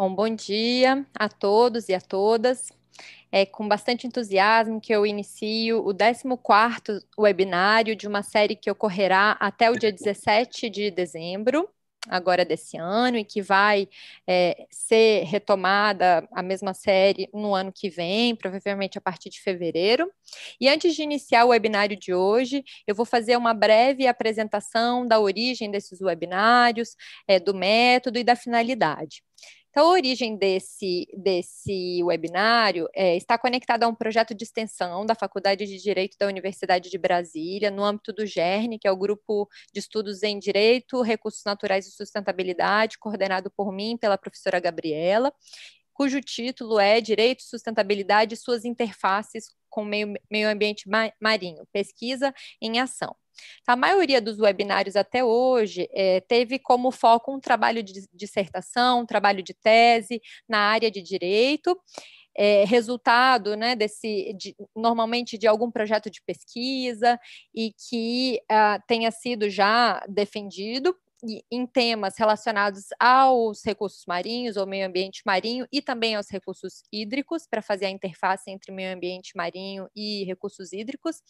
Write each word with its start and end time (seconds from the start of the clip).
Bom, 0.00 0.14
bom 0.14 0.34
dia 0.34 1.04
a 1.14 1.28
todos 1.28 1.90
e 1.90 1.94
a 1.94 2.00
todas. 2.00 2.72
É 3.30 3.44
com 3.44 3.68
bastante 3.68 4.06
entusiasmo 4.06 4.80
que 4.80 4.94
eu 4.94 5.04
inicio 5.04 5.86
o 5.86 5.92
14º 5.92 7.04
webinário 7.18 7.94
de 7.94 8.08
uma 8.08 8.22
série 8.22 8.56
que 8.56 8.70
ocorrerá 8.70 9.32
até 9.32 9.70
o 9.70 9.78
dia 9.78 9.92
17 9.92 10.70
de 10.70 10.90
dezembro, 10.90 11.68
agora 12.08 12.46
desse 12.46 12.78
ano, 12.78 13.18
e 13.18 13.24
que 13.26 13.42
vai 13.42 13.90
é, 14.26 14.66
ser 14.70 15.24
retomada 15.24 16.26
a 16.32 16.42
mesma 16.42 16.72
série 16.72 17.28
no 17.34 17.54
ano 17.54 17.70
que 17.70 17.90
vem, 17.90 18.34
provavelmente 18.34 18.96
a 18.96 19.02
partir 19.02 19.28
de 19.28 19.42
fevereiro. 19.42 20.10
E 20.58 20.66
antes 20.66 20.94
de 20.94 21.02
iniciar 21.02 21.44
o 21.44 21.48
webinário 21.48 21.94
de 21.94 22.14
hoje, 22.14 22.64
eu 22.86 22.94
vou 22.94 23.04
fazer 23.04 23.36
uma 23.36 23.52
breve 23.52 24.06
apresentação 24.06 25.06
da 25.06 25.20
origem 25.20 25.70
desses 25.70 26.00
webinários, 26.00 26.96
é, 27.28 27.38
do 27.38 27.52
método 27.52 28.18
e 28.18 28.24
da 28.24 28.34
finalidade. 28.34 29.22
Então, 29.70 29.86
a 29.86 29.90
origem 29.92 30.36
desse, 30.36 31.06
desse 31.16 32.02
webinário 32.02 32.88
é, 32.92 33.16
está 33.16 33.38
conectada 33.38 33.86
a 33.86 33.88
um 33.88 33.94
projeto 33.94 34.34
de 34.34 34.42
extensão 34.42 35.06
da 35.06 35.14
Faculdade 35.14 35.64
de 35.64 35.78
Direito 35.78 36.16
da 36.18 36.26
Universidade 36.26 36.90
de 36.90 36.98
Brasília, 36.98 37.70
no 37.70 37.84
âmbito 37.84 38.12
do 38.12 38.26
GERN, 38.26 38.78
que 38.80 38.88
é 38.88 38.90
o 38.90 38.96
Grupo 38.96 39.48
de 39.72 39.78
Estudos 39.78 40.24
em 40.24 40.40
Direito, 40.40 41.00
Recursos 41.02 41.44
Naturais 41.44 41.86
e 41.86 41.92
Sustentabilidade, 41.92 42.98
coordenado 42.98 43.48
por 43.48 43.72
mim, 43.72 43.96
pela 43.96 44.18
professora 44.18 44.58
Gabriela, 44.58 45.32
cujo 45.94 46.20
título 46.20 46.80
é 46.80 47.00
Direito, 47.00 47.42
Sustentabilidade 47.44 48.34
e 48.34 48.36
suas 48.36 48.64
interfaces 48.64 49.54
com 49.68 49.82
o 49.82 49.86
meio, 49.86 50.14
meio 50.28 50.48
ambiente 50.50 50.88
marinho, 51.20 51.64
pesquisa 51.72 52.34
em 52.60 52.80
ação. 52.80 53.14
A 53.66 53.76
maioria 53.76 54.20
dos 54.20 54.38
webinários 54.38 54.96
até 54.96 55.24
hoje 55.24 55.88
é, 55.92 56.20
teve 56.20 56.58
como 56.58 56.90
foco 56.90 57.34
um 57.34 57.40
trabalho 57.40 57.82
de 57.82 58.06
dissertação, 58.12 59.00
um 59.00 59.06
trabalho 59.06 59.42
de 59.42 59.54
tese 59.54 60.20
na 60.48 60.58
área 60.58 60.90
de 60.90 61.02
direito, 61.02 61.78
é, 62.36 62.64
resultado 62.64 63.56
né, 63.56 63.74
desse, 63.74 64.32
de, 64.34 64.56
normalmente 64.74 65.36
de 65.36 65.46
algum 65.46 65.70
projeto 65.70 66.10
de 66.10 66.22
pesquisa 66.22 67.18
e 67.54 67.72
que 67.72 68.40
uh, 68.50 68.82
tenha 68.86 69.10
sido 69.10 69.50
já 69.50 70.04
defendido 70.08 70.96
em 71.50 71.66
temas 71.66 72.16
relacionados 72.16 72.86
aos 72.98 73.64
recursos 73.64 74.04
marinhos 74.06 74.56
ou 74.56 74.66
meio 74.66 74.86
ambiente 74.86 75.22
marinho 75.24 75.66
e 75.72 75.82
também 75.82 76.14
aos 76.14 76.30
recursos 76.30 76.82
hídricos, 76.92 77.46
para 77.46 77.62
fazer 77.62 77.86
a 77.86 77.90
interface 77.90 78.50
entre 78.50 78.72
meio 78.72 78.94
ambiente 78.94 79.36
marinho 79.36 79.88
e 79.94 80.24
recursos 80.24 80.72
hídricos. 80.72 81.22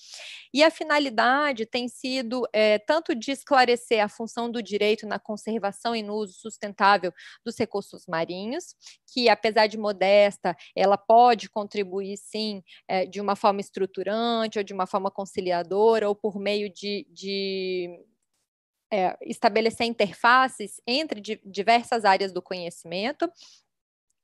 E 0.53 0.63
a 0.63 0.71
finalidade 0.71 1.67
tem 1.67 1.89
sido 1.89 2.47
é, 2.53 2.79
tanto 2.79 3.15
de 3.15 3.31
esclarecer 3.31 4.03
a 4.03 4.09
função 4.09 4.51
do 4.51 4.63
direito 4.63 5.07
na 5.07 5.19
conservação 5.19 5.95
e 5.95 6.03
no 6.03 6.15
uso 6.15 6.35
sustentável 6.35 7.13
dos 7.45 7.59
recursos 7.59 8.07
marinhos, 8.07 8.75
que 9.13 9.29
apesar 9.29 9.67
de 9.67 9.79
modesta, 9.79 10.57
ela 10.75 10.97
pode 10.97 11.49
contribuir 11.49 12.17
sim 12.17 12.63
é, 12.89 13.07
de 13.07 13.21
uma 13.21 13.37
forma 13.37 13.61
estruturante 13.61 14.59
ou 14.59 14.65
de 14.65 14.73
uma 14.73 14.87
forma 14.87 15.11
conciliadora 15.11 16.09
ou 16.09 16.15
por 16.15 16.39
meio 16.39 16.73
de, 16.73 17.07
de 17.11 18.10
é, 18.91 19.17
estabelecer 19.23 19.87
interfaces 19.87 20.81
entre 20.87 21.21
diversas 21.45 22.05
áreas 22.05 22.33
do 22.33 22.43
conhecimento. 22.43 23.31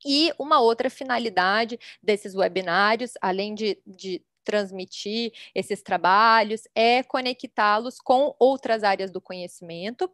E 0.05 0.33
uma 0.39 0.61
outra 0.61 0.91
finalidade 0.91 1.79
desses 2.03 2.35
webinários, 2.35 3.13
além 3.21 3.55
de, 3.55 3.79
de 3.87 4.23
transmitir 4.45 5.33
esses 5.55 5.83
trabalhos, 5.83 6.63
é 6.75 7.03
conectá-los 7.03 7.99
com 7.99 8.35
outras 8.39 8.85
áreas 8.85 9.11
do 9.11 9.21
conhecimento. 9.21 10.11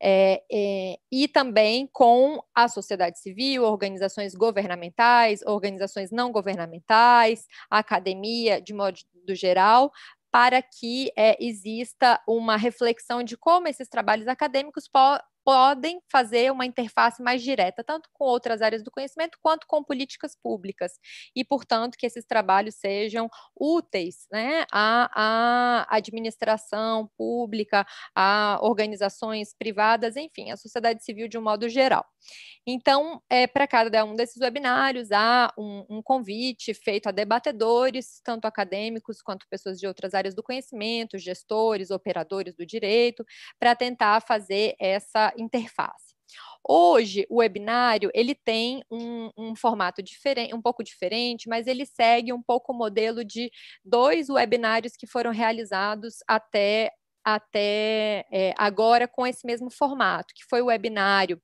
É, 0.00 0.42
é, 0.52 0.98
e 1.10 1.26
também 1.26 1.88
com 1.90 2.42
a 2.54 2.68
sociedade 2.68 3.18
civil, 3.18 3.64
organizações 3.64 4.34
governamentais, 4.34 5.40
organizações 5.46 6.10
não 6.10 6.30
governamentais, 6.30 7.46
academia 7.70 8.60
de 8.60 8.74
modo 8.74 8.98
geral, 9.30 9.90
para 10.36 10.60
que 10.60 11.10
é, 11.16 11.34
exista 11.42 12.20
uma 12.28 12.58
reflexão 12.58 13.22
de 13.22 13.38
como 13.38 13.68
esses 13.68 13.88
trabalhos 13.88 14.28
acadêmicos 14.28 14.86
po 14.86 15.18
podem 15.46 16.00
fazer 16.10 16.50
uma 16.50 16.66
interface 16.66 17.22
mais 17.22 17.40
direta, 17.40 17.84
tanto 17.84 18.08
com 18.12 18.24
outras 18.24 18.60
áreas 18.60 18.82
do 18.82 18.90
conhecimento, 18.90 19.38
quanto 19.40 19.64
com 19.68 19.84
políticas 19.84 20.36
públicas. 20.36 20.94
E, 21.36 21.44
portanto, 21.44 21.96
que 21.96 22.04
esses 22.04 22.24
trabalhos 22.24 22.74
sejam 22.74 23.30
úteis 23.54 24.26
né, 24.32 24.64
à, 24.72 25.84
à 25.86 25.96
administração 25.96 27.08
pública, 27.16 27.86
a 28.12 28.58
organizações 28.60 29.54
privadas, 29.56 30.16
enfim, 30.16 30.50
à 30.50 30.56
sociedade 30.56 31.04
civil 31.04 31.28
de 31.28 31.38
um 31.38 31.42
modo 31.42 31.68
geral. 31.68 32.04
Então, 32.66 33.22
é, 33.30 33.46
para 33.46 33.68
cada 33.68 34.04
um 34.04 34.16
desses 34.16 34.40
webinários, 34.40 35.12
há 35.12 35.52
um, 35.56 35.84
um 35.88 36.02
convite 36.02 36.74
feito 36.74 37.08
a 37.08 37.12
debatedores, 37.12 38.20
tanto 38.24 38.46
acadêmicos 38.46 39.22
quanto 39.22 39.46
pessoas 39.48 39.78
de 39.78 39.86
outras 39.86 40.14
áreas 40.14 40.34
do 40.34 40.42
conhecimento, 40.42 41.16
gestores, 41.18 41.92
operadores 41.92 42.56
do 42.56 42.66
direito, 42.66 43.24
para 43.60 43.76
tentar 43.76 44.20
fazer 44.20 44.74
essa 44.80 45.32
interface. 45.38 46.14
Hoje, 46.68 47.24
o 47.30 47.36
webinário 47.36 48.10
ele 48.12 48.34
tem 48.34 48.82
um, 48.90 49.30
um, 49.36 49.54
formato 49.54 50.02
diferente, 50.02 50.52
um 50.52 50.60
pouco 50.60 50.82
diferente, 50.82 51.48
mas 51.48 51.66
ele 51.68 51.86
segue 51.86 52.32
um 52.32 52.42
pouco 52.42 52.72
o 52.72 52.76
modelo 52.76 53.24
de 53.24 53.50
dois 53.84 54.28
webinários 54.28 54.96
que 54.96 55.06
foram 55.06 55.30
realizados 55.30 56.16
até, 56.26 56.90
até 57.24 58.26
é, 58.32 58.52
agora 58.58 59.06
com 59.06 59.24
esse 59.24 59.46
mesmo 59.46 59.70
formato, 59.70 60.34
que 60.34 60.44
foi 60.50 60.60
o 60.60 60.66
webinário 60.66 61.40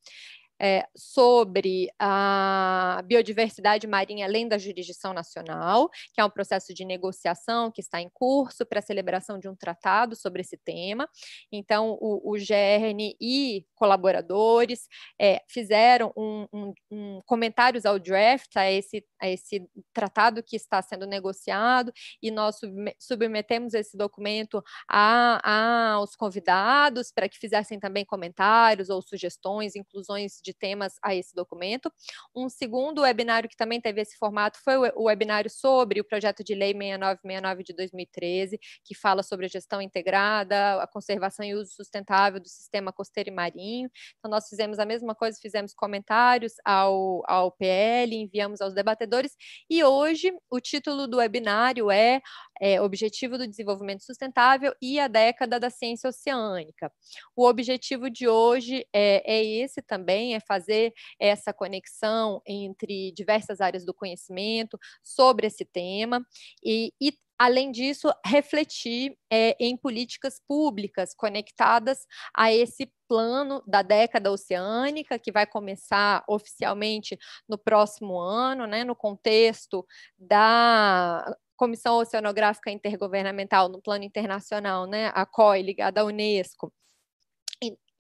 é, 0.63 0.87
sobre 0.97 1.89
a 1.99 3.03
biodiversidade 3.05 3.87
marinha 3.89 4.27
além 4.27 4.47
da 4.47 4.57
jurisdição 4.57 5.13
nacional, 5.13 5.91
que 6.15 6.21
é 6.21 6.25
um 6.25 6.31
processo 6.31 6.73
de 6.73 6.85
negociação 6.85 7.71
que 7.73 7.81
está 7.81 8.01
em 8.01 8.09
curso 8.15 8.65
para 8.65 8.79
a 8.79 8.83
celebração 8.83 9.41
de 9.41 9.49
um 9.49 9.57
tratado 9.57 10.15
sobre 10.15 10.43
esse 10.43 10.57
tema. 10.57 11.09
Então, 11.51 11.99
o, 12.01 12.33
o 12.33 12.35
GRN 12.35 13.17
e 13.21 13.67
colaboradores 13.75 14.89
é, 15.21 15.43
fizeram 15.49 16.13
um, 16.17 16.47
um, 16.53 16.75
um, 16.91 17.19
comentários 17.27 17.85
ao 17.85 17.99
draft, 17.99 18.57
a 18.57 18.71
esse, 18.71 19.05
a 19.21 19.29
esse 19.29 19.69
tratado 19.93 20.43
que 20.43 20.55
está 20.55 20.81
sendo 20.81 21.07
negociado, 21.07 21.93
e 22.23 22.31
nós 22.31 22.61
submetemos 23.01 23.75
esse 23.75 23.97
documento 23.97 24.63
a, 24.89 25.95
aos 25.95 26.15
convidados 26.15 27.11
para 27.11 27.29
que 27.29 27.39
fizessem 27.39 27.81
também 27.81 28.05
comentários 28.05 28.89
ou 28.89 29.03
sugestões, 29.03 29.75
inclusões 29.75 30.39
de 30.41 30.52
de 30.53 30.59
temas 30.59 30.99
a 31.03 31.15
esse 31.15 31.35
documento. 31.35 31.91
Um 32.37 32.49
segundo 32.49 33.03
webinário 33.03 33.49
que 33.49 33.57
também 33.57 33.81
teve 33.81 34.01
esse 34.03 34.17
formato 34.17 34.59
foi 34.63 34.77
o 34.95 35.05
webinário 35.05 35.51
sobre 35.51 36.01
o 36.01 36.05
projeto 36.05 36.45
de 36.45 36.55
lei 36.55 36.73
6969 36.73 37.65
de 37.65 37.73
2013, 37.75 38.59
que 38.85 38.95
fala 38.95 39.23
sobre 39.23 39.47
a 39.47 39.49
gestão 39.49 39.81
integrada, 39.81 40.83
a 40.83 40.87
conservação 40.87 41.45
e 41.45 41.55
uso 41.55 41.73
sustentável 41.73 42.41
do 42.41 42.49
sistema 42.49 42.93
costeiro 42.93 43.31
e 43.31 43.33
marinho. 43.33 43.91
Então, 44.19 44.31
nós 44.31 44.49
fizemos 44.49 44.79
a 44.79 44.85
mesma 44.85 45.15
coisa, 45.15 45.39
fizemos 45.41 45.73
comentários 45.75 46.55
ao, 46.65 47.23
ao 47.27 47.51
PL, 47.53 48.15
enviamos 48.15 48.61
aos 48.61 48.75
debatedores, 48.75 49.35
e 49.69 49.83
hoje 49.83 50.33
o 50.51 50.61
título 50.61 51.07
do 51.07 51.19
webinário 51.19 51.91
é, 51.91 52.21
é 52.61 52.81
Objetivo 52.81 53.39
do 53.39 53.47
Desenvolvimento 53.47 54.05
Sustentável 54.05 54.75
e 54.81 55.01
a 55.01 55.09
Década 55.09 55.59
da 55.59 55.71
Ciência 55.71 56.09
Oceânica. 56.09 56.93
O 57.35 57.47
objetivo 57.47 58.11
de 58.11 58.29
hoje 58.29 58.87
é, 58.93 59.23
é 59.25 59.45
esse 59.45 59.81
também, 59.83 60.35
é 60.35 60.41
fazer 60.47 60.93
essa 61.19 61.53
conexão 61.53 62.41
entre 62.47 63.13
diversas 63.13 63.61
áreas 63.61 63.85
do 63.85 63.95
conhecimento 63.95 64.79
sobre 65.03 65.47
esse 65.47 65.65
tema 65.65 66.25
e, 66.65 66.93
e 67.01 67.13
além 67.43 67.73
disso, 67.73 68.09
refletir 68.25 69.17
é, 69.29 69.57
em 69.59 69.77
políticas 69.77 70.41
públicas 70.47 71.13
conectadas 71.13 72.07
a 72.33 72.53
esse 72.53 72.89
plano 73.09 73.61
da 73.67 73.83
década 73.83 74.31
oceânica, 74.31 75.19
que 75.19 75.33
vai 75.33 75.45
começar 75.45 76.23
oficialmente 76.29 77.19
no 77.49 77.59
próximo 77.59 78.17
ano, 78.21 78.67
né, 78.67 78.85
no 78.85 78.95
contexto 78.95 79.85
da 80.17 81.37
Comissão 81.57 81.97
Oceanográfica 81.99 82.71
Intergovernamental 82.71 83.69
no 83.69 83.83
plano 83.83 84.05
internacional, 84.05 84.87
né, 84.87 85.11
a 85.13 85.27
COI, 85.27 85.63
ligada 85.63 86.01
à 86.01 86.05
Unesco, 86.05 86.73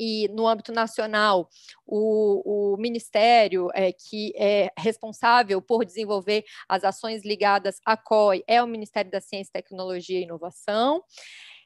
e 0.03 0.27
no 0.33 0.49
âmbito 0.49 0.73
nacional, 0.73 1.49
o, 1.87 2.73
o 2.75 2.77
Ministério 2.77 3.69
é, 3.73 3.93
que 3.93 4.33
é 4.37 4.69
responsável 4.77 5.63
por 5.63 5.85
desenvolver 5.85 6.45
as 6.69 6.83
ações 6.83 7.25
ligadas 7.25 7.77
à 7.87 7.97
COI 7.97 8.43
é 8.49 8.61
o 8.61 8.67
Ministério 8.67 9.13
da 9.13 9.21
Ciência, 9.21 9.53
Tecnologia 9.53 10.19
e 10.19 10.25
Inovação. 10.25 11.05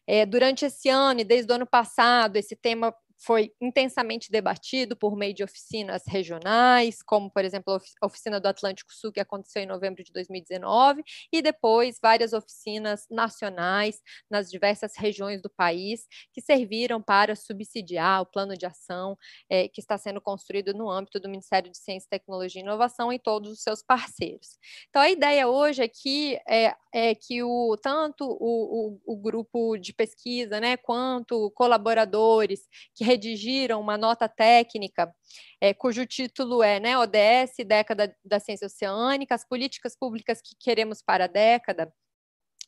É, 0.07 0.27
durante 0.27 0.67
esse 0.67 0.91
ano 0.91 1.21
e 1.21 1.25
desde 1.25 1.51
o 1.51 1.55
ano 1.55 1.67
passado, 1.67 2.37
esse 2.37 2.55
tema 2.55 2.95
foi 3.19 3.53
intensamente 3.61 4.31
debatido 4.31 4.97
por 4.97 5.17
meio 5.17 5.35
de 5.35 5.43
oficinas 5.43 6.03
regionais, 6.07 7.03
como, 7.03 7.31
por 7.31 7.45
exemplo, 7.45 7.81
a 8.01 8.07
oficina 8.07 8.39
do 8.39 8.47
Atlântico 8.47 8.93
Sul, 8.93 9.13
que 9.13 9.21
aconteceu 9.21 9.63
em 9.63 9.67
novembro 9.67 10.05
de 10.05 10.13
2019, 10.13 11.03
e 11.33 11.41
depois 11.41 11.99
várias 12.01 12.33
oficinas 12.33 13.07
nacionais 13.11 14.01
nas 14.31 14.51
diversas 14.51 14.93
regiões 14.97 15.41
do 15.41 15.51
país, 15.51 16.07
que 16.33 16.41
serviram 16.41 17.01
para 17.01 17.35
subsidiar 17.35 18.23
o 18.23 18.27
plano 18.27 18.57
de 18.57 18.67
ação 18.67 19.17
é, 19.51 19.69
que 19.69 19.81
está 19.81 19.97
sendo 19.97 20.21
construído 20.21 20.75
no 20.75 20.91
âmbito 20.91 21.19
do 21.19 21.29
Ministério 21.29 21.71
de 21.71 21.79
Ciência, 21.79 22.09
Tecnologia 22.11 22.61
e 22.61 22.65
Inovação 22.65 23.13
e 23.13 23.19
todos 23.19 23.51
os 23.51 23.63
seus 23.63 23.83
parceiros. 23.83 24.59
Então, 24.89 25.01
a 25.01 25.11
ideia 25.11 25.49
hoje 25.49 25.83
é 25.83 25.89
que, 25.89 26.39
é, 26.49 26.75
é 26.93 27.15
que 27.15 27.43
o, 27.43 27.77
tanto 27.83 28.25
o, 28.25 28.99
o, 29.07 29.15
o 29.15 29.17
grupo 29.17 29.77
de 29.79 29.93
pesquisa, 29.93 30.61
né, 30.61 30.77
quanto 30.77 31.51
colaboradores 31.53 32.61
que 32.95 33.06
redigiram 33.07 33.81
uma 33.81 33.97
nota 33.97 34.29
técnica, 34.29 35.15
é, 35.61 35.73
cujo 35.73 36.05
título 36.07 36.63
é 36.63 36.81
né, 36.81 36.99
ODS, 36.99 37.65
Década 37.67 38.15
da 38.25 38.41
Ciência 38.41 38.67
Oceânica, 38.67 39.35
as 39.35 39.47
políticas 39.47 39.97
públicas 39.97 40.41
que 40.43 40.57
queremos 40.59 41.01
para 41.01 41.25
a 41.25 41.29
década, 41.29 41.93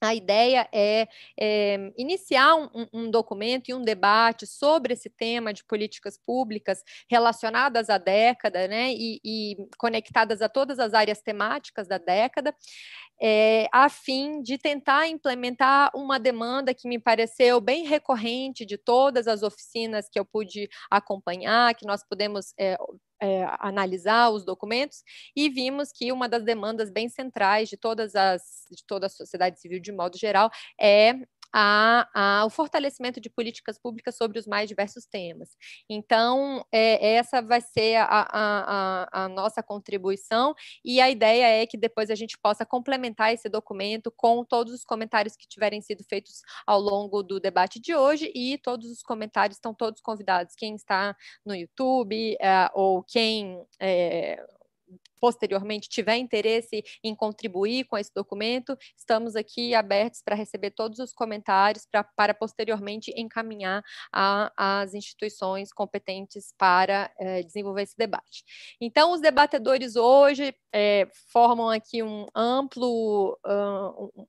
a 0.01 0.15
ideia 0.15 0.69
é, 0.73 1.09
é 1.39 1.93
iniciar 1.97 2.55
um, 2.55 2.87
um, 2.93 3.11
documento 3.11 3.69
e 3.69 3.75
um 3.75 3.83
debate 3.83 4.47
sobre 4.47 4.95
esse 4.95 5.11
tema 5.11 5.53
de 5.53 5.65
políticas 5.65 6.17
públicas 6.17 6.85
relacionadas 7.11 7.91
à 7.91 7.99
década, 7.99 8.69
né, 8.69 8.93
e, 8.93 9.21
e 9.25 9.57
conectadas 9.77 10.41
a 10.41 10.49
todas 10.49 10.79
as 10.79 10.95
áreas 10.95 11.21
temáticas 11.21 11.89
da 11.89 11.99
década, 11.99 12.55
é, 13.21 13.67
a 13.73 13.89
fim 13.89 14.43
de 14.43 14.59
tentar 14.59 15.09
implementar 15.09 15.91
uma 15.95 16.19
demanda 16.19 16.73
que 16.75 16.89
me 16.89 16.99
pareceu 16.99 17.61
bem 17.61 17.85
recorrente 17.85 18.65
de 18.65 18.79
todas 18.79 19.27
as 19.27 19.43
oficinas 19.43 20.09
que 20.09 20.19
eu 20.19 20.25
pude 20.25 20.69
acompanhar, 20.91 21.75
que 21.75 21.87
nós 21.87 22.05
pudemos 22.05 22.53
é, 22.59 22.77
é, 23.21 23.45
analisar 23.59 24.31
os 24.31 24.45
documentos 24.45 25.03
e 25.35 25.49
vimos 25.49 25.91
que 25.93 26.13
uma 26.13 26.29
das 26.29 26.45
demandas 26.45 26.91
bem 26.91 27.09
centrais 27.09 27.69
de 27.69 27.77
todas 27.77 28.15
as 28.15 28.43
de 28.71 28.85
toda 28.87 29.07
a 29.07 29.11
sociedade 29.11 29.61
civil 29.61 29.81
de 29.81 29.93
modo 29.93 30.17
geral 30.17 30.51
é 30.81 31.15
a, 31.53 32.09
a, 32.15 32.45
o 32.45 32.51
fortalecimento 32.51 33.21
de 33.21 33.31
políticas 33.31 33.79
públicas 33.79 34.17
sobre 34.17 34.39
os 34.39 34.47
mais 34.47 34.69
diversos 34.69 35.07
temas. 35.07 35.57
Então, 35.89 36.65
é, 36.73 37.15
essa 37.15 37.41
vai 37.41 37.61
ser 37.61 37.97
a, 37.97 38.07
a, 38.09 39.25
a, 39.25 39.29
nossa 39.29 39.63
contribuição, 39.63 40.55
e 40.85 41.01
a 41.01 41.11
ideia 41.11 41.63
é 41.63 41.67
que 41.67 41.77
depois 41.77 42.11
a 42.11 42.15
gente 42.15 42.39
possa 42.39 42.65
complementar 42.67 43.33
esse 43.33 43.49
documento 43.49 44.13
com 44.17 44.45
todos 44.45 44.73
os 44.73 44.85
comentários 44.85 45.37
que 45.37 45.49
tiverem 45.49 45.81
sido 45.81 46.05
feitos 46.05 46.41
ao 46.67 46.81
longo 46.81 47.23
do 47.23 47.41
debate 47.41 47.81
de 47.81 47.95
hoje, 47.95 48.31
e 48.35 48.59
todos 48.59 48.91
os 48.91 49.03
comentários 49.03 49.57
estão 49.57 49.75
todos 49.75 50.01
convidados. 50.01 50.55
Quem 50.55 50.75
está 50.75 51.17
no 51.45 51.55
YouTube, 51.55 52.37
é, 52.41 52.71
ou 52.75 53.03
quem. 53.03 53.63
É, 53.81 54.45
posteriormente 55.19 55.89
tiver 55.89 56.17
interesse 56.17 56.83
em 57.03 57.15
contribuir 57.15 57.85
com 57.85 57.97
esse 57.97 58.13
documento, 58.15 58.77
estamos 58.97 59.37
aqui 59.37 59.75
abertos 59.75 60.23
para 60.23 60.35
receber 60.35 60.71
todos 60.71 60.99
os 60.99 61.13
comentários 61.13 61.87
pra, 61.91 62.05
para 62.05 62.35
posteriormente 62.35 63.13
encaminhar 63.17 63.83
às 64.13 64.95
instituições 64.95 65.73
competentes 65.73 66.55
para 66.57 67.11
é, 67.19 67.43
desenvolver 67.43 67.83
esse 67.83 67.97
debate. 67.97 68.45
Então, 68.81 69.13
os 69.13 69.21
debatedores 69.21 69.97
hoje 69.97 70.55
é, 70.73 71.09
formam 71.33 71.71
aqui 71.71 72.03
um 72.03 72.27
amplo, 72.35 73.39
um 73.45 74.27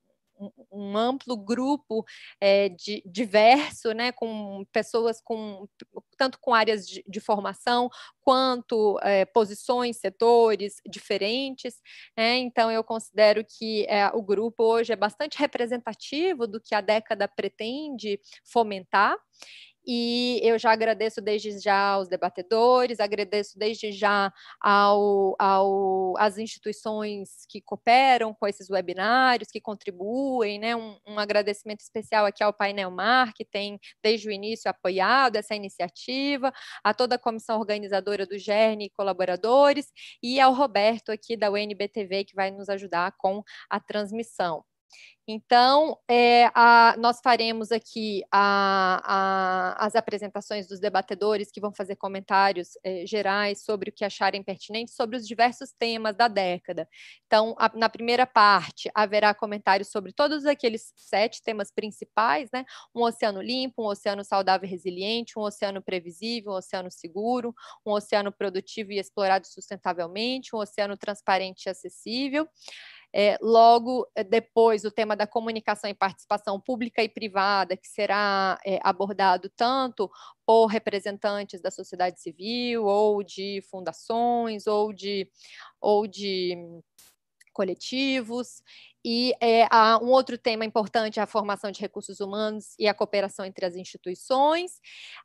amplo 0.98 1.38
grupo 1.38 2.06
é, 2.40 2.70
de, 2.70 3.02
diverso, 3.06 3.92
né, 3.92 4.12
com 4.12 4.66
pessoas 4.72 5.22
com 5.22 5.68
tanto 6.18 6.40
com 6.40 6.54
áreas 6.54 6.88
de, 6.88 7.04
de 7.08 7.20
formação 7.20 7.90
quanto 8.22 9.00
é, 9.02 9.26
posições, 9.26 9.98
setores 9.98 10.76
diferentes. 10.88 11.82
Né, 12.18 12.38
então, 12.38 12.72
eu 12.72 12.84
considero 12.84 13.44
que 13.44 13.86
é, 13.88 14.08
o 14.14 14.22
grupo 14.22 14.64
hoje 14.64 14.94
é 14.94 14.96
bastante 14.96 15.38
representativo 15.38 16.48
do 16.48 16.60
que 16.60 16.76
a 16.76 16.82
década 16.82 17.28
pretende 17.28 18.20
fomentar. 18.44 19.18
E 19.86 20.40
eu 20.44 20.60
já 20.60 20.72
agradeço 20.72 21.22
desde 21.22 21.58
já 21.60 21.94
aos 21.94 22.08
debatedores, 22.08 23.00
agradeço 23.00 23.58
desde 23.58 23.92
já 23.92 24.32
ao, 24.62 25.36
ao, 25.40 26.14
às 26.18 26.38
instituições 26.38 27.46
que 27.50 27.62
cooperam 27.62 28.34
com 28.34 28.48
esses 28.48 28.70
webinários, 28.70 29.50
que 29.50 29.62
contribuem, 29.62 30.60
né? 30.60 30.76
Um, 30.76 30.98
um 31.08 31.20
agradecimento 31.20 31.82
especial 31.82 32.26
aqui 32.26 32.44
ao 32.44 32.54
Painel 32.54 32.92
Mar, 32.92 33.34
que 33.34 33.46
tem 33.46 33.80
desde 34.04 34.28
o 34.28 34.32
início 34.32 34.70
apoiado 34.70 35.38
essa 35.38 35.56
iniciativa, 35.56 36.52
a 36.84 36.94
toda 36.94 37.16
a 37.16 37.20
comissão 37.20 37.60
organizadora 37.60 38.26
do 38.26 38.38
GERN 38.38 38.84
e 38.86 38.90
colaboradores, 38.90 39.88
e 40.22 40.40
ao 40.40 40.54
Roberto 40.54 41.12
aqui 41.12 41.36
da 41.38 41.50
UNBTV, 41.52 42.26
que 42.26 42.36
vai 42.36 42.52
nos 42.52 42.70
ajudar 42.70 43.14
com 43.18 43.44
a 43.70 43.80
transmissão. 43.80 44.64
Então, 45.32 45.96
é, 46.10 46.50
a, 46.56 46.96
nós 46.98 47.20
faremos 47.24 47.72
aqui 47.72 48.24
a, 48.32 49.00
a, 49.78 49.86
as 49.86 49.96
apresentações 49.96 50.68
dos 50.68 50.80
debatedores 50.80 51.52
que 51.52 51.62
vão 51.62 51.72
fazer 51.72 51.98
comentários 51.98 52.70
é, 52.84 53.06
gerais 53.06 53.62
sobre 53.64 53.92
o 53.92 53.94
que 53.94 54.04
acharem 54.04 54.42
pertinente 54.42 54.90
sobre 54.90 55.16
os 55.16 55.28
diversos 55.28 55.72
temas 55.72 56.18
da 56.18 56.28
década. 56.28 56.90
Então, 57.28 57.56
na 57.76 57.88
primeira 57.88 58.26
parte, 58.26 58.90
haverá 58.96 59.32
comentários 59.36 59.92
sobre 59.92 60.12
todos 60.12 60.48
aqueles 60.48 60.92
sete 60.96 61.44
temas 61.44 61.72
principais, 61.72 62.50
né? 62.52 62.66
Um 62.96 63.04
oceano 63.04 63.40
limpo, 63.40 63.84
um 63.84 63.88
oceano 63.88 64.24
saudável 64.24 64.68
e 64.68 64.72
resiliente, 64.72 65.38
um 65.38 65.44
oceano 65.44 65.80
previsível, 65.80 66.54
um 66.54 66.56
oceano 66.56 66.90
seguro, 66.90 67.54
um 67.86 67.92
oceano 67.92 68.32
produtivo 68.32 68.94
e 68.94 68.98
explorado 68.98 69.46
sustentavelmente, 69.46 70.56
um 70.56 70.60
oceano 70.60 70.98
transparente 70.98 71.68
e 71.68 71.70
acessível. 71.70 72.50
É, 73.14 73.38
logo 73.42 74.08
é, 74.16 74.24
depois, 74.24 74.86
o 74.86 74.92
tema 74.92 75.16
da 75.16 75.26
comunicação 75.26 75.90
e 75.90 75.94
participação 75.94 76.60
pública 76.60 77.04
e 77.04 77.10
privada, 77.10 77.76
que 77.76 77.88
será 77.88 78.60
é, 78.66 78.80
abordado 78.84 79.50
tanto 79.56 80.10
por 80.46 80.68
representantes 80.68 81.62
da 81.62 81.72
sociedade 81.72 82.22
civil, 82.22 82.86
ou 82.86 83.24
de 83.24 83.62
fundações, 83.70 84.68
ou 84.68 84.94
de, 84.94 85.30
ou 85.82 86.06
de 86.06 86.56
coletivos. 87.52 88.62
E 89.04 89.34
é, 89.42 89.66
um 90.02 90.10
outro 90.10 90.38
tema 90.38 90.66
importante 90.66 91.20
é 91.20 91.24
a 91.24 91.28
formação 91.28 91.72
de 91.72 91.80
recursos 91.80 92.20
humanos 92.20 92.76
e 92.78 92.88
a 92.88 92.94
cooperação 92.94 93.46
entre 93.46 93.66
as 93.66 93.76
instituições. 93.76 94.74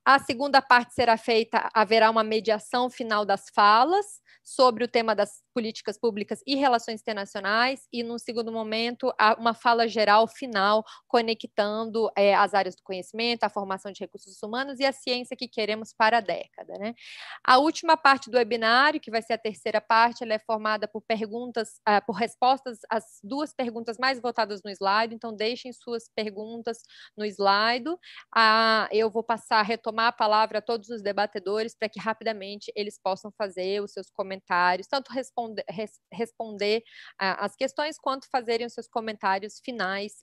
A 0.04 0.18
segunda 0.18 0.62
parte 0.62 0.94
será 0.94 1.16
feita, 1.16 1.68
haverá 1.74 2.10
uma 2.10 2.22
mediação 2.22 2.88
final 2.88 3.24
das 3.24 3.46
falas 3.52 4.22
sobre 4.44 4.84
o 4.84 4.88
tema 4.88 5.14
das 5.14 5.42
políticas 5.54 5.96
públicas 5.96 6.40
e 6.46 6.54
relações 6.54 7.00
internacionais, 7.00 7.88
e, 7.92 8.02
no 8.02 8.18
segundo 8.18 8.52
momento, 8.52 9.12
uma 9.38 9.54
fala 9.54 9.88
geral 9.88 10.28
final, 10.28 10.84
conectando 11.08 12.10
é, 12.16 12.34
as 12.34 12.52
áreas 12.52 12.74
do 12.74 12.82
conhecimento, 12.82 13.44
a 13.44 13.48
formação 13.48 13.90
de 13.90 14.00
recursos 14.00 14.42
humanos 14.42 14.80
e 14.80 14.84
a 14.84 14.92
ciência 14.92 15.36
que 15.36 15.48
queremos 15.48 15.94
para 15.94 16.18
a 16.18 16.20
década. 16.20 16.74
Né? 16.78 16.94
A 17.42 17.58
última 17.58 17.96
parte 17.96 18.30
do 18.30 18.36
webinário, 18.36 19.00
que 19.00 19.10
vai 19.10 19.22
ser 19.22 19.34
a 19.34 19.38
terceira 19.38 19.80
parte, 19.80 20.22
ela 20.22 20.34
é 20.34 20.38
formada 20.38 20.86
por 20.86 21.00
perguntas, 21.00 21.80
uh, 21.88 22.04
por 22.04 22.14
respostas 22.16 22.78
às 22.90 23.04
duas 23.22 23.54
perguntas 23.54 23.63
mais 23.98 24.20
votadas 24.20 24.62
no 24.62 24.70
slide, 24.70 25.14
então 25.14 25.34
deixem 25.34 25.72
suas 25.72 26.08
perguntas 26.14 26.78
no 27.16 27.24
slide. 27.24 27.88
Uh, 27.88 28.88
eu 28.90 29.10
vou 29.10 29.22
passar 29.22 29.62
retomar 29.62 30.08
a 30.08 30.12
palavra 30.12 30.58
a 30.58 30.62
todos 30.62 30.88
os 30.88 31.02
debatedores 31.02 31.74
para 31.74 31.88
que 31.88 32.00
rapidamente 32.00 32.72
eles 32.74 32.98
possam 32.98 33.32
fazer 33.32 33.82
os 33.82 33.92
seus 33.92 34.10
comentários, 34.10 34.86
tanto 34.86 35.12
responder 35.12 35.64
res, 35.68 36.00
responder 36.12 36.82
uh, 37.20 37.38
as 37.38 37.54
questões 37.56 37.98
quanto 37.98 38.28
fazerem 38.30 38.66
os 38.66 38.72
seus 38.72 38.88
comentários 38.88 39.60
finais 39.64 40.22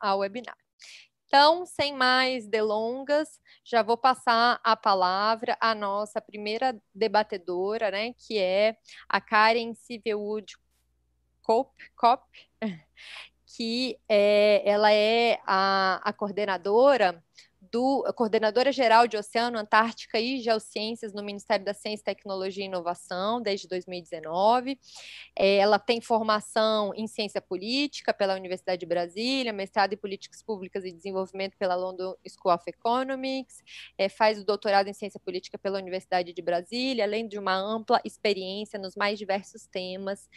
ao 0.00 0.18
webinar. 0.18 0.56
Então, 1.26 1.64
sem 1.64 1.94
mais 1.94 2.48
delongas, 2.48 3.40
já 3.64 3.84
vou 3.84 3.96
passar 3.96 4.60
a 4.64 4.74
palavra 4.76 5.56
à 5.60 5.76
nossa 5.76 6.20
primeira 6.20 6.76
debatedora, 6.92 7.88
né, 7.88 8.12
que 8.14 8.36
é 8.36 8.76
a 9.08 9.20
Karen 9.20 9.72
Sivewood 9.72 10.56
Cop, 11.40 11.72
Cop 11.94 12.24
que 13.56 13.98
é, 14.08 14.62
ela 14.64 14.92
é 14.92 15.40
a, 15.46 16.00
a 16.04 16.12
coordenadora 16.12 17.22
do 17.70 18.02
coordenadora 18.14 18.72
geral 18.72 19.06
de 19.06 19.16
Oceano, 19.16 19.58
Antártica 19.58 20.18
e 20.18 20.40
Geociências 20.40 21.12
no 21.12 21.22
Ministério 21.22 21.64
da 21.64 21.74
Ciência, 21.74 22.04
Tecnologia 22.04 22.64
e 22.64 22.66
Inovação 22.66 23.40
desde 23.40 23.68
2019. 23.68 24.78
É, 25.36 25.56
ela 25.56 25.78
tem 25.78 26.00
formação 26.00 26.92
em 26.94 27.06
ciência 27.06 27.40
política 27.40 28.12
pela 28.12 28.34
Universidade 28.34 28.80
de 28.80 28.86
Brasília, 28.86 29.52
mestrado 29.52 29.92
em 29.92 29.96
políticas 29.96 30.42
públicas 30.42 30.84
e 30.84 30.92
desenvolvimento 30.92 31.56
pela 31.56 31.76
London 31.76 32.14
School 32.26 32.54
of 32.54 32.64
Economics, 32.66 33.62
é, 33.96 34.08
faz 34.08 34.40
o 34.40 34.44
doutorado 34.44 34.88
em 34.88 34.94
ciência 34.94 35.20
política 35.20 35.58
pela 35.58 35.78
Universidade 35.78 36.32
de 36.32 36.42
Brasília, 36.42 37.04
além 37.04 37.28
de 37.28 37.38
uma 37.38 37.54
ampla 37.54 38.00
experiência 38.04 38.78
nos 38.78 38.96
mais 38.96 39.18
diversos 39.18 39.66
temas. 39.66 40.28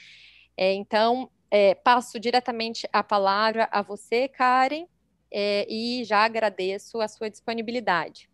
É, 0.57 0.73
então, 0.73 1.29
é, 1.49 1.75
passo 1.75 2.19
diretamente 2.19 2.87
a 2.91 3.03
palavra 3.03 3.67
a 3.71 3.81
você, 3.81 4.27
Karen, 4.27 4.85
é, 5.31 5.65
e 5.69 6.03
já 6.03 6.23
agradeço 6.23 7.01
a 7.01 7.07
sua 7.07 7.29
disponibilidade. 7.29 8.29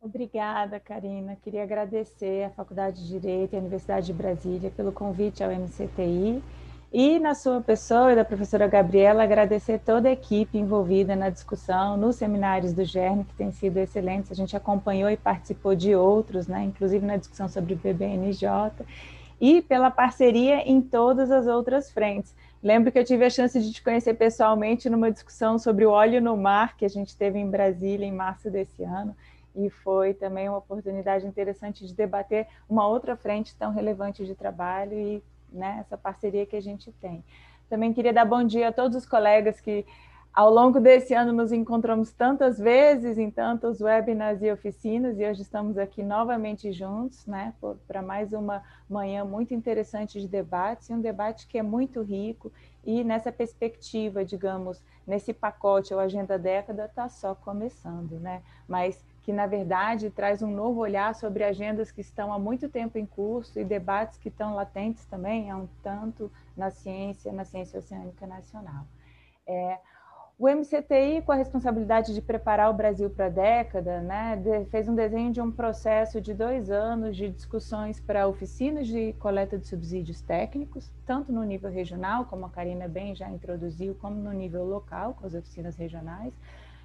Obrigada, 0.00 0.78
Karina. 0.78 1.36
Queria 1.42 1.62
agradecer 1.62 2.44
à 2.44 2.50
Faculdade 2.50 3.02
de 3.02 3.08
Direito 3.08 3.54
e 3.54 3.56
à 3.56 3.58
Universidade 3.58 4.06
de 4.06 4.12
Brasília 4.12 4.70
pelo 4.70 4.92
convite 4.92 5.42
ao 5.42 5.50
MCTI 5.50 6.42
e, 6.92 7.18
na 7.18 7.34
sua 7.34 7.60
pessoa 7.60 8.12
e 8.12 8.16
da 8.16 8.24
professora 8.24 8.68
Gabriela, 8.68 9.24
agradecer 9.24 9.80
toda 9.80 10.08
a 10.08 10.12
equipe 10.12 10.56
envolvida 10.56 11.16
na 11.16 11.28
discussão, 11.28 11.96
nos 11.96 12.16
seminários 12.16 12.72
do 12.72 12.84
GERN, 12.84 13.24
que 13.24 13.34
têm 13.34 13.50
sido 13.50 13.78
excelentes. 13.78 14.30
A 14.30 14.34
gente 14.34 14.56
acompanhou 14.56 15.10
e 15.10 15.16
participou 15.16 15.74
de 15.74 15.94
outros, 15.94 16.46
né, 16.46 16.62
inclusive 16.64 17.04
na 17.04 17.16
discussão 17.16 17.48
sobre 17.48 17.74
o 17.74 17.76
BBNJ, 17.76 18.70
e 19.40 19.60
pela 19.62 19.90
parceria 19.90 20.68
em 20.68 20.80
todas 20.80 21.30
as 21.30 21.46
outras 21.46 21.90
frentes. 21.90 22.34
Lembro 22.62 22.90
que 22.90 22.98
eu 22.98 23.04
tive 23.04 23.24
a 23.24 23.30
chance 23.30 23.60
de 23.60 23.72
te 23.72 23.82
conhecer 23.82 24.14
pessoalmente 24.14 24.88
numa 24.88 25.10
discussão 25.10 25.58
sobre 25.58 25.84
o 25.84 25.90
óleo 25.90 26.20
no 26.20 26.36
mar, 26.36 26.76
que 26.76 26.84
a 26.84 26.88
gente 26.88 27.16
teve 27.16 27.38
em 27.38 27.48
Brasília 27.48 28.06
em 28.06 28.12
março 28.12 28.50
desse 28.50 28.82
ano, 28.82 29.14
e 29.54 29.70
foi 29.70 30.14
também 30.14 30.48
uma 30.48 30.58
oportunidade 30.58 31.26
interessante 31.26 31.86
de 31.86 31.94
debater 31.94 32.46
uma 32.68 32.86
outra 32.86 33.16
frente 33.16 33.54
tão 33.56 33.72
relevante 33.72 34.24
de 34.26 34.34
trabalho 34.34 34.92
e 34.92 35.22
né, 35.50 35.78
essa 35.80 35.96
parceria 35.96 36.44
que 36.44 36.56
a 36.56 36.60
gente 36.60 36.92
tem. 36.92 37.24
Também 37.68 37.92
queria 37.92 38.12
dar 38.12 38.24
bom 38.24 38.44
dia 38.44 38.68
a 38.68 38.72
todos 38.72 38.96
os 38.96 39.06
colegas 39.06 39.60
que 39.60 39.84
ao 40.36 40.50
longo 40.50 40.78
desse 40.78 41.14
ano 41.14 41.32
nos 41.32 41.50
encontramos 41.50 42.12
tantas 42.12 42.58
vezes 42.58 43.16
em 43.16 43.30
tantos 43.30 43.80
webinars 43.80 44.42
e 44.42 44.52
oficinas 44.52 45.18
e 45.18 45.24
hoje 45.24 45.40
estamos 45.40 45.78
aqui 45.78 46.02
novamente 46.02 46.70
juntos, 46.72 47.26
né, 47.26 47.54
para 47.88 48.02
mais 48.02 48.34
uma 48.34 48.62
manhã 48.86 49.24
muito 49.24 49.54
interessante 49.54 50.20
de 50.20 50.28
debates 50.28 50.90
e 50.90 50.92
um 50.92 51.00
debate 51.00 51.46
que 51.46 51.56
é 51.56 51.62
muito 51.62 52.02
rico 52.02 52.52
e 52.84 53.02
nessa 53.02 53.32
perspectiva, 53.32 54.26
digamos, 54.26 54.82
nesse 55.06 55.32
pacote, 55.32 55.94
ou 55.94 56.00
Agenda 56.00 56.38
Década 56.38 56.84
está 56.84 57.08
só 57.08 57.34
começando, 57.34 58.20
né, 58.20 58.42
mas 58.68 59.02
que 59.22 59.32
na 59.32 59.46
verdade 59.46 60.10
traz 60.10 60.42
um 60.42 60.50
novo 60.50 60.80
olhar 60.82 61.14
sobre 61.14 61.44
agendas 61.44 61.90
que 61.90 62.02
estão 62.02 62.30
há 62.30 62.38
muito 62.38 62.68
tempo 62.68 62.98
em 62.98 63.06
curso 63.06 63.58
e 63.58 63.64
debates 63.64 64.18
que 64.18 64.28
estão 64.28 64.54
latentes 64.54 65.06
também 65.06 65.50
há 65.50 65.56
um 65.56 65.66
tanto 65.82 66.30
na 66.54 66.70
ciência, 66.70 67.32
na 67.32 67.46
ciência 67.46 67.78
oceânica 67.78 68.26
nacional. 68.26 68.84
É, 69.46 69.78
o 70.38 70.46
MCTI, 70.50 71.22
com 71.22 71.32
a 71.32 71.36
responsabilidade 71.36 72.12
de 72.12 72.20
preparar 72.20 72.68
o 72.68 72.74
Brasil 72.74 73.08
para 73.08 73.26
a 73.26 73.30
década, 73.30 74.02
né, 74.02 74.38
fez 74.70 74.86
um 74.86 74.94
desenho 74.94 75.32
de 75.32 75.40
um 75.40 75.50
processo 75.50 76.20
de 76.20 76.34
dois 76.34 76.70
anos 76.70 77.16
de 77.16 77.30
discussões 77.30 77.98
para 77.98 78.28
oficinas 78.28 78.86
de 78.86 79.14
coleta 79.14 79.56
de 79.56 79.66
subsídios 79.66 80.20
técnicos, 80.20 80.92
tanto 81.06 81.32
no 81.32 81.42
nível 81.42 81.70
regional, 81.70 82.26
como 82.26 82.44
a 82.44 82.50
Karina 82.50 82.86
bem 82.86 83.14
já 83.14 83.30
introduziu, 83.30 83.94
como 83.94 84.16
no 84.16 84.30
nível 84.30 84.66
local, 84.66 85.14
com 85.14 85.26
as 85.26 85.34
oficinas 85.34 85.74
regionais, 85.74 86.34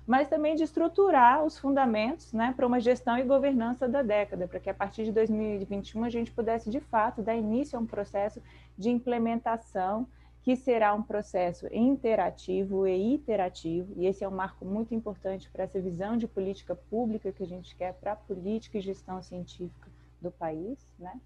mas 0.07 0.29
também 0.29 0.55
de 0.55 0.63
estruturar 0.63 1.43
os 1.43 1.59
fundamentos 1.59 2.31
né, 2.31 2.53
para 2.55 2.65
uma 2.65 2.79
gestão 2.79 3.17
e 3.17 3.23
governança 3.23 3.85
da 3.85 4.01
década, 4.01 4.47
para 4.47 4.61
que 4.61 4.69
a 4.69 4.73
partir 4.73 5.03
de 5.03 5.11
2021 5.11 6.05
a 6.05 6.09
gente 6.09 6.31
pudesse, 6.31 6.69
de 6.69 6.79
fato, 6.79 7.21
dar 7.21 7.35
início 7.35 7.77
a 7.77 7.81
um 7.81 7.85
processo 7.85 8.41
de 8.77 8.89
implementação 8.89 10.07
que 10.43 10.55
será 10.55 10.93
um 10.93 11.03
processo 11.03 11.67
interativo 11.71 12.87
e 12.87 13.13
iterativo, 13.13 13.93
e 13.95 14.07
esse 14.07 14.23
é 14.23 14.27
um 14.27 14.35
marco 14.35 14.65
muito 14.65 14.93
importante 14.93 15.49
para 15.49 15.63
essa 15.63 15.79
visão 15.79 16.17
de 16.17 16.27
política 16.27 16.75
pública 16.75 17.31
que 17.31 17.43
a 17.43 17.47
gente 17.47 17.75
quer 17.75 17.93
para 17.93 18.13
a 18.13 18.15
política 18.15 18.77
e 18.77 18.81
gestão 18.81 19.21
científica 19.21 19.89
do 20.19 20.31
país, 20.31 20.79
né? 20.97 21.19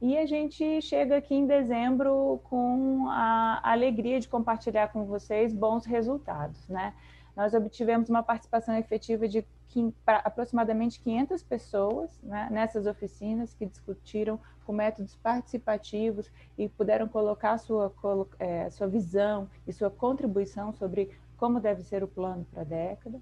E 0.00 0.18
a 0.18 0.26
gente 0.26 0.82
chega 0.82 1.16
aqui 1.16 1.34
em 1.34 1.46
dezembro 1.46 2.40
com 2.44 3.06
a 3.08 3.60
alegria 3.62 4.18
de 4.18 4.26
compartilhar 4.28 4.88
com 4.88 5.04
vocês 5.04 5.52
bons 5.52 5.84
resultados, 5.84 6.68
né? 6.68 6.92
Nós 7.36 7.54
obtivemos 7.54 8.08
uma 8.08 8.22
participação 8.22 8.76
efetiva 8.76 9.26
de 9.26 9.44
aproximadamente 10.06 11.00
500 11.00 11.42
pessoas 11.42 12.10
né, 12.22 12.48
nessas 12.50 12.86
oficinas 12.86 13.54
que 13.54 13.64
discutiram 13.64 14.38
com 14.66 14.72
métodos 14.72 15.16
participativos 15.16 16.30
e 16.58 16.68
puderam 16.68 17.08
colocar 17.08 17.56
sua, 17.58 17.92
é, 18.38 18.68
sua 18.70 18.86
visão 18.86 19.48
e 19.66 19.72
sua 19.72 19.90
contribuição 19.90 20.72
sobre 20.72 21.10
como 21.36 21.58
deve 21.58 21.82
ser 21.82 22.04
o 22.04 22.08
plano 22.08 22.46
para 22.52 22.62
a 22.62 22.64
década. 22.64 23.20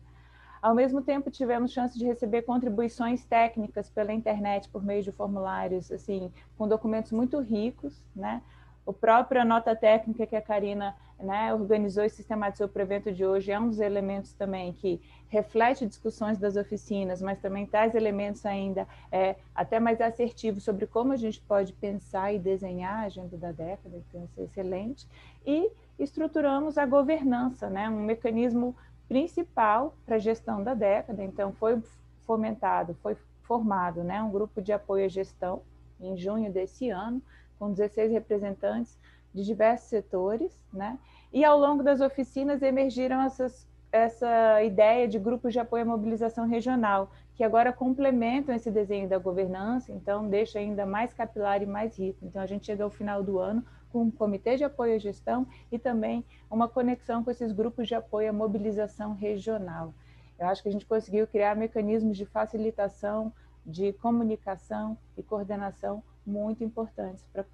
Ao 0.61 0.75
mesmo 0.75 1.01
tempo, 1.01 1.31
tivemos 1.31 1.73
chance 1.73 1.99
de 1.99 2.05
receber 2.05 2.43
contribuições 2.43 3.25
técnicas 3.25 3.89
pela 3.89 4.13
internet 4.13 4.69
por 4.69 4.85
meio 4.85 5.03
de 5.03 5.11
formulários, 5.11 5.91
assim, 5.91 6.31
com 6.59 6.69
documentos 6.69 7.13
muito 7.13 7.41
ricos, 7.41 8.03
né? 8.15 8.43
O 8.91 8.93
próprio 8.93 9.45
nota 9.45 9.77
técnica 9.77 10.27
que 10.27 10.35
a 10.35 10.43
Karina 10.43 10.97
né, 11.17 11.55
organizou 11.55 12.03
e 12.03 12.11
sistematizou 12.11 12.67
para 12.67 12.81
o 12.81 12.83
evento 12.83 13.13
de 13.13 13.25
hoje 13.25 13.53
é 13.53 13.61
um 13.61 13.69
dos 13.69 13.79
elementos 13.79 14.33
também 14.33 14.73
que 14.73 15.01
reflete 15.29 15.87
discussões 15.87 16.39
das 16.39 16.57
oficinas, 16.57 17.23
mas 17.23 17.39
também 17.39 17.65
traz 17.67 17.95
elementos 17.95 18.45
ainda 18.45 18.89
é, 19.13 19.37
até 19.55 19.79
mais 19.79 20.01
assertivos 20.01 20.65
sobre 20.65 20.89
como 20.89 21.13
a 21.13 21.17
gente 21.17 21.41
pode 21.43 21.73
pensar 21.75 22.35
e 22.35 22.41
desenhar 22.41 23.05
a 23.05 23.07
agenda 23.07 23.37
da 23.37 23.53
década, 23.53 23.97
então 23.97 24.25
isso 24.25 24.41
é 24.41 24.43
excelente. 24.43 25.07
E 25.47 25.71
estruturamos 25.97 26.77
a 26.77 26.85
governança, 26.85 27.71
né, 27.71 27.89
um 27.89 28.03
mecanismo 28.03 28.75
principal 29.07 29.95
para 30.05 30.17
a 30.17 30.19
gestão 30.19 30.65
da 30.65 30.75
década, 30.75 31.23
então 31.23 31.53
foi 31.53 31.81
fomentado, 32.27 32.97
foi 33.01 33.17
formado 33.43 34.03
né, 34.03 34.21
um 34.21 34.33
grupo 34.33 34.61
de 34.61 34.73
apoio 34.73 35.05
à 35.05 35.09
gestão 35.09 35.63
em 36.01 36.17
junho 36.17 36.53
desse 36.53 36.91
ano, 36.91 37.23
com 37.61 37.71
16 37.71 38.11
representantes 38.11 38.99
de 39.35 39.45
diversos 39.45 39.91
setores, 39.91 40.65
né? 40.73 40.99
E 41.31 41.45
ao 41.45 41.59
longo 41.59 41.83
das 41.83 42.01
oficinas 42.01 42.63
emergiram 42.63 43.23
essas, 43.23 43.69
essa 43.93 44.65
ideia 44.65 45.07
de 45.07 45.19
grupos 45.19 45.53
de 45.53 45.61
apoio 45.61 45.83
à 45.83 45.87
mobilização 45.87 46.49
regional, 46.49 47.13
que 47.37 47.45
agora 47.45 47.73
complementam 47.73 48.55
esse 48.55 48.71
desenho 48.71 49.09
da 49.09 49.19
governança, 49.19 49.93
então 49.93 50.27
deixa 50.29 50.59
ainda 50.59 50.85
mais 50.85 51.13
capilar 51.13 51.63
e 51.63 51.67
mais 51.67 51.99
rico. 51.99 52.19
Então 52.25 52.43
a 52.43 52.47
gente 52.47 52.67
chega 52.67 52.83
ao 52.83 52.91
final 52.91 53.23
do 53.23 53.39
ano 53.39 53.65
com 53.93 54.03
um 54.03 54.11
comitê 54.11 54.57
de 54.57 54.65
apoio 54.65 54.95
à 54.95 54.99
gestão 54.99 55.47
e 55.71 55.79
também 55.79 56.25
uma 56.51 56.69
conexão 56.69 57.23
com 57.23 57.31
esses 57.31 57.53
grupos 57.53 57.87
de 57.87 57.95
apoio 57.95 58.31
à 58.31 58.33
mobilização 58.33 59.15
regional. 59.15 59.93
Eu 60.39 60.47
acho 60.47 60.63
que 60.63 60.69
a 60.69 60.73
gente 60.73 60.87
conseguiu 60.87 61.27
criar 61.27 61.55
mecanismos 61.55 62.17
de 62.17 62.25
facilitação, 62.25 63.33
de 63.67 63.93
comunicação 63.93 64.97
e 65.17 65.23
coordenação 65.23 66.03
muito 66.27 66.63
importantes 66.63 67.27
para 67.33 67.45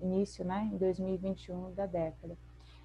início, 0.00 0.44
né, 0.44 0.70
em 0.72 0.76
2021 0.76 1.72
da 1.74 1.86
década. 1.86 2.36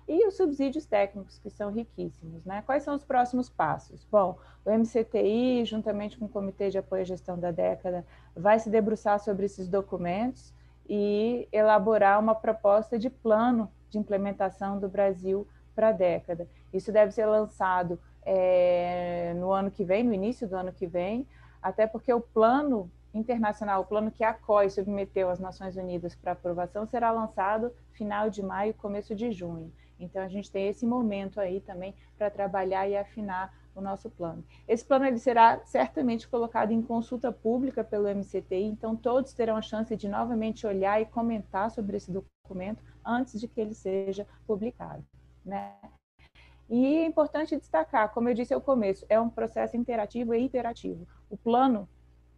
E 0.08 0.28
os 0.28 0.36
subsídios 0.36 0.86
técnicos, 0.86 1.40
que 1.40 1.50
são 1.50 1.72
riquíssimos. 1.72 2.44
Né? 2.44 2.62
Quais 2.66 2.84
são 2.84 2.96
os 2.96 3.04
próximos 3.04 3.50
passos? 3.50 4.06
Bom, 4.12 4.38
o 4.66 4.70
MCTI, 4.70 5.64
juntamente 5.64 6.18
com 6.18 6.26
o 6.26 6.30
Comitê 6.30 6.70
de 6.70 6.78
Apoio 6.78 7.04
à 7.04 7.06
Gestão 7.06 7.40
da 7.40 7.52
Década, 7.52 8.06
vai 8.36 8.60
se 8.60 8.70
debruçar 8.70 9.20
sobre 9.20 9.46
esses 9.46 9.70
documentos 9.70 10.54
e 10.90 11.48
elaborar 11.52 12.20
uma 12.20 12.36
proposta 12.36 13.00
de 13.00 13.10
plano 13.10 13.72
de 13.90 13.98
implementação 13.98 14.80
do 14.80 14.90
Brasil 14.90 15.48
para 15.74 15.90
a 15.90 15.94
década. 15.94 16.48
Isso 16.74 16.92
deve 16.92 17.12
ser 17.12 17.26
lançado 17.26 18.00
é, 18.24 19.34
no 19.38 19.52
ano 19.52 19.72
que 19.72 19.84
vem, 19.84 20.04
no 20.04 20.14
início 20.14 20.48
do 20.48 20.56
ano 20.56 20.74
que 20.74 20.88
vem, 20.88 21.28
até 21.62 21.88
porque 21.88 22.14
o 22.14 22.20
plano 22.20 22.92
internacional, 23.13 23.82
o 23.82 23.86
plano 23.86 24.12
que 24.12 24.24
a 24.24 24.34
COI 24.34 24.70
submeteu 24.70 25.30
às 25.30 25.39
Nações 25.39 25.75
Unidas 25.75 26.15
para 26.15 26.32
aprovação, 26.32 26.86
será 26.86 27.12
lançado 27.12 27.74
final 27.91 28.30
de 28.30 28.41
maio, 28.41 28.74
começo 28.74 29.13
de 29.15 29.32
junho. 29.32 29.72
Então, 30.00 30.22
a 30.22 30.27
gente 30.27 30.51
tem 30.51 30.68
esse 30.68 30.86
momento 30.86 31.39
aí 31.39 31.62
também 31.62 31.94
para 32.18 32.30
trabalhar 32.30 32.88
e 32.88 32.98
afinar 32.98 33.53
o 33.75 33.82
nosso 33.82 34.10
plano. 34.10 34.44
Esse 34.68 34.84
plano 34.84 35.06
ele 35.06 35.20
será 35.20 35.60
certamente 35.65 36.27
colocado 36.27 36.72
em 36.72 36.82
consulta 36.82 37.32
pública 37.32 37.84
pelo 37.84 38.08
MCTI, 38.08 38.63
então 38.63 38.96
todos 38.96 39.34
terão 39.34 39.56
a 39.56 39.62
chance 39.62 39.96
de 39.96 40.08
novamente 40.08 40.68
olhar 40.68 41.01
e 41.01 41.06
comentar 41.06 41.72
sobre 41.72 41.98
esse 41.98 42.12
documento 42.12 42.84
antes 43.06 43.39
de 43.39 43.48
que 43.48 43.62
ele 43.62 43.74
seja 43.74 44.27
publicado. 44.46 45.06
Né? 45.46 45.74
E 46.70 46.98
é 46.98 47.06
importante 47.06 47.58
destacar, 47.58 48.13
como 48.13 48.30
eu 48.30 48.34
disse 48.34 48.53
ao 48.53 48.62
começo, 48.62 49.06
é 49.10 49.20
um 49.20 49.30
processo 49.30 49.75
interativo 49.75 50.34
e 50.34 50.46
iterativo. 50.46 51.08
O 51.30 51.38
plano 51.38 51.88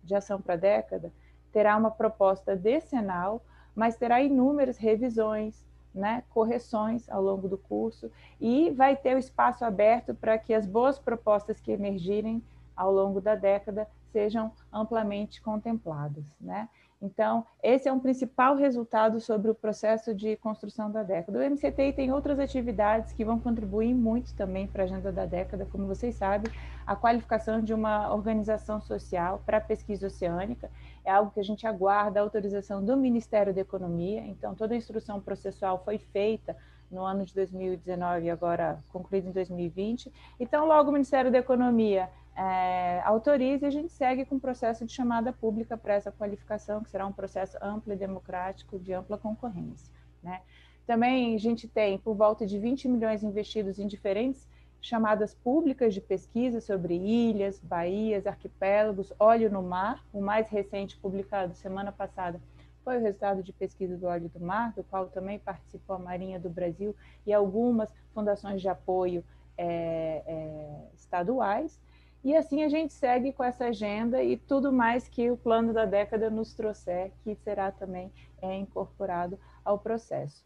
de 0.03 0.15
ação 0.15 0.41
para 0.41 0.53
a 0.53 0.57
década 0.57 1.12
terá 1.51 1.77
uma 1.77 1.91
proposta 1.91 2.55
decenal, 2.55 3.43
mas 3.75 3.95
terá 3.95 4.22
inúmeras 4.22 4.77
revisões, 4.77 5.63
né, 5.93 6.24
correções 6.31 7.07
ao 7.07 7.22
longo 7.22 7.48
do 7.48 7.57
curso 7.57 8.12
e 8.41 8.72
vai 8.72 8.95
ter 8.95 9.15
o 9.15 9.19
espaço 9.19 9.63
aberto 9.63 10.15
para 10.15 10.38
que 10.39 10.53
as 10.53 10.65
boas 10.65 10.98
propostas 10.98 11.62
que 11.62 11.72
emergirem 11.72 12.43
ao 12.75 12.91
longo 12.91 13.22
da 13.22 13.36
década 13.36 13.88
sejam 14.12 14.51
amplamente 14.72 15.39
contempladas. 15.39 16.25
Né? 16.41 16.67
Então, 17.03 17.45
esse 17.62 17.89
é 17.89 17.91
um 17.91 18.00
principal 18.00 18.55
resultado 18.55 19.19
sobre 19.19 19.51
o 19.51 19.53
processo 19.53 20.15
de 20.15 20.38
construção 20.38 20.89
da 20.89 21.03
década. 21.03 21.38
O 21.38 21.51
MCTI 21.51 21.91
tem 21.91 22.13
outras 22.13 22.39
atividades 22.39 23.12
que 23.12 23.25
vão 23.25 23.38
contribuir 23.38 23.93
muito 23.93 24.33
também 24.36 24.67
para 24.67 24.83
a 24.83 24.86
agenda 24.86 25.12
da 25.12 25.25
década, 25.25 25.67
como 25.69 25.86
vocês 25.86 26.15
sabem, 26.15 26.50
a 26.88 26.95
qualificação 26.95 27.62
de 27.62 27.74
uma 27.74 28.13
organização 28.13 28.79
social 28.79 29.43
para 29.45 29.60
pesquisa 29.60 30.07
oceânica 30.07 30.72
é 31.03 31.12
algo 31.12 31.29
que 31.31 31.41
a 31.41 31.43
gente 31.43 31.67
aguarda 31.67 32.22
a 32.22 32.24
autorização 32.24 32.81
do 32.83 32.95
Ministério 32.95 33.53
da 33.53 33.60
Economia, 33.60 34.22
então 34.22 34.55
toda 34.55 34.74
a 34.74 34.77
instrução 34.77 35.19
processual 35.19 35.81
foi 35.83 35.98
feita 35.98 36.55
no 36.89 37.03
ano 37.03 37.25
de 37.25 37.33
2019 37.33 38.27
e 38.27 38.29
agora 38.29 38.81
concluída 38.93 39.27
em 39.27 39.31
2020. 39.31 40.10
Então, 40.39 40.65
logo 40.65 40.89
o 40.89 40.93
Ministério 40.93 41.31
da 41.31 41.39
Economia 41.39 42.10
é, 42.36 43.02
autoriza 43.06 43.66
e 43.66 43.68
a 43.68 43.72
gente 43.72 43.92
segue 43.92 44.25
com 44.25 44.36
o 44.36 44.40
processo 44.40 44.86
de 44.86 44.92
chamada 44.92 45.32
pública 45.32 45.78
para 45.78 45.94
essa 45.94 46.12
qualificação, 46.12 46.84
que 46.84 46.90
será 46.90 47.06
um 47.06 47.12
processo 47.12 47.58
amplo 47.62 47.94
e 47.94 47.96
democrático 47.96 48.80
de 48.80 48.94
ampla 48.94 49.18
concorrência. 49.18 49.94
Né? 50.22 50.42
Também 50.86 51.36
a 51.36 51.40
gente 51.40 51.68
tem 51.68 51.98
por 51.98 52.16
volta 52.16 52.46
de 52.46 52.58
20 52.58 52.88
milhões 52.88 53.24
investidos 53.24 53.80
em 53.80 53.88
diferentes 53.88 54.48
chamadas 54.82 55.34
públicas 55.34 55.94
de 55.94 56.02
pesquisa 56.02 56.60
sobre 56.60 56.96
ilhas, 56.96 57.60
baías, 57.60 58.28
arquipélagos, 58.28 59.13
óleo 59.18 59.50
no 59.50 59.63
mar. 59.63 60.04
O 60.12 60.22
mais 60.22 60.50
recente, 60.50 60.98
publicado 60.98 61.56
semana 61.56 61.92
passada, 61.92 62.42
foi 62.84 62.98
o 62.98 63.02
resultado 63.02 63.42
de 63.42 63.54
pesquisa 63.54 63.96
do 63.96 64.08
óleo 64.08 64.28
do 64.28 64.42
mar, 64.42 64.74
do 64.74 64.84
qual 64.84 65.08
também 65.08 65.40
participou 65.40 65.96
a 65.96 66.00
Marinha 66.00 66.38
do 66.38 66.50
Brasil 66.50 66.94
e 67.25 67.32
algumas 67.32 67.90
fundações 68.13 68.62
de 68.62 68.68
apoio 68.68 69.24
é, 69.58 70.22
é, 70.28 70.88
estaduais. 70.96 71.80
E 72.24 72.36
assim 72.36 72.63
a 72.63 72.70
gente 72.70 72.94
segue 72.94 73.34
com 73.34 73.44
essa 73.44 73.65
agenda 73.65 74.24
e 74.24 74.38
tudo 74.38 74.72
mais 74.72 75.10
que 75.10 75.30
o 75.30 75.36
plano 75.36 75.74
da 75.74 75.86
década 75.86 76.30
nos 76.30 76.53
trouxer, 76.53 77.12
que 77.22 77.36
será 77.36 77.72
também 77.72 78.12
é, 78.42 78.56
incorporado 78.56 79.38
ao 79.63 79.77
processo. 79.77 80.46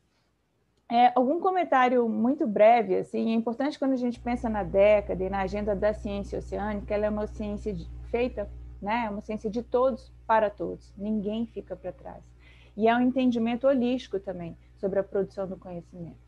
É, 0.89 1.11
algum 1.15 1.39
comentário 1.39 2.07
muito 2.07 2.47
breve, 2.47 2.95
assim, 2.95 3.31
é 3.31 3.35
importante 3.35 3.77
quando 3.77 3.91
a 3.91 3.97
gente 3.97 4.19
pensa 4.19 4.49
na 4.49 4.63
década 4.63 5.23
e 5.23 5.29
na 5.29 5.41
agenda 5.41 5.75
da 5.75 5.93
ciência 5.93 6.39
oceânica, 6.39 6.93
ela 6.93 7.05
é 7.05 7.09
uma 7.09 7.27
ciência 7.27 7.73
de, 7.73 7.85
feita, 8.09 8.49
né, 8.81 9.03
é 9.05 9.09
uma 9.09 9.21
ciência 9.21 9.49
de 9.49 9.61
todos 9.61 10.11
para 10.25 10.49
todos, 10.49 10.93
ninguém 10.97 11.45
fica 11.45 11.75
para 11.75 11.91
trás. 11.91 12.23
E 12.75 12.87
é 12.87 12.95
um 12.95 13.01
entendimento 13.01 13.67
holístico 13.67 14.19
também 14.19 14.57
sobre 14.77 14.99
a 14.99 15.03
produção 15.03 15.45
do 15.47 15.57
conhecimento. 15.57 16.26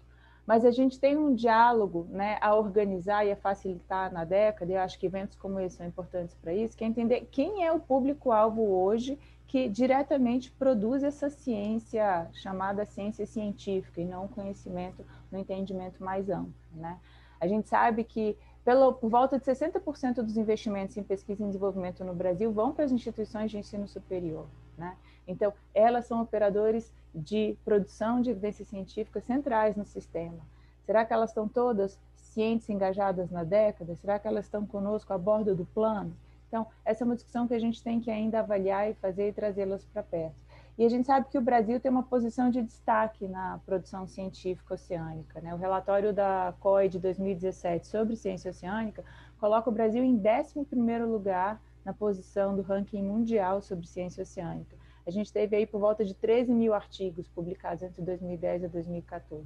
Mas 0.50 0.66
a 0.66 0.72
gente 0.72 1.00
tem 1.00 1.16
um 1.16 1.36
diálogo 1.36 2.08
né, 2.10 2.40
a 2.42 2.56
organizar 2.56 3.24
e 3.24 3.32
a 3.32 3.36
facilitar 3.36 4.12
na 4.12 4.26
década, 4.26 4.72
e 4.72 4.74
eu 4.74 4.82
acho 4.82 4.98
que 4.98 5.06
eventos 5.06 5.36
como 5.36 5.60
esse 5.60 5.76
são 5.76 5.86
importantes 5.86 6.34
para 6.42 6.52
isso, 6.52 6.76
que 6.76 6.84
é 6.84 6.88
entender 6.88 7.28
quem 7.30 7.64
é 7.64 7.72
o 7.72 7.80
público-alvo 7.80 8.64
hoje 8.64 9.20
que 9.46 9.70
diretamente 9.70 10.50
produz 10.50 11.04
essa 11.04 11.30
ciência 11.30 12.28
chamada 12.34 12.84
ciência 12.84 13.28
científica 13.28 14.02
e 14.02 14.06
não 14.06 14.28
conhecimento 14.28 15.06
no 15.32 15.38
entendimento 15.38 16.04
mais 16.04 16.32
amplo. 16.32 16.52
Né? 16.74 16.98
A 17.40 17.48
gente 17.48 17.70
sabe 17.70 18.04
que 18.04 18.36
pelo, 18.66 18.94
por 18.94 19.12
volta 19.12 19.38
de 19.38 19.46
60% 19.46 20.24
dos 20.24 20.36
investimentos 20.36 20.98
em 20.98 21.04
pesquisa 21.04 21.44
e 21.44 21.46
desenvolvimento 21.46 22.04
no 22.04 22.16
Brasil 22.16 22.52
vão 22.52 22.72
para 22.74 22.86
as 22.86 22.92
instituições 22.92 23.52
de 23.52 23.60
ensino 23.60 23.88
superior. 23.88 24.48
Né? 24.76 24.98
Então, 25.28 25.54
elas 25.76 26.08
são 26.08 26.20
operadores 26.24 26.92
de 27.14 27.58
produção 27.66 28.22
de 28.22 28.30
evidências 28.30 28.68
científicas 28.68 29.24
centrais 29.24 29.76
no 29.76 29.86
sistema. 29.86 30.40
Será 30.86 31.06
que 31.06 31.14
elas 31.14 31.30
estão 31.30 31.48
todas 31.48 32.00
cientes 32.16 32.70
engajadas 32.70 33.30
na 33.30 33.44
década? 33.44 33.96
Será 33.96 34.20
que 34.20 34.28
elas 34.28 34.46
estão 34.46 34.66
conosco 34.66 35.14
a 35.14 35.18
bordo 35.18 35.56
do 35.56 35.66
plano? 35.66 36.16
Então, 36.48 36.66
essa 36.84 37.04
é 37.04 37.06
uma 37.06 37.16
discussão 37.16 37.48
que 37.48 37.54
a 37.54 37.60
gente 37.60 37.82
tem 37.84 38.00
que 38.00 38.10
ainda 38.10 38.40
avaliar 38.40 38.90
e 38.90 38.96
fazer 38.96 39.30
e 39.30 39.34
trazê-las 39.34 39.86
para 39.86 40.02
perto. 40.02 40.36
E 40.80 40.86
a 40.86 40.90
gente 40.90 41.06
sabe 41.06 41.28
que 41.30 41.38
o 41.38 41.42
Brasil 41.42 41.80
tem 41.80 41.92
uma 41.92 42.04
posição 42.04 42.50
de 42.50 42.62
destaque 42.62 43.28
na 43.28 43.60
produção 43.66 44.08
científica 44.08 44.74
oceânica. 44.74 45.42
Né? 45.42 45.54
O 45.54 45.58
relatório 45.58 46.14
da 46.14 46.54
COI 46.60 46.88
de 46.88 46.98
2017 46.98 47.86
sobre 47.86 48.16
ciência 48.16 48.50
oceânica 48.50 49.04
coloca 49.40 49.70
o 49.70 49.74
Brasil 49.74 50.04
em 50.04 50.18
11º 50.18 51.06
lugar 51.06 51.62
na 51.84 51.94
posição 51.94 52.56
do 52.56 52.62
ranking 52.62 53.04
mundial 53.04 53.62
sobre 53.62 53.86
ciência 53.86 54.24
oceânica. 54.24 54.79
A 55.10 55.12
gente 55.12 55.34
teve 55.34 55.56
aí 55.56 55.66
por 55.66 55.80
volta 55.80 56.06
de 56.06 56.14
13 56.14 56.54
mil 56.54 56.72
artigos 56.72 57.28
publicados 57.30 57.82
entre 57.82 58.00
2010 58.04 58.66
e 58.66 58.68
2014. 58.68 59.44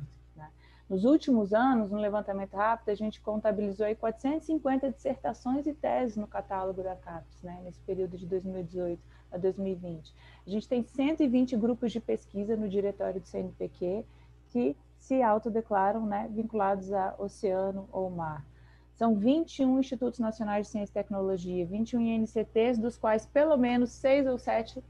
Nos 0.89 1.05
últimos 1.05 1.53
anos, 1.53 1.89
no 1.89 1.97
levantamento 1.97 2.53
rápido, 2.53 2.89
a 2.89 2.95
gente 2.95 3.21
contabilizou 3.21 3.85
aí 3.85 3.95
450 3.95 4.91
dissertações 4.91 5.65
e 5.65 5.73
teses 5.73 6.17
no 6.17 6.27
catálogo 6.27 6.83
da 6.83 6.97
CAPES, 6.97 7.41
né, 7.41 7.61
nesse 7.63 7.79
período 7.79 8.17
de 8.17 8.25
2018 8.25 9.01
a 9.31 9.37
2020. 9.37 10.13
A 10.45 10.49
gente 10.49 10.67
tem 10.67 10.83
120 10.83 11.55
grupos 11.55 11.93
de 11.93 12.01
pesquisa 12.01 12.57
no 12.57 12.67
diretório 12.67 13.21
do 13.21 13.25
CNPq 13.25 14.05
que 14.49 14.75
se 14.99 15.21
autodeclaram 15.21 16.05
né, 16.05 16.29
vinculados 16.29 16.91
a 16.91 17.15
oceano 17.17 17.87
ou 17.89 18.09
mar. 18.09 18.45
São 18.93 19.15
21 19.15 19.79
institutos 19.79 20.19
nacionais 20.19 20.67
de 20.67 20.73
ciência 20.73 20.91
e 20.91 20.93
tecnologia, 20.93 21.65
21 21.65 22.01
INCTs, 22.01 22.77
dos 22.77 22.97
quais 22.97 23.25
pelo 23.25 23.55
menos 23.55 23.89
seis 23.91 24.27
ou 24.27 24.37
sete 24.37 24.83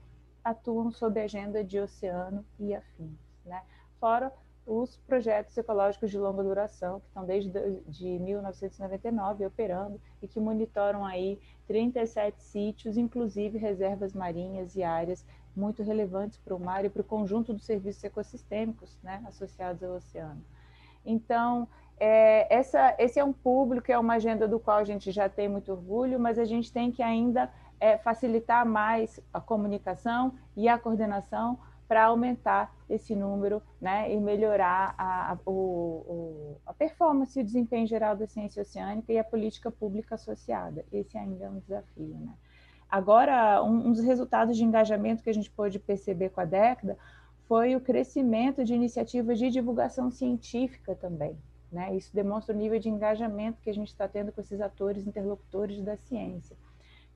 atuam 0.43 0.91
sob 0.91 1.19
agenda 1.19 1.63
de 1.63 1.79
oceano 1.79 2.45
e 2.59 2.73
afins. 2.73 3.17
Né? 3.45 3.61
Fora 3.99 4.31
os 4.65 4.95
projetos 4.97 5.57
ecológicos 5.57 6.09
de 6.09 6.17
longa 6.17 6.41
duração, 6.41 6.99
que 7.01 7.07
estão 7.07 7.25
desde 7.25 7.51
de 7.87 8.07
1999 8.19 9.45
operando 9.45 9.99
e 10.21 10.27
que 10.27 10.39
monitoram 10.39 11.05
aí 11.05 11.37
37 11.67 12.41
sítios, 12.41 12.97
inclusive 12.97 13.57
reservas 13.57 14.13
marinhas 14.13 14.75
e 14.75 14.83
áreas 14.83 15.25
muito 15.55 15.83
relevantes 15.83 16.37
para 16.37 16.55
o 16.55 16.59
mar 16.59 16.83
e 16.85 16.89
para 16.89 17.01
o 17.01 17.05
conjunto 17.05 17.53
dos 17.53 17.65
serviços 17.65 18.03
ecossistêmicos 18.03 18.97
né, 19.03 19.21
associados 19.27 19.83
ao 19.83 19.97
oceano. 19.97 20.41
Então, 21.05 21.67
é, 21.99 22.53
essa, 22.53 22.95
esse 22.97 23.19
é 23.19 23.23
um 23.23 23.33
público, 23.33 23.91
é 23.91 23.99
uma 23.99 24.15
agenda 24.15 24.47
do 24.47 24.59
qual 24.59 24.77
a 24.77 24.83
gente 24.83 25.11
já 25.11 25.29
tem 25.29 25.47
muito 25.47 25.71
orgulho, 25.71 26.19
mas 26.19 26.39
a 26.39 26.45
gente 26.45 26.71
tem 26.71 26.91
que 26.91 27.03
ainda 27.03 27.51
é, 27.83 27.97
facilitar 27.97 28.65
mais 28.65 29.19
a 29.33 29.41
comunicação 29.41 30.33
e 30.55 30.69
a 30.69 30.79
coordenação 30.79 31.59
para 31.85 32.05
aumentar 32.05 32.73
esse 32.89 33.13
número 33.13 33.61
né, 33.81 34.09
e 34.09 34.17
melhorar 34.21 34.95
a, 34.97 35.33
a, 35.33 35.37
o, 35.45 36.55
a 36.65 36.73
performance 36.73 37.37
e 37.37 37.41
o 37.41 37.45
desempenho 37.45 37.85
geral 37.85 38.15
da 38.15 38.25
ciência 38.25 38.61
oceânica 38.61 39.11
e 39.11 39.19
a 39.19 39.23
política 39.23 39.69
pública 39.69 40.15
associada. 40.15 40.85
Esse 40.93 41.17
ainda 41.17 41.43
é 41.43 41.49
um 41.49 41.59
desafio. 41.59 42.15
Né? 42.21 42.31
Agora, 42.89 43.61
um, 43.61 43.87
um 43.87 43.91
dos 43.91 44.05
resultados 44.05 44.55
de 44.55 44.63
engajamento 44.63 45.21
que 45.21 45.29
a 45.29 45.33
gente 45.33 45.51
pôde 45.51 45.77
perceber 45.77 46.29
com 46.29 46.39
a 46.39 46.45
década 46.45 46.97
foi 47.49 47.75
o 47.75 47.81
crescimento 47.81 48.63
de 48.63 48.73
iniciativas 48.73 49.37
de 49.37 49.49
divulgação 49.49 50.09
científica 50.09 50.95
também. 50.95 51.37
Né? 51.69 51.97
Isso 51.97 52.15
demonstra 52.15 52.55
o 52.55 52.57
nível 52.57 52.79
de 52.79 52.87
engajamento 52.87 53.61
que 53.61 53.69
a 53.69 53.73
gente 53.73 53.89
está 53.89 54.07
tendo 54.07 54.31
com 54.31 54.39
esses 54.39 54.61
atores 54.61 55.05
interlocutores 55.05 55.81
da 55.81 55.97
ciência 55.97 56.55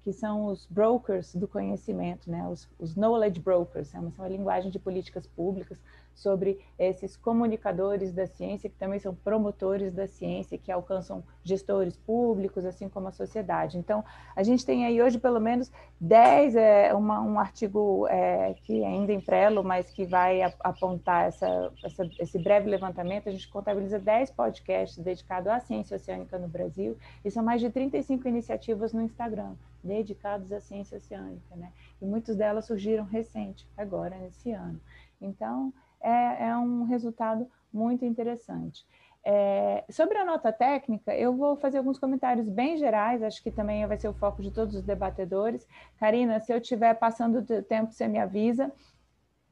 que 0.07 0.13
são 0.13 0.45
os 0.45 0.65
brokers 0.67 1.35
do 1.35 1.49
conhecimento, 1.49 2.31
né? 2.31 2.47
os, 2.47 2.65
os 2.79 2.95
knowledge 2.95 3.41
brokers, 3.41 3.93
é 3.93 3.99
uma, 3.99 4.09
são 4.11 4.23
uma 4.23 4.31
linguagem 4.31 4.71
de 4.71 4.79
políticas 4.79 5.27
públicas 5.27 5.77
sobre 6.17 6.59
esses 6.79 7.15
comunicadores 7.15 8.11
da 8.11 8.25
ciência, 8.25 8.69
que 8.69 8.75
também 8.75 8.99
são 8.99 9.13
promotores 9.13 9.93
da 9.93 10.07
ciência, 10.07 10.57
que 10.57 10.71
alcançam 10.71 11.23
gestores 11.43 11.95
públicos, 11.95 12.65
assim 12.65 12.89
como 12.89 13.07
a 13.07 13.11
sociedade. 13.11 13.77
Então, 13.77 14.03
a 14.35 14.41
gente 14.43 14.65
tem 14.65 14.85
aí 14.85 15.01
hoje 15.01 15.19
pelo 15.19 15.39
menos 15.39 15.71
10, 15.99 16.55
é, 16.55 16.93
uma, 16.93 17.21
um 17.21 17.37
artigo 17.37 18.07
é, 18.07 18.55
que 18.63 18.83
é 18.83 18.87
ainda 18.87 19.11
em 19.11 19.21
prelo, 19.21 19.63
mas 19.63 19.91
que 19.91 20.05
vai 20.05 20.41
apontar 20.61 21.27
essa, 21.27 21.71
essa, 21.83 22.09
esse 22.17 22.39
breve 22.39 22.69
levantamento, 22.69 23.29
a 23.29 23.31
gente 23.31 23.47
contabiliza 23.47 23.99
10 23.99 24.31
podcasts 24.31 24.97
dedicados 24.97 25.49
à 25.49 25.59
ciência 25.59 25.97
oceânica 25.97 26.39
no 26.39 26.47
Brasil, 26.47 26.97
e 27.23 27.29
são 27.29 27.43
mais 27.43 27.61
de 27.61 27.69
35 27.69 28.27
iniciativas 28.27 28.91
no 28.91 29.03
Instagram, 29.03 29.53
dedicados 29.87 30.51
à 30.51 30.59
ciência 30.59 30.97
oceânica, 30.97 31.55
né? 31.55 31.71
E 32.01 32.05
muitas 32.05 32.35
delas 32.35 32.65
surgiram 32.65 33.05
recente, 33.05 33.67
agora, 33.75 34.15
nesse 34.17 34.51
ano. 34.51 34.79
Então, 35.19 35.73
é, 36.01 36.47
é 36.49 36.57
um 36.57 36.83
resultado 36.83 37.49
muito 37.73 38.05
interessante. 38.05 38.85
É, 39.29 39.83
sobre 39.89 40.17
a 40.17 40.23
nota 40.23 40.53
técnica, 40.53 41.13
eu 41.15 41.35
vou 41.35 41.57
fazer 41.57 41.79
alguns 41.79 41.99
comentários 41.99 42.47
bem 42.47 42.77
gerais, 42.77 43.21
acho 43.21 43.43
que 43.43 43.51
também 43.51 43.85
vai 43.85 43.97
ser 43.97 44.07
o 44.07 44.13
foco 44.13 44.41
de 44.41 44.51
todos 44.51 44.75
os 44.75 44.83
debatedores. 44.83 45.67
Karina, 45.99 46.39
se 46.39 46.53
eu 46.53 46.59
estiver 46.59 46.93
passando 46.93 47.41
do 47.41 47.61
tempo, 47.63 47.91
você 47.91 48.07
me 48.07 48.19
avisa, 48.19 48.71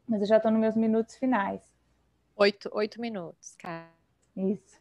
mas 0.08 0.22
eu 0.22 0.28
já 0.28 0.38
estou 0.38 0.52
nos 0.52 0.62
meus 0.62 0.76
minutos 0.76 1.16
finais. 1.18 1.62
Oito, 2.38 2.70
oito 2.74 3.02
minutos, 3.02 3.56
cara. 3.56 3.90
Isso. 4.36 4.80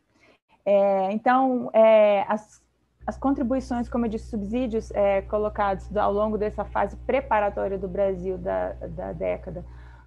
É, 0.65 1.13
então, 1.13 1.71
é, 1.73 2.25
as, 2.29 2.64
as 3.07 3.19
contribuições, 3.19 3.89
como 3.89 4.07
eu 4.07 4.11
disse, 4.11 4.31
subsídios 4.31 4.91
é, 4.93 5.23
colocados 5.23 5.95
ao 5.97 6.13
longo 6.13 6.39
dessa 6.39 6.65
fase 6.65 6.97
preparatória 6.99 7.79
do 7.79 7.87
Brasil 7.87 8.39
da, 8.39 8.73
da 8.73 9.13
década 9.13 9.65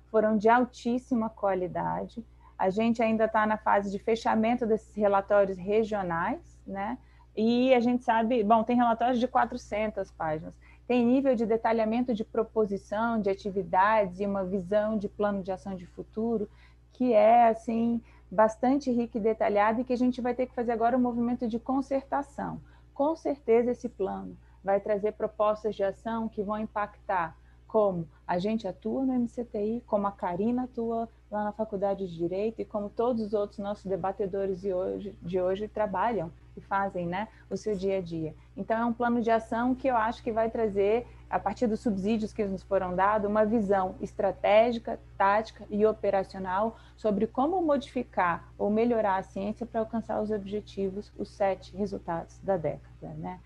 foram 0.10 0.38
de 0.38 0.50
altíssima 0.50 1.30
qualidade. 1.30 2.26
A 2.58 2.70
gente 2.70 3.04
ainda 3.04 3.26
está 3.26 3.46
na 3.46 3.58
fase 3.58 3.92
de 3.92 4.00
fechamento 4.00 4.66
desses 4.66 4.96
relatórios 4.96 5.58
regionais, 5.58 6.60
né? 6.66 6.98
E 7.36 7.72
a 7.74 7.80
gente 7.80 8.04
sabe, 8.04 8.44
bom, 8.44 8.64
tem 8.64 8.76
relatórios 8.76 9.20
de 9.20 9.28
400 9.28 10.10
páginas, 10.12 10.56
tem 10.88 11.06
nível 11.06 11.36
de 11.36 11.46
detalhamento 11.46 12.16
de 12.16 12.24
proposição, 12.24 13.22
de 13.22 13.30
atividades 13.30 14.20
e 14.20 14.26
uma 14.26 14.44
visão 14.44 14.98
de 14.98 15.08
plano 15.08 15.44
de 15.44 15.52
ação 15.52 15.76
de 15.76 15.86
futuro 15.86 16.50
que 16.94 17.14
é, 17.14 17.50
assim, 17.50 18.02
bastante 18.32 18.92
rico 18.92 19.18
e 19.18 19.22
detalhado 19.22 19.82
e 19.82 19.84
que 19.84 19.94
a 19.94 19.98
gente 19.98 20.20
vai 20.20 20.34
ter 20.34 20.48
que 20.48 20.56
fazer 20.56 20.72
agora 20.72 20.98
um 20.98 21.02
movimento 21.02 21.48
de 21.48 21.60
concertação. 21.60 22.60
Com 22.98 23.16
certeza 23.16 23.70
esse 23.70 23.88
plano 23.88 24.36
vai 24.64 24.80
trazer 24.80 25.12
propostas 25.12 25.76
de 25.76 25.84
ação 25.84 26.28
que 26.28 26.42
vão 26.42 26.58
impactar 26.58 27.38
como 27.68 28.08
a 28.26 28.40
gente 28.40 28.68
atua 28.68 29.06
no 29.06 29.14
MCTI, 29.14 29.84
como 29.86 30.08
a 30.08 30.12
Karina 30.12 30.64
atua 30.64 31.08
lá 31.30 31.44
na 31.44 31.52
Faculdade 31.52 32.08
de 32.08 32.18
Direito 32.18 32.60
e 32.60 32.66
como 32.66 32.90
todos 32.90 33.22
os 33.22 33.34
outros 33.36 33.60
nossos 33.60 33.86
debatedores 33.86 34.60
de 34.60 34.74
hoje, 34.74 35.16
de 35.22 35.40
hoje 35.40 35.68
trabalham 35.68 36.32
e 36.56 36.62
fazem 36.62 37.06
né, 37.06 37.28
o 37.52 37.56
seu 37.56 37.76
dia 37.76 38.00
a 38.00 38.02
dia. 38.02 38.34
Então, 38.56 38.80
é 38.80 38.86
um 38.86 38.94
plano 38.94 39.22
de 39.22 39.30
ação 39.30 39.76
que 39.76 39.88
eu 39.88 39.96
acho 39.96 40.24
que 40.24 40.32
vai 40.32 40.50
trazer, 40.50 41.06
a 41.30 41.38
partir 41.38 41.68
dos 41.68 41.82
subsídios 41.82 42.34
que 42.34 42.44
nos 42.46 42.64
foram 42.64 42.96
dados, 42.96 43.30
uma 43.30 43.46
visão 43.46 43.94
estratégica, 44.02 45.00
tática 45.16 45.66
e 45.70 45.86
operacional 45.86 46.78
sobre 46.96 47.28
como 47.28 47.62
modificar 47.62 48.52
ou 48.58 48.72
melhorar 48.72 49.18
a 49.18 49.24
ciência 49.24 49.68
para 49.68 49.82
alcançar 49.82 50.20
os 50.20 50.32
objetivos, 50.32 51.12
os 51.16 51.30
sete 51.30 51.76
resultados 51.76 52.40
da 52.40 52.58
década. 52.58 52.87
Né? 53.02 53.40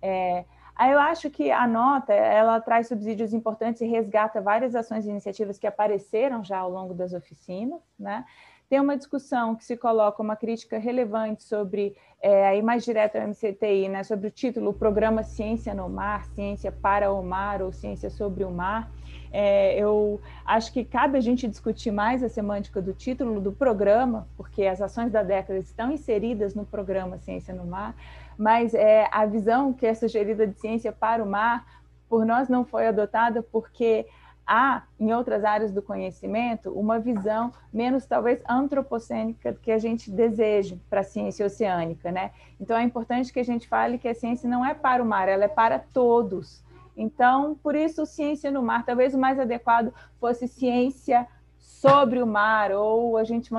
É, 0.00 0.44
eu 0.90 0.98
acho 1.00 1.28
que 1.28 1.50
a 1.50 1.66
nota 1.66 2.12
ela 2.12 2.60
traz 2.60 2.86
subsídios 2.86 3.34
importantes 3.34 3.80
e 3.80 3.86
resgata 3.86 4.40
várias 4.40 4.76
ações 4.76 5.06
e 5.06 5.10
iniciativas 5.10 5.58
que 5.58 5.66
apareceram 5.66 6.44
já 6.44 6.58
ao 6.58 6.70
longo 6.70 6.94
das 6.94 7.12
oficinas, 7.12 7.80
né? 7.98 8.24
Tem 8.68 8.78
uma 8.78 8.98
discussão 8.98 9.56
que 9.56 9.64
se 9.64 9.78
coloca 9.78 10.22
uma 10.22 10.36
crítica 10.36 10.78
relevante 10.78 11.42
sobre, 11.42 11.96
é, 12.20 12.46
aí 12.46 12.60
mais 12.60 12.84
direto 12.84 13.16
ao 13.16 13.26
MCTI, 13.26 13.88
né, 13.88 14.04
sobre 14.04 14.28
o 14.28 14.30
título, 14.30 14.70
o 14.70 14.74
programa 14.74 15.22
Ciência 15.22 15.72
no 15.72 15.88
Mar, 15.88 16.26
Ciência 16.26 16.70
para 16.70 17.10
o 17.10 17.22
Mar 17.22 17.62
ou 17.62 17.72
Ciência 17.72 18.10
sobre 18.10 18.44
o 18.44 18.50
Mar. 18.50 18.90
É, 19.32 19.74
eu 19.78 20.20
acho 20.44 20.70
que 20.70 20.84
cabe 20.84 21.16
a 21.16 21.20
gente 21.20 21.48
discutir 21.48 21.90
mais 21.90 22.22
a 22.22 22.28
semântica 22.28 22.82
do 22.82 22.92
título 22.92 23.40
do 23.40 23.52
programa, 23.52 24.28
porque 24.36 24.66
as 24.66 24.82
ações 24.82 25.10
da 25.10 25.22
década 25.22 25.58
estão 25.58 25.90
inseridas 25.90 26.54
no 26.54 26.66
programa 26.66 27.16
Ciência 27.16 27.54
no 27.54 27.64
Mar, 27.64 27.94
mas 28.38 28.72
é, 28.72 29.08
a 29.10 29.26
visão 29.26 29.72
que 29.72 29.84
é 29.84 29.92
sugerida 29.92 30.46
de 30.46 30.58
ciência 30.60 30.92
para 30.92 31.22
o 31.22 31.26
mar, 31.26 31.66
por 32.08 32.24
nós 32.24 32.48
não 32.48 32.64
foi 32.64 32.86
adotada 32.86 33.42
porque 33.42 34.06
há, 34.46 34.84
em 34.98 35.12
outras 35.12 35.44
áreas 35.44 35.70
do 35.70 35.82
conhecimento, 35.82 36.70
uma 36.70 36.98
visão 36.98 37.52
menos, 37.70 38.06
talvez, 38.06 38.40
antropocênica 38.48 39.52
que 39.60 39.70
a 39.70 39.78
gente 39.78 40.10
deseja 40.10 40.76
para 40.88 41.00
a 41.00 41.04
ciência 41.04 41.44
oceânica, 41.44 42.10
né? 42.10 42.30
Então, 42.58 42.76
é 42.76 42.82
importante 42.82 43.30
que 43.30 43.40
a 43.40 43.44
gente 43.44 43.68
fale 43.68 43.98
que 43.98 44.08
a 44.08 44.14
ciência 44.14 44.48
não 44.48 44.64
é 44.64 44.72
para 44.72 45.02
o 45.02 45.06
mar, 45.06 45.28
ela 45.28 45.44
é 45.44 45.48
para 45.48 45.78
todos. 45.78 46.64
Então, 46.96 47.54
por 47.62 47.76
isso, 47.76 48.06
ciência 48.06 48.50
no 48.50 48.62
mar, 48.62 48.86
talvez 48.86 49.14
o 49.14 49.18
mais 49.18 49.38
adequado 49.38 49.92
fosse 50.18 50.48
ciência 50.48 51.26
sobre 51.58 52.22
o 52.22 52.26
mar, 52.26 52.72
ou 52.72 53.18
a 53.18 53.24
gente, 53.24 53.50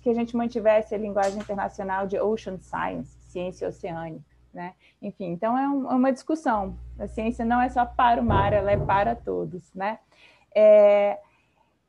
que 0.00 0.08
a 0.08 0.14
gente 0.14 0.36
mantivesse 0.36 0.94
a 0.94 0.98
linguagem 0.98 1.40
internacional 1.40 2.06
de 2.06 2.18
ocean 2.18 2.58
science, 2.58 3.15
ciência 3.36 3.68
oceânica. 3.68 4.24
Né? 4.52 4.72
Enfim, 5.02 5.26
então 5.26 5.56
é, 5.58 5.68
um, 5.68 5.90
é, 5.90 5.94
uma 5.94 6.10
discussão. 6.10 6.78
A 6.98 7.06
ciência 7.06 7.44
não 7.44 7.60
é 7.60 7.68
só 7.68 7.84
para 7.84 8.22
o 8.22 8.24
mar, 8.24 8.54
ela 8.54 8.70
é 8.70 8.76
para 8.78 9.14
todos. 9.14 9.70
Né? 9.74 9.98
É, 10.54 11.18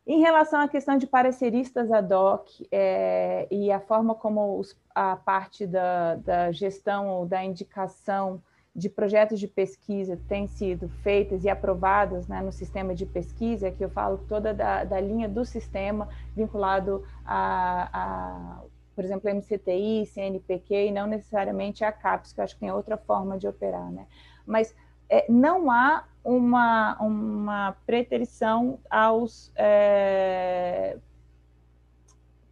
em 0.05 0.19
relação 0.19 0.59
à 0.59 0.67
questão 0.67 0.97
de 0.97 1.07
pareceristas 1.07 1.89
ad 1.89 2.13
hoc 2.13 2.49
é, 2.69 3.47
e 3.49 3.71
a 3.71 3.79
forma 3.79 4.13
como 4.13 4.59
os, 4.59 4.77
a 4.93 5.15
parte 5.15 5.65
da, 5.65 6.15
da 6.15 6.51
gestão 6.51 7.07
ou 7.07 7.25
da 7.25 7.41
indicação 7.43 8.41
de 8.75 8.89
projetos 8.89 9.39
de 9.39 9.47
pesquisa 9.47 10.19
têm 10.27 10.45
sido 10.47 10.89
feitas 11.01 11.45
e 11.45 11.49
aprovadas 11.49 12.27
né, 12.27 12.41
no 12.41 12.51
sistema 12.51 12.93
de 12.93 13.05
pesquisa, 13.05 13.71
que 13.71 13.83
eu 13.83 13.89
falo 13.89 14.19
toda 14.27 14.53
da, 14.53 14.83
da 14.83 14.99
linha 14.99 15.27
do 15.27 15.43
sistema 15.45 16.09
vinculado 16.35 17.03
a, 17.25 17.89
a 17.91 18.63
por 18.97 19.05
exemplo, 19.05 19.29
MCTI, 19.29 20.07
CNPq, 20.07 20.87
e 20.87 20.91
não 20.91 21.05
necessariamente 21.05 21.85
a 21.85 21.91
CAPES, 21.91 22.33
que 22.33 22.39
eu 22.39 22.43
acho 22.43 22.55
que 22.55 22.61
tem 22.61 22.71
outra 22.71 22.97
forma 22.97 23.37
de 23.37 23.47
operar, 23.47 23.91
né? 23.91 24.07
Mas 24.43 24.75
é, 25.07 25.23
não 25.29 25.69
há 25.69 26.03
uma, 26.23 26.97
uma 26.99 27.77
preterição 27.85 28.79
aos 28.89 29.51
é, 29.55 30.97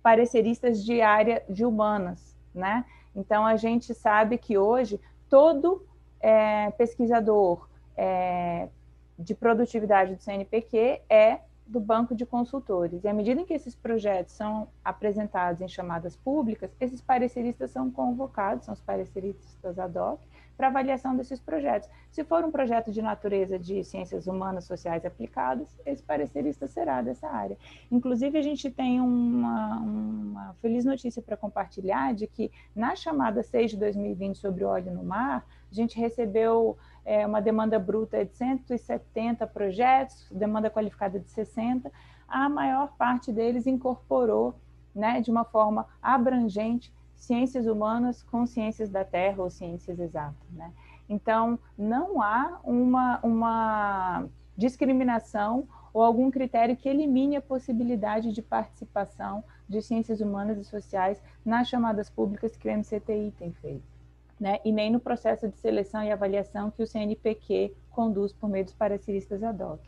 pareceristas 0.03 0.85
de 0.85 1.01
área 1.01 1.43
de 1.49 1.65
humanas, 1.65 2.37
né? 2.53 2.85
Então, 3.15 3.43
a 3.43 3.55
gente 3.55 3.91
sabe 3.95 4.37
que 4.37 4.55
hoje 4.55 5.01
todo 5.27 5.83
é, 6.19 6.69
pesquisador 6.77 7.67
é, 7.97 8.69
de 9.17 9.33
produtividade 9.33 10.13
do 10.13 10.21
CNPq 10.21 11.01
é 11.09 11.39
do 11.65 11.79
banco 11.79 12.15
de 12.15 12.25
consultores. 12.25 13.03
E 13.03 13.07
à 13.07 13.13
medida 13.13 13.41
em 13.41 13.45
que 13.45 13.53
esses 13.53 13.75
projetos 13.75 14.33
são 14.33 14.67
apresentados 14.83 15.61
em 15.61 15.67
chamadas 15.67 16.15
públicas, 16.15 16.71
esses 16.79 17.01
pareceristas 17.01 17.71
são 17.71 17.89
convocados, 17.89 18.65
são 18.65 18.73
os 18.73 18.81
pareceristas 18.81 19.79
ad 19.79 19.97
hoc, 19.97 20.19
para 20.55 20.67
avaliação 20.67 21.15
desses 21.15 21.39
projetos. 21.39 21.89
Se 22.11 22.23
for 22.23 22.43
um 22.45 22.51
projeto 22.51 22.91
de 22.91 23.01
natureza 23.01 23.59
de 23.59 23.83
ciências 23.83 24.25
humanas, 24.25 24.65
sociais 24.65 25.05
aplicadas, 25.05 25.67
esse 25.85 26.01
parecerista 26.01 26.65
será 26.67 27.01
dessa 27.01 27.27
área. 27.27 27.57
Inclusive, 27.91 28.37
a 28.37 28.41
gente 28.41 28.69
tem 28.71 29.01
uma, 29.01 29.79
uma 29.79 30.53
feliz 30.61 30.85
notícia 30.85 31.21
para 31.21 31.35
compartilhar 31.35 32.13
de 32.13 32.27
que 32.27 32.51
na 32.73 32.95
chamada 32.95 33.43
6 33.43 33.71
de 33.71 33.77
2020 33.77 34.37
sobre 34.37 34.63
óleo 34.63 34.93
no 34.93 35.03
mar, 35.03 35.45
a 35.75 35.83
gente 35.83 35.99
recebeu 35.99 36.77
é, 37.03 37.27
uma 37.27 37.41
demanda 37.41 37.77
bruta 37.77 38.23
de 38.23 38.33
170 38.35 39.45
projetos, 39.47 40.27
demanda 40.31 40.69
qualificada 40.69 41.19
de 41.19 41.29
60, 41.29 41.91
a 42.27 42.47
maior 42.47 42.95
parte 42.97 43.31
deles 43.31 43.67
incorporou, 43.67 44.55
né, 44.93 45.19
de 45.19 45.29
uma 45.29 45.43
forma 45.43 45.85
abrangente, 46.01 46.93
ciências 47.13 47.65
humanas 47.65 48.23
com 48.23 48.45
ciências 48.45 48.89
da 48.89 49.03
Terra 49.03 49.43
ou 49.43 49.49
ciências 49.49 49.99
exatas. 49.99 50.49
Né? 50.51 50.71
Então, 51.09 51.59
não 51.77 52.21
há 52.21 52.59
uma, 52.63 53.19
uma 53.21 54.25
discriminação 54.57 55.67
ou 55.93 56.01
algum 56.01 56.31
critério 56.31 56.75
que 56.77 56.89
elimine 56.89 57.35
a 57.35 57.41
possibilidade 57.41 58.31
de 58.31 58.41
participação 58.41 59.43
de 59.67 59.81
ciências 59.81 60.21
humanas 60.21 60.57
e 60.57 60.63
sociais 60.63 61.21
nas 61.43 61.67
chamadas 61.67 62.09
públicas 62.09 62.55
que 62.55 62.67
o 62.69 62.71
MCTI 62.71 63.33
tem 63.37 63.51
feito 63.53 63.94
né, 64.39 64.59
e 64.65 64.71
nem 64.71 64.91
no 64.91 64.99
processo 64.99 65.47
de 65.47 65.57
seleção 65.57 66.03
e 66.03 66.11
avaliação 66.11 66.71
que 66.71 66.83
o 66.83 66.87
CNPq 66.87 67.73
conduz 67.89 68.33
por 68.33 68.49
meio 68.49 68.65
dos 68.65 68.73
pareceristas 68.73 69.41
ad 69.41 69.63
hoc. 69.63 69.79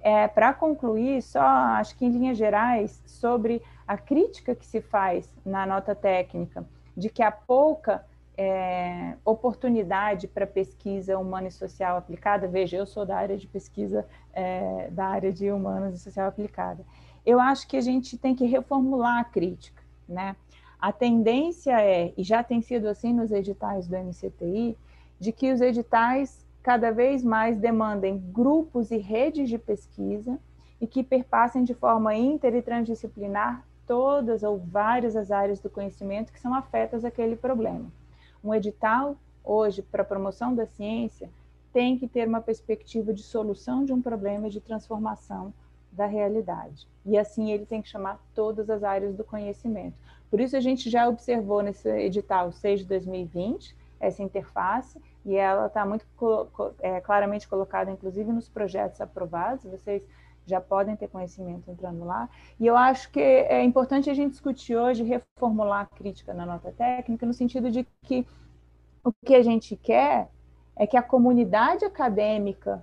É, 0.00 0.26
Para 0.26 0.52
concluir, 0.52 1.22
só 1.22 1.40
acho 1.40 1.96
que 1.96 2.04
em 2.04 2.10
linhas 2.10 2.36
gerais, 2.36 3.02
sobre 3.06 3.62
a 3.86 3.96
crítica 3.96 4.54
que 4.54 4.66
se 4.66 4.80
faz 4.80 5.32
na 5.44 5.64
nota 5.64 5.94
técnica 5.94 6.66
de 6.96 7.08
que 7.08 7.22
há 7.22 7.30
pouca 7.30 8.04
é, 8.36 9.16
oportunidade 9.24 10.26
para 10.26 10.46
pesquisa 10.46 11.18
humana 11.18 11.48
e 11.48 11.52
social 11.52 11.96
aplicada. 11.96 12.48
Veja, 12.48 12.76
eu 12.76 12.86
sou 12.86 13.06
da 13.06 13.16
área 13.16 13.36
de 13.36 13.46
pesquisa, 13.46 14.06
é, 14.32 14.88
da 14.90 15.06
área 15.06 15.32
de 15.32 15.50
humanas 15.50 15.94
e 15.94 15.98
social 15.98 16.28
aplicada. 16.28 16.84
Eu 17.24 17.38
acho 17.38 17.68
que 17.68 17.76
a 17.76 17.80
gente 17.80 18.18
tem 18.18 18.34
que 18.34 18.44
reformular 18.44 19.20
a 19.20 19.24
crítica, 19.24 19.82
né? 20.08 20.34
A 20.82 20.90
tendência 20.90 21.80
é, 21.80 22.12
e 22.18 22.24
já 22.24 22.42
tem 22.42 22.60
sido 22.60 22.88
assim 22.88 23.14
nos 23.14 23.30
editais 23.30 23.86
do 23.86 23.96
MCTI, 23.96 24.76
de 25.20 25.30
que 25.30 25.52
os 25.52 25.60
editais 25.60 26.44
cada 26.60 26.90
vez 26.90 27.22
mais 27.22 27.56
demandem 27.56 28.18
grupos 28.18 28.90
e 28.90 28.96
redes 28.96 29.48
de 29.48 29.58
pesquisa 29.58 30.40
e 30.80 30.86
que 30.88 31.04
perpassem 31.04 31.62
de 31.62 31.72
forma 31.72 32.16
inter 32.16 32.52
e 32.56 32.62
transdisciplinar 32.62 33.64
todas 33.86 34.42
ou 34.42 34.58
várias 34.58 35.14
as 35.14 35.30
áreas 35.30 35.60
do 35.60 35.70
conhecimento 35.70 36.32
que 36.32 36.40
são 36.40 36.52
afetas 36.52 37.04
àquele 37.04 37.36
problema. 37.36 37.86
Um 38.42 38.52
edital, 38.52 39.14
hoje, 39.44 39.82
para 39.82 40.02
a 40.02 40.04
promoção 40.04 40.52
da 40.52 40.66
ciência, 40.66 41.30
tem 41.72 41.96
que 41.96 42.08
ter 42.08 42.26
uma 42.26 42.40
perspectiva 42.40 43.14
de 43.14 43.22
solução 43.22 43.84
de 43.84 43.92
um 43.92 44.02
problema 44.02 44.48
e 44.48 44.50
de 44.50 44.60
transformação 44.60 45.54
da 45.92 46.06
realidade. 46.06 46.88
E 47.06 47.16
assim 47.16 47.52
ele 47.52 47.66
tem 47.66 47.80
que 47.80 47.88
chamar 47.88 48.20
todas 48.34 48.68
as 48.68 48.82
áreas 48.82 49.14
do 49.14 49.22
conhecimento. 49.22 49.94
Por 50.32 50.40
isso, 50.40 50.56
a 50.56 50.60
gente 50.60 50.88
já 50.88 51.06
observou 51.06 51.60
nesse 51.60 51.86
edital 51.90 52.50
6 52.50 52.80
de 52.80 52.86
2020 52.86 53.76
essa 54.00 54.22
interface, 54.22 54.98
e 55.26 55.36
ela 55.36 55.66
está 55.66 55.84
muito 55.84 56.06
é, 56.80 57.02
claramente 57.02 57.46
colocada, 57.46 57.90
inclusive, 57.90 58.32
nos 58.32 58.48
projetos 58.48 58.98
aprovados, 59.02 59.62
vocês 59.66 60.02
já 60.46 60.58
podem 60.58 60.96
ter 60.96 61.08
conhecimento 61.08 61.70
entrando 61.70 62.06
lá. 62.06 62.30
E 62.58 62.66
eu 62.66 62.74
acho 62.78 63.10
que 63.10 63.20
é 63.20 63.62
importante 63.62 64.08
a 64.08 64.14
gente 64.14 64.30
discutir 64.30 64.74
hoje, 64.74 65.02
reformular 65.02 65.82
a 65.82 65.96
crítica 65.96 66.32
na 66.32 66.46
nota 66.46 66.72
técnica, 66.72 67.26
no 67.26 67.34
sentido 67.34 67.70
de 67.70 67.86
que 68.06 68.26
o 69.04 69.12
que 69.12 69.34
a 69.34 69.42
gente 69.42 69.76
quer 69.76 70.30
é 70.74 70.86
que 70.86 70.96
a 70.96 71.02
comunidade 71.02 71.84
acadêmica 71.84 72.82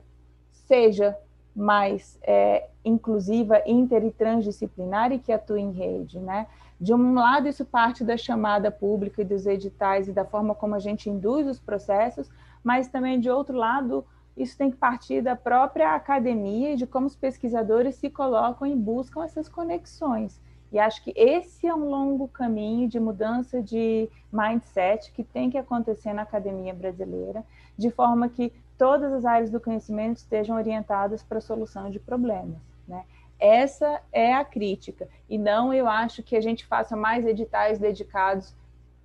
seja 0.52 1.18
mais 1.56 2.20
é, 2.22 2.70
inclusiva, 2.86 3.64
inter 3.66 4.06
e 4.06 4.12
transdisciplinar 4.12 5.12
e 5.12 5.18
que 5.18 5.32
atue 5.32 5.60
em 5.60 5.72
rede, 5.72 6.20
né? 6.20 6.46
De 6.80 6.94
um 6.94 7.14
lado, 7.14 7.48
isso 7.48 7.66
parte 7.66 8.04
da 8.04 8.16
chamada 8.16 8.72
pública 8.72 9.22
e 9.22 9.26
dos 9.26 9.46
editais 9.46 10.08
e 10.08 10.14
da 10.14 10.24
forma 10.24 10.56
como 10.56 10.76
a 10.76 10.80
gente 10.80 11.10
induz 11.10 11.46
os 11.46 11.60
processos, 11.60 12.30
mas 12.64 12.88
também, 12.88 13.20
de 13.20 13.30
outro 13.30 13.58
lado, 13.58 14.06
isso 14.38 14.58
tem 14.58 14.72
que 14.72 14.78
partir 14.78 15.22
da 15.22 15.36
própria 15.36 15.94
academia 15.94 16.74
e 16.74 16.78
de 16.78 16.88
como 16.88 17.08
os 17.08 17.16
pesquisadores 17.16 17.96
se 17.96 18.10
colocam 18.10 18.66
e 18.66 18.76
buscam 18.76 19.24
essas 19.24 19.50
conexões. 19.50 20.40
E 20.72 20.80
acho 20.80 21.04
que 21.04 21.12
esse 21.16 21.68
é 21.68 21.74
um 21.74 21.90
longo 21.90 22.28
caminho 22.28 22.88
de 22.88 23.00
mudança 23.00 23.62
de 23.62 24.08
mindset 24.32 25.12
que 25.12 25.24
tem 25.24 25.50
que 25.50 25.58
acontecer 25.58 26.14
na 26.14 26.22
academia 26.22 26.74
brasileira, 26.74 27.44
de 27.78 27.90
forma 27.90 28.30
que 28.30 28.54
todas 28.78 29.12
as 29.12 29.26
áreas 29.26 29.50
do 29.50 29.60
conhecimento 29.60 30.18
estejam 30.18 30.56
orientadas 30.56 31.24
para 31.24 31.40
a 31.40 31.42
solução 31.42 31.90
de 31.90 32.00
problemas. 32.00 32.62
Né? 32.88 33.04
Essa 33.40 34.02
é 34.12 34.34
a 34.34 34.44
crítica, 34.44 35.08
e 35.30 35.38
não 35.38 35.74
eu 35.74 35.88
acho 35.88 36.22
que 36.22 36.36
a 36.36 36.42
gente 36.42 36.66
faça 36.66 36.96
mais 36.96 37.26
editais 37.26 37.80
dedicados, 37.80 38.54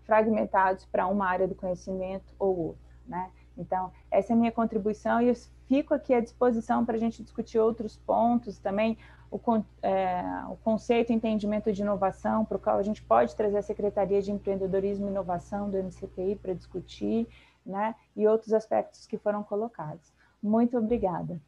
fragmentados 0.02 0.84
para 0.86 1.06
uma 1.06 1.26
área 1.26 1.46
do 1.46 1.54
conhecimento 1.54 2.34
ou 2.38 2.58
outra. 2.58 2.84
Né? 3.06 3.30
Então, 3.56 3.92
essa 4.10 4.32
é 4.32 4.34
a 4.34 4.36
minha 4.36 4.50
contribuição 4.50 5.22
e 5.22 5.28
eu 5.28 5.34
fico 5.66 5.94
aqui 5.94 6.12
à 6.12 6.20
disposição 6.20 6.84
para 6.84 6.96
a 6.96 6.98
gente 6.98 7.22
discutir 7.22 7.60
outros 7.60 7.96
pontos 7.96 8.58
também, 8.58 8.98
o, 9.30 9.40
é, 9.82 10.22
o 10.50 10.56
conceito 10.56 11.10
e 11.10 11.14
entendimento 11.14 11.72
de 11.72 11.82
inovação, 11.82 12.44
para 12.44 12.56
o 12.56 12.60
qual 12.60 12.78
a 12.78 12.82
gente 12.82 13.02
pode 13.02 13.36
trazer 13.36 13.58
a 13.58 13.62
Secretaria 13.62 14.20
de 14.20 14.32
Empreendedorismo 14.32 15.06
e 15.06 15.10
Inovação 15.10 15.70
do 15.70 15.78
MCTI 15.78 16.36
para 16.36 16.54
discutir, 16.54 17.28
né? 17.64 17.94
e 18.16 18.26
outros 18.26 18.52
aspectos 18.52 19.06
que 19.06 19.16
foram 19.16 19.44
colocados. 19.44 20.12
Muito 20.42 20.76
obrigada. 20.76 21.40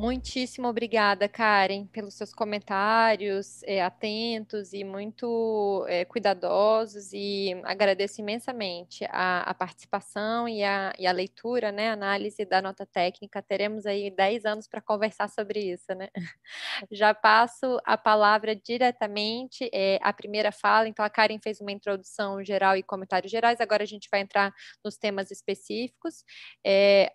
Muitíssimo 0.00 0.66
obrigada, 0.66 1.28
Karen, 1.28 1.84
pelos 1.88 2.14
seus 2.14 2.32
comentários 2.32 3.62
é, 3.64 3.82
atentos 3.82 4.72
e 4.72 4.82
muito 4.82 5.84
é, 5.86 6.06
cuidadosos 6.06 7.12
e 7.12 7.52
agradeço 7.64 8.18
imensamente 8.18 9.04
a, 9.10 9.42
a 9.42 9.52
participação 9.52 10.48
e 10.48 10.64
a, 10.64 10.94
e 10.98 11.06
a, 11.06 11.12
leitura, 11.12 11.70
né, 11.70 11.90
análise 11.90 12.46
da 12.46 12.62
nota 12.62 12.86
técnica. 12.86 13.42
Teremos 13.42 13.84
aí 13.84 14.10
10 14.10 14.46
anos 14.46 14.66
para 14.66 14.80
conversar 14.80 15.28
sobre 15.28 15.60
isso, 15.70 15.94
né? 15.94 16.08
Já 16.90 17.12
passo 17.12 17.78
a 17.84 17.98
palavra 17.98 18.56
diretamente 18.56 19.68
é, 19.70 19.98
à 20.00 20.14
primeira 20.14 20.50
fala. 20.50 20.88
Então, 20.88 21.04
a 21.04 21.10
Karen 21.10 21.38
fez 21.44 21.60
uma 21.60 21.72
introdução 21.72 22.42
geral 22.42 22.74
e 22.74 22.82
comentários 22.82 23.30
gerais. 23.30 23.60
Agora 23.60 23.82
a 23.82 23.86
gente 23.86 24.08
vai 24.10 24.22
entrar 24.22 24.50
nos 24.82 24.96
temas 24.96 25.30
específicos. 25.30 26.24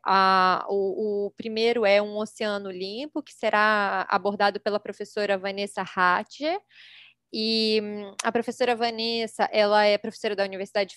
A, 0.05 0.67
o, 0.69 1.25
o 1.25 1.31
primeiro 1.31 1.83
é 1.83 1.99
um 1.99 2.15
oceano 2.19 2.74
Limpo, 2.77 3.23
que 3.23 3.33
será 3.33 4.05
abordado 4.09 4.59
pela 4.59 4.79
professora 4.79 5.37
Vanessa 5.37 5.83
Hatcher. 5.83 6.59
E 7.37 7.81
hum, 7.83 8.15
a 8.23 8.31
professora 8.31 8.77
Vanessa, 8.77 9.43
ela 9.51 9.83
é 9.83 9.97
professora 9.97 10.37
da 10.37 10.45
Universidade 10.45 10.95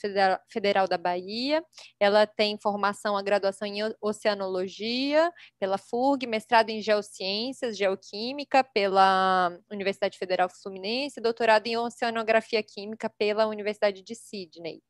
Federal 0.48 0.86
da 0.86 0.96
Bahia, 0.96 1.64
ela 1.98 2.28
tem 2.28 2.56
formação, 2.56 3.16
a 3.16 3.22
graduação 3.22 3.66
em 3.66 3.80
Oceanologia 4.00 5.32
pela 5.58 5.76
FURG, 5.76 6.28
mestrado 6.28 6.70
em 6.70 6.80
Geociências, 6.80 7.76
Geoquímica 7.76 8.62
pela 8.62 9.50
Universidade 9.68 10.16
Federal 10.16 10.48
Fluminense, 10.48 11.20
doutorado 11.20 11.66
em 11.66 11.76
Oceanografia 11.76 12.62
Química 12.62 13.10
pela 13.18 13.48
Universidade 13.48 14.04
de 14.04 14.14
Sydney. 14.14 14.80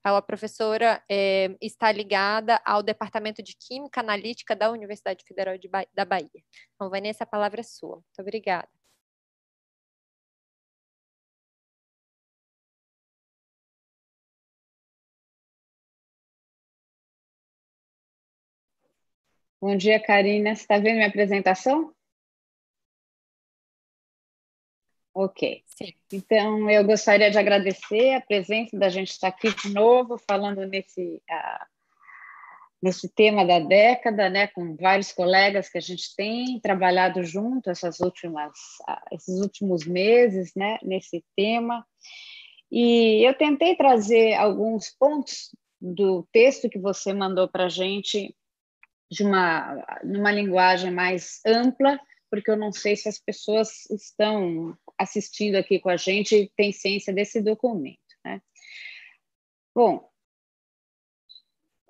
Então, 0.00 0.16
a 0.16 0.22
professora 0.22 1.00
é, 1.08 1.56
está 1.62 1.92
ligada 1.92 2.60
ao 2.64 2.82
Departamento 2.82 3.40
de 3.40 3.56
Química 3.56 4.00
Analítica 4.00 4.56
da 4.56 4.68
Universidade 4.68 5.24
Federal 5.24 5.54
ba 5.70 5.86
da 5.94 6.04
Bahia. 6.04 6.42
Então, 6.74 6.90
Vanessa, 6.90 7.22
a 7.22 7.26
palavra 7.26 7.60
é 7.60 7.62
sua. 7.62 7.98
Muito 7.98 8.20
obrigada. 8.20 8.77
Bom 19.60 19.76
dia, 19.76 19.98
Karina. 19.98 20.54
Você 20.54 20.62
está 20.62 20.78
vendo 20.78 20.96
minha 20.98 21.08
apresentação? 21.08 21.92
Ok. 25.12 25.64
Sim. 25.66 25.92
Então, 26.12 26.70
eu 26.70 26.84
gostaria 26.84 27.28
de 27.28 27.38
agradecer 27.38 28.14
a 28.14 28.20
presença 28.20 28.78
da 28.78 28.88
gente 28.88 29.10
estar 29.10 29.26
aqui 29.28 29.52
de 29.52 29.74
novo, 29.74 30.16
falando 30.16 30.64
nesse, 30.64 31.20
uh, 31.28 31.66
nesse 32.80 33.08
tema 33.08 33.44
da 33.44 33.58
década, 33.58 34.30
né, 34.30 34.46
com 34.46 34.76
vários 34.76 35.10
colegas 35.10 35.68
que 35.68 35.78
a 35.78 35.80
gente 35.80 36.14
tem 36.14 36.60
trabalhado 36.60 37.24
junto 37.24 37.68
essas 37.68 37.98
últimas, 37.98 38.52
uh, 38.88 39.12
esses 39.12 39.40
últimos 39.40 39.84
meses 39.84 40.52
né, 40.54 40.78
nesse 40.84 41.24
tema. 41.34 41.84
E 42.70 43.26
eu 43.26 43.34
tentei 43.34 43.74
trazer 43.74 44.34
alguns 44.34 44.88
pontos 44.96 45.50
do 45.80 46.28
texto 46.30 46.70
que 46.70 46.78
você 46.78 47.12
mandou 47.12 47.48
para 47.48 47.64
a 47.64 47.68
gente 47.68 48.36
de 49.10 49.22
uma 49.24 50.00
numa 50.04 50.30
linguagem 50.30 50.90
mais 50.90 51.40
ampla, 51.46 51.98
porque 52.30 52.50
eu 52.50 52.56
não 52.56 52.72
sei 52.72 52.96
se 52.96 53.08
as 53.08 53.18
pessoas 53.18 53.88
estão 53.90 54.76
assistindo 54.98 55.56
aqui 55.56 55.80
com 55.80 55.88
a 55.88 55.96
gente 55.96 56.34
e 56.34 56.48
têm 56.50 56.72
ciência 56.72 57.12
desse 57.12 57.40
documento. 57.42 57.98
Né? 58.24 58.42
Bom, 59.74 60.10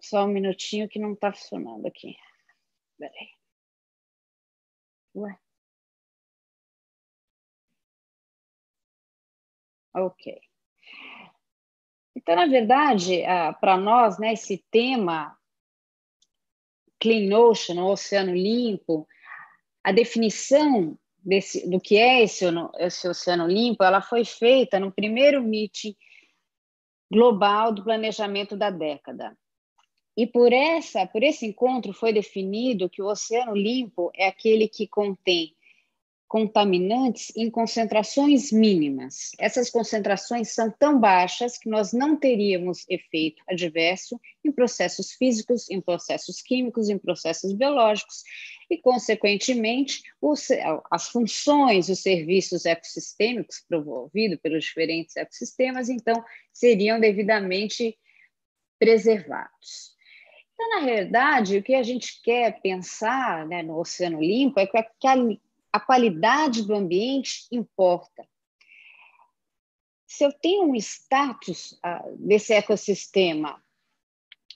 só 0.00 0.24
um 0.24 0.28
minutinho 0.28 0.88
que 0.88 0.98
não 0.98 1.12
está 1.14 1.32
funcionando 1.32 1.86
aqui. 1.86 2.16
Peraí. 2.98 3.30
Ué. 5.14 5.38
Ok. 9.94 10.40
Então, 12.14 12.36
na 12.36 12.46
verdade, 12.46 13.24
ah, 13.24 13.52
para 13.52 13.76
nós, 13.76 14.18
né, 14.18 14.32
esse 14.32 14.58
tema 14.70 15.37
Clean 17.00 17.32
Ocean, 17.36 17.82
o 17.82 17.92
oceano 17.92 18.34
limpo, 18.34 19.06
a 19.82 19.92
definição 19.92 20.98
desse, 21.16 21.68
do 21.68 21.80
que 21.80 21.96
é 21.96 22.22
esse, 22.22 22.44
esse 22.78 23.08
oceano 23.08 23.46
limpo, 23.46 23.84
ela 23.84 24.00
foi 24.00 24.24
feita 24.24 24.78
no 24.78 24.92
primeiro 24.92 25.42
meeting 25.42 25.96
global 27.10 27.72
do 27.72 27.84
planejamento 27.84 28.56
da 28.56 28.70
década. 28.70 29.36
E 30.16 30.26
por 30.26 30.52
essa, 30.52 31.06
por 31.06 31.22
esse 31.22 31.46
encontro 31.46 31.92
foi 31.92 32.12
definido 32.12 32.90
que 32.90 33.00
o 33.00 33.06
oceano 33.06 33.54
limpo 33.54 34.10
é 34.14 34.26
aquele 34.26 34.68
que 34.68 34.88
contém 34.88 35.54
contaminantes 36.28 37.32
em 37.34 37.50
concentrações 37.50 38.52
mínimas. 38.52 39.30
Essas 39.38 39.70
concentrações 39.70 40.50
são 40.50 40.70
tão 40.70 41.00
baixas 41.00 41.56
que 41.56 41.70
nós 41.70 41.94
não 41.94 42.16
teríamos 42.16 42.84
efeito 42.86 43.42
adverso 43.48 44.20
em 44.44 44.52
processos 44.52 45.12
físicos, 45.12 45.70
em 45.70 45.80
processos 45.80 46.42
químicos, 46.42 46.90
em 46.90 46.98
processos 46.98 47.54
biológicos 47.54 48.22
e, 48.70 48.76
consequentemente, 48.76 50.02
os, 50.20 50.48
as 50.90 51.08
funções, 51.08 51.88
os 51.88 52.00
serviços 52.00 52.66
ecossistêmicos 52.66 53.64
promovidos 53.66 54.38
pelos 54.42 54.64
diferentes 54.64 55.16
ecossistemas, 55.16 55.88
então, 55.88 56.22
seriam 56.52 57.00
devidamente 57.00 57.98
preservados. 58.78 59.96
Então, 60.52 60.68
na 60.70 60.80
realidade, 60.80 61.56
o 61.56 61.62
que 61.62 61.74
a 61.74 61.82
gente 61.82 62.20
quer 62.22 62.60
pensar 62.60 63.46
né, 63.46 63.62
no 63.62 63.78
oceano 63.78 64.20
limpo 64.20 64.60
é 64.60 64.66
que 64.66 64.76
a 65.78 65.80
qualidade 65.80 66.66
do 66.66 66.74
ambiente 66.74 67.46
importa. 67.52 68.26
Se 70.06 70.24
eu 70.24 70.32
tenho 70.32 70.64
um 70.64 70.74
status 70.74 71.72
uh, 71.72 72.16
desse 72.18 72.52
ecossistema 72.52 73.62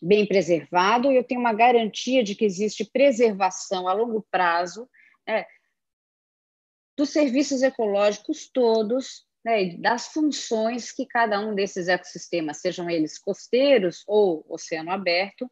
bem 0.01 0.27
preservado, 0.27 1.13
eu 1.13 1.23
tenho 1.23 1.41
uma 1.41 1.53
garantia 1.53 2.25
de 2.25 2.35
que 2.35 2.45
existe 2.45 2.85
preservação 2.85 3.87
a 3.87 3.93
longo 3.93 4.27
prazo 4.31 4.91
né, 5.27 5.47
dos 6.97 7.11
serviços 7.11 7.63
ecológicos 7.63 8.51
todos, 8.53 9.25
né, 9.45 9.77
das 9.77 10.09
funções 10.09 10.91
que 10.91 11.07
cada 11.07 11.39
um 11.39 11.55
desses 11.55 11.87
ecossistemas, 11.87 12.61
sejam 12.61 12.91
eles 12.91 13.17
costeiros 13.17 14.03
ou 14.09 14.45
oceano 14.49 14.91
aberto, 14.91 15.49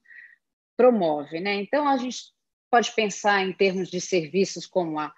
promove. 0.77 1.39
Né? 1.39 1.55
Então, 1.55 1.87
a 1.87 1.97
gente 1.97 2.33
pode 2.69 2.93
pensar 2.93 3.45
em 3.45 3.53
termos 3.53 3.89
de 3.89 4.01
serviços 4.01 4.67
como 4.67 4.99
a 4.99 5.15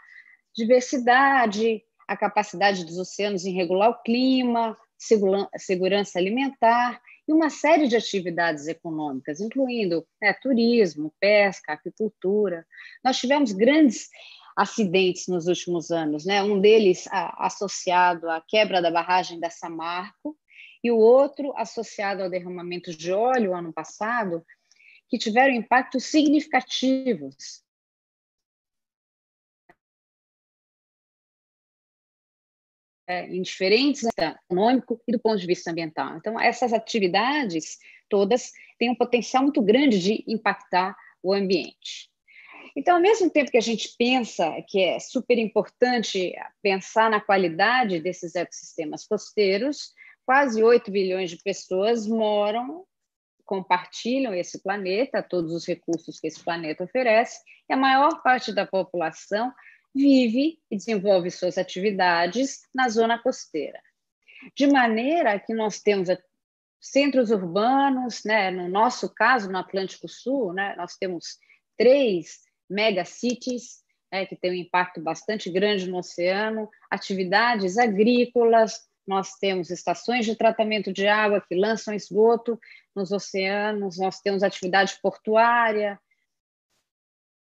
diversidade, 0.54 1.82
a 2.06 2.16
capacidade 2.16 2.84
dos 2.84 2.98
oceanos 2.98 3.44
em 3.44 3.54
regular 3.54 3.90
o 3.90 4.02
clima, 4.02 4.76
segurança 5.56 6.18
alimentar 6.18 7.00
e 7.26 7.32
uma 7.32 7.50
série 7.50 7.88
de 7.88 7.96
atividades 7.96 8.66
econômicas, 8.66 9.40
incluindo 9.40 10.06
né, 10.20 10.32
turismo, 10.34 11.12
pesca, 11.20 11.72
agricultura. 11.72 12.66
Nós 13.04 13.18
tivemos 13.18 13.52
grandes 13.52 14.08
acidentes 14.56 15.28
nos 15.28 15.46
últimos 15.46 15.90
anos, 15.90 16.24
né? 16.24 16.42
um 16.42 16.60
deles 16.60 17.06
a, 17.10 17.46
associado 17.46 18.28
à 18.28 18.40
quebra 18.46 18.82
da 18.82 18.90
barragem 18.90 19.40
da 19.40 19.50
Samarco 19.50 20.36
e 20.84 20.90
o 20.90 20.98
outro 20.98 21.56
associado 21.56 22.22
ao 22.22 22.30
derramamento 22.30 22.90
de 22.90 23.12
óleo 23.12 23.54
ano 23.54 23.72
passado, 23.72 24.44
que 25.08 25.16
tiveram 25.16 25.54
impactos 25.54 26.04
significativos 26.04 27.62
é, 33.06 33.26
em 33.26 33.42
diferentes 33.42 34.08
econômico 34.16 35.00
e 35.06 35.12
do 35.12 35.18
ponto 35.18 35.38
de 35.38 35.46
vista 35.46 35.70
ambiental. 35.70 36.16
Então, 36.16 36.40
essas 36.40 36.72
atividades 36.72 37.78
todas 38.08 38.52
têm 38.78 38.90
um 38.90 38.94
potencial 38.94 39.42
muito 39.42 39.62
grande 39.62 39.98
de 39.98 40.24
impactar 40.26 40.96
o 41.22 41.32
ambiente. 41.32 42.10
Então, 42.76 42.96
ao 42.96 43.02
mesmo 43.02 43.28
tempo 43.28 43.50
que 43.50 43.58
a 43.58 43.62
gente 43.62 43.94
pensa 43.98 44.50
que 44.66 44.82
é 44.82 44.98
super 44.98 45.38
importante 45.38 46.32
pensar 46.62 47.10
na 47.10 47.20
qualidade 47.20 48.00
desses 48.00 48.34
ecossistemas 48.34 49.06
costeiros, 49.06 49.92
quase 50.24 50.62
8 50.62 50.90
bilhões 50.90 51.30
de 51.30 51.36
pessoas 51.42 52.06
moram 52.06 52.86
compartilham 53.44 54.34
esse 54.34 54.62
planeta, 54.62 55.22
todos 55.22 55.52
os 55.52 55.66
recursos 55.66 56.18
que 56.18 56.26
esse 56.26 56.42
planeta 56.42 56.84
oferece, 56.84 57.40
e 57.68 57.72
a 57.74 57.76
maior 57.76 58.22
parte 58.22 58.50
da 58.50 58.66
população 58.66 59.52
vive 59.94 60.58
e 60.70 60.76
desenvolve 60.76 61.30
suas 61.30 61.58
atividades 61.58 62.62
na 62.74 62.88
zona 62.88 63.18
costeira. 63.18 63.80
De 64.56 64.66
maneira 64.66 65.38
que 65.38 65.54
nós 65.54 65.80
temos 65.80 66.08
centros 66.80 67.30
urbanos, 67.30 68.24
né? 68.24 68.50
no 68.50 68.68
nosso 68.68 69.12
caso, 69.14 69.50
no 69.50 69.58
Atlântico 69.58 70.08
Sul, 70.08 70.52
né? 70.52 70.74
nós 70.76 70.96
temos 70.96 71.38
três 71.78 72.40
megacities 72.68 73.82
né? 74.10 74.26
que 74.26 74.36
têm 74.36 74.50
um 74.50 74.54
impacto 74.54 75.00
bastante 75.00 75.50
grande 75.50 75.88
no 75.88 75.98
oceano, 75.98 76.68
atividades 76.90 77.78
agrícolas, 77.78 78.80
nós 79.06 79.34
temos 79.34 79.70
estações 79.70 80.24
de 80.24 80.36
tratamento 80.36 80.92
de 80.92 81.06
água 81.06 81.40
que 81.40 81.54
lançam 81.54 81.94
esgoto 81.94 82.58
nos 82.94 83.10
oceanos, 83.10 83.98
nós 83.98 84.20
temos 84.20 84.42
atividade 84.42 84.98
portuária. 85.02 85.98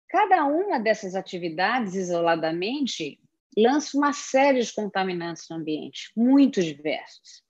Cada 0.09 0.45
uma 0.45 0.79
dessas 0.79 1.15
atividades, 1.15 1.95
isoladamente, 1.95 3.19
lança 3.57 3.97
uma 3.97 4.13
série 4.13 4.63
de 4.63 4.73
contaminantes 4.73 5.47
no 5.49 5.57
ambiente, 5.57 6.13
muito 6.17 6.63
diversos. 6.63 7.43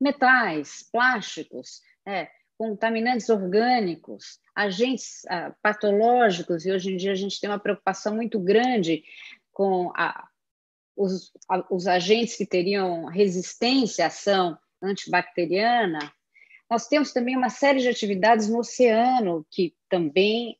Metais, 0.00 0.88
plásticos, 0.90 1.80
é, 2.06 2.30
contaminantes 2.56 3.28
orgânicos, 3.28 4.40
agentes 4.54 5.24
ah, 5.28 5.54
patológicos, 5.62 6.64
e 6.64 6.72
hoje 6.72 6.92
em 6.92 6.96
dia 6.96 7.12
a 7.12 7.16
gente 7.16 7.40
tem 7.40 7.50
uma 7.50 7.58
preocupação 7.58 8.14
muito 8.14 8.38
grande 8.40 9.04
com 9.52 9.92
a, 9.96 10.28
os, 10.96 11.32
os 11.70 11.86
agentes 11.86 12.36
que 12.36 12.46
teriam 12.46 13.06
resistência 13.06 14.04
à 14.04 14.08
ação 14.08 14.58
antibacteriana, 14.82 15.98
nós 16.70 16.86
temos 16.86 17.12
também 17.12 17.36
uma 17.36 17.48
série 17.48 17.80
de 17.80 17.88
atividades 17.88 18.48
no 18.48 18.58
oceano 18.58 19.46
que 19.50 19.74
também 19.88 20.58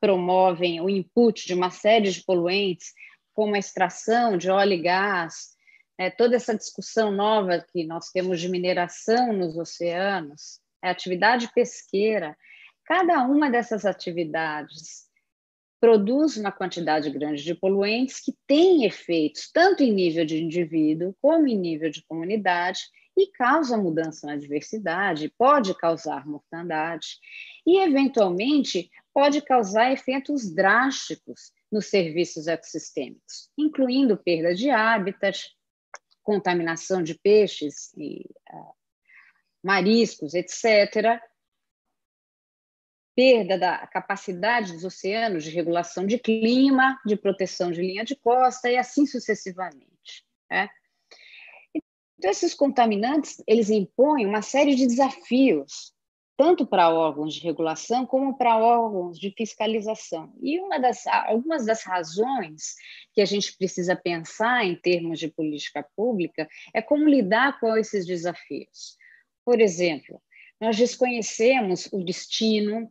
promovem 0.00 0.80
o 0.80 0.88
input 0.88 1.46
de 1.46 1.54
uma 1.54 1.70
série 1.70 2.10
de 2.10 2.24
poluentes, 2.24 2.92
como 3.34 3.54
a 3.54 3.58
extração 3.58 4.36
de 4.36 4.50
óleo 4.50 4.72
e 4.72 4.82
gás, 4.82 5.52
né, 5.98 6.10
toda 6.10 6.36
essa 6.36 6.56
discussão 6.56 7.10
nova 7.10 7.64
que 7.72 7.84
nós 7.84 8.10
temos 8.10 8.40
de 8.40 8.48
mineração 8.48 9.32
nos 9.32 9.56
oceanos, 9.56 10.60
a 10.82 10.90
atividade 10.90 11.50
pesqueira. 11.54 12.36
Cada 12.84 13.22
uma 13.24 13.50
dessas 13.50 13.84
atividades 13.84 15.06
produz 15.80 16.36
uma 16.36 16.52
quantidade 16.52 17.10
grande 17.10 17.42
de 17.42 17.54
poluentes 17.54 18.20
que 18.20 18.34
têm 18.46 18.84
efeitos 18.84 19.50
tanto 19.52 19.82
em 19.82 19.92
nível 19.92 20.24
de 20.24 20.42
indivíduo 20.42 21.14
como 21.20 21.46
em 21.46 21.58
nível 21.58 21.90
de 21.90 22.04
comunidade 22.04 22.80
e 23.16 23.26
causa 23.32 23.76
mudança 23.76 24.26
na 24.26 24.36
diversidade, 24.36 25.32
pode 25.36 25.74
causar 25.74 26.26
mortandade 26.26 27.18
e, 27.66 27.78
eventualmente, 27.78 28.90
pode 29.14 29.42
causar 29.42 29.92
efeitos 29.92 30.52
drásticos 30.54 31.52
nos 31.70 31.86
serviços 31.86 32.46
ecossistêmicos, 32.46 33.50
incluindo 33.56 34.16
perda 34.16 34.54
de 34.54 34.70
hábitat, 34.70 35.50
contaminação 36.22 37.02
de 37.02 37.18
peixes 37.18 37.92
e 37.96 38.24
uh, 38.52 38.74
mariscos, 39.62 40.34
etc., 40.34 41.20
perda 43.14 43.58
da 43.58 43.86
capacidade 43.86 44.72
dos 44.72 44.84
oceanos 44.84 45.44
de 45.44 45.50
regulação 45.50 46.06
de 46.06 46.18
clima, 46.18 46.98
de 47.04 47.16
proteção 47.16 47.70
de 47.70 47.82
linha 47.82 48.04
de 48.04 48.16
costa 48.16 48.70
e 48.70 48.76
assim 48.76 49.04
sucessivamente. 49.04 50.24
Né? 50.50 50.68
Então, 52.18 52.30
esses 52.30 52.54
contaminantes, 52.54 53.42
eles 53.46 53.68
impõem 53.68 54.26
uma 54.26 54.42
série 54.42 54.74
de 54.74 54.86
desafios, 54.86 55.91
tanto 56.36 56.66
para 56.66 56.92
órgãos 56.92 57.34
de 57.34 57.40
regulação 57.40 58.06
como 58.06 58.36
para 58.36 58.56
órgãos 58.56 59.18
de 59.18 59.32
fiscalização. 59.36 60.32
E 60.42 60.58
uma 60.60 60.78
das, 60.78 61.06
algumas 61.06 61.66
das 61.66 61.84
razões 61.84 62.74
que 63.12 63.20
a 63.20 63.24
gente 63.24 63.56
precisa 63.56 63.94
pensar 63.94 64.64
em 64.64 64.74
termos 64.74 65.18
de 65.18 65.28
política 65.28 65.86
pública 65.94 66.48
é 66.74 66.80
como 66.80 67.08
lidar 67.08 67.60
com 67.60 67.76
esses 67.76 68.06
desafios. 68.06 68.96
Por 69.44 69.60
exemplo, 69.60 70.20
nós 70.60 70.76
desconhecemos 70.76 71.88
o 71.92 72.04
destino, 72.04 72.90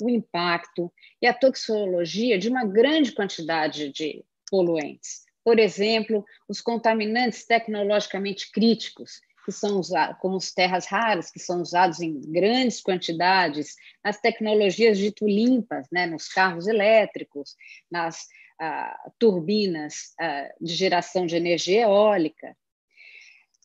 o 0.00 0.08
impacto 0.08 0.92
e 1.20 1.26
a 1.26 1.34
toxicologia 1.34 2.38
de 2.38 2.48
uma 2.48 2.64
grande 2.64 3.12
quantidade 3.12 3.92
de 3.92 4.24
poluentes. 4.50 5.24
Por 5.44 5.58
exemplo, 5.58 6.24
os 6.48 6.60
contaminantes 6.60 7.46
tecnologicamente 7.46 8.50
críticos, 8.52 9.20
que 9.50 9.56
são 9.56 9.78
usados, 9.78 10.16
como 10.20 10.36
os 10.36 10.52
terras 10.52 10.86
raras, 10.86 11.30
que 11.30 11.40
são 11.40 11.60
usados 11.60 12.00
em 12.00 12.20
grandes 12.20 12.80
quantidades, 12.80 13.74
nas 14.02 14.20
tecnologias 14.20 14.96
dito 14.96 15.26
limpas, 15.26 15.88
né, 15.90 16.06
nos 16.06 16.28
carros 16.28 16.68
elétricos, 16.68 17.56
nas 17.90 18.26
ah, 18.60 18.96
turbinas 19.18 20.14
ah, 20.20 20.48
de 20.60 20.72
geração 20.72 21.26
de 21.26 21.34
energia 21.34 21.82
eólica. 21.82 22.56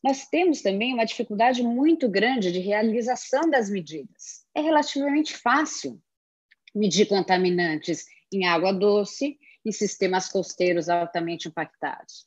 Nós 0.04 0.28
temos 0.28 0.62
também 0.62 0.94
uma 0.94 1.06
dificuldade 1.06 1.62
muito 1.62 2.10
grande 2.10 2.52
de 2.52 2.60
realização 2.60 3.50
das 3.50 3.70
medidas. 3.70 4.44
É 4.56 4.62
relativamente 4.62 5.36
fácil 5.38 6.02
medir 6.74 7.08
contaminantes 7.08 8.06
em 8.34 8.46
água 8.46 8.74
doce 8.74 9.38
e 9.64 9.72
sistemas 9.72 10.30
costeiros 10.30 10.90
altamente 10.90 11.48
impactados. 11.48 12.26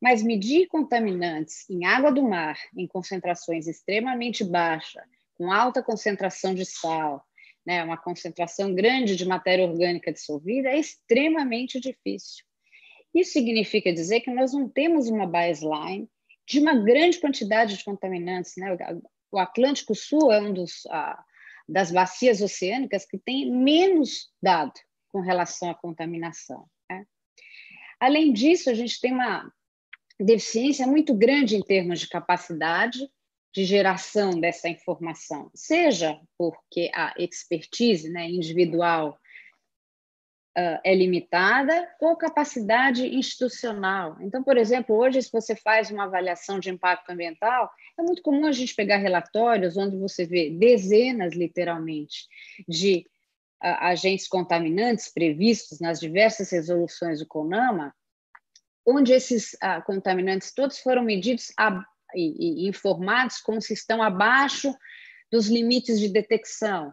Mas 0.00 0.22
medir 0.22 0.66
contaminantes 0.68 1.68
em 1.68 1.84
água 1.84 2.10
do 2.10 2.22
mar 2.22 2.58
em 2.76 2.86
concentrações 2.86 3.66
extremamente 3.66 4.42
baixas, 4.42 5.04
com 5.34 5.52
alta 5.52 5.82
concentração 5.82 6.54
de 6.54 6.64
sal, 6.64 7.24
né, 7.66 7.84
uma 7.84 7.96
concentração 7.96 8.74
grande 8.74 9.14
de 9.16 9.26
matéria 9.26 9.66
orgânica 9.66 10.12
dissolvida, 10.12 10.70
é 10.70 10.78
extremamente 10.78 11.78
difícil. 11.78 12.44
Isso 13.14 13.32
significa 13.32 13.92
dizer 13.92 14.20
que 14.20 14.30
nós 14.30 14.52
não 14.52 14.68
temos 14.68 15.08
uma 15.08 15.26
baseline 15.26 16.08
de 16.46 16.58
uma 16.58 16.74
grande 16.74 17.18
quantidade 17.18 17.76
de 17.76 17.84
contaminantes. 17.84 18.54
Né? 18.56 18.76
O 19.30 19.38
Atlântico 19.38 19.94
Sul 19.94 20.32
é 20.32 20.40
um 20.40 20.52
dos, 20.52 20.82
das 21.68 21.90
bacias 21.90 22.40
oceânicas 22.40 23.04
que 23.04 23.18
tem 23.18 23.50
menos 23.50 24.30
dado 24.42 24.72
com 25.08 25.20
relação 25.20 25.70
à 25.70 25.74
contaminação. 25.74 26.66
Né? 26.88 27.04
Além 27.98 28.32
disso, 28.32 28.70
a 28.70 28.74
gente 28.74 29.00
tem 29.00 29.12
uma 29.12 29.52
deficiência 30.24 30.86
muito 30.86 31.14
grande 31.14 31.56
em 31.56 31.62
termos 31.62 32.00
de 32.00 32.08
capacidade 32.08 33.10
de 33.52 33.64
geração 33.64 34.38
dessa 34.38 34.68
informação, 34.68 35.50
seja 35.54 36.20
porque 36.38 36.90
a 36.94 37.12
expertise 37.18 38.08
né, 38.08 38.30
individual 38.30 39.18
uh, 40.56 40.78
é 40.84 40.94
limitada 40.94 41.88
ou 42.00 42.16
capacidade 42.16 43.06
institucional. 43.06 44.16
Então, 44.20 44.42
por 44.42 44.56
exemplo, 44.56 44.96
hoje, 44.96 45.22
se 45.22 45.32
você 45.32 45.56
faz 45.56 45.90
uma 45.90 46.04
avaliação 46.04 46.60
de 46.60 46.70
impacto 46.70 47.10
ambiental, 47.10 47.68
é 47.98 48.02
muito 48.02 48.22
comum 48.22 48.46
a 48.46 48.52
gente 48.52 48.74
pegar 48.74 48.98
relatórios 48.98 49.76
onde 49.76 49.96
você 49.96 50.24
vê 50.24 50.50
dezenas, 50.50 51.34
literalmente, 51.34 52.28
de 52.68 53.04
uh, 53.64 53.76
agentes 53.80 54.28
contaminantes 54.28 55.12
previstos 55.12 55.80
nas 55.80 55.98
diversas 55.98 56.50
resoluções 56.50 57.18
do 57.18 57.26
CONAMA, 57.26 57.92
onde 58.90 59.12
esses 59.12 59.52
uh, 59.54 59.82
contaminantes 59.86 60.52
todos 60.52 60.78
foram 60.78 61.02
medidos 61.02 61.52
a, 61.58 61.84
e, 62.14 62.64
e 62.64 62.68
informados 62.68 63.40
como 63.40 63.60
se 63.60 63.72
estão 63.72 64.02
abaixo 64.02 64.74
dos 65.30 65.48
limites 65.48 66.00
de 66.00 66.08
detecção. 66.08 66.92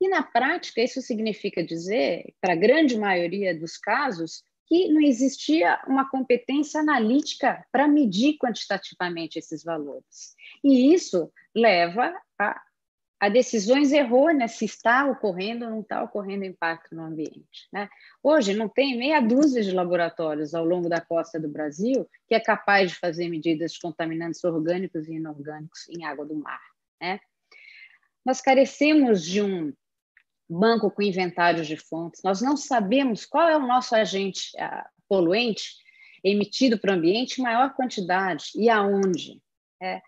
E 0.00 0.08
na 0.08 0.22
prática, 0.22 0.80
isso 0.80 1.00
significa 1.00 1.62
dizer, 1.62 2.34
para 2.40 2.52
a 2.52 2.56
grande 2.56 2.98
maioria 2.98 3.56
dos 3.56 3.76
casos, 3.76 4.42
que 4.66 4.88
não 4.88 5.00
existia 5.00 5.80
uma 5.86 6.08
competência 6.08 6.80
analítica 6.80 7.64
para 7.72 7.88
medir 7.88 8.36
quantitativamente 8.36 9.38
esses 9.38 9.64
valores. 9.64 10.34
E 10.62 10.92
isso 10.92 11.32
leva 11.54 12.14
a, 12.38 12.60
a 13.20 13.28
decisões 13.28 13.92
errôneas 13.92 14.52
se 14.52 14.64
está 14.64 15.04
ocorrendo 15.06 15.64
ou 15.64 15.70
não 15.70 15.80
está 15.80 16.02
ocorrendo 16.02 16.44
impacto 16.44 16.94
no 16.94 17.02
ambiente. 17.02 17.68
Né? 17.72 17.88
Hoje, 18.22 18.54
não 18.54 18.68
tem 18.68 18.96
meia 18.96 19.20
dúzia 19.20 19.62
de 19.62 19.72
laboratórios 19.72 20.54
ao 20.54 20.64
longo 20.64 20.88
da 20.88 21.00
costa 21.00 21.38
do 21.38 21.48
Brasil 21.48 22.08
que 22.28 22.34
é 22.34 22.40
capaz 22.40 22.92
de 22.92 22.96
fazer 22.98 23.28
medidas 23.28 23.72
de 23.72 23.80
contaminantes 23.80 24.42
orgânicos 24.44 25.08
e 25.08 25.14
inorgânicos 25.14 25.88
em 25.88 26.04
água 26.04 26.24
do 26.24 26.36
mar. 26.36 26.60
Né? 27.00 27.18
Nós 28.24 28.40
carecemos 28.40 29.24
de 29.24 29.42
um 29.42 29.72
banco 30.48 30.90
com 30.90 31.02
inventários 31.02 31.66
de 31.66 31.76
fontes, 31.76 32.22
nós 32.22 32.40
não 32.40 32.56
sabemos 32.56 33.26
qual 33.26 33.48
é 33.48 33.56
o 33.56 33.66
nosso 33.66 33.94
agente 33.94 34.50
uh, 34.56 34.88
poluente 35.06 35.76
emitido 36.24 36.78
para 36.78 36.92
o 36.92 36.94
ambiente 36.94 37.38
em 37.38 37.42
maior 37.42 37.74
quantidade 37.74 38.50
e 38.54 38.68
aonde. 38.70 39.42
É. 39.80 40.00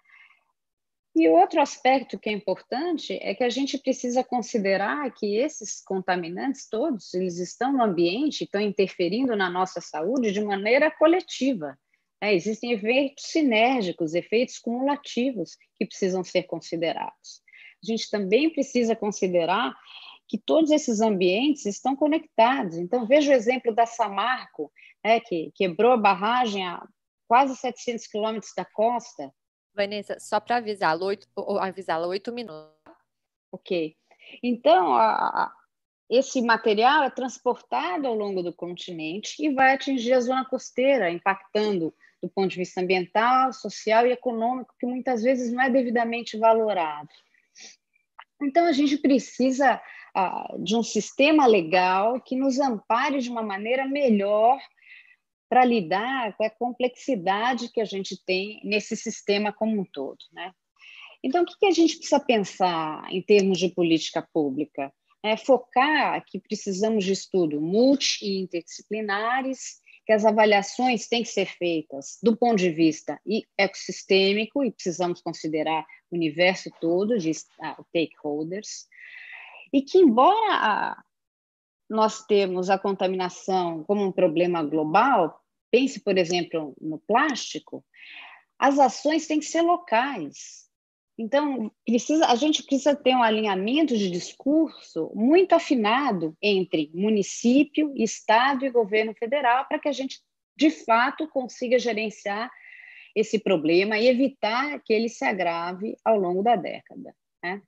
E 1.14 1.28
outro 1.28 1.60
aspecto 1.60 2.18
que 2.18 2.28
é 2.28 2.32
importante 2.32 3.18
é 3.20 3.34
que 3.34 3.42
a 3.42 3.50
gente 3.50 3.76
precisa 3.78 4.22
considerar 4.22 5.12
que 5.12 5.36
esses 5.36 5.82
contaminantes 5.82 6.68
todos, 6.68 7.12
eles 7.14 7.38
estão 7.38 7.72
no 7.72 7.82
ambiente, 7.82 8.44
estão 8.44 8.60
interferindo 8.60 9.34
na 9.34 9.50
nossa 9.50 9.80
saúde 9.80 10.30
de 10.30 10.40
maneira 10.40 10.90
coletiva. 10.90 11.76
É, 12.20 12.34
existem 12.34 12.72
efeitos 12.72 13.24
sinérgicos, 13.24 14.14
efeitos 14.14 14.58
cumulativos 14.58 15.56
que 15.76 15.86
precisam 15.86 16.22
ser 16.22 16.44
considerados. 16.44 17.42
a 17.82 17.86
gente 17.86 18.10
também 18.10 18.50
precisa 18.50 18.94
considerar 18.94 19.74
que 20.28 20.38
todos 20.38 20.70
esses 20.70 21.00
ambientes 21.00 21.66
estão 21.66 21.96
conectados. 21.96 22.76
Então, 22.76 23.04
veja 23.04 23.32
o 23.32 23.34
exemplo 23.34 23.74
da 23.74 23.84
Samarco, 23.84 24.70
né, 25.04 25.18
que 25.18 25.50
quebrou 25.56 25.92
a 25.92 25.96
barragem 25.96 26.64
a 26.64 26.86
quase 27.26 27.56
700 27.56 28.06
quilômetros 28.06 28.52
da 28.56 28.64
costa. 28.64 29.32
Vanessa, 29.74 30.18
só 30.18 30.40
para 30.40 30.56
avisá-la, 30.56 31.04
oito, 31.04 31.28
avisá 31.60 31.98
oito 32.06 32.32
minutos. 32.32 32.70
Ok. 33.52 33.96
Então, 34.42 34.94
a, 34.94 35.12
a, 35.12 35.52
esse 36.08 36.40
material 36.42 37.04
é 37.04 37.10
transportado 37.10 38.06
ao 38.06 38.14
longo 38.14 38.42
do 38.42 38.52
continente 38.52 39.34
e 39.38 39.52
vai 39.52 39.74
atingir 39.74 40.12
a 40.12 40.20
zona 40.20 40.44
costeira, 40.44 41.10
impactando 41.10 41.94
do 42.22 42.28
ponto 42.28 42.48
de 42.50 42.56
vista 42.56 42.80
ambiental, 42.80 43.52
social 43.52 44.06
e 44.06 44.12
econômico, 44.12 44.74
que 44.78 44.86
muitas 44.86 45.22
vezes 45.22 45.52
não 45.52 45.62
é 45.62 45.70
devidamente 45.70 46.36
valorado. 46.36 47.08
Então, 48.42 48.66
a 48.66 48.72
gente 48.72 48.98
precisa 48.98 49.80
ah, 50.14 50.54
de 50.58 50.76
um 50.76 50.82
sistema 50.82 51.46
legal 51.46 52.20
que 52.20 52.36
nos 52.36 52.58
ampare 52.58 53.20
de 53.20 53.30
uma 53.30 53.42
maneira 53.42 53.86
melhor 53.86 54.58
para 55.50 55.64
lidar 55.64 56.36
com 56.36 56.44
a 56.44 56.50
complexidade 56.50 57.72
que 57.72 57.80
a 57.80 57.84
gente 57.84 58.16
tem 58.24 58.60
nesse 58.62 58.96
sistema 58.96 59.52
como 59.52 59.80
um 59.80 59.84
todo. 59.84 60.18
Né? 60.32 60.52
Então, 61.24 61.42
o 61.42 61.44
que, 61.44 61.66
a 61.66 61.72
gente 61.72 61.96
precisa 61.96 62.20
pensar 62.20 63.04
em 63.10 63.20
termos 63.20 63.58
de 63.58 63.68
política 63.68 64.26
pública? 64.32 64.92
É 65.24 65.36
focar 65.36 66.24
que 66.24 66.38
precisamos 66.38 67.04
de 67.04 67.12
estudo 67.12 67.60
multi 67.60 68.24
e 68.24 68.40
interdisciplinares, 68.40 69.80
que 70.06 70.12
as 70.12 70.24
avaliações 70.24 71.08
têm 71.08 71.24
que 71.24 71.28
ser 71.28 71.46
feitas 71.46 72.18
do 72.22 72.36
ponto 72.36 72.56
de 72.56 72.70
vista 72.70 73.20
ecossistêmico 73.58 74.64
e 74.64 74.70
precisamos 74.70 75.20
considerar 75.20 75.84
o 76.10 76.16
universo 76.16 76.70
todo 76.80 77.18
de 77.18 77.32
stakeholders, 77.34 78.86
e 79.72 79.82
que, 79.82 79.98
embora 79.98 80.96
nós 81.90 82.24
temos 82.24 82.70
a 82.70 82.78
contaminação 82.78 83.82
como 83.82 84.04
um 84.06 84.12
problema 84.12 84.62
global, 84.62 85.40
pense, 85.72 85.98
por 86.00 86.16
exemplo, 86.16 86.74
no 86.80 87.00
plástico, 87.00 87.84
as 88.56 88.78
ações 88.78 89.26
têm 89.26 89.40
que 89.40 89.46
ser 89.46 89.62
locais. 89.62 90.70
Então, 91.18 91.70
precisa, 91.84 92.26
a 92.26 92.34
gente 92.36 92.62
precisa 92.62 92.94
ter 92.94 93.14
um 93.14 93.22
alinhamento 93.22 93.96
de 93.96 94.08
discurso 94.08 95.10
muito 95.14 95.52
afinado 95.52 96.36
entre 96.40 96.90
município, 96.94 97.92
estado 97.96 98.64
e 98.64 98.70
governo 98.70 99.12
federal 99.14 99.66
para 99.66 99.78
que 99.78 99.88
a 99.88 99.92
gente, 99.92 100.20
de 100.56 100.70
fato, 100.70 101.28
consiga 101.28 101.78
gerenciar 101.78 102.50
esse 103.14 103.38
problema 103.38 103.98
e 103.98 104.06
evitar 104.06 104.80
que 104.84 104.92
ele 104.92 105.08
se 105.08 105.24
agrave 105.24 105.96
ao 106.04 106.16
longo 106.16 106.42
da 106.42 106.54
década. 106.54 107.14
Né? 107.42 107.60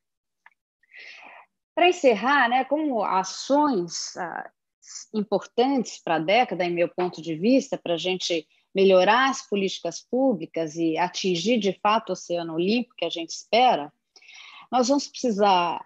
Para 1.74 1.88
encerrar, 1.88 2.48
né, 2.48 2.64
como 2.64 3.02
ações 3.02 4.16
ah, 4.16 4.50
importantes 5.14 6.00
para 6.02 6.16
a 6.16 6.18
década, 6.18 6.64
em 6.64 6.72
meu 6.72 6.88
ponto 6.88 7.22
de 7.22 7.34
vista, 7.34 7.78
para 7.78 7.94
a 7.94 7.98
gente 7.98 8.46
melhorar 8.74 9.30
as 9.30 9.46
políticas 9.48 10.00
públicas 10.00 10.76
e 10.76 10.96
atingir 10.96 11.58
de 11.58 11.72
fato 11.80 12.10
o 12.10 12.12
oceano 12.12 12.58
limpo 12.58 12.94
que 12.96 13.04
a 13.04 13.10
gente 13.10 13.30
espera, 13.30 13.92
nós 14.70 14.88
vamos 14.88 15.06
precisar 15.06 15.84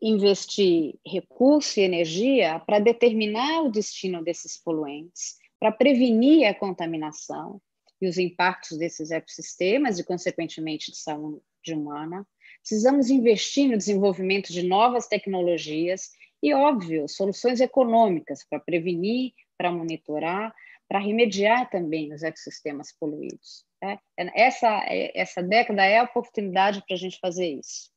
investir 0.00 0.98
recurso 1.06 1.78
e 1.78 1.82
energia 1.82 2.60
para 2.60 2.78
determinar 2.78 3.62
o 3.62 3.70
destino 3.70 4.22
desses 4.22 4.56
poluentes, 4.56 5.36
para 5.58 5.72
prevenir 5.72 6.46
a 6.46 6.54
contaminação 6.54 7.60
e 8.00 8.08
os 8.08 8.16
impactos 8.16 8.78
desses 8.78 9.10
ecossistemas 9.10 9.98
e, 9.98 10.04
consequentemente, 10.04 10.92
de 10.92 10.98
saúde 10.98 11.42
humana, 11.68 12.26
Precisamos 12.68 13.08
investir 13.08 13.66
no 13.66 13.78
desenvolvimento 13.78 14.52
de 14.52 14.62
novas 14.62 15.08
tecnologias 15.08 16.10
e, 16.42 16.52
óbvio, 16.52 17.08
soluções 17.08 17.62
econômicas 17.62 18.44
para 18.46 18.60
prevenir, 18.60 19.32
para 19.56 19.72
monitorar, 19.72 20.54
para 20.86 20.98
remediar 20.98 21.70
também 21.70 22.12
os 22.12 22.22
ecossistemas 22.22 22.92
poluídos. 22.92 23.64
Né? 23.82 23.98
Essa, 24.34 24.84
essa 25.14 25.42
década 25.42 25.82
é 25.82 25.96
a 25.96 26.02
oportunidade 26.02 26.84
para 26.86 26.94
a 26.94 26.98
gente 26.98 27.18
fazer 27.18 27.46
isso. 27.46 27.90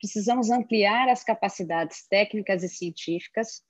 Precisamos 0.00 0.52
ampliar 0.52 1.08
as 1.08 1.24
capacidades 1.24 2.06
técnicas 2.06 2.62
e 2.62 2.68
científicas 2.68 3.60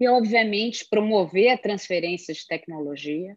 e, 0.00 0.08
obviamente, 0.08 0.88
promover 0.88 1.50
a 1.50 1.58
transferência 1.58 2.32
de 2.32 2.46
tecnologia, 2.46 3.36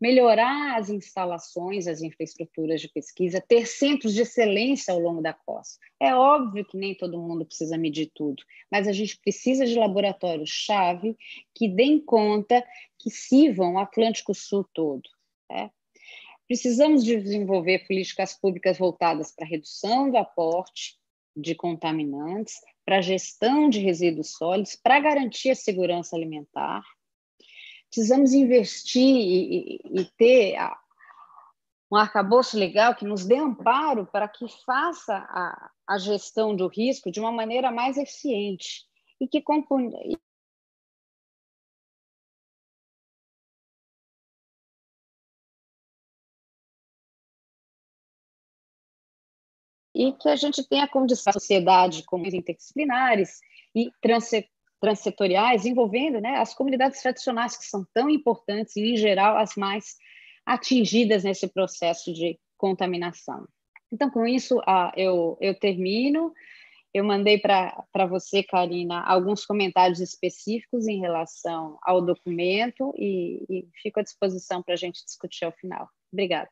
melhorar 0.00 0.78
as 0.78 0.88
instalações, 0.88 1.86
as 1.86 2.00
infraestruturas 2.00 2.80
de 2.80 2.88
pesquisa, 2.88 3.44
ter 3.46 3.66
centros 3.66 4.14
de 4.14 4.22
excelência 4.22 4.94
ao 4.94 5.00
longo 5.00 5.20
da 5.20 5.34
costa. 5.34 5.78
É 6.00 6.14
óbvio 6.14 6.64
que 6.64 6.76
nem 6.76 6.94
todo 6.94 7.20
mundo 7.20 7.44
precisa 7.44 7.76
medir 7.76 8.10
tudo, 8.14 8.42
mas 8.70 8.88
a 8.88 8.92
gente 8.92 9.18
precisa 9.18 9.66
de 9.66 9.74
laboratórios-chave 9.74 11.16
que 11.54 11.68
deem 11.68 12.00
conta, 12.00 12.64
que 12.98 13.10
sirvam 13.10 13.74
o 13.74 13.78
Atlântico 13.78 14.34
Sul 14.34 14.66
todo. 14.72 15.08
Né? 15.50 15.70
Precisamos 16.48 17.04
de 17.04 17.20
desenvolver 17.20 17.86
políticas 17.86 18.32
públicas 18.32 18.78
voltadas 18.78 19.32
para 19.32 19.44
a 19.44 19.48
redução 19.48 20.10
do 20.10 20.16
aporte 20.16 20.98
de 21.36 21.54
contaminantes, 21.54 22.54
para 22.84 22.98
a 22.98 23.02
gestão 23.02 23.68
de 23.68 23.78
resíduos 23.80 24.32
sólidos, 24.32 24.74
para 24.74 24.98
garantir 24.98 25.50
a 25.50 25.54
segurança 25.54 26.16
alimentar, 26.16 26.82
precisamos 27.90 28.32
investir 28.32 29.02
e, 29.02 29.80
e, 29.84 30.00
e 30.00 30.04
ter 30.16 30.56
a, 30.56 30.78
um 31.92 31.96
arcabouço 31.96 32.56
legal 32.56 32.94
que 32.94 33.04
nos 33.04 33.26
dê 33.26 33.36
amparo 33.36 34.06
para 34.06 34.28
que 34.28 34.46
faça 34.64 35.16
a, 35.16 35.70
a 35.86 35.98
gestão 35.98 36.54
do 36.54 36.68
risco 36.68 37.10
de 37.10 37.18
uma 37.18 37.32
maneira 37.32 37.70
mais 37.72 37.98
eficiente 37.98 38.86
e 39.20 39.26
que 39.26 39.42
e 49.92 50.12
que 50.12 50.28
a 50.28 50.36
gente 50.36 50.66
tenha 50.66 50.88
condição, 50.88 51.32
sociedade 51.32 52.04
como 52.04 52.26
interdisciplinares 52.26 53.40
e 53.74 53.90
transsetoriais 54.80 55.66
envolvendo 55.66 56.20
né, 56.20 56.36
as 56.36 56.54
comunidades 56.54 57.00
tradicionais 57.02 57.56
que 57.56 57.64
são 57.64 57.86
tão 57.92 58.08
importantes 58.08 58.76
e, 58.76 58.92
em 58.92 58.96
geral, 58.96 59.36
as 59.36 59.54
mais 59.54 59.96
atingidas 60.44 61.22
nesse 61.22 61.46
processo 61.48 62.12
de 62.12 62.38
contaminação. 62.56 63.46
Então, 63.92 64.10
com 64.10 64.26
isso, 64.26 64.58
uh, 64.58 64.90
eu, 64.96 65.36
eu 65.40 65.54
termino. 65.54 66.32
Eu 66.92 67.04
mandei 67.04 67.38
para 67.38 68.06
você, 68.08 68.42
Karina, 68.42 69.00
alguns 69.02 69.46
comentários 69.46 70.00
específicos 70.00 70.88
em 70.88 70.98
relação 70.98 71.78
ao 71.82 72.04
documento 72.04 72.92
e, 72.96 73.44
e 73.48 73.68
fico 73.80 74.00
à 74.00 74.02
disposição 74.02 74.60
para 74.60 74.74
a 74.74 74.76
gente 74.76 75.04
discutir 75.04 75.44
ao 75.44 75.52
final. 75.52 75.88
Obrigada. 76.12 76.50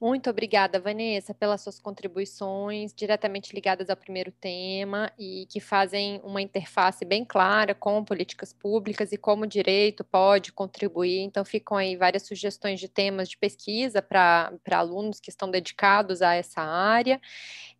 Muito 0.00 0.30
obrigada, 0.30 0.78
Vanessa, 0.78 1.34
pelas 1.34 1.60
suas 1.60 1.80
contribuições 1.80 2.94
diretamente 2.94 3.52
ligadas 3.52 3.90
ao 3.90 3.96
primeiro 3.96 4.30
tema 4.30 5.12
e 5.18 5.44
que 5.50 5.58
fazem 5.58 6.20
uma 6.22 6.40
interface 6.40 7.04
bem 7.04 7.24
clara 7.24 7.74
com 7.74 8.04
políticas 8.04 8.52
públicas 8.52 9.10
e 9.10 9.16
como 9.16 9.42
o 9.42 9.46
direito 9.46 10.04
pode 10.04 10.52
contribuir. 10.52 11.18
Então, 11.22 11.44
ficam 11.44 11.76
aí 11.76 11.96
várias 11.96 12.22
sugestões 12.22 12.78
de 12.78 12.88
temas 12.88 13.28
de 13.28 13.36
pesquisa 13.36 14.00
para 14.00 14.52
alunos 14.70 15.18
que 15.18 15.30
estão 15.30 15.50
dedicados 15.50 16.22
a 16.22 16.32
essa 16.32 16.60
área. 16.60 17.20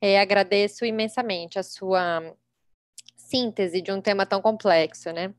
É, 0.01 0.21
agradeço 0.21 0.85
imensamente 0.85 1.57
a 1.57 1.63
sua 1.63 2.35
síntese 3.17 3.81
de 3.81 3.93
um 3.93 4.01
tema 4.01 4.27
tão 4.27 4.43
complexo, 4.43 5.13
né? 5.13 5.33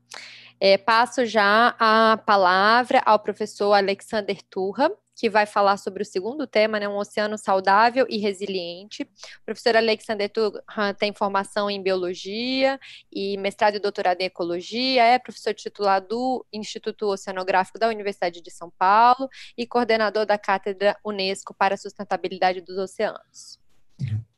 É, 0.58 0.78
passo 0.78 1.26
já 1.26 1.74
a 1.78 2.16
palavra 2.18 3.02
ao 3.04 3.18
professor 3.18 3.74
Alexander 3.74 4.40
Turra, 4.42 4.90
que 5.20 5.28
vai 5.28 5.44
falar 5.44 5.76
sobre 5.76 6.02
o 6.02 6.06
segundo 6.06 6.46
tema, 6.46 6.80
né, 6.80 6.88
um 6.88 6.96
oceano 6.96 7.36
saudável 7.36 8.06
e 8.08 8.16
resiliente. 8.16 9.02
O 9.02 9.44
professor 9.44 9.76
Alexander 9.76 10.32
Turhan 10.32 10.94
tem 10.98 11.12
formação 11.12 11.70
em 11.70 11.82
biologia 11.82 12.80
e 13.12 13.36
mestrado 13.36 13.74
e 13.74 13.78
doutorado 13.78 14.22
em 14.22 14.24
ecologia, 14.24 15.04
é 15.04 15.18
professor 15.18 15.52
titular 15.52 16.00
do 16.00 16.42
Instituto 16.50 17.06
Oceanográfico 17.06 17.78
da 17.78 17.88
Universidade 17.88 18.40
de 18.40 18.50
São 18.50 18.72
Paulo 18.78 19.28
e 19.58 19.66
coordenador 19.66 20.24
da 20.24 20.38
Cátedra 20.38 20.96
Unesco 21.04 21.52
para 21.52 21.74
a 21.74 21.76
Sustentabilidade 21.78 22.62
dos 22.62 22.78
Oceanos. 22.78 23.60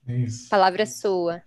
É 0.09 0.17
isso. 0.17 0.49
Palavra 0.49 0.83
é 0.83 0.87
sua. 0.87 1.43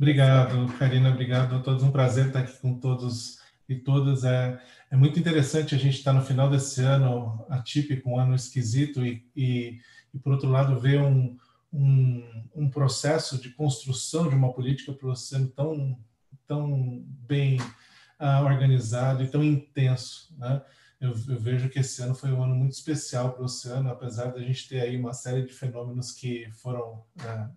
Obrigado, 0.00 0.66
Karina, 0.76 1.10
obrigado 1.10 1.54
a 1.54 1.58
todos. 1.60 1.84
Um 1.84 1.92
prazer 1.92 2.26
estar 2.26 2.40
aqui 2.40 2.58
com 2.58 2.74
todos 2.80 3.38
e 3.68 3.76
todas. 3.76 4.24
É, 4.24 4.60
é 4.90 4.96
muito 4.96 5.18
interessante 5.18 5.74
a 5.74 5.78
gente 5.78 5.98
estar 5.98 6.12
no 6.12 6.24
final 6.24 6.48
desse 6.48 6.82
ano 6.82 7.44
atípico, 7.48 8.10
um 8.10 8.18
ano 8.18 8.34
esquisito, 8.34 9.04
e, 9.04 9.24
e, 9.36 9.78
e 10.14 10.18
por 10.18 10.32
outro 10.32 10.48
lado, 10.48 10.80
ver 10.80 11.00
um, 11.00 11.36
um, 11.72 12.44
um, 12.54 12.70
processo 12.70 13.38
de 13.38 13.50
construção 13.50 14.28
de 14.28 14.34
uma 14.34 14.52
política 14.52 14.92
para 14.92 15.06
o 15.06 15.10
oceano 15.10 15.48
tão, 15.48 15.98
tão 16.46 17.02
bem 17.06 17.60
uh, 17.60 18.44
organizado 18.44 19.22
e 19.22 19.28
tão 19.28 19.44
intenso. 19.44 20.34
Né? 20.38 20.62
Eu, 21.00 21.10
eu, 21.10 21.38
vejo 21.38 21.68
que 21.68 21.78
esse 21.78 22.02
ano 22.02 22.14
foi 22.14 22.32
um 22.32 22.42
ano 22.42 22.54
muito 22.54 22.72
especial 22.72 23.32
para 23.32 23.42
o 23.42 23.44
oceano, 23.44 23.90
apesar 23.90 24.32
da 24.32 24.40
gente 24.40 24.68
ter 24.68 24.80
aí 24.80 24.96
uma 24.96 25.12
série 25.12 25.44
de 25.44 25.52
fenômenos 25.52 26.12
que 26.12 26.50
foram 26.54 27.04
uh, 27.20 27.50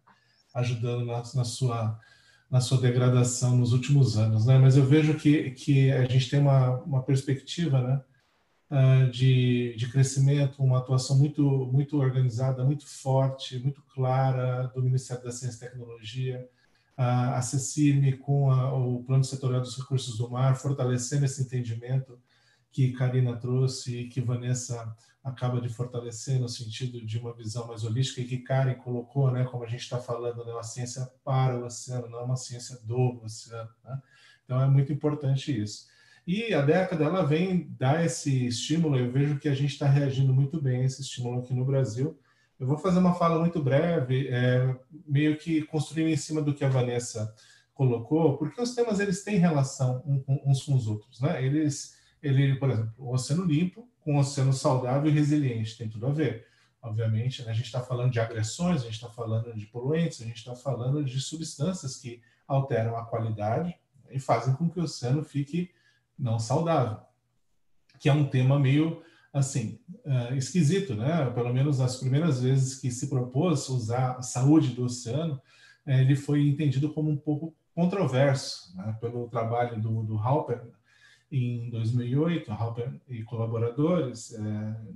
ajudando 0.54 1.06
na, 1.06 1.24
na, 1.34 1.44
sua 1.46 1.98
na 2.52 2.60
sua 2.60 2.80
degradação 2.80 3.56
nos 3.58 3.72
últimos 3.72 4.18
anos, 4.18 4.46
né? 4.46 4.60
Mas 4.60 4.76
eu 4.76 4.86
vejo 4.86 5.16
que 5.16 5.52
que 5.52 5.90
a 5.92 6.06
gente 6.06 6.30
tem 6.30 6.40
uma, 6.40 6.82
uma 6.82 7.02
perspectiva, 7.04 7.82
né? 7.82 8.02
Uh, 8.70 9.12
de, 9.12 9.76
de 9.76 9.90
crescimento, 9.90 10.64
uma 10.64 10.78
atuação 10.80 11.18
muito 11.18 11.42
muito 11.72 11.98
organizada, 11.98 12.64
muito 12.64 12.86
forte, 12.88 13.58
muito 13.60 13.82
clara 13.94 14.68
do 14.76 14.84
Ministério 14.84 15.24
da 15.24 15.32
Ciência 15.32 15.58
e 15.58 15.70
Tecnologia, 15.70 16.50
a 16.98 17.42
CECIRME 17.42 18.18
com 18.18 18.52
a, 18.52 18.74
o 18.74 19.04
Plano 19.04 19.24
Setorial 19.24 19.62
dos 19.62 19.78
Recursos 19.78 20.18
do 20.18 20.30
Mar, 20.30 20.56
fortalecendo 20.56 21.26
esse 21.26 21.42
entendimento 21.42 22.20
que 22.72 22.94
Karina 22.94 23.36
trouxe 23.36 24.02
e 24.02 24.08
que 24.08 24.22
Vanessa 24.22 24.96
acaba 25.24 25.62
de 25.62 25.70
fortalecer 25.70 26.40
no 26.40 26.50
sentido 26.50 27.06
de 27.06 27.20
uma 27.20 27.34
visão 27.34 27.68
mais 27.68 27.84
holística 27.84 28.22
e 28.22 28.26
que 28.26 28.40
Karen 28.40 28.74
colocou, 28.76 29.32
né, 29.32 29.44
como 29.44 29.64
a 29.64 29.68
gente 29.68 29.82
está 29.82 30.00
falando, 30.00 30.44
né, 30.44 30.52
uma 30.52 30.64
ciência 30.64 31.08
para 31.24 31.60
o 31.60 31.66
oceano, 31.66 32.10
não 32.10 32.26
uma 32.26 32.36
ciência 32.36 32.80
do 32.84 33.22
oceano. 33.24 33.70
Né? 33.84 34.02
Então 34.44 34.62
é 34.62 34.68
muito 34.68 34.92
importante 34.92 35.58
isso. 35.60 35.86
E 36.26 36.54
a 36.54 36.62
década 36.62 37.04
ela 37.04 37.24
vem 37.24 37.68
dar 37.78 38.06
esse 38.06 38.48
estímulo. 38.48 38.98
Eu 38.98 39.12
vejo 39.12 39.40
que 39.40 39.50
a 39.50 39.54
gente 39.54 39.74
está 39.74 39.88
reagindo 39.88 40.34
muito 40.34 40.62
bem 40.62 40.82
a 40.82 40.86
esse 40.86 41.02
estímulo 41.02 41.40
aqui 41.40 41.54
no 41.54 41.66
Brasil. 41.66 42.20
Eu 42.60 42.68
vou 42.68 42.78
fazer 42.78 43.00
uma 43.00 43.16
fala 43.16 43.40
muito 43.40 43.62
breve, 43.62 44.28
é, 44.28 44.76
meio 45.08 45.38
que 45.38 45.64
construindo 45.64 46.10
em 46.10 46.18
cima 46.18 46.42
do 46.42 46.54
que 46.54 46.64
a 46.64 46.70
Vanessa 46.70 47.34
colocou, 47.74 48.38
porque 48.38 48.62
os 48.62 48.76
temas 48.76 49.00
eles 49.00 49.24
têm 49.24 49.40
relação 49.40 50.04
uns 50.46 50.64
com 50.64 50.76
os 50.76 50.86
outros, 50.86 51.20
né? 51.20 51.44
Eles, 51.44 51.96
ele, 52.22 52.56
por 52.56 52.70
exemplo, 52.70 52.94
o 52.98 53.14
oceano 53.14 53.44
limpo 53.44 53.88
com 54.02 54.16
o 54.16 54.20
oceano 54.20 54.54
saudável 54.54 55.10
e 55.10 55.14
resiliente 55.14 55.78
tem 55.78 55.90
tudo 55.90 56.08
a 56.08 56.12
ver. 56.12 56.48
Obviamente, 56.82 57.44
né? 57.44 57.52
a 57.52 57.54
gente 57.54 57.66
está 57.66 57.82
falando 57.82 58.12
de 58.12 58.20
agressões, 58.20 58.82
a 58.82 58.86
gente 58.86 58.96
está 58.96 59.10
falando 59.10 59.54
de 59.54 59.68
poluentes, 59.68 60.22
a 60.22 60.26
gente 60.26 60.38
está 60.38 60.56
falando 60.56 61.04
de 61.04 61.20
substâncias 61.20 61.98
que 61.98 62.22
alteram 62.48 62.98
a 62.98 63.06
qualidade 63.06 63.76
e 64.10 64.20
fazem 64.20 64.56
com 64.56 64.70
que 64.70 64.80
o 64.80 64.84
oceano 64.84 65.24
fique 65.24 65.70
não 66.18 66.40
saudável, 66.40 67.00
que 68.00 68.10
é 68.10 68.14
um 68.14 68.28
tema 68.28 68.60
meio 68.60 69.02
assim, 69.32 69.80
uh, 70.06 70.36
esquisito, 70.36 70.94
né? 70.94 71.30
Pelo 71.32 71.54
menos 71.54 71.80
as 71.80 71.98
primeiras 71.98 72.42
vezes 72.42 72.80
que 72.80 72.92
se 72.92 73.08
propôs 73.08 73.70
usar 73.70 74.18
a 74.18 74.22
saúde 74.22 74.74
do 74.74 74.84
oceano, 74.84 75.36
uh, 75.86 75.92
ele 75.92 76.16
foi 76.16 76.48
entendido 76.48 76.92
como 76.94 77.10
um 77.10 77.18
pouco 77.18 77.56
controverso, 77.74 78.76
né? 78.76 78.98
Pelo 79.00 79.30
trabalho 79.30 79.80
do, 79.80 80.04
do 80.04 80.18
Halper 80.18 80.62
em 81.32 81.70
2008, 81.70 82.52
Halper 82.52 82.94
e 83.08 83.24
colaboradores, 83.24 84.32
uh, 84.32 84.42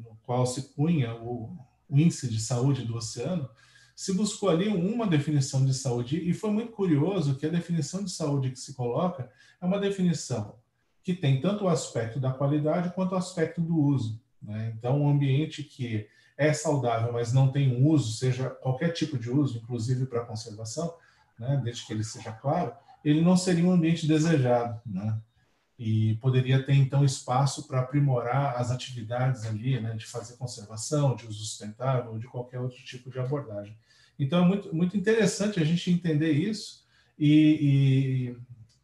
no 0.03 0.17
qual 0.23 0.45
se 0.45 0.73
punha 0.73 1.15
o, 1.15 1.57
o 1.88 1.97
índice 1.97 2.29
de 2.29 2.39
saúde 2.39 2.83
do 2.83 2.95
oceano, 2.95 3.49
se 3.95 4.13
buscou 4.13 4.49
ali 4.49 4.67
uma 4.67 5.07
definição 5.07 5.65
de 5.65 5.73
saúde 5.73 6.17
e 6.17 6.33
foi 6.33 6.51
muito 6.51 6.73
curioso 6.73 7.36
que 7.36 7.45
a 7.45 7.49
definição 7.49 8.03
de 8.03 8.11
saúde 8.11 8.51
que 8.51 8.59
se 8.59 8.73
coloca 8.73 9.31
é 9.61 9.65
uma 9.65 9.79
definição 9.79 10.55
que 11.01 11.13
tem 11.13 11.39
tanto 11.39 11.63
o 11.63 11.69
aspecto 11.69 12.19
da 12.19 12.33
qualidade 12.33 12.93
quanto 12.93 13.13
o 13.13 13.17
aspecto 13.17 13.61
do 13.61 13.79
uso. 13.79 14.19
Né? 14.41 14.73
Então, 14.75 14.99
um 14.99 15.09
ambiente 15.09 15.63
que 15.63 16.07
é 16.38 16.51
saudável, 16.51 17.13
mas 17.13 17.31
não 17.31 17.51
tem 17.51 17.86
uso, 17.88 18.17
seja 18.17 18.49
qualquer 18.49 18.89
tipo 18.89 19.17
de 19.17 19.29
uso, 19.29 19.59
inclusive 19.59 20.07
para 20.07 20.25
conservação, 20.25 20.93
né? 21.39 21.61
desde 21.63 21.86
que 21.86 21.93
ele 21.93 22.03
seja 22.03 22.31
claro, 22.31 22.73
ele 23.03 23.21
não 23.21 23.38
seria 23.38 23.63
um 23.63 23.71
ambiente 23.71 24.07
desejado. 24.07 24.81
Né? 24.86 25.17
E 25.78 26.15
poderia 26.15 26.63
ter, 26.63 26.73
então, 26.73 27.03
espaço 27.03 27.67
para 27.67 27.82
aprimorar 27.82 28.55
as 28.57 28.71
atividades 28.71 29.45
ali, 29.45 29.80
né? 29.80 29.93
de 29.95 30.05
fazer 30.05 30.38
conservação, 30.38 31.15
de 31.15 31.28
uso 31.28 31.39
sustentável, 31.39 32.11
ou 32.11 32.17
de 32.17 32.28
qualquer 32.28 32.59
outro 32.59 32.82
tipo 32.84 33.09
de 33.09 33.19
abordagem. 33.19 33.78
Então, 34.17 34.43
é 34.43 34.47
muito, 34.47 34.73
muito 34.73 34.95
interessante 34.95 35.59
a 35.59 35.65
gente 35.65 35.91
entender 35.91 36.32
isso 36.32 36.86
e, 37.19 38.36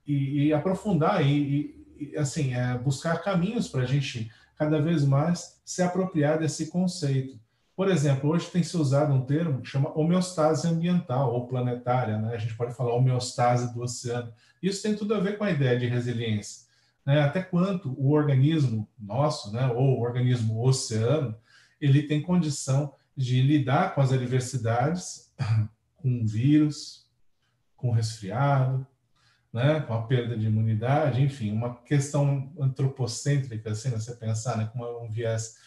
e, 0.06 0.14
e, 0.14 0.44
e 0.48 0.54
aprofundar 0.54 1.26
e, 1.26 2.14
assim, 2.18 2.54
é, 2.54 2.78
buscar 2.78 3.22
caminhos 3.24 3.68
para 3.70 3.84
a 3.84 3.86
gente 3.86 4.30
cada 4.58 4.82
vez 4.82 5.04
mais 5.04 5.62
se 5.64 5.82
apropriar 5.82 6.40
desse 6.40 6.68
conceito. 6.68 7.40
Por 7.76 7.90
exemplo, 7.90 8.30
hoje 8.30 8.52
tem 8.52 8.62
se 8.62 8.78
usado 8.78 9.14
um 9.14 9.26
termo 9.26 9.62
que 9.62 9.68
chama 9.68 9.98
homeostase 9.98 10.68
ambiental 10.68 11.34
ou 11.34 11.48
planetária, 11.48 12.18
né? 12.20 12.36
A 12.36 12.38
gente 12.38 12.54
pode 12.56 12.76
falar 12.76 12.94
homeostase 12.94 13.74
do 13.74 13.82
oceano. 13.82 14.32
Isso 14.62 14.84
tem 14.84 14.96
tudo 14.96 15.16
a 15.16 15.20
ver 15.20 15.38
com 15.38 15.44
a 15.44 15.52
ideia 15.52 15.80
de 15.80 15.88
resiliência. 15.88 16.68
Né? 17.06 17.22
Até 17.22 17.42
quanto 17.42 17.94
o 18.00 18.12
organismo 18.12 18.88
nosso, 19.00 19.52
né, 19.52 19.68
ou 19.68 19.98
o 19.98 20.02
organismo 20.02 20.64
oceano, 20.66 21.36
ele 21.80 22.04
tem 22.04 22.22
condição 22.22 22.94
de 23.16 23.42
lidar 23.42 23.94
com 23.94 24.02
as 24.02 24.12
adversidades, 24.12 25.34
com 25.98 26.26
vírus, 26.26 27.10
com 27.76 27.92
resfriado, 27.92 28.86
né, 29.52 29.82
com 29.82 29.94
a 29.94 30.04
perda 30.04 30.38
de 30.38 30.46
imunidade, 30.46 31.22
enfim, 31.22 31.52
uma 31.52 31.76
questão 31.82 32.54
antropocêntrica, 32.60 33.72
assim, 33.72 33.90
né, 33.90 34.00
você 34.00 34.16
pensar, 34.16 34.58
né, 34.58 34.70
com 34.72 34.80
um 35.04 35.10
viés 35.10 35.58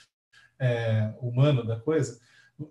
é, 0.59 1.12
humano 1.20 1.66
da 1.66 1.78
coisa, 1.78 2.18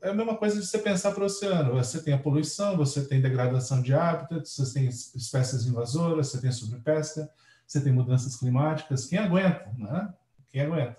é 0.01 0.09
a 0.09 0.13
mesma 0.13 0.37
coisa 0.37 0.59
de 0.59 0.65
você 0.65 0.77
pensar 0.77 1.11
para 1.11 1.23
o 1.23 1.25
oceano. 1.25 1.73
Você 1.73 2.01
tem 2.01 2.13
a 2.13 2.17
poluição, 2.17 2.77
você 2.77 3.05
tem 3.05 3.21
degradação 3.21 3.81
de 3.81 3.93
hábitats, 3.93 4.55
você 4.55 4.73
tem 4.73 4.87
espécies 4.87 5.65
invasoras, 5.65 6.29
você 6.29 6.39
tem 6.39 6.51
sobrepesca, 6.51 7.29
você 7.73 7.81
tem 7.81 7.91
mudanças 7.91 8.35
climáticas. 8.35 9.07
Quem 9.07 9.17
aguenta, 9.17 9.73
né? 9.77 10.13
Quem 10.49 10.61
aguenta? 10.61 10.97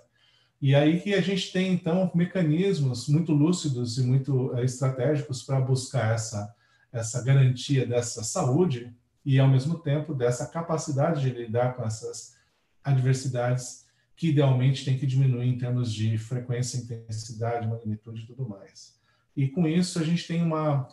E 0.61 0.75
aí 0.75 0.99
que 0.99 1.13
a 1.13 1.21
gente 1.21 1.51
tem, 1.51 1.73
então, 1.73 2.11
mecanismos 2.13 3.07
muito 3.07 3.31
lúcidos 3.31 3.97
e 3.97 4.03
muito 4.03 4.55
é, 4.57 4.65
estratégicos 4.65 5.43
para 5.43 5.61
buscar 5.61 6.13
essa, 6.13 6.53
essa 6.91 7.23
garantia 7.23 7.85
dessa 7.85 8.23
saúde 8.23 8.93
e, 9.25 9.39
ao 9.39 9.47
mesmo 9.47 9.79
tempo, 9.79 10.13
dessa 10.13 10.47
capacidade 10.47 11.21
de 11.21 11.29
lidar 11.29 11.75
com 11.75 11.83
essas 11.83 12.35
adversidades 12.83 13.85
que, 14.15 14.29
idealmente, 14.29 14.83
tem 14.83 14.97
que 14.97 15.07
diminuir 15.07 15.47
em 15.47 15.57
termos 15.57 15.93
de 15.93 16.17
frequência, 16.17 16.77
intensidade, 16.77 17.67
magnitude 17.67 18.23
e 18.23 18.25
tudo 18.25 18.47
mais. 18.47 18.99
E, 19.35 19.47
com 19.47 19.67
isso, 19.67 19.99
a 19.99 20.03
gente 20.03 20.27
tem 20.27 20.41
uma, 20.41 20.87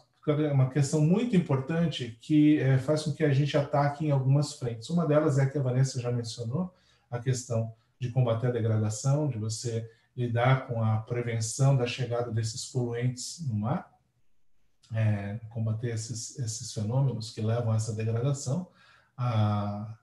uma 0.53 0.71
questão 0.71 1.01
muito 1.01 1.35
importante 1.35 2.17
que 2.21 2.59
é, 2.59 2.79
faz 2.79 3.03
com 3.03 3.13
que 3.13 3.25
a 3.25 3.33
gente 3.33 3.57
ataque 3.57 4.07
em 4.07 4.11
algumas 4.11 4.55
frentes. 4.55 4.89
Uma 4.91 5.07
delas 5.07 5.39
é 5.39 5.47
que 5.47 5.59
a 5.59 5.63
Vanessa 5.63 6.01
já 6.01 6.13
mencionou, 6.13 6.73
a 7.11 7.19
questão 7.19 7.73
de 7.99 8.11
combater 8.11 8.47
a 8.47 8.53
degradação, 8.53 9.29
de 9.29 9.39
você 9.39 9.91
lidar 10.17 10.67
com 10.67 10.83
a 10.83 10.99
prevenção 10.99 11.77
da 11.77 11.87
chegada 11.87 12.31
desses 12.31 12.67
poluentes 12.67 13.47
no 13.49 13.55
mar 13.55 13.93
é, 14.95 15.41
combater 15.51 15.89
esses, 15.89 16.39
esses 16.39 16.73
fenômenos 16.73 17.31
que 17.31 17.41
levam 17.41 17.73
a 17.73 17.77
essa 17.77 17.95
degradação, 17.95 18.69
a, 19.17 19.95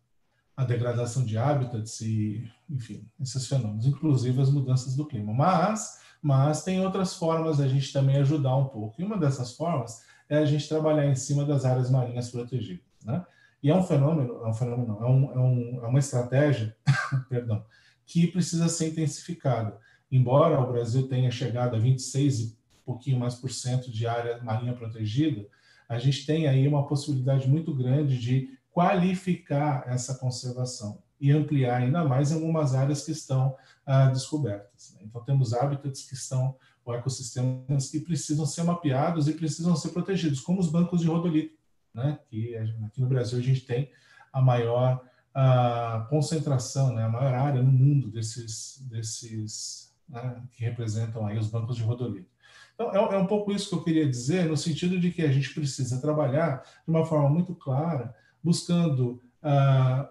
a 0.57 0.63
degradação 0.65 1.23
de 1.23 1.37
hábitats 1.37 2.01
e, 2.01 2.51
enfim, 2.69 3.07
esses 3.19 3.47
fenômenos, 3.47 3.85
inclusive 3.85 4.41
as 4.41 4.49
mudanças 4.49 4.95
do 4.95 5.05
clima. 5.05 5.33
Mas, 5.33 6.01
mas 6.21 6.63
tem 6.63 6.83
outras 6.83 7.15
formas 7.15 7.57
da 7.57 7.67
gente 7.67 7.93
também 7.93 8.17
ajudar 8.17 8.55
um 8.55 8.65
pouco. 8.65 9.01
E 9.01 9.03
uma 9.03 9.17
dessas 9.17 9.55
formas 9.55 10.03
é 10.27 10.37
a 10.37 10.45
gente 10.45 10.67
trabalhar 10.67 11.05
em 11.05 11.15
cima 11.15 11.45
das 11.45 11.65
áreas 11.65 11.89
marinhas 11.89 12.29
protegidas, 12.29 12.85
né? 13.03 13.25
E 13.61 13.69
é 13.69 13.75
um 13.75 13.83
fenômeno, 13.83 14.41
é 14.43 14.47
um 14.47 14.53
fenômeno, 14.53 14.97
é, 15.01 15.05
um, 15.05 15.31
é, 15.31 15.39
um, 15.39 15.85
é 15.85 15.87
uma 15.87 15.99
estratégia, 15.99 16.75
perdão, 17.27 17.65
que 18.05 18.27
precisa 18.27 18.69
ser 18.69 18.89
intensificada. 18.89 19.77
Embora 20.09 20.59
o 20.61 20.71
Brasil 20.71 21.07
tenha 21.07 21.29
chegado 21.29 21.75
a 21.75 21.79
26 21.79 22.57
pouquinho 22.89 23.19
mais 23.19 23.35
por 23.35 23.51
cento 23.51 23.91
de 23.91 24.07
área 24.07 24.41
marinha 24.41 24.73
protegida, 24.73 25.47
a 25.87 25.99
gente 25.99 26.25
tem 26.25 26.47
aí 26.47 26.67
uma 26.67 26.87
possibilidade 26.87 27.47
muito 27.47 27.73
grande 27.73 28.17
de 28.17 28.57
qualificar 28.71 29.83
essa 29.87 30.15
conservação 30.15 30.99
e 31.19 31.31
ampliar 31.31 31.81
ainda 31.81 32.03
mais 32.03 32.31
algumas 32.31 32.73
áreas 32.73 33.03
que 33.03 33.11
estão 33.11 33.55
ah, 33.85 34.07
descobertas. 34.07 34.93
Né? 34.95 35.01
Então, 35.03 35.23
temos 35.23 35.53
hábitats 35.53 36.03
que 36.03 36.13
estão, 36.13 36.55
ou 36.85 36.95
ecossistemas 36.95 37.89
que 37.89 37.99
precisam 37.99 38.45
ser 38.45 38.63
mapeados 38.63 39.27
e 39.27 39.33
precisam 39.33 39.75
ser 39.75 39.89
protegidos, 39.89 40.39
como 40.39 40.59
os 40.59 40.69
bancos 40.69 41.01
de 41.01 41.07
rodolito, 41.07 41.57
né? 41.93 42.19
que 42.29 42.55
aqui 42.55 43.01
no 43.01 43.07
Brasil 43.07 43.37
a 43.37 43.41
gente 43.41 43.61
tem 43.61 43.91
a 44.31 44.41
maior 44.41 45.03
a 45.33 46.07
concentração, 46.09 46.93
né? 46.93 47.03
a 47.03 47.09
maior 47.09 47.33
área 47.33 47.61
no 47.61 47.71
mundo 47.71 48.09
desses, 48.09 48.83
desses 48.89 49.93
né? 50.07 50.41
que 50.51 50.63
representam 50.63 51.25
aí 51.25 51.37
os 51.37 51.47
bancos 51.47 51.75
de 51.75 51.83
rodolito. 51.83 52.29
Então, 52.73 52.91
é, 52.93 53.15
é, 53.15 53.17
um 53.17 53.27
pouco 53.27 53.51
isso 53.51 53.69
que 53.69 53.75
eu 53.75 53.83
queria 53.83 54.07
dizer, 54.07 54.45
no 54.45 54.55
sentido 54.55 54.99
de 54.99 55.11
que 55.11 55.21
a 55.21 55.31
gente 55.31 55.53
precisa 55.53 55.99
trabalhar 55.99 56.63
de 56.63 56.89
uma 56.89 57.05
forma 57.05 57.29
muito 57.29 57.53
clara, 57.53 58.15
buscando, 58.41 59.21
ah, 59.43 60.09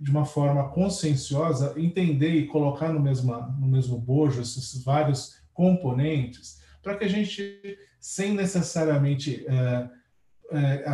de 0.00 0.10
uma 0.10 0.24
forma 0.24 0.68
conscienciosa, 0.70 1.74
entender 1.76 2.34
e 2.34 2.46
colocar 2.46 2.92
no 2.92 3.00
mesmo, 3.00 3.34
no 3.58 3.68
mesmo 3.68 3.98
bojo 3.98 4.40
esses 4.40 4.82
vários 4.82 5.40
componentes, 5.54 6.60
para 6.82 6.96
que 6.96 7.04
a 7.04 7.08
gente, 7.08 7.78
sem 8.00 8.34
necessariamente 8.34 9.44
eh, 9.46 9.88
é, 10.52 10.84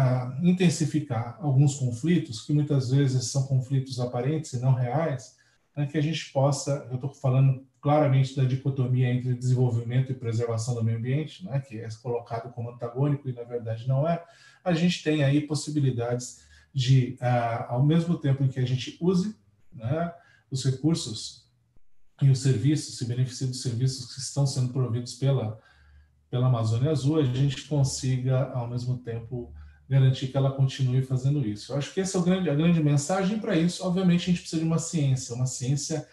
intensificar 0.43 1.37
alguns 1.41 1.75
conflitos, 1.75 2.43
que 2.43 2.53
muitas 2.53 2.91
vezes 2.91 3.25
são 3.27 3.47
conflitos 3.47 3.99
aparentes 3.99 4.53
e 4.53 4.61
não 4.61 4.73
reais, 4.73 5.37
né, 5.77 5.87
que 5.87 5.99
a 5.99 6.01
gente 6.01 6.33
possa, 6.33 6.87
eu 6.91 6.95
estou 6.95 7.13
falando 7.13 7.67
claramente 7.81 8.37
da 8.37 8.45
dicotomia 8.45 9.13
entre 9.13 9.35
desenvolvimento 9.35 10.13
e 10.13 10.15
preservação 10.15 10.75
do 10.75 10.85
meio 10.85 10.99
ambiente, 10.99 11.45
né, 11.45 11.61
que 11.61 11.79
é 11.79 11.89
colocado 12.03 12.53
como 12.53 12.71
antagônico 12.71 13.29
e 13.29 13.33
na 13.33 13.43
verdade 13.43 13.89
não 13.89 14.09
é, 14.09 14.23
a 14.63 14.73
gente 14.73 15.03
tem 15.03 15.25
aí 15.25 15.41
possibilidades 15.41 16.47
de, 16.79 17.17
ah, 17.21 17.67
ao 17.71 17.85
mesmo 17.85 18.17
tempo 18.17 18.45
em 18.45 18.49
que 18.49 18.61
a 18.61 18.65
gente 18.65 18.97
use 19.01 19.35
né, 19.73 20.15
os 20.49 20.65
recursos 20.65 21.45
e 22.23 22.31
os 22.31 22.39
serviços, 22.39 22.97
se 22.97 23.05
beneficie 23.05 23.49
dos 23.49 23.63
serviços 23.63 24.15
que 24.15 24.21
estão 24.21 24.47
sendo 24.47 24.73
providos 24.73 25.15
pela, 25.15 25.59
pela 26.31 26.47
Amazônia 26.47 26.93
Azul, 26.93 27.19
a 27.19 27.25
gente 27.25 27.67
consiga, 27.67 28.53
ao 28.53 28.69
mesmo 28.69 28.97
tempo, 28.99 29.53
garantir 29.89 30.29
que 30.29 30.37
ela 30.37 30.53
continue 30.53 31.03
fazendo 31.03 31.45
isso. 31.45 31.73
Eu 31.73 31.79
acho 31.79 31.93
que 31.93 32.01
essa 32.01 32.17
é 32.17 32.21
a 32.21 32.25
grande, 32.25 32.49
a 32.49 32.55
grande 32.55 32.81
mensagem. 32.81 33.41
Para 33.41 33.57
isso, 33.57 33.85
obviamente, 33.85 34.23
a 34.23 34.27
gente 34.27 34.41
precisa 34.41 34.63
de 34.63 34.69
uma 34.69 34.79
ciência, 34.79 35.35
uma 35.35 35.47
ciência 35.47 36.07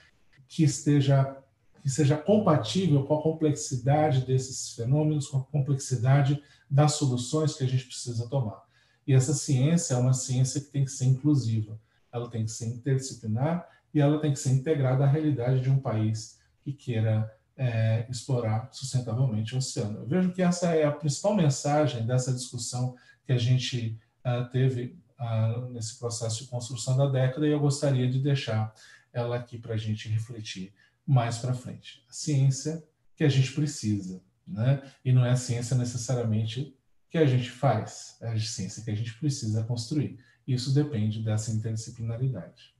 que 0.47 0.63
esteja 0.63 1.37
que 1.83 1.89
seja 1.91 2.17
compatível 2.17 3.03
com 3.03 3.19
a 3.19 3.21
complexidade 3.21 4.25
desses 4.25 4.71
fenômenos, 4.71 5.27
com 5.27 5.37
a 5.37 5.43
complexidade 5.43 6.41
das 6.67 6.93
soluções 6.93 7.53
que 7.53 7.63
a 7.63 7.67
gente 7.67 7.85
precisa 7.85 8.27
tomar. 8.27 8.65
E 9.07 9.13
essa 9.13 9.33
ciência 9.33 9.93
é 9.93 9.97
uma 9.97 10.13
ciência 10.13 10.59
que 10.59 10.67
tem 10.67 10.83
que 10.83 10.91
ser 10.91 11.05
inclusiva, 11.05 11.79
ela 12.11 12.29
tem 12.29 12.45
que 12.45 12.51
ser 12.51 12.67
interdisciplinar 12.67 13.67
e 13.93 13.99
ela 13.99 14.19
tem 14.19 14.31
que 14.31 14.39
ser 14.39 14.51
integrada 14.51 15.03
à 15.03 15.07
realidade 15.07 15.61
de 15.61 15.69
um 15.69 15.79
país 15.79 16.39
que 16.61 16.73
queira 16.73 17.31
é, 17.57 18.05
explorar 18.09 18.69
sustentavelmente 18.71 19.55
o 19.55 19.59
oceano. 19.59 19.99
Eu 19.99 20.07
vejo 20.07 20.31
que 20.31 20.41
essa 20.41 20.73
é 20.75 20.85
a 20.85 20.91
principal 20.91 21.35
mensagem 21.35 22.05
dessa 22.05 22.33
discussão 22.33 22.95
que 23.25 23.31
a 23.31 23.37
gente 23.37 23.97
uh, 24.25 24.49
teve 24.49 24.97
uh, 25.19 25.69
nesse 25.71 25.97
processo 25.97 26.43
de 26.43 26.49
construção 26.49 26.97
da 26.97 27.07
década 27.07 27.47
e 27.47 27.51
eu 27.51 27.59
gostaria 27.59 28.09
de 28.09 28.19
deixar 28.19 28.73
ela 29.13 29.37
aqui 29.37 29.57
para 29.57 29.75
a 29.75 29.77
gente 29.77 30.09
refletir 30.09 30.73
mais 31.05 31.37
para 31.37 31.53
frente. 31.53 32.03
A 32.09 32.13
ciência 32.13 32.83
que 33.15 33.23
a 33.23 33.29
gente 33.29 33.53
precisa, 33.53 34.21
né? 34.45 34.81
E 35.03 35.13
não 35.13 35.25
é 35.25 35.31
a 35.31 35.37
ciência 35.37 35.75
necessariamente 35.77 36.75
que 37.15 37.19
a 37.19 37.25
gente 37.25 37.49
faz, 37.49 38.17
é 38.19 38.27
a 38.27 38.37
ciência 38.37 38.83
que 38.83 38.91
a 38.91 38.95
gente 38.95 39.17
precisa 39.17 39.63
construir. 39.63 40.19
Isso 40.45 40.73
depende 40.73 41.23
dessa 41.23 41.49
interdisciplinaridade. 41.49 42.75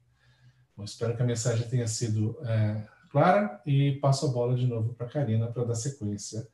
Bom, 0.75 0.83
espero 0.83 1.15
que 1.15 1.23
a 1.23 1.25
mensagem 1.25 1.65
tenha 1.69 1.87
sido 1.87 2.37
é, 2.45 2.85
clara 3.09 3.61
e 3.65 3.93
passo 4.01 4.25
a 4.25 4.29
bola 4.29 4.53
de 4.57 4.67
novo 4.67 4.93
para 4.93 5.07
a 5.07 5.09
Karina 5.09 5.47
para 5.47 5.63
dar 5.63 5.75
sequência 5.75 6.45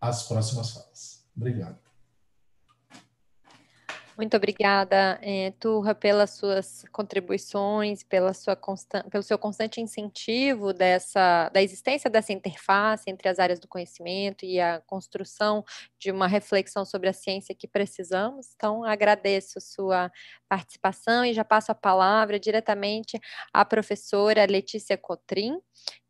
às 0.00 0.26
próximas 0.26 0.70
falas. 0.70 1.26
Obrigado. 1.36 1.87
Muito 4.18 4.36
obrigada, 4.36 5.16
é, 5.22 5.52
Turra, 5.60 5.94
pelas 5.94 6.30
suas 6.30 6.84
contribuições, 6.90 8.02
pela 8.02 8.34
sua 8.34 8.58
pelo 9.08 9.22
seu 9.22 9.38
constante 9.38 9.80
incentivo 9.80 10.72
dessa, 10.72 11.48
da 11.50 11.62
existência 11.62 12.10
dessa 12.10 12.32
interface 12.32 13.08
entre 13.08 13.28
as 13.28 13.38
áreas 13.38 13.60
do 13.60 13.68
conhecimento 13.68 14.44
e 14.44 14.58
a 14.58 14.80
construção 14.80 15.64
de 16.00 16.10
uma 16.10 16.26
reflexão 16.26 16.84
sobre 16.84 17.08
a 17.08 17.12
ciência 17.12 17.54
que 17.54 17.68
precisamos. 17.68 18.50
Então, 18.56 18.82
agradeço 18.82 19.60
sua 19.60 20.10
participação 20.48 21.24
e 21.24 21.32
já 21.32 21.44
passo 21.44 21.70
a 21.70 21.74
palavra 21.76 22.40
diretamente 22.40 23.20
à 23.52 23.64
professora 23.64 24.44
Letícia 24.46 24.98
Cotrim, 24.98 25.60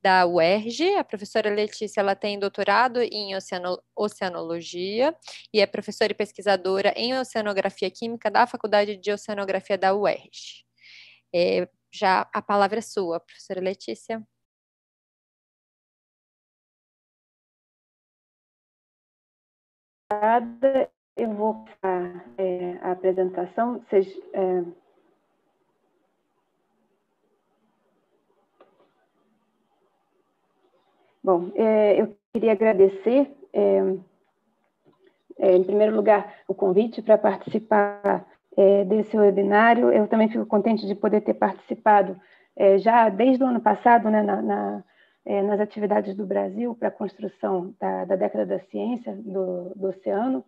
da 0.02 0.26
UERJ. 0.26 0.96
A 0.96 1.04
professora 1.04 1.50
Letícia 1.50 2.00
ela 2.00 2.14
tem 2.14 2.38
doutorado 2.38 3.00
em 3.00 3.34
oceano, 3.36 3.80
oceanologia 3.96 5.14
e 5.52 5.60
é 5.60 5.66
professora 5.66 6.12
e 6.12 6.14
pesquisadora 6.14 6.92
em 6.96 7.16
oceanografia 7.18 7.90
química 7.90 8.30
da 8.30 8.46
Faculdade 8.46 8.96
de 8.96 9.12
Oceanografia 9.12 9.78
da 9.78 9.94
UERJ. 9.94 10.64
É, 11.34 11.68
já 11.92 12.28
a 12.32 12.42
palavra 12.42 12.78
é 12.78 12.82
sua, 12.82 13.20
professora 13.20 13.60
Letícia. 13.60 14.22
Eu 21.16 21.34
vou 21.34 21.64
fazer 21.82 22.38
é, 22.38 22.78
a 22.80 22.92
apresentação. 22.92 23.80
Vocês 23.80 24.06
é, 24.32 24.87
Bom, 31.28 31.50
é, 31.56 32.00
eu 32.00 32.16
queria 32.32 32.52
agradecer, 32.52 33.30
é, 33.52 33.96
é, 35.38 35.54
em 35.54 35.62
primeiro 35.62 35.94
lugar, 35.94 36.36
o 36.48 36.54
convite 36.54 37.02
para 37.02 37.18
participar 37.18 38.26
é, 38.56 38.82
desse 38.86 39.14
webinário. 39.14 39.92
Eu 39.92 40.08
também 40.08 40.30
fico 40.30 40.46
contente 40.46 40.86
de 40.86 40.94
poder 40.94 41.20
ter 41.20 41.34
participado 41.34 42.18
é, 42.56 42.78
já 42.78 43.10
desde 43.10 43.44
o 43.44 43.46
ano 43.46 43.60
passado, 43.60 44.08
né, 44.08 44.22
na, 44.22 44.40
na, 44.40 44.84
é, 45.26 45.42
nas 45.42 45.60
atividades 45.60 46.16
do 46.16 46.24
Brasil 46.24 46.74
para 46.74 46.88
a 46.88 46.90
construção 46.90 47.74
da, 47.78 48.06
da, 48.06 48.16
década 48.16 48.46
da 48.46 48.60
ciência 48.60 49.14
do, 49.14 49.74
do, 49.76 49.88
oceano. 49.88 50.42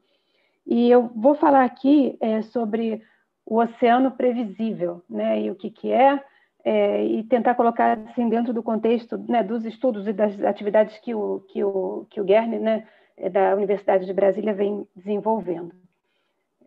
E 0.67 0.91
eu 0.91 1.11
vou 1.15 1.35
falar 1.35 1.67
aqui 1.67 2.19
sobre 2.53 3.03
o 3.45 3.59
oceano 3.59 4.13
previsível, 4.13 5.03
né, 5.11 5.43
e 5.43 5.51
o 5.51 5.55
que, 5.55 5.69
que 5.69 5.93
é, 5.93 6.25
é, 6.65 7.05
e 7.05 7.25
tentar 7.25 7.55
colocar 7.55 7.99
assim 8.11 8.29
dentro 8.29 8.53
do 8.53 8.63
contexto 8.63 9.17
né, 9.29 9.43
dos 9.43 9.65
estudos 9.65 10.07
e 10.07 10.13
das 10.13 10.41
atividades 10.43 10.99
que 10.99 11.15
o 11.15 11.41
que 11.49 11.65
o 11.65 12.07
que 12.11 12.21
o 12.21 12.25
Guerni, 12.25 12.59
né, 12.59 12.87
da 13.33 13.55
Universidade 13.55 14.07
de 14.07 14.13
Brasília 14.13 14.55
vem 14.55 14.87
desenvolvendo. 14.95 15.75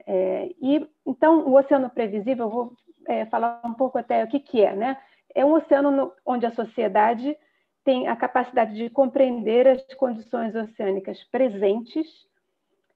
É, 0.06 0.50
e 0.62 0.88
então 1.06 1.48
o 1.48 1.58
oceano 1.58 1.90
previsível, 1.90 2.46
eu 2.46 2.50
vou 2.50 2.74
é, 3.08 3.26
falar 3.26 3.62
um 3.66 3.74
pouco 3.74 3.98
até 3.98 4.24
o 4.24 4.28
que 4.28 4.40
que 4.40 4.62
é, 4.62 4.76
né? 4.76 4.98
É 5.34 5.44
um 5.44 5.54
oceano 5.54 5.92
no, 5.92 6.12
onde 6.26 6.46
a 6.46 6.52
sociedade 6.52 7.36
tem 7.84 8.08
a 8.08 8.16
capacidade 8.16 8.76
de 8.76 8.90
compreender 8.90 9.68
as 9.68 9.84
condições 9.96 10.56
oceânicas 10.56 11.22
presentes 11.26 12.08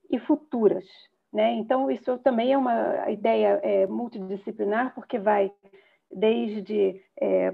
e 0.10 0.20
futuras, 0.20 0.86
né? 1.32 1.54
Então 1.54 1.90
isso 1.92 2.18
também 2.20 2.54
é 2.54 2.58
uma 2.58 3.10
ideia 3.10 3.60
é, 3.64 3.88
multidisciplinar 3.88 4.94
porque 4.94 5.18
vai 5.18 5.52
desde 6.12 7.02
é, 7.20 7.54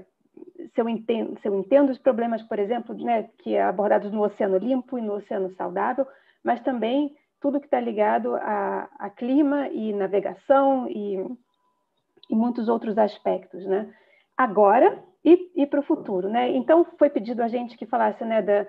se, 0.74 0.80
eu 0.80 0.88
entendo, 0.88 1.38
se 1.40 1.48
eu 1.48 1.54
entendo 1.58 1.90
os 1.90 1.98
problemas, 1.98 2.42
por 2.42 2.58
exemplo, 2.58 2.94
né, 2.94 3.28
que 3.38 3.54
é 3.54 3.62
abordados 3.62 4.12
no 4.12 4.22
Oceano 4.22 4.58
Limpo 4.58 4.98
e 4.98 5.02
no 5.02 5.14
Oceano 5.14 5.54
Saudável, 5.54 6.06
mas 6.42 6.60
também 6.62 7.16
tudo 7.40 7.60
que 7.60 7.66
está 7.66 7.80
ligado 7.80 8.34
a, 8.36 8.88
a, 8.98 9.10
clima 9.10 9.68
e 9.68 9.92
navegação 9.92 10.88
e, 10.88 11.16
e, 12.30 12.34
muitos 12.34 12.68
outros 12.68 12.96
aspectos, 12.96 13.66
né? 13.66 13.92
Agora 14.36 15.02
e, 15.24 15.50
e 15.54 15.66
para 15.66 15.80
o 15.80 15.84
futuro, 15.84 16.28
né? 16.28 16.50
Então 16.50 16.86
foi 16.98 17.10
pedido 17.10 17.42
a 17.42 17.48
gente 17.48 17.76
que 17.76 17.86
falasse, 17.86 18.24
né, 18.24 18.40
da, 18.40 18.66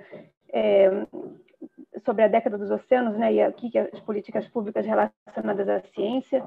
é, 0.50 1.08
sobre 2.04 2.24
a 2.24 2.28
década 2.28 2.58
dos 2.58 2.70
oceanos, 2.70 3.18
né, 3.18 3.34
e 3.34 3.48
o 3.48 3.54
que 3.54 3.78
as 3.78 4.00
políticas 4.02 4.48
públicas 4.50 4.86
relacionadas 4.86 5.70
à 5.70 5.82
ciência 5.94 6.44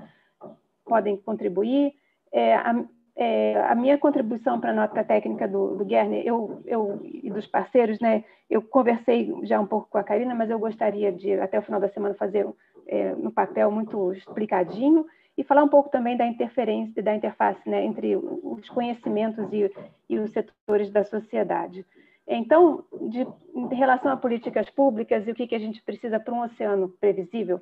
podem 0.84 1.16
contribuir. 1.16 1.95
É, 2.30 2.55
a, 2.57 2.84
é, 3.20 3.60
a 3.62 3.74
minha 3.74 3.98
contribuição 3.98 4.60
para 4.60 4.70
a 4.70 4.74
nota 4.74 5.02
técnica 5.02 5.48
do, 5.48 5.74
do 5.74 5.86
eu, 6.24 6.62
eu 6.64 7.00
e 7.02 7.28
dos 7.28 7.48
parceiros, 7.48 7.98
né, 7.98 8.22
eu 8.48 8.62
conversei 8.62 9.34
já 9.42 9.60
um 9.60 9.66
pouco 9.66 9.88
com 9.90 9.98
a 9.98 10.04
Karina, 10.04 10.36
mas 10.36 10.48
eu 10.48 10.58
gostaria 10.58 11.10
de, 11.10 11.32
até 11.34 11.58
o 11.58 11.62
final 11.62 11.80
da 11.80 11.88
semana, 11.88 12.14
fazer 12.14 12.46
é, 12.86 13.16
no 13.16 13.32
papel 13.32 13.72
muito 13.72 14.12
explicadinho 14.12 15.04
e 15.36 15.42
falar 15.42 15.64
um 15.64 15.68
pouco 15.68 15.90
também 15.90 16.16
da 16.16 16.24
interferência, 16.24 17.02
da 17.02 17.12
interface 17.12 17.68
né, 17.68 17.84
entre 17.84 18.16
os 18.16 18.68
conhecimentos 18.68 19.52
e, 19.52 19.68
e 20.08 20.18
os 20.20 20.30
setores 20.30 20.88
da 20.92 21.02
sociedade. 21.02 21.84
Então, 22.24 22.84
de, 23.08 23.26
em 23.52 23.74
relação 23.74 24.12
a 24.12 24.16
políticas 24.16 24.70
públicas 24.70 25.26
e 25.26 25.32
o 25.32 25.34
que, 25.34 25.48
que 25.48 25.56
a 25.56 25.60
gente 25.60 25.82
precisa 25.82 26.20
para 26.20 26.34
um 26.34 26.42
oceano 26.42 26.88
previsível, 27.00 27.60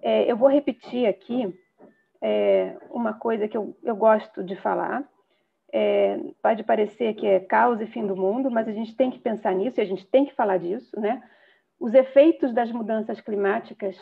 é, 0.00 0.30
eu 0.30 0.38
vou 0.38 0.48
repetir 0.48 1.06
aqui 1.06 1.54
é 2.20 2.76
uma 2.90 3.14
coisa 3.14 3.48
que 3.48 3.56
eu, 3.56 3.76
eu 3.82 3.96
gosto 3.96 4.42
de 4.42 4.56
falar. 4.56 5.04
É, 5.72 6.18
pode 6.42 6.62
parecer 6.62 7.14
que 7.14 7.26
é 7.26 7.40
caos 7.40 7.80
e 7.80 7.86
fim 7.86 8.06
do 8.06 8.16
mundo, 8.16 8.50
mas 8.50 8.68
a 8.68 8.72
gente 8.72 8.94
tem 8.94 9.10
que 9.10 9.18
pensar 9.18 9.54
nisso 9.54 9.80
e 9.80 9.82
a 9.82 9.86
gente 9.86 10.06
tem 10.06 10.24
que 10.24 10.34
falar 10.34 10.58
disso, 10.58 10.98
né? 10.98 11.22
Os 11.78 11.92
efeitos 11.92 12.52
das 12.52 12.70
mudanças 12.72 13.20
climáticas 13.20 13.96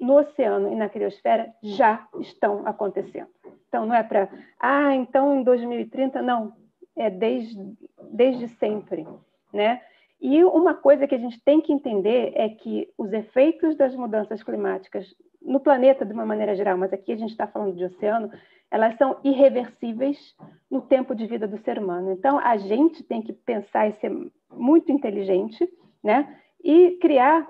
no 0.00 0.18
oceano 0.18 0.72
e 0.72 0.74
na 0.74 0.88
criosfera 0.88 1.52
já 1.62 2.06
estão 2.20 2.66
acontecendo. 2.66 3.28
Então, 3.68 3.86
não 3.86 3.94
é 3.94 4.02
para, 4.02 4.28
ah, 4.58 4.94
então 4.94 5.38
em 5.38 5.42
2030, 5.42 6.22
não, 6.22 6.54
é 6.96 7.10
desde, 7.10 7.76
desde 8.10 8.48
sempre, 8.48 9.06
né? 9.52 9.82
E 10.20 10.42
uma 10.44 10.74
coisa 10.74 11.06
que 11.06 11.14
a 11.14 11.18
gente 11.18 11.40
tem 11.42 11.60
que 11.60 11.72
entender 11.72 12.32
é 12.34 12.48
que 12.48 12.88
os 12.96 13.12
efeitos 13.12 13.76
das 13.76 13.94
mudanças 13.94 14.42
climáticas 14.42 15.14
no 15.42 15.60
planeta 15.60 16.04
de 16.04 16.12
uma 16.12 16.26
maneira 16.26 16.56
geral, 16.56 16.76
mas 16.76 16.92
aqui 16.92 17.12
a 17.12 17.16
gente 17.16 17.30
está 17.30 17.46
falando 17.46 17.76
de 17.76 17.84
oceano, 17.84 18.30
elas 18.70 18.96
são 18.96 19.18
irreversíveis 19.22 20.34
no 20.70 20.80
tempo 20.80 21.14
de 21.14 21.26
vida 21.26 21.46
do 21.46 21.56
ser 21.58 21.78
humano. 21.78 22.10
Então, 22.12 22.38
a 22.38 22.56
gente 22.56 23.04
tem 23.04 23.22
que 23.22 23.32
pensar 23.32 23.88
e 23.88 23.92
ser 23.92 24.10
muito 24.50 24.90
inteligente, 24.90 25.68
né? 26.02 26.40
E 26.62 26.98
criar 27.00 27.48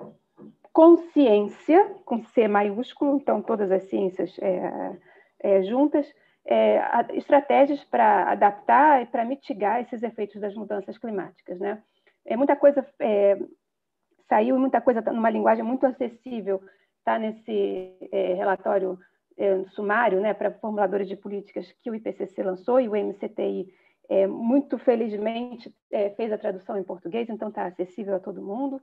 consciência, 0.71 1.95
com 2.05 2.21
C 2.21 2.47
maiúsculo, 2.47 3.17
então 3.17 3.41
todas 3.41 3.71
as 3.71 3.83
ciências 3.83 4.37
é, 4.39 4.95
é, 5.39 5.63
juntas, 5.63 6.07
é, 6.45 6.79
estratégias 7.13 7.83
para 7.83 8.29
adaptar 8.31 9.01
e 9.01 9.07
para 9.07 9.25
mitigar 9.25 9.81
esses 9.81 10.03
efeitos 10.03 10.39
das 10.39 10.53
mudanças 10.53 10.95
climáticas. 10.99 11.59
Né? 11.59 11.81
É, 12.27 12.35
muita 12.35 12.55
coisa 12.57 12.85
é, 12.99 13.39
saiu, 14.27 14.59
muita 14.59 14.81
coisa 14.81 15.01
tá 15.01 15.13
numa 15.13 15.29
linguagem 15.29 15.63
muito 15.63 15.85
acessível, 15.85 16.61
está 16.99 17.17
nesse 17.17 17.97
é, 18.11 18.33
relatório 18.33 18.99
é, 19.37 19.63
sumário 19.69 20.19
né, 20.19 20.33
para 20.33 20.51
formuladores 20.51 21.07
de 21.07 21.15
políticas 21.15 21.71
que 21.81 21.89
o 21.89 21.95
IPCC 21.95 22.43
lançou 22.43 22.81
e 22.81 22.89
o 22.89 22.95
MCTI, 22.95 23.73
é, 24.09 24.27
muito 24.27 24.77
felizmente, 24.77 25.73
é, 25.89 26.09
fez 26.11 26.31
a 26.31 26.37
tradução 26.37 26.77
em 26.77 26.83
português, 26.83 27.29
então 27.29 27.47
está 27.47 27.65
acessível 27.65 28.15
a 28.15 28.19
todo 28.19 28.41
mundo 28.41 28.81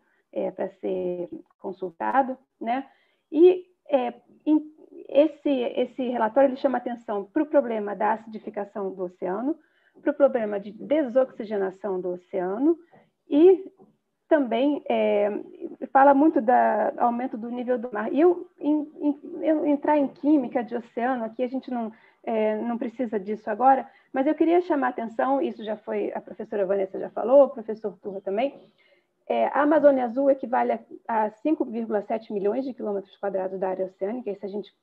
para 0.57 0.69
ser 0.81 1.29
consultado. 1.61 2.37
Né? 2.61 2.85
E 3.31 3.67
em, 4.45 4.75
esse, 5.09 5.49
esse 5.49 6.09
relatório 6.09 6.49
ele 6.49 6.57
chama 6.57 6.79
atenção 6.79 7.25
para 7.25 7.45
o 7.45 7.47
problema 7.47 7.95
da 7.95 8.15
acidificação 8.15 8.93
do 8.93 9.05
oceano, 9.05 9.57
para 10.03 10.11
o 10.11 10.15
problema 10.15 10.59
de 10.59 10.73
desoxigenação 10.73 12.01
do 12.01 12.15
oceano 12.15 12.77
e 13.29 13.73
também 14.29 14.83
é, 14.89 15.31
fala 15.93 16.15
muito 16.15 16.41
do 16.41 16.53
aumento 16.99 17.37
do 17.37 17.51
nível 17.51 17.79
do 17.79 17.93
mar. 17.93 18.13
E 18.13 18.21
eu, 18.21 18.49
em, 18.59 18.91
em, 19.01 19.21
eu, 19.43 19.67
entrar 19.67 19.99
em 19.99 20.09
química 20.09 20.63
de 20.65 20.75
oceano, 20.75 21.25
aqui 21.25 21.43
a 21.43 21.49
gente 21.49 21.71
não, 21.71 21.93
é, 22.23 22.57
não 22.57 22.79
precisa 22.79 23.19
disso 23.21 23.49
agora, 23.51 23.89
mas 24.13 24.27
eu 24.27 24.35
queria 24.35 24.61
chamar 24.63 24.89
a 24.89 24.91
atenção, 24.91 25.41
isso 25.41 25.63
já 25.63 25.77
foi, 25.77 26.13
a 26.15 26.21
professora 26.21 26.67
Vanessa 26.67 26.99
já 26.99 27.11
falou, 27.11 27.45
o 27.45 27.51
professor 27.51 27.97
Turra 28.03 28.21
também, 28.21 28.59
é, 29.27 29.47
a 29.47 29.63
Amazônia 29.63 30.05
Azul 30.05 30.31
equivale 30.31 30.73
a, 30.73 30.81
a 31.07 31.31
5,7 31.31 32.31
milhões 32.31 32.65
de 32.65 32.75
quilômetros 32.75 33.17
quadrados 33.17 33.59
da 33.59 33.69
área 33.69 33.87
oceânica, 33.87 34.35
se 34.35 34.45
a 34.45 34.49
gente 34.49 34.75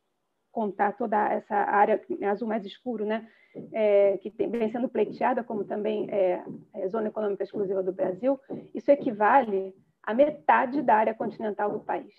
contar 0.51 0.97
toda 0.97 1.17
essa 1.29 1.55
área 1.55 2.01
azul 2.29 2.47
mais 2.47 2.65
escuro, 2.65 3.05
né, 3.05 3.27
é, 3.71 4.17
que 4.17 4.29
tem, 4.29 4.49
vem 4.49 4.71
sendo 4.71 4.89
pleiteada 4.89 5.43
como 5.43 5.63
também 5.63 6.09
é, 6.09 6.43
é, 6.73 6.87
zona 6.87 7.07
econômica 7.07 7.43
exclusiva 7.43 7.83
do 7.83 7.91
Brasil, 7.91 8.39
isso 8.73 8.91
equivale 8.91 9.75
a 10.03 10.13
metade 10.13 10.81
da 10.81 10.95
área 10.95 11.13
continental 11.13 11.71
do 11.71 11.79
país. 11.79 12.15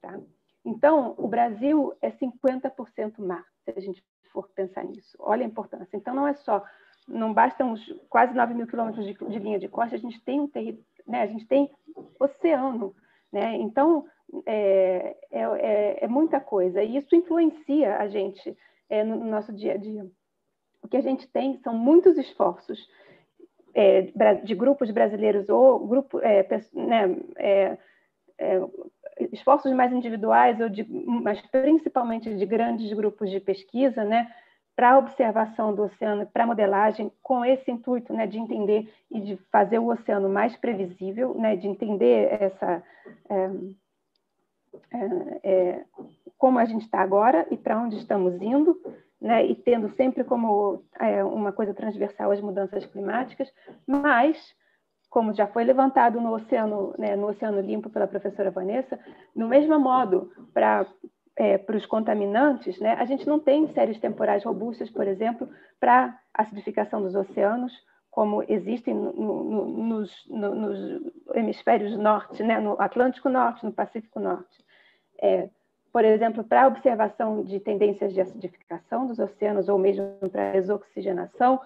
Tá? 0.00 0.18
Então, 0.64 1.14
o 1.16 1.28
Brasil 1.28 1.94
é 2.00 2.10
50% 2.10 3.18
mar, 3.18 3.44
se 3.64 3.70
a 3.76 3.80
gente 3.80 4.04
for 4.32 4.48
pensar 4.48 4.84
nisso. 4.84 5.16
Olha 5.18 5.44
a 5.44 5.48
importância. 5.48 5.96
Então, 5.96 6.14
não 6.14 6.26
é 6.26 6.34
só, 6.34 6.64
não 7.06 7.32
bastam 7.32 7.72
os 7.72 7.94
quase 8.08 8.34
9 8.34 8.54
mil 8.54 8.66
quilômetros 8.66 9.04
de, 9.04 9.14
de 9.14 9.38
linha 9.38 9.58
de 9.58 9.68
costa, 9.68 9.96
a 9.96 9.98
gente 9.98 10.20
tem 10.22 10.40
um 10.40 10.48
território, 10.48 10.84
né, 11.06 11.22
a 11.22 11.26
gente 11.26 11.46
tem 11.46 11.70
oceano. 12.18 12.94
Né? 13.32 13.56
Então, 13.56 14.06
é, 14.46 15.16
é, 15.30 15.42
é, 15.42 16.04
é, 16.04 16.08
muita 16.08 16.40
coisa. 16.40 16.82
E 16.82 16.96
isso 16.96 17.14
influencia 17.14 17.96
a 17.96 18.08
gente 18.08 18.56
é, 18.88 19.02
no, 19.02 19.24
nosso 19.24 19.52
dia 19.52 19.74
a 19.74 19.76
dia. 19.76 20.06
O 20.82 20.88
que 20.88 20.96
a 20.96 21.02
gente 21.02 21.26
tem 21.28 21.58
são 21.58 21.74
muitos 21.74 22.16
esforços 22.16 22.88
é, 23.74 24.02
de 24.42 24.54
grupos 24.54 24.90
brasileiros 24.90 25.48
ou 25.48 25.86
grupo, 25.86 26.20
é, 26.20 26.46
né, 26.74 27.76
esforços 29.32 29.72
mais 29.72 29.92
individuais, 29.92 30.60
ou 30.60 30.68
de, 30.68 30.84
mas 30.84 31.40
principalmente 31.48 32.34
de 32.34 32.46
grandes 32.46 32.92
grupos 32.92 33.30
de 33.30 33.38
pesquisa, 33.38 34.02
né, 34.02 34.32
para 34.74 34.96
observação 34.96 35.74
do 35.74 35.82
oceano, 35.82 36.26
para 36.26 36.46
modelagem, 36.46 37.12
com 37.22 37.44
esse 37.44 37.70
intuito 37.70 38.14
né, 38.14 38.26
de 38.26 38.38
entender 38.38 38.90
e 39.10 39.20
de 39.20 39.36
fazer 39.52 39.78
o 39.78 39.88
oceano 39.88 40.28
mais 40.28 40.56
previsível, 40.56 41.34
né, 41.34 41.54
de 41.54 41.68
entender 41.68 42.32
essa 42.40 42.82
é, 44.92 45.40
é, 45.42 45.84
como 46.38 46.58
a 46.58 46.64
gente 46.64 46.84
está 46.84 47.00
agora 47.00 47.46
e 47.50 47.56
para 47.56 47.80
onde 47.80 47.96
estamos 47.96 48.40
indo, 48.40 48.80
né, 49.20 49.44
e 49.44 49.54
tendo 49.54 49.88
sempre 49.96 50.24
como 50.24 50.82
é, 50.98 51.22
uma 51.22 51.52
coisa 51.52 51.74
transversal 51.74 52.30
as 52.30 52.40
mudanças 52.40 52.86
climáticas, 52.86 53.52
mas, 53.86 54.38
como 55.10 55.34
já 55.34 55.46
foi 55.46 55.64
levantado 55.64 56.20
no 56.20 56.34
Oceano, 56.34 56.94
né, 56.98 57.14
no 57.16 57.28
Oceano 57.28 57.60
Limpo 57.60 57.90
pela 57.90 58.06
professora 58.06 58.50
Vanessa, 58.50 58.98
no 59.34 59.46
mesmo 59.48 59.78
modo, 59.78 60.32
para 60.54 60.86
é, 61.36 61.56
para 61.56 61.76
os 61.76 61.86
contaminantes, 61.86 62.78
né, 62.80 62.94
a 62.98 63.04
gente 63.06 63.26
não 63.26 63.38
tem 63.38 63.66
séries 63.72 63.98
temporais 63.98 64.44
robustas, 64.44 64.90
por 64.90 65.06
exemplo, 65.06 65.48
para 65.78 66.18
acidificação 66.34 67.00
dos 67.00 67.14
oceanos, 67.14 67.72
como 68.10 68.44
existem 68.48 68.94
no, 68.94 69.12
no, 69.12 69.66
nos, 69.66 70.26
no, 70.28 70.54
nos, 70.54 71.12
hemisférios 71.34 71.96
norte, 71.96 72.42
né, 72.42 72.58
no 72.58 72.80
Atlântico 72.80 73.28
Norte, 73.28 73.64
no 73.64 73.72
Pacífico 73.72 74.18
Norte. 74.18 74.64
É, 75.22 75.48
por 75.92 76.04
exemplo, 76.04 76.44
para 76.44 76.66
observação 76.66 77.42
de 77.42 77.60
tendências 77.60 78.12
de 78.12 78.20
acidificação 78.20 79.06
dos 79.06 79.18
oceanos 79.18 79.68
ou 79.68 79.78
mesmo 79.78 80.16
para 80.30 80.52
desoxigenação, 80.52 81.60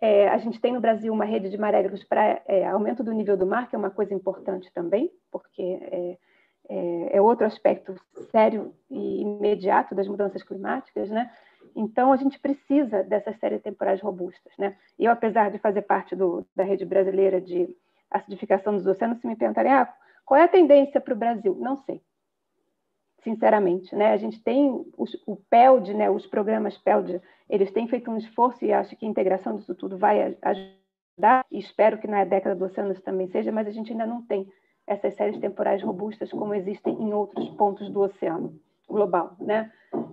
é, 0.00 0.28
a 0.28 0.38
gente 0.38 0.60
tem 0.60 0.72
no 0.72 0.80
Brasil 0.80 1.12
uma 1.12 1.24
rede 1.24 1.50
de 1.50 1.58
marégrafos 1.58 2.04
para 2.04 2.40
é, 2.46 2.66
aumento 2.66 3.02
do 3.02 3.12
nível 3.12 3.36
do 3.36 3.46
mar, 3.46 3.68
que 3.68 3.74
é 3.74 3.78
uma 3.78 3.90
coisa 3.90 4.14
importante 4.14 4.72
também, 4.72 5.10
porque 5.30 5.62
é, 5.62 6.18
é, 6.68 7.16
é 7.16 7.20
outro 7.20 7.46
aspecto 7.46 7.94
sério 8.30 8.72
e 8.88 9.22
imediato 9.22 9.94
das 9.94 10.06
mudanças 10.06 10.42
climáticas, 10.42 11.10
né? 11.10 11.30
Então, 11.74 12.12
a 12.12 12.16
gente 12.16 12.38
precisa 12.38 13.02
dessas 13.02 13.38
séries 13.38 13.62
temporais 13.62 14.00
robustas. 14.00 14.52
Né? 14.58 14.76
Eu, 14.98 15.10
apesar 15.10 15.50
de 15.50 15.58
fazer 15.58 15.82
parte 15.82 16.14
do, 16.14 16.46
da 16.54 16.64
rede 16.64 16.84
brasileira 16.84 17.40
de 17.40 17.76
acidificação 18.10 18.74
dos 18.74 18.86
oceanos, 18.86 19.20
se 19.20 19.26
me 19.26 19.36
perguntarem 19.36 19.72
ah, 19.72 19.92
qual 20.24 20.40
é 20.40 20.44
a 20.44 20.48
tendência 20.48 21.00
para 21.00 21.14
o 21.14 21.16
Brasil, 21.16 21.56
não 21.60 21.76
sei, 21.76 22.02
sinceramente. 23.22 23.94
Né? 23.94 24.12
A 24.12 24.16
gente 24.16 24.40
tem 24.42 24.84
os, 24.96 25.14
o 25.26 25.36
PELD, 25.36 25.94
né, 25.94 26.10
os 26.10 26.26
programas 26.26 26.76
PELD, 26.76 27.20
eles 27.48 27.70
têm 27.70 27.88
feito 27.88 28.10
um 28.10 28.16
esforço 28.16 28.64
e 28.64 28.72
acho 28.72 28.96
que 28.96 29.06
a 29.06 29.08
integração 29.08 29.56
disso 29.56 29.74
tudo 29.74 29.96
vai 29.96 30.36
ajudar, 30.42 31.44
e 31.50 31.58
espero 31.58 31.98
que 31.98 32.06
na 32.06 32.24
década 32.24 32.54
do 32.54 32.64
oceano 32.64 32.92
isso 32.92 33.02
também 33.02 33.28
seja, 33.28 33.50
mas 33.50 33.66
a 33.66 33.70
gente 33.70 33.90
ainda 33.90 34.06
não 34.06 34.22
tem 34.22 34.50
essas 34.86 35.14
séries 35.14 35.38
temporais 35.38 35.82
robustas 35.82 36.30
como 36.30 36.54
existem 36.54 36.94
em 36.94 37.12
outros 37.12 37.48
pontos 37.50 37.90
do 37.90 38.00
oceano 38.00 38.58
global, 38.88 39.36
né? 39.38 39.70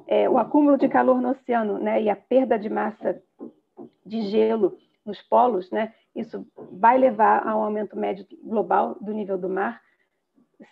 É, 0.07 0.29
o 0.29 0.37
acúmulo 0.37 0.77
de 0.77 0.87
calor 0.87 1.21
no 1.21 1.29
oceano, 1.29 1.79
né, 1.79 2.01
e 2.01 2.09
a 2.09 2.15
perda 2.15 2.57
de 2.59 2.69
massa 2.69 3.21
de 4.05 4.21
gelo 4.23 4.77
nos 5.05 5.21
polos, 5.21 5.71
né, 5.71 5.93
isso 6.15 6.45
vai 6.71 6.97
levar 6.97 7.47
a 7.47 7.55
um 7.55 7.63
aumento 7.63 7.97
médio 7.97 8.25
global 8.43 8.95
do 9.01 9.13
nível 9.13 9.37
do 9.37 9.49
mar, 9.49 9.81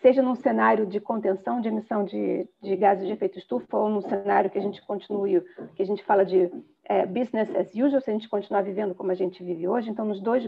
seja 0.02 0.22
num 0.22 0.36
cenário 0.36 0.86
de 0.86 1.00
contenção 1.00 1.60
de 1.60 1.68
emissão 1.68 2.06
de, 2.06 2.48
de 2.62 2.76
gases 2.76 3.06
de 3.06 3.14
efeito 3.14 3.38
estufa 3.38 3.78
ou 3.78 3.90
num 3.90 4.02
cenário 4.02 4.50
que 4.50 4.58
a 4.58 4.62
gente 4.62 4.82
continue, 4.86 5.42
que 5.76 5.82
a 5.84 5.86
gente 5.86 6.04
fala 6.04 6.24
de 6.24 6.50
é, 6.86 7.06
business 7.06 7.54
as 7.56 7.74
usual, 7.74 8.02
se 8.02 8.10
a 8.10 8.14
gente 8.14 8.30
continuar 8.30 8.62
vivendo 8.62 8.96
como 8.96 9.12
a 9.12 9.16
gente 9.16 9.44
vive 9.44 9.68
hoje. 9.68 9.90
Então, 9.90 10.06
nos 10.06 10.22
dois 10.22 10.46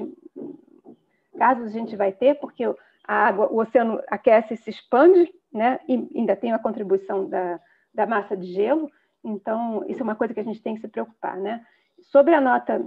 casos 1.38 1.66
a 1.66 1.70
gente 1.70 1.96
vai 1.96 2.12
ter, 2.12 2.36
porque 2.36 2.64
a 3.08 3.28
água, 3.28 3.48
o 3.52 3.60
oceano 3.60 4.02
aquece 4.08 4.54
e 4.54 4.58
se 4.58 4.70
expande, 4.70 5.32
né? 5.52 5.80
E 5.88 6.10
ainda 6.16 6.36
tem 6.36 6.52
a 6.52 6.60
contribuição 6.60 7.28
da, 7.28 7.60
da 7.96 8.06
massa 8.06 8.36
de 8.36 8.48
gelo, 8.48 8.92
então 9.24 9.84
isso 9.88 10.02
é 10.02 10.04
uma 10.04 10.16
coisa 10.16 10.34
que 10.34 10.40
a 10.40 10.44
gente 10.44 10.62
tem 10.62 10.76
que 10.76 10.82
se 10.82 10.88
preocupar, 10.88 11.38
né? 11.38 11.66
Sobre 12.12 12.36
a 12.36 12.42
nota 12.42 12.86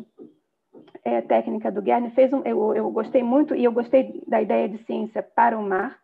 é, 1.04 1.20
técnica 1.20 1.72
do 1.72 1.82
Guerni, 1.82 2.10
fez 2.10 2.32
um, 2.32 2.42
eu, 2.44 2.74
eu 2.74 2.90
gostei 2.90 3.22
muito 3.22 3.54
e 3.54 3.64
eu 3.64 3.72
gostei 3.72 4.22
da 4.26 4.40
ideia 4.40 4.68
de 4.68 4.78
ciência 4.84 5.22
para 5.22 5.58
o 5.58 5.62
mar 5.62 5.98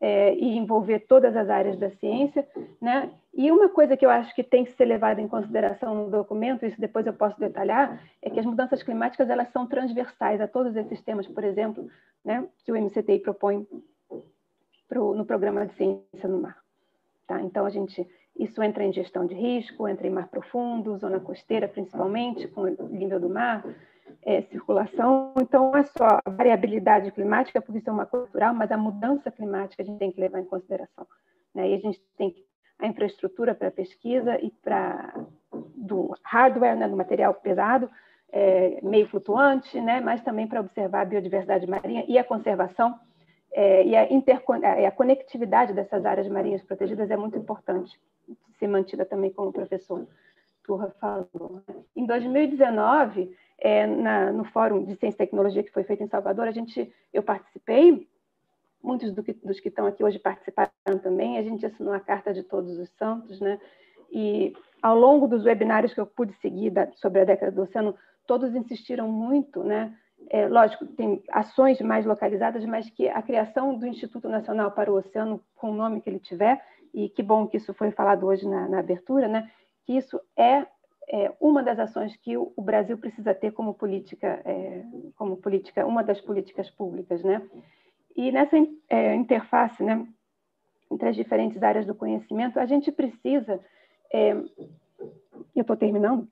é, 0.00 0.34
e 0.34 0.56
envolver 0.56 1.00
todas 1.00 1.36
as 1.36 1.48
áreas 1.48 1.78
da 1.78 1.90
ciência, 1.90 2.46
né? 2.80 3.10
E 3.32 3.50
uma 3.50 3.68
coisa 3.68 3.96
que 3.96 4.04
eu 4.04 4.10
acho 4.10 4.34
que 4.34 4.42
tem 4.42 4.64
que 4.64 4.72
ser 4.72 4.84
levada 4.84 5.20
em 5.20 5.28
consideração 5.28 5.94
no 5.94 6.10
documento, 6.10 6.66
isso 6.66 6.80
depois 6.80 7.06
eu 7.06 7.14
posso 7.14 7.38
detalhar, 7.38 8.02
é 8.20 8.28
que 8.28 8.38
as 8.38 8.44
mudanças 8.44 8.82
climáticas 8.82 9.30
elas 9.30 9.48
são 9.50 9.66
transversais 9.66 10.40
a 10.40 10.48
todos 10.48 10.76
esses 10.76 11.00
temas, 11.02 11.26
por 11.26 11.44
exemplo, 11.44 11.88
né, 12.24 12.46
que 12.64 12.72
o 12.72 12.76
MCTI 12.76 13.20
propõe 13.20 13.66
pro, 14.88 15.14
no 15.14 15.24
programa 15.24 15.66
de 15.66 15.74
ciência 15.74 16.28
no 16.28 16.42
mar. 16.42 16.58
Tá? 17.26 17.40
Então, 17.40 17.64
a 17.64 17.70
gente, 17.70 18.06
isso 18.38 18.62
entra 18.62 18.84
em 18.84 18.92
gestão 18.92 19.26
de 19.26 19.34
risco, 19.34 19.86
entra 19.86 20.06
em 20.06 20.10
mar 20.10 20.28
profundo, 20.28 20.96
zona 20.96 21.20
costeira, 21.20 21.68
principalmente, 21.68 22.48
com 22.48 22.64
nível 22.90 23.20
do 23.20 23.28
mar, 23.28 23.64
é, 24.24 24.42
circulação. 24.42 25.32
Então, 25.40 25.70
não 25.70 25.76
é 25.76 25.84
só 25.84 26.18
a 26.24 26.30
variabilidade 26.30 27.10
climática, 27.12 27.60
por 27.60 27.76
isso 27.76 27.88
é 27.88 27.92
uma 27.92 28.06
cultural, 28.06 28.54
mas 28.54 28.70
a 28.72 28.76
mudança 28.76 29.30
climática 29.30 29.82
a 29.82 29.86
gente 29.86 29.98
tem 29.98 30.10
que 30.10 30.20
levar 30.20 30.40
em 30.40 30.44
consideração. 30.44 31.06
Né? 31.54 31.70
E 31.70 31.74
a 31.74 31.78
gente 31.78 32.00
tem 32.16 32.34
a 32.78 32.86
infraestrutura 32.86 33.54
para 33.54 33.70
pesquisa 33.70 34.38
e 34.40 34.50
para 34.50 35.14
do 35.76 36.14
hardware, 36.22 36.76
né, 36.76 36.88
do 36.88 36.96
material 36.96 37.34
pesado, 37.34 37.88
é, 38.30 38.80
meio 38.82 39.06
flutuante, 39.08 39.80
né, 39.80 40.00
mas 40.00 40.22
também 40.22 40.46
para 40.46 40.60
observar 40.60 41.02
a 41.02 41.04
biodiversidade 41.04 41.66
marinha 41.66 42.04
e 42.08 42.16
a 42.16 42.24
conservação 42.24 42.98
é, 43.52 43.84
e 43.84 43.94
a, 43.94 44.88
a, 44.88 44.90
conectividade 44.90 45.74
dessas 45.74 46.06
áreas 46.06 46.26
marinhas 46.28 46.62
protegidas 46.62 47.10
é 47.10 47.16
muito 47.16 47.36
importante 47.36 47.92
ser 48.58 48.66
mantida 48.66 49.04
também, 49.04 49.30
como 49.30 49.48
o 49.48 49.52
professor 49.52 50.06
Turra 50.64 50.90
falou. 51.00 51.62
Né. 51.66 51.74
Em 51.96 52.06
2019, 52.06 53.36
é, 53.58 53.86
na, 53.86 54.32
no 54.32 54.44
Fórum 54.44 54.84
de 54.84 54.96
Ciência 54.96 55.16
e 55.16 55.26
Tecnologia 55.26 55.62
que 55.62 55.72
foi 55.72 55.84
feito 55.84 56.02
em 56.02 56.08
Salvador, 56.08 56.46
a 56.46 56.52
gente, 56.52 56.92
eu 57.12 57.22
participei 57.22 58.08
muitos 58.82 59.12
do 59.12 59.22
que, 59.22 59.32
dos 59.32 59.60
que 59.60 59.68
estão 59.68 59.86
aqui 59.86 60.02
hoje 60.02 60.18
participaram 60.18 60.98
também. 61.02 61.38
A 61.38 61.42
gente 61.42 61.64
assinou 61.64 61.94
a 61.94 62.00
Carta 62.00 62.34
de 62.34 62.42
Todos 62.42 62.78
os 62.78 62.90
Santos, 62.90 63.40
né? 63.40 63.60
E 64.10 64.52
ao 64.82 64.98
longo 64.98 65.28
dos 65.28 65.44
webinários 65.44 65.94
que 65.94 66.00
eu 66.00 66.06
pude 66.06 66.34
seguir 66.34 66.70
da, 66.70 66.90
sobre 66.92 67.20
a 67.20 67.24
década 67.24 67.52
do 67.52 67.62
oceano, 67.62 67.94
todos 68.26 68.54
insistiram 68.54 69.08
muito, 69.08 69.62
né? 69.62 69.96
É, 70.28 70.48
lógico, 70.48 70.86
tem 70.86 71.22
ações 71.30 71.80
mais 71.80 72.06
localizadas, 72.06 72.64
mas 72.64 72.88
que 72.90 73.08
a 73.08 73.22
criação 73.22 73.76
do 73.76 73.86
Instituto 73.86 74.28
Nacional 74.28 74.70
para 74.70 74.90
o 74.90 74.96
Oceano, 74.96 75.40
com 75.56 75.70
o 75.70 75.74
nome 75.74 76.00
que 76.00 76.08
ele 76.08 76.20
tiver, 76.20 76.64
e 76.92 77.08
que 77.08 77.22
bom 77.22 77.46
que 77.46 77.56
isso 77.56 77.72
foi 77.74 77.90
falado 77.90 78.26
hoje 78.26 78.46
na, 78.48 78.68
na 78.68 78.78
abertura, 78.78 79.28
né? 79.28 79.50
Que 79.84 79.96
isso 79.96 80.20
é, 80.36 80.66
é, 81.10 81.32
uma 81.40 81.62
das 81.62 81.78
ações 81.78 82.16
que 82.16 82.36
o, 82.36 82.52
o, 82.56 82.62
Brasil 82.62 82.96
precisa 82.98 83.34
ter 83.34 83.52
como 83.52 83.74
política, 83.74 84.40
é, 84.44 84.84
como 85.16 85.36
política, 85.36 85.86
uma 85.86 86.04
das 86.04 86.20
políticas 86.20 86.70
públicas, 86.70 87.22
né? 87.22 87.42
E 88.14 88.30
nessa 88.30 88.56
é, 88.88 89.14
interface, 89.14 89.82
né, 89.82 90.06
entre 90.90 91.08
as 91.08 91.16
diferentes 91.16 91.62
áreas 91.62 91.86
do 91.86 91.94
conhecimento, 91.94 92.60
a 92.60 92.66
gente 92.66 92.92
precisa, 92.92 93.58
é, 94.12 94.32
eu 94.32 95.62
estou 95.62 95.76
terminando, 95.76 96.28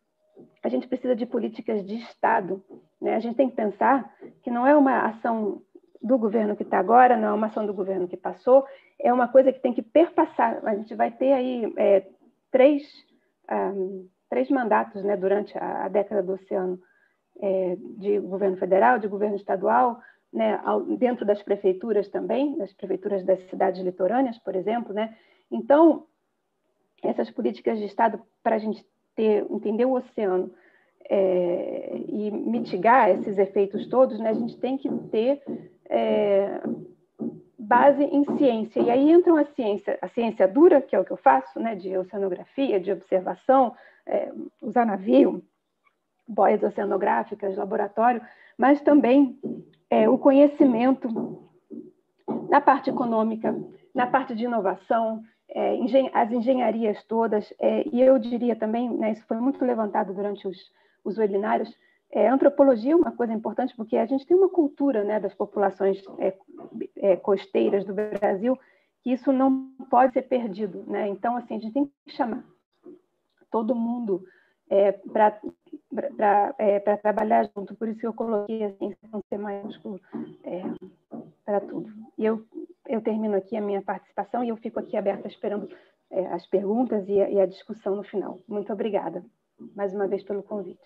a 0.62 0.68
gente 0.68 0.86
precisa 0.86 1.16
de 1.16 1.24
políticas 1.24 1.84
de 1.86 1.96
Estado. 1.96 2.62
Né? 3.00 3.14
A 3.14 3.20
gente 3.20 3.36
tem 3.36 3.48
que 3.48 3.56
pensar 3.56 4.14
que 4.42 4.50
não 4.50 4.66
é 4.66 4.76
uma 4.76 5.06
ação 5.06 5.62
do 6.02 6.18
governo 6.18 6.56
que 6.56 6.62
está 6.62 6.78
agora, 6.78 7.16
não 7.16 7.28
é 7.28 7.32
uma 7.32 7.46
ação 7.46 7.66
do 7.66 7.74
governo 7.74 8.08
que 8.08 8.16
passou, 8.16 8.66
é 9.02 9.12
uma 9.12 9.28
coisa 9.28 9.52
que 9.52 9.60
tem 9.60 9.72
que 9.72 9.82
perpassar. 9.82 10.60
A 10.64 10.74
gente 10.74 10.94
vai 10.94 11.10
ter 11.10 11.32
aí 11.32 11.72
é, 11.76 12.06
três, 12.50 12.82
um, 13.50 14.08
três 14.28 14.48
mandatos 14.50 15.02
né, 15.02 15.16
durante 15.16 15.56
a, 15.58 15.84
a 15.84 15.88
década 15.88 16.22
do 16.22 16.34
oceano, 16.34 16.80
é, 17.40 17.76
de 17.98 18.18
governo 18.20 18.56
federal, 18.56 18.98
de 18.98 19.08
governo 19.08 19.36
estadual, 19.36 20.00
né, 20.32 20.60
dentro 20.98 21.24
das 21.24 21.42
prefeituras 21.42 22.08
também, 22.08 22.56
das 22.56 22.72
prefeituras 22.72 23.24
das 23.24 23.40
cidades 23.48 23.82
litorâneas, 23.82 24.38
por 24.38 24.54
exemplo. 24.54 24.92
Né? 24.92 25.16
Então, 25.50 26.06
essas 27.02 27.30
políticas 27.30 27.78
de 27.78 27.86
Estado, 27.86 28.20
para 28.42 28.56
a 28.56 28.58
gente 28.58 28.84
ter, 29.16 29.44
entender 29.50 29.86
o 29.86 29.94
oceano 29.94 30.52
é, 31.08 31.96
e 32.08 32.30
mitigar 32.30 33.10
esses 33.10 33.36
efeitos 33.38 33.88
todos, 33.88 34.18
né, 34.20 34.30
a 34.30 34.34
gente 34.34 34.56
tem 34.58 34.76
que 34.76 34.88
ter 35.10 35.42
é, 35.88 36.60
base 37.70 38.02
em 38.02 38.24
ciência. 38.36 38.80
E 38.80 38.90
aí 38.90 39.12
entra 39.12 39.40
a 39.40 39.44
ciência, 39.54 39.96
a 40.02 40.08
ciência 40.08 40.48
dura, 40.48 40.82
que 40.82 40.96
é 40.96 40.98
o 40.98 41.04
que 41.04 41.12
eu 41.12 41.16
faço, 41.16 41.60
né, 41.60 41.76
de 41.76 41.96
oceanografia, 41.96 42.80
de 42.80 42.90
observação, 42.90 43.72
é, 44.04 44.32
usar 44.60 44.84
navio, 44.84 45.40
boias 46.26 46.60
oceanográficas, 46.64 47.56
laboratório, 47.56 48.20
mas 48.58 48.80
também 48.80 49.38
é, 49.88 50.08
o 50.08 50.18
conhecimento 50.18 51.48
na 52.48 52.60
parte 52.60 52.90
econômica, 52.90 53.56
na 53.94 54.08
parte 54.08 54.34
de 54.34 54.46
inovação, 54.46 55.22
é, 55.48 55.78
as 56.12 56.32
engenharias 56.32 57.00
todas, 57.04 57.54
é, 57.60 57.86
e 57.86 58.02
eu 58.02 58.18
diria 58.18 58.56
também, 58.56 58.90
né, 58.90 59.12
isso 59.12 59.24
foi 59.28 59.36
muito 59.36 59.64
levantado 59.64 60.12
durante 60.12 60.48
os, 60.48 60.58
os 61.04 61.16
webinários, 61.18 61.72
é, 62.12 62.28
antropologia 62.28 62.92
é 62.92 62.96
uma 62.96 63.12
coisa 63.12 63.32
importante 63.32 63.74
porque 63.76 63.96
a 63.96 64.06
gente 64.06 64.26
tem 64.26 64.36
uma 64.36 64.48
cultura 64.48 65.04
né, 65.04 65.20
das 65.20 65.34
populações 65.34 66.02
é, 66.18 66.36
é, 66.96 67.16
costeiras 67.16 67.84
do 67.84 67.94
Brasil 67.94 68.58
que 69.02 69.12
isso 69.12 69.32
não 69.32 69.72
pode 69.88 70.12
ser 70.12 70.22
perdido. 70.22 70.84
Né? 70.86 71.08
Então, 71.08 71.36
assim, 71.36 71.56
a 71.56 71.58
gente 71.58 71.72
tem 71.72 71.86
que 71.86 72.12
chamar 72.12 72.44
todo 73.50 73.74
mundo 73.74 74.24
é, 74.68 74.92
para 74.92 76.54
é, 76.58 76.78
trabalhar 76.96 77.48
junto. 77.56 77.74
Por 77.74 77.88
isso 77.88 78.00
que 78.00 78.06
eu 78.06 78.12
coloquei 78.12 78.64
assim, 78.64 78.94
um 79.12 79.20
C 79.28 79.38
maiúsculo 79.38 80.00
é, 80.44 80.62
para 81.44 81.60
tudo. 81.60 81.92
E 82.18 82.24
eu, 82.24 82.44
eu 82.88 83.00
termino 83.00 83.36
aqui 83.36 83.56
a 83.56 83.60
minha 83.60 83.82
participação 83.82 84.44
e 84.44 84.48
eu 84.48 84.56
fico 84.56 84.78
aqui 84.80 84.96
aberta 84.96 85.28
esperando 85.28 85.68
é, 86.10 86.26
as 86.26 86.46
perguntas 86.46 87.08
e 87.08 87.20
a, 87.20 87.30
e 87.30 87.40
a 87.40 87.46
discussão 87.46 87.96
no 87.96 88.02
final. 88.02 88.40
Muito 88.48 88.72
obrigada, 88.72 89.24
mais 89.74 89.94
uma 89.94 90.06
vez, 90.06 90.22
pelo 90.22 90.42
convite. 90.42 90.80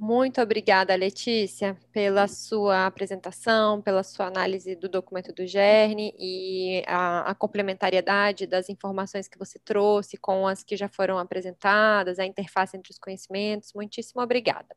Muito 0.00 0.40
obrigada, 0.40 0.94
Letícia, 0.94 1.76
pela 1.90 2.28
sua 2.28 2.86
apresentação, 2.86 3.82
pela 3.82 4.04
sua 4.04 4.26
análise 4.26 4.76
do 4.76 4.88
documento 4.88 5.32
do 5.32 5.44
GERN 5.44 6.14
e 6.16 6.84
a, 6.86 7.28
a, 7.28 7.34
complementariedade 7.34 8.46
das 8.46 8.68
informações 8.68 9.26
que 9.26 9.36
você 9.36 9.58
trouxe 9.58 10.16
com 10.16 10.46
as 10.46 10.62
que 10.62 10.76
já 10.76 10.88
foram 10.88 11.18
apresentadas, 11.18 12.20
a 12.20 12.24
interface 12.24 12.76
entre 12.76 12.92
os 12.92 12.98
conhecimentos. 12.98 13.72
Muitíssimo 13.74 14.22
obrigada. 14.22 14.68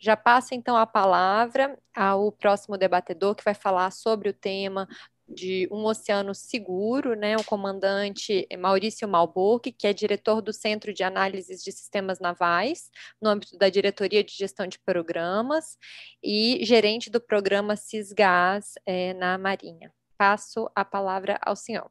Já 0.00 0.16
passo 0.16 0.54
então 0.54 0.74
a 0.74 0.86
palavra 0.86 1.78
ao 1.94 2.32
próximo 2.32 2.78
debatedor 2.78 3.34
que 3.34 3.44
vai 3.44 3.54
falar 3.54 3.90
sobre 3.90 4.30
o 4.30 4.32
tema 4.32 4.88
de 5.28 5.68
um 5.72 5.84
oceano 5.84 6.34
seguro, 6.34 7.14
né, 7.14 7.36
o 7.36 7.44
comandante 7.44 8.46
Maurício 8.58 9.08
Malborg, 9.08 9.72
que 9.72 9.86
é 9.86 9.92
diretor 9.92 10.40
do 10.40 10.52
Centro 10.52 10.92
de 10.94 11.02
Análises 11.02 11.62
de 11.62 11.72
Sistemas 11.72 12.20
Navais, 12.20 12.90
no 13.20 13.28
âmbito 13.28 13.58
da 13.58 13.68
Diretoria 13.68 14.22
de 14.22 14.32
Gestão 14.32 14.66
de 14.66 14.78
Programas, 14.78 15.76
e 16.22 16.64
gerente 16.64 17.10
do 17.10 17.20
programa 17.20 17.76
CISGAS 17.76 18.74
é, 18.86 19.14
na 19.14 19.36
Marinha. 19.36 19.92
Passo 20.16 20.70
a 20.74 20.84
palavra 20.84 21.38
ao 21.42 21.56
senhor. 21.56 21.90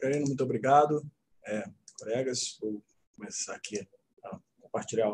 Carino, 0.00 0.26
muito 0.26 0.44
obrigado. 0.44 1.02
É, 1.44 1.64
colegas, 1.98 2.56
vou 2.60 2.82
começar 3.16 3.54
aqui 3.54 3.86
a 4.24 4.38
compartilhar. 4.60 5.10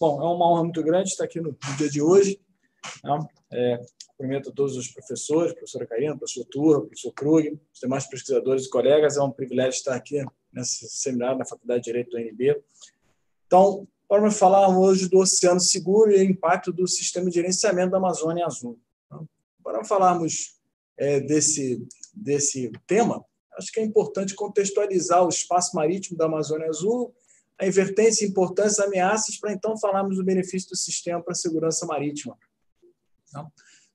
Bom, 0.00 0.20
é 0.20 0.24
uma 0.24 0.50
honra 0.50 0.64
muito 0.64 0.82
grande 0.82 1.10
estar 1.10 1.24
aqui 1.24 1.40
no 1.40 1.56
dia 1.76 1.88
de 1.88 2.02
hoje. 2.02 2.40
Né? 3.04 3.18
É, 3.52 3.80
cumprimento 4.22 4.52
todos 4.52 4.76
os 4.76 4.86
professores, 4.86 5.52
professora 5.52 5.84
Karina, 5.84 6.16
professor 6.16 6.44
Turra, 6.44 6.80
professor 6.80 7.12
Krug, 7.12 7.60
os 7.72 7.80
demais 7.80 8.06
pesquisadores 8.06 8.66
e 8.66 8.70
colegas. 8.70 9.16
É 9.16 9.22
um 9.22 9.32
privilégio 9.32 9.78
estar 9.78 9.96
aqui 9.96 10.24
nesse 10.52 10.88
seminário 10.88 11.38
na 11.38 11.44
Faculdade 11.44 11.80
de 11.80 11.86
Direito 11.86 12.10
do 12.10 12.18
UNB. 12.18 12.62
Então, 13.46 13.88
para 14.08 14.30
falar 14.30 14.68
hoje 14.78 15.08
do 15.08 15.18
Oceano 15.18 15.58
Seguro 15.58 16.12
e 16.12 16.20
o 16.20 16.22
impacto 16.22 16.72
do 16.72 16.86
sistema 16.86 17.28
de 17.28 17.34
gerenciamento 17.34 17.90
da 17.90 17.96
Amazônia 17.96 18.46
Azul. 18.46 18.78
Então, 19.06 19.28
para 19.62 19.84
falarmos 19.84 20.60
é, 20.96 21.18
desse, 21.18 21.84
desse 22.14 22.70
tema, 22.86 23.24
acho 23.58 23.72
que 23.72 23.80
é 23.80 23.84
importante 23.84 24.36
contextualizar 24.36 25.24
o 25.24 25.30
espaço 25.30 25.74
marítimo 25.74 26.16
da 26.16 26.26
Amazônia 26.26 26.68
Azul, 26.68 27.12
a 27.58 27.66
invertência, 27.66 28.24
importância, 28.24 28.84
ameaças, 28.84 29.36
para 29.36 29.52
então 29.52 29.76
falarmos 29.76 30.16
do 30.16 30.24
benefício 30.24 30.70
do 30.70 30.76
sistema 30.76 31.20
para 31.20 31.32
a 31.32 31.36
segurança 31.36 31.84
marítima. 31.86 32.38
Então, 33.28 33.50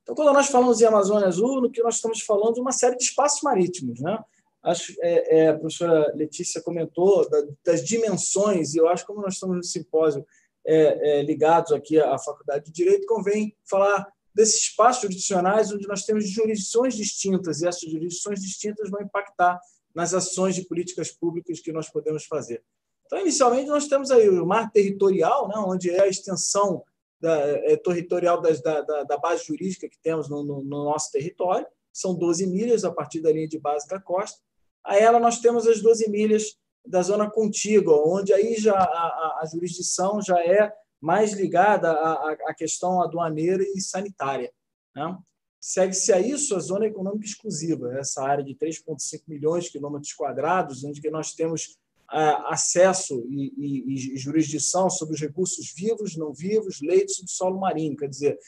então, 0.08 0.16
quando 0.16 0.34
nós 0.34 0.48
falamos 0.48 0.80
em 0.80 0.86
Amazônia 0.86 1.28
Azul, 1.28 1.60
no 1.60 1.70
que 1.70 1.84
nós 1.84 1.96
estamos 1.96 2.22
falando 2.22 2.54
de 2.54 2.62
uma 2.62 2.72
série 2.72 2.96
de 2.96 3.04
espaços 3.04 3.42
marítimos. 3.42 4.00
Né? 4.00 4.18
Acho, 4.64 4.94
é, 5.02 5.40
é, 5.40 5.48
a 5.50 5.54
professora 5.60 6.14
Letícia 6.16 6.62
comentou 6.62 7.30
da, 7.30 7.44
das 7.66 7.84
dimensões, 7.84 8.74
e 8.74 8.78
eu 8.78 8.88
acho 8.88 9.04
que 9.04 9.08
como 9.08 9.22
nós 9.22 9.34
estamos 9.34 9.58
no 9.58 9.64
simpósio 9.64 10.26
é, 10.66 11.20
é, 11.20 11.22
ligados 11.24 11.74
aqui 11.74 12.00
à 12.00 12.18
Faculdade 12.18 12.64
de 12.68 12.72
Direito, 12.72 13.06
convém 13.06 13.54
falar 13.70 14.08
desses 14.34 14.62
espaços 14.62 15.02
jurisdicionais 15.02 15.74
onde 15.74 15.86
nós 15.90 16.04
temos 16.04 16.30
jurisdições 16.30 16.96
distintas, 16.96 17.62
e 17.62 17.68
essas 17.68 17.92
jurisdições 17.92 18.40
distintas 18.40 18.90
vão 18.90 19.02
impactar 19.02 19.60
nas 19.94 20.14
ações 20.14 20.56
de 20.56 20.62
políticas 20.62 21.12
públicas 21.12 21.60
que 21.60 21.74
nós 21.74 21.90
podemos 21.90 22.24
fazer. 22.24 22.64
Então, 23.06 23.20
inicialmente, 23.20 23.68
nós 23.68 23.88
temos 23.90 24.10
aí 24.10 24.30
o 24.30 24.46
mar 24.46 24.72
territorial, 24.72 25.50
né, 25.50 25.56
onde 25.58 25.90
é 25.90 26.04
a 26.04 26.08
extensão 26.08 26.82
da, 27.20 27.36
é, 27.40 27.76
territorial 27.78 28.42
das, 28.42 28.62
da, 28.62 28.82
da, 28.82 29.04
da, 29.04 29.18
base 29.18 29.46
jurídica 29.46 29.90
que 29.90 30.00
temos 30.02 30.30
no, 30.30 30.44
no, 30.44 30.64
no, 30.64 30.86
nosso 30.86 31.12
território, 31.12 31.66
são 31.92 32.16
12 32.16 32.48
milhas 32.48 32.84
a 32.84 32.92
partir 32.92 33.22
da 33.22 33.32
linha 33.32 33.48
de 33.48 33.60
base 33.60 33.88
da 33.88 34.00
costa. 34.00 34.40
A 34.84 34.96
ela 34.98 35.20
nós 35.20 35.40
temos 35.40 35.68
as 35.68 35.82
12 35.82 36.10
milhas 36.10 36.58
da 36.86 37.02
zona 37.02 37.30
contígua, 37.30 38.02
onde 38.06 38.32
aí 38.34 38.56
já 38.56 38.76
a, 38.76 38.84
a, 38.84 39.40
a 39.42 39.46
jurisdição 39.52 40.22
já 40.22 40.40
é 40.40 40.72
mais 41.02 41.34
ligada 41.34 41.92
à, 41.92 42.32
à 42.48 42.54
questão 42.54 43.02
aduaneira 43.02 43.64
e 43.64 43.82
sanitária. 43.82 44.52
Né? 44.96 45.18
Segue-se 45.60 46.14
a 46.14 46.20
isso 46.20 46.56
a 46.56 46.60
zona 46.60 46.86
econômica 46.86 47.26
exclusiva, 47.26 47.98
essa 47.98 48.24
área 48.24 48.44
de 48.44 48.56
3,5 48.56 49.24
milhões 49.28 49.66
de 49.66 49.72
quilômetros 49.72 50.14
quadrados, 50.14 50.84
onde 50.84 51.02
nós 51.10 51.34
temos 51.34 51.78
acesso 52.10 53.26
e, 53.30 53.54
e, 53.58 54.14
e, 54.14 54.18
jurisdição 54.18 54.90
sobre 54.90 55.16
os 55.16 55.22
recursos 55.22 55.74
vivos, 55.76 56.16
não 56.16 56.34
vivos, 56.34 56.80
leito 56.82 57.12
subsolo 57.12 57.60
marinho. 57.60 57.98
Quer 57.98 58.08
dizer, 58.08 58.40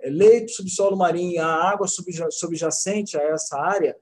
é, 0.00 0.10
leito 0.10 0.52
subsolo 0.52 0.96
marinho, 0.96 1.42
a 1.42 1.70
água 1.70 1.86
subjacente 1.88 3.16
a 3.16 3.22
essa 3.22 3.58
área, 3.58 3.96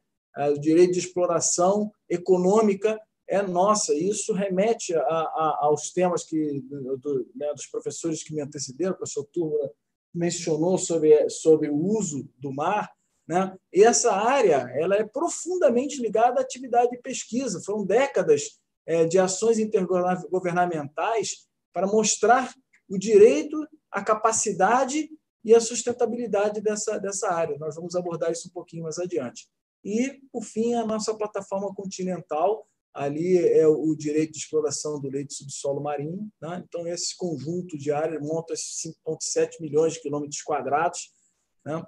o 0.53 0.59
direito 0.59 0.95
de 0.95 0.99
exploração 0.99 1.93
econômica 2.09 3.01
é 3.29 3.41
nossa. 3.41 3.95
Isso 3.95 4.33
remete 4.33 4.95
a, 4.95 5.01
a, 5.01 5.59
aos 5.62 5.93
temas 5.93 6.25
que 6.25 6.61
do, 6.61 7.31
né, 7.35 7.53
dos 7.55 7.67
professores 7.67 8.23
que 8.23 8.35
me 8.35 8.41
antecederam, 8.41 8.95
o 8.95 8.97
professor 8.97 9.25
Turma 9.33 9.71
mencionou 10.12 10.79
sobre, 10.79 11.29
sobre 11.31 11.69
o 11.69 11.77
uso 11.77 12.29
do 12.39 12.53
mar. 12.53 12.91
Né? 13.27 13.57
E 13.73 13.83
essa 13.83 14.12
área 14.12 14.71
ela 14.75 14.97
é 14.97 15.05
profundamente 15.05 16.01
ligada 16.01 16.41
à 16.41 16.43
atividade 16.43 16.91
de 16.91 16.99
pesquisa. 16.99 17.62
Foram 17.65 17.85
décadas 17.85 18.61
de 19.09 19.18
ações 19.18 19.59
intergovernamentais 19.59 21.47
para 21.72 21.87
mostrar 21.87 22.55
o 22.89 22.99
direito, 22.99 23.57
a 23.91 24.03
capacidade 24.03 25.09
e 25.45 25.55
a 25.55 25.61
sustentabilidade 25.61 26.61
dessa, 26.61 26.99
dessa 26.99 27.30
área. 27.30 27.59
Nós 27.59 27.76
vamos 27.76 27.95
abordar 27.95 28.32
isso 28.32 28.49
um 28.49 28.53
pouquinho 28.53 28.85
mais 28.85 28.99
adiante. 28.99 29.49
E, 29.85 30.20
por 30.32 30.43
fim, 30.43 30.74
a 30.74 30.87
nossa 30.87 31.14
plataforma 31.14 31.74
continental, 31.74 32.66
ali 32.95 33.37
é 33.37 33.66
o 33.66 33.95
direito 33.95 34.32
de 34.32 34.39
exploração 34.39 34.99
do 34.99 35.11
leito 35.11 35.35
subsolo 35.35 35.82
marinho. 35.82 36.30
Né? 36.41 36.64
Então, 36.66 36.87
esse 36.87 37.14
conjunto 37.16 37.76
de 37.76 37.93
áreas 37.93 38.22
monta 38.22 38.55
5,7 38.55 39.61
milhões 39.61 39.95
de 39.95 40.01
quilômetros 40.01 40.41
quadrados. 40.41 41.12
Né? 41.64 41.82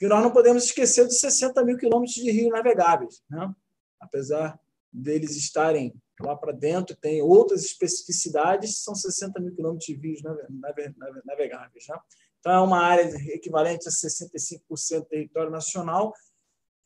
E 0.00 0.06
nós 0.06 0.22
não 0.22 0.32
podemos 0.32 0.64
esquecer 0.64 1.04
dos 1.04 1.18
60 1.18 1.64
mil 1.64 1.78
quilômetros 1.78 2.14
de 2.14 2.30
rio 2.30 2.50
navegáveis. 2.50 3.22
Né? 3.30 3.50
Apesar 3.98 4.60
deles 4.92 5.36
estarem 5.36 5.94
lá 6.22 6.36
para 6.36 6.52
dentro, 6.52 6.96
tem 6.96 7.22
outras 7.22 7.64
especificidades, 7.64 8.78
são 8.78 8.94
60 8.94 9.40
mil 9.40 9.54
quilômetros 9.54 9.86
de 9.86 9.94
rios 9.94 10.20
navegáveis. 11.24 11.86
Né? 11.88 11.98
Então, 12.38 12.52
é 12.52 12.60
uma 12.60 12.80
área 12.80 13.04
equivalente 13.32 13.88
a 13.88 13.90
65% 13.90 15.00
do 15.00 15.04
território 15.06 15.50
nacional 15.50 16.12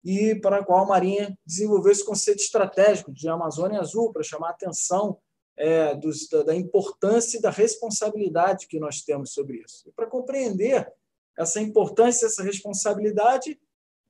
e 0.04 0.34
para 0.34 0.58
a 0.58 0.64
qual 0.64 0.84
a 0.84 0.86
Marinha 0.86 1.36
desenvolveu 1.46 1.90
esse 1.90 2.04
conceito 2.04 2.40
estratégico 2.40 3.10
de 3.12 3.28
Amazônia 3.28 3.80
Azul, 3.80 4.12
para 4.12 4.22
chamar 4.22 4.48
a 4.48 4.50
atenção 4.50 5.18
é, 5.56 5.94
dos, 5.94 6.28
da 6.28 6.54
importância 6.54 7.38
e 7.38 7.40
da 7.40 7.50
responsabilidade 7.50 8.66
que 8.66 8.78
nós 8.78 9.00
temos 9.00 9.32
sobre 9.32 9.62
isso. 9.64 9.88
E 9.88 9.92
para 9.92 10.06
compreender 10.06 10.92
essa 11.38 11.60
importância, 11.60 12.26
essa 12.26 12.42
responsabilidade, 12.42 13.58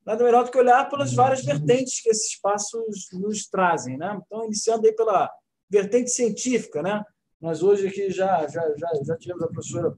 nada 0.05 0.23
melhor 0.23 0.45
do 0.45 0.51
que 0.51 0.59
olhar 0.59 0.89
pelas 0.89 1.15
várias 1.15 1.45
vertentes 1.45 2.01
que 2.01 2.11
esses 2.11 2.33
espaços 2.33 3.09
nos 3.13 3.47
trazem. 3.47 3.97
Né? 3.97 4.21
Então, 4.27 4.45
iniciando 4.45 4.87
aí 4.87 4.93
pela 4.93 5.31
vertente 5.69 6.11
científica, 6.11 6.83
né? 6.83 7.03
nós 7.41 7.63
hoje 7.63 7.89
aqui 7.89 8.11
já, 8.11 8.47
já, 8.47 8.63
já, 8.77 8.89
já 9.05 9.17
tivemos 9.17 9.43
a 9.43 9.49
professora 9.49 9.95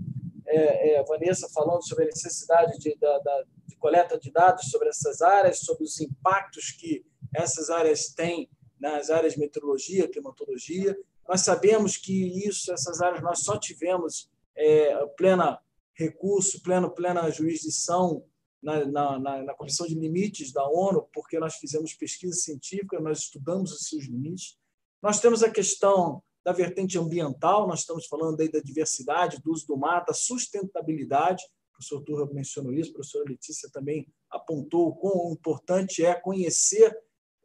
é, 0.46 0.94
é, 0.94 1.04
Vanessa 1.04 1.48
falando 1.52 1.86
sobre 1.86 2.04
a 2.04 2.08
necessidade 2.08 2.78
de, 2.78 2.96
da, 2.98 3.18
da, 3.18 3.44
de 3.66 3.76
coleta 3.76 4.18
de 4.18 4.30
dados 4.30 4.70
sobre 4.70 4.88
essas 4.88 5.20
áreas, 5.20 5.60
sobre 5.60 5.84
os 5.84 6.00
impactos 6.00 6.70
que 6.70 7.04
essas 7.34 7.68
áreas 7.68 8.08
têm 8.08 8.48
nas 8.80 9.10
áreas 9.10 9.34
de 9.34 9.40
meteorologia, 9.40 10.08
climatologia. 10.08 10.96
Nós 11.28 11.40
sabemos 11.40 11.96
que 11.96 12.46
isso, 12.46 12.72
essas 12.72 13.00
áreas, 13.00 13.22
nós 13.22 13.40
só 13.40 13.58
tivemos 13.58 14.30
é, 14.56 15.06
plena 15.16 15.58
recurso, 15.94 16.62
pleno, 16.62 16.90
plena 16.90 17.30
jurisdição 17.30 18.22
na, 18.66 18.84
na, 19.18 19.42
na, 19.44 19.54
Comissão 19.54 19.86
de 19.86 19.94
Limites 19.94 20.52
da 20.52 20.68
ONU, 20.68 21.08
porque 21.12 21.38
nós 21.38 21.54
fizemos 21.54 21.94
pesquisa 21.94 22.34
científica, 22.34 22.98
nós 22.98 23.20
estudamos 23.20 23.72
os 23.72 23.88
seus 23.88 24.06
limites. 24.06 24.58
Nós 25.00 25.20
temos 25.20 25.44
a 25.44 25.50
questão 25.50 26.20
da 26.44 26.52
vertente 26.52 26.98
ambiental, 26.98 27.68
nós 27.68 27.80
estamos 27.80 28.06
falando 28.06 28.40
aí 28.40 28.50
da 28.50 28.58
diversidade, 28.58 29.40
do 29.40 29.52
uso 29.52 29.68
do 29.68 29.76
mar, 29.76 30.04
da 30.04 30.12
sustentabilidade. 30.12 31.44
O 31.44 31.76
professor 31.76 32.02
Turra 32.02 32.26
mencionou 32.32 32.72
isso, 32.72 32.90
a 32.90 32.94
professora 32.94 33.24
Letícia 33.28 33.70
também 33.70 34.08
apontou 34.28 34.88
o 34.88 34.96
quão 34.96 35.32
importante 35.32 36.04
é 36.04 36.14
conhecer 36.14 36.92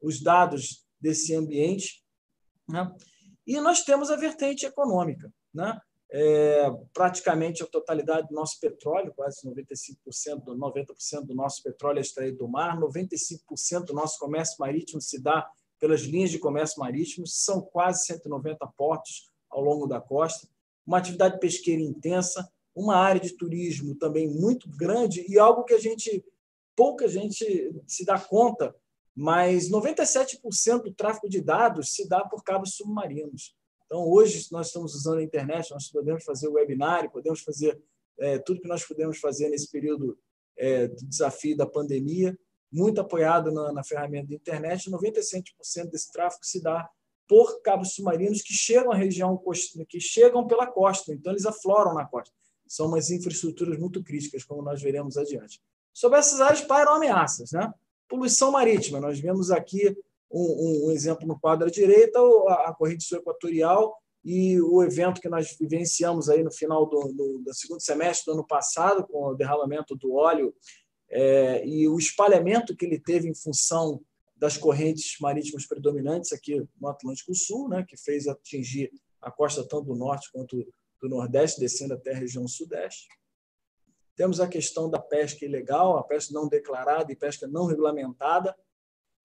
os 0.01 0.19
dados 0.21 0.87
desse 0.99 1.35
ambiente. 1.35 2.03
Né? 2.67 2.91
E 3.45 3.59
nós 3.61 3.83
temos 3.83 4.09
a 4.09 4.15
vertente 4.15 4.65
econômica. 4.65 5.31
Né? 5.53 5.79
É, 6.13 6.69
praticamente 6.93 7.63
a 7.63 7.65
totalidade 7.65 8.27
do 8.27 8.35
nosso 8.35 8.59
petróleo, 8.59 9.13
quase 9.15 9.47
95%, 9.47 10.43
90% 10.45 11.25
do 11.25 11.33
nosso 11.33 11.63
petróleo 11.63 11.99
é 11.99 12.01
extraído 12.01 12.39
do 12.39 12.49
mar, 12.49 12.77
95% 12.77 13.85
do 13.85 13.93
nosso 13.93 14.19
comércio 14.19 14.57
marítimo 14.59 14.99
se 14.99 15.21
dá 15.21 15.49
pelas 15.79 16.01
linhas 16.01 16.29
de 16.29 16.37
comércio 16.37 16.79
marítimo, 16.79 17.25
são 17.25 17.61
quase 17.61 18.05
190 18.05 18.67
portos 18.77 19.31
ao 19.49 19.61
longo 19.61 19.87
da 19.87 20.01
costa, 20.01 20.47
uma 20.85 20.97
atividade 20.97 21.39
pesqueira 21.39 21.81
intensa, 21.81 22.47
uma 22.75 22.97
área 22.97 23.21
de 23.21 23.35
turismo 23.35 23.95
também 23.95 24.27
muito 24.27 24.69
grande 24.69 25.25
e 25.29 25.39
algo 25.39 25.63
que 25.63 25.73
a 25.73 25.79
gente 25.79 26.23
pouca 26.75 27.07
gente 27.07 27.45
se 27.87 28.05
dá 28.05 28.19
conta, 28.19 28.75
mas 29.15 29.69
97% 29.69 30.83
do 30.83 30.93
tráfego 30.93 31.29
de 31.29 31.41
dados 31.41 31.93
se 31.93 32.07
dá 32.07 32.23
por 32.25 32.43
cabos 32.43 32.75
submarinos. 32.75 33.55
Então, 33.91 34.09
hoje, 34.09 34.47
nós 34.53 34.67
estamos 34.67 34.95
usando 34.95 35.17
a 35.17 35.23
internet, 35.23 35.69
nós 35.69 35.89
podemos 35.89 36.23
fazer 36.23 36.47
webinário, 36.47 37.11
podemos 37.11 37.41
fazer 37.41 37.77
é, 38.17 38.39
tudo 38.39 38.61
que 38.61 38.67
nós 38.69 38.85
podemos 38.85 39.19
fazer 39.19 39.49
nesse 39.49 39.69
período 39.69 40.17
é, 40.57 40.87
do 40.87 41.05
desafio 41.05 41.57
da 41.57 41.65
pandemia, 41.65 42.39
muito 42.71 43.01
apoiado 43.01 43.51
na, 43.51 43.73
na 43.73 43.83
ferramenta 43.83 44.29
da 44.29 44.35
internet, 44.35 44.89
97% 44.89 45.43
desse 45.91 46.09
tráfego 46.09 46.45
se 46.45 46.63
dá 46.63 46.89
por 47.27 47.61
cabos 47.61 47.93
submarinos 47.93 48.41
que 48.41 48.53
chegam 48.53 48.93
à 48.93 48.95
região 48.95 49.37
que 49.89 49.99
chegam 49.99 50.47
pela 50.47 50.67
costa, 50.67 51.13
então 51.13 51.33
eles 51.33 51.45
afloram 51.45 51.93
na 51.93 52.05
costa. 52.05 52.33
São 52.65 52.87
umas 52.87 53.11
infraestruturas 53.11 53.77
muito 53.77 54.01
críticas, 54.01 54.45
como 54.45 54.61
nós 54.61 54.81
veremos 54.81 55.17
adiante. 55.17 55.61
Sobre 55.93 56.17
essas 56.17 56.39
áreas 56.39 56.61
pairam 56.61 56.95
ameaças, 56.95 57.51
né? 57.51 57.69
Poluição 58.07 58.53
marítima, 58.53 59.01
nós 59.01 59.19
vemos 59.19 59.51
aqui 59.51 59.93
um, 60.31 60.87
um 60.87 60.91
exemplo 60.91 61.27
no 61.27 61.39
quadro 61.39 61.67
à 61.67 61.71
direita, 61.71 62.19
a, 62.47 62.73
corrente 62.77 63.03
sul 63.03 63.19
equatorial 63.19 63.95
e 64.23 64.61
o 64.61 64.83
evento 64.83 65.19
que 65.19 65.29
nós 65.29 65.55
vivenciamos 65.59 66.29
aí 66.29 66.43
no 66.43 66.51
final 66.51 66.85
do, 66.85 67.11
do, 67.13 67.41
do 67.43 67.53
segundo 67.53 67.81
semestre 67.81 68.25
do 68.25 68.37
ano 68.37 68.45
passado, 68.45 69.05
com 69.07 69.25
o 69.25 69.35
derramamento 69.35 69.95
do 69.95 70.13
óleo 70.13 70.53
é, 71.09 71.65
e 71.65 71.87
o 71.87 71.97
espalhamento 71.97 72.75
que 72.75 72.85
ele 72.85 72.99
teve 72.99 73.27
em 73.27 73.35
função 73.35 74.01
das 74.35 74.57
correntes 74.57 75.17
marítimas 75.19 75.67
predominantes 75.67 76.31
aqui 76.31 76.65
no 76.79 76.87
Atlântico 76.87 77.35
Sul, 77.35 77.69
né, 77.69 77.85
que 77.87 77.97
fez 77.97 78.27
atingir 78.27 78.91
a 79.21 79.29
costa 79.29 79.63
tanto 79.63 79.85
do 79.85 79.95
norte 79.95 80.31
quanto 80.31 80.65
do 80.99 81.09
nordeste, 81.09 81.59
descendo 81.59 81.93
até 81.93 82.11
a 82.11 82.17
região 82.17 82.47
sudeste. 82.47 83.07
Temos 84.15 84.39
a 84.39 84.47
questão 84.47 84.89
da 84.89 84.99
pesca 84.99 85.45
ilegal, 85.45 85.97
a 85.97 86.03
pesca 86.03 86.33
não 86.33 86.47
declarada 86.47 87.11
e 87.11 87.15
pesca 87.15 87.47
não 87.47 87.65
regulamentada. 87.65 88.55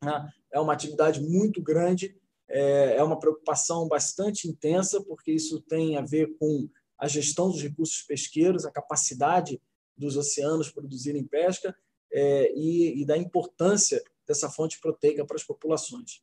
Né? 0.03 0.31
É 0.53 0.61
uma 0.61 0.73
atividade 0.73 1.21
muito 1.21 1.63
grande, 1.63 2.17
é, 2.49 2.97
é 2.97 3.03
uma 3.03 3.19
preocupação 3.19 3.89
bastante 3.89 4.49
intensa, 4.49 5.03
porque 5.03 5.33
isso 5.33 5.61
tem 5.63 5.97
a 5.97 6.03
ver 6.03 6.37
com 6.39 6.69
a 6.99 7.09
gestão 7.09 7.51
dos 7.51 7.63
recursos 7.63 8.03
pesqueiros, 8.03 8.65
a 8.65 8.71
capacidade 8.71 9.61
dos 9.97 10.17
oceanos 10.17 10.71
produzirem 10.71 11.25
pesca 11.25 11.77
é, 12.13 12.53
e, 12.57 13.05
da 13.05 13.17
importância 13.17 14.03
dessa 14.27 14.49
fonte 14.49 14.81
proteica 14.81 15.25
para 15.25 15.37
as 15.37 15.45
populações. 15.45 16.23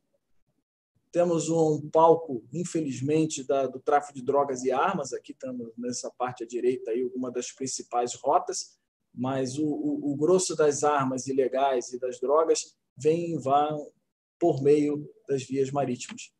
Temos 1.11 1.49
um 1.49 1.89
palco, 1.91 2.43
infelizmente, 2.51 3.43
do 3.43 3.79
tráfico 3.79 4.15
de 4.15 4.23
drogas 4.23 4.63
e 4.63 4.71
armas. 4.71 5.13
Aqui 5.13 5.31
estamos 5.31 5.71
nessa 5.77 6.09
parte 6.09 6.43
à 6.43 6.47
direita, 6.47 6.89
aí, 6.89 7.03
uma 7.15 7.31
das 7.31 7.51
principais 7.51 8.15
rotas, 8.15 8.79
mas 9.13 9.59
o, 9.59 9.65
o, 9.65 10.11
o 10.11 10.15
grosso 10.15 10.55
das 10.55 10.83
armas 10.83 11.27
ilegais 11.27 11.93
e 11.93 11.99
das 11.99 12.19
drogas 12.19 12.75
vem 12.95 13.31
e 13.31 13.37
vão 13.37 13.91
por 14.39 14.61
meio 14.61 15.09
das 15.27 15.43
vias 15.43 15.71
marítimas. 15.71 16.31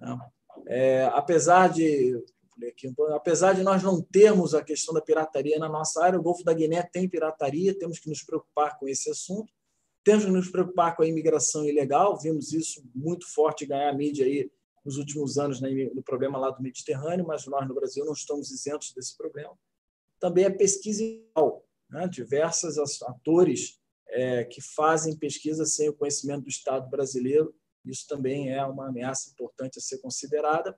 Né? 0.00 0.18
É, 0.66 1.04
apesar 1.12 1.68
de 1.68 2.20
aqui, 2.66 2.92
apesar 3.12 3.52
de 3.52 3.62
nós 3.62 3.82
não 3.82 4.02
termos 4.02 4.54
a 4.54 4.62
questão 4.62 4.92
da 4.92 5.00
pirataria 5.00 5.58
na 5.58 5.68
nossa 5.68 6.02
área, 6.02 6.18
o 6.18 6.22
Golfo 6.22 6.42
da 6.42 6.52
Guiné 6.52 6.82
tem 6.82 7.08
pirataria, 7.08 7.78
temos 7.78 7.98
que 7.98 8.08
nos 8.08 8.22
preocupar 8.22 8.78
com 8.78 8.88
esse 8.88 9.10
assunto. 9.10 9.52
Temos 10.02 10.24
que 10.24 10.30
nos 10.30 10.50
preocupar 10.50 10.96
com 10.96 11.02
a 11.02 11.06
imigração 11.06 11.64
ilegal, 11.64 12.18
vimos 12.18 12.52
isso 12.52 12.82
muito 12.94 13.26
forte 13.32 13.66
ganhar 13.66 13.92
mídia 13.94 14.24
aí 14.24 14.50
nos 14.84 14.96
últimos 14.96 15.36
anos 15.36 15.60
no 15.60 16.02
problema 16.02 16.38
lá 16.38 16.50
do 16.50 16.62
Mediterrâneo, 16.62 17.26
mas 17.26 17.46
nós 17.46 17.68
no 17.68 17.74
Brasil 17.74 18.04
não 18.04 18.14
estamos 18.14 18.50
isentos 18.50 18.92
desse 18.94 19.16
problema. 19.16 19.52
Também 20.18 20.46
a 20.46 20.54
pesquisa 20.54 21.02
ilegal, 21.04 21.64
né? 21.90 22.08
diversos 22.08 22.78
atores 23.02 23.77
é, 24.10 24.44
que 24.44 24.60
fazem 24.60 25.16
pesquisa 25.16 25.64
sem 25.64 25.88
o 25.88 25.94
conhecimento 25.94 26.42
do 26.42 26.48
Estado 26.48 26.88
brasileiro, 26.88 27.54
isso 27.84 28.06
também 28.06 28.52
é 28.52 28.64
uma 28.64 28.88
ameaça 28.88 29.30
importante 29.30 29.78
a 29.78 29.82
ser 29.82 29.98
considerada 29.98 30.76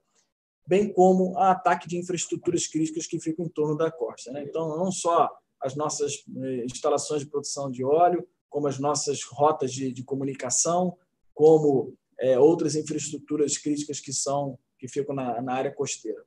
bem 0.70 0.92
como 0.92 1.36
a 1.36 1.50
ataque 1.50 1.88
de 1.88 1.96
infraestruturas 1.96 2.68
críticas 2.68 3.04
que 3.04 3.18
ficam 3.18 3.44
em 3.44 3.48
torno 3.48 3.76
da 3.76 3.90
costa. 3.90 4.30
Né? 4.30 4.44
Então, 4.44 4.76
não 4.76 4.92
só 4.92 5.28
as 5.60 5.74
nossas 5.74 6.24
eh, 6.42 6.64
instalações 6.64 7.22
de 7.22 7.28
produção 7.28 7.68
de 7.68 7.84
óleo, 7.84 8.24
como 8.48 8.68
as 8.68 8.78
nossas 8.78 9.24
rotas 9.24 9.72
de, 9.72 9.92
de 9.92 10.04
comunicação, 10.04 10.96
como 11.34 11.96
é, 12.20 12.38
outras 12.38 12.76
infraestruturas 12.76 13.58
críticas 13.58 13.98
que 13.98 14.12
são 14.12 14.56
que 14.78 14.86
ficam 14.86 15.14
na, 15.14 15.42
na 15.42 15.54
área 15.54 15.74
costeira. 15.74 16.24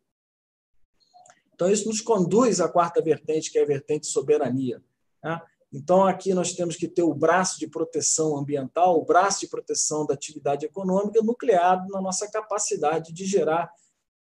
Então, 1.55 1.71
isso 1.71 1.87
nos 1.87 2.01
conduz 2.01 2.59
à 2.59 2.67
quarta 2.67 3.01
vertente, 3.01 3.49
que 3.49 3.57
é 3.57 3.63
a 3.63 3.65
vertente 3.65 4.07
soberania. 4.07 4.83
Né? 5.23 5.41
Então, 5.73 6.05
aqui 6.05 6.35
nós 6.35 6.53
temos 6.53 6.75
que 6.75 6.87
ter 6.87 7.01
o 7.01 7.15
braço 7.15 7.59
de 7.59 7.67
proteção 7.67 8.37
ambiental, 8.37 8.99
o 8.99 9.05
braço 9.05 9.39
de 9.39 9.47
proteção 9.47 10.05
da 10.05 10.13
atividade 10.13 10.67
econômica 10.67 11.19
nucleado 11.23 11.87
na 11.89 11.99
nossa 11.99 12.29
capacidade 12.29 13.11
de 13.11 13.25
gerar 13.25 13.71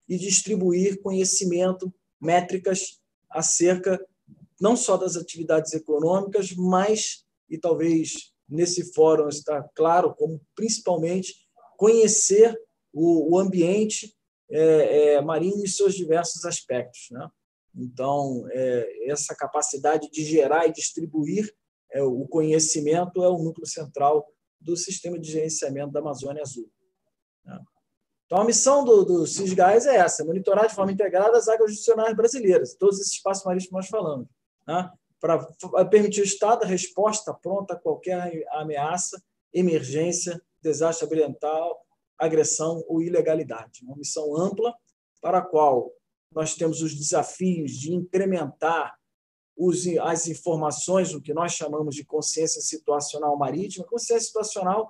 e 0.08 0.18
distribuir 0.18 1.02
conhecimento, 1.02 1.94
métricas 2.20 3.00
acerca 3.30 4.06
não 4.60 4.76
só 4.76 4.98
das 4.98 5.16
atividades 5.16 5.72
econômicas, 5.74 6.54
mas, 6.54 7.24
e 7.50 7.58
talvez 7.58 8.34
nesse 8.48 8.92
fórum 8.94 9.30
está 9.30 9.64
claro, 9.74 10.14
como 10.16 10.42
principalmente 10.54 11.36
conhecer 11.78 12.60
o, 12.92 13.40
ambiente 13.40 14.14
é, 14.50 15.14
é, 15.14 15.22
marinho 15.22 15.64
em 15.64 15.68
seus 15.68 15.96
diversos 15.96 16.44
aspectos. 16.44 17.08
Né? 17.12 17.30
Então, 17.76 18.46
é, 18.52 19.10
essa 19.12 19.36
capacidade 19.36 20.10
de 20.10 20.24
gerar 20.24 20.68
e 20.68 20.74
distribuir 20.74 21.54
é, 21.92 22.04
o 22.04 22.28
conhecimento 22.28 23.24
é 23.24 23.30
o 23.30 23.38
núcleo 23.38 23.68
central 23.68 24.26
do 24.60 24.76
sistema 24.76 25.18
de 25.18 25.32
gerenciamento 25.32 25.92
da 25.92 26.00
Amazônia 26.00 26.42
Azul. 26.42 26.70
Né? 27.46 27.60
Então, 28.26 28.40
a 28.40 28.46
missão 28.46 28.84
do, 28.84 29.04
do 29.04 29.26
é 29.26 29.96
essa: 29.96 30.26
monitorar 30.26 30.68
de 30.68 30.76
forma 30.76 30.92
integrada 30.92 31.38
as 31.38 31.48
águas 31.48 31.72
judicionais 31.72 32.16
brasileiras, 32.16 32.76
todos 32.76 33.00
esses 33.00 33.14
espaços 33.14 33.44
marítimos 33.46 33.70
que 33.70 33.76
nós 33.76 33.88
falamos, 33.88 34.28
né? 34.68 34.92
para 35.20 35.86
permitir 35.86 36.22
o 36.22 36.24
Estado 36.24 36.64
a 36.64 36.68
resposta 36.68 37.34
pronta 37.34 37.74
a 37.74 37.80
qualquer 37.80 38.32
ameaça, 38.52 39.22
emergência, 39.54 40.42
desastre 40.62 41.06
ambiental, 41.06 41.78
agressão 42.18 42.84
ou 42.88 43.02
ilegalidade. 43.02 43.84
Uma 43.84 43.98
missão 43.98 44.36
ampla 44.38 44.74
para 45.22 45.40
a 45.40 45.42
qual 45.42 45.92
nós 46.32 46.56
temos 46.56 46.82
os 46.82 46.94
desafios 46.96 47.72
de 47.72 47.94
incrementar 47.94 48.96
os, 49.58 49.86
as 50.02 50.28
informações, 50.28 51.14
o 51.14 51.22
que 51.22 51.34
nós 51.34 51.54
chamamos 51.54 51.96
de 51.96 52.06
consciência 52.06 52.62
situacional 52.62 53.38
marítima. 53.38 53.86
Consciência 53.86 54.28
situacional 54.28 54.90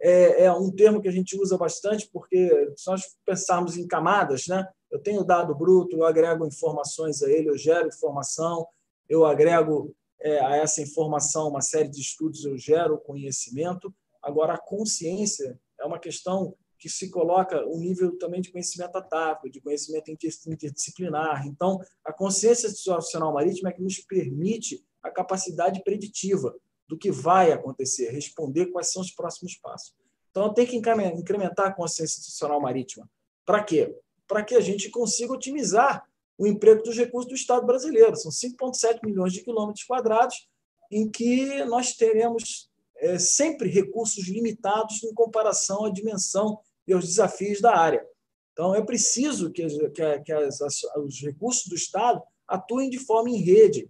é, 0.00 0.44
é, 0.44 0.52
um 0.52 0.70
termo 0.70 1.00
que 1.00 1.08
a 1.08 1.12
gente 1.12 1.36
usa 1.36 1.56
bastante, 1.56 2.08
porque 2.12 2.72
se 2.76 2.90
nós 2.90 3.02
pensarmos 3.24 3.76
em 3.76 3.86
camadas, 3.86 4.46
né? 4.46 4.66
eu 4.90 4.98
tenho 4.98 5.24
dado 5.24 5.54
bruto, 5.54 5.96
eu 5.96 6.04
agrego 6.04 6.46
informações 6.46 7.22
a 7.22 7.30
ele, 7.30 7.48
eu 7.48 7.56
gero 7.56 7.88
informação, 7.88 8.66
eu 9.08 9.24
agrego 9.24 9.94
é, 10.20 10.40
a 10.44 10.56
essa 10.56 10.82
informação 10.82 11.48
uma 11.48 11.60
série 11.60 11.88
de 11.88 12.00
estudos, 12.00 12.44
eu 12.44 12.58
gero 12.58 12.98
conhecimento. 12.98 13.94
Agora, 14.22 14.54
a 14.54 14.58
consciência 14.58 15.58
é 15.78 15.84
uma 15.84 15.98
questão 15.98 16.54
que 16.80 16.88
se 16.88 17.10
coloca 17.10 17.62
um 17.68 17.78
nível 17.78 18.16
também 18.18 18.40
de 18.40 18.50
conhecimento 18.50 18.96
atávico, 18.96 19.50
de 19.50 19.60
conhecimento 19.60 20.10
interdisciplinar. 20.10 21.46
Então, 21.46 21.78
a 22.02 22.10
consciência 22.10 22.70
situacional 22.70 23.34
marítima 23.34 23.68
é 23.68 23.72
que 23.72 23.82
nos 23.82 23.98
permite 23.98 24.82
a 25.02 25.10
capacidade 25.10 25.82
preditiva 25.84 26.56
do 26.88 26.96
que 26.96 27.12
vai 27.12 27.52
acontecer, 27.52 28.10
responder 28.10 28.66
quais 28.66 28.90
são 28.90 29.02
os 29.02 29.12
próximos 29.12 29.54
passos. 29.56 29.94
Então, 30.30 30.54
tem 30.54 30.66
que 30.66 30.74
incrementar 30.74 31.66
a 31.66 31.72
consciência 31.72 32.18
institucional 32.18 32.58
marítima. 32.58 33.08
Para 33.44 33.62
quê? 33.62 33.94
Para 34.26 34.42
que 34.42 34.54
a 34.54 34.60
gente 34.60 34.88
consiga 34.88 35.34
otimizar 35.34 36.08
o 36.38 36.46
emprego 36.46 36.82
dos 36.82 36.96
recursos 36.96 37.28
do 37.28 37.34
Estado 37.34 37.66
brasileiro. 37.66 38.16
São 38.16 38.30
5,7 38.32 39.00
milhões 39.04 39.34
de 39.34 39.44
quilômetros 39.44 39.84
quadrados 39.84 40.48
em 40.90 41.10
que 41.10 41.62
nós 41.64 41.92
teremos 41.92 42.70
é, 42.96 43.18
sempre 43.18 43.68
recursos 43.68 44.26
limitados 44.26 45.02
em 45.04 45.12
comparação 45.12 45.84
à 45.84 45.90
dimensão 45.90 46.58
e 46.90 46.92
aos 46.92 47.06
desafios 47.06 47.60
da 47.60 47.76
área. 47.76 48.04
Então, 48.52 48.74
é 48.74 48.84
preciso 48.84 49.50
que, 49.52 49.64
que, 49.90 50.20
que 50.20 50.32
as, 50.32 50.60
as, 50.60 50.82
os 50.96 51.20
recursos 51.22 51.66
do 51.66 51.76
Estado 51.76 52.20
atuem 52.48 52.90
de 52.90 52.98
forma 52.98 53.30
em 53.30 53.36
rede, 53.36 53.88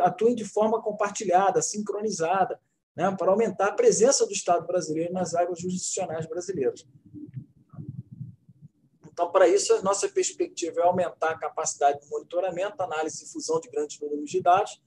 atuem 0.00 0.34
de 0.34 0.44
forma 0.44 0.82
compartilhada, 0.82 1.62
sincronizada, 1.62 2.60
né, 2.96 3.14
para 3.16 3.30
aumentar 3.30 3.68
a 3.68 3.72
presença 3.72 4.26
do 4.26 4.32
Estado 4.32 4.66
brasileiro 4.66 5.12
nas 5.12 5.32
águas 5.32 5.60
jurisdicionais 5.60 6.26
brasileiras. 6.26 6.84
Então, 9.06 9.30
para 9.30 9.48
isso, 9.48 9.72
a 9.74 9.82
nossa 9.82 10.08
perspectiva 10.08 10.80
é 10.80 10.84
aumentar 10.84 11.30
a 11.30 11.38
capacidade 11.38 12.00
de 12.00 12.10
monitoramento, 12.10 12.82
análise 12.82 13.24
e 13.24 13.28
fusão 13.28 13.60
de 13.60 13.70
grandes 13.70 14.00
números 14.00 14.28
de 14.28 14.42
dados, 14.42 14.82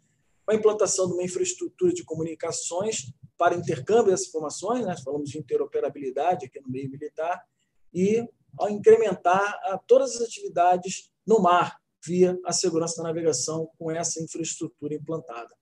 a 0.48 0.54
implantação 0.54 1.08
de 1.08 1.14
uma 1.14 1.24
infraestrutura 1.24 1.94
de 1.94 2.04
comunicações 2.04 3.14
para 3.42 3.56
intercâmbio 3.56 4.12
dessas 4.12 4.28
informações, 4.28 4.86
né? 4.86 4.96
falamos 5.04 5.32
de 5.32 5.40
interoperabilidade 5.40 6.46
aqui 6.46 6.62
no 6.62 6.70
meio 6.70 6.88
militar, 6.92 7.44
e 7.92 8.24
ao 8.56 8.70
incrementar 8.70 9.60
todas 9.88 10.16
as 10.16 10.22
atividades 10.22 11.10
no 11.26 11.40
mar, 11.42 11.82
via 12.06 12.40
a 12.46 12.54
segurança 12.54 12.98
da 13.02 13.08
navegação 13.08 13.68
com 13.80 13.90
essa 13.90 14.22
infraestrutura 14.22 14.94
implantada. 14.94 15.56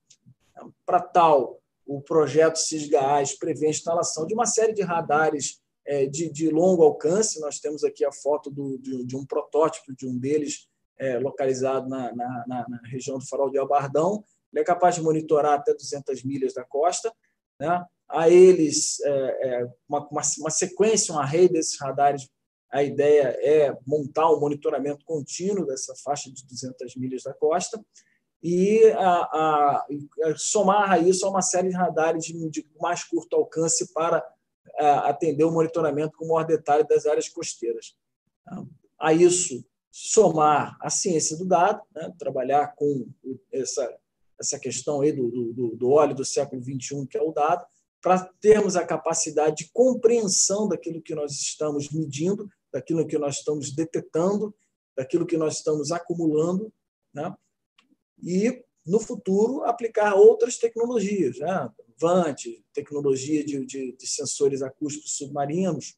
Para 0.85 0.99
tal, 0.99 1.61
o 1.85 2.01
projeto 2.01 2.57
CISGAS 2.57 3.35
prevê 3.39 3.67
a 3.67 3.69
instalação 3.69 4.27
de 4.27 4.33
uma 4.33 4.45
série 4.45 4.73
de 4.73 4.81
radares 4.81 5.61
é, 5.87 6.05
de, 6.05 6.29
de 6.29 6.49
longo 6.49 6.83
alcance. 6.83 7.39
Nós 7.39 7.59
temos 7.61 7.85
aqui 7.85 8.03
a 8.03 8.11
foto 8.11 8.51
do, 8.51 8.77
de, 8.77 9.05
de 9.05 9.15
um 9.15 9.25
protótipo 9.25 9.95
de 9.95 10.05
um 10.05 10.17
deles 10.17 10.67
é, 10.99 11.17
localizado 11.17 11.87
na, 11.87 12.13
na, 12.13 12.45
na, 12.45 12.79
região 12.91 13.17
do 13.17 13.25
Farol 13.25 13.49
de 13.49 13.57
Albardão. 13.57 14.21
Ele 14.51 14.63
é 14.63 14.65
capaz 14.65 14.95
de 14.95 15.01
monitorar 15.01 15.53
até 15.53 15.73
200 15.73 16.25
milhas 16.25 16.53
da 16.53 16.65
costa. 16.65 17.09
Né? 17.59 17.85
A 18.09 18.29
eles, 18.29 18.99
é, 19.01 19.09
é, 19.09 19.67
uma, 19.87 20.07
uma, 20.07 20.21
uma 20.39 20.49
sequência, 20.49 21.13
um 21.13 21.19
array 21.19 21.47
desses 21.47 21.79
radares 21.79 22.27
a 22.71 22.83
ideia 22.83 23.35
é 23.41 23.75
montar 23.85 24.31
um 24.31 24.39
monitoramento 24.39 25.03
contínuo 25.03 25.65
dessa 25.65 25.93
faixa 26.03 26.31
de 26.31 26.45
200 26.45 26.95
milhas 26.97 27.23
da 27.23 27.33
costa 27.33 27.83
e 28.43 28.83
a, 28.95 29.09
a, 29.09 29.87
a 30.25 30.37
somar 30.37 30.91
a 30.91 30.99
isso 30.99 31.25
a 31.25 31.29
uma 31.29 31.41
série 31.41 31.69
de 31.69 31.75
radares 31.75 32.23
de, 32.23 32.49
de 32.49 32.65
mais 32.79 33.03
curto 33.03 33.35
alcance 33.35 33.91
para 33.91 34.23
a, 34.77 35.09
atender 35.09 35.43
o 35.43 35.51
monitoramento 35.51 36.15
com 36.17 36.27
maior 36.27 36.45
detalhe 36.45 36.87
das 36.87 37.05
áreas 37.05 37.27
costeiras. 37.27 37.95
A 38.99 39.13
isso, 39.13 39.65
somar 39.91 40.77
a 40.79 40.89
ciência 40.89 41.37
do 41.37 41.45
dado, 41.45 41.81
né, 41.93 42.13
trabalhar 42.19 42.75
com 42.75 43.07
essa, 43.51 43.97
essa 44.39 44.59
questão 44.59 45.01
aí 45.01 45.11
do, 45.11 45.29
do, 45.29 45.75
do 45.75 45.89
óleo 45.89 46.15
do 46.15 46.25
século 46.25 46.61
XXI, 46.61 47.07
que 47.07 47.17
é 47.17 47.21
o 47.21 47.31
dado, 47.31 47.65
para 48.01 48.25
termos 48.39 48.75
a 48.75 48.85
capacidade 48.85 49.63
de 49.63 49.71
compreensão 49.71 50.67
daquilo 50.67 51.01
que 51.01 51.13
nós 51.13 51.33
estamos 51.33 51.89
medindo, 51.89 52.49
daquilo 52.71 53.05
que 53.05 53.17
nós 53.17 53.37
estamos 53.37 53.71
detetando, 53.71 54.55
daquilo 54.95 55.25
que 55.25 55.37
nós 55.37 55.57
estamos 55.57 55.91
acumulando, 55.91 56.71
né? 57.13 57.35
e, 58.21 58.63
no 58.85 58.99
futuro, 58.99 59.63
aplicar 59.63 60.15
outras 60.15 60.57
tecnologias, 60.57 61.39
né? 61.39 61.69
VANT, 61.99 62.45
tecnologia 62.73 63.43
de, 63.43 63.65
de, 63.65 63.91
de 63.91 64.07
sensores 64.07 64.61
acústicos 64.61 65.17
submarinos, 65.17 65.97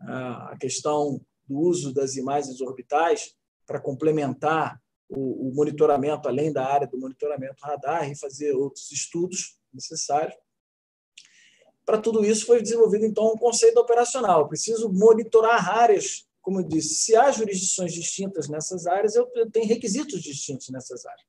a 0.00 0.56
questão 0.60 1.20
do 1.48 1.58
uso 1.58 1.92
das 1.92 2.16
imagens 2.16 2.60
orbitais 2.60 3.34
para 3.66 3.80
complementar 3.80 4.80
o, 5.08 5.48
o, 5.48 5.54
monitoramento, 5.54 6.28
além 6.28 6.52
da 6.52 6.66
área 6.66 6.86
do 6.86 6.98
monitoramento 6.98 7.62
radar, 7.62 8.10
e 8.10 8.18
fazer 8.18 8.52
outros 8.52 8.90
estudos 8.92 9.58
necessários. 9.72 10.36
Para 11.84 11.98
tudo 11.98 12.24
isso 12.24 12.44
foi 12.44 12.60
desenvolvido, 12.60 13.06
então, 13.06 13.32
um 13.32 13.38
conceito 13.38 13.78
operacional. 13.78 14.42
Eu 14.42 14.48
preciso 14.48 14.92
monitorar 14.92 15.70
áreas, 15.70 16.26
como 16.42 16.60
eu 16.60 16.64
disse, 16.64 16.94
se 16.96 17.16
há 17.16 17.30
jurisdições 17.30 17.92
distintas 17.92 18.48
nessas 18.48 18.86
áreas, 18.86 19.14
eu 19.14 19.26
tenho 19.50 19.66
requisitos 19.66 20.20
distintos 20.22 20.68
nessas 20.68 21.06
áreas. 21.06 21.26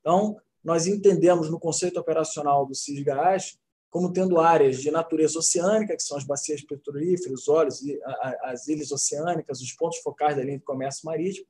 Então, 0.00 0.40
nós 0.62 0.86
entendemos 0.86 1.50
no 1.50 1.58
conceito 1.58 1.98
operacional 1.98 2.64
do 2.64 2.74
CISGAS 2.74 3.58
como 3.96 4.12
tendo 4.12 4.38
áreas 4.38 4.82
de 4.82 4.90
natureza 4.90 5.38
oceânica, 5.38 5.96
que 5.96 6.02
são 6.02 6.18
as 6.18 6.24
bacias 6.24 6.60
petrolíferas, 6.60 7.40
os 7.40 7.48
olhos, 7.48 7.82
as 8.42 8.68
ilhas 8.68 8.92
oceânicas, 8.92 9.60
os 9.60 9.72
pontos 9.72 9.98
focais 10.00 10.36
da 10.36 10.42
linha 10.42 10.58
de 10.58 10.64
comércio 10.64 11.06
marítimo, 11.06 11.46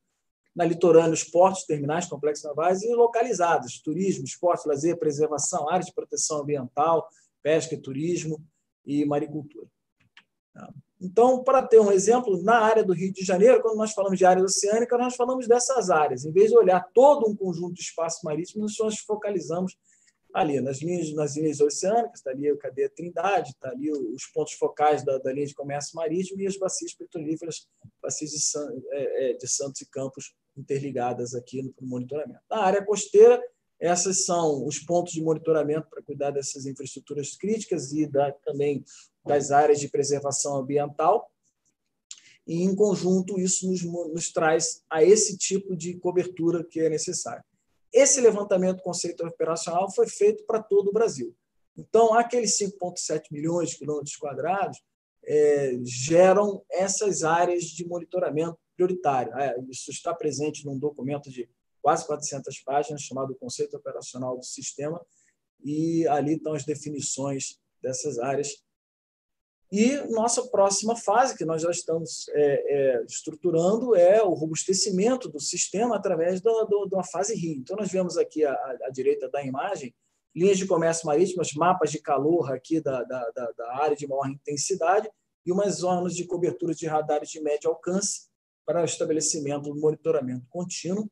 na 0.57 0.65
litorânea, 0.65 1.13
os 1.13 1.23
portos, 1.23 1.65
terminais, 1.65 2.07
complexos 2.07 2.47
navais 2.47 2.83
e 2.83 2.95
localizados, 2.95 3.79
turismo, 3.83 4.25
esporte, 4.25 4.67
lazer, 4.67 4.99
preservação, 4.99 5.69
áreas 5.69 5.85
de 5.85 5.93
proteção 5.93 6.41
ambiental, 6.41 7.07
pesca 7.43 7.79
turismo 7.79 8.43
e 8.85 9.05
maricultura. 9.05 9.67
Então, 10.99 11.45
para 11.45 11.63
ter 11.63 11.79
um 11.79 11.93
exemplo, 11.93 12.43
na 12.43 12.59
área 12.59 12.83
do 12.83 12.95
Rio 12.95 13.13
de 13.13 13.23
Janeiro, 13.23 13.61
quando 13.61 13.77
nós 13.77 13.93
falamos 13.93 14.17
de 14.17 14.25
área 14.25 14.43
oceânica, 14.43 14.97
nós 14.97 15.15
falamos 15.15 15.47
dessas 15.47 15.91
áreas. 15.91 16.25
Em 16.25 16.33
vez 16.33 16.51
de 16.51 16.57
olhar 16.57 16.81
todo 16.95 17.29
um 17.29 17.37
conjunto 17.37 17.75
de 17.75 17.83
espaço 17.83 18.25
marítimo, 18.25 18.65
nós 18.81 18.99
focalizamos 19.01 19.77
ali 20.33 20.59
nas 20.61 20.81
linhas, 20.81 21.13
nas 21.15 21.37
linhas 21.37 21.61
oceânicas, 21.61 22.21
está 22.21 22.31
ali 22.31 22.49
a 22.49 22.57
cadeia 22.57 22.89
Trindade, 22.89 23.51
está 23.51 23.69
ali 23.69 23.91
os 23.91 24.27
pontos 24.27 24.55
focais 24.55 25.05
da, 25.05 25.19
da, 25.19 25.33
linha 25.33 25.47
de 25.47 25.55
comércio 25.55 25.95
marítimo 25.97 26.41
e 26.41 26.47
as 26.47 26.57
bacias 26.57 26.95
petrolíferas, 26.95 27.67
bacias 28.03 28.31
de, 28.31 28.39
é, 28.91 29.31
é, 29.31 29.33
de 29.35 29.49
Santos 29.49 29.83
e 29.83 29.91
Campos 29.91 30.35
interligadas 30.57 31.35
aqui 31.35 31.63
no 31.63 31.75
monitoramento. 31.87 32.41
Na 32.51 32.59
área 32.59 32.85
costeira, 32.85 33.43
essas 33.79 34.25
são 34.25 34.67
os 34.67 34.79
pontos 34.79 35.13
de 35.13 35.23
monitoramento 35.23 35.89
para 35.89 36.03
cuidar 36.03 36.31
dessas 36.31 36.67
infraestruturas 36.67 37.37
críticas 37.37 37.93
e 37.93 38.07
da, 38.07 38.33
também 38.33 38.85
das 39.25 39.51
áreas 39.51 39.79
de 39.79 39.89
preservação 39.89 40.57
ambiental. 40.57 41.31
E, 42.47 42.63
em 42.63 42.75
conjunto, 42.75 43.39
isso 43.39 43.69
nos, 43.69 43.83
nos 43.83 44.33
traz 44.33 44.83
a 44.89 45.03
esse 45.03 45.37
tipo 45.37 45.77
de 45.77 45.95
cobertura 45.99 46.65
que 46.65 46.81
é 46.81 46.89
necessário. 46.89 47.45
Esse 47.93 48.21
levantamento 48.21 48.83
conceito 48.83 49.27
operacional 49.27 49.91
foi 49.91 50.09
feito 50.09 50.45
para 50.45 50.63
todo 50.63 50.89
o 50.89 50.93
Brasil. 50.93 51.35
Então, 51.77 52.15
aqueles 52.15 52.59
5,7 52.59 53.25
milhões 53.31 53.71
de 53.71 53.79
quilômetros 53.79 54.17
quadrados 54.17 54.81
é, 55.25 55.79
geram 55.83 56.65
essas 56.71 57.25
áreas 57.25 57.65
de 57.65 57.87
monitoramento 57.87 58.59
prioritário. 58.77 59.37
É, 59.39 59.57
isso 59.71 59.91
está 59.91 60.15
presente 60.15 60.65
num 60.65 60.79
documento 60.79 61.31
de 61.31 61.49
quase 61.83 62.07
400 62.07 62.61
páginas, 62.61 63.03
chamado 63.03 63.35
Conceito 63.37 63.77
Operacional 63.77 64.37
do 64.37 64.45
Sistema, 64.45 65.01
e 65.65 66.07
ali 66.09 66.35
estão 66.35 66.53
as 66.53 66.65
definições 66.65 67.59
dessas 67.81 68.19
áreas. 68.19 68.63
E 69.71 69.97
nossa 70.13 70.47
próxima 70.49 70.95
fase, 70.95 71.37
que 71.37 71.45
nós 71.45 71.63
já 71.63 71.71
estamos 71.71 72.29
é, 72.29 72.99
é, 72.99 73.05
estruturando, 73.05 73.97
é 73.97 74.23
o 74.23 74.33
robustecimento 74.33 75.29
do 75.29 75.41
sistema 75.41 75.97
através 75.97 76.41
da, 76.41 76.53
do, 76.65 76.87
da 76.87 77.03
fase 77.03 77.35
RIO. 77.35 77.59
Então, 77.59 77.77
nós 77.77 77.91
vemos 77.91 78.17
aqui 78.17 78.45
à, 78.45 78.91
direita 78.93 79.29
da 79.29 79.43
imagem 79.45 79.95
linhas 80.35 80.59
de 80.59 80.67
comércio 80.67 81.07
marítimo, 81.07 81.43
mapas 81.57 81.91
de 81.91 81.99
calor 81.99 82.53
aqui 82.53 82.81
da, 82.81 83.03
da, 83.05 83.31
da 83.57 83.77
área 83.77 83.97
de 83.97 84.07
maior 84.07 84.29
intensidade 84.29 85.11
e 85.45 85.51
umas 85.51 85.77
zonas 85.77 86.15
de 86.15 86.27
cobertura 86.27 86.75
de 86.75 86.87
radares 86.87 87.31
de 87.31 87.41
médio 87.41 87.71
alcance 87.71 88.29
para 88.67 88.83
o 88.83 88.85
estabelecimento 88.85 89.73
do 89.73 89.81
monitoramento 89.81 90.45
contínuo, 90.51 91.09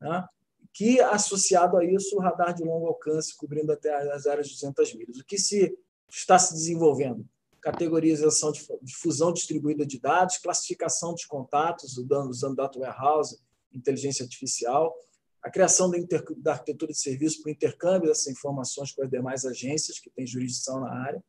né? 0.00 0.26
que, 0.72 1.00
associado 1.00 1.76
a 1.76 1.84
isso, 1.84 2.16
o 2.16 2.20
radar 2.20 2.52
de 2.52 2.64
longo 2.64 2.88
alcance, 2.88 3.36
cobrindo 3.36 3.70
até 3.70 3.94
as 4.12 4.26
áreas 4.26 4.48
de 4.48 4.54
200 4.54 4.94
milhas. 4.94 5.18
O 5.18 5.24
que 5.24 5.38
se 5.38 5.78
está 6.10 6.38
se 6.38 6.54
desenvolvendo? 6.54 7.24
categorização 7.64 8.52
de 8.52 8.62
difusão 8.82 9.32
distribuída 9.32 9.86
de 9.86 9.98
dados, 9.98 10.36
classificação 10.36 11.14
dos 11.14 11.24
contatos, 11.24 11.96
usando 11.96 12.54
Data 12.54 12.78
Warehouse, 12.78 13.38
inteligência 13.72 14.22
artificial, 14.22 14.94
a 15.42 15.50
criação 15.50 15.90
da, 15.90 15.96
inter... 15.96 16.22
da 16.36 16.52
arquitetura 16.52 16.92
de 16.92 16.98
serviço 16.98 17.40
para 17.40 17.48
o 17.48 17.52
intercâmbio 17.52 18.08
dessas 18.08 18.26
informações 18.26 18.92
com 18.92 19.02
as 19.02 19.08
demais 19.08 19.46
agências 19.46 19.98
que 19.98 20.10
têm 20.10 20.26
jurisdição 20.26 20.80
na 20.80 20.92
área, 20.92 21.24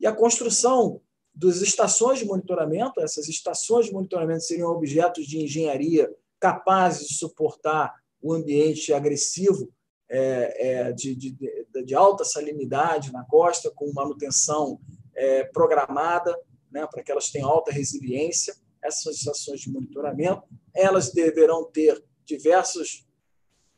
e 0.00 0.06
a 0.06 0.12
construção 0.12 1.00
das 1.38 1.60
estações 1.60 2.18
de 2.18 2.24
monitoramento. 2.24 3.00
Essas 3.00 3.28
estações 3.28 3.86
de 3.86 3.92
monitoramento 3.92 4.42
seriam 4.42 4.70
objetos 4.70 5.26
de 5.26 5.38
engenharia 5.38 6.12
capazes 6.40 7.06
de 7.08 7.14
suportar 7.14 7.94
o 8.20 8.32
ambiente 8.32 8.92
agressivo 8.92 9.72
é, 10.10 10.88
é, 10.88 10.92
de, 10.92 11.14
de, 11.14 11.36
de, 11.84 11.94
alta 11.94 12.24
salinidade 12.24 13.12
na 13.12 13.24
costa, 13.24 13.70
com 13.70 13.92
manutenção 13.92 14.80
é, 15.14 15.44
programada, 15.44 16.36
né, 16.72 16.86
para 16.90 17.02
que 17.02 17.12
elas 17.12 17.30
tenham 17.30 17.48
alta 17.48 17.70
resiliência. 17.70 18.54
Essas 18.82 19.02
são 19.02 19.12
estações 19.12 19.60
de 19.60 19.70
monitoramento. 19.70 20.42
Elas 20.74 21.12
deverão 21.12 21.70
ter 21.70 22.02
diversos 22.24 23.06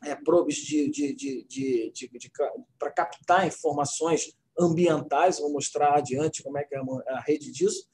é, 0.03 0.15
probes 0.15 0.55
de, 0.55 0.89
de 0.89 2.09
para 2.79 2.91
captar 2.91 3.45
informações 3.45 4.35
ambientais. 4.61 5.39
Vou 5.39 5.51
mostrar 5.51 5.97
adiante 5.97 6.43
como 6.43 6.57
é 6.57 6.63
que 6.63 6.75
é 6.75 6.79
a 7.09 7.19
rede 7.19 7.51
disso. 7.51 7.89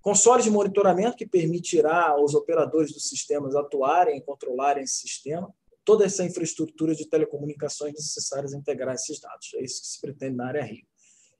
Console 0.00 0.42
de 0.42 0.50
monitoramento 0.50 1.16
que 1.16 1.26
permitirá 1.26 2.08
aos 2.08 2.34
operadores 2.34 2.92
dos 2.92 3.08
sistemas 3.08 3.54
atuarem 3.54 4.16
e 4.16 4.22
controlarem 4.22 4.82
esse 4.82 5.00
sistema. 5.00 5.52
Toda 5.84 6.04
essa 6.04 6.24
infraestrutura 6.24 6.94
de 6.94 7.06
telecomunicações 7.06 7.94
necessárias 7.94 8.54
a 8.54 8.58
integrar 8.58 8.94
esses 8.94 9.20
dados. 9.20 9.52
É 9.54 9.62
isso 9.62 9.82
que 9.82 9.88
se 9.88 10.00
pretende 10.00 10.36
na 10.36 10.46
área 10.46 10.62
RIO. 10.62 10.86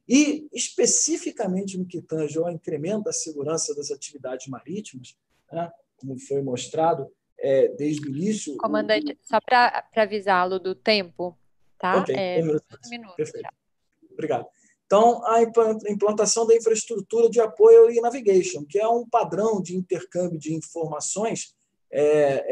E, 0.08 0.48
especificamente 0.52 1.78
no 1.78 1.86
que 1.86 2.02
tange 2.02 2.36
ao 2.36 2.50
incremento 2.50 3.04
da 3.04 3.12
segurança 3.12 3.74
das 3.74 3.90
atividades 3.90 4.48
marítimas, 4.48 5.16
né, 5.52 5.70
como 5.96 6.18
foi 6.18 6.42
mostrado 6.42 7.10
é, 7.38 7.68
desde 7.68 8.08
o 8.08 8.10
início. 8.10 8.56
Comandante, 8.56 9.12
o... 9.12 9.18
só 9.22 9.40
para 9.40 9.88
avisá-lo 9.94 10.58
do 10.58 10.74
tempo, 10.74 11.38
tá? 11.78 12.00
Ok, 12.00 12.14
é, 12.14 12.40
um 12.40 12.46
minuto. 12.46 12.78
minuto 12.90 13.14
Perfeito. 13.14 13.48
Obrigado. 14.12 14.46
Então, 14.90 15.24
a 15.24 15.40
implantação 15.88 16.44
da 16.44 16.56
infraestrutura 16.56 17.30
de 17.30 17.40
apoio 17.40 17.92
e 17.92 18.00
navigation, 18.00 18.64
que 18.68 18.76
é 18.76 18.88
um 18.88 19.08
padrão 19.08 19.62
de 19.62 19.76
intercâmbio 19.76 20.36
de 20.36 20.52
informações 20.52 21.54
é, 21.92 22.02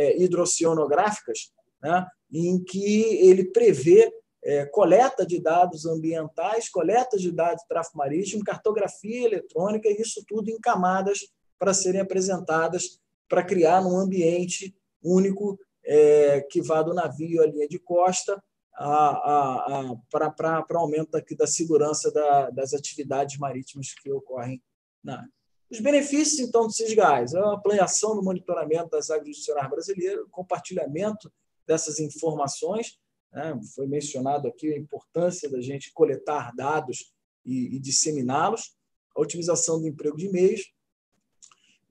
é, 0.04 0.22
hidroceanográficas, 0.22 1.50
né, 1.82 2.06
em 2.32 2.62
que 2.62 3.02
ele 3.28 3.50
prevê 3.50 4.08
é, 4.44 4.64
coleta 4.66 5.26
de 5.26 5.40
dados 5.40 5.84
ambientais, 5.84 6.68
coleta 6.68 7.16
de 7.16 7.32
dados 7.32 7.62
de 7.62 7.68
tráfego 7.68 7.98
marítimo, 7.98 8.44
cartografia 8.44 9.26
eletrônica, 9.26 9.88
e 9.88 10.00
isso 10.00 10.24
tudo 10.24 10.48
em 10.48 10.60
camadas 10.60 11.26
para 11.58 11.74
serem 11.74 12.00
apresentadas 12.00 13.00
para 13.28 13.42
criar 13.42 13.84
um 13.84 13.98
ambiente 13.98 14.72
único 15.02 15.58
é, 15.84 16.40
que 16.42 16.62
vá 16.62 16.82
do 16.82 16.94
navio 16.94 17.42
à 17.42 17.46
linha 17.46 17.66
de 17.66 17.80
costa 17.80 18.40
para 18.78 20.64
aumento 20.74 21.10
da, 21.10 21.20
da 21.36 21.46
segurança 21.46 22.10
da, 22.12 22.50
das 22.50 22.72
atividades 22.72 23.38
marítimas 23.38 23.92
que 23.94 24.10
ocorrem 24.12 24.62
na 25.02 25.18
área. 25.18 25.32
Os 25.70 25.80
benefícios, 25.80 26.40
então, 26.40 26.66
do 26.66 26.72
CISGAS, 26.72 27.34
a 27.34 27.54
ampliação 27.54 28.14
do 28.14 28.22
monitoramento 28.22 28.88
das 28.90 29.10
águas 29.10 29.26
judiciárias 29.26 29.68
brasileiras, 29.68 30.24
o 30.24 30.30
compartilhamento 30.30 31.30
dessas 31.66 32.00
informações, 32.00 32.98
né? 33.32 33.58
Foi 33.74 33.86
mencionado 33.86 34.48
aqui 34.48 34.72
a 34.72 34.78
importância 34.78 35.50
da 35.50 35.60
gente 35.60 35.92
coletar 35.92 36.54
dados 36.54 37.12
e, 37.44 37.76
e 37.76 37.78
disseminá-los, 37.78 38.76
a 39.16 39.20
otimização 39.20 39.80
do 39.80 39.86
emprego 39.86 40.16
de 40.16 40.28
meios, 40.28 40.72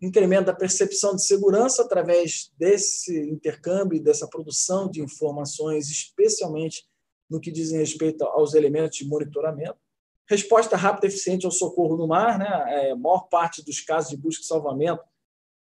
incremento 0.02 0.46
da 0.46 0.54
percepção 0.54 1.16
de 1.16 1.26
segurança 1.26 1.84
através 1.84 2.52
desse 2.58 3.20
intercâmbio 3.30 3.98
e 3.98 4.04
dessa 4.04 4.28
produção 4.28 4.90
de 4.90 5.02
informações, 5.02 5.90
especialmente 5.90 6.86
no 7.30 7.40
que 7.40 7.52
diz 7.52 7.72
respeito 7.72 8.24
aos 8.24 8.54
elementos 8.54 8.98
de 8.98 9.08
monitoramento. 9.08 9.78
Resposta 10.30 10.76
rápida 10.76 11.08
e 11.08 11.10
eficiente 11.10 11.46
ao 11.46 11.52
socorro 11.52 11.98
no 11.98 12.08
mar, 12.08 12.38
né? 12.38 12.88
É, 12.88 12.92
a 12.92 12.96
maior 12.96 13.28
parte 13.30 13.64
dos 13.64 13.82
casos 13.82 14.10
de 14.10 14.18
busca 14.18 14.44
e 14.44 14.46
salvamento 14.46 15.02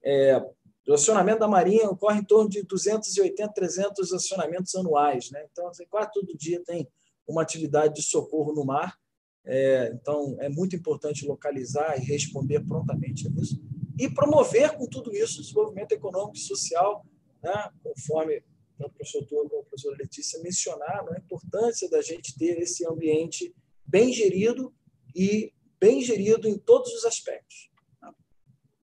é, 0.02 0.43
o 0.89 0.94
acionamento 0.94 1.40
da 1.40 1.48
Marinha 1.48 1.89
ocorre 1.89 2.19
em 2.19 2.24
torno 2.24 2.48
de 2.48 2.62
280, 2.62 3.52
300 3.52 4.12
acionamentos 4.12 4.74
anuais. 4.74 5.31
Né? 5.31 5.47
Então, 5.51 5.69
assim, 5.69 5.85
quase 5.89 6.11
todo 6.12 6.36
dia 6.36 6.62
tem 6.65 6.89
uma 7.28 7.43
atividade 7.43 7.94
de 7.94 8.02
socorro 8.02 8.52
no 8.52 8.65
mar. 8.65 8.98
É, 9.44 9.90
então, 9.94 10.36
é 10.40 10.48
muito 10.48 10.74
importante 10.74 11.27
localizar 11.27 11.97
e 11.97 12.05
responder 12.05 12.61
prontamente 12.61 13.28
a 13.28 13.31
isso. 13.40 13.61
E 14.01 14.09
promover 14.09 14.79
com 14.79 14.87
tudo 14.87 15.15
isso 15.15 15.41
o 15.41 15.43
desenvolvimento 15.43 15.93
econômico 15.93 16.35
e 16.35 16.41
social, 16.41 17.05
né? 17.43 17.71
conforme 17.83 18.43
o 18.79 18.89
professor 18.89 19.27
Turco 19.27 19.55
e 19.55 19.59
a 19.59 19.63
professora 19.63 19.97
Letícia 19.99 20.41
mencionaram, 20.41 21.13
a 21.13 21.19
importância 21.19 21.87
da 21.91 22.01
gente 22.01 22.35
ter 22.39 22.59
esse 22.63 22.87
ambiente 22.87 23.55
bem 23.85 24.11
gerido 24.11 24.75
e 25.15 25.53
bem 25.79 26.01
gerido 26.01 26.49
em 26.49 26.59
todos 26.59 26.91
os 26.95 27.05
aspectos. 27.05 27.71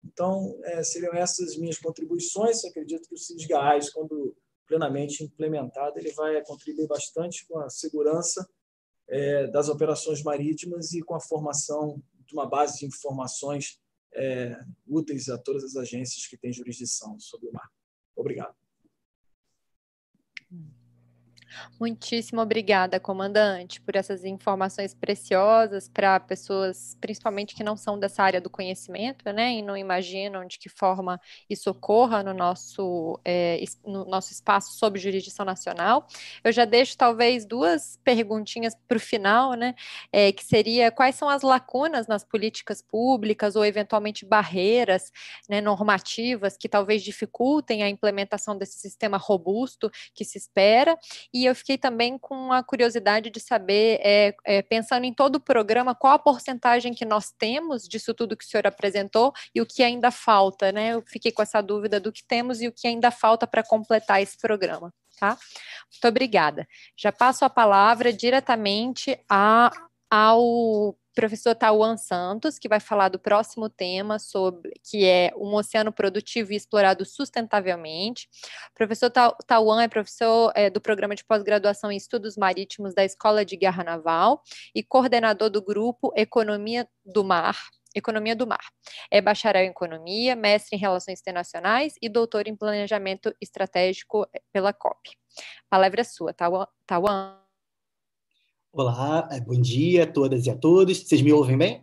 Então, 0.04 0.60
é, 0.64 0.82
seriam 0.82 1.14
essas 1.14 1.56
minhas 1.56 1.78
contribuições. 1.78 2.62
Acredito 2.66 3.08
que 3.08 3.14
o 3.14 3.18
CISGAS, 3.18 3.88
quando 3.88 4.36
plenamente 4.66 5.24
implementado, 5.24 5.98
ele 5.98 6.12
vai 6.12 6.44
contribuir 6.44 6.86
bastante 6.86 7.46
com 7.46 7.58
a 7.58 7.70
segurança 7.70 8.46
é, 9.08 9.46
das 9.46 9.70
operações 9.70 10.22
marítimas 10.22 10.92
e 10.92 11.00
com 11.00 11.14
a 11.14 11.20
formação 11.20 11.98
de 12.26 12.34
uma 12.34 12.46
base 12.46 12.80
de 12.80 12.84
informações 12.84 13.80
é, 14.18 14.60
úteis 14.86 15.28
a 15.28 15.38
todas 15.38 15.62
as 15.64 15.76
agências 15.76 16.26
que 16.26 16.36
têm 16.36 16.52
jurisdição 16.52 17.18
sobre 17.20 17.48
o 17.48 17.52
mar. 17.52 17.70
Obrigado. 18.16 18.56
Muitíssimo 21.78 22.40
obrigada, 22.40 22.98
comandante, 22.98 23.80
por 23.80 23.96
essas 23.96 24.24
informações 24.24 24.94
preciosas 24.94 25.88
para 25.88 26.18
pessoas, 26.18 26.96
principalmente 27.00 27.54
que 27.54 27.62
não 27.62 27.76
são 27.76 27.98
dessa 27.98 28.22
área 28.22 28.40
do 28.40 28.50
conhecimento, 28.50 29.30
né, 29.32 29.52
e 29.52 29.62
não 29.62 29.76
imaginam 29.76 30.46
de 30.46 30.58
que 30.58 30.68
forma 30.68 31.20
isso 31.48 31.70
ocorra 31.70 32.22
no 32.22 32.34
nosso, 32.34 33.18
é, 33.24 33.62
no 33.84 34.04
nosso 34.04 34.32
espaço 34.32 34.72
sob 34.72 34.98
jurisdição 34.98 35.44
nacional. 35.44 36.06
Eu 36.42 36.52
já 36.52 36.64
deixo 36.64 36.96
talvez 36.96 37.44
duas 37.44 37.98
perguntinhas 38.02 38.74
para 38.86 38.96
o 38.96 39.00
final, 39.00 39.54
né, 39.54 39.74
é, 40.12 40.32
que 40.32 40.44
seria 40.44 40.90
quais 40.90 41.14
são 41.14 41.28
as 41.28 41.42
lacunas 41.42 42.06
nas 42.06 42.24
políticas 42.24 42.82
públicas 42.82 43.56
ou 43.56 43.64
eventualmente 43.64 44.26
barreiras 44.26 45.12
né, 45.48 45.60
normativas 45.60 46.56
que 46.56 46.68
talvez 46.68 47.02
dificultem 47.02 47.82
a 47.82 47.88
implementação 47.88 48.56
desse 48.56 48.78
sistema 48.78 49.16
robusto 49.16 49.90
que 50.14 50.24
se 50.24 50.38
espera 50.38 50.98
e 51.32 51.47
eu 51.48 51.54
fiquei 51.54 51.78
também 51.78 52.18
com 52.18 52.52
a 52.52 52.62
curiosidade 52.62 53.30
de 53.30 53.40
saber, 53.40 54.00
é, 54.02 54.34
é, 54.44 54.62
pensando 54.62 55.04
em 55.04 55.12
todo 55.12 55.36
o 55.36 55.40
programa, 55.40 55.94
qual 55.94 56.14
a 56.14 56.18
porcentagem 56.18 56.94
que 56.94 57.04
nós 57.04 57.30
temos 57.30 57.88
disso 57.88 58.14
tudo 58.14 58.36
que 58.36 58.44
o 58.44 58.48
senhor 58.48 58.66
apresentou 58.66 59.32
e 59.54 59.60
o 59.60 59.66
que 59.66 59.82
ainda 59.82 60.10
falta, 60.10 60.70
né? 60.70 60.94
Eu 60.94 61.02
fiquei 61.06 61.32
com 61.32 61.42
essa 61.42 61.60
dúvida 61.60 61.98
do 61.98 62.12
que 62.12 62.24
temos 62.24 62.60
e 62.60 62.68
o 62.68 62.72
que 62.72 62.86
ainda 62.86 63.10
falta 63.10 63.46
para 63.46 63.62
completar 63.62 64.22
esse 64.22 64.36
programa, 64.38 64.92
tá? 65.18 65.38
Muito 65.92 66.08
obrigada. 66.08 66.66
Já 66.96 67.10
passo 67.10 67.44
a 67.44 67.50
palavra 67.50 68.12
diretamente 68.12 69.18
a, 69.28 69.70
ao 70.10 70.96
professor 71.18 71.52
Tauan 71.52 71.96
Santos, 71.96 72.60
que 72.60 72.68
vai 72.68 72.78
falar 72.78 73.08
do 73.08 73.18
próximo 73.18 73.68
tema, 73.68 74.20
sobre 74.20 74.70
que 74.88 75.04
é 75.04 75.32
um 75.36 75.52
oceano 75.56 75.92
produtivo 75.92 76.52
e 76.52 76.56
explorado 76.56 77.04
sustentavelmente. 77.04 78.28
O 78.70 78.74
professor 78.74 79.10
Tauan 79.44 79.82
é 79.82 79.88
professor 79.88 80.52
é, 80.54 80.70
do 80.70 80.80
programa 80.80 81.16
de 81.16 81.24
pós-graduação 81.24 81.90
em 81.90 81.96
estudos 81.96 82.36
marítimos 82.36 82.94
da 82.94 83.04
Escola 83.04 83.44
de 83.44 83.56
Guerra 83.56 83.82
Naval 83.82 84.40
e 84.72 84.80
coordenador 84.80 85.50
do 85.50 85.60
grupo 85.60 86.12
Economia 86.14 86.88
do 87.04 87.24
Mar, 87.24 87.58
Economia 87.92 88.36
do 88.36 88.46
Mar. 88.46 88.64
É 89.10 89.20
bacharel 89.20 89.64
em 89.64 89.70
Economia, 89.70 90.36
mestre 90.36 90.76
em 90.76 90.78
Relações 90.78 91.18
Internacionais 91.18 91.94
e 92.00 92.08
doutor 92.08 92.46
em 92.46 92.54
Planejamento 92.54 93.34
Estratégico 93.40 94.24
pela 94.52 94.72
COP. 94.72 95.10
Palavra 95.68 96.02
é 96.02 96.04
sua, 96.04 96.32
Tauan. 96.32 97.47
Olá, 98.70 99.26
é, 99.32 99.40
bom 99.40 99.58
dia 99.58 100.04
a 100.04 100.06
todas 100.06 100.44
e 100.44 100.50
a 100.50 100.54
todos. 100.54 100.98
Vocês 100.98 101.22
me 101.22 101.32
ouvem 101.32 101.56
bem? 101.56 101.82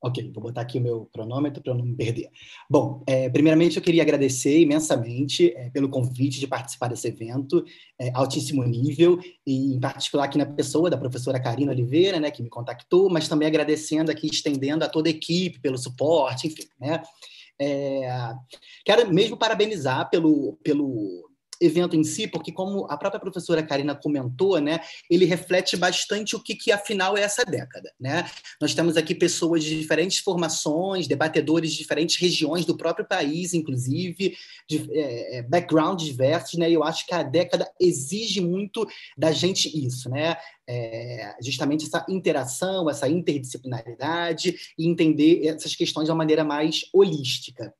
Ok, 0.00 0.30
vou 0.32 0.40
botar 0.40 0.60
aqui 0.60 0.78
o 0.78 0.80
meu 0.80 1.06
cronômetro 1.12 1.60
para 1.60 1.74
não 1.74 1.84
me 1.84 1.96
perder. 1.96 2.30
Bom, 2.70 3.02
é, 3.08 3.28
primeiramente 3.28 3.76
eu 3.76 3.82
queria 3.82 4.02
agradecer 4.02 4.60
imensamente 4.60 5.52
é, 5.56 5.68
pelo 5.70 5.88
convite 5.88 6.38
de 6.38 6.46
participar 6.46 6.88
desse 6.88 7.08
evento, 7.08 7.64
é, 7.98 8.12
altíssimo 8.14 8.62
nível, 8.62 9.18
e 9.44 9.74
em 9.74 9.80
particular 9.80 10.26
aqui 10.26 10.38
na 10.38 10.46
pessoa 10.46 10.88
da 10.88 10.96
professora 10.96 11.42
Karina 11.42 11.72
Oliveira, 11.72 12.20
né, 12.20 12.30
que 12.30 12.42
me 12.42 12.48
contactou, 12.48 13.10
mas 13.10 13.26
também 13.26 13.48
agradecendo 13.48 14.12
aqui, 14.12 14.28
estendendo 14.28 14.84
a 14.84 14.88
toda 14.88 15.08
a 15.08 15.10
equipe 15.10 15.58
pelo 15.58 15.76
suporte, 15.76 16.46
enfim, 16.46 16.68
né. 16.80 17.02
Quero 18.84 19.12
mesmo 19.12 19.36
parabenizar 19.36 20.08
pelo, 20.08 20.56
pelo 20.62 21.28
evento 21.60 21.96
em 21.96 22.04
si, 22.04 22.26
porque 22.26 22.52
como 22.52 22.86
a 22.90 22.96
própria 22.96 23.20
professora 23.20 23.62
Karina 23.62 23.94
comentou, 23.94 24.60
né, 24.60 24.80
ele 25.10 25.24
reflete 25.24 25.76
bastante 25.76 26.36
o 26.36 26.40
que, 26.40 26.54
que 26.54 26.72
afinal 26.72 27.16
é 27.16 27.22
essa 27.22 27.44
década, 27.44 27.92
né? 27.98 28.28
Nós 28.60 28.74
temos 28.74 28.96
aqui 28.96 29.14
pessoas 29.14 29.64
de 29.64 29.78
diferentes 29.78 30.18
formações, 30.18 31.06
debatedores 31.06 31.72
de 31.72 31.78
diferentes 31.78 32.16
regiões 32.16 32.64
do 32.64 32.76
próprio 32.76 33.06
país, 33.06 33.54
inclusive, 33.54 34.36
de 34.68 34.88
é, 34.92 35.38
é 35.38 35.42
backgrounds 35.42 36.04
diversos, 36.04 36.58
né? 36.58 36.70
E 36.70 36.74
eu 36.74 36.84
acho 36.84 37.06
que 37.06 37.14
a 37.14 37.22
década 37.22 37.70
exige 37.80 38.40
muito 38.40 38.86
da 39.16 39.32
gente 39.32 39.68
isso, 39.68 40.08
né? 40.08 40.36
É, 40.68 41.36
justamente 41.40 41.86
essa 41.86 42.04
interação, 42.08 42.90
essa 42.90 43.08
interdisciplinaridade 43.08 44.56
e 44.76 44.86
entender 44.86 45.46
essas 45.46 45.76
questões 45.76 46.06
de 46.06 46.10
uma 46.10 46.18
maneira 46.18 46.44
mais 46.44 46.82
holística. 46.92 47.72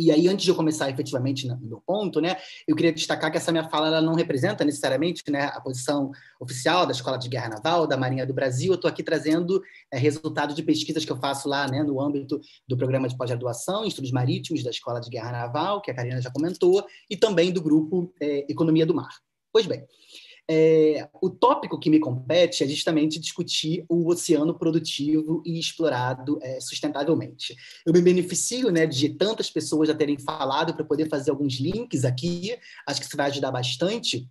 E 0.00 0.10
aí, 0.10 0.26
antes 0.28 0.44
de 0.44 0.50
eu 0.50 0.54
começar 0.54 0.88
efetivamente 0.88 1.46
no 1.46 1.58
meu 1.60 1.82
ponto, 1.86 2.22
né, 2.22 2.36
eu 2.66 2.74
queria 2.74 2.90
destacar 2.90 3.30
que 3.30 3.36
essa 3.36 3.52
minha 3.52 3.68
fala 3.68 3.88
ela 3.88 4.00
não 4.00 4.14
representa 4.14 4.64
necessariamente 4.64 5.22
né, 5.30 5.44
a 5.44 5.60
posição 5.60 6.10
oficial 6.40 6.86
da 6.86 6.92
Escola 6.92 7.18
de 7.18 7.28
Guerra 7.28 7.50
Naval, 7.50 7.86
da 7.86 7.98
Marinha 7.98 8.26
do 8.26 8.32
Brasil. 8.32 8.72
Eu 8.72 8.76
estou 8.76 8.88
aqui 8.88 9.02
trazendo 9.02 9.62
é, 9.92 9.98
resultado 9.98 10.54
de 10.54 10.62
pesquisas 10.62 11.04
que 11.04 11.12
eu 11.12 11.18
faço 11.18 11.48
lá 11.50 11.68
né, 11.68 11.82
no 11.82 12.00
âmbito 12.00 12.40
do 12.66 12.78
programa 12.78 13.08
de 13.08 13.16
pós-graduação 13.16 13.84
em 13.84 13.88
estudos 13.88 14.10
marítimos 14.10 14.64
da 14.64 14.70
Escola 14.70 15.00
de 15.00 15.10
Guerra 15.10 15.32
Naval, 15.32 15.82
que 15.82 15.90
a 15.90 15.94
Karina 15.94 16.20
já 16.22 16.30
comentou, 16.30 16.82
e 17.10 17.16
também 17.16 17.52
do 17.52 17.60
grupo 17.60 18.10
é, 18.18 18.50
Economia 18.50 18.86
do 18.86 18.94
Mar. 18.94 19.10
Pois 19.52 19.66
bem, 19.66 19.84
é, 20.52 21.08
o 21.22 21.30
tópico 21.30 21.78
que 21.78 21.88
me 21.88 22.00
compete 22.00 22.64
é 22.64 22.66
justamente 22.66 23.20
discutir 23.20 23.84
o 23.88 24.10
oceano 24.10 24.58
produtivo 24.58 25.40
e 25.46 25.60
explorado 25.60 26.40
é, 26.42 26.58
sustentavelmente. 26.58 27.54
Eu 27.86 27.92
me 27.92 28.02
beneficio 28.02 28.68
né, 28.72 28.84
de 28.84 29.10
tantas 29.10 29.48
pessoas 29.48 29.86
já 29.88 29.94
terem 29.94 30.18
falado 30.18 30.74
para 30.74 30.84
poder 30.84 31.08
fazer 31.08 31.30
alguns 31.30 31.60
links 31.60 32.04
aqui, 32.04 32.58
acho 32.84 33.00
que 33.00 33.06
isso 33.06 33.16
vai 33.16 33.26
ajudar 33.30 33.52
bastante. 33.52 34.28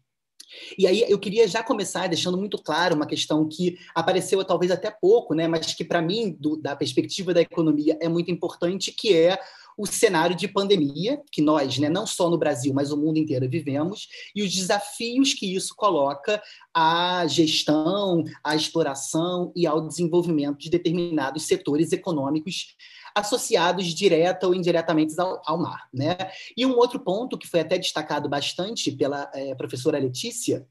E 0.77 0.85
aí 0.85 1.05
eu 1.07 1.19
queria 1.19 1.47
já 1.47 1.63
começar 1.63 2.07
deixando 2.07 2.37
muito 2.37 2.57
claro 2.57 2.95
uma 2.95 3.05
questão 3.05 3.47
que 3.47 3.77
apareceu 3.95 4.43
talvez 4.43 4.71
até 4.71 4.91
pouco, 4.91 5.33
né, 5.33 5.47
mas 5.47 5.73
que 5.73 5.85
para 5.85 6.01
mim, 6.01 6.35
do, 6.37 6.57
da 6.57 6.75
perspectiva 6.75 7.33
da 7.33 7.41
economia, 7.41 7.97
é 8.01 8.09
muito 8.09 8.29
importante, 8.29 8.91
que 8.91 9.15
é 9.15 9.39
o 9.79 9.85
cenário 9.85 10.35
de 10.35 10.45
pandemia 10.45 11.21
que 11.31 11.41
nós, 11.41 11.79
né, 11.79 11.87
não 11.87 12.05
só 12.05 12.29
no 12.29 12.37
Brasil, 12.37 12.73
mas 12.73 12.91
o 12.91 12.97
mundo 12.97 13.17
inteiro 13.17 13.49
vivemos, 13.49 14.09
e 14.35 14.43
os 14.43 14.53
desafios 14.53 15.33
que 15.33 15.55
isso 15.55 15.73
coloca 15.73 16.43
à 16.73 17.25
gestão, 17.25 18.25
à 18.43 18.57
exploração 18.57 19.53
e 19.55 19.65
ao 19.65 19.87
desenvolvimento 19.87 20.57
de 20.57 20.69
determinados 20.69 21.43
setores 21.43 21.93
econômicos 21.93 22.75
associados 23.15 23.85
direta 23.85 24.47
ou 24.47 24.53
indiretamente 24.53 25.17
ao, 25.17 25.41
ao 25.45 25.57
mar. 25.57 25.87
Né? 25.93 26.17
E 26.57 26.65
um 26.65 26.75
outro 26.75 26.99
ponto 26.99 27.37
que 27.37 27.47
foi 27.47 27.61
até 27.61 27.77
destacado 27.77 28.27
bastante 28.27 28.91
pela 28.91 29.31
é, 29.33 29.55
professora 29.55 29.97
Letícia, 29.97 30.67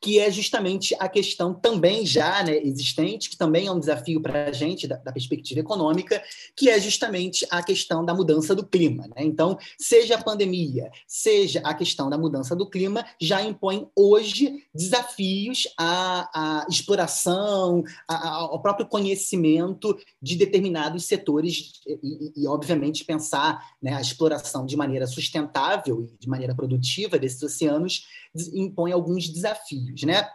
que 0.00 0.18
é 0.18 0.30
justamente 0.30 0.94
a 0.98 1.08
questão 1.08 1.54
também 1.54 2.04
já 2.06 2.42
né, 2.42 2.56
existente, 2.56 3.30
que 3.30 3.36
também 3.36 3.66
é 3.66 3.72
um 3.72 3.80
desafio 3.80 4.20
para 4.20 4.46
a 4.46 4.52
gente, 4.52 4.86
da, 4.86 4.96
da, 4.96 5.12
perspectiva 5.12 5.60
econômica, 5.60 6.22
que 6.56 6.68
é 6.68 6.80
justamente 6.80 7.46
a 7.50 7.62
questão 7.62 8.04
da 8.04 8.14
mudança 8.14 8.54
do 8.54 8.66
clima. 8.66 9.06
Né? 9.08 9.24
Então, 9.24 9.58
seja 9.78 10.16
a 10.16 10.22
pandemia, 10.22 10.90
seja 11.06 11.60
a 11.64 11.74
questão 11.74 12.08
da 12.08 12.18
mudança 12.18 12.54
do 12.54 12.68
clima, 12.68 13.04
já 13.20 13.42
impõe 13.42 13.88
hoje 13.94 14.64
desafios 14.74 15.68
à, 15.76 16.62
à 16.62 16.66
exploração, 16.68 17.82
à, 18.06 18.28
ao 18.28 18.62
próprio 18.62 18.86
conhecimento 18.86 19.96
de 20.20 20.36
determinados 20.36 21.04
setores 21.04 21.80
e, 21.86 21.98
e, 22.02 22.42
e 22.42 22.46
obviamente, 22.46 23.04
pensar 23.04 23.62
né, 23.82 23.94
a 23.94 24.00
exploração 24.00 24.64
de 24.64 24.76
maneira 24.76 25.06
sustentável 25.06 26.02
e 26.02 26.18
de 26.18 26.28
maneira 26.28 26.54
produtiva 26.54 27.18
desses 27.18 27.42
oceanos 27.42 28.04
impõe 28.52 28.92
alguns 28.92 29.28
desafios, 29.28 29.57
né? 30.04 30.28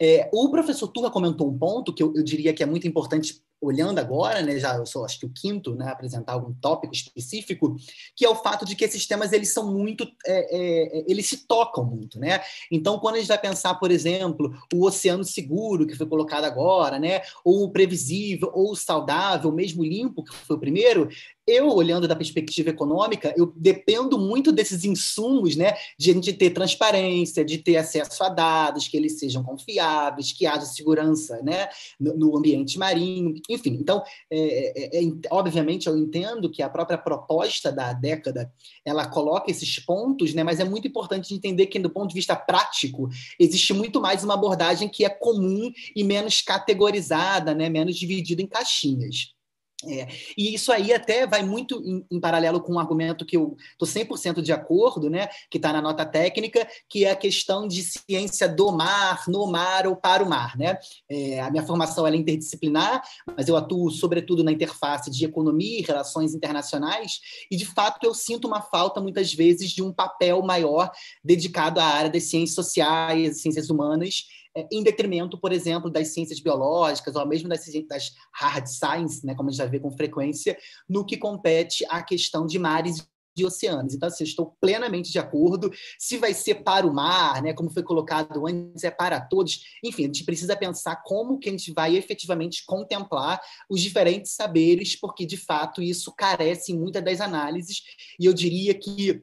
É, 0.00 0.28
o 0.32 0.50
professor 0.50 0.88
Turra 0.88 1.10
comentou 1.10 1.48
um 1.48 1.58
ponto 1.58 1.92
que 1.92 2.02
eu, 2.02 2.12
eu, 2.14 2.22
diria 2.22 2.52
que 2.52 2.62
é 2.62 2.66
muito 2.66 2.86
importante 2.86 3.42
olhando 3.60 3.98
agora, 3.98 4.42
né, 4.42 4.58
já 4.58 4.76
eu 4.76 4.84
sou 4.84 5.04
acho 5.04 5.18
que 5.18 5.26
o 5.26 5.32
quinto, 5.32 5.74
né, 5.74 5.88
apresentar 5.88 6.34
algum 6.34 6.52
tópico 6.52 6.92
específico, 6.94 7.74
que 8.14 8.24
é 8.24 8.28
o 8.28 8.36
fato 8.36 8.66
de 8.66 8.76
que 8.76 8.84
esses 8.84 9.06
temas 9.06 9.32
eles 9.32 9.52
são 9.52 9.72
muito, 9.72 10.06
é, 10.26 10.56
é, 10.56 11.04
eles 11.08 11.26
se 11.26 11.46
tocam 11.46 11.84
muito, 11.84 12.18
né? 12.20 12.42
Então, 12.70 12.98
quando 12.98 13.14
a 13.14 13.18
gente 13.18 13.28
vai 13.28 13.40
pensar, 13.40 13.74
por 13.76 13.90
exemplo, 13.90 14.54
o 14.74 14.84
oceano 14.84 15.24
seguro 15.24 15.86
que 15.86 15.96
foi 15.96 16.06
colocado 16.06 16.44
agora, 16.44 16.98
né, 16.98 17.22
ou 17.42 17.64
o 17.64 17.70
previsível, 17.70 18.50
ou 18.54 18.72
o 18.72 18.76
saudável, 18.76 19.50
mesmo 19.50 19.82
limpo 19.82 20.22
que 20.22 20.34
foi 20.34 20.56
o 20.56 20.60
primeiro, 20.60 21.08
eu, 21.46 21.68
olhando 21.68 22.08
da 22.08 22.16
perspectiva 22.16 22.70
econômica, 22.70 23.32
eu 23.36 23.52
dependo 23.54 24.18
muito 24.18 24.50
desses 24.50 24.84
insumos, 24.84 25.54
né, 25.54 25.74
de 25.98 26.10
a 26.10 26.14
gente 26.14 26.32
ter 26.32 26.50
transparência, 26.50 27.44
de 27.44 27.58
ter 27.58 27.76
acesso 27.76 28.24
a 28.24 28.28
dados, 28.28 28.88
que 28.88 28.96
eles 28.96 29.18
sejam 29.18 29.44
confiáveis, 29.44 30.32
que 30.32 30.46
haja 30.46 30.66
segurança, 30.66 31.40
né, 31.42 31.68
no, 32.00 32.16
no 32.16 32.36
ambiente 32.36 32.78
marinho, 32.78 33.34
enfim. 33.48 33.78
Então, 33.80 34.02
é, 34.30 34.98
é, 34.98 35.04
é, 35.04 35.12
obviamente, 35.30 35.86
eu 35.86 35.96
entendo 35.96 36.50
que 36.50 36.62
a 36.62 36.68
própria 36.68 36.98
proposta 36.98 37.70
da 37.70 37.92
década, 37.92 38.52
ela 38.84 39.06
coloca 39.06 39.50
esses 39.50 39.78
pontos, 39.78 40.34
né, 40.34 40.42
mas 40.42 40.58
é 40.58 40.64
muito 40.64 40.88
importante 40.88 41.32
entender 41.32 41.66
que, 41.66 41.78
do 41.78 41.90
ponto 41.90 42.08
de 42.08 42.14
vista 42.14 42.34
prático, 42.34 43.08
existe 43.38 43.72
muito 43.72 44.00
mais 44.00 44.24
uma 44.24 44.34
abordagem 44.34 44.88
que 44.88 45.04
é 45.04 45.08
comum 45.08 45.70
e 45.94 46.02
menos 46.02 46.40
categorizada, 46.40 47.54
né, 47.54 47.68
menos 47.68 47.96
dividida 47.96 48.42
em 48.42 48.46
caixinhas. 48.46 49.35
É, 49.84 50.08
e 50.38 50.54
isso 50.54 50.72
aí 50.72 50.92
até 50.92 51.26
vai 51.26 51.42
muito 51.42 51.82
em, 51.84 52.06
em, 52.10 52.18
paralelo 52.18 52.62
com 52.62 52.72
um 52.72 52.78
argumento 52.78 53.26
que 53.26 53.36
eu 53.36 53.56
estou 53.72 53.86
100% 53.86 54.40
de 54.40 54.50
acordo, 54.50 55.10
né, 55.10 55.28
que 55.50 55.58
está 55.58 55.70
na 55.70 55.82
nota 55.82 56.06
técnica, 56.06 56.66
que 56.88 57.04
é 57.04 57.10
a 57.10 57.16
questão 57.16 57.68
de 57.68 57.82
ciência 57.82 58.48
do 58.48 58.72
mar, 58.72 59.24
no 59.28 59.46
mar 59.46 59.86
ou 59.86 59.94
para 59.94 60.24
o 60.24 60.28
mar. 60.28 60.56
Né? 60.56 60.78
É, 61.10 61.40
a 61.40 61.50
minha 61.50 61.62
formação 61.62 62.06
é 62.06 62.16
interdisciplinar, 62.16 63.02
mas 63.36 63.48
eu 63.48 63.56
atuo 63.56 63.90
sobretudo 63.90 64.42
na 64.42 64.50
interface 64.50 65.10
de 65.10 65.24
economia 65.26 65.80
e 65.80 65.82
relações 65.82 66.34
internacionais, 66.34 67.20
e 67.50 67.56
de 67.56 67.66
fato 67.66 68.06
eu 68.06 68.14
sinto 68.14 68.48
uma 68.48 68.62
falta 68.62 68.98
muitas 68.98 69.34
vezes 69.34 69.70
de 69.70 69.82
um 69.82 69.92
papel 69.92 70.40
maior 70.40 70.90
dedicado 71.22 71.80
à 71.80 71.84
área 71.84 72.10
das 72.10 72.24
ciências 72.24 72.54
sociais, 72.54 73.42
ciências 73.42 73.68
humanas, 73.68 74.24
em 74.70 74.82
detrimento, 74.82 75.38
por 75.38 75.52
exemplo, 75.52 75.90
das 75.90 76.08
ciências 76.08 76.40
biológicas 76.40 77.14
ou 77.16 77.26
mesmo 77.26 77.48
das, 77.48 77.64
das 77.88 78.12
hard 78.34 78.66
science, 78.66 79.24
né, 79.24 79.34
como 79.34 79.48
a 79.48 79.52
gente 79.52 79.58
já 79.58 79.66
vê 79.66 79.78
com 79.78 79.90
frequência, 79.90 80.56
no 80.88 81.04
que 81.04 81.16
compete 81.16 81.84
à 81.88 82.02
questão 82.02 82.46
de 82.46 82.58
mares 82.58 83.06
e 83.36 83.44
oceanos. 83.44 83.94
Então, 83.94 84.08
assim, 84.08 84.24
estou 84.24 84.56
plenamente 84.60 85.12
de 85.12 85.18
acordo. 85.18 85.70
Se 85.98 86.16
vai 86.16 86.32
ser 86.32 86.56
para 86.64 86.86
o 86.86 86.94
mar, 86.94 87.42
né, 87.42 87.52
como 87.52 87.70
foi 87.70 87.82
colocado 87.82 88.46
antes, 88.46 88.82
é 88.82 88.90
para 88.90 89.20
todos. 89.20 89.60
Enfim, 89.84 90.04
a 90.04 90.06
gente 90.06 90.24
precisa 90.24 90.56
pensar 90.56 91.02
como 91.04 91.38
que 91.38 91.48
a 91.48 91.52
gente 91.52 91.72
vai 91.72 91.96
efetivamente 91.96 92.64
contemplar 92.64 93.38
os 93.68 93.80
diferentes 93.80 94.34
saberes, 94.34 94.98
porque, 94.98 95.26
de 95.26 95.36
fato, 95.36 95.82
isso 95.82 96.12
carece 96.16 96.72
em 96.72 96.78
muitas 96.78 97.04
das 97.04 97.20
análises. 97.20 97.82
E 98.18 98.24
eu 98.24 98.32
diria 98.32 98.72
que 98.72 99.22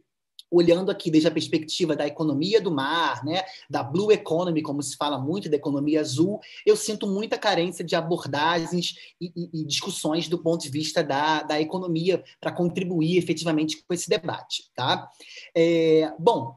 olhando 0.54 0.92
aqui 0.92 1.10
desde 1.10 1.28
a 1.28 1.32
perspectiva 1.32 1.96
da 1.96 2.06
economia 2.06 2.62
do 2.62 2.72
mar, 2.72 3.26
né, 3.26 3.44
da 3.70 3.82
blue 3.82 4.12
economy, 4.12 4.62
como 4.62 4.84
se 4.84 4.96
fala 4.96 5.18
muito 5.18 5.50
da 5.50 5.56
economia 5.56 6.00
azul, 6.00 6.40
eu 6.66 6.76
sinto 6.76 7.08
muita 7.08 7.38
carência 7.38 7.84
de 7.84 7.96
abordagens 7.96 8.96
e, 9.20 9.32
e, 9.36 9.62
e 9.62 9.66
discussões 9.66 10.28
do 10.28 10.38
ponto 10.38 10.62
de 10.62 10.70
vista 10.70 11.04
da, 11.04 11.42
da 11.42 11.60
economia 11.60 12.24
para 12.40 12.52
contribuir 12.52 13.18
efetivamente 13.18 13.84
com 13.86 13.94
esse 13.94 14.08
debate. 14.08 14.70
Tá? 14.76 15.10
É, 15.56 16.14
bom, 16.20 16.56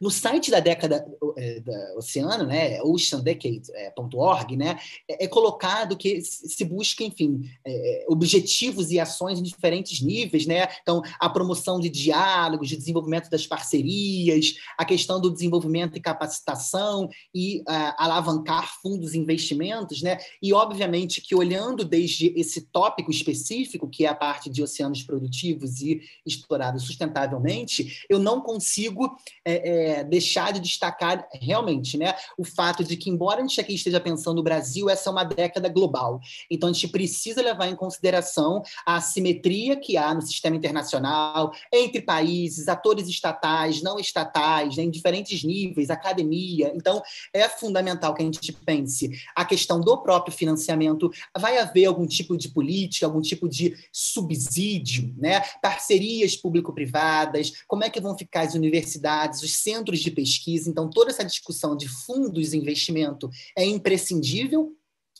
no 0.00 0.10
site 0.10 0.50
da 0.50 0.60
década 0.60 1.06
é, 1.36 1.60
da 1.60 1.94
Oceano, 1.96 2.44
né, 2.44 2.82
oceandecade.org, 2.82 4.56
né, 4.56 4.78
é, 5.08 5.24
é, 5.24 5.28
colocado 5.28 5.96
que 5.96 6.20
se 6.20 6.64
busca, 6.64 7.02
enfim, 7.02 7.50
é, 7.66 8.06
objetivos 8.08 8.90
e 8.90 9.00
ações 9.00 9.38
em 9.38 9.42
diferentes 9.42 10.00
níveis, 10.00 10.46
né? 10.46 10.68
Então, 10.82 11.02
a 11.18 11.28
promoção 11.28 11.78
de 11.80 11.88
diálogos, 11.88 12.68
de 12.68 12.76
desenvolvimento 12.76 13.28
das 13.30 13.46
parcerias, 13.46 14.54
a 14.76 14.84
questão 14.84 15.20
do 15.20 15.30
desenvolvimento 15.30 15.96
e 15.96 16.00
capacitação 16.00 17.08
e 17.34 17.60
uh, 17.60 17.94
alavancar 17.98 18.80
fundos 18.80 19.14
e 19.14 19.18
investimentos, 19.18 20.02
né? 20.02 20.18
E 20.42 20.52
obviamente 20.52 21.20
que 21.20 21.34
olhando 21.34 21.84
desde 21.84 22.32
esse 22.38 22.62
tópico 22.62 23.10
específico, 23.10 23.88
que 23.88 24.04
é 24.04 24.08
a 24.08 24.14
parte 24.14 24.50
de 24.50 24.62
oceanos 24.62 25.02
produtivos 25.02 25.80
e 25.80 26.00
explorados 26.26 26.84
sustentavelmente, 26.84 28.04
eu 28.08 28.18
não 28.18 28.40
consigo 28.40 29.16
é, 29.44 29.73
é, 29.74 30.04
deixar 30.04 30.52
de 30.52 30.60
destacar 30.60 31.26
realmente 31.32 31.98
né, 31.98 32.14
o 32.38 32.44
fato 32.44 32.84
de 32.84 32.96
que, 32.96 33.10
embora 33.10 33.40
a 33.40 33.42
gente 33.42 33.60
aqui 33.60 33.74
esteja 33.74 34.00
pensando 34.00 34.36
no 34.36 34.42
Brasil, 34.42 34.88
essa 34.88 35.08
é 35.08 35.12
uma 35.12 35.24
década 35.24 35.68
global. 35.68 36.20
Então, 36.50 36.68
a 36.68 36.72
gente 36.72 36.88
precisa 36.88 37.42
levar 37.42 37.68
em 37.68 37.76
consideração 37.76 38.62
a 38.86 38.96
assimetria 38.96 39.76
que 39.76 39.96
há 39.96 40.14
no 40.14 40.22
sistema 40.22 40.56
internacional, 40.56 41.52
entre 41.72 42.00
países, 42.00 42.68
atores 42.68 43.08
estatais, 43.08 43.82
não 43.82 43.98
estatais, 43.98 44.76
né, 44.76 44.84
em 44.84 44.90
diferentes 44.90 45.42
níveis, 45.42 45.90
academia. 45.90 46.72
Então, 46.74 47.02
é 47.32 47.48
fundamental 47.48 48.14
que 48.14 48.22
a 48.22 48.24
gente 48.24 48.52
pense 48.52 49.10
a 49.34 49.44
questão 49.44 49.80
do 49.80 49.96
próprio 49.98 50.34
financiamento. 50.36 51.10
Vai 51.36 51.58
haver 51.58 51.86
algum 51.86 52.06
tipo 52.06 52.36
de 52.36 52.48
política, 52.48 53.06
algum 53.06 53.20
tipo 53.20 53.48
de 53.48 53.74
subsídio, 53.92 55.14
né? 55.16 55.40
parcerias 55.60 56.36
público-privadas, 56.36 57.64
como 57.66 57.84
é 57.84 57.90
que 57.90 58.00
vão 58.00 58.16
ficar 58.16 58.42
as 58.42 58.54
universidades, 58.54 59.42
os 59.42 59.54
centros 59.64 60.00
de 60.00 60.10
pesquisa. 60.10 60.70
Então, 60.70 60.88
toda 60.88 61.10
essa 61.10 61.24
discussão 61.24 61.76
de 61.76 61.88
fundos 61.88 62.52
e 62.52 62.58
investimento 62.58 63.28
é 63.56 63.64
imprescindível 63.64 64.76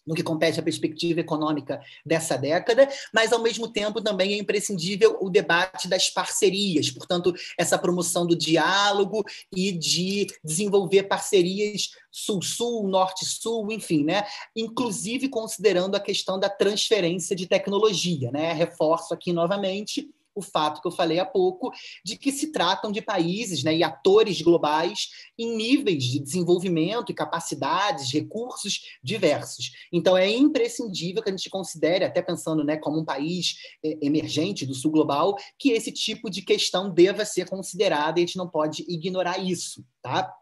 no 0.06 0.14
que 0.14 0.22
compete 0.22 0.60
à 0.60 0.62
perspectiva 0.62 1.20
econômica 1.20 1.80
dessa 2.04 2.36
década, 2.36 2.88
mas, 3.12 3.32
ao 3.32 3.42
mesmo 3.42 3.68
tempo, 3.68 4.02
também 4.02 4.34
é 4.34 4.36
imprescindível 4.36 5.16
o 5.20 5.30
debate 5.30 5.88
das 5.88 6.10
parcerias, 6.10 6.90
portanto, 6.90 7.32
essa 7.58 7.78
promoção 7.78 8.26
do 8.26 8.36
diálogo 8.36 9.24
e 9.54 9.72
de 9.72 10.26
desenvolver 10.44 11.04
parcerias 11.04 11.90
sul-sul, 12.10 12.86
norte-sul, 12.86 13.72
enfim, 13.72 14.04
né? 14.04 14.24
inclusive 14.54 15.28
considerando 15.28 15.94
a 15.94 16.00
questão 16.00 16.38
da 16.38 16.48
transferência 16.48 17.34
de 17.34 17.46
tecnologia. 17.46 18.30
Né? 18.30 18.52
Reforço 18.52 19.14
aqui 19.14 19.32
novamente 19.32 20.08
o 20.34 20.42
fato 20.42 20.80
que 20.80 20.88
eu 20.88 20.92
falei 20.92 21.18
há 21.18 21.24
pouco, 21.24 21.70
de 22.04 22.16
que 22.16 22.32
se 22.32 22.50
tratam 22.50 22.90
de 22.90 23.00
países 23.00 23.62
né, 23.62 23.74
e 23.74 23.82
atores 23.82 24.40
globais 24.42 25.08
em 25.38 25.56
níveis 25.56 26.04
de 26.04 26.20
desenvolvimento 26.20 27.10
e 27.10 27.14
capacidades, 27.14 28.12
recursos 28.12 28.80
diversos. 29.02 29.72
Então, 29.92 30.16
é 30.16 30.30
imprescindível 30.30 31.22
que 31.22 31.28
a 31.28 31.32
gente 31.32 31.50
considere, 31.50 32.04
até 32.04 32.20
pensando 32.20 32.64
né, 32.64 32.76
como 32.76 32.98
um 32.98 33.04
país 33.04 33.56
é, 33.84 33.98
emergente 34.02 34.66
do 34.66 34.74
sul 34.74 34.90
global, 34.90 35.36
que 35.58 35.70
esse 35.70 35.92
tipo 35.92 36.30
de 36.30 36.42
questão 36.42 36.90
deva 36.90 37.24
ser 37.24 37.48
considerada 37.48 38.18
e 38.18 38.22
a 38.22 38.26
gente 38.26 38.36
não 38.36 38.48
pode 38.48 38.84
ignorar 38.88 39.38
isso. 39.38 39.84
Tá? 40.02 40.32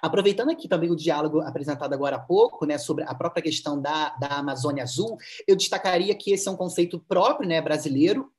Aproveitando 0.00 0.50
aqui 0.50 0.68
também 0.68 0.90
o 0.90 0.96
diálogo 0.96 1.40
apresentado 1.40 1.92
agora 1.92 2.16
há 2.16 2.20
pouco, 2.20 2.66
né, 2.66 2.78
sobre 2.78 3.04
a 3.04 3.14
própria 3.14 3.42
questão 3.42 3.80
da, 3.80 4.10
da 4.16 4.38
Amazônia 4.38 4.82
Azul, 4.82 5.16
eu 5.46 5.56
destacaria 5.56 6.14
que 6.14 6.32
esse 6.32 6.48
é 6.48 6.50
um 6.50 6.56
conceito 6.56 6.98
próprio 6.98 7.48
né, 7.48 7.60
brasileiro, 7.60 8.30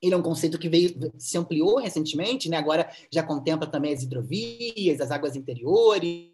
ele 0.00 0.14
é 0.14 0.16
um 0.16 0.22
conceito 0.22 0.58
que 0.58 0.68
veio, 0.68 1.12
se 1.18 1.36
ampliou 1.36 1.78
recentemente, 1.78 2.48
né? 2.48 2.56
agora 2.56 2.90
já 3.12 3.22
contempla 3.22 3.66
também 3.66 3.92
as 3.92 4.02
hidrovias, 4.02 5.00
as 5.00 5.10
águas 5.10 5.36
interiores, 5.36 6.30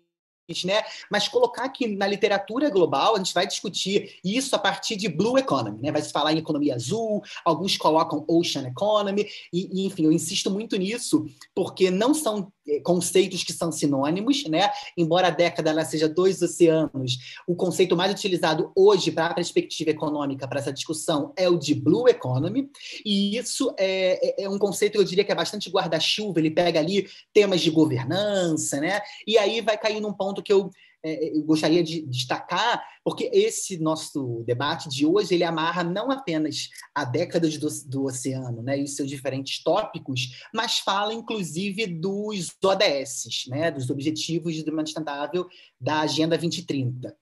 né? 0.65 0.83
Mas 1.11 1.27
colocar 1.27 1.69
que 1.71 1.89
na 1.89 2.07
literatura 2.07 2.71
global 2.71 3.15
a 3.15 3.19
gente 3.19 3.35
vai 3.35 3.47
discutir 3.47 4.19
isso 4.25 4.55
a 4.55 4.59
partir 4.59 4.95
de 4.95 5.09
blue 5.09 5.39
economy, 5.39 5.83
né? 5.83 5.91
Vai 5.91 6.03
se 6.03 6.13
falar 6.13 6.33
em 6.33 6.39
economia 6.39 6.77
azul, 6.77 7.23
alguns 7.45 7.77
colocam 7.77 8.25
ocean 8.29 8.67
economy 8.67 9.27
e, 9.53 9.83
e 9.83 9.87
enfim, 9.87 10.05
eu 10.05 10.13
insisto 10.13 10.51
muito 10.51 10.77
nisso 10.77 11.27
porque 11.55 11.91
não 11.91 12.15
são 12.15 12.53
conceitos 12.83 13.45
que 13.45 13.53
são 13.53 13.71
sinônimos, 13.71 14.45
né? 14.47 14.71
Embora 14.97 15.29
a 15.29 15.31
década 15.31 15.71
ela 15.71 15.85
seja 15.85 16.09
dois 16.09 16.43
oceanos, 16.43 17.19
o 17.47 17.55
conceito 17.55 17.97
mais 17.97 18.13
utilizado 18.13 18.73
hoje 18.75 19.11
para 19.11 19.27
a 19.27 19.35
perspectiva 19.35 19.91
econômica 19.91 20.49
para 20.49 20.61
essa 20.61 20.73
discussão 20.73 21.33
é 21.37 21.49
o 21.49 21.59
de 21.59 21.75
blue 21.75 22.09
economy, 22.09 22.69
e 23.05 23.37
isso 23.37 23.75
é, 23.79 24.43
é, 24.43 24.45
é 24.45 24.49
um 24.49 24.59
conceito 24.59 24.93
que 24.93 24.99
eu 24.99 25.05
diria 25.05 25.25
que 25.25 25.33
é 25.33 25.35
bastante 25.35 25.71
guarda-chuva, 25.71 26.39
ele 26.39 26.51
pega 26.51 26.81
ali 26.81 27.09
temas 27.33 27.61
de 27.61 27.71
governança, 27.71 28.81
né? 28.81 29.01
E 29.27 29.39
aí 29.39 29.61
vai 29.61 29.77
cair 29.79 30.01
num 30.01 30.13
ponto 30.13 30.43
que 30.43 30.53
eu 30.53 30.71
é, 30.71 30.86
eu 31.07 31.43
gostaria 31.43 31.83
de 31.83 32.03
destacar, 32.07 32.83
porque 33.05 33.31
esse 33.33 33.79
nosso 33.79 34.43
debate 34.47 34.89
de 34.89 35.07
hoje 35.07 35.35
ele 35.35 35.45
amarra 35.45 35.85
não 35.85 36.11
apenas 36.11 36.69
a 36.95 37.05
década 37.05 37.49
do, 37.49 37.69
do 37.87 38.05
oceano 38.05 38.63
né, 38.63 38.79
e 38.79 38.87
seus 38.87 39.09
diferentes 39.09 39.63
tópicos, 39.63 40.43
mas 40.55 40.79
fala 40.79 41.15
inclusive 41.15 41.87
dos 41.87 42.51
ODS, 42.63 43.47
né, 43.49 43.71
dos 43.71 43.91
Objetivos 43.91 44.53
de 44.53 44.61
Desenvolvimento 44.61 44.89
Sustentável 44.89 45.47
da 45.81 46.01
Agenda 46.01 46.37
2030 46.37 47.17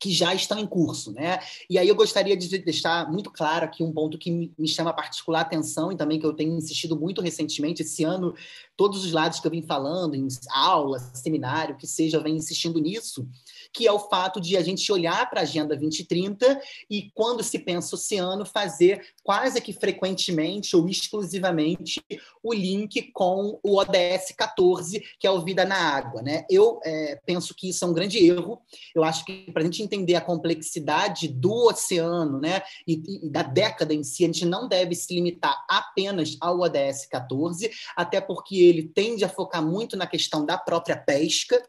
que 0.00 0.10
já 0.10 0.34
estão 0.34 0.58
em 0.58 0.66
curso, 0.66 1.12
né? 1.12 1.38
E 1.68 1.78
aí 1.78 1.86
eu 1.86 1.94
gostaria 1.94 2.34
de 2.34 2.58
deixar 2.58 3.12
muito 3.12 3.30
claro 3.30 3.66
aqui 3.66 3.84
um 3.84 3.92
ponto 3.92 4.16
que 4.16 4.50
me 4.58 4.66
chama 4.66 4.94
particular 4.94 5.42
atenção 5.42 5.92
e 5.92 5.96
também 5.96 6.18
que 6.18 6.24
eu 6.24 6.32
tenho 6.32 6.56
insistido 6.56 6.98
muito 6.98 7.20
recentemente 7.20 7.82
esse 7.82 8.02
ano, 8.02 8.34
todos 8.74 9.04
os 9.04 9.12
lados 9.12 9.38
que 9.38 9.46
eu 9.46 9.50
vim 9.50 9.60
falando, 9.60 10.14
em 10.14 10.26
aulas, 10.50 11.10
seminário, 11.14 11.76
que 11.76 11.86
seja, 11.86 12.16
eu 12.16 12.22
venho 12.22 12.36
insistindo 12.36 12.80
nisso, 12.80 13.28
que 13.72 13.86
é 13.86 13.92
o 13.92 13.98
fato 13.98 14.40
de 14.40 14.56
a 14.56 14.62
gente 14.62 14.90
olhar 14.92 15.28
para 15.28 15.40
a 15.40 15.42
Agenda 15.42 15.76
2030 15.76 16.60
e, 16.88 17.10
quando 17.14 17.42
se 17.42 17.58
pensa 17.58 17.94
oceano, 17.94 18.44
fazer 18.44 19.04
quase 19.22 19.60
que 19.60 19.72
frequentemente 19.72 20.76
ou 20.76 20.88
exclusivamente 20.88 22.02
o 22.42 22.52
link 22.52 23.10
com 23.12 23.58
o 23.62 23.76
ODS 23.76 24.32
14, 24.36 25.02
que 25.18 25.26
é 25.26 25.30
o 25.30 25.40
Vida 25.42 25.64
na 25.64 25.76
Água. 25.76 26.22
Né? 26.22 26.44
Eu 26.50 26.80
é, 26.84 27.18
penso 27.24 27.54
que 27.54 27.68
isso 27.68 27.84
é 27.84 27.88
um 27.88 27.92
grande 27.92 28.18
erro. 28.18 28.60
Eu 28.94 29.04
acho 29.04 29.24
que 29.24 29.50
para 29.52 29.62
a 29.62 29.64
gente 29.64 29.82
entender 29.82 30.14
a 30.14 30.20
complexidade 30.20 31.28
do 31.28 31.68
oceano 31.68 32.40
né, 32.40 32.62
e, 32.86 33.26
e 33.26 33.30
da 33.30 33.42
década 33.42 33.94
em 33.94 34.02
si, 34.02 34.24
a 34.24 34.26
gente 34.26 34.44
não 34.44 34.68
deve 34.68 34.94
se 34.94 35.14
limitar 35.14 35.64
apenas 35.68 36.36
ao 36.40 36.60
ODS 36.60 37.06
14, 37.06 37.70
até 37.96 38.20
porque 38.20 38.56
ele 38.56 38.82
tende 38.82 39.24
a 39.24 39.28
focar 39.28 39.64
muito 39.64 39.96
na 39.96 40.06
questão 40.06 40.44
da 40.44 40.58
própria 40.58 40.96
pesca, 40.96 41.62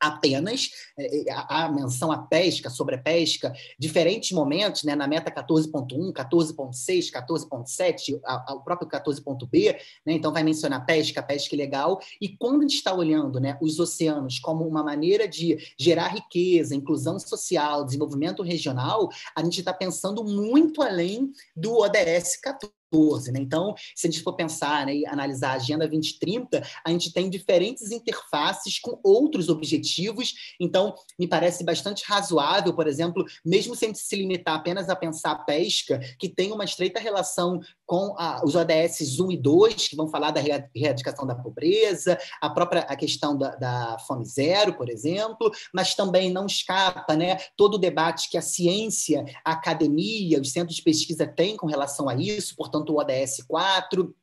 apenas 0.00 0.70
é, 0.98 1.28
é, 1.28 1.32
a, 1.32 1.70
menção 1.70 2.12
à 2.12 2.18
pesca, 2.18 2.70
sobre 2.70 2.94
a 2.94 2.98
pesca, 2.98 3.52
diferentes 3.78 4.32
momentos, 4.32 4.84
né, 4.84 4.94
na 4.94 5.06
meta 5.06 5.30
14.1, 5.30 6.12
14.6, 6.12 7.10
14.7, 7.10 8.20
o 8.50 8.60
próprio 8.60 8.88
14.b, 8.88 9.72
né, 10.04 10.12
então 10.12 10.32
vai 10.32 10.42
mencionar 10.42 10.84
pesca, 10.84 11.22
pesca 11.22 11.54
ilegal, 11.54 12.00
e 12.20 12.28
quando 12.36 12.60
a 12.60 12.62
gente 12.62 12.76
está 12.76 12.94
olhando 12.94 13.40
né, 13.40 13.58
os 13.60 13.78
oceanos 13.78 14.38
como 14.38 14.66
uma 14.66 14.82
maneira 14.82 15.26
de 15.26 15.58
gerar 15.78 16.08
riqueza, 16.08 16.74
inclusão 16.74 17.18
social, 17.18 17.84
desenvolvimento 17.84 18.42
regional, 18.42 19.08
a 19.34 19.42
gente 19.42 19.60
está 19.60 19.72
pensando 19.72 20.24
muito 20.24 20.82
além 20.82 21.30
do 21.54 21.78
ODS 21.78 22.40
14. 22.40 22.76
14. 22.90 23.32
Né? 23.32 23.40
Então, 23.40 23.74
se 23.94 24.06
a 24.06 24.10
gente 24.10 24.22
for 24.22 24.34
pensar 24.34 24.86
né, 24.86 24.96
e 24.96 25.06
analisar 25.06 25.50
a 25.50 25.54
Agenda 25.54 25.88
2030, 25.88 26.62
a 26.84 26.90
gente 26.90 27.12
tem 27.12 27.28
diferentes 27.28 27.90
interfaces 27.90 28.78
com 28.78 28.98
outros 29.02 29.48
objetivos. 29.48 30.34
Então, 30.60 30.94
me 31.18 31.26
parece 31.26 31.64
bastante 31.64 32.04
razoável, 32.06 32.74
por 32.74 32.86
exemplo, 32.86 33.24
mesmo 33.44 33.74
sem 33.74 33.94
se 33.94 34.16
limitar 34.16 34.56
apenas 34.56 34.88
a 34.88 34.96
pensar 34.96 35.32
a 35.32 35.38
pesca, 35.38 36.00
que 36.18 36.28
tem 36.28 36.52
uma 36.52 36.64
estreita 36.64 37.00
relação 37.00 37.60
com 37.84 38.14
a, 38.18 38.42
os 38.44 38.54
ODS 38.54 39.18
1 39.18 39.32
e 39.32 39.36
2, 39.36 39.88
que 39.88 39.96
vão 39.96 40.08
falar 40.08 40.30
da 40.30 40.40
erradicação 40.74 41.26
da 41.26 41.34
pobreza, 41.34 42.18
a 42.40 42.50
própria 42.50 42.80
a 42.82 42.96
questão 42.96 43.36
da, 43.36 43.54
da 43.54 43.98
fome 44.06 44.24
zero, 44.24 44.74
por 44.74 44.88
exemplo, 44.88 45.50
mas 45.72 45.94
também 45.94 46.30
não 46.30 46.46
escapa 46.46 47.14
né, 47.16 47.36
todo 47.56 47.74
o 47.74 47.78
debate 47.78 48.28
que 48.28 48.36
a 48.36 48.42
ciência, 48.42 49.24
a 49.44 49.52
academia, 49.52 50.40
os 50.40 50.50
centros 50.50 50.76
de 50.76 50.82
pesquisa 50.82 51.26
têm 51.26 51.56
com 51.56 51.66
relação 51.66 52.08
a 52.08 52.14
isso, 52.14 52.56
portanto, 52.56 52.75
quanto 52.76 52.92
o 52.92 52.98
ODS 52.98 53.42
4, 53.48 54.14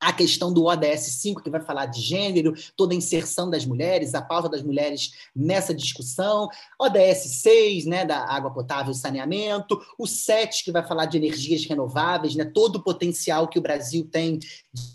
a 0.00 0.12
questão 0.12 0.52
do 0.52 0.64
ODS 0.64 1.20
5, 1.20 1.40
que 1.40 1.50
vai 1.50 1.60
falar 1.60 1.86
de 1.86 2.00
gênero, 2.00 2.52
toda 2.76 2.92
a 2.92 2.96
inserção 2.96 3.48
das 3.48 3.64
mulheres, 3.64 4.16
a 4.16 4.20
pauta 4.20 4.48
das 4.48 4.60
mulheres 4.60 5.12
nessa 5.34 5.72
discussão, 5.72 6.48
ODS 6.80 7.40
6, 7.40 7.86
né, 7.86 8.04
da 8.04 8.18
água 8.18 8.52
potável 8.52 8.90
e 8.90 8.96
saneamento, 8.96 9.80
o 9.96 10.04
7, 10.04 10.64
que 10.64 10.72
vai 10.72 10.84
falar 10.84 11.06
de 11.06 11.18
energias 11.18 11.64
renováveis, 11.64 12.34
né, 12.34 12.44
todo 12.44 12.76
o 12.76 12.82
potencial 12.82 13.46
que 13.46 13.60
o 13.60 13.62
Brasil 13.62 14.04
tem 14.10 14.40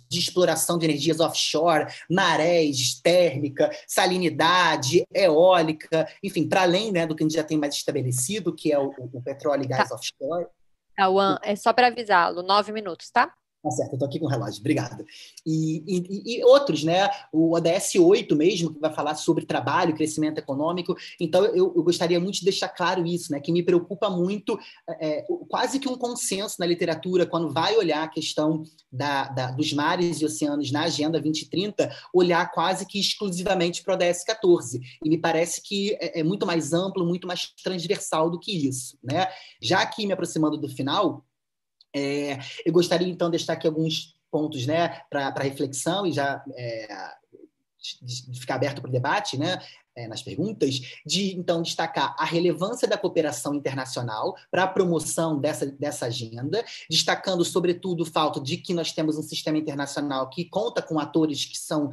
de 0.10 0.20
exploração 0.20 0.78
de 0.78 0.86
energias 0.86 1.22
offshore, 1.22 1.86
marés, 2.10 3.00
térmica, 3.02 3.72
salinidade, 3.88 5.06
eólica, 5.14 6.06
enfim, 6.22 6.50
para 6.50 6.64
além 6.64 6.92
né, 6.92 7.08
do 7.08 7.16
que 7.16 7.24
a 7.24 7.26
gente 7.26 7.36
já 7.36 7.44
tem 7.46 7.58
mais 7.58 7.76
estabelecido, 7.76 8.54
que 8.54 8.74
é 8.74 8.80
o, 8.80 8.94
o 9.14 9.22
petróleo 9.22 9.64
e 9.64 9.68
gás 9.68 9.88
tá. 9.88 9.96
offshore. 9.96 10.48
É 11.44 11.56
só 11.56 11.74
para 11.74 11.88
avisá-lo, 11.88 12.42
nove 12.44 12.72
minutos, 12.72 13.10
tá? 13.12 13.32
Tá 13.68 13.72
certo, 13.72 13.92
eu 13.92 13.96
estou 13.96 14.08
aqui 14.08 14.18
com 14.18 14.28
o 14.28 14.30
relógio, 14.30 14.62
obrigado. 14.62 15.06
E, 15.46 15.84
e, 15.86 16.38
e, 16.38 16.44
outros, 16.46 16.86
né? 16.86 17.10
O 17.34 17.54
ODS 17.54 17.96
8 17.96 18.34
mesmo, 18.34 18.74
que 18.74 18.80
vai 18.80 18.94
falar 18.94 19.16
sobre 19.16 19.46
trabalho, 19.46 19.94
crescimento 19.94 20.38
econômico. 20.38 20.96
Então, 21.20 21.44
eu, 21.44 21.74
eu 21.76 21.84
gostaria 21.84 22.18
muito 22.18 22.36
de 22.36 22.46
deixar 22.46 22.70
claro 22.70 23.06
isso, 23.06 23.30
né? 23.30 23.42
Que 23.42 23.52
me 23.52 23.62
preocupa 23.62 24.10
muito, 24.10 24.58
é, 24.88 25.20
é 25.20 25.26
quase 25.50 25.80
que 25.80 25.90
um 25.90 25.98
consenso 25.98 26.56
na 26.60 26.66
literatura, 26.66 27.26
quando 27.26 27.52
vai 27.52 27.76
olhar 27.76 28.04
a 28.04 28.08
questão 28.08 28.64
da, 28.90 29.28
da, 29.28 29.52
dos 29.52 29.74
mares 29.74 30.22
e 30.22 30.26
oceanos 30.26 30.72
na 30.72 30.84
Agenda 30.84 31.20
2030, 31.20 31.92
olhar 32.14 32.50
quase 32.54 32.86
que 32.86 32.98
exclusivamente 32.98 33.84
para 33.84 33.96
o 33.96 33.98
ODS 33.98 34.24
14. 34.24 34.80
E 35.04 35.10
me 35.10 35.18
parece 35.18 35.62
que 35.62 35.98
é, 36.00 36.22
é 36.22 36.24
muito 36.24 36.46
mais 36.46 36.72
amplo, 36.72 37.06
muito 37.06 37.28
mais 37.28 37.52
transversal 37.62 38.30
do 38.30 38.40
que 38.40 38.66
isso, 38.66 38.98
né? 39.04 39.28
Já 39.62 39.82
aqui 39.82 40.08
me 40.08 40.14
aproximando 40.14 40.58
do 40.58 40.70
final, 40.70 41.26
é, 41.96 42.40
eu 42.66 42.74
gostaria, 42.74 43.08
então, 43.08 43.30
de 43.30 43.54
aqui 43.54 43.68
alguns 43.68 44.16
pontos 44.30 44.66
né, 44.66 45.02
para 45.10 45.44
reflexão 45.44 46.06
e 46.06 46.12
já 46.12 46.44
é, 46.56 46.88
de 48.02 48.40
ficar 48.40 48.56
aberto 48.56 48.82
para 48.82 48.90
o 48.90 48.92
debate, 48.92 49.38
né? 49.38 49.60
É, 49.98 50.08
nas 50.08 50.22
perguntas, 50.22 50.80
de 51.06 51.36
então 51.36 51.62
destacar 51.62 52.16
a 52.18 52.24
relevância 52.24 52.88
da 52.88 52.98
cooperação 52.98 53.56
internacional 53.56 54.36
para 54.52 54.64
a 54.64 54.68
promoção 54.68 55.40
dessa, 55.40 55.66
dessa 55.66 56.06
agenda, 56.06 56.64
destacando, 56.90 57.44
sobretudo, 57.44 58.02
o 58.02 58.06
fato 58.06 58.40
de 58.40 58.58
que 58.58 58.74
nós 58.74 58.92
temos 58.92 59.18
um 59.18 59.24
sistema 59.24 59.58
internacional 59.58 60.30
que 60.30 60.46
conta 60.46 60.82
com 60.82 61.00
atores 61.00 61.46
que 61.46 61.58
são 61.58 61.92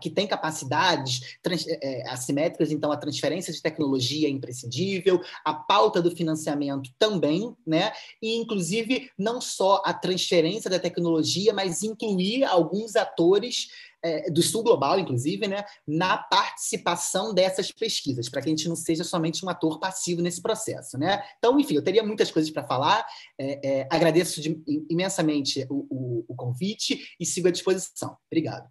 que 0.00 0.10
têm 0.10 0.26
capacidades 0.26 1.38
trans, 1.42 1.66
é, 1.66 1.78
é, 1.82 2.10
assimétricas, 2.10 2.70
então 2.70 2.92
a 2.92 2.96
transferência 2.96 3.52
de 3.52 3.62
tecnologia 3.62 4.28
é 4.28 4.30
imprescindível, 4.30 5.20
a 5.44 5.54
pauta 5.54 6.02
do 6.02 6.14
financiamento 6.14 6.90
também, 6.98 7.56
né? 7.66 7.92
E, 8.20 8.36
inclusive, 8.36 9.10
não 9.18 9.40
só 9.40 9.82
a 9.84 9.94
transferência 9.94 10.68
da 10.68 10.78
tecnologia, 10.78 11.54
mas 11.54 11.82
incluir 11.82 12.44
alguns 12.44 12.96
atores 12.96 13.68
é, 14.02 14.30
do 14.30 14.42
Sul 14.42 14.62
Global, 14.62 14.98
inclusive, 14.98 15.48
né, 15.48 15.64
na 15.86 16.16
participação 16.16 17.34
dessas 17.48 17.70
pesquisas, 17.70 18.28
para 18.28 18.42
que 18.42 18.48
a 18.48 18.50
gente 18.50 18.68
não 18.68 18.76
seja 18.76 19.04
somente 19.04 19.44
um 19.44 19.48
ator 19.48 19.78
passivo 19.78 20.20
nesse 20.20 20.42
processo. 20.42 20.98
Né? 20.98 21.22
Então, 21.38 21.58
enfim, 21.58 21.76
eu 21.76 21.82
teria 21.82 22.02
muitas 22.02 22.30
coisas 22.30 22.50
para 22.50 22.66
falar. 22.66 23.06
É, 23.38 23.80
é, 23.80 23.88
agradeço 23.90 24.40
de, 24.40 24.60
imensamente 24.90 25.66
o, 25.70 25.86
o, 25.90 26.24
o 26.28 26.34
convite 26.34 27.14
e 27.18 27.24
sigo 27.24 27.48
à 27.48 27.50
disposição. 27.50 28.16
Obrigado. 28.30 28.68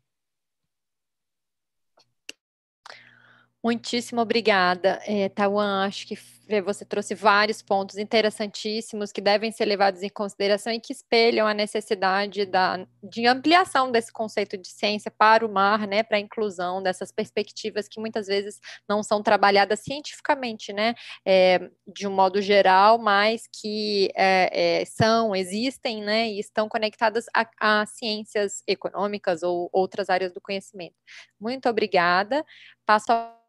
Muitíssimo 3.63 4.21
obrigada, 4.21 5.01
é, 5.05 5.27
Tawan. 5.27 5.85
Acho 5.85 6.05
que 6.05 6.15
você 6.63 6.85
trouxe 6.85 7.15
vários 7.15 7.61
pontos 7.61 7.97
interessantíssimos 7.97 9.11
que 9.11 9.21
devem 9.21 9.51
ser 9.51 9.65
levados 9.65 10.03
em 10.03 10.09
consideração 10.09 10.71
e 10.71 10.79
que 10.79 10.93
espelham 10.93 11.47
a 11.47 11.53
necessidade 11.53 12.45
da, 12.45 12.85
de 13.03 13.25
ampliação 13.25 13.91
desse 13.91 14.11
conceito 14.11 14.57
de 14.57 14.67
ciência 14.67 15.09
para 15.09 15.45
o 15.45 15.51
mar, 15.51 15.87
né, 15.87 16.03
para 16.03 16.17
a 16.17 16.19
inclusão 16.19 16.81
dessas 16.83 17.11
perspectivas 17.11 17.87
que 17.87 17.99
muitas 17.99 18.27
vezes 18.27 18.59
não 18.87 19.01
são 19.01 19.23
trabalhadas 19.23 19.79
cientificamente, 19.79 20.71
né, 20.71 20.93
é, 21.25 21.69
de 21.87 22.07
um 22.07 22.11
modo 22.11 22.41
geral, 22.41 22.97
mas 22.97 23.47
que 23.47 24.11
é, 24.15 24.81
é, 24.81 24.85
são, 24.85 25.35
existem, 25.35 26.01
né, 26.03 26.27
e 26.29 26.39
estão 26.39 26.69
conectadas 26.69 27.25
a, 27.33 27.49
a 27.59 27.85
ciências 27.85 28.61
econômicas 28.67 29.41
ou 29.41 29.69
outras 29.71 30.09
áreas 30.09 30.31
do 30.31 30.41
conhecimento. 30.41 30.95
Muito 31.39 31.67
obrigada. 31.67 32.45
Passo 32.85 33.11
a 33.11 33.44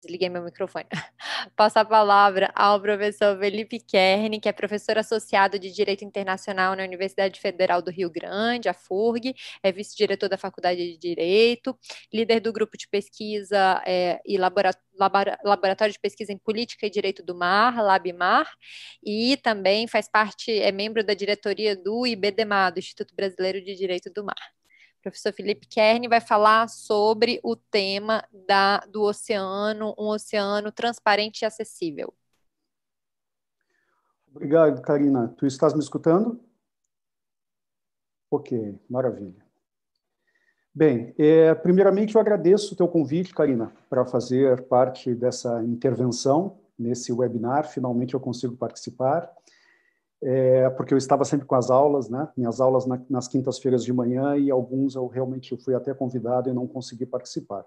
desliguei 0.00 0.28
meu 0.28 0.42
microfone. 0.42 0.86
Passo 1.54 1.78
a 1.78 1.84
palavra 1.84 2.50
ao 2.54 2.80
professor 2.80 3.38
Felipe 3.38 3.78
Kern, 3.78 4.40
que 4.40 4.48
é 4.48 4.52
professor 4.52 4.98
associado 4.98 5.58
de 5.58 5.70
Direito 5.70 6.04
Internacional 6.04 6.74
na 6.74 6.82
Universidade 6.82 7.38
Federal 7.40 7.82
do 7.82 7.90
Rio 7.90 8.10
Grande, 8.10 8.68
a 8.68 8.74
FURG, 8.74 9.34
é 9.62 9.70
vice-diretor 9.70 10.28
da 10.28 10.38
Faculdade 10.38 10.92
de 10.92 10.98
Direito, 10.98 11.78
líder 12.12 12.40
do 12.40 12.52
grupo 12.52 12.76
de 12.76 12.88
pesquisa 12.88 13.82
é, 13.86 14.20
e 14.24 14.38
laboratório 14.38 15.92
de 15.92 16.00
pesquisa 16.00 16.32
em 16.32 16.38
política 16.38 16.86
e 16.86 16.90
direito 16.90 17.22
do 17.22 17.34
mar, 17.34 17.76
LabMar, 17.76 18.50
e 19.04 19.36
também 19.38 19.86
faz 19.86 20.08
parte, 20.08 20.50
é 20.50 20.72
membro 20.72 21.04
da 21.04 21.14
diretoria 21.14 21.76
do 21.76 22.06
IBDMA, 22.06 22.70
do 22.70 22.78
Instituto 22.78 23.14
Brasileiro 23.14 23.62
de 23.62 23.74
Direito 23.74 24.10
do 24.10 24.24
Mar 24.24 24.59
professor 25.00 25.32
Felipe 25.32 25.66
Kern 25.66 26.06
vai 26.08 26.20
falar 26.20 26.68
sobre 26.68 27.40
o 27.42 27.56
tema 27.56 28.24
da, 28.46 28.78
do 28.86 29.02
oceano, 29.02 29.94
um 29.98 30.08
oceano 30.08 30.70
transparente 30.70 31.42
e 31.42 31.44
acessível. 31.46 32.12
Obrigado, 34.30 34.80
Karina. 34.82 35.34
Tu 35.36 35.46
estás 35.46 35.74
me 35.74 35.80
escutando? 35.80 36.40
Ok, 38.30 38.78
maravilha. 38.88 39.44
Bem, 40.72 41.12
é, 41.18 41.52
primeiramente 41.52 42.14
eu 42.14 42.20
agradeço 42.20 42.74
o 42.74 42.76
teu 42.76 42.86
convite, 42.86 43.34
Karina, 43.34 43.72
para 43.88 44.06
fazer 44.06 44.62
parte 44.68 45.12
dessa 45.12 45.64
intervenção 45.64 46.60
nesse 46.78 47.12
webinar. 47.12 47.68
Finalmente 47.68 48.14
eu 48.14 48.20
consigo 48.20 48.56
participar 48.56 49.28
é, 50.22 50.68
porque 50.70 50.92
eu 50.92 50.98
estava 50.98 51.24
sempre 51.24 51.46
com 51.46 51.54
as 51.54 51.70
aulas, 51.70 52.08
né? 52.08 52.28
Minhas 52.36 52.60
aulas 52.60 52.86
na, 52.86 53.00
nas 53.08 53.26
quintas-feiras 53.26 53.82
de 53.82 53.92
manhã 53.92 54.36
e 54.36 54.50
alguns 54.50 54.94
eu 54.94 55.06
realmente 55.06 55.56
fui 55.56 55.74
até 55.74 55.94
convidado 55.94 56.50
e 56.50 56.52
não 56.52 56.66
consegui 56.66 57.06
participar. 57.06 57.64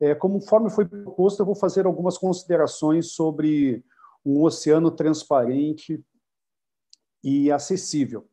É, 0.00 0.14
conforme 0.14 0.70
foi 0.70 0.86
proposto, 0.86 1.40
eu 1.40 1.46
vou 1.46 1.54
fazer 1.54 1.86
algumas 1.86 2.18
considerações 2.18 3.12
sobre 3.12 3.84
um 4.24 4.42
oceano 4.42 4.90
transparente 4.90 6.02
e 7.22 7.52
acessível. 7.52 8.26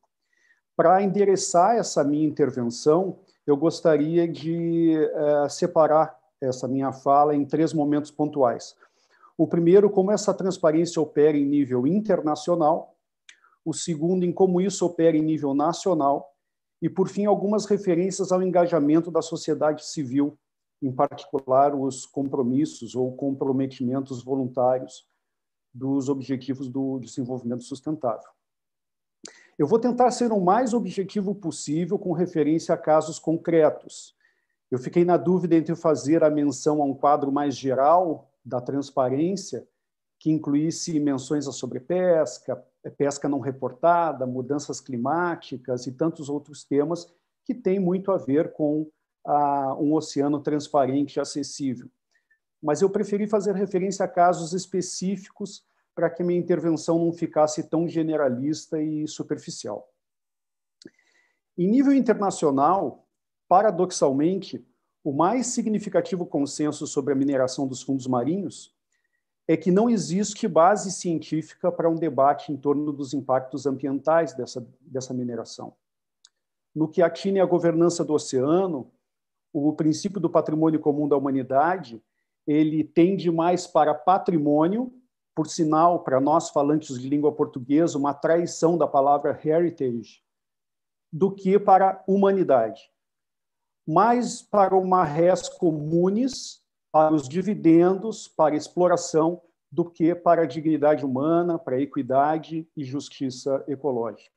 Para 0.75 1.01
endereçar 1.01 1.75
essa 1.75 2.03
minha 2.03 2.27
intervenção, 2.27 3.19
eu 3.45 3.55
gostaria 3.55 4.27
de 4.27 4.95
é, 4.95 5.49
separar 5.49 6.17
essa 6.41 6.67
minha 6.67 6.91
fala 6.91 7.35
em 7.35 7.45
três 7.45 7.73
momentos 7.73 8.11
pontuais. 8.11 8.75
O 9.37 9.47
primeiro, 9.47 9.89
como 9.89 10.11
essa 10.11 10.33
transparência 10.33 11.01
opera 11.01 11.37
em 11.37 11.45
nível 11.45 11.85
internacional, 11.85 12.96
o 13.67 13.73
segundo 13.73 14.23
em 14.23 14.31
como 14.31 14.61
isso 14.61 14.85
opera 14.85 15.17
em 15.17 15.21
nível 15.21 15.53
nacional 15.53 16.33
e, 16.81 16.89
por 16.89 17.09
fim, 17.09 17.25
algumas 17.25 17.65
referências 17.65 18.31
ao 18.31 18.41
engajamento 18.41 19.11
da 19.11 19.21
sociedade 19.21 19.85
civil, 19.85 20.39
em 20.81 20.89
particular 20.89 21.75
os 21.75 22.05
compromissos 22.05 22.95
ou 22.95 23.13
comprometimentos 23.17 24.23
voluntários 24.23 25.05
dos 25.73 26.07
objetivos 26.07 26.69
do 26.69 26.97
desenvolvimento 26.99 27.65
sustentável. 27.65 28.29
Eu 29.59 29.67
vou 29.67 29.79
tentar 29.79 30.11
ser 30.11 30.31
o 30.31 30.39
mais 30.39 30.73
objetivo 30.73 31.35
possível 31.35 31.99
com 31.99 32.13
referência 32.13 32.73
a 32.73 32.77
casos 32.77 33.19
concretos. 33.19 34.15
Eu 34.71 34.79
fiquei 34.79 35.03
na 35.03 35.17
dúvida 35.17 35.57
entre 35.57 35.75
fazer 35.75 36.23
a 36.23 36.29
menção 36.29 36.81
a 36.81 36.85
um 36.85 36.93
quadro 36.93 37.33
mais 37.33 37.57
geral 37.57 38.31
da 38.45 38.61
transparência, 38.61 39.67
que 40.17 40.31
incluísse 40.31 40.97
menções 41.01 41.49
à 41.49 41.51
sobrepesca, 41.51 42.63
pesca 42.89 43.27
não 43.27 43.39
reportada, 43.39 44.25
mudanças 44.25 44.79
climáticas 44.79 45.87
e 45.87 45.91
tantos 45.91 46.29
outros 46.29 46.63
temas 46.63 47.11
que 47.45 47.53
têm 47.53 47.79
muito 47.79 48.11
a 48.11 48.17
ver 48.17 48.51
com 48.53 48.89
ah, 49.25 49.75
um 49.79 49.93
oceano 49.93 50.39
transparente 50.41 51.15
e 51.15 51.19
acessível. 51.19 51.89
Mas 52.61 52.81
eu 52.81 52.89
preferi 52.89 53.27
fazer 53.27 53.55
referência 53.55 54.05
a 54.05 54.07
casos 54.07 54.53
específicos 54.53 55.63
para 55.95 56.09
que 56.09 56.23
minha 56.23 56.39
intervenção 56.39 56.99
não 56.99 57.11
ficasse 57.11 57.63
tão 57.69 57.87
generalista 57.87 58.81
e 58.81 59.07
superficial. 59.07 59.89
Em 61.57 61.67
nível 61.67 61.93
internacional, 61.93 63.07
paradoxalmente, 63.47 64.63
o 65.03 65.11
mais 65.11 65.47
significativo 65.47 66.25
consenso 66.25 66.85
sobre 66.85 67.13
a 67.13 67.15
mineração 67.15 67.67
dos 67.67 67.81
fundos 67.81 68.05
marinhos 68.05 68.76
é 69.47 69.55
que 69.55 69.71
não 69.71 69.89
existe 69.89 70.47
base 70.47 70.91
científica 70.91 71.71
para 71.71 71.89
um 71.89 71.95
debate 71.95 72.51
em 72.51 72.57
torno 72.57 72.91
dos 72.91 73.13
impactos 73.13 73.65
ambientais 73.65 74.33
dessa, 74.33 74.67
dessa 74.81 75.13
mineração. 75.13 75.73
No 76.75 76.87
que 76.87 77.01
atine 77.01 77.39
à 77.39 77.45
governança 77.45 78.03
do 78.03 78.13
oceano, 78.13 78.91
o 79.53 79.71
princípio 79.73 80.19
do 80.19 80.29
patrimônio 80.29 80.79
comum 80.79 81.07
da 81.07 81.15
humanidade, 81.15 82.03
ele 82.45 82.83
tende 82.83 83.31
mais 83.31 83.65
para 83.65 83.93
patrimônio, 83.93 84.93
por 85.33 85.47
sinal, 85.47 86.03
para 86.03 86.19
nós 86.19 86.49
falantes 86.49 86.99
de 86.99 87.07
língua 87.07 87.31
portuguesa, 87.31 87.97
uma 87.97 88.13
traição 88.13 88.77
da 88.77 88.87
palavra 88.87 89.39
heritage, 89.43 90.21
do 91.11 91.31
que 91.31 91.57
para 91.57 92.03
humanidade. 92.07 92.91
Mais 93.87 94.41
para 94.41 94.75
uma 94.75 95.03
res 95.03 95.47
comunis, 95.47 96.61
para 96.97 97.13
os 97.13 97.29
dividendos, 97.29 98.27
para 98.27 98.55
a 98.55 98.57
exploração, 98.57 99.39
do 99.71 99.85
que 99.85 100.15
para 100.15 100.41
a 100.41 100.45
dignidade 100.47 101.05
humana, 101.05 101.59
para 101.59 101.75
a 101.75 101.79
equidade 101.79 102.67
e 102.75 102.83
justiça 102.83 103.63
ecológica. 103.67 104.31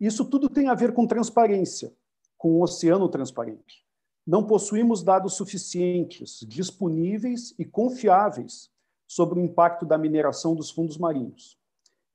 Isso 0.00 0.24
tudo 0.24 0.48
tem 0.48 0.68
a 0.68 0.74
ver 0.74 0.94
com 0.94 1.06
transparência, 1.06 1.92
com 2.38 2.52
o 2.52 2.62
oceano 2.62 3.06
transparente. 3.06 3.84
Não 4.26 4.46
possuímos 4.46 5.02
dados 5.02 5.34
suficientes, 5.34 6.42
disponíveis 6.48 7.54
e 7.58 7.66
confiáveis 7.66 8.70
sobre 9.06 9.38
o 9.38 9.44
impacto 9.44 9.84
da 9.84 9.98
mineração 9.98 10.54
dos 10.54 10.70
fundos 10.70 10.96
marinhos. 10.96 11.58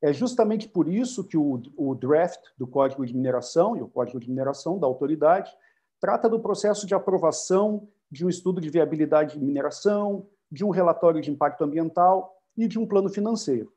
É 0.01 0.11
justamente 0.11 0.67
por 0.67 0.87
isso 0.87 1.23
que 1.23 1.37
o, 1.37 1.61
o 1.77 1.93
draft 1.93 2.41
do 2.57 2.65
Código 2.65 3.05
de 3.05 3.13
Mineração 3.13 3.77
e 3.77 3.83
o 3.83 3.87
Código 3.87 4.19
de 4.19 4.27
Mineração 4.27 4.79
da 4.79 4.87
autoridade 4.87 5.55
trata 5.99 6.27
do 6.27 6.39
processo 6.39 6.87
de 6.87 6.95
aprovação 6.95 7.87
de 8.11 8.25
um 8.25 8.29
estudo 8.29 8.61
de 8.61 8.69
viabilidade 8.69 9.37
de 9.37 9.45
mineração, 9.45 10.27
de 10.51 10.63
um 10.63 10.69
relatório 10.69 11.21
de 11.21 11.31
impacto 11.31 11.63
ambiental 11.63 12.41
e 12.55 12.67
de 12.67 12.79
um 12.79 12.87
plano 12.87 13.09
financeiro. 13.09 13.73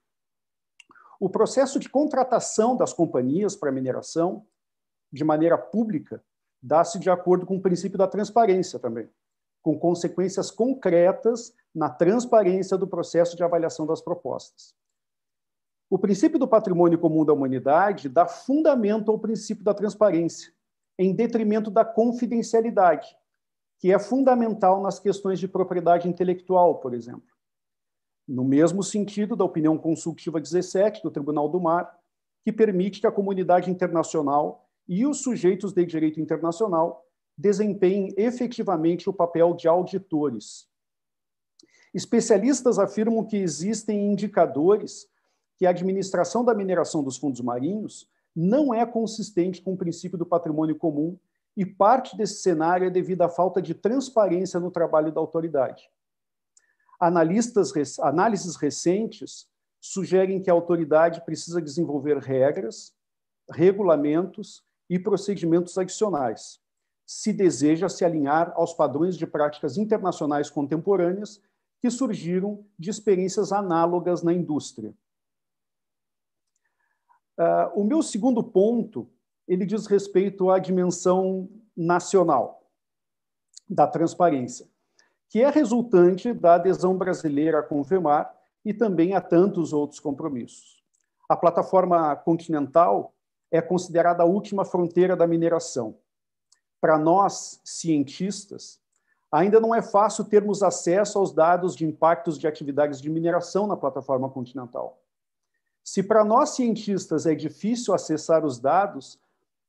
O 1.21 1.29
processo 1.29 1.81
de 1.81 1.89
contratação 1.89 2.77
das 2.77 2.93
companhias 2.93 3.57
para 3.57 3.73
mineração, 3.73 4.47
de 5.13 5.25
maneira 5.25 5.59
pública, 5.59 6.23
dá-se 6.63 6.99
de 6.99 7.11
acordo 7.11 7.47
com 7.47 7.57
o 7.57 7.63
princípio 7.63 7.99
da 7.99 8.07
transparência 8.07 8.79
também, 8.79 9.09
com 9.63 9.79
consequências 9.79 10.51
concretas 10.51 11.53
na 11.75 11.91
transparência 11.91 12.77
do 12.77 12.87
processo 12.87 13.37
de 13.37 13.43
avaliação 13.43 13.87
das 13.87 14.01
propostas. 14.01 14.75
O 15.91 15.99
princípio 15.99 16.39
do 16.39 16.47
patrimônio 16.47 16.99
comum 16.99 17.25
da 17.25 17.33
humanidade 17.33 18.09
dá 18.09 18.27
fundamento 18.27 19.11
ao 19.11 19.19
princípio 19.19 19.65
da 19.65 19.73
transparência, 19.73 20.53
em 20.99 21.15
detrimento 21.15 21.71
da 21.71 21.85
confidencialidade, 21.85 23.17
que 23.79 23.93
é 23.93 23.99
fundamental 23.99 24.83
nas 24.83 24.99
questões 24.99 25.39
de 25.39 25.47
propriedade 25.47 26.09
intelectual, 26.09 26.77
por 26.77 26.95
exemplo. 26.95 27.29
No 28.27 28.45
mesmo 28.45 28.83
sentido 28.83 29.37
da 29.37 29.45
opinião 29.45 29.79
consultiva 29.79 30.41
17 30.41 31.03
do 31.03 31.11
Tribunal 31.11 31.49
do 31.49 31.61
Mar, 31.61 31.99
que 32.45 32.53
permite 32.53 33.01
que 33.01 33.07
a 33.07 33.13
comunidade 33.13 33.71
internacional 33.71 34.69
e 34.87 35.07
os 35.07 35.23
sujeitos 35.23 35.73
de 35.73 35.85
direito 35.85 36.21
internacional 36.21 37.05
desempenhem 37.37 38.13
efetivamente 38.17 39.09
o 39.09 39.13
papel 39.13 39.55
de 39.55 39.69
auditores. 39.69 40.69
Especialistas 41.95 42.79
afirmam 42.79 43.25
que 43.25 43.37
existem 43.37 44.11
indicadores 44.11 45.09
que 45.57 45.67
a 45.67 45.71
administração 45.71 46.45
da 46.45 46.55
mineração 46.55 47.03
dos 47.03 47.17
fundos 47.17 47.41
marinhos 47.41 48.09
não 48.35 48.75
é 48.75 48.85
consistente 48.85 49.63
com 49.63 49.73
o 49.73 49.77
princípio 49.77 50.19
do 50.19 50.27
patrimônio 50.27 50.77
comum 50.77 51.19
e 51.59 51.67
parte 51.67 52.17
desse 52.17 52.41
cenário 52.41 52.87
é 52.87 52.91
devido 52.91 53.23
à 53.23 53.29
falta 53.29 53.61
de 53.61 53.75
transparência 53.75 54.61
no 54.61 54.71
trabalho 54.71 55.11
da 55.11 55.21
autoridade. 55.21 55.91
Analistas, 57.01 57.99
análises 57.99 58.55
recentes 58.55 59.51
sugerem 59.81 60.41
que 60.41 60.49
a 60.49 60.53
autoridade 60.53 61.21
precisa 61.25 61.61
desenvolver 61.61 62.19
regras, 62.19 62.95
regulamentos 63.51 64.63
e 64.89 65.01
procedimentos 65.01 65.77
adicionais, 65.77 66.61
se 67.05 67.33
deseja 67.33 67.89
se 67.89 68.05
alinhar 68.05 68.53
aos 68.55 68.73
padrões 68.73 69.17
de 69.17 69.27
práticas 69.27 69.77
internacionais 69.77 70.49
contemporâneas 70.49 71.43
que 71.81 71.91
surgiram 71.91 72.65
de 72.79 72.89
experiências 72.89 73.51
análogas 73.51 74.23
na 74.23 74.33
indústria. 74.33 74.95
Uh, 77.37 77.81
o 77.81 77.83
meu 77.83 78.01
segundo 78.01 78.45
ponto 78.45 79.11
ele 79.49 79.65
diz 79.65 79.87
respeito 79.87 80.51
à 80.51 80.59
dimensão 80.59 81.49
nacional 81.75 82.63
da 83.69 83.87
transparência, 83.87 84.69
que 85.29 85.43
é 85.43 85.49
resultante 85.49 86.33
da 86.33 86.55
adesão 86.55 86.97
brasileira 86.97 87.61
à 87.61 87.63
Confemar 87.63 88.35
e 88.65 88.75
também 88.75 89.15
a 89.15 89.21
tantos 89.21 89.73
outros 89.73 89.99
compromissos. 89.99 90.83
A 91.29 91.37
plataforma 91.37 92.15
continental 92.17 93.15
é 93.51 93.63
considerada 93.63 94.23
a 94.23 94.27
última 94.27 94.65
fronteira 94.65 95.17
da 95.17 95.27
mineração. 95.27 95.97
Para 96.81 96.99
nós, 96.99 97.61
cientistas, 97.65 98.79
ainda 99.33 99.59
não 99.61 99.75
é 99.75 99.83
fácil 99.83 100.25
termos 100.25 100.63
acesso 100.63 101.19
aos 101.19 101.33
dados 101.33 101.75
de 101.75 101.87
impactos 101.87 102.39
de 102.39 102.47
atividades 102.47 103.01
de 103.01 103.11
mineração 103.11 103.67
na 103.67 103.77
plataforma 103.77 104.29
continental. 104.29 105.03
Se 105.83 106.03
para 106.03 106.25
nós 106.25 106.51
cientistas 106.51 107.27
é 107.27 107.35
difícil 107.35 107.95
acessar 107.95 108.45
os 108.45 108.59
dados, 108.59 109.19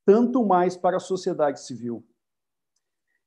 tanto 0.10 0.44
mais 0.44 0.76
para 0.76 0.98
a 0.98 1.00
sociedade 1.00 1.62
civil. 1.62 2.04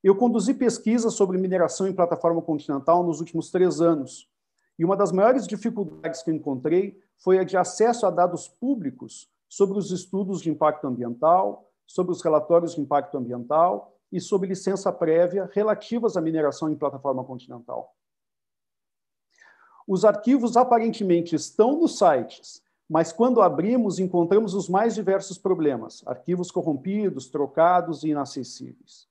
Eu 0.02 0.16
conduzi 0.16 0.52
pesquisas 0.52 1.14
sobre 1.14 1.38
mineração 1.38 1.86
em 1.86 1.94
plataforma 1.94 2.42
continental 2.42 3.04
nos 3.04 3.20
últimos 3.20 3.52
três 3.52 3.80
anos, 3.80 4.28
e 4.76 4.84
uma 4.84 4.96
das 4.96 5.12
maiores 5.12 5.46
dificuldades 5.46 6.24
que 6.24 6.32
encontrei 6.32 7.00
foi 7.16 7.38
a 7.38 7.44
de 7.44 7.56
acesso 7.56 8.04
a 8.04 8.10
dados 8.10 8.48
públicos 8.48 9.30
sobre 9.48 9.78
os 9.78 9.92
estudos 9.92 10.42
de 10.42 10.50
impacto 10.50 10.88
ambiental, 10.88 11.70
sobre 11.86 12.10
os 12.10 12.20
relatórios 12.20 12.74
de 12.74 12.80
impacto 12.80 13.16
ambiental 13.16 13.96
e 14.10 14.20
sobre 14.20 14.48
licença 14.48 14.92
prévia 14.92 15.48
relativas 15.52 16.16
à 16.16 16.20
mineração 16.20 16.68
em 16.68 16.74
plataforma 16.74 17.22
continental. 17.22 17.94
Os 19.86 20.04
arquivos 20.04 20.56
aparentemente 20.56 21.36
estão 21.36 21.78
nos 21.78 21.96
sites, 21.96 22.60
mas 22.92 23.10
quando 23.10 23.40
abrimos, 23.40 23.98
encontramos 23.98 24.52
os 24.52 24.68
mais 24.68 24.94
diversos 24.94 25.38
problemas: 25.38 26.02
arquivos 26.06 26.50
corrompidos, 26.50 27.26
trocados 27.26 28.04
e 28.04 28.10
inacessíveis. 28.10 29.08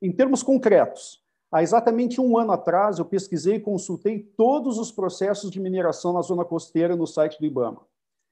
Em 0.00 0.12
termos 0.12 0.44
concretos, 0.44 1.20
há 1.50 1.60
exatamente 1.60 2.20
um 2.20 2.38
ano 2.38 2.52
atrás, 2.52 3.00
eu 3.00 3.04
pesquisei 3.04 3.56
e 3.56 3.60
consultei 3.60 4.20
todos 4.20 4.78
os 4.78 4.92
processos 4.92 5.50
de 5.50 5.58
mineração 5.58 6.12
na 6.12 6.22
zona 6.22 6.44
costeira 6.44 6.94
no 6.94 7.04
site 7.04 7.36
do 7.40 7.46
IBAMA. 7.46 7.80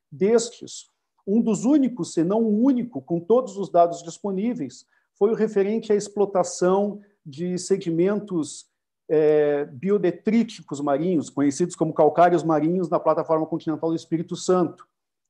Destes, 0.08 0.86
um 1.26 1.40
dos 1.40 1.64
únicos, 1.64 2.12
se 2.12 2.22
não 2.22 2.44
o 2.44 2.62
único, 2.62 3.02
com 3.02 3.18
todos 3.18 3.56
os 3.56 3.68
dados 3.68 4.00
disponíveis, 4.00 4.86
foi 5.18 5.32
o 5.32 5.36
referente 5.36 5.92
à 5.92 5.96
explotação 5.96 7.00
de 7.26 7.58
sedimentos 7.58 8.70
é, 9.14 9.66
biodetríticos 9.66 10.80
marinhos, 10.80 11.28
conhecidos 11.28 11.76
como 11.76 11.92
calcários 11.92 12.42
marinhos, 12.42 12.88
na 12.88 12.98
plataforma 12.98 13.44
continental 13.44 13.90
do 13.90 13.94
Espírito 13.94 14.34
Santo, 14.34 14.88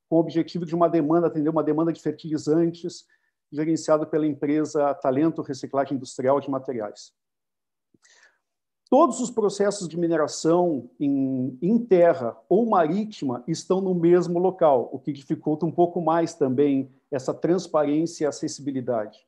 com 0.09 0.15
o 0.15 0.19
objetivo 0.19 0.65
de 0.65 0.73
uma 0.73 0.87
demanda, 0.87 1.27
atender 1.27 1.49
uma 1.49 1.61
demanda 1.61 1.91
de 1.91 2.01
fertilizantes, 2.01 3.05
gerenciado 3.51 4.07
pela 4.07 4.25
empresa 4.25 4.93
Talento 4.93 5.41
Reciclagem 5.41 5.97
Industrial 5.97 6.39
de 6.39 6.49
Materiais. 6.49 7.11
Todos 8.89 9.19
os 9.19 9.29
processos 9.29 9.89
de 9.89 9.97
mineração 9.97 10.89
em, 10.97 11.57
em, 11.61 11.77
terra 11.77 12.37
ou 12.47 12.65
marítima 12.65 13.43
estão 13.45 13.81
no 13.81 13.93
mesmo 13.93 14.39
local, 14.39 14.89
o 14.93 14.99
que 14.99 15.11
dificulta 15.11 15.65
um 15.65 15.71
pouco 15.71 15.99
mais 15.99 16.33
também 16.33 16.89
essa 17.11 17.33
transparência 17.33 18.23
e 18.23 18.27
acessibilidade. 18.27 19.27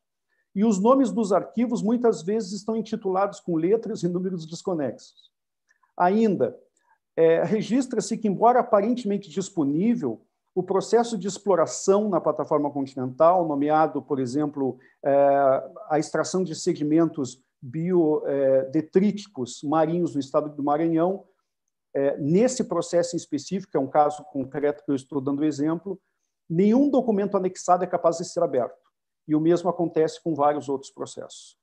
E 0.56 0.64
os 0.64 0.80
nomes 0.80 1.12
dos 1.12 1.34
arquivos 1.34 1.84
muitas 1.84 2.24
vezes 2.24 2.54
estão 2.54 2.78
intitulados 2.78 3.42
com 3.42 3.58
letras 3.58 4.04
e 4.04 4.08
números 4.08 4.46
desconexos. 4.46 5.30
Ainda, 5.98 6.58
é, 7.16 7.44
registra-se 7.44 8.18
que, 8.18 8.30
embora 8.30 8.62
aparentemente 8.62 9.30
disponível, 9.30 10.22
o 10.54 10.64
processo 10.64 11.18
de 11.18 11.28
exploração 11.28 12.08
na 12.08 12.22
plataforma 12.22 12.72
continental, 12.72 13.46
nomeado, 13.46 14.02
por 14.02 14.20
exemplo, 14.20 14.80
é, 15.04 15.14
a 15.90 16.00
extração 16.00 16.42
de 16.42 16.56
sedimentos 16.56 17.44
biodetríticos 17.62 19.62
é, 19.62 19.68
marinhos 19.68 20.14
no 20.14 20.22
estado 20.22 20.56
do 20.56 20.64
Maranhão, 20.64 21.26
é, 21.94 22.18
nesse 22.18 22.64
processo 22.64 23.16
em 23.16 23.18
específico, 23.18 23.76
é 23.76 23.80
um 23.80 23.88
caso 23.88 24.24
concreto 24.32 24.86
que 24.86 24.92
eu 24.92 24.96
estou 24.96 25.20
dando 25.20 25.44
exemplo, 25.44 26.00
nenhum 26.50 26.90
documento 26.90 27.36
anexado 27.36 27.84
é 27.84 27.88
capaz 27.88 28.18
de 28.18 28.26
ser 28.26 28.42
aberto 28.42 28.85
e 29.28 29.36
o 29.36 29.40
mesmo 29.40 29.70
acontece 29.70 30.22
com 30.22 30.34
vários 30.34 30.70
outros 30.70 30.92
processos. 30.92 31.58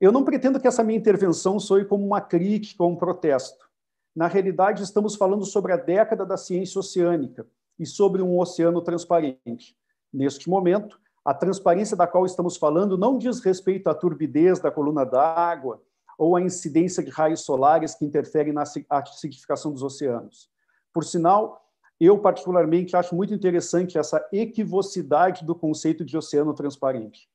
Eu 0.00 0.10
não 0.10 0.24
pretendo 0.24 0.58
que 0.58 0.66
essa 0.66 0.82
minha 0.82 0.98
intervenção 0.98 1.60
soe 1.60 1.84
como 1.84 2.06
uma 2.06 2.20
crítica 2.20 2.82
ou 2.82 2.90
um 2.90 2.96
protesto. 2.96 3.68
Na 4.16 4.26
realidade, 4.26 4.82
estamos 4.82 5.14
falando 5.14 5.44
sobre 5.44 5.72
a 5.72 5.76
década 5.76 6.24
da 6.24 6.36
ciência 6.36 6.78
oceânica 6.78 7.46
e 7.78 7.84
sobre 7.84 8.22
um 8.22 8.38
oceano 8.38 8.80
transparente. 8.80 9.76
Neste 10.12 10.48
momento, 10.48 10.98
a 11.24 11.34
transparência 11.34 11.96
da 11.96 12.06
qual 12.06 12.24
estamos 12.24 12.56
falando 12.56 12.96
não 12.96 13.18
diz 13.18 13.40
respeito 13.40 13.88
à 13.88 13.94
turbidez 13.94 14.58
da 14.58 14.70
coluna 14.70 15.04
d'água 15.04 15.82
ou 16.18 16.34
à 16.34 16.40
incidência 16.40 17.02
de 17.02 17.10
raios 17.10 17.42
solares 17.42 17.94
que 17.94 18.04
interferem 18.04 18.52
na 18.52 18.64
acidificação 18.88 19.72
dos 19.72 19.82
oceanos. 19.82 20.50
Por 20.92 21.04
sinal, 21.04 21.69
eu, 22.00 22.18
particularmente, 22.18 22.96
acho 22.96 23.14
muito 23.14 23.34
interessante 23.34 23.98
essa 23.98 24.26
equivocidade 24.32 25.44
do 25.44 25.54
conceito 25.54 26.02
de 26.02 26.16
oceano 26.16 26.54
transparente. 26.54 27.28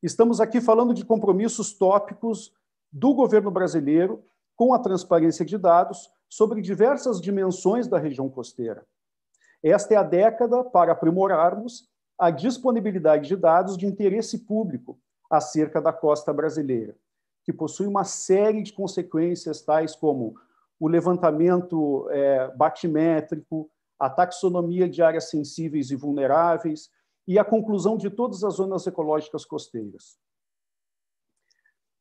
Estamos 0.00 0.40
aqui 0.40 0.60
falando 0.60 0.94
de 0.94 1.04
compromissos 1.04 1.72
tópicos 1.72 2.54
do 2.92 3.12
governo 3.12 3.50
brasileiro 3.50 4.22
com 4.56 4.72
a 4.72 4.78
transparência 4.78 5.44
de 5.44 5.58
dados 5.58 6.08
sobre 6.28 6.62
diversas 6.62 7.20
dimensões 7.20 7.88
da 7.88 7.98
região 7.98 8.28
costeira. 8.28 8.86
Esta 9.62 9.94
é 9.94 9.96
a 9.96 10.02
década 10.02 10.62
para 10.62 10.92
aprimorarmos 10.92 11.88
a 12.16 12.30
disponibilidade 12.30 13.26
de 13.26 13.36
dados 13.36 13.76
de 13.76 13.86
interesse 13.86 14.38
público 14.38 14.98
acerca 15.28 15.80
da 15.80 15.92
costa 15.92 16.32
brasileira, 16.32 16.94
que 17.44 17.52
possui 17.52 17.86
uma 17.86 18.04
série 18.04 18.62
de 18.62 18.72
consequências, 18.72 19.62
tais 19.62 19.96
como 19.96 20.34
o 20.78 20.88
levantamento 20.88 22.08
é, 22.10 22.48
batimétrico, 22.56 23.70
a 24.00 24.08
taxonomia 24.08 24.88
de 24.88 25.02
áreas 25.02 25.28
sensíveis 25.28 25.90
e 25.90 25.96
vulneráveis 25.96 26.90
e 27.28 27.38
a 27.38 27.44
conclusão 27.44 27.98
de 27.98 28.08
todas 28.08 28.42
as 28.42 28.54
zonas 28.54 28.86
ecológicas 28.86 29.44
costeiras. 29.44 30.18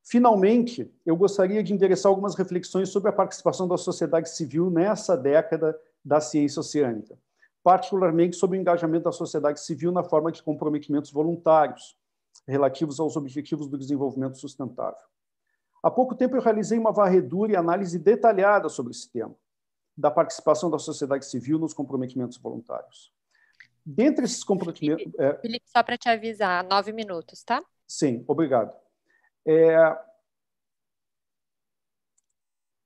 Finalmente, 0.01 0.89
eu 1.05 1.15
gostaria 1.17 1.61
de 1.61 1.73
endereçar 1.73 2.09
algumas 2.09 2.35
reflexões 2.35 2.89
sobre 2.89 3.09
a 3.09 3.13
participação 3.13 3.67
da 3.67 3.77
sociedade 3.77 4.30
civil 4.30 4.71
nessa 4.71 5.15
década 5.17 5.77
da 6.03 6.21
ciência 6.21 6.61
oceânica, 6.61 7.19
particularmente 7.61 8.38
sobre 8.38 8.57
o 8.57 8.61
engajamento 8.61 9.03
da 9.03 9.11
sociedade 9.11 9.59
civil 9.59 9.91
na 9.91 10.03
forma 10.03 10.31
de 10.31 10.41
comprometimentos 10.41 11.11
voluntários 11.11 11.97
relativos 12.47 12.99
aos 12.99 13.17
objetivos 13.17 13.67
do 13.67 13.77
desenvolvimento 13.77 14.39
sustentável. 14.39 15.03
Há 15.84 15.91
pouco 15.91 16.15
tempo 16.15 16.38
eu 16.38 16.41
realizei 16.41 16.80
uma 16.80 16.93
varredura 16.93 17.51
e 17.51 17.55
análise 17.55 17.99
detalhada 17.99 18.69
sobre 18.69 18.93
esse 18.93 19.11
tema 19.11 19.35
da 19.99 20.09
participação 20.09 20.69
da 20.69 20.80
sociedade 20.80 21.26
civil 21.26 21.59
nos 21.59 21.73
comprometimentos 21.73 22.38
voluntários. 22.38 23.11
Dentre 23.85 24.23
esses 24.23 24.43
comprometimentos. 24.43 25.03
Felipe, 25.03 25.21
é... 25.21 25.34
Felipe 25.39 25.69
só 25.69 25.84
para 25.84 25.97
te 25.97 26.07
avisar, 26.07 26.63
nove 26.63 26.93
minutos, 26.93 27.43
tá? 27.43 27.61
Sim, 27.85 28.23
obrigado. 28.27 28.73
É... 29.45 29.76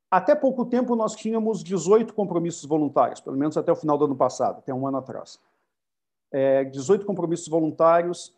Até 0.10 0.34
pouco 0.36 0.66
tempo, 0.66 0.96
nós 0.96 1.16
tínhamos 1.16 1.64
18 1.64 2.14
compromissos 2.14 2.66
voluntários, 2.66 3.22
pelo 3.22 3.38
menos 3.38 3.58
até 3.58 3.72
o 3.72 3.76
final 3.76 3.98
do 3.98 4.06
ano 4.06 4.16
passado, 4.16 4.60
até 4.60 4.74
um 4.74 4.88
ano 4.88 4.98
atrás. 4.98 5.40
É, 6.32 6.64
18 6.64 7.06
compromissos 7.06 7.48
voluntários 7.48 8.36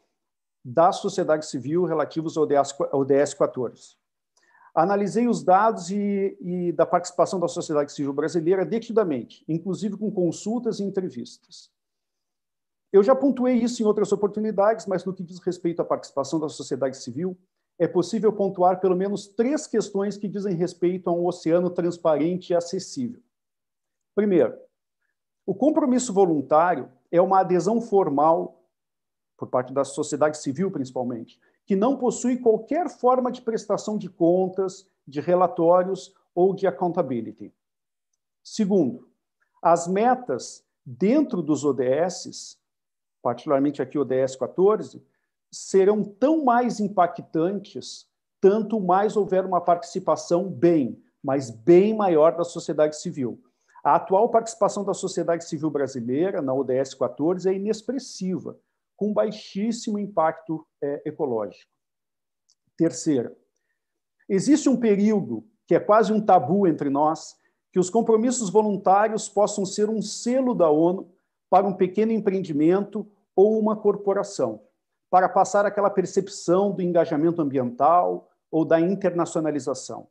da 0.64 0.92
sociedade 0.92 1.46
civil 1.46 1.86
relativos 1.86 2.38
ao 2.38 2.44
ODS, 2.44 2.76
ODS 2.92 3.34
14. 3.36 3.98
Analisei 4.76 5.26
os 5.26 5.42
dados 5.42 5.90
e, 5.90 6.38
e, 6.42 6.72
da 6.74 6.86
participação 6.86 7.40
da 7.40 7.48
sociedade 7.48 7.94
civil 7.94 8.12
brasileira 8.12 8.66
detidamente, 8.66 9.42
inclusive 9.48 9.96
com 9.96 10.12
consultas 10.12 10.82
e 10.82 10.84
entrevistas. 10.84 11.72
Eu 12.92 13.02
já 13.02 13.16
pontuei 13.16 13.56
isso 13.56 13.82
em 13.82 13.86
outras 13.86 14.12
oportunidades, 14.12 14.86
mas 14.86 15.06
no 15.06 15.14
que 15.14 15.24
diz 15.24 15.40
respeito 15.40 15.82
à 15.82 15.86
participação 15.86 16.42
da 16.42 16.50
sociedade 16.50 16.98
civil, 16.98 17.38
é 17.80 17.88
possível 17.88 18.32
pontuar 18.34 18.82
pelo 18.82 18.96
menos 18.96 19.28
três 19.28 19.66
questões 19.66 20.18
que 20.18 20.28
dizem 20.28 20.56
respeito 20.56 21.10
a 21.10 21.14
um 21.14 21.26
oceano 21.26 21.70
transparente 21.70 22.52
e 22.52 22.56
acessível. 22.56 23.22
Primeiro, 24.14 24.58
o 25.46 25.54
compromisso 25.54 26.14
voluntário 26.14 26.92
é 27.12 27.22
uma 27.22 27.40
adesão 27.40 27.80
formal, 27.80 28.62
por 29.38 29.48
parte 29.48 29.74
da 29.74 29.84
sociedade 29.84 30.38
civil 30.38 30.72
principalmente, 30.72 31.40
que 31.66 31.76
não 31.76 31.98
possui 31.98 32.38
qualquer 32.38 32.90
forma 32.90 33.32
de 33.32 33.42
prestação 33.42 33.98
de 33.98 34.10
contas, 34.10 34.88
de 35.08 35.20
relatórios 35.20 36.14
ou 36.34 36.54
de 36.54 36.68
accountability. 36.68 37.54
Segundo, 38.44 39.10
as 39.62 39.88
metas 39.88 40.64
dentro 40.86 41.42
dos 41.42 41.64
ODSs, 41.64 42.58
particularmente 43.22 43.82
aqui 43.82 43.98
o 43.98 44.02
ODS 44.02 44.36
14, 44.36 45.04
serão 45.52 46.04
tão 46.04 46.44
mais 46.44 46.80
impactantes 46.80 48.08
tanto 48.46 48.80
mais 48.80 49.18
houver 49.18 49.44
uma 49.44 49.60
participação 49.60 50.48
bem, 50.48 51.02
mas 51.24 51.50
bem 51.50 51.96
maior 51.96 52.38
da 52.38 52.44
sociedade 52.44 52.96
civil. 52.96 53.42
A 53.84 53.96
atual 53.96 54.30
participação 54.30 54.84
da 54.84 54.94
sociedade 54.94 55.46
civil 55.46 55.72
brasileira 55.72 56.44
na 56.44 56.54
ODS 56.54 56.94
14 56.94 57.50
é 57.50 57.54
inexpressiva, 57.56 58.56
com 58.96 59.14
baixíssimo 59.14 60.00
impacto 60.00 60.66
é, 60.82 61.02
ecológico. 61.06 61.70
Terceira, 62.78 63.36
existe 64.28 64.70
um 64.70 64.78
período 64.78 65.46
que 65.68 65.76
é 65.76 65.80
quase 65.80 66.14
um 66.14 66.22
tabu 66.22 66.68
entre 66.68 66.90
nós, 66.90 67.36
que 67.72 67.80
os 67.80 67.90
compromissos 67.90 68.50
voluntários 68.50 69.28
possam 69.28 69.66
ser 69.66 69.90
um 69.90 70.02
selo 70.02 70.54
da 70.54 70.70
ONU 70.70 71.12
para 71.50 71.68
um 71.68 71.74
pequeno 71.74 72.12
empreendimento 72.12 73.10
ou 73.36 73.60
uma 73.60 73.76
corporação 73.76 74.62
para 75.10 75.30
passar 75.30 75.66
aquela 75.66 75.90
percepção 75.90 76.72
do 76.72 76.82
engajamento 76.82 77.42
ambiental 77.42 78.30
ou 78.52 78.66
da 78.66 78.80
internacionalização. 78.80 80.08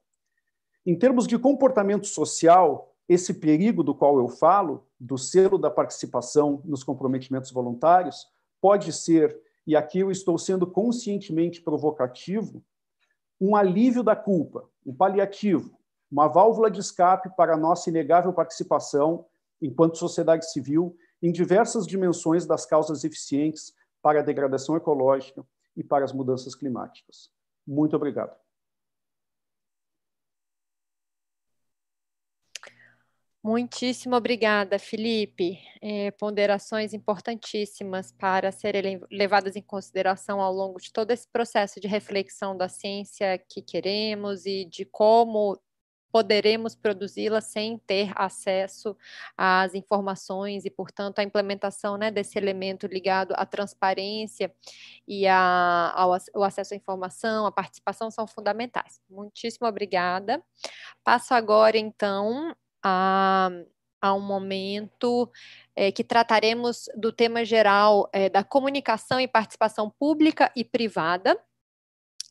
Em 0.86 0.98
termos 0.98 1.26
de 1.26 1.38
comportamento 1.38 2.06
social, 2.06 2.94
esse 3.08 3.34
perigo 3.34 3.82
do 3.82 3.94
qual 3.94 4.18
eu 4.18 4.28
falo, 4.28 4.86
do 4.98 5.18
selo 5.18 5.58
da 5.58 5.70
participação 5.70 6.62
nos 6.64 6.82
comprometimentos 6.82 7.50
voluntários, 7.50 8.26
pode 8.64 8.94
ser, 8.94 9.38
e 9.66 9.76
aqui 9.76 10.00
eu 10.00 10.10
estou 10.10 10.38
sendo 10.38 10.66
conscientemente 10.66 11.60
provocativo, 11.60 12.64
um 13.38 13.54
alívio 13.54 14.02
da 14.02 14.16
culpa, 14.16 14.66
um 14.86 14.94
paliativo, 14.94 15.78
uma 16.10 16.28
válvula 16.28 16.70
de 16.70 16.80
escape 16.80 17.28
para 17.36 17.52
a 17.52 17.58
nossa 17.58 17.90
inegável 17.90 18.32
participação, 18.32 19.26
enquanto 19.60 19.98
sociedade 19.98 20.50
civil, 20.50 20.96
em 21.22 21.30
diversas 21.30 21.86
dimensões 21.86 22.46
das 22.46 22.64
causas 22.64 23.04
eficientes 23.04 23.74
para 24.00 24.20
a 24.20 24.22
degradação 24.22 24.74
ecológica 24.76 25.44
e 25.76 25.84
para 25.84 26.02
as 26.02 26.14
mudanças 26.14 26.54
climáticas. 26.54 27.30
Muito 27.66 27.94
obrigado. 27.94 28.43
Muitíssimo 33.44 34.16
obrigada, 34.16 34.78
Felipe. 34.78 35.58
É, 35.82 36.10
ponderações 36.12 36.94
importantíssimas 36.94 38.10
para 38.10 38.50
serem 38.50 39.02
levadas 39.12 39.54
em 39.54 39.60
consideração 39.60 40.40
ao 40.40 40.50
longo 40.50 40.80
de 40.80 40.90
todo 40.90 41.10
esse 41.10 41.28
processo 41.28 41.78
de 41.78 41.86
reflexão 41.86 42.56
da 42.56 42.70
ciência 42.70 43.36
que 43.46 43.60
queremos 43.60 44.46
e 44.46 44.64
de 44.64 44.86
como 44.86 45.60
poderemos 46.10 46.74
produzi-la 46.74 47.42
sem 47.42 47.76
ter 47.76 48.12
acesso 48.16 48.96
às 49.36 49.74
informações 49.74 50.64
e, 50.64 50.70
portanto, 50.70 51.18
a 51.18 51.22
implementação 51.22 51.98
né, 51.98 52.10
desse 52.10 52.38
elemento 52.38 52.86
ligado 52.86 53.34
à 53.36 53.44
transparência 53.44 54.54
e 55.06 55.26
a, 55.26 55.92
ao, 55.94 56.12
ao 56.14 56.44
acesso 56.44 56.72
à 56.72 56.76
informação, 56.78 57.44
à 57.44 57.52
participação 57.52 58.10
são 58.10 58.26
fundamentais. 58.26 59.02
Muitíssimo 59.10 59.66
obrigada. 59.66 60.42
Passo 61.02 61.34
agora, 61.34 61.76
então, 61.76 62.54
a, 62.84 63.50
a 64.00 64.12
um 64.12 64.20
momento 64.20 65.30
é, 65.74 65.90
que 65.90 66.04
trataremos 66.04 66.90
do 66.94 67.10
tema 67.10 67.44
geral 67.44 68.08
é, 68.12 68.28
da 68.28 68.44
comunicação 68.44 69.18
e 69.18 69.26
participação 69.26 69.88
pública 69.88 70.52
e 70.54 70.62
privada 70.62 71.40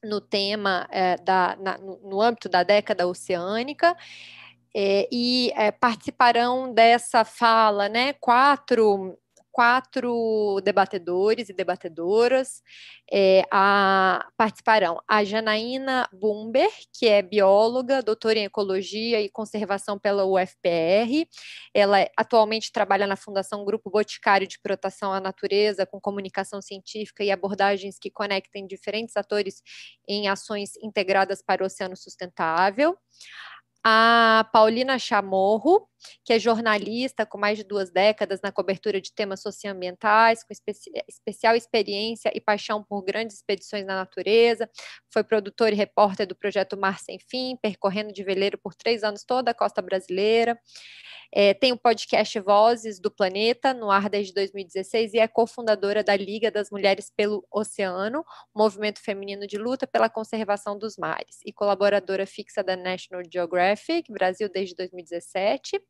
no 0.03 0.21
tema 0.21 0.87
é, 0.91 1.17
da, 1.17 1.57
na, 1.59 1.77
no 1.77 2.21
âmbito 2.21 2.47
da 2.47 2.61
década 2.61 3.07
oceânica. 3.07 3.97
É, 4.75 5.07
e 5.11 5.51
é, 5.55 5.71
participarão 5.71 6.73
dessa 6.73 7.23
fala 7.23 7.87
né, 7.87 8.13
quatro 8.13 9.17
quatro 9.53 10.59
debatedores 10.63 11.47
e 11.47 11.53
debatedoras 11.53 12.63
é, 13.09 13.43
a, 13.51 14.27
participarão 14.35 14.99
a 15.07 15.23
Janaína 15.23 16.09
Bumber, 16.11 16.71
que 16.91 17.07
é 17.07 17.21
bióloga, 17.21 18.01
doutora 18.01 18.39
em 18.39 18.45
Ecologia 18.45 19.21
e 19.21 19.29
Conservação 19.29 19.99
pela 19.99 20.25
UFPR. 20.25 21.29
Ela 21.71 22.09
atualmente 22.17 22.71
trabalha 22.71 23.05
na 23.05 23.15
Fundação 23.15 23.63
Grupo 23.63 23.91
Boticário 23.91 24.47
de 24.47 24.59
Proteção 24.59 25.13
à 25.13 25.19
Natureza, 25.19 25.85
com 25.85 26.01
comunicação 26.01 26.59
científica 26.59 27.23
e 27.23 27.29
abordagens 27.29 27.99
que 27.99 28.09
conectem 28.09 28.65
diferentes 28.65 29.15
atores 29.15 29.61
em 30.09 30.27
ações 30.27 30.71
integradas 30.81 31.43
para 31.43 31.61
o 31.61 31.67
oceano 31.67 31.95
sustentável 31.95 32.97
a 33.83 34.49
Paulina 34.53 34.97
Chamorro, 34.97 35.89
que 36.23 36.33
é 36.33 36.39
jornalista 36.39 37.25
com 37.25 37.37
mais 37.37 37.57
de 37.57 37.63
duas 37.63 37.91
décadas 37.91 38.39
na 38.41 38.51
cobertura 38.51 39.01
de 39.01 39.13
temas 39.13 39.41
socioambientais, 39.41 40.43
com 40.43 40.53
especi 40.53 40.91
especial 41.07 41.55
experiência 41.55 42.31
e 42.33 42.41
paixão 42.41 42.83
por 42.83 43.03
grandes 43.03 43.37
expedições 43.37 43.85
na 43.85 43.95
natureza, 43.95 44.69
foi 45.11 45.23
produtora 45.23 45.73
e 45.73 45.77
repórter 45.77 46.27
do 46.27 46.35
projeto 46.35 46.77
Mar 46.77 46.99
Sem 46.99 47.19
Fim, 47.19 47.57
percorrendo 47.61 48.13
de 48.13 48.23
veleiro 48.23 48.57
por 48.57 48.75
três 48.75 49.03
anos 49.03 49.23
toda 49.23 49.51
a 49.51 49.53
costa 49.53 49.81
brasileira. 49.81 50.57
É, 51.35 51.51
tem 51.51 51.71
o 51.71 51.77
podcast 51.77 52.39
Vozes 52.39 52.99
do 52.99 53.09
Planeta, 53.09 53.73
no 53.73 53.89
ar 53.89 54.07
desde 54.07 54.31
2016, 54.35 55.15
e 55.15 55.19
é 55.19 55.27
cofundadora 55.27 56.03
da 56.03 56.15
Liga 56.15 56.51
das 56.51 56.69
Mulheres 56.69 57.09
pelo 57.09 57.43
Oceano, 57.51 58.23
movimento 58.55 58.99
feminino 59.01 59.47
de 59.47 59.57
luta 59.57 59.87
pela 59.87 60.09
conservação 60.09 60.77
dos 60.77 60.95
mares, 60.95 61.39
e 61.43 61.51
colaboradora 61.51 62.27
fixa 62.27 62.63
da 62.63 62.75
National 62.77 63.23
Geographic 63.31 64.11
Brasil 64.11 64.47
desde 64.47 64.75
2017 64.75 65.81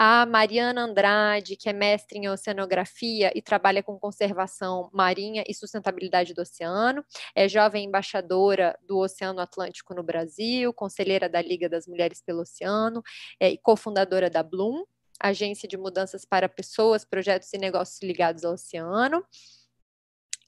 a 0.00 0.24
Mariana 0.24 0.82
Andrade, 0.82 1.56
que 1.56 1.68
é 1.68 1.72
mestre 1.72 2.18
em 2.18 2.28
oceanografia 2.28 3.32
e 3.34 3.42
trabalha 3.42 3.82
com 3.82 3.98
conservação 3.98 4.88
marinha 4.92 5.42
e 5.48 5.52
sustentabilidade 5.52 6.32
do 6.32 6.42
oceano, 6.42 7.04
é 7.34 7.48
jovem 7.48 7.86
embaixadora 7.86 8.78
do 8.86 8.98
Oceano 8.98 9.40
Atlântico 9.40 9.92
no 9.94 10.04
Brasil, 10.04 10.72
conselheira 10.72 11.28
da 11.28 11.42
Liga 11.42 11.68
das 11.68 11.88
Mulheres 11.88 12.22
pelo 12.24 12.42
Oceano 12.42 13.02
é, 13.40 13.50
e 13.50 13.58
cofundadora 13.58 14.30
da 14.30 14.40
Bloom, 14.40 14.84
agência 15.20 15.68
de 15.68 15.76
mudanças 15.76 16.24
para 16.24 16.48
pessoas, 16.48 17.04
projetos 17.04 17.52
e 17.52 17.58
negócios 17.58 18.00
ligados 18.00 18.44
ao 18.44 18.52
oceano 18.52 19.24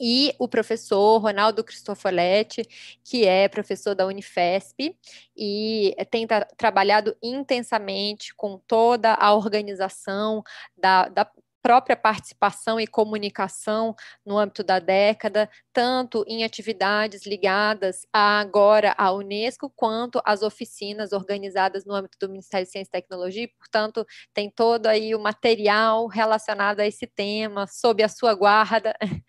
e 0.00 0.34
o 0.38 0.48
professor 0.48 1.18
Ronaldo 1.18 1.62
Cristofoletti, 1.62 2.62
que 3.04 3.26
é 3.26 3.48
professor 3.48 3.94
da 3.94 4.06
Unifesp 4.06 4.96
e 5.36 5.94
tem 6.10 6.26
tra 6.26 6.46
trabalhado 6.56 7.14
intensamente 7.22 8.34
com 8.34 8.58
toda 8.66 9.14
a 9.14 9.34
organização 9.34 10.42
da, 10.76 11.08
da 11.08 11.30
própria 11.62 11.96
participação 11.96 12.80
e 12.80 12.86
comunicação 12.86 13.94
no 14.24 14.38
âmbito 14.38 14.64
da 14.64 14.78
década, 14.78 15.48
tanto 15.72 16.24
em 16.26 16.44
atividades 16.44 17.26
ligadas 17.26 18.06
a, 18.12 18.40
agora 18.40 18.94
à 18.96 19.12
Unesco, 19.12 19.70
quanto 19.70 20.20
às 20.24 20.42
oficinas 20.42 21.12
organizadas 21.12 21.84
no 21.84 21.94
âmbito 21.94 22.18
do 22.18 22.30
Ministério 22.30 22.66
de 22.66 22.72
Ciência 22.72 22.88
e 22.88 23.00
Tecnologia, 23.02 23.44
e, 23.44 23.48
portanto, 23.48 24.06
tem 24.32 24.50
todo 24.50 24.86
aí 24.86 25.14
o 25.14 25.20
material 25.20 26.06
relacionado 26.06 26.80
a 26.80 26.86
esse 26.86 27.06
tema, 27.06 27.66
sob 27.66 28.02
a 28.02 28.08
sua 28.08 28.34
guarda, 28.34 28.94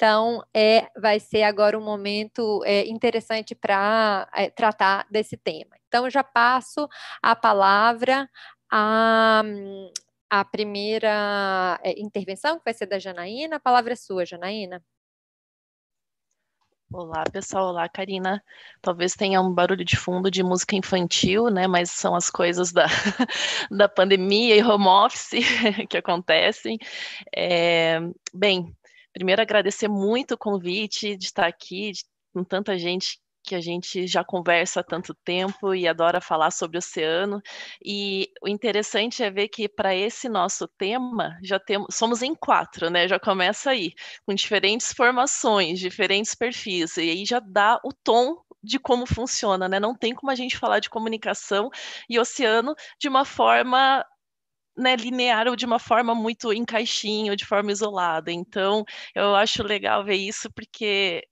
Então, 0.00 0.42
é, 0.54 0.88
vai 0.98 1.20
ser 1.20 1.42
agora 1.42 1.78
um 1.78 1.84
momento 1.84 2.64
é, 2.64 2.86
interessante 2.88 3.54
para 3.54 4.26
é, 4.34 4.48
tratar 4.48 5.06
desse 5.10 5.36
tema. 5.36 5.76
Então, 5.88 6.06
eu 6.06 6.10
já 6.10 6.24
passo 6.24 6.88
a 7.20 7.36
palavra 7.36 8.26
à, 8.72 9.42
à 10.30 10.42
primeira 10.42 11.78
é, 11.84 12.00
intervenção, 12.00 12.56
que 12.56 12.64
vai 12.64 12.72
ser 12.72 12.86
da 12.86 12.98
Janaína. 12.98 13.56
A 13.56 13.60
palavra 13.60 13.92
é 13.92 13.96
sua, 13.96 14.24
Janaína. 14.24 14.82
Olá, 16.90 17.22
pessoal. 17.30 17.68
Olá, 17.68 17.86
Karina. 17.86 18.42
Talvez 18.80 19.12
tenha 19.12 19.42
um 19.42 19.52
barulho 19.52 19.84
de 19.84 19.98
fundo 19.98 20.30
de 20.30 20.42
música 20.42 20.74
infantil, 20.74 21.50
né? 21.50 21.66
Mas 21.66 21.90
são 21.90 22.14
as 22.14 22.30
coisas 22.30 22.72
da, 22.72 22.86
da 23.70 23.86
pandemia 23.86 24.56
e 24.56 24.62
home 24.62 24.88
office 24.88 25.44
que 25.90 25.98
acontecem. 25.98 26.78
É, 27.36 28.00
bem, 28.32 28.74
primeiro 29.12 29.42
agradecer 29.42 29.88
muito 29.88 30.34
o 30.34 30.38
convite 30.38 31.16
de 31.16 31.24
estar 31.26 31.46
aqui 31.46 31.92
de, 31.92 32.04
com 32.32 32.44
tanta 32.44 32.78
gente 32.78 33.20
que 33.42 33.54
a 33.54 33.60
gente 33.60 34.06
já 34.06 34.22
conversa 34.22 34.80
há 34.80 34.82
tanto 34.84 35.14
tempo 35.24 35.74
e 35.74 35.88
adora 35.88 36.20
falar 36.20 36.50
sobre 36.50 36.78
oceano. 36.78 37.40
E 37.84 38.28
o 38.42 38.48
interessante 38.48 39.22
é 39.22 39.30
ver 39.30 39.48
que 39.48 39.68
para 39.68 39.94
esse 39.94 40.28
nosso 40.28 40.68
tema 40.78 41.38
já 41.42 41.58
temos, 41.58 41.94
somos 41.94 42.22
em 42.22 42.34
quatro, 42.34 42.90
né? 42.90 43.08
Já 43.08 43.18
começa 43.18 43.70
aí, 43.70 43.92
com 44.26 44.34
diferentes 44.34 44.92
formações, 44.92 45.78
diferentes 45.78 46.34
perfis, 46.34 46.96
e 46.96 47.10
aí 47.10 47.24
já 47.24 47.40
dá 47.40 47.80
o 47.84 47.92
tom 47.92 48.36
de 48.62 48.78
como 48.78 49.06
funciona, 49.06 49.68
né? 49.68 49.80
Não 49.80 49.94
tem 49.96 50.14
como 50.14 50.30
a 50.30 50.34
gente 50.34 50.58
falar 50.58 50.80
de 50.80 50.90
comunicação 50.90 51.70
e 52.08 52.18
oceano 52.18 52.74
de 53.00 53.08
uma 53.08 53.24
forma 53.24 54.04
né, 54.76 54.96
linear 54.96 55.46
ou 55.48 55.56
de 55.56 55.66
uma 55.66 55.78
forma 55.78 56.14
muito 56.14 56.52
em 56.52 56.64
caixinha 56.64 57.32
ou 57.32 57.36
de 57.36 57.44
forma 57.46 57.72
isolada. 57.72 58.32
Então, 58.32 58.84
eu 59.14 59.34
acho 59.34 59.62
legal 59.62 60.04
ver 60.04 60.16
isso 60.16 60.50
porque 60.52 61.22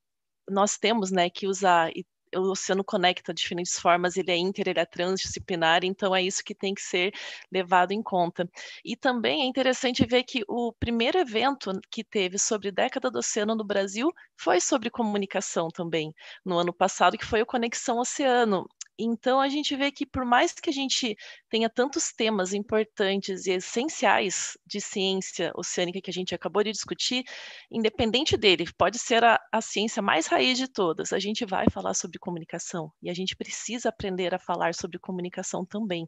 nós 0.51 0.79
temos 0.79 1.11
né, 1.13 1.31
que 1.31 1.47
usar 1.47 1.91
o 2.37 2.51
oceano 2.51 2.85
conecta 2.85 3.33
diferentes 3.33 3.79
formas, 3.79 4.17
ele 4.17 4.31
é 4.31 4.37
inter, 4.37 4.69
ele 4.69 4.81
é 4.81 4.85
transdisciplinar, 4.85 5.85
então 5.85 6.15
é 6.15 6.23
isso 6.23 6.45
que 6.45 6.55
tem 6.55 6.75
que 6.75 6.83
ser 6.83 7.13
levado 7.51 7.93
em 7.93 8.03
conta. 8.03 8.49
E 8.85 8.97
também 8.97 9.43
é 9.43 9.47
interessante 9.47 10.05
ver 10.07 10.25
que 10.25 10.43
o 10.49 10.73
primeiro 10.73 11.19
evento 11.19 11.73
que 11.91 12.05
teve 12.05 12.39
sobre 12.39 12.71
década 12.71 13.11
do 13.11 13.19
oceano 13.19 13.55
no 13.55 13.65
Brasil 13.65 14.13
foi 14.37 14.61
sobre 14.61 14.91
comunicação 14.91 15.69
também, 15.69 16.13
no 16.45 16.59
ano 16.59 16.73
passado, 16.73 17.17
que 17.17 17.25
foi 17.27 17.41
o 17.43 17.47
Conexão 17.47 17.99
Oceano. 17.99 18.67
Então 18.99 19.41
a 19.41 19.49
gente 19.49 19.77
vê 19.77 19.93
que 19.93 20.05
por 20.05 20.25
mais 20.25 20.53
que 20.53 20.71
a 20.71 20.73
gente 20.73 21.17
tenha 21.49 21.71
tantos 21.71 22.13
temas 22.13 22.53
importantes 22.53 23.47
e 23.47 23.53
essenciais 23.53 24.59
de 24.67 24.81
ciência 24.81 25.53
oceânica 25.55 26.01
que 26.01 26.11
a 26.11 26.13
gente 26.13 26.35
acabou 26.35 26.65
de 26.65 26.73
discutir, 26.73 27.25
independente 27.71 28.37
dele, 28.37 28.65
pode 28.77 28.99
ser 28.99 29.23
a, 29.25 29.41
a 29.53 29.61
ciência 29.61 30.03
mais 30.03 30.27
raiz 30.27 30.59
de 30.59 30.69
todas, 30.69 31.13
a 31.13 31.19
gente 31.19 31.45
vai 31.45 31.67
falar 31.71 31.95
sobre 31.95 32.19
comunicação 32.19 32.93
e 33.03 33.09
a 33.09 33.15
gente 33.15 33.37
precisa 33.37 33.89
aprender 33.91 34.35
a 34.35 34.39
falar 34.39 34.75
sobre 34.75 34.99
comunicação 34.99 35.65
também. 35.65 36.07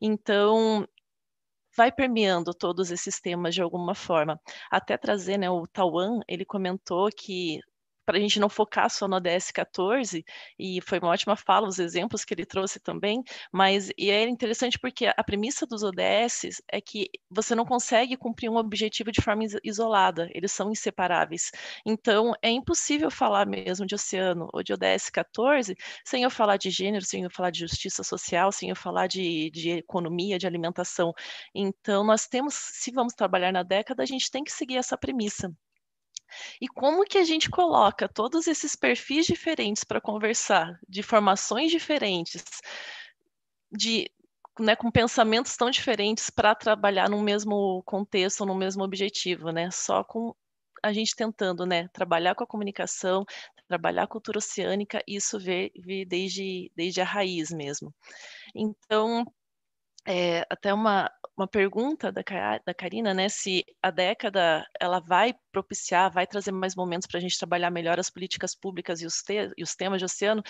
Então, 0.00 0.86
vai 1.76 1.90
permeando 1.90 2.52
todos 2.52 2.90
esses 2.90 3.20
temas 3.20 3.54
de 3.54 3.62
alguma 3.62 3.94
forma. 3.94 4.40
Até 4.70 4.96
trazer, 4.96 5.38
né, 5.38 5.50
o 5.50 5.66
Tawan, 5.66 6.20
ele 6.28 6.44
comentou 6.44 7.08
que 7.10 7.60
para 8.04 8.16
a 8.18 8.20
gente 8.20 8.40
não 8.40 8.48
focar 8.48 8.90
só 8.90 9.06
no 9.08 9.16
ODS 9.16 9.50
14, 9.52 10.24
e 10.58 10.80
foi 10.82 10.98
uma 10.98 11.08
ótima 11.10 11.36
fala, 11.36 11.68
os 11.68 11.78
exemplos 11.78 12.24
que 12.24 12.34
ele 12.34 12.44
trouxe 12.46 12.80
também, 12.80 13.22
mas 13.52 13.90
e 13.96 14.10
é 14.10 14.28
interessante 14.28 14.78
porque 14.78 15.06
a 15.06 15.24
premissa 15.24 15.66
dos 15.66 15.82
ODS 15.82 16.62
é 16.70 16.80
que 16.80 17.08
você 17.30 17.54
não 17.54 17.64
consegue 17.64 18.16
cumprir 18.16 18.48
um 18.50 18.56
objetivo 18.56 19.10
de 19.12 19.20
forma 19.22 19.44
isolada, 19.64 20.28
eles 20.34 20.52
são 20.52 20.70
inseparáveis. 20.70 21.50
Então, 21.86 22.32
é 22.42 22.50
impossível 22.50 23.10
falar 23.10 23.46
mesmo 23.46 23.86
de 23.86 23.94
oceano 23.94 24.48
ou 24.52 24.62
de 24.62 24.72
ODS 24.72 25.10
14 25.10 25.76
sem 26.04 26.22
eu 26.22 26.30
falar 26.30 26.56
de 26.56 26.70
gênero, 26.70 27.04
sem 27.04 27.22
eu 27.24 27.30
falar 27.30 27.50
de 27.50 27.60
justiça 27.60 28.02
social, 28.02 28.50
sem 28.52 28.68
eu 28.70 28.76
falar 28.76 29.06
de, 29.06 29.50
de 29.50 29.70
economia, 29.70 30.38
de 30.38 30.46
alimentação. 30.46 31.12
Então, 31.54 32.04
nós 32.04 32.26
temos, 32.26 32.54
se 32.54 32.90
vamos 32.92 33.14
trabalhar 33.14 33.52
na 33.52 33.62
década, 33.62 34.02
a 34.02 34.06
gente 34.06 34.30
tem 34.30 34.44
que 34.44 34.52
seguir 34.52 34.76
essa 34.76 34.96
premissa. 34.96 35.52
E 36.60 36.68
como 36.68 37.04
que 37.04 37.18
a 37.18 37.24
gente 37.24 37.50
coloca 37.50 38.08
todos 38.08 38.46
esses 38.46 38.76
perfis 38.76 39.26
diferentes 39.26 39.84
para 39.84 40.00
conversar, 40.00 40.78
de 40.88 41.02
formações 41.02 41.70
diferentes, 41.70 42.44
de 43.70 44.10
né, 44.58 44.76
com 44.76 44.90
pensamentos 44.90 45.56
tão 45.56 45.70
diferentes 45.70 46.28
para 46.30 46.54
trabalhar 46.54 47.08
no 47.08 47.22
mesmo 47.22 47.82
contexto, 47.84 48.44
no 48.44 48.54
mesmo 48.54 48.84
objetivo, 48.84 49.50
né? 49.50 49.70
Só 49.70 50.04
com 50.04 50.34
a 50.82 50.92
gente 50.92 51.14
tentando, 51.14 51.64
né, 51.64 51.88
trabalhar 51.92 52.34
com 52.34 52.44
a 52.44 52.46
comunicação, 52.46 53.24
trabalhar 53.68 54.02
a 54.02 54.06
cultura 54.06 54.38
oceânica, 54.38 55.02
isso 55.06 55.38
vê, 55.38 55.72
desde, 56.06 56.70
desde 56.74 57.00
a 57.00 57.04
raiz 57.04 57.50
mesmo. 57.50 57.94
Então, 58.54 59.24
é, 60.06 60.44
até 60.50 60.74
uma, 60.74 61.10
uma 61.36 61.46
pergunta 61.46 62.10
da, 62.10 62.22
da 62.66 62.74
Karina, 62.74 63.14
né, 63.14 63.28
se 63.28 63.64
a 63.80 63.90
década 63.90 64.66
ela 64.80 65.00
vai 65.00 65.34
propiciar, 65.52 66.10
vai 66.10 66.26
trazer 66.26 66.50
mais 66.52 66.74
momentos 66.74 67.06
para 67.06 67.18
a 67.18 67.20
gente 67.20 67.38
trabalhar 67.38 67.70
melhor 67.70 68.00
as 68.00 68.10
políticas 68.10 68.54
públicas 68.54 69.00
e 69.02 69.06
os, 69.06 69.22
te, 69.22 69.52
e 69.56 69.62
os 69.62 69.74
temas 69.76 69.98
de 70.00 70.06
oceano, 70.06 70.42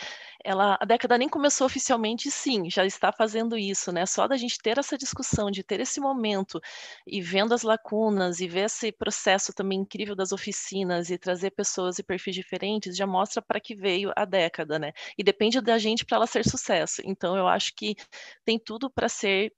ela, 0.44 0.78
a 0.80 0.84
década 0.84 1.18
nem 1.18 1.28
começou 1.28 1.66
oficialmente, 1.66 2.30
sim, 2.30 2.70
já 2.70 2.86
está 2.86 3.12
fazendo 3.12 3.58
isso, 3.58 3.92
né, 3.92 4.06
só 4.06 4.28
da 4.28 4.36
gente 4.36 4.58
ter 4.58 4.78
essa 4.78 4.96
discussão, 4.96 5.50
de 5.50 5.62
ter 5.62 5.80
esse 5.80 6.00
momento 6.00 6.60
e 7.06 7.20
vendo 7.20 7.52
as 7.54 7.62
lacunas 7.62 8.40
e 8.40 8.48
ver 8.48 8.66
esse 8.66 8.92
processo 8.92 9.52
também 9.52 9.80
incrível 9.80 10.14
das 10.14 10.32
oficinas 10.32 11.10
e 11.10 11.18
trazer 11.18 11.50
pessoas 11.50 11.98
e 11.98 12.02
perfis 12.02 12.34
diferentes, 12.34 12.96
já 12.96 13.06
mostra 13.06 13.42
para 13.42 13.60
que 13.60 13.74
veio 13.74 14.12
a 14.16 14.24
década, 14.24 14.78
né, 14.78 14.92
e 15.18 15.24
depende 15.24 15.60
da 15.60 15.78
gente 15.78 16.04
para 16.04 16.16
ela 16.16 16.26
ser 16.26 16.44
sucesso, 16.48 17.02
então 17.04 17.36
eu 17.36 17.48
acho 17.48 17.72
que 17.74 17.96
tem 18.44 18.58
tudo 18.58 18.90
para 18.90 19.08
ser 19.08 19.52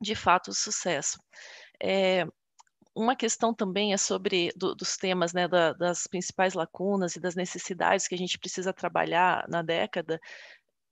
de 0.00 0.14
fato 0.14 0.52
sucesso. 0.54 1.18
É, 1.82 2.26
uma 2.98 3.14
questão 3.14 3.54
também 3.54 3.92
é 3.92 3.96
sobre 3.96 4.52
do, 4.56 4.74
dos 4.74 4.96
temas, 4.96 5.32
né, 5.32 5.46
da, 5.46 5.72
das 5.72 6.06
principais 6.06 6.54
lacunas 6.54 7.14
e 7.14 7.20
das 7.20 7.36
necessidades 7.36 8.08
que 8.08 8.14
a 8.14 8.18
gente 8.18 8.38
precisa 8.38 8.72
trabalhar 8.72 9.46
na 9.48 9.62
década. 9.62 10.20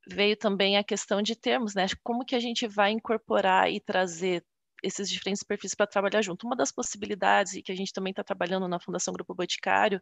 Veio 0.09 0.37
também 0.37 0.77
a 0.77 0.85
questão 0.85 1.21
de 1.21 1.35
termos, 1.35 1.75
né? 1.75 1.87
Como 2.05 2.25
que 2.25 2.37
a 2.37 2.41
gente 2.41 2.69
vai 2.69 2.93
incorporar 2.93 3.71
e 3.71 3.81
trazer 3.81 4.45
esses 4.83 5.11
diferentes 5.11 5.43
perfis 5.43 5.75
para 5.75 5.87
trabalhar 5.87 6.23
junto. 6.23 6.47
Uma 6.47 6.55
das 6.55 6.71
possibilidades, 6.71 7.55
e 7.55 7.63
que 7.63 7.73
a 7.73 7.75
gente 7.75 7.93
também 7.93 8.13
está 8.13 8.23
trabalhando 8.23 8.69
na 8.69 8.79
Fundação 8.79 9.13
Grupo 9.13 9.35
Boticário, 9.35 10.01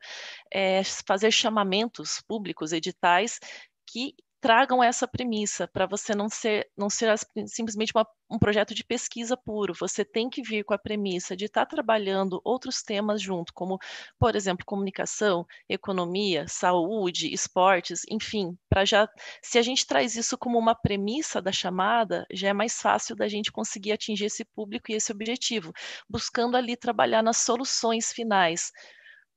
é 0.52 0.82
fazer 1.06 1.30
chamamentos 1.30 2.22
públicos, 2.28 2.72
editais, 2.72 3.38
que 3.86 4.14
tragam 4.44 4.84
essa 4.84 5.08
premissa 5.08 5.66
para 5.66 5.86
você 5.86 6.14
não 6.14 6.28
ser 6.28 6.70
não 6.76 6.90
ser 6.90 7.08
simplesmente 7.46 7.94
uma, 7.96 8.06
um 8.30 8.38
projeto 8.38 8.74
de 8.74 8.84
pesquisa 8.84 9.38
puro. 9.38 9.72
Você 9.80 10.04
tem 10.04 10.28
que 10.28 10.42
vir 10.42 10.64
com 10.64 10.74
a 10.74 10.78
premissa 10.78 11.34
de 11.34 11.46
estar 11.46 11.64
tá 11.64 11.70
trabalhando 11.70 12.42
outros 12.44 12.82
temas 12.82 13.22
junto, 13.22 13.54
como 13.54 13.78
por 14.18 14.36
exemplo 14.36 14.66
comunicação, 14.66 15.46
economia, 15.66 16.46
saúde, 16.46 17.32
esportes, 17.32 18.02
enfim, 18.10 18.54
para 18.68 18.84
já 18.84 19.08
se 19.42 19.56
a 19.58 19.62
gente 19.62 19.86
traz 19.86 20.14
isso 20.14 20.36
como 20.36 20.58
uma 20.58 20.74
premissa 20.74 21.40
da 21.40 21.50
chamada, 21.50 22.26
já 22.30 22.48
é 22.48 22.52
mais 22.52 22.82
fácil 22.82 23.16
da 23.16 23.26
gente 23.26 23.50
conseguir 23.50 23.92
atingir 23.92 24.26
esse 24.26 24.44
público 24.44 24.92
e 24.92 24.94
esse 24.94 25.10
objetivo, 25.10 25.72
buscando 26.06 26.54
ali 26.54 26.76
trabalhar 26.76 27.22
nas 27.22 27.38
soluções 27.38 28.12
finais 28.12 28.72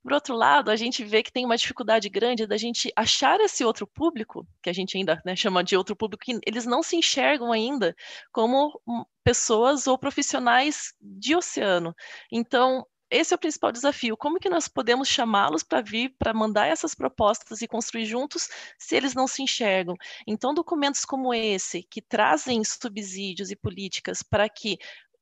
por 0.07 0.13
outro 0.13 0.38
lado, 0.38 0.71
a 0.71 0.75
gente 0.77 1.03
vê 1.03 1.21
que 1.21 1.34
tem 1.34 1.43
uma 1.43 1.57
dificuldade 1.57 2.07
grande 2.07 2.47
da 2.47 2.55
gente 2.55 2.89
achar 2.95 3.41
esse 3.41 3.65
outro 3.65 3.85
público, 3.85 4.47
que 4.63 4.69
a 4.69 4.73
gente 4.73 4.97
ainda 4.97 5.21
né, 5.25 5.35
chama 5.35 5.61
de 5.61 5.75
outro 5.75 5.97
público, 5.97 6.23
que 6.23 6.39
eles 6.47 6.65
não 6.65 6.81
se 6.81 6.95
enxergam 6.95 7.51
ainda 7.51 7.93
como 8.31 8.81
pessoas 9.21 9.85
ou 9.85 9.97
profissionais 9.97 10.93
de 11.01 11.35
oceano. 11.35 11.93
Então, 12.31 12.88
esse 13.11 13.34
é 13.34 13.35
o 13.35 13.39
principal 13.39 13.69
desafio. 13.69 14.15
Como 14.15 14.39
que 14.39 14.49
nós 14.49 14.69
podemos 14.69 15.09
chamá-los 15.09 15.61
para 15.61 15.81
vir, 15.81 16.15
para 16.17 16.34
mandar 16.34 16.67
essas 16.67 16.95
propostas 16.95 17.61
e 17.61 17.67
construir 17.67 18.05
juntos, 18.05 18.47
se 18.77 18.95
eles 18.95 19.13
não 19.13 19.27
se 19.27 19.43
enxergam? 19.43 19.95
Então, 20.25 20.53
documentos 20.53 21.03
como 21.03 21.34
esse, 21.34 21.84
que 21.84 22.01
trazem 22.01 22.63
subsídios 22.63 23.51
e 23.51 23.57
políticas 23.57 24.23
para 24.23 24.47
que 24.47 24.77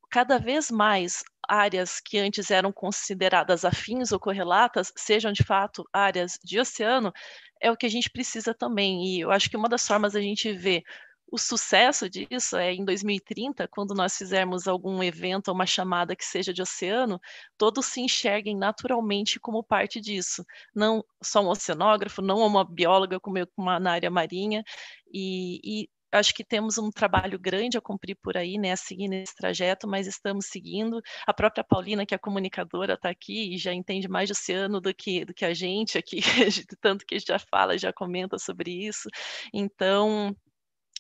cada 0.10 0.38
vez 0.40 0.72
mais 0.72 1.24
áreas 1.48 2.00
que 2.00 2.18
antes 2.18 2.50
eram 2.52 2.72
consideradas 2.72 3.64
afins 3.66 4.12
ou 4.12 4.20
correlatas 4.20 4.92
sejam 4.96 5.32
de 5.32 5.44
fato 5.44 5.88
áreas 5.94 6.40
de 6.44 6.60
oceano, 6.60 7.14
é 7.62 7.72
o 7.72 7.78
que 7.78 7.86
a 7.86 7.90
gente 7.90 8.10
precisa 8.10 8.54
também. 8.54 9.06
E 9.06 9.22
eu 9.22 9.32
acho 9.32 9.50
que 9.50 9.58
uma 9.58 9.70
das 9.70 9.86
formas 9.88 10.14
da 10.14 10.22
gente 10.22 10.52
ver 10.52 10.84
o 11.32 11.38
sucesso 11.38 12.10
disso 12.10 12.56
é 12.56 12.74
em 12.74 12.86
2030, 12.86 13.68
quando 13.68 13.94
nós 13.96 14.18
fizermos 14.18 14.68
algum 14.68 15.04
evento 15.04 15.50
ou 15.50 15.56
uma 15.56 15.66
chamada 15.66 16.16
que 16.16 16.24
seja 16.24 16.54
de 16.54 16.62
oceano, 16.62 17.20
todos 17.58 17.88
se 17.88 18.00
enxerguem 18.00 18.56
naturalmente 18.56 19.40
como 19.40 19.64
parte 19.64 20.00
disso. 20.00 20.46
Não 20.74 21.04
só 21.22 21.42
um 21.42 21.50
oceanógrafo, 21.50 22.22
não 22.22 22.38
uma 22.38 22.64
bióloga 22.64 23.20
como 23.20 23.38
eu 23.38 23.48
uma, 23.58 23.80
na 23.80 23.94
área 23.94 24.12
marinha, 24.12 24.64
e, 25.12 25.60
e 25.64 25.90
acho 26.16 26.34
que 26.34 26.44
temos 26.44 26.78
um 26.78 26.90
trabalho 26.90 27.40
grande 27.40 27.78
a 27.78 27.82
cumprir 27.82 28.16
por 28.16 28.38
aí, 28.38 28.58
né, 28.58 28.72
a 28.72 28.78
seguir 28.78 29.08
nesse 29.08 29.36
trajeto, 29.36 29.88
mas 29.88 30.08
estamos 30.08 30.48
seguindo. 30.48 31.02
A 31.26 31.34
própria 31.34 31.64
Paulina, 31.64 32.06
que 32.06 32.16
é 32.16 32.18
comunicadora, 32.18 32.94
está 32.94 33.10
aqui 33.10 33.54
e 33.54 33.58
já 33.58 33.74
entende 33.74 34.08
mais 34.08 34.28
de 34.28 34.34
oceano 34.34 34.82
do 34.82 34.94
que, 34.94 35.26
do 35.26 35.34
que 35.34 35.46
a 35.46 35.54
gente 35.54 35.98
aqui, 35.98 36.20
tanto 36.82 37.06
que 37.06 37.20
já 37.20 37.40
fala, 37.40 37.78
já 37.78 37.94
comenta 37.94 38.38
sobre 38.38 38.72
isso. 38.72 39.10
Então, 39.54 40.36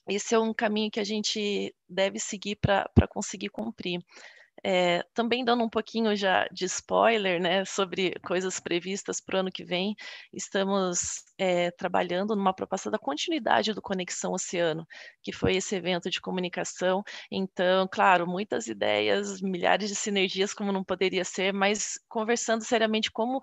esse 0.08 0.36
é 0.36 0.40
um 0.40 0.54
caminho 0.54 0.92
que 0.92 1.00
a 1.00 1.04
gente 1.04 1.74
deve 1.90 2.20
seguir 2.20 2.58
para 2.58 3.08
conseguir 3.10 3.50
cumprir. 3.50 4.00
É, 4.68 5.04
também 5.14 5.46
dando 5.46 5.64
um 5.64 5.70
pouquinho 5.70 6.16
já 6.16 6.48
de 6.52 6.66
spoiler, 6.66 7.40
né, 7.40 7.64
sobre 7.66 8.16
coisas 8.26 8.60
previstas 8.60 9.22
para 9.22 9.38
o 9.38 9.40
ano 9.42 9.52
que 9.52 9.64
vem, 9.64 9.96
estamos 10.34 11.24
é, 11.38 11.70
trabalhando 11.70 12.36
numa 12.36 12.52
proposta 12.52 12.90
da 12.90 12.98
continuidade 12.98 13.74
do 13.74 13.82
Conexão 13.82 14.34
Oceano, 14.34 14.84
que 15.22 15.32
foi 15.32 15.56
esse 15.58 15.76
evento 15.76 16.10
de 16.10 16.20
comunicação. 16.20 17.04
Então, 17.32 17.88
claro, 17.92 18.26
muitas 18.26 18.66
ideias, 18.66 19.40
milhares 19.40 19.88
de 19.88 19.96
sinergias, 19.96 20.52
como 20.52 20.72
não 20.72 20.84
poderia 20.84 21.24
ser, 21.24 21.54
mas 21.54 22.00
conversando 22.10 22.64
seriamente 22.64 23.12
como 23.12 23.42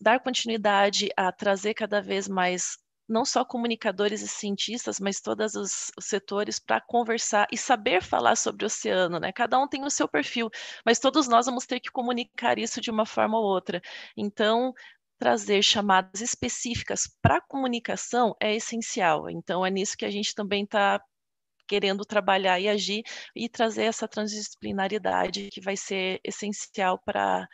dar 0.00 0.18
continuidade 0.20 1.10
a 1.14 1.30
trazer 1.30 1.74
cada 1.74 2.00
vez 2.00 2.26
mais 2.26 2.78
não 3.08 3.24
só 3.24 3.44
comunicadores 3.44 4.22
e 4.22 4.28
cientistas, 4.28 4.98
mas 5.00 5.20
todos 5.20 5.54
os, 5.54 5.90
setores 6.00 6.58
para 6.58 6.80
conversar 6.80 7.46
e 7.52 7.56
saber 7.58 8.02
falar 8.02 8.36
sobre 8.36 8.64
o 8.64 8.66
oceano, 8.66 9.20
né? 9.20 9.32
Cada 9.32 9.58
um 9.58 9.68
tem 9.68 9.84
o 9.84 9.90
seu 9.90 10.08
perfil, 10.08 10.50
mas 10.84 10.98
todos 10.98 11.28
nós 11.28 11.46
vamos 11.46 11.66
ter 11.66 11.80
que 11.80 11.90
comunicar 11.90 12.58
isso 12.58 12.80
de 12.80 12.90
uma 12.90 13.06
forma 13.06 13.38
ou 13.38 13.44
outra. 13.44 13.80
Então, 14.16 14.72
trazer 15.18 15.62
chamadas 15.62 16.20
específicas 16.20 17.08
para 17.22 17.40
comunicação 17.40 18.34
é 18.40 18.54
essencial. 18.54 19.30
Então, 19.30 19.64
é 19.64 19.70
nisso 19.70 19.96
que 19.96 20.04
a 20.04 20.10
gente 20.10 20.34
também 20.34 20.64
está 20.64 21.00
querendo 21.68 22.04
trabalhar 22.04 22.60
e 22.60 22.68
agir 22.68 23.02
e 23.34 23.48
trazer 23.48 23.84
essa 23.84 24.06
transdisciplinaridade 24.08 25.48
que 25.50 25.60
vai 25.60 25.76
ser 25.76 26.20
essencial 26.24 26.98
para 27.04 27.46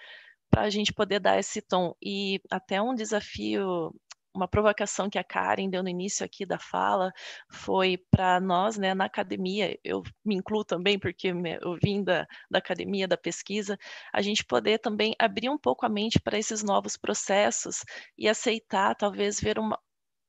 para 0.51 0.63
a 0.65 0.71
gente 0.71 0.93
poder 0.93 1.19
dar 1.19 1.39
esse 1.39 1.63
tom. 1.63 1.95
E 2.03 2.39
até 2.51 2.81
um 2.83 2.95
desafio 2.95 3.91
uma 4.35 4.49
provocação 4.49 5.11
que 5.11 5.19
a 5.19 5.25
Karen 5.25 5.69
deu 5.69 5.83
no 5.83 5.89
início 5.89 6.25
aqui 6.25 6.47
da 6.47 6.59
fala 6.59 7.13
foi 7.51 7.99
para 8.11 8.41
nós, 8.41 8.79
né, 8.79 8.95
na 8.95 9.05
academia, 9.05 9.79
eu 9.85 10.03
me 10.25 10.35
incluo 10.37 10.65
também, 10.65 10.99
porque 10.99 11.29
eu 11.29 11.77
vim 11.83 12.03
da, 12.03 12.27
da 12.51 12.59
academia, 12.59 13.07
da 13.09 13.17
pesquisa, 13.17 13.79
a 14.13 14.23
gente 14.23 14.45
poder 14.45 14.79
também 14.79 15.15
abrir 15.19 15.49
um 15.49 15.59
pouco 15.59 15.85
a 15.87 15.89
mente 15.89 16.21
para 16.21 16.39
esses 16.39 16.63
novos 16.63 16.97
processos 16.97 17.85
e 18.17 18.29
aceitar, 18.29 18.95
talvez, 18.95 19.41
ver 19.41 19.59
uma, 19.59 19.79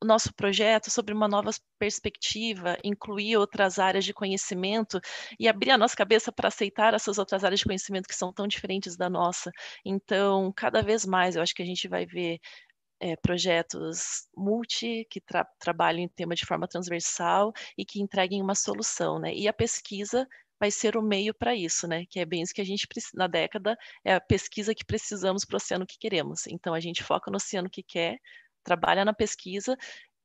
o 0.03 0.05
nosso 0.05 0.33
projeto 0.33 0.91
sobre 0.91 1.13
uma 1.13 1.27
nova 1.27 1.49
perspectiva, 1.79 2.77
incluir 2.83 3.37
outras 3.37 3.79
áreas 3.79 4.03
de 4.03 4.13
conhecimento 4.13 4.99
e 5.39 5.47
abrir 5.47 5.71
a 5.71 5.77
nossa 5.77 5.95
cabeça 5.95 6.31
para 6.31 6.49
aceitar 6.49 6.93
essas 6.93 7.17
outras 7.17 7.43
áreas 7.43 7.61
de 7.61 7.65
conhecimento 7.65 8.07
que 8.07 8.15
são 8.15 8.33
tão 8.33 8.47
diferentes 8.47 8.97
da 8.97 9.09
nossa. 9.09 9.49
Então, 9.85 10.51
cada 10.55 10.81
vez 10.81 11.05
mais, 11.05 11.35
eu 11.35 11.41
acho 11.41 11.55
que 11.55 11.63
a 11.63 11.65
gente 11.65 11.87
vai 11.87 12.05
ver 12.05 12.39
é, 12.99 13.15
projetos 13.17 14.27
multi 14.35 15.05
que 15.09 15.19
tra 15.21 15.45
trabalham 15.59 15.99
em 15.99 16.07
tema 16.07 16.35
de 16.35 16.45
forma 16.45 16.67
transversal 16.67 17.51
e 17.77 17.85
que 17.85 18.01
entreguem 18.01 18.41
uma 18.41 18.55
solução, 18.55 19.19
né? 19.19 19.33
E 19.33 19.47
a 19.47 19.53
pesquisa 19.53 20.27
vai 20.59 20.71
ser 20.71 20.95
o 20.95 21.01
meio 21.01 21.33
para 21.33 21.55
isso, 21.55 21.87
né? 21.87 22.05
Que 22.09 22.19
é 22.19 22.25
bem 22.25 22.41
isso 22.41 22.53
que 22.53 22.61
a 22.61 22.65
gente 22.65 22.87
na 23.13 23.27
década 23.27 23.77
é 24.03 24.13
a 24.15 24.21
pesquisa 24.21 24.73
que 24.73 24.85
precisamos 24.85 25.43
para 25.45 25.55
o 25.55 25.57
oceano 25.57 25.85
que 25.85 25.97
queremos. 25.99 26.47
Então 26.47 26.73
a 26.73 26.79
gente 26.79 27.03
foca 27.03 27.29
no 27.29 27.37
oceano 27.37 27.69
que 27.69 27.83
quer, 27.83 28.17
trabalha 28.63 29.03
na 29.05 29.13
pesquisa 29.13 29.77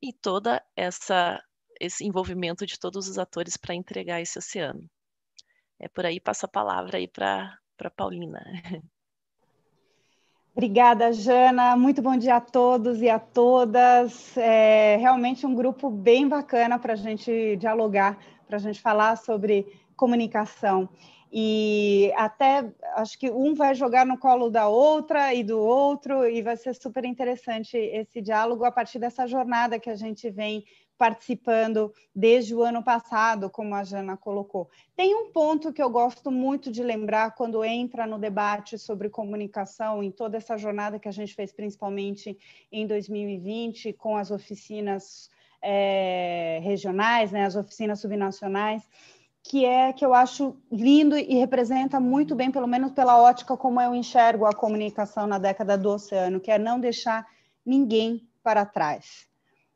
e 0.02 0.12
toda 0.12 0.62
essa 0.76 1.42
esse 1.80 2.04
envolvimento 2.04 2.66
de 2.66 2.78
todos 2.78 3.08
os 3.08 3.18
atores 3.18 3.56
para 3.56 3.74
entregar 3.74 4.20
esse 4.20 4.38
oceano. 4.38 4.88
É 5.80 5.88
por 5.88 6.06
aí 6.06 6.20
passa 6.20 6.46
a 6.46 6.48
palavra 6.48 6.98
aí 6.98 7.08
para 7.08 7.58
para 7.76 7.90
Paulina. 7.90 8.40
Obrigada, 10.58 11.12
Jana. 11.12 11.76
Muito 11.76 12.02
bom 12.02 12.16
dia 12.16 12.34
a 12.34 12.40
todos 12.40 13.00
e 13.00 13.08
a 13.08 13.20
todas. 13.20 14.36
É 14.36 14.96
realmente 14.96 15.46
um 15.46 15.54
grupo 15.54 15.88
bem 15.88 16.26
bacana 16.26 16.80
para 16.80 16.94
a 16.94 16.96
gente 16.96 17.54
dialogar, 17.58 18.18
para 18.44 18.56
a 18.56 18.58
gente 18.58 18.80
falar 18.80 19.14
sobre 19.18 19.72
comunicação. 19.94 20.88
E 21.32 22.12
até 22.16 22.68
acho 22.96 23.16
que 23.20 23.30
um 23.30 23.54
vai 23.54 23.72
jogar 23.72 24.04
no 24.04 24.18
colo 24.18 24.50
da 24.50 24.66
outra 24.66 25.32
e 25.32 25.44
do 25.44 25.60
outro, 25.60 26.26
e 26.26 26.42
vai 26.42 26.56
ser 26.56 26.74
super 26.74 27.04
interessante 27.04 27.76
esse 27.76 28.20
diálogo 28.20 28.64
a 28.64 28.72
partir 28.72 28.98
dessa 28.98 29.28
jornada 29.28 29.78
que 29.78 29.88
a 29.88 29.94
gente 29.94 30.28
vem 30.28 30.64
participando 30.98 31.94
desde 32.14 32.54
o 32.54 32.62
ano 32.62 32.82
passado, 32.82 33.48
como 33.48 33.74
a 33.74 33.84
Jana 33.84 34.16
colocou. 34.16 34.68
Tem 34.96 35.14
um 35.14 35.30
ponto 35.30 35.72
que 35.72 35.80
eu 35.80 35.88
gosto 35.88 36.30
muito 36.30 36.72
de 36.72 36.82
lembrar 36.82 37.36
quando 37.36 37.64
entra 37.64 38.04
no 38.04 38.18
debate 38.18 38.76
sobre 38.76 39.08
comunicação, 39.08 40.02
em 40.02 40.10
toda 40.10 40.36
essa 40.36 40.58
jornada 40.58 40.98
que 40.98 41.08
a 41.08 41.12
gente 41.12 41.34
fez, 41.34 41.52
principalmente 41.52 42.36
em 42.70 42.84
2020, 42.84 43.92
com 43.92 44.16
as 44.16 44.32
oficinas 44.32 45.30
é, 45.62 46.58
regionais, 46.62 47.30
né, 47.30 47.44
as 47.44 47.54
oficinas 47.54 48.00
subnacionais, 48.00 48.82
que 49.42 49.64
é 49.64 49.92
que 49.92 50.04
eu 50.04 50.12
acho 50.12 50.56
lindo 50.70 51.16
e 51.16 51.34
representa 51.36 52.00
muito 52.00 52.34
bem, 52.34 52.50
pelo 52.50 52.66
menos 52.66 52.92
pela 52.92 53.16
ótica 53.16 53.56
como 53.56 53.80
eu 53.80 53.94
enxergo 53.94 54.44
a 54.44 54.52
comunicação 54.52 55.26
na 55.26 55.38
década 55.38 55.78
do 55.78 55.90
oceano, 55.90 56.40
que 56.40 56.50
é 56.50 56.58
não 56.58 56.80
deixar 56.80 57.24
ninguém 57.64 58.28
para 58.42 58.66
trás. 58.66 59.28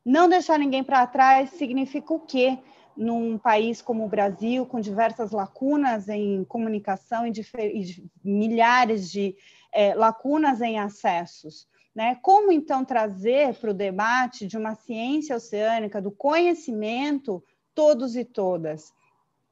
Não 0.05 0.29
deixar 0.29 0.59
ninguém 0.59 0.83
para 0.83 1.07
trás 1.07 1.51
significa 1.51 2.13
o 2.13 2.21
quê? 2.21 2.59
Num 2.97 3.39
país 3.39 3.81
como 3.81 4.05
o 4.05 4.09
Brasil, 4.09 4.67
com 4.67 4.81
diversas 4.81 5.31
lacunas 5.31 6.09
em 6.09 6.45
comunicação 6.45 7.27
e, 7.27 7.33
e 7.57 8.11
milhares 8.23 9.11
de 9.11 9.37
é, 9.73 9.95
lacunas 9.95 10.61
em 10.61 10.79
acessos. 10.79 11.67
Né? 11.95 12.17
Como 12.23 12.51
então 12.51 12.85
trazer 12.85 13.55
para 13.55 13.71
o 13.71 13.75
debate 13.75 14.47
de 14.47 14.57
uma 14.57 14.75
ciência 14.75 15.37
oceânica, 15.37 16.01
do 16.01 16.11
conhecimento, 16.11 17.43
todos 17.75 18.17
e 18.17 18.25
todas? 18.25 18.93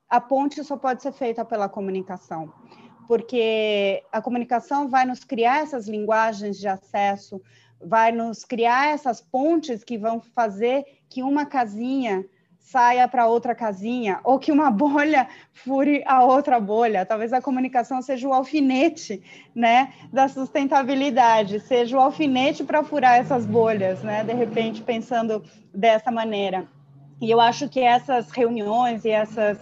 A 0.08 0.20
ponte 0.20 0.62
só 0.64 0.76
pode 0.76 1.02
ser 1.02 1.12
feita 1.12 1.44
pela 1.44 1.68
comunicação, 1.68 2.52
porque 3.06 4.02
a 4.10 4.20
comunicação 4.20 4.88
vai 4.88 5.04
nos 5.04 5.22
criar 5.22 5.62
essas 5.62 5.86
linguagens 5.86 6.58
de 6.58 6.66
acesso, 6.66 7.40
vai 7.82 8.12
nos 8.12 8.44
criar 8.44 8.92
essas 8.92 9.20
pontes 9.20 9.82
que 9.82 9.96
vão 9.96 10.20
fazer 10.20 10.84
que 11.08 11.22
uma 11.22 11.46
casinha 11.46 12.24
saia 12.58 13.08
para 13.08 13.26
outra 13.26 13.52
casinha, 13.52 14.20
ou 14.22 14.38
que 14.38 14.52
uma 14.52 14.70
bolha 14.70 15.28
fure 15.52 16.04
a 16.06 16.22
outra 16.22 16.60
bolha. 16.60 17.04
Talvez 17.04 17.32
a 17.32 17.42
comunicação 17.42 18.00
seja 18.00 18.28
o 18.28 18.32
alfinete 18.32 19.22
né, 19.54 19.92
da 20.12 20.28
sustentabilidade, 20.28 21.58
seja 21.60 21.96
o 21.96 22.00
alfinete 22.00 22.62
para 22.62 22.84
furar 22.84 23.18
essas 23.18 23.44
bolhas, 23.44 24.02
né, 24.02 24.22
de 24.22 24.32
repente, 24.32 24.82
pensando 24.82 25.42
dessa 25.74 26.12
maneira. 26.12 26.68
E 27.20 27.30
eu 27.30 27.40
acho 27.40 27.68
que 27.68 27.80
essas 27.80 28.30
reuniões 28.30 29.04
e 29.04 29.10
essas, 29.10 29.58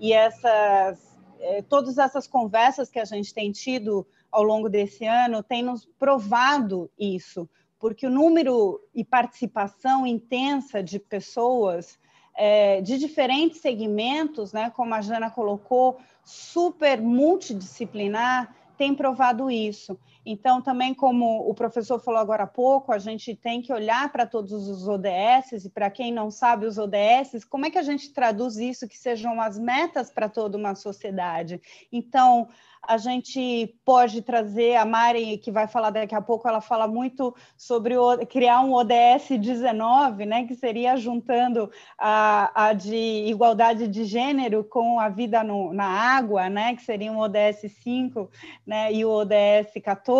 e 0.00 0.12
essas 0.12 1.12
eh, 1.40 1.62
todas 1.68 1.98
essas 1.98 2.26
conversas 2.26 2.88
que 2.88 3.00
a 3.00 3.04
gente 3.04 3.34
tem 3.34 3.50
tido 3.50 4.06
ao 4.30 4.42
longo 4.42 4.68
desse 4.68 5.04
ano 5.04 5.42
têm 5.42 5.62
nos 5.62 5.84
provado 5.84 6.90
isso, 6.98 7.50
porque 7.82 8.06
o 8.06 8.10
número 8.10 8.80
e 8.94 9.02
participação 9.02 10.06
intensa 10.06 10.80
de 10.80 11.00
pessoas 11.00 11.98
é, 12.32 12.80
de 12.80 12.96
diferentes 12.96 13.60
segmentos, 13.60 14.52
né, 14.52 14.70
como 14.70 14.94
a 14.94 15.00
Jana 15.00 15.28
colocou, 15.28 15.98
super 16.22 17.02
multidisciplinar, 17.02 18.54
tem 18.78 18.94
provado 18.94 19.50
isso. 19.50 19.98
Então, 20.24 20.62
também, 20.62 20.94
como 20.94 21.48
o 21.48 21.54
professor 21.54 21.98
falou 21.98 22.20
agora 22.20 22.44
há 22.44 22.46
pouco, 22.46 22.92
a 22.92 22.98
gente 22.98 23.34
tem 23.34 23.60
que 23.60 23.72
olhar 23.72 24.10
para 24.12 24.26
todos 24.26 24.52
os 24.52 24.86
ODS, 24.86 25.64
e 25.64 25.70
para 25.70 25.90
quem 25.90 26.12
não 26.12 26.30
sabe 26.30 26.66
os 26.66 26.78
ODS, 26.78 27.44
como 27.48 27.66
é 27.66 27.70
que 27.70 27.78
a 27.78 27.82
gente 27.82 28.12
traduz 28.12 28.56
isso 28.56 28.88
que 28.88 28.96
sejam 28.96 29.40
as 29.40 29.58
metas 29.58 30.10
para 30.10 30.28
toda 30.28 30.56
uma 30.56 30.74
sociedade? 30.74 31.60
Então, 31.90 32.48
a 32.86 32.96
gente 32.96 33.76
pode 33.84 34.22
trazer 34.22 34.74
a 34.74 34.84
Mari, 34.84 35.38
que 35.38 35.52
vai 35.52 35.68
falar 35.68 35.90
daqui 35.90 36.16
a 36.16 36.20
pouco, 36.20 36.48
ela 36.48 36.60
fala 36.60 36.88
muito 36.88 37.34
sobre 37.56 37.96
o, 37.96 38.26
criar 38.26 38.60
um 38.60 38.74
ODS 38.74 39.38
19, 39.38 40.26
né, 40.26 40.44
que 40.44 40.56
seria 40.56 40.96
juntando 40.96 41.70
a, 41.96 42.50
a 42.70 42.72
de 42.72 43.24
igualdade 43.26 43.86
de 43.86 44.04
gênero 44.04 44.64
com 44.64 44.98
a 44.98 45.08
vida 45.08 45.44
no, 45.44 45.72
na 45.72 45.86
água, 45.86 46.50
né, 46.50 46.74
que 46.74 46.82
seria 46.82 47.12
um 47.12 47.18
ODS 47.18 47.72
5 47.84 48.28
né, 48.66 48.92
e 48.92 49.04
o 49.04 49.10
ODS 49.10 49.80
14. 49.82 50.11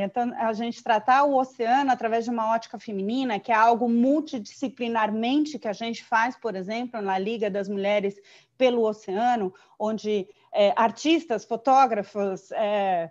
Então, 0.00 0.32
a 0.36 0.52
gente 0.52 0.82
tratar 0.82 1.24
o 1.24 1.36
oceano 1.36 1.90
através 1.90 2.24
de 2.24 2.30
uma 2.30 2.52
ótica 2.52 2.78
feminina, 2.78 3.40
que 3.40 3.50
é 3.50 3.54
algo 3.54 3.88
multidisciplinarmente 3.88 5.58
que 5.58 5.68
a 5.68 5.72
gente 5.72 6.04
faz, 6.04 6.36
por 6.36 6.54
exemplo, 6.54 7.00
na 7.00 7.18
Liga 7.18 7.50
das 7.50 7.68
Mulheres 7.68 8.14
pelo 8.56 8.86
Oceano, 8.86 9.52
onde 9.78 10.28
é, 10.52 10.72
artistas, 10.76 11.44
fotógrafos, 11.44 12.52
é, 12.52 13.10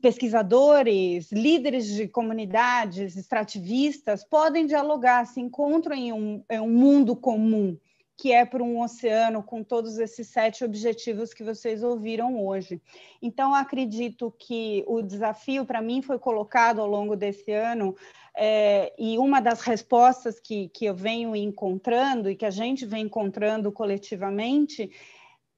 pesquisadores, 0.00 1.30
líderes 1.30 1.86
de 1.86 2.08
comunidades, 2.08 3.16
extrativistas 3.16 4.24
podem 4.24 4.66
dialogar, 4.66 5.26
se 5.26 5.40
encontram 5.40 5.96
em 5.96 6.12
um, 6.12 6.44
em 6.50 6.60
um 6.60 6.68
mundo 6.68 7.14
comum, 7.16 7.76
que 8.16 8.32
é 8.32 8.44
para 8.44 8.62
um 8.62 8.80
oceano 8.80 9.42
com 9.42 9.62
todos 9.62 9.98
esses 9.98 10.28
sete 10.28 10.64
objetivos 10.64 11.34
que 11.34 11.44
vocês 11.44 11.82
ouviram 11.82 12.44
hoje. 12.44 12.80
Então, 13.20 13.54
acredito 13.54 14.34
que 14.38 14.82
o 14.86 15.02
desafio 15.02 15.66
para 15.66 15.82
mim 15.82 16.00
foi 16.00 16.18
colocado 16.18 16.80
ao 16.80 16.86
longo 16.86 17.14
desse 17.14 17.52
ano, 17.52 17.94
é, 18.34 18.92
e 18.98 19.18
uma 19.18 19.40
das 19.40 19.60
respostas 19.62 20.40
que, 20.40 20.68
que 20.68 20.84
eu 20.84 20.94
venho 20.94 21.34
encontrando 21.34 22.30
e 22.30 22.36
que 22.36 22.44
a 22.44 22.50
gente 22.50 22.84
vem 22.84 23.04
encontrando 23.04 23.70
coletivamente 23.72 24.90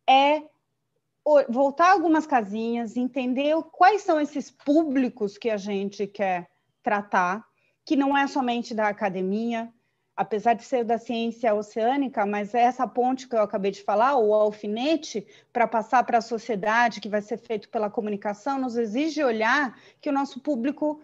é 0.08 0.42
voltar 1.48 1.90
algumas 1.90 2.26
casinhas, 2.26 2.96
entender 2.96 3.54
quais 3.72 4.02
são 4.02 4.20
esses 4.20 4.50
públicos 4.50 5.36
que 5.36 5.50
a 5.50 5.56
gente 5.56 6.06
quer 6.06 6.48
tratar, 6.82 7.44
que 7.84 7.96
não 7.96 8.16
é 8.16 8.26
somente 8.26 8.74
da 8.74 8.88
academia, 8.88 9.70
apesar 10.18 10.54
de 10.54 10.64
ser 10.64 10.82
da 10.82 10.98
ciência 10.98 11.54
oceânica, 11.54 12.26
mas 12.26 12.52
é 12.52 12.62
essa 12.62 12.88
ponte 12.88 13.28
que 13.28 13.36
eu 13.36 13.40
acabei 13.40 13.70
de 13.70 13.84
falar, 13.84 14.16
o 14.16 14.34
alfinete, 14.34 15.24
para 15.52 15.68
passar 15.68 16.02
para 16.02 16.18
a 16.18 16.20
sociedade, 16.20 17.00
que 17.00 17.08
vai 17.08 17.22
ser 17.22 17.38
feito 17.38 17.68
pela 17.68 17.88
comunicação, 17.88 18.58
nos 18.58 18.76
exige 18.76 19.22
olhar 19.22 19.78
que 20.00 20.10
o 20.10 20.12
nosso 20.12 20.40
público 20.40 21.00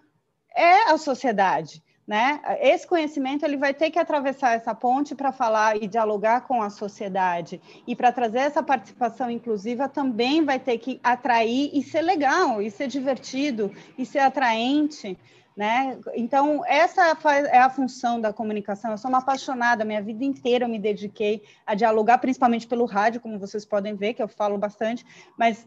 é 0.53 0.91
a 0.91 0.99
sociedade. 0.99 1.81
Né? 2.05 2.41
Esse 2.61 2.87
conhecimento 2.87 3.45
ele 3.45 3.57
vai 3.57 3.73
ter 3.73 3.89
que 3.89 4.01
atravessar 4.01 4.53
essa 4.53 4.75
ponte 4.75 5.15
para 5.15 5.31
falar 5.31 5.81
e 5.81 5.87
dialogar 5.87 6.41
com 6.43 6.61
a 6.61 6.69
sociedade 6.69 7.61
e 7.87 7.95
para 7.97 8.13
trazer 8.13 8.41
essa 8.41 8.63
participação 8.65 9.31
inclusiva 9.31 9.89
também 9.89 10.45
vai 10.45 10.59
ter 10.59 10.77
que 10.77 11.01
atrair 11.03 11.71
e 11.73 11.83
ser 11.83 12.03
legal 12.03 12.61
e 12.61 12.71
ser 12.71 12.89
divertido 12.89 13.73
e 13.97 14.05
ser 14.05 14.19
atraente, 14.19 15.17
né? 15.57 15.99
Então 16.15 16.65
essa 16.67 17.17
é 17.51 17.59
a 17.59 17.71
função 17.71 18.21
da 18.21 18.33
comunicação. 18.33 18.91
Eu 18.91 18.99
sou 18.99 19.09
uma 19.09 19.19
apaixonada, 19.19 19.85
minha 19.85 20.03
vida 20.03 20.25
inteira 20.25 20.65
eu 20.65 20.69
me 20.69 20.79
dediquei 20.79 21.43
a 21.67 21.75
dialogar, 21.75 22.19
principalmente 22.19 22.67
pelo 22.67 22.85
rádio, 22.85 23.21
como 23.21 23.39
vocês 23.39 23.65
podem 23.65 23.95
ver 23.95 24.15
que 24.15 24.23
eu 24.23 24.29
falo 24.29 24.59
bastante, 24.59 25.05
mas 25.39 25.67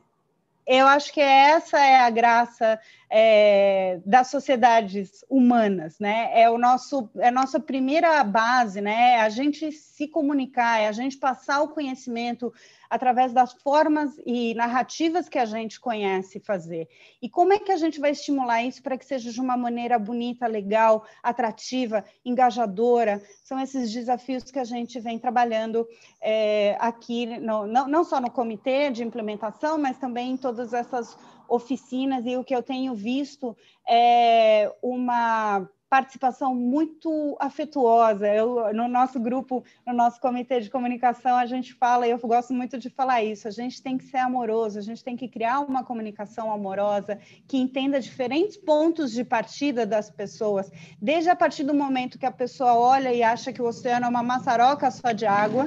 eu 0.68 0.86
acho 0.86 1.14
que 1.14 1.22
essa 1.22 1.80
é 1.80 2.02
a 2.02 2.10
graça 2.10 2.78
é, 3.10 4.02
das 4.06 4.28
sociedades 4.28 5.24
humanas, 5.30 5.98
né? 5.98 6.30
É 6.34 6.50
o 6.50 6.58
nosso, 6.58 7.10
é 7.16 7.30
a 7.30 7.32
nossa 7.32 7.58
primeira 7.58 8.22
base, 8.26 8.82
né? 8.82 9.12
É 9.12 9.22
a 9.22 9.30
gente 9.30 9.72
se 9.72 10.10
comunicar, 10.10 10.82
é 10.82 10.90
a 10.90 10.92
gente 10.92 11.16
passar 11.16 11.62
o 11.62 11.70
conhecimento 11.70 12.54
através 12.90 13.34
das 13.34 13.54
formas 13.54 14.20
e 14.26 14.54
narrativas 14.56 15.30
que 15.30 15.40
a 15.40 15.46
gente 15.46 15.80
conhece 15.80 16.40
fazer. 16.40 16.88
E 17.22 17.30
como 17.30 17.54
é 17.54 17.60
que 17.60 17.72
a 17.72 17.78
gente 17.78 18.00
vai 18.00 18.12
estimular 18.12 18.64
isso 18.64 18.82
para 18.82 18.98
que 18.98 19.06
seja 19.06 19.32
de 19.32 19.42
uma 19.42 19.58
maneira 19.58 19.98
bonita, 19.98 20.48
legal, 20.48 21.06
atrativa, 21.22 22.04
engajadora? 22.24 23.22
São 23.44 23.60
esses 23.60 23.92
desafios 23.92 24.44
que 24.44 24.60
a 24.60 24.64
gente 24.64 25.00
vem 25.00 25.20
trabalhando 25.20 25.88
é, 26.22 26.78
aqui, 26.80 27.26
no, 27.40 27.68
não, 27.68 27.88
não 27.88 28.04
só 28.04 28.20
no 28.20 28.32
comitê 28.32 28.90
de 28.90 29.04
implementação, 29.04 29.78
mas 29.78 29.98
também 29.98 30.32
em 30.32 30.38
todas 30.38 30.74
essas 30.74 31.18
oficinas, 31.48 32.26
e 32.26 32.36
o 32.36 32.44
que 32.44 32.56
eu 32.56 32.62
tenho 32.62 32.94
visto 32.94 33.56
é 33.88 34.72
uma 34.82 35.68
participação 35.90 36.54
muito 36.54 37.38
afetuosa. 37.40 38.28
Eu, 38.28 38.74
no 38.74 38.88
nosso 38.88 39.20
grupo, 39.20 39.64
no 39.86 39.94
nosso 39.94 40.20
comitê 40.20 40.60
de 40.60 40.70
comunicação, 40.70 41.38
a 41.38 41.46
gente 41.46 41.74
fala, 41.74 42.08
e 42.08 42.12
eu 42.12 42.20
gosto 42.20 42.54
muito 42.54 42.78
de 42.78 42.90
falar 42.90 43.24
isso, 43.24 43.48
a 43.48 43.52
gente 43.52 43.82
tem 43.82 43.98
que 43.98 44.04
ser 44.04 44.18
amoroso, 44.18 44.78
a 44.78 44.82
gente 44.82 45.04
tem 45.04 45.16
que 45.16 45.28
criar 45.28 45.62
uma 45.62 45.84
comunicação 45.84 46.52
amorosa 46.52 47.18
que 47.48 47.58
entenda 47.58 48.00
diferentes 48.00 48.58
pontos 48.58 49.12
de 49.12 49.24
partida 49.24 49.86
das 49.86 50.10
pessoas, 50.10 50.70
desde 51.02 51.30
a 51.30 51.36
partir 51.36 51.64
do 51.64 51.74
momento 51.74 52.20
que 52.20 52.26
a 52.26 52.32
pessoa 52.32 52.74
olha 52.74 53.14
e 53.14 53.24
acha 53.24 53.54
que 53.54 53.62
o 53.62 53.66
oceano 53.66 54.06
é 54.06 54.10
uma 54.10 54.24
maçaroca 54.24 54.92
só 54.92 55.12
de 55.12 55.26
água, 55.26 55.66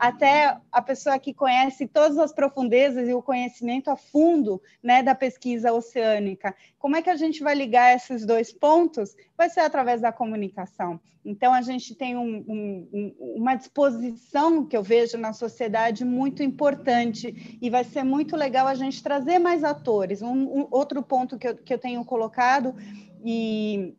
até 0.00 0.56
a 0.72 0.80
pessoa 0.80 1.18
que 1.18 1.34
conhece 1.34 1.86
todas 1.86 2.16
as 2.16 2.32
profundezas 2.32 3.06
e 3.06 3.12
o 3.12 3.20
conhecimento 3.20 3.90
a 3.90 3.96
fundo 3.96 4.58
né, 4.82 5.02
da 5.02 5.14
pesquisa 5.14 5.74
oceânica. 5.74 6.56
Como 6.78 6.96
é 6.96 7.02
que 7.02 7.10
a 7.10 7.16
gente 7.16 7.42
vai 7.42 7.54
ligar 7.54 7.94
esses 7.94 8.24
dois 8.24 8.50
pontos? 8.50 9.14
Vai 9.36 9.50
ser 9.50 9.60
através 9.60 10.00
da 10.00 10.10
comunicação. 10.10 10.98
Então, 11.22 11.52
a 11.52 11.60
gente 11.60 11.94
tem 11.94 12.16
um, 12.16 12.38
um, 12.48 13.14
uma 13.36 13.54
disposição 13.54 14.64
que 14.64 14.74
eu 14.74 14.82
vejo 14.82 15.18
na 15.18 15.34
sociedade 15.34 16.02
muito 16.02 16.42
importante 16.42 17.58
e 17.60 17.68
vai 17.68 17.84
ser 17.84 18.02
muito 18.02 18.34
legal 18.36 18.66
a 18.66 18.74
gente 18.74 19.02
trazer 19.02 19.38
mais 19.38 19.62
atores. 19.62 20.22
Um, 20.22 20.60
um 20.60 20.68
outro 20.70 21.02
ponto 21.02 21.36
que 21.36 21.46
eu, 21.46 21.56
que 21.58 21.74
eu 21.74 21.78
tenho 21.78 22.02
colocado 22.06 22.74
e, 23.22 23.94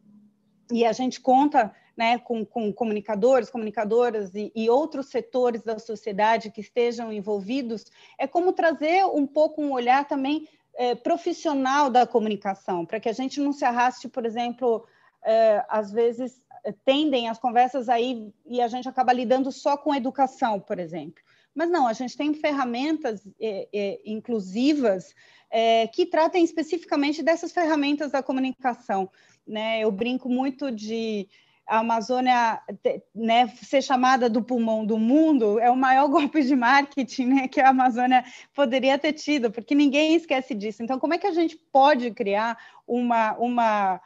e 0.71 0.83
a 0.83 0.93
gente 0.93 1.21
conta 1.21 1.71
né, 2.01 2.17
com, 2.17 2.43
com 2.43 2.73
comunicadores, 2.73 3.51
comunicadoras 3.51 4.33
e, 4.33 4.51
e, 4.55 4.67
outros 4.67 5.05
setores 5.11 5.61
da 5.61 5.77
sociedade 5.77 6.49
que 6.49 6.59
estejam 6.59 7.13
envolvidos, 7.13 7.85
é 8.17 8.25
como 8.25 8.53
trazer 8.53 9.05
um 9.05 9.27
pouco 9.27 9.61
um 9.61 9.71
olhar 9.71 10.07
também 10.07 10.47
é, 10.73 10.95
profissional 10.95 11.91
da 11.91 12.07
comunicação, 12.07 12.87
para 12.87 12.99
que 12.99 13.07
a 13.07 13.13
gente 13.13 13.39
não 13.39 13.53
se 13.53 13.63
arraste, 13.63 14.09
por 14.09 14.25
exemplo, 14.25 14.83
é, 15.23 15.63
às 15.69 15.91
vezes 15.91 16.41
tendem 16.83 17.29
as 17.29 17.37
conversas 17.37 17.87
aí 17.87 18.33
e 18.47 18.59
a 18.61 18.67
gente 18.67 18.89
acaba 18.89 19.13
lidando 19.13 19.51
só 19.51 19.77
com 19.77 19.93
educação, 19.93 20.59
por 20.59 20.79
exemplo. 20.79 21.21
Mas 21.53 21.69
não, 21.69 21.85
a 21.85 21.93
gente 21.93 22.17
tem 22.17 22.33
ferramentas 22.33 23.21
é, 23.39 23.67
é 23.71 24.01
inclusivas 24.07 25.13
é, 25.51 25.85
que 25.85 26.07
tratem 26.07 26.43
especificamente 26.43 27.21
dessas 27.21 27.51
ferramentas 27.51 28.11
da 28.11 28.23
comunicação. 28.23 29.07
Né? 29.45 29.81
Eu 29.81 29.91
brinco 29.91 30.27
muito 30.29 30.71
de 30.71 31.27
a 31.71 31.79
Amazônia 31.79 32.61
né, 33.15 33.47
ser 33.63 33.81
chamada 33.81 34.29
do 34.29 34.43
pulmão 34.43 34.85
do 34.85 34.97
mundo 34.97 35.57
é 35.57 35.71
o 35.71 35.75
maior 35.75 36.09
golpe 36.11 36.43
de 36.43 36.53
marketing 36.53 37.27
né, 37.27 37.47
que 37.47 37.61
a 37.61 37.69
Amazônia 37.69 38.25
poderia 38.53 38.99
ter 38.99 39.13
tido, 39.13 39.49
porque 39.49 39.73
ninguém 39.73 40.13
esquece 40.13 40.53
disso. 40.53 40.83
Então, 40.83 40.99
como 40.99 41.13
é 41.13 41.17
que 41.17 41.27
a 41.27 41.31
gente 41.31 41.55
pode 41.71 42.11
criar 42.11 42.57
uma, 42.85 43.37
uma 43.37 44.01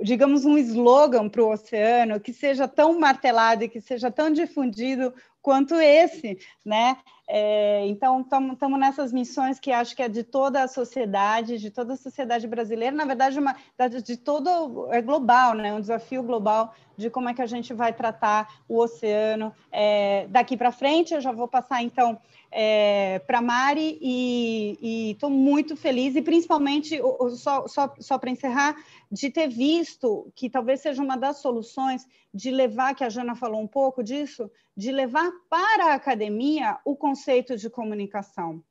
digamos, 0.00 0.44
um 0.44 0.56
slogan 0.56 1.28
para 1.28 1.42
o 1.42 1.50
oceano 1.50 2.20
que 2.20 2.32
seja 2.32 2.68
tão 2.68 3.00
martelado 3.00 3.64
e 3.64 3.68
que 3.68 3.80
seja 3.80 4.08
tão 4.08 4.32
difundido 4.32 5.12
quanto 5.42 5.74
esse, 5.74 6.38
né? 6.64 6.96
É, 7.28 7.86
então, 7.86 8.20
estamos 8.20 8.78
nessas 8.78 9.12
missões 9.12 9.58
que 9.58 9.70
acho 9.70 9.94
que 9.94 10.02
é 10.02 10.08
de 10.08 10.22
toda 10.22 10.62
a 10.62 10.68
sociedade, 10.68 11.58
de 11.58 11.70
toda 11.70 11.94
a 11.94 11.96
sociedade 11.96 12.46
brasileira, 12.46 12.94
na 12.94 13.04
verdade, 13.04 13.38
uma, 13.38 13.56
de 14.02 14.16
todo, 14.16 14.88
é 14.92 15.00
global, 15.00 15.54
né? 15.54 15.72
Um 15.72 15.80
desafio 15.80 16.22
global 16.22 16.74
de 16.96 17.08
como 17.08 17.28
é 17.28 17.34
que 17.34 17.42
a 17.42 17.46
gente 17.46 17.72
vai 17.72 17.92
tratar 17.92 18.52
o 18.68 18.78
oceano 18.78 19.52
é, 19.70 20.26
daqui 20.28 20.56
para 20.56 20.72
frente. 20.72 21.14
Eu 21.14 21.20
já 21.20 21.32
vou 21.32 21.48
passar, 21.48 21.82
então, 21.82 22.18
é, 22.50 23.20
para 23.20 23.40
Mari 23.40 23.98
e 24.02 25.12
estou 25.12 25.30
muito 25.30 25.74
feliz, 25.74 26.14
e 26.14 26.22
principalmente, 26.22 27.00
só, 27.36 27.66
só, 27.66 27.94
só 27.98 28.18
para 28.18 28.30
encerrar, 28.30 28.76
de 29.10 29.30
ter 29.30 29.48
visto 29.48 30.30
que 30.34 30.50
talvez 30.50 30.80
seja 30.80 31.02
uma 31.02 31.16
das 31.16 31.38
soluções 31.38 32.06
de 32.34 32.50
levar, 32.50 32.94
que 32.94 33.04
a 33.04 33.08
Jana 33.08 33.34
falou 33.34 33.60
um 33.60 33.66
pouco 33.66 34.02
disso, 34.02 34.50
de 34.76 34.90
levar 34.90 35.30
para 35.50 35.92
a 35.92 35.94
academia 35.94 36.78
o 36.84 36.96
conceito 37.12 37.56
de 37.56 37.68
comunicação. 37.68 38.64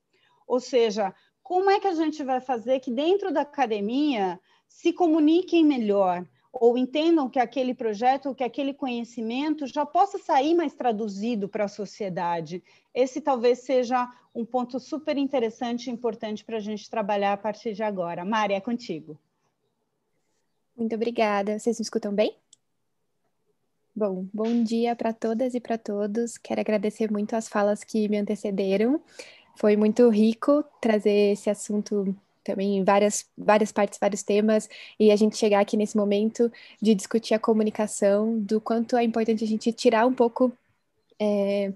Ou 0.47 0.59
seja, 0.59 1.13
como 1.43 1.69
é 1.69 1.79
que 1.79 1.87
a 1.87 1.93
gente 1.93 2.23
vai 2.23 2.41
fazer 2.41 2.79
que 2.79 2.91
dentro 2.91 3.31
da 3.31 3.41
academia 3.41 4.39
se 4.67 4.91
comuniquem 4.91 5.63
melhor, 5.63 6.25
ou 6.51 6.77
entendam 6.77 7.29
que 7.29 7.39
aquele 7.39 7.73
projeto, 7.73 8.33
que 8.33 8.43
aquele 8.43 8.73
conhecimento 8.73 9.67
já 9.67 9.85
possa 9.85 10.17
sair 10.17 10.55
mais 10.55 10.73
traduzido 10.73 11.47
para 11.47 11.65
a 11.65 11.69
sociedade. 11.69 12.61
Esse 12.93 13.21
talvez 13.21 13.59
seja 13.59 14.09
um 14.35 14.43
ponto 14.43 14.79
super 14.79 15.17
interessante 15.17 15.87
e 15.87 15.93
importante 15.93 16.43
para 16.43 16.57
a 16.57 16.59
gente 16.59 16.89
trabalhar 16.89 17.33
a 17.33 17.37
partir 17.37 17.73
de 17.73 17.83
agora. 17.83 18.25
Mari, 18.25 18.53
é 18.53 18.59
contigo. 18.59 19.17
Muito 20.75 20.95
obrigada. 20.95 21.57
Vocês 21.59 21.79
me 21.79 21.83
escutam 21.83 22.13
bem? 22.13 22.35
Bom, 23.93 24.25
bom 24.33 24.63
dia 24.63 24.95
para 24.95 25.11
todas 25.11 25.53
e 25.53 25.59
para 25.59 25.77
todos. 25.77 26.37
Quero 26.37 26.61
agradecer 26.61 27.11
muito 27.11 27.35
as 27.35 27.49
falas 27.49 27.83
que 27.83 28.07
me 28.07 28.17
antecederam. 28.17 29.01
Foi 29.57 29.75
muito 29.75 30.07
rico 30.09 30.63
trazer 30.79 31.33
esse 31.33 31.49
assunto 31.49 32.15
também 32.41 32.77
em 32.77 32.83
várias, 32.85 33.25
várias 33.37 33.71
partes, 33.71 33.99
vários 33.99 34.23
temas, 34.23 34.69
e 34.97 35.11
a 35.11 35.15
gente 35.15 35.37
chegar 35.37 35.59
aqui 35.59 35.75
nesse 35.75 35.97
momento 35.97 36.49
de 36.81 36.95
discutir 36.95 37.33
a 37.33 37.39
comunicação, 37.39 38.39
do 38.39 38.61
quanto 38.61 38.95
é 38.95 39.03
importante 39.03 39.43
a 39.43 39.47
gente 39.47 39.71
tirar 39.73 40.07
um 40.07 40.13
pouco, 40.13 40.51
é, 41.19 41.73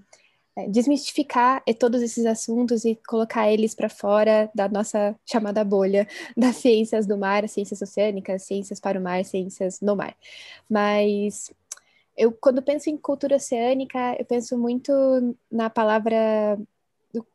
é 0.56 0.68
desmistificar 0.68 1.62
todos 1.78 2.02
esses 2.02 2.24
assuntos 2.24 2.84
e 2.86 2.98
colocar 3.06 3.52
eles 3.52 3.74
para 3.74 3.90
fora 3.90 4.50
da 4.54 4.68
nossa 4.68 5.14
chamada 5.26 5.62
bolha 5.62 6.08
das 6.36 6.56
ciências 6.56 7.06
do 7.06 7.18
mar, 7.18 7.46
ciências 7.46 7.82
oceânicas, 7.82 8.42
ciências 8.42 8.80
para 8.80 8.98
o 8.98 9.02
mar, 9.02 9.22
ciências 9.24 9.80
no 9.82 9.94
mar. 9.94 10.16
Mas 10.68 11.52
eu, 12.16 12.32
quando 12.32 12.62
penso 12.62 12.90
em 12.90 12.96
cultura 12.96 13.36
oceânica, 13.36 14.16
eu 14.18 14.24
penso 14.24 14.58
muito 14.58 14.92
na 15.50 15.68
palavra 15.70 16.58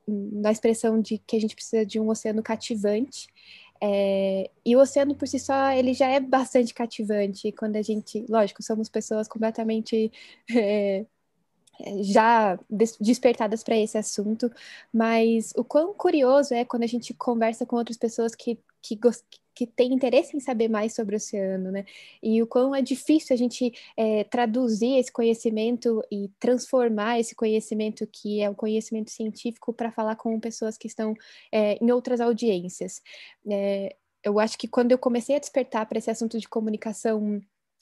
na 0.08 0.52
expressão 0.52 1.02
de 1.02 1.18
que 1.20 1.36
a 1.36 1.40
gente 1.40 1.56
precisa 1.56 1.86
de 1.86 2.00
um 2.00 2.10
oceano 2.10 2.44
cativante. 2.44 3.28
É, 3.84 4.50
e 4.66 4.76
o 4.76 4.80
oceano 4.80 5.16
por 5.16 5.28
si 5.28 5.40
só, 5.40 5.72
ele 5.72 5.94
já 5.94 6.08
é 6.08 6.20
bastante 6.20 6.74
cativante. 6.74 7.52
Quando 7.52 7.78
a 7.78 7.82
gente, 7.82 8.26
lógico, 8.30 8.62
somos 8.62 8.90
pessoas 8.90 9.28
completamente 9.28 10.12
é, 10.52 11.06
já 12.04 12.60
despertadas 13.00 13.64
para 13.64 13.78
esse 13.78 13.98
assunto, 13.98 14.52
mas 14.94 15.52
o 15.56 15.64
quão 15.64 15.94
curioso 15.94 16.54
é 16.54 16.64
quando 16.66 16.84
a 16.84 16.88
gente 16.88 17.14
conversa 17.14 17.66
com 17.66 17.76
outras 17.76 17.98
pessoas 17.98 18.36
que 18.36 18.60
que, 18.82 19.00
que 19.54 19.68
tem 19.68 19.94
interesse 19.94 20.36
em 20.36 20.40
saber 20.40 20.68
mais 20.70 20.94
sobre 20.96 21.16
o 21.16 21.18
oceano, 21.18 21.72
né? 21.72 21.86
E 22.22 22.42
o 22.42 22.48
quão 22.48 22.74
é 22.74 22.82
difícil 22.82 23.34
a 23.34 23.38
gente 23.38 23.72
é, 23.96 24.24
traduzir 24.24 24.98
esse 24.98 25.12
conhecimento 25.12 26.02
e 26.12 26.30
transformar 26.40 27.20
esse 27.20 27.36
conhecimento 27.36 28.08
que 28.08 28.42
é 28.42 28.50
o 28.50 28.56
conhecimento 28.56 29.12
científico 29.12 29.74
para 29.74 29.92
falar 29.92 30.16
com 30.16 30.40
pessoas 30.40 30.78
que 30.78 30.88
estão 30.88 31.14
é, 31.52 31.78
em 31.84 31.92
outras 31.92 32.20
audiências. 32.20 33.02
É, 33.50 33.96
eu 34.24 34.40
acho 34.40 34.58
que 34.58 34.68
quando 34.68 34.92
eu 34.92 34.98
comecei 34.98 35.36
a 35.36 35.40
despertar 35.40 35.86
para 35.88 35.98
esse 35.98 36.10
assunto 36.10 36.40
de 36.40 36.48
comunicação 36.48 37.42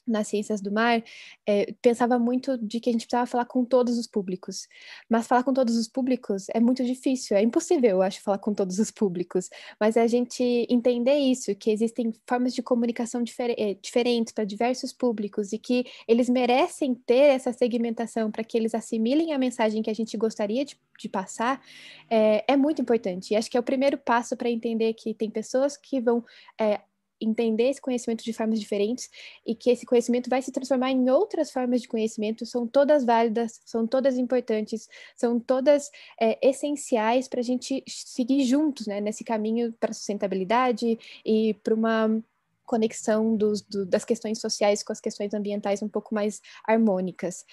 nas 0.10 0.28
ciências 0.28 0.62
do 0.62 0.72
mar, 0.72 1.04
é, 1.48 1.74
pensava 1.82 2.18
muito 2.18 2.58
de 2.58 2.80
que 2.80 2.90
a 2.90 2.94
gente 2.94 3.06
precisava 3.06 3.26
falar 3.26 3.46
com 3.46 3.64
todos 3.64 3.98
os 3.98 4.08
públicos. 4.08 4.68
Mas 5.10 5.28
falar 5.28 5.44
com 5.44 5.54
todos 5.54 5.76
os 5.76 5.88
públicos 5.88 6.48
é 6.54 6.60
muito 6.60 6.84
difícil, 6.84 7.38
é 7.38 7.42
impossível, 7.42 7.90
eu 7.90 8.02
acho, 8.02 8.22
falar 8.22 8.40
com 8.40 8.54
todos 8.54 8.80
os 8.80 8.92
públicos. 8.92 9.50
Mas 9.80 9.98
a 9.98 10.08
gente 10.08 10.44
entender 10.70 11.18
isso, 11.18 11.56
que 11.56 11.72
existem 11.72 12.14
formas 12.28 12.54
de 12.54 12.62
comunicação 12.62 13.24
difer 13.24 13.54
é, 13.58 13.76
diferentes 13.76 14.34
para 14.34 14.44
diversos 14.44 14.92
públicos 14.92 15.54
e 15.54 15.58
que 15.58 15.86
eles 16.08 16.30
merecem 16.30 16.94
ter 16.94 17.36
essa 17.36 17.54
segmentação 17.54 18.32
para 18.32 18.44
que 18.44 18.58
eles 18.58 18.76
assimilem 18.76 19.34
a 19.34 19.38
mensagem 19.38 19.82
que 19.82 19.90
a 19.90 19.94
gente 19.94 20.18
gostaria 20.18 20.66
de, 20.66 20.78
de 21.00 21.10
passar, 21.10 21.62
é, 22.10 22.44
é, 22.48 22.58
muito 22.58 22.82
importante. 22.82 23.34
E 23.34 23.36
acho 23.36 23.50
que 23.50 23.58
é 23.58 23.60
o 23.60 23.64
primeiro 23.64 23.98
passo 23.98 24.36
para 24.36 24.50
entender 24.50 24.94
que 24.94 25.14
tem 25.14 25.30
pessoas 25.30 25.78
que 25.78 26.00
vão 26.00 26.24
é, 26.60 26.82
entender 27.22 27.70
esse 27.70 27.82
conhecimento 27.82 28.24
de 28.24 28.34
formas 28.34 28.60
diferentes 28.60 29.10
e 29.46 29.56
que 29.56 29.70
esse 29.70 29.86
conhecimento 29.86 30.30
vai 30.30 30.42
se 30.42 30.52
transformar 30.52 30.92
em 30.92 31.10
outras 31.10 31.52
formas 31.52 31.82
de 31.82 31.88
conhecimento, 31.88 32.46
são 32.46 32.68
todas 32.68 33.04
válidas, 33.06 33.62
são 33.66 33.86
todas 33.86 34.18
importantes, 34.18 34.88
são 35.16 35.40
todas 35.40 35.90
é, 36.20 36.38
essenciais 36.48 37.28
para 37.28 37.40
a 37.40 37.44
gente 37.44 37.84
seguir 37.88 38.44
juntos 38.44 38.88
né, 38.88 39.02
nesse 39.02 39.24
caminho 39.24 39.74
para 39.80 39.94
sustentabilidade 39.94 40.98
e 41.26 41.54
para 41.56 41.74
uma 41.74 42.22
conexão 42.70 43.36
dos, 43.36 43.64
do, 43.64 43.84
das 43.84 44.06
questões 44.06 44.40
sociais 44.40 44.84
com 44.84 44.94
as 44.94 45.02
questões 45.02 45.34
ambientais 45.34 45.82
um 45.82 45.90
pouco 45.90 46.14
mais 46.14 46.40
harmônicas. 46.68 47.44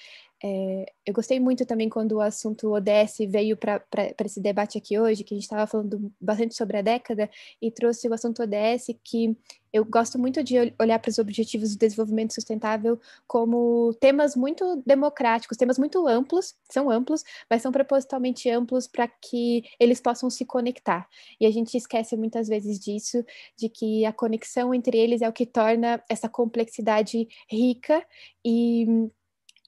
É, 0.43 0.93
eu 1.07 1.15
gostei 1.15 1.41
muito 1.41 1.65
também 1.65 1.89
quando 1.89 2.13
o 2.13 2.21
assunto 2.21 2.73
ODS 2.73 3.19
veio 3.29 3.57
para 3.57 3.83
esse 4.25 4.41
debate 4.41 4.77
aqui 4.77 4.99
hoje, 4.99 5.25
que 5.25 5.35
a 5.35 5.37
gente 5.37 5.45
estava 5.45 5.67
falando 5.67 6.13
bastante 6.21 6.55
sobre 6.55 6.77
a 6.77 6.83
década, 6.83 7.31
e 7.61 7.71
trouxe 7.71 8.09
o 8.09 8.13
assunto 8.15 8.43
ODS, 8.43 8.89
que 9.03 9.37
eu 9.73 9.85
gosto 9.85 10.19
muito 10.19 10.43
de 10.43 10.75
olhar 10.81 10.99
para 10.99 11.11
os 11.11 11.19
objetivos 11.19 11.75
do 11.75 11.79
desenvolvimento 11.79 12.35
sustentável 12.35 12.99
como 13.27 13.95
temas 14.01 14.35
muito 14.37 14.83
democráticos, 14.87 15.57
temas 15.57 15.79
muito 15.79 16.07
amplos, 16.07 16.55
são 16.71 16.91
amplos, 16.91 17.23
mas 17.51 17.63
são 17.63 17.73
propositalmente 17.73 18.49
amplos 18.49 18.87
para 18.87 19.09
que 19.09 19.65
eles 19.79 20.01
possam 20.01 20.31
se 20.31 20.45
conectar. 20.45 21.09
E 21.41 21.47
a 21.47 21.51
gente 21.51 21.77
esquece 21.77 22.17
muitas 22.17 22.49
vezes 22.49 22.79
disso, 22.79 23.25
de 23.57 23.69
que 23.69 24.05
a 24.05 24.13
conexão 24.13 24.73
entre 24.75 24.99
eles 24.99 25.23
é 25.23 25.29
o 25.29 25.33
que 25.33 25.47
torna 25.47 26.03
essa 26.09 26.29
complexidade 26.29 27.29
rica 27.49 28.05
e 28.45 29.11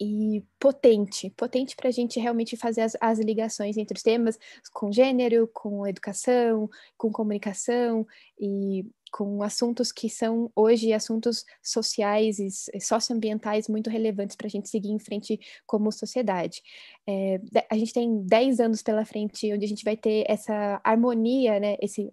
e 0.00 0.44
potente, 0.60 1.30
potente 1.30 1.74
para 1.74 1.88
a 1.88 1.92
gente 1.92 2.20
realmente 2.20 2.56
fazer 2.56 2.82
as, 2.82 2.96
as, 3.00 3.18
ligações 3.18 3.76
entre 3.76 3.96
os 3.96 4.02
temas 4.02 4.38
com 4.72 4.92
gênero, 4.92 5.48
com 5.52 5.86
educação, 5.86 6.70
com 6.96 7.10
comunicação 7.10 8.06
e 8.38 8.86
com 9.10 9.42
assuntos 9.42 9.90
que 9.90 10.08
são 10.08 10.52
hoje 10.54 10.92
assuntos 10.92 11.44
sociais 11.62 12.38
e 12.38 12.80
socioambientais 12.80 13.68
muito 13.68 13.90
relevantes 13.90 14.36
para 14.36 14.46
a 14.46 14.50
gente 14.50 14.68
seguir 14.68 14.90
em 14.90 14.98
frente 14.98 15.40
como 15.66 15.90
sociedade. 15.90 16.62
É, 17.06 17.40
a 17.70 17.76
gente 17.76 17.92
tem 17.92 18.22
10 18.22 18.60
anos 18.60 18.82
pela 18.82 19.04
frente 19.04 19.52
onde 19.52 19.64
a 19.64 19.68
gente 19.68 19.84
vai 19.84 19.96
ter 19.96 20.24
essa 20.28 20.80
harmonia, 20.84 21.58
né, 21.58 21.76
esse 21.80 22.12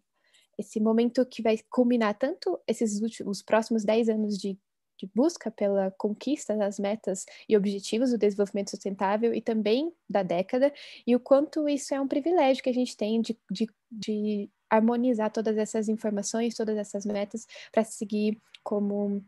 esse 0.57 0.80
momento 0.80 1.26
que 1.26 1.41
vai 1.41 1.60
culminar 1.70 2.18
tanto 2.18 2.57
esses 2.66 3.02
últimos, 3.02 3.40
os 3.40 3.44
próximos 3.44 3.84
10 3.84 4.07
anos 4.07 4.38
de 4.38 4.57
de 4.98 5.10
busca 5.14 5.52
pela 5.52 5.92
conquista 5.92 6.56
das 6.56 6.80
metas 6.80 7.26
e 7.48 7.56
objetivos 7.56 8.12
do 8.12 8.18
desenvolvimento 8.18 8.72
sustentável 8.72 9.34
e 9.34 9.42
também 9.42 9.92
da 10.10 10.24
década, 10.24 10.74
e 11.06 11.16
o 11.16 11.20
quanto 11.20 11.68
isso 11.68 11.94
é 11.94 12.00
um 12.00 12.08
privilégio 12.08 12.64
que 12.64 12.70
a 12.70 12.74
gente 12.74 12.96
tem 12.96 13.22
de, 13.22 13.38
de, 13.50 13.68
de 13.92 14.50
harmonizar 14.70 15.32
todas 15.32 15.58
essas 15.58 15.90
informações, 15.90 16.56
todas 16.56 16.78
essas 16.78 17.06
metas, 17.06 17.46
para 17.72 17.84
seguir 17.84 18.38
como 18.64 19.24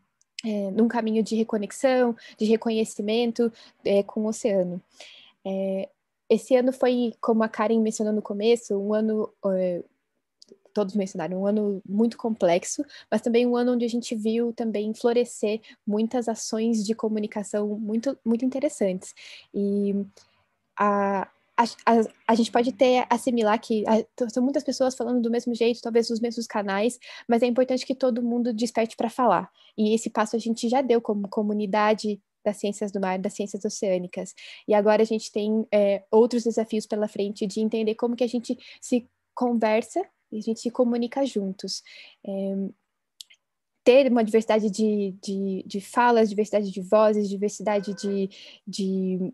é, 0.45 0.71
num 0.71 0.87
caminho 0.87 1.23
de 1.23 1.35
reconexão, 1.35 2.15
de 2.37 2.45
reconhecimento 2.45 3.51
é, 3.83 4.03
com 4.03 4.21
o 4.21 4.27
oceano. 4.27 4.81
É, 5.45 5.89
esse 6.29 6.55
ano 6.55 6.73
foi, 6.73 7.13
como 7.21 7.43
a 7.43 7.49
Karen 7.49 7.79
mencionou 7.79 8.13
no 8.13 8.21
começo, 8.21 8.75
um 8.77 8.93
ano 8.93 9.31
é, 9.45 9.83
todos 10.77 10.93
mencionaram, 10.93 11.41
um 11.41 11.47
ano 11.47 11.81
muito 11.83 12.19
complexo, 12.19 12.85
mas 13.09 13.19
também 13.19 13.47
um 13.47 13.55
ano 13.55 13.73
onde 13.73 13.83
a 13.83 13.89
gente 13.89 14.13
viu 14.13 14.53
também 14.53 14.93
florescer 14.93 15.59
muitas 15.87 16.29
ações 16.29 16.85
de 16.85 16.93
comunicação 16.93 17.67
muito, 17.79 18.15
muito 18.23 18.45
interessantes. 18.45 19.15
E 19.51 19.95
a, 20.77 21.27
a, 21.57 21.63
a, 21.63 21.93
a, 22.27 22.35
gente 22.35 22.51
pode 22.51 22.71
ter 22.73 23.07
assimilar 23.09 23.59
que 23.59 23.83
a, 23.87 24.29
são 24.29 24.43
muitas 24.43 24.63
pessoas 24.63 24.93
falando 24.93 25.19
do 25.19 25.31
mesmo 25.31 25.55
jeito, 25.55 25.81
talvez 25.81 26.11
nos 26.11 26.19
mesmos 26.19 26.45
canais, 26.45 26.99
mas 27.27 27.41
é 27.41 27.47
importante 27.47 27.83
que 27.83 27.95
todo 27.95 28.21
mundo 28.21 28.53
desperte 28.53 28.95
para 28.95 29.09
falar. 29.09 29.49
E 29.75 29.95
esse 29.95 30.11
passo 30.11 30.35
a 30.35 30.39
gente 30.39 30.69
já 30.69 30.83
deu 30.83 31.01
como 31.01 31.27
comunidade 31.27 32.21
das 32.45 32.57
ciências 32.57 32.91
do 32.91 33.01
mar, 33.01 33.17
das 33.17 33.33
ciências 33.33 33.65
oceânicas. 33.65 34.35
E 34.67 34.75
agora 34.75 35.01
a 35.01 35.05
gente 35.05 35.31
tem 35.31 35.65
é, 35.73 36.03
outros 36.11 36.43
desafios 36.43 36.85
pela 36.85 37.07
frente 37.07 37.47
de 37.47 37.61
entender 37.61 37.95
como 37.95 38.15
que 38.15 38.23
a 38.23 38.29
gente 38.29 38.55
se 38.79 39.09
conversa 39.33 40.07
e 40.31 40.37
a 40.37 40.41
gente 40.41 40.59
se 40.59 40.69
comunica 40.69 41.25
juntos. 41.25 41.83
É, 42.25 42.55
ter 43.83 44.11
uma 44.11 44.23
diversidade 44.23 44.69
de, 44.69 45.15
de, 45.23 45.63
de 45.65 45.79
falas, 45.79 46.29
diversidade 46.29 46.71
de 46.71 46.81
vozes, 46.81 47.29
diversidade 47.29 47.93
de, 47.93 48.29
de 48.67 49.33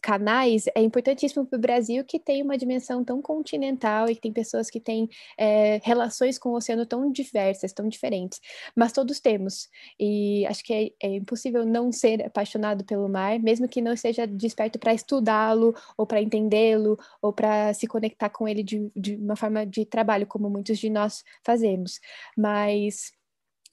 canais 0.00 0.64
é 0.74 0.82
importantíssimo 0.82 1.46
para 1.46 1.56
o 1.56 1.60
Brasil, 1.60 2.04
que 2.04 2.18
tem 2.18 2.42
uma 2.42 2.56
dimensão 2.56 3.04
tão 3.04 3.20
continental 3.20 4.08
e 4.08 4.14
que 4.14 4.20
tem 4.20 4.32
pessoas 4.32 4.70
que 4.70 4.80
têm 4.80 5.08
é, 5.38 5.80
relações 5.82 6.38
com 6.38 6.50
o 6.50 6.56
oceano 6.56 6.86
tão 6.86 7.10
diversas, 7.12 7.72
tão 7.72 7.88
diferentes. 7.88 8.40
Mas 8.74 8.92
todos 8.92 9.20
temos. 9.20 9.68
E 9.98 10.46
acho 10.46 10.64
que 10.64 10.72
é, 10.72 11.06
é 11.06 11.16
impossível 11.16 11.64
não 11.64 11.92
ser 11.92 12.24
apaixonado 12.24 12.84
pelo 12.84 13.08
mar, 13.08 13.38
mesmo 13.38 13.68
que 13.68 13.80
não 13.80 13.96
seja 13.96 14.26
desperto 14.26 14.78
para 14.78 14.94
estudá-lo, 14.94 15.74
ou 15.96 16.06
para 16.06 16.22
entendê-lo, 16.22 16.98
ou 17.22 17.32
para 17.32 17.72
se 17.74 17.86
conectar 17.86 18.30
com 18.30 18.48
ele 18.48 18.62
de, 18.62 18.90
de 18.96 19.16
uma 19.16 19.36
forma 19.36 19.66
de 19.66 19.84
trabalho, 19.84 20.26
como 20.26 20.50
muitos 20.50 20.78
de 20.78 20.90
nós 20.90 21.22
fazemos. 21.44 22.00
Mas. 22.36 23.12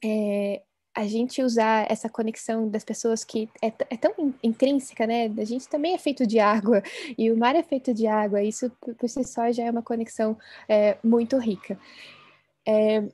É, 0.04 0.62
a 0.98 1.06
gente 1.06 1.44
usar 1.44 1.86
essa 1.92 2.10
conexão 2.10 2.68
das 2.68 2.84
pessoas 2.84 3.24
que 3.24 3.48
é, 3.62 3.68
é, 3.68 3.96
tão 3.96 4.34
intrínseca, 4.42 5.06
né? 5.06 5.32
A 5.38 5.44
gente 5.44 5.70
também 5.70 5.94
é 5.94 5.98
feito 6.00 6.26
de 6.26 6.40
água 6.40 6.82
e 7.16 7.32
o 7.32 7.38
mar 7.38 7.56
é 7.56 7.62
feito 7.62 7.94
de 7.94 8.08
água. 8.08 8.42
Isso 8.42 8.72
por 8.98 9.08
si 9.08 9.24
só 9.24 9.52
já 9.52 9.66
é 9.66 9.70
uma 9.70 9.84
conexão 9.84 10.36
é, 10.68 10.98
muito 11.04 11.38
rica. 11.38 11.80
É, 12.68 13.08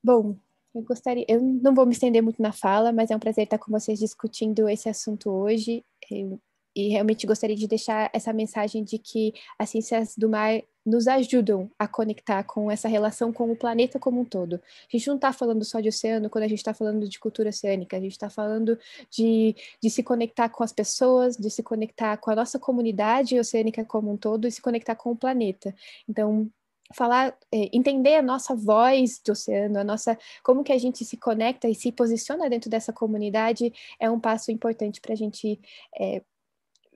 bom, 0.00 0.36
eu 0.72 0.82
gostaria, 0.82 1.24
eu 1.28 1.40
não 1.42 1.74
vou 1.74 1.84
me 1.84 1.92
estender 1.92 2.22
muito 2.22 2.40
na 2.40 2.52
fala, 2.52 2.92
mas 2.92 3.10
é 3.10 3.16
um 3.16 3.18
prazer 3.20 3.44
estar 3.44 3.58
com 3.58 3.72
vocês 3.72 3.98
discutindo 3.98 4.68
esse 4.68 4.88
assunto 4.88 5.28
hoje. 5.28 5.84
Eu, 6.08 6.40
e 6.76 6.90
realmente 6.90 7.26
gostaria 7.26 7.56
de 7.56 7.66
deixar 7.66 8.10
essa 8.12 8.32
mensagem 8.32 8.84
de 8.84 8.96
que 8.96 9.34
as 9.58 9.70
ciências 9.70 10.16
do 10.16 10.28
mar 10.28 10.62
nos 10.84 11.08
ajudam 11.08 11.70
a 11.78 11.88
conectar 11.88 12.44
com 12.44 12.70
essa 12.70 12.88
relação 12.88 13.32
com 13.32 13.50
o 13.50 13.56
planeta 13.56 13.98
como 13.98 14.20
um 14.20 14.24
todo. 14.24 14.56
A 14.56 14.96
gente 14.96 15.08
não 15.08 15.16
está 15.16 15.32
falando 15.32 15.64
só 15.64 15.80
de 15.80 15.88
oceano 15.88 16.28
quando 16.28 16.44
a 16.44 16.48
gente 16.48 16.58
está 16.58 16.74
falando 16.74 17.08
de 17.08 17.18
cultura 17.18 17.48
oceânica, 17.48 17.96
a 17.96 18.00
gente 18.00 18.12
está 18.12 18.28
falando 18.28 18.78
de, 19.10 19.56
de 19.82 19.90
se 19.90 20.02
conectar 20.02 20.48
com 20.48 20.62
as 20.62 20.72
pessoas, 20.72 21.36
de 21.36 21.50
se 21.50 21.62
conectar 21.62 22.16
com 22.18 22.30
a 22.30 22.34
nossa 22.34 22.58
comunidade 22.58 23.38
oceânica 23.38 23.84
como 23.84 24.12
um 24.12 24.16
todo 24.16 24.46
e 24.46 24.52
se 24.52 24.60
conectar 24.60 24.94
com 24.94 25.12
o 25.12 25.16
planeta. 25.16 25.74
Então, 26.08 26.50
falar, 26.92 27.36
é, 27.52 27.70
entender 27.72 28.16
a 28.16 28.22
nossa 28.22 28.54
voz 28.54 29.20
do 29.24 29.32
oceano, 29.32 29.78
a 29.78 29.84
nossa, 29.84 30.18
como 30.42 30.62
que 30.62 30.72
a 30.72 30.78
gente 30.78 31.04
se 31.04 31.16
conecta 31.16 31.68
e 31.68 31.74
se 31.74 31.90
posiciona 31.90 32.48
dentro 32.50 32.68
dessa 32.68 32.92
comunidade 32.92 33.72
é 33.98 34.10
um 34.10 34.20
passo 34.20 34.50
importante 34.50 35.00
para 35.00 35.12
a 35.14 35.16
gente 35.16 35.58
é, 35.98 36.22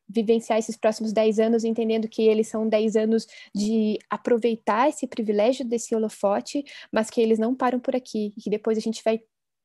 vivenciar 0.09 0.59
esses 0.59 0.77
próximos 0.77 1.13
10 1.13 1.39
anos, 1.39 1.65
entendendo 1.65 2.09
que 2.09 2.23
eles 2.23 2.49
são 2.49 2.69
10 2.69 2.97
anos 2.97 3.27
de 3.55 3.99
aproveitar 4.09 4.89
esse 4.89 5.07
privilégio 5.07 5.65
desse 5.65 5.95
holofote, 5.95 6.65
mas 6.91 7.11
que 7.11 7.21
eles 7.21 7.39
não 7.39 7.55
param 7.55 7.79
por 7.79 7.95
aqui, 7.95 8.33
e 8.37 8.41
que 8.41 8.51
depois 8.51 8.79
a 8.79 8.81
gente 8.81 9.03
vai 9.05 9.21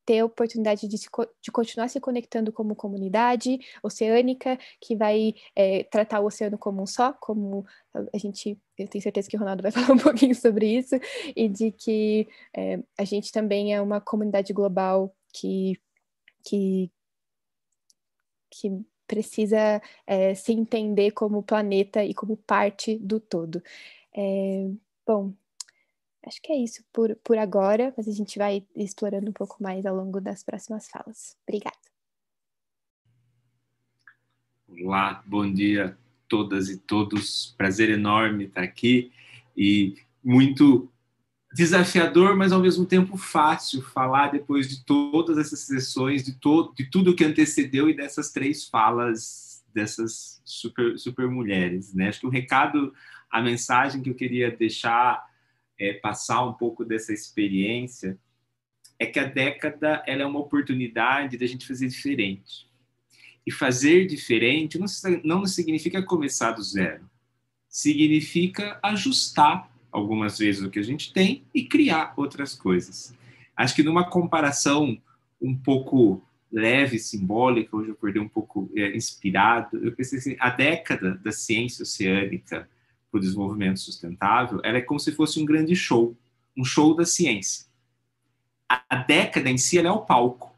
ter 0.06 0.20
a 0.20 0.26
oportunidade 0.26 0.88
de, 0.88 0.98
se, 0.98 1.08
de 1.42 1.52
continuar 1.52 1.88
se 1.88 2.00
conectando 2.00 2.52
como 2.52 2.76
comunidade 2.76 3.60
oceânica, 3.82 4.60
que 4.82 4.96
vai 4.96 5.34
é, 5.56 5.84
tratar 5.86 6.20
o 6.20 6.26
oceano 6.26 6.58
como 6.58 6.82
um 6.82 6.86
só, 6.86 7.14
como 7.14 7.66
a 7.94 8.18
gente, 8.18 8.60
eu 8.78 8.88
tenho 8.88 9.02
certeza 9.02 9.30
que 9.30 9.38
o 9.38 9.40
Ronaldo 9.40 9.64
vai 9.64 9.72
falar 9.72 9.94
um 9.94 9.98
pouquinho 9.98 10.36
sobre 10.36 10.78
isso, 10.78 10.96
e 11.36 11.48
de 11.48 11.72
que 11.72 12.28
é, 12.56 12.80
a 12.98 13.06
gente 13.06 13.32
também 13.32 13.74
é 13.74 13.82
uma 13.82 14.02
comunidade 14.02 14.52
global 14.52 15.16
que, 15.32 15.80
que, 16.44 16.92
que 18.52 18.86
precisa 19.08 19.82
é, 20.06 20.36
se 20.36 20.52
entender 20.52 21.12
como 21.12 21.44
planeta 21.44 22.04
e 22.04 22.14
como 22.14 22.38
parte 22.38 22.98
do 23.00 23.20
todo. 23.20 23.62
É, 24.16 24.70
bom, 25.06 25.34
acho 26.26 26.42
que 26.42 26.52
é 26.52 26.58
isso 26.58 26.84
por, 26.92 27.16
por 27.18 27.38
agora, 27.38 27.94
mas 27.98 28.08
a 28.08 28.12
gente 28.12 28.38
vai 28.38 28.66
explorando 28.76 29.30
um 29.30 29.34
pouco 29.34 29.62
mais 29.62 29.86
ao 29.86 29.96
longo 29.96 30.22
das 30.22 30.44
próximas 30.44 30.88
falas. 30.88 31.38
Obrigada. 31.48 31.78
Olá, 34.68 35.24
bom 35.26 35.52
dia 35.52 35.98
todas 36.28 36.70
e 36.70 36.78
todos. 36.80 37.54
Prazer 37.58 37.90
enorme 37.92 38.46
estar 38.46 38.64
aqui 38.64 39.12
e 39.56 39.96
muito 40.24 40.92
desafiador, 41.54 42.36
mas 42.36 42.52
ao 42.52 42.60
mesmo 42.60 42.86
tempo 42.86 43.16
fácil 43.16 43.82
falar 43.82 44.32
depois 44.32 44.68
de 44.68 44.84
todas 44.84 45.38
essas 45.38 45.60
sessões, 45.60 46.24
de, 46.24 46.34
todo, 46.34 46.74
de 46.74 46.86
tudo 46.86 47.16
que 47.16 47.24
antecedeu 47.24 47.90
e 47.90 47.94
dessas 47.94 48.32
três 48.32 48.66
falas 48.66 49.54
dessas 49.74 50.42
super, 50.46 50.98
super 50.98 51.28
mulheres. 51.28 51.94
Né? 51.94 52.10
Acho 52.10 52.22
que 52.22 52.28
o 52.28 52.32
recado, 52.32 52.94
a 53.30 53.42
mensagem 53.42 54.02
que 54.02 54.10
eu 54.10 54.16
queria 54.16 54.52
deixar, 54.52 55.28
é, 55.80 55.94
passar 55.94 56.46
um 56.46 56.54
pouco 56.54 56.86
dessa 56.86 57.12
experiência, 57.12 58.18
é 59.00 59.06
que 59.06 59.20
a 59.20 59.26
década 59.26 60.04
ela 60.06 60.22
é 60.22 60.26
uma 60.26 60.40
oportunidade 60.40 61.38
da 61.38 61.46
gente 61.46 61.68
fazer 61.68 61.88
diferente. 61.88 62.72
E 63.46 63.52
fazer 63.52 64.06
diferente 64.06 64.80
não, 64.80 64.86
não 65.24 65.46
significa 65.46 66.02
começar 66.02 66.52
do 66.52 66.62
zero, 66.62 67.10
significa 67.68 68.80
ajustar 68.82 69.73
algumas 69.94 70.38
vezes 70.38 70.64
o 70.64 70.70
que 70.70 70.80
a 70.80 70.84
gente 70.84 71.14
tem 71.14 71.44
e 71.54 71.64
criar 71.64 72.14
outras 72.18 72.56
coisas. 72.56 73.16
Acho 73.56 73.76
que 73.76 73.84
numa 73.84 74.10
comparação 74.10 74.98
um 75.42 75.56
pouco 75.56 76.22
leve, 76.52 77.00
simbólica, 77.00 77.76
hoje 77.76 77.90
eu 77.90 77.94
acordei 77.94 78.22
um 78.22 78.28
pouco 78.28 78.70
é, 78.76 78.96
inspirado, 78.96 79.78
eu 79.78 79.92
pensei 79.92 80.20
assim, 80.20 80.36
a 80.40 80.50
década 80.50 81.16
da 81.16 81.32
ciência 81.32 81.84
oceânica 81.84 82.70
para 83.10 83.18
o 83.18 83.22
desenvolvimento 83.22 83.80
sustentável, 83.80 84.60
ela 84.64 84.78
é 84.78 84.82
como 84.82 85.00
se 85.00 85.12
fosse 85.12 85.40
um 85.40 85.46
grande 85.46 85.76
show, 85.76 86.16
um 86.58 86.64
show 86.64 86.96
da 86.96 87.06
ciência. 87.06 87.66
A, 88.70 88.84
a 88.90 88.96
década 88.96 89.50
em 89.50 89.58
si, 89.58 89.78
ela 89.78 89.90
é 89.90 89.92
o 89.92 90.02
palco. 90.02 90.54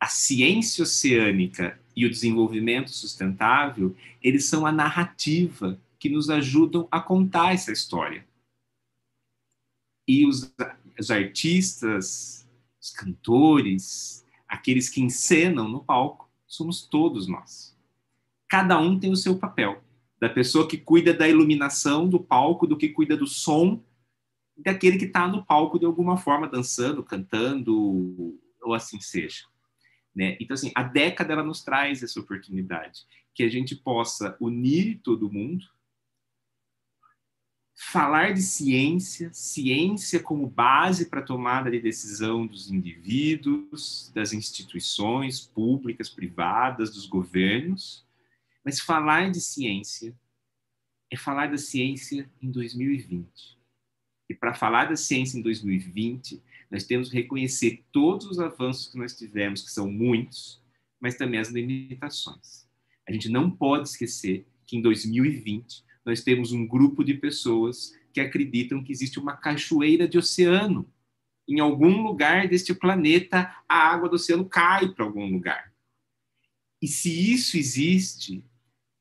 A 0.00 0.06
ciência 0.06 0.82
oceânica 0.82 1.78
e 1.94 2.04
o 2.04 2.10
desenvolvimento 2.10 2.90
sustentável, 2.90 3.96
eles 4.22 4.44
são 4.44 4.66
a 4.66 4.72
narrativa 4.72 5.78
que 6.06 6.14
nos 6.14 6.30
ajudam 6.30 6.86
a 6.88 7.00
contar 7.00 7.52
essa 7.52 7.72
história. 7.72 8.24
E 10.06 10.24
os, 10.24 10.54
os 10.96 11.10
artistas, 11.10 12.48
os 12.80 12.90
cantores, 12.90 14.24
aqueles 14.46 14.88
que 14.88 15.02
encenam 15.02 15.68
no 15.68 15.82
palco, 15.82 16.30
somos 16.46 16.86
todos 16.86 17.26
nós. 17.26 17.76
Cada 18.48 18.78
um 18.78 19.00
tem 19.00 19.10
o 19.10 19.16
seu 19.16 19.36
papel. 19.36 19.82
Da 20.20 20.28
pessoa 20.28 20.68
que 20.68 20.78
cuida 20.78 21.12
da 21.12 21.28
iluminação 21.28 22.08
do 22.08 22.20
palco, 22.20 22.68
do 22.68 22.76
que 22.76 22.90
cuida 22.90 23.16
do 23.16 23.26
som, 23.26 23.82
daquele 24.56 24.98
que 24.98 25.06
está 25.06 25.26
no 25.26 25.44
palco 25.44 25.76
de 25.76 25.86
alguma 25.86 26.16
forma, 26.16 26.48
dançando, 26.48 27.02
cantando, 27.02 28.38
ou 28.62 28.74
assim 28.74 29.00
seja. 29.00 29.44
Né? 30.14 30.36
Então, 30.40 30.54
assim, 30.54 30.70
a 30.72 30.84
década 30.84 31.32
ela 31.32 31.42
nos 31.42 31.64
traz 31.64 32.00
essa 32.04 32.20
oportunidade, 32.20 33.00
que 33.34 33.42
a 33.42 33.48
gente 33.48 33.74
possa 33.74 34.36
unir 34.40 35.00
todo 35.02 35.32
mundo, 35.32 35.66
falar 37.78 38.32
de 38.32 38.40
ciência, 38.40 39.30
ciência 39.34 40.18
como 40.18 40.48
base 40.48 41.10
para 41.10 41.20
a 41.20 41.24
tomada 41.24 41.70
de 41.70 41.78
decisão 41.78 42.46
dos 42.46 42.70
indivíduos, 42.70 44.10
das 44.14 44.32
instituições 44.32 45.40
públicas, 45.40 46.08
privadas, 46.08 46.90
dos 46.90 47.06
governos, 47.06 48.02
mas 48.64 48.80
falar 48.80 49.30
de 49.30 49.42
ciência 49.42 50.16
é 51.10 51.16
falar 51.16 51.48
da 51.50 51.58
ciência 51.58 52.28
em 52.40 52.50
2020. 52.50 53.28
E 54.28 54.34
para 54.34 54.54
falar 54.54 54.86
da 54.86 54.96
ciência 54.96 55.38
em 55.38 55.42
2020, 55.42 56.42
nós 56.70 56.82
temos 56.82 57.10
que 57.10 57.14
reconhecer 57.14 57.84
todos 57.92 58.26
os 58.26 58.40
avanços 58.40 58.88
que 58.88 58.98
nós 58.98 59.14
tivemos, 59.14 59.62
que 59.62 59.70
são 59.70 59.92
muitos, 59.92 60.60
mas 60.98 61.14
também 61.14 61.38
as 61.38 61.50
limitações. 61.50 62.66
A 63.06 63.12
gente 63.12 63.28
não 63.28 63.50
pode 63.50 63.90
esquecer 63.90 64.46
que 64.66 64.76
em 64.78 64.80
2020 64.80 65.85
nós 66.06 66.22
temos 66.22 66.52
um 66.52 66.64
grupo 66.64 67.02
de 67.02 67.14
pessoas 67.14 67.92
que 68.12 68.20
acreditam 68.20 68.82
que 68.82 68.92
existe 68.92 69.18
uma 69.18 69.36
cachoeira 69.36 70.06
de 70.06 70.16
oceano. 70.16 70.88
Em 71.48 71.58
algum 71.58 72.02
lugar 72.02 72.48
deste 72.48 72.72
planeta, 72.72 73.52
a 73.68 73.76
água 73.76 74.08
do 74.08 74.14
oceano 74.14 74.44
cai 74.44 74.88
para 74.88 75.04
algum 75.04 75.28
lugar. 75.28 75.72
E 76.80 76.86
se 76.86 77.32
isso 77.32 77.56
existe, 77.56 78.44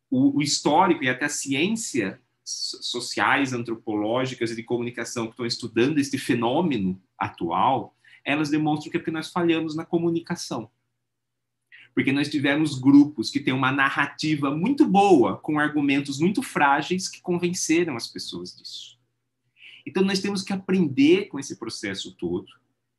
o, 0.09 0.39
o 0.39 0.41
histórico 0.41 1.03
e 1.03 1.09
até 1.09 1.25
a 1.25 1.29
ciência 1.29 2.19
sociais, 2.43 3.53
antropológicas 3.53 4.51
e 4.51 4.55
de 4.55 4.63
comunicação 4.63 5.25
que 5.25 5.33
estão 5.33 5.45
estudando 5.45 5.99
este 5.99 6.17
fenômeno 6.17 7.01
atual, 7.17 7.95
elas 8.23 8.49
demonstram 8.49 8.91
que 8.91 8.97
é 8.97 8.99
porque 8.99 9.11
nós 9.11 9.31
falhamos 9.31 9.75
na 9.75 9.85
comunicação 9.85 10.69
porque 11.95 12.11
nós 12.11 12.27
tivemos 12.27 12.77
grupos 12.77 13.29
que 13.29 13.39
têm 13.39 13.53
uma 13.53 13.71
narrativa 13.71 14.53
muito 14.53 14.85
boa, 14.85 15.37
com 15.37 15.57
argumentos 15.57 16.19
muito 16.19 16.43
frágeis, 16.43 17.07
que 17.07 17.21
convenceram 17.21 17.95
as 17.95 18.05
pessoas 18.05 18.53
disso. 18.53 18.99
Então, 19.85 20.03
nós 20.03 20.19
temos 20.19 20.43
que 20.43 20.51
aprender 20.51 21.29
com 21.29 21.39
esse 21.39 21.55
processo 21.55 22.13
todo, 22.17 22.47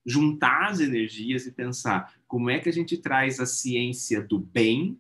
juntar 0.05 0.70
as 0.70 0.81
energias 0.81 1.47
e 1.47 1.52
pensar 1.52 2.14
como 2.27 2.48
é 2.48 2.59
que 2.59 2.70
a 2.70 2.73
gente 2.73 2.97
traz 2.97 3.39
a 3.39 3.44
ciência 3.44 4.23
do 4.23 4.39
bem, 4.39 4.98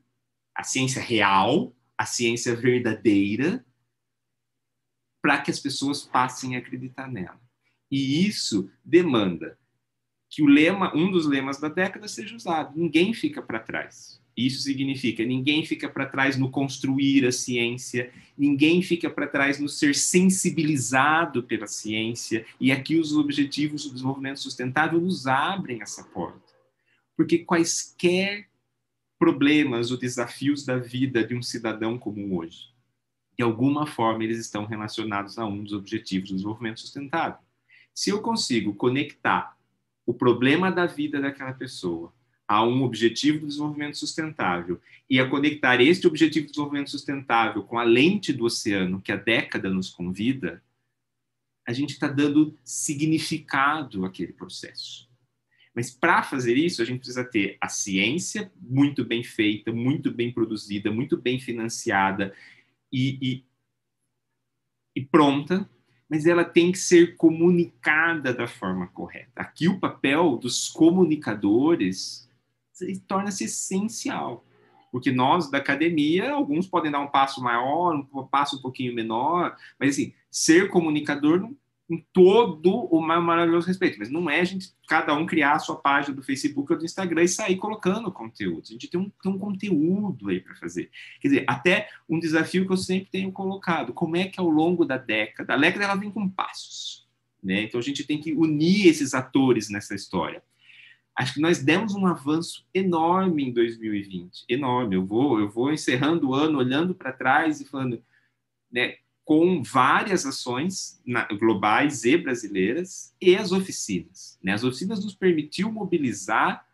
a 0.54 0.62
ciência 0.62 1.00
real, 1.00 1.74
a 1.96 2.04
ciência 2.04 2.54
verdadeira, 2.54 3.64
para 5.22 5.40
que 5.40 5.50
as 5.50 5.58
pessoas 5.58 6.02
passem 6.02 6.54
a 6.54 6.58
acreditar 6.58 7.10
nela. 7.10 7.40
E 7.90 8.26
isso 8.26 8.70
demanda 8.84 9.58
que 10.36 10.42
o 10.42 10.46
lema, 10.46 10.94
um 10.94 11.10
dos 11.10 11.24
lemas 11.24 11.58
da 11.58 11.66
década 11.66 12.06
seja 12.06 12.36
usado. 12.36 12.78
Ninguém 12.78 13.14
fica 13.14 13.40
para 13.40 13.58
trás. 13.58 14.20
Isso 14.36 14.60
significa 14.60 15.24
ninguém 15.24 15.64
fica 15.64 15.88
para 15.88 16.04
trás 16.04 16.36
no 16.36 16.50
construir 16.50 17.24
a 17.24 17.32
ciência, 17.32 18.12
ninguém 18.36 18.82
fica 18.82 19.08
para 19.08 19.26
trás 19.26 19.58
no 19.58 19.66
ser 19.66 19.94
sensibilizado 19.94 21.42
pela 21.42 21.66
ciência. 21.66 22.44
E 22.60 22.70
aqui 22.70 22.98
os 22.98 23.16
objetivos 23.16 23.84
do 23.84 23.94
desenvolvimento 23.94 24.38
sustentável 24.38 25.00
nos 25.00 25.26
abrem 25.26 25.80
essa 25.80 26.04
porta. 26.04 26.52
Porque 27.16 27.38
quaisquer 27.38 28.46
problemas 29.18 29.90
ou 29.90 29.96
desafios 29.96 30.66
da 30.66 30.76
vida 30.76 31.24
de 31.24 31.34
um 31.34 31.40
cidadão 31.40 31.96
comum 31.96 32.36
hoje, 32.36 32.74
de 33.38 33.42
alguma 33.42 33.86
forma 33.86 34.22
eles 34.22 34.38
estão 34.38 34.66
relacionados 34.66 35.38
a 35.38 35.46
um 35.46 35.64
dos 35.64 35.72
objetivos 35.72 36.28
do 36.28 36.34
desenvolvimento 36.34 36.80
sustentável. 36.80 37.38
Se 37.94 38.10
eu 38.10 38.20
consigo 38.20 38.74
conectar 38.74 39.55
o 40.06 40.14
problema 40.14 40.70
da 40.70 40.86
vida 40.86 41.20
daquela 41.20 41.52
pessoa 41.52 42.14
a 42.48 42.64
um 42.64 42.84
objetivo 42.84 43.40
do 43.40 43.46
desenvolvimento 43.48 43.98
sustentável 43.98 44.80
e 45.10 45.18
a 45.18 45.28
conectar 45.28 45.80
este 45.80 46.06
objetivo 46.06 46.46
de 46.46 46.52
desenvolvimento 46.52 46.90
sustentável 46.90 47.64
com 47.64 47.76
a 47.76 47.82
lente 47.82 48.32
do 48.32 48.44
oceano 48.44 49.02
que 49.02 49.10
a 49.10 49.16
década 49.16 49.68
nos 49.68 49.90
convida, 49.90 50.62
a 51.66 51.72
gente 51.72 51.90
está 51.90 52.06
dando 52.06 52.56
significado 52.64 54.04
àquele 54.04 54.32
processo. 54.32 55.10
Mas 55.74 55.90
para 55.90 56.22
fazer 56.22 56.56
isso, 56.56 56.80
a 56.80 56.84
gente 56.84 57.00
precisa 57.00 57.24
ter 57.24 57.58
a 57.60 57.68
ciência 57.68 58.50
muito 58.60 59.04
bem 59.04 59.24
feita, 59.24 59.72
muito 59.72 60.10
bem 60.10 60.32
produzida, 60.32 60.90
muito 60.90 61.16
bem 61.16 61.40
financiada 61.40 62.32
e, 62.90 63.18
e, 63.20 63.44
e 64.94 65.04
pronta 65.04 65.68
mas 66.08 66.26
ela 66.26 66.44
tem 66.44 66.70
que 66.72 66.78
ser 66.78 67.16
comunicada 67.16 68.32
da 68.32 68.46
forma 68.46 68.86
correta. 68.88 69.30
Aqui 69.34 69.68
o 69.68 69.80
papel 69.80 70.36
dos 70.36 70.68
comunicadores 70.68 72.28
torna-se 73.08 73.44
essencial, 73.44 74.44
porque 74.92 75.10
nós 75.10 75.50
da 75.50 75.58
academia, 75.58 76.32
alguns 76.32 76.66
podem 76.66 76.92
dar 76.92 77.00
um 77.00 77.08
passo 77.08 77.42
maior, 77.42 77.94
um 77.94 78.26
passo 78.26 78.58
um 78.58 78.62
pouquinho 78.62 78.94
menor, 78.94 79.56
mas 79.78 79.90
assim, 79.90 80.12
ser 80.30 80.68
comunicador 80.68 81.40
não 81.40 81.56
com 81.88 82.02
todo 82.12 82.86
o 82.86 83.00
maravilhoso 83.00 83.68
respeito. 83.68 83.98
Mas 83.98 84.10
não 84.10 84.28
é 84.28 84.40
a 84.40 84.44
gente, 84.44 84.72
cada 84.88 85.14
um 85.14 85.24
criar 85.24 85.52
a 85.52 85.58
sua 85.58 85.76
página 85.76 86.14
do 86.14 86.22
Facebook 86.22 86.72
ou 86.72 86.78
do 86.78 86.84
Instagram 86.84 87.22
e 87.22 87.28
sair 87.28 87.56
colocando 87.56 88.10
conteúdo. 88.10 88.64
A 88.64 88.72
gente 88.72 88.88
tem 88.88 89.00
um, 89.00 89.10
tem 89.22 89.32
um 89.32 89.38
conteúdo 89.38 90.28
aí 90.28 90.40
para 90.40 90.56
fazer. 90.56 90.90
Quer 91.20 91.28
dizer, 91.28 91.44
até 91.46 91.88
um 92.08 92.18
desafio 92.18 92.66
que 92.66 92.72
eu 92.72 92.76
sempre 92.76 93.10
tenho 93.10 93.30
colocado, 93.30 93.92
como 93.92 94.16
é 94.16 94.26
que 94.26 94.40
ao 94.40 94.48
longo 94.48 94.84
da 94.84 94.96
década, 94.96 95.54
a 95.54 95.56
década 95.56 95.84
ela 95.84 95.94
vem 95.94 96.10
com 96.10 96.28
passos, 96.28 97.06
né? 97.42 97.62
Então 97.62 97.78
a 97.78 97.82
gente 97.82 98.04
tem 98.04 98.20
que 98.20 98.32
unir 98.32 98.88
esses 98.88 99.14
atores 99.14 99.70
nessa 99.70 99.94
história. 99.94 100.42
Acho 101.14 101.34
que 101.34 101.40
nós 101.40 101.62
demos 101.62 101.94
um 101.94 102.06
avanço 102.06 102.66
enorme 102.74 103.44
em 103.44 103.52
2020, 103.52 104.44
enorme. 104.48 104.96
Eu 104.96 105.06
vou, 105.06 105.40
eu 105.40 105.48
vou 105.48 105.72
encerrando 105.72 106.28
o 106.28 106.34
ano 106.34 106.58
olhando 106.58 106.94
para 106.94 107.12
trás 107.12 107.60
e 107.60 107.64
falando, 107.64 108.02
né, 108.70 108.96
com 109.26 109.60
várias 109.60 110.24
ações 110.24 111.02
na, 111.04 111.26
globais 111.26 112.04
e 112.04 112.16
brasileiras 112.16 113.12
e 113.20 113.34
as 113.34 113.50
oficinas. 113.50 114.38
Né? 114.40 114.52
As 114.52 114.62
oficinas 114.62 115.04
nos 115.04 115.16
permitiu 115.16 115.70
mobilizar 115.70 116.64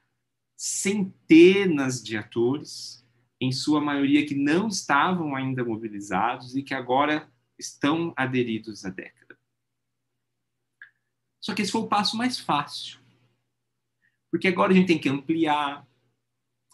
centenas 0.55 2.03
de 2.03 2.15
atores, 2.15 3.03
em 3.41 3.51
sua 3.51 3.81
maioria 3.81 4.27
que 4.27 4.35
não 4.35 4.69
estavam 4.69 5.35
ainda 5.35 5.65
mobilizados 5.65 6.55
e 6.55 6.63
que 6.63 6.75
agora 6.75 7.27
estão 7.59 8.13
aderidos 8.15 8.85
à 8.85 8.91
década. 8.91 9.37
Só 11.41 11.55
que 11.55 11.63
esse 11.63 11.73
foi 11.73 11.81
o 11.81 11.89
passo 11.89 12.19
mais 12.19 12.39
fácil. 12.39 13.01
Porque 14.31 14.47
agora 14.47 14.73
a 14.73 14.77
gente 14.77 14.89
tem 14.89 14.99
que 14.99 15.09
ampliar, 15.09 15.89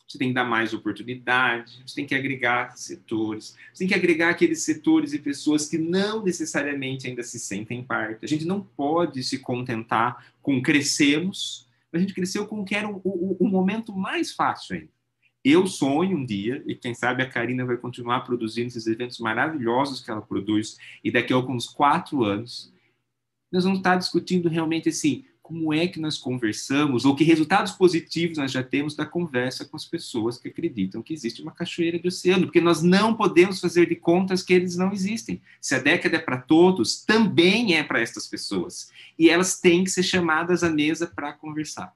você 0.08 0.16
tem 0.16 0.28
que 0.28 0.34
dar 0.34 0.44
mais 0.44 0.72
oportunidade, 0.72 1.82
você 1.86 1.96
tem 1.96 2.06
que 2.06 2.14
agregar 2.14 2.76
setores, 2.78 3.54
você 3.72 3.80
tem 3.80 3.88
que 3.88 3.94
agregar 3.94 4.30
aqueles 4.30 4.62
setores 4.62 5.12
e 5.12 5.18
pessoas 5.18 5.68
que 5.68 5.76
não 5.76 6.24
necessariamente 6.24 7.06
ainda 7.06 7.22
se 7.22 7.38
sentem 7.38 7.84
parte. 7.84 8.24
A 8.24 8.28
gente 8.28 8.46
não 8.46 8.62
pode 8.62 9.22
se 9.22 9.38
contentar 9.38 10.32
com 10.40 10.62
crescemos, 10.62 11.68
a 11.92 11.98
gente 11.98 12.14
cresceu 12.14 12.46
com 12.46 12.64
que 12.64 12.74
era 12.74 12.88
o, 12.88 13.00
o, 13.04 13.36
o 13.38 13.48
momento 13.48 13.94
mais 13.94 14.32
fácil 14.32 14.76
ainda. 14.76 14.98
Eu 15.44 15.66
sonho 15.66 16.16
um 16.16 16.24
dia, 16.24 16.62
e 16.66 16.74
quem 16.74 16.94
sabe 16.94 17.22
a 17.22 17.28
Karina 17.28 17.64
vai 17.64 17.76
continuar 17.76 18.20
produzindo 18.20 18.68
esses 18.68 18.86
eventos 18.86 19.18
maravilhosos 19.18 20.00
que 20.00 20.10
ela 20.10 20.22
produz, 20.22 20.78
e 21.04 21.10
daqui 21.10 21.32
a 21.32 21.36
alguns 21.36 21.66
quatro 21.66 22.24
anos, 22.24 22.72
nós 23.52 23.64
vamos 23.64 23.78
estar 23.78 23.96
discutindo 23.96 24.48
realmente 24.48 24.88
assim, 24.88 25.24
como 25.48 25.72
é 25.72 25.88
que 25.88 25.98
nós 25.98 26.18
conversamos, 26.18 27.06
ou 27.06 27.16
que 27.16 27.24
resultados 27.24 27.72
positivos 27.72 28.36
nós 28.36 28.52
já 28.52 28.62
temos 28.62 28.94
da 28.94 29.06
conversa 29.06 29.64
com 29.64 29.78
as 29.78 29.86
pessoas 29.86 30.36
que 30.36 30.48
acreditam 30.48 31.02
que 31.02 31.14
existe 31.14 31.40
uma 31.40 31.52
cachoeira 31.52 31.98
de 31.98 32.06
oceano, 32.06 32.44
porque 32.44 32.60
nós 32.60 32.82
não 32.82 33.14
podemos 33.14 33.58
fazer 33.58 33.88
de 33.88 33.96
contas 33.96 34.42
que 34.42 34.52
eles 34.52 34.76
não 34.76 34.92
existem. 34.92 35.40
Se 35.58 35.74
a 35.74 35.78
década 35.78 36.16
é 36.16 36.20
para 36.20 36.36
todos, 36.36 37.02
também 37.02 37.74
é 37.74 37.82
para 37.82 37.98
estas 37.98 38.26
pessoas. 38.26 38.90
E 39.18 39.30
elas 39.30 39.58
têm 39.58 39.84
que 39.84 39.90
ser 39.90 40.02
chamadas 40.02 40.62
à 40.62 40.68
mesa 40.68 41.06
para 41.06 41.32
conversar. 41.32 41.94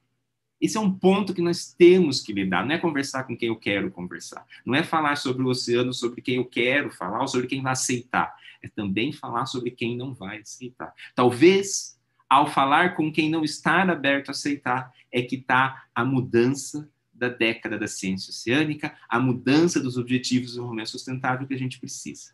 Esse 0.59 0.75
é 0.75 0.79
um 0.79 0.91
ponto 0.91 1.31
que 1.31 1.41
nós 1.41 1.71
temos 1.77 2.21
que 2.21 2.33
lidar. 2.33 2.65
Não 2.65 2.73
é 2.73 2.79
conversar 2.79 3.25
com 3.25 3.37
quem 3.37 3.49
eu 3.49 3.55
quero 3.55 3.91
conversar. 3.91 4.43
Não 4.65 4.73
é 4.73 4.81
falar 4.81 5.15
sobre 5.17 5.43
o 5.43 5.49
oceano, 5.49 5.93
sobre 5.93 6.23
quem 6.23 6.37
eu 6.37 6.45
quero 6.45 6.89
falar, 6.89 7.21
ou 7.21 7.27
sobre 7.27 7.45
quem 7.45 7.61
vai 7.61 7.73
aceitar. 7.73 8.33
É 8.63 8.67
também 8.67 9.11
falar 9.11 9.45
sobre 9.45 9.69
quem 9.69 9.95
não 9.95 10.11
vai 10.11 10.39
aceitar. 10.39 10.91
Talvez 11.13 12.01
ao 12.33 12.47
falar 12.47 12.95
com 12.95 13.11
quem 13.11 13.29
não 13.29 13.43
está 13.43 13.83
aberto 13.83 14.29
a 14.29 14.31
aceitar, 14.31 14.91
é 15.11 15.21
que 15.21 15.35
está 15.35 15.85
a 15.93 16.03
mudança 16.03 16.89
da 17.13 17.29
década 17.29 17.77
da 17.77 17.87
ciência 17.87 18.31
oceânica, 18.31 18.97
a 19.07 19.19
mudança 19.19 19.79
dos 19.79 19.97
objetivos 19.97 20.47
do 20.47 20.49
desenvolvimento 20.53 20.89
sustentável 20.89 21.47
que 21.47 21.53
a 21.53 21.57
gente 21.59 21.79
precisa. 21.79 22.31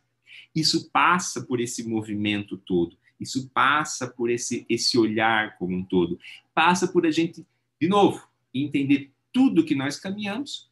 Isso 0.56 0.90
passa 0.90 1.42
por 1.42 1.60
esse 1.60 1.86
movimento 1.86 2.58
todo, 2.58 2.98
isso 3.20 3.50
passa 3.50 4.08
por 4.08 4.30
esse, 4.30 4.66
esse 4.70 4.98
olhar 4.98 5.58
como 5.58 5.76
um 5.76 5.84
todo, 5.84 6.18
passa 6.56 6.88
por 6.88 7.06
a 7.06 7.12
gente, 7.12 7.46
de 7.80 7.88
novo, 7.90 8.26
entender 8.54 9.12
tudo 9.34 9.66
que 9.66 9.76
nós 9.76 10.00
caminhamos 10.00 10.70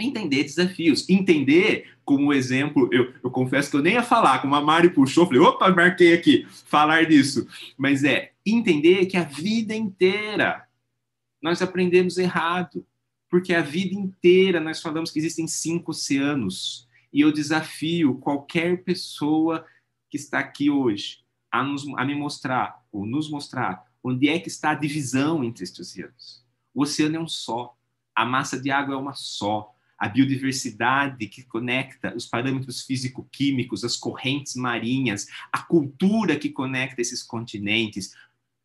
entender 0.00 0.42
desafios, 0.42 1.08
entender 1.08 1.86
como 2.04 2.32
exemplo, 2.32 2.88
eu, 2.92 3.12
eu 3.22 3.30
confesso 3.30 3.70
que 3.70 3.76
eu 3.76 3.82
nem 3.82 3.94
ia 3.94 4.02
falar, 4.02 4.40
como 4.40 4.54
a 4.54 4.60
Mari 4.60 4.90
puxou, 4.90 5.26
falei, 5.26 5.40
opa, 5.40 5.70
marquei 5.70 6.12
aqui, 6.12 6.46
falar 6.66 7.06
disso, 7.06 7.46
mas 7.76 8.02
é 8.02 8.31
entender 8.44 9.06
que 9.06 9.16
a 9.16 9.24
vida 9.24 9.74
inteira 9.74 10.66
nós 11.40 11.60
aprendemos 11.62 12.18
errado, 12.18 12.86
porque 13.28 13.54
a 13.54 13.62
vida 13.62 13.94
inteira 13.94 14.60
nós 14.60 14.80
falamos 14.80 15.10
que 15.10 15.18
existem 15.18 15.46
cinco 15.46 15.90
oceanos, 15.90 16.88
e 17.12 17.20
eu 17.20 17.32
desafio 17.32 18.16
qualquer 18.16 18.84
pessoa 18.84 19.66
que 20.08 20.16
está 20.16 20.38
aqui 20.38 20.70
hoje 20.70 21.24
a, 21.50 21.62
nos, 21.62 21.86
a 21.96 22.04
me 22.04 22.14
mostrar, 22.14 22.82
ou 22.90 23.04
nos 23.04 23.30
mostrar, 23.30 23.84
onde 24.02 24.28
é 24.28 24.38
que 24.38 24.48
está 24.48 24.70
a 24.70 24.74
divisão 24.74 25.44
entre 25.44 25.64
estes 25.64 25.80
oceanos. 25.80 26.44
O 26.74 26.82
oceano 26.82 27.16
é 27.16 27.20
um 27.20 27.28
só, 27.28 27.76
a 28.14 28.24
massa 28.24 28.58
de 28.58 28.70
água 28.70 28.94
é 28.94 28.98
uma 28.98 29.14
só, 29.14 29.74
a 29.98 30.08
biodiversidade 30.08 31.28
que 31.28 31.44
conecta 31.44 32.14
os 32.16 32.26
parâmetros 32.26 32.82
físico-químicos, 32.82 33.84
as 33.84 33.96
correntes 33.96 34.56
marinhas, 34.56 35.28
a 35.52 35.62
cultura 35.62 36.36
que 36.36 36.50
conecta 36.50 37.00
esses 37.00 37.22
continentes, 37.22 38.12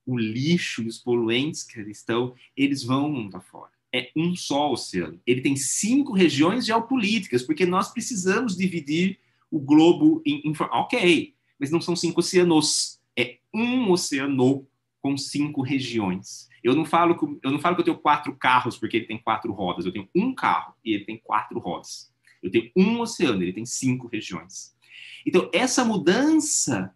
o 0.07 0.17
lixo 0.17 0.81
e 0.81 0.87
os 0.87 0.97
poluentes 0.97 1.63
que 1.63 1.81
estão, 1.81 2.33
eles 2.55 2.81
vão 2.81 3.11
mundo 3.11 3.35
afora. 3.35 3.71
É 3.93 4.09
um 4.15 4.33
só 4.35 4.71
oceano. 4.71 5.19
Ele 5.27 5.41
tem 5.41 5.55
cinco 5.57 6.13
regiões 6.13 6.65
geopolíticas, 6.65 7.43
porque 7.43 7.65
nós 7.65 7.91
precisamos 7.91 8.55
dividir 8.55 9.19
o 9.51 9.59
globo 9.59 10.21
em, 10.25 10.41
em 10.45 10.53
ok, 10.71 11.35
mas 11.59 11.69
não 11.69 11.81
são 11.81 11.95
cinco 11.95 12.21
oceanos, 12.21 12.99
é 13.17 13.37
um 13.53 13.91
oceano 13.91 14.65
com 15.01 15.17
cinco 15.17 15.61
regiões. 15.61 16.47
Eu 16.63 16.73
não 16.75 16.85
falo 16.85 17.17
que 17.17 17.45
eu 17.45 17.51
não 17.51 17.59
falo 17.59 17.75
que 17.75 17.81
eu 17.81 17.85
tenho 17.85 17.97
quatro 17.97 18.35
carros 18.35 18.77
porque 18.77 18.97
ele 18.97 19.05
tem 19.05 19.17
quatro 19.17 19.51
rodas. 19.53 19.85
Eu 19.85 19.91
tenho 19.91 20.09
um 20.15 20.33
carro 20.33 20.73
e 20.83 20.93
ele 20.93 21.05
tem 21.05 21.17
quatro 21.17 21.59
rodas. 21.59 22.11
Eu 22.41 22.51
tenho 22.51 22.71
um 22.75 22.99
oceano, 22.99 23.41
ele 23.41 23.53
tem 23.53 23.65
cinco 23.65 24.07
regiões. 24.07 24.75
Então 25.25 25.49
essa 25.53 25.85
mudança 25.85 26.93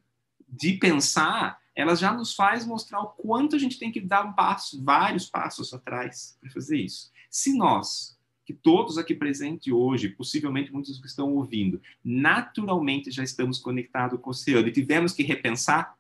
de 0.48 0.74
pensar, 0.74 1.61
ela 1.76 1.96
já 1.96 2.14
nos 2.14 2.34
faz 2.34 2.66
mostrar 2.66 3.02
o 3.02 3.08
quanto 3.08 3.56
a 3.56 3.60
gente 3.60 3.80
tem 3.80 3.92
que 3.92 4.02
dar 4.02 4.26
um 4.26 4.34
passo, 4.34 4.84
vários 4.84 5.26
passos 5.30 5.74
atrás 5.74 6.38
para 6.40 6.50
fazer 6.50 6.78
isso. 6.78 7.12
Se 7.30 7.56
nós 7.58 8.20
que 8.46 8.54
todos 8.54 8.98
aqui 8.98 9.14
presentes 9.14 9.72
hoje, 9.72 10.10
possivelmente 10.10 10.74
muitos 10.74 11.00
que 11.00 11.08
estão 11.08 11.34
ouvindo, 11.34 11.82
naturalmente 12.04 13.12
já 13.12 13.24
estamos 13.24 13.60
conectados 13.60 14.20
com 14.20 14.30
o 14.30 14.32
oceano 14.32 14.68
e 14.68 14.72
tivemos 14.72 15.14
que 15.14 15.24
repensar 15.24 15.96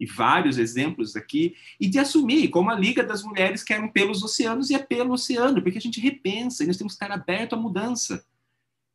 e 0.00 0.06
vários 0.06 0.58
exemplos 0.58 1.14
aqui, 1.14 1.54
e 1.78 1.86
de 1.86 1.96
assumir, 1.96 2.48
como 2.48 2.70
a 2.70 2.74
Liga 2.74 3.04
das 3.04 3.22
Mulheres 3.22 3.62
querem 3.62 3.88
pelos 3.88 4.20
oceanos 4.20 4.68
e 4.68 4.74
é 4.74 4.78
pelo 4.80 5.12
oceano, 5.12 5.62
porque 5.62 5.78
a 5.78 5.80
gente 5.80 6.00
repensa 6.00 6.64
e 6.64 6.66
nós 6.66 6.76
temos 6.76 6.94
que 6.94 7.04
estar 7.04 7.14
aberto 7.14 7.52
à 7.52 7.56
mudança. 7.56 8.24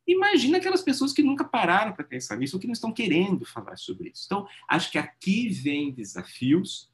Imagina 0.08 0.56
aquelas 0.56 0.80
pessoas 0.80 1.12
que 1.12 1.22
nunca 1.22 1.44
pararam 1.44 1.92
para 1.92 2.02
pensar 2.02 2.38
nisso 2.38 2.56
ou 2.56 2.60
que 2.60 2.66
não 2.66 2.72
estão 2.72 2.90
querendo 2.90 3.44
falar 3.44 3.76
sobre 3.76 4.08
isso. 4.08 4.22
Então, 4.24 4.48
acho 4.66 4.90
que 4.90 4.96
aqui 4.96 5.50
vem 5.50 5.92
desafios, 5.92 6.90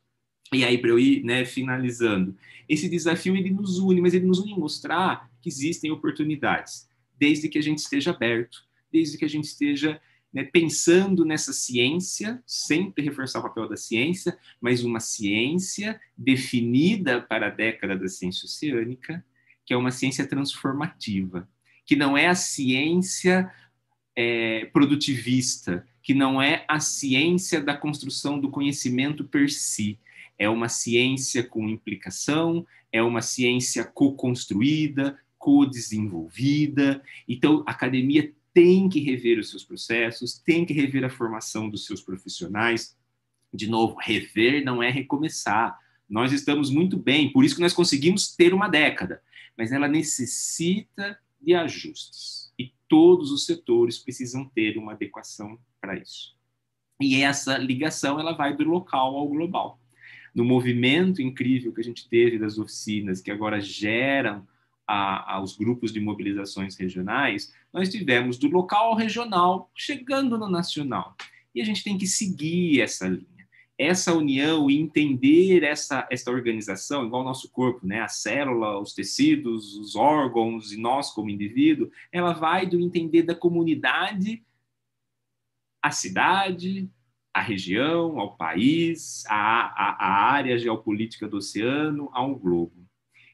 e 0.53 0.65
aí 0.65 0.77
para 0.77 0.91
eu 0.91 0.99
ir 0.99 1.23
né, 1.23 1.45
finalizando, 1.45 2.37
esse 2.69 2.89
desafio 2.89 3.37
ele 3.37 3.51
nos 3.51 3.79
une, 3.79 4.01
mas 4.01 4.15
ele 4.15 4.27
nos 4.27 4.41
une 4.41 4.51
em 4.51 4.59
mostrar 4.59 5.31
que 5.41 5.49
existem 5.49 5.93
oportunidades, 5.93 6.89
desde 7.17 7.49
que 7.49 7.57
a 7.57 7.63
gente 7.63 7.79
esteja 7.79 8.11
aberto, 8.11 8.65
desde 8.93 9.17
que 9.17 9.25
a 9.25 9.29
gente 9.29 9.45
esteja 9.45 10.01
né, 10.33 10.43
pensando 10.43 11.25
nessa 11.25 11.53
ciência, 11.53 12.43
sempre 12.45 13.05
reforçar 13.05 13.39
o 13.39 13.43
papel 13.45 13.69
da 13.69 13.77
ciência, 13.77 14.37
mas 14.61 14.83
uma 14.83 14.99
ciência 14.99 16.01
definida 16.19 17.23
para 17.23 17.47
a 17.47 17.51
década 17.51 17.97
da 17.97 18.09
ciência 18.09 18.47
oceânica, 18.47 19.25
que 19.65 19.73
é 19.73 19.77
uma 19.77 19.93
ciência 19.93 20.27
transformativa, 20.27 21.49
que 21.85 21.97
não 21.97 22.17
é 22.17 22.29
a 22.29 22.35
ciência 22.35 23.51
é, 24.17 24.67
produtivista, 24.67 25.87
que 26.03 26.15
não 26.15 26.41
é 26.41 26.65
a 26.69 26.81
ciência 26.81 27.61
da 27.61 27.77
construção 27.77 28.39
do 28.39 28.51
conhecimento 28.51 29.25
per 29.25 29.51
si, 29.51 29.99
é 30.39 30.49
uma 30.49 30.69
ciência 30.69 31.43
com 31.43 31.69
implicação, 31.69 32.67
é 32.93 33.03
uma 33.03 33.23
ciência 33.23 33.85
co-construída, 33.85 35.19
co-desenvolvida. 35.39 37.03
Então, 37.29 37.63
a 37.67 37.71
academia 37.71 38.33
tem 38.53 38.89
que 38.89 39.01
rever 39.01 39.39
os 39.39 39.51
seus 39.51 39.65
processos, 39.65 40.39
tem 40.39 40.65
que 40.65 40.73
rever 40.73 41.05
a 41.05 41.11
formação 41.11 41.69
dos 41.69 41.87
seus 41.87 42.01
profissionais. 42.01 42.97
De 43.53 43.69
novo, 43.69 43.97
rever 44.01 44.65
não 44.65 44.83
é 44.83 44.91
recomeçar. 44.91 45.79
Nós 46.09 46.33
estamos 46.33 46.71
muito 46.71 46.97
bem, 46.97 47.33
por 47.33 47.45
isso 47.45 47.57
que 47.57 47.61
nós 47.61 47.73
conseguimos 47.73 48.35
ter 48.35 48.53
uma 48.53 48.69
década, 48.69 49.23
mas 49.57 49.73
ela 49.73 49.89
necessita 49.89 51.19
de 51.45 51.55
ajustes 51.55 52.53
e 52.59 52.73
todos 52.89 53.31
os 53.31 53.45
setores 53.45 53.99
precisam 53.99 54.45
ter 54.45 54.79
uma 54.79 54.93
adequação 54.93 55.59
para 55.81 55.97
isso. 55.97 56.35
E 57.01 57.23
essa 57.23 57.59
ligação 57.59 58.19
ela 58.19 58.33
vai 58.33 58.57
do 58.57 58.65
local 58.65 59.17
ao 59.17 59.29
global. 59.29 59.81
No 60.35 60.45
movimento 60.45 61.21
incrível 61.21 61.73
que 61.73 61.81
a 61.81 61.85
gente 61.85 62.09
teve 62.09 62.39
das 62.39 62.59
oficinas, 62.59 63.21
que 63.21 63.31
agora 63.31 63.61
geram 63.61 64.47
a, 64.87 65.35
aos 65.35 65.57
grupos 65.57 65.93
de 65.93 66.01
mobilizações 66.01 66.77
regionais, 66.77 67.53
nós 67.73 67.89
tivemos 67.89 68.39
do 68.39 68.49
local 68.49 68.89
ao 68.89 68.97
regional, 68.97 69.71
chegando 69.75 70.39
no 70.39 70.49
nacional. 70.49 71.17
E 71.55 71.61
a 71.61 71.65
gente 71.65 71.85
tem 71.85 71.97
que 71.97 72.07
seguir 72.07 72.81
essa 72.81 73.07
linha. 73.07 73.34
Essa 73.77 74.15
união 74.15 74.71
e 74.71 74.79
entender 74.79 75.65
essa, 75.65 76.07
essa 76.11 76.31
organização, 76.31 77.05
igual 77.05 77.23
o 77.23 77.25
nosso 77.25 77.51
corpo, 77.51 77.87
né? 77.87 78.01
a 78.01 78.09
célula, 78.09 78.79
os 78.81 78.95
tecidos, 78.95 79.77
os 79.77 79.97
órgãos 79.97 80.73
e 80.73 80.77
nós 80.77 81.11
como 81.11 81.31
indivíduo, 81.31 81.91
ela 82.13 82.33
vai 82.33 82.67
do 82.67 82.79
entender 82.79 83.23
da 83.23 83.35
comunidade 83.35 84.45
à 85.83 85.91
cidade, 85.91 86.89
à 87.35 87.41
região, 87.41 88.19
ao 88.19 88.37
país, 88.37 89.25
à, 89.27 89.97
à 89.99 90.33
área 90.33 90.57
geopolítica 90.57 91.29
do 91.29 91.39
oceano, 91.39 92.09
ao 92.13 92.37
globo. 92.37 92.85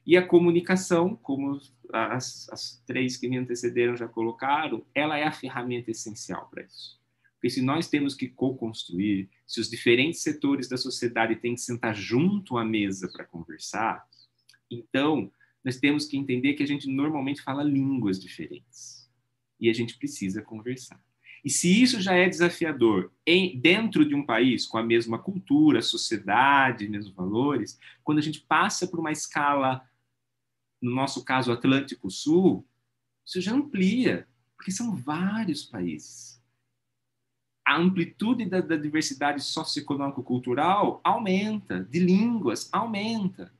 E 0.06 0.16
a 0.16 0.26
comunicação, 0.26 1.14
como 1.16 1.60
as, 1.92 2.48
as 2.50 2.82
três 2.86 3.16
que 3.16 3.28
me 3.28 3.36
antecederam 3.36 3.96
já 3.96 4.08
colocaram, 4.08 4.84
ela 4.94 5.18
é 5.18 5.24
a 5.24 5.32
ferramenta 5.32 5.90
essencial 5.90 6.48
para 6.50 6.62
isso. 6.62 6.99
Porque 7.40 7.48
se 7.48 7.62
nós 7.62 7.88
temos 7.88 8.14
que 8.14 8.28
co-construir, 8.28 9.30
se 9.46 9.60
os 9.60 9.70
diferentes 9.70 10.20
setores 10.20 10.68
da 10.68 10.76
sociedade 10.76 11.36
têm 11.36 11.54
que 11.54 11.62
sentar 11.62 11.94
junto 11.94 12.58
à 12.58 12.64
mesa 12.66 13.08
para 13.10 13.24
conversar, 13.24 14.06
então 14.70 15.32
nós 15.64 15.78
temos 15.78 16.04
que 16.04 16.18
entender 16.18 16.52
que 16.52 16.62
a 16.62 16.66
gente 16.66 16.86
normalmente 16.86 17.40
fala 17.40 17.62
línguas 17.62 18.20
diferentes. 18.20 19.10
E 19.58 19.70
a 19.70 19.72
gente 19.72 19.96
precisa 19.96 20.42
conversar. 20.42 21.02
E 21.42 21.48
se 21.48 21.82
isso 21.82 21.98
já 21.98 22.12
é 22.12 22.28
desafiador 22.28 23.10
em, 23.26 23.58
dentro 23.58 24.06
de 24.06 24.14
um 24.14 24.24
país 24.24 24.66
com 24.66 24.76
a 24.76 24.82
mesma 24.82 25.18
cultura, 25.18 25.80
sociedade, 25.80 26.90
mesmos 26.90 27.14
valores, 27.14 27.78
quando 28.04 28.18
a 28.18 28.22
gente 28.22 28.42
passa 28.42 28.86
por 28.86 29.00
uma 29.00 29.12
escala, 29.12 29.82
no 30.78 30.90
nosso 30.94 31.24
caso 31.24 31.50
Atlântico 31.50 32.10
Sul, 32.10 32.66
isso 33.24 33.40
já 33.40 33.54
amplia, 33.54 34.28
porque 34.54 34.70
são 34.70 34.94
vários 34.94 35.64
países. 35.64 36.29
A 37.70 37.76
amplitude 37.76 38.46
da, 38.46 38.60
da 38.60 38.74
diversidade 38.74 39.40
socioeconômico-cultural 39.44 41.00
aumenta, 41.04 41.86
de 41.88 42.00
línguas 42.00 42.68
aumenta. 42.72 43.54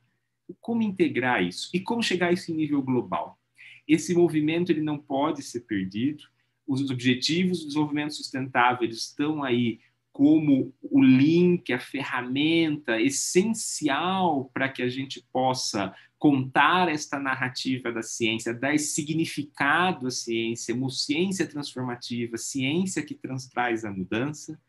Como 0.59 0.81
integrar 0.81 1.41
isso? 1.41 1.69
E 1.73 1.79
como 1.79 2.03
chegar 2.03 2.27
a 2.27 2.33
esse 2.33 2.51
nível 2.53 2.81
global? 2.81 3.39
Esse 3.87 4.13
movimento 4.13 4.69
ele 4.69 4.81
não 4.81 4.97
pode 4.97 5.41
ser 5.41 5.61
perdido 5.61 6.25
os 6.67 6.91
objetivos 6.91 7.61
do 7.61 7.67
desenvolvimento 7.67 8.13
sustentável 8.13 8.85
estão 8.85 9.45
aí 9.45 9.79
como 10.11 10.73
o 10.81 11.01
link, 11.01 11.71
a 11.71 11.79
ferramenta 11.79 12.99
essencial 12.99 14.51
para 14.53 14.67
que 14.67 14.83
a 14.83 14.89
gente 14.89 15.25
possa 15.31 15.95
contar 16.21 16.87
esta 16.87 17.19
narrativa 17.19 17.91
da 17.91 18.03
ciência, 18.03 18.53
dar 18.53 18.77
significado 18.77 20.05
à 20.05 20.11
ciência, 20.11 20.75
uma 20.75 20.87
ciência 20.91 21.47
transformativa, 21.47 22.37
ciência 22.37 23.03
que 23.03 23.19
traz 23.51 23.83
a 23.83 23.91
mudança, 23.91 24.61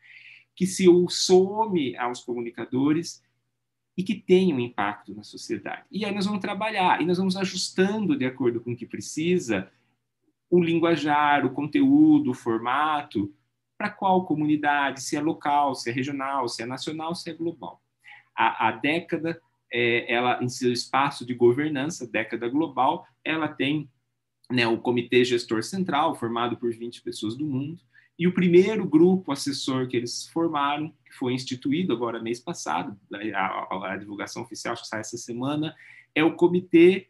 que 0.55 0.65
se 0.65 0.85
some 1.09 1.95
aos 1.95 2.23
comunicadores 2.23 3.23
e 3.95 4.01
que 4.01 4.15
tenha 4.15 4.55
um 4.55 4.59
impacto 4.59 5.13
na 5.13 5.21
sociedade. 5.21 5.83
E 5.91 6.03
aí 6.03 6.11
nós 6.11 6.25
vamos 6.25 6.41
trabalhar, 6.41 6.99
e 6.99 7.05
nós 7.05 7.19
vamos 7.19 7.37
ajustando 7.37 8.17
de 8.17 8.25
acordo 8.25 8.59
com 8.59 8.71
o 8.71 8.75
que 8.75 8.87
precisa, 8.87 9.71
o 10.49 10.59
linguajar, 10.59 11.45
o 11.45 11.53
conteúdo, 11.53 12.31
o 12.31 12.33
formato, 12.33 13.31
para 13.77 13.91
qual 13.91 14.25
comunidade, 14.25 15.03
se 15.03 15.15
é 15.15 15.21
local, 15.21 15.75
se 15.75 15.91
é 15.91 15.93
regional, 15.93 16.49
se 16.49 16.63
é 16.63 16.65
nacional, 16.65 17.13
se 17.13 17.29
é 17.29 17.33
global. 17.33 17.79
A, 18.35 18.69
a 18.69 18.71
década, 18.71 19.39
é, 19.73 20.13
ela 20.13 20.41
em 20.41 20.47
seu 20.47 20.71
espaço 20.71 21.25
de 21.25 21.33
governança, 21.33 22.07
década 22.07 22.47
global, 22.47 23.07
ela 23.25 23.47
tem 23.47 23.89
né, 24.51 24.67
o 24.67 24.77
Comitê 24.77 25.25
Gestor 25.25 25.63
Central, 25.63 26.13
formado 26.13 26.55
por 26.57 26.71
20 26.71 27.01
pessoas 27.01 27.35
do 27.35 27.45
mundo, 27.45 27.81
e 28.17 28.27
o 28.27 28.33
primeiro 28.33 28.87
grupo 28.87 29.31
assessor 29.31 29.87
que 29.87 29.97
eles 29.97 30.27
formaram, 30.27 30.93
que 31.03 31.13
foi 31.13 31.33
instituído 31.33 31.91
agora 31.91 32.21
mês 32.21 32.39
passado, 32.39 32.95
a, 33.33 33.37
a, 33.37 33.93
a 33.93 33.97
divulgação 33.97 34.43
oficial 34.43 34.75
que 34.75 34.87
sai 34.87 34.99
essa 34.99 35.17
semana, 35.17 35.75
é 36.13 36.23
o 36.23 36.35
Comitê 36.35 37.09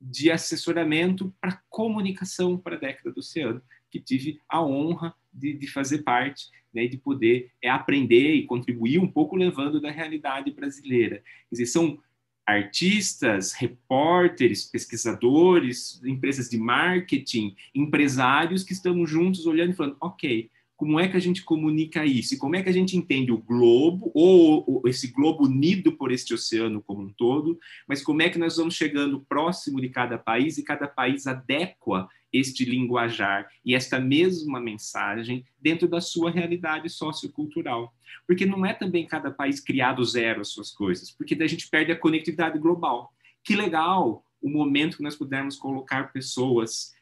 de 0.00 0.30
assessoramento 0.30 1.32
para 1.38 1.62
comunicação 1.68 2.56
para 2.56 2.76
a 2.76 2.78
década 2.78 3.12
do 3.12 3.18
oceano, 3.18 3.62
que 3.90 4.00
tive 4.00 4.40
a 4.48 4.64
honra 4.64 5.14
de, 5.32 5.52
de 5.54 5.66
fazer 5.66 5.98
parte, 5.98 6.48
né, 6.72 6.86
de 6.86 6.96
poder 6.96 7.50
é, 7.60 7.68
aprender 7.68 8.34
e 8.34 8.46
contribuir 8.46 8.98
um 8.98 9.06
pouco 9.06 9.36
levando 9.36 9.80
da 9.80 9.90
realidade 9.90 10.50
brasileira. 10.50 11.16
Quer 11.48 11.52
dizer, 11.52 11.66
são 11.66 11.98
artistas, 12.46 13.52
repórteres, 13.52 14.64
pesquisadores, 14.64 16.02
empresas 16.04 16.48
de 16.48 16.58
marketing, 16.58 17.54
empresários 17.74 18.64
que 18.64 18.72
estamos 18.72 19.08
juntos 19.08 19.46
olhando 19.46 19.70
e 19.70 19.76
falando, 19.76 19.96
ok, 20.00 20.50
como 20.82 20.98
é 20.98 21.06
que 21.06 21.16
a 21.16 21.20
gente 21.20 21.44
comunica 21.44 22.04
isso? 22.04 22.34
E 22.34 22.36
como 22.36 22.56
é 22.56 22.62
que 22.62 22.68
a 22.68 22.72
gente 22.72 22.96
entende 22.96 23.30
o 23.30 23.38
globo, 23.38 24.10
ou, 24.12 24.64
ou, 24.66 24.88
esse 24.88 25.12
globo 25.12 25.44
unido 25.44 25.92
por 25.92 26.10
este 26.10 26.34
oceano 26.34 26.82
como 26.82 27.02
um 27.02 27.12
todo, 27.12 27.56
mas 27.86 28.02
como 28.02 28.20
é 28.20 28.28
que 28.28 28.38
nós 28.38 28.56
vamos 28.56 28.74
chegando 28.74 29.24
próximo 29.28 29.80
de 29.80 29.88
cada 29.90 30.18
país 30.18 30.58
e 30.58 30.64
cada 30.64 30.88
país 30.88 31.28
adequa 31.28 32.08
este 32.32 32.64
linguajar 32.64 33.50
e 33.64 33.74
esta 33.74 34.00
mesma 34.00 34.60
mensagem 34.60 35.44
dentro 35.60 35.86
da 35.86 36.00
sua 36.00 36.30
realidade 36.30 36.88
sociocultural. 36.88 37.94
Porque 38.26 38.46
não 38.46 38.64
é 38.64 38.72
também 38.72 39.06
cada 39.06 39.30
país 39.30 39.60
criado 39.60 40.04
zero 40.04 40.40
as 40.40 40.48
suas 40.48 40.70
coisas, 40.70 41.10
porque 41.10 41.34
daí 41.34 41.46
a 41.46 41.50
gente 41.50 41.68
perde 41.68 41.92
a 41.92 41.98
conectividade 41.98 42.58
global. 42.58 43.12
Que 43.44 43.54
legal 43.54 44.24
o 44.40 44.48
momento 44.48 44.96
que 44.96 45.02
nós 45.02 45.16
pudermos 45.16 45.56
colocar 45.56 46.12
pessoas 46.12 46.92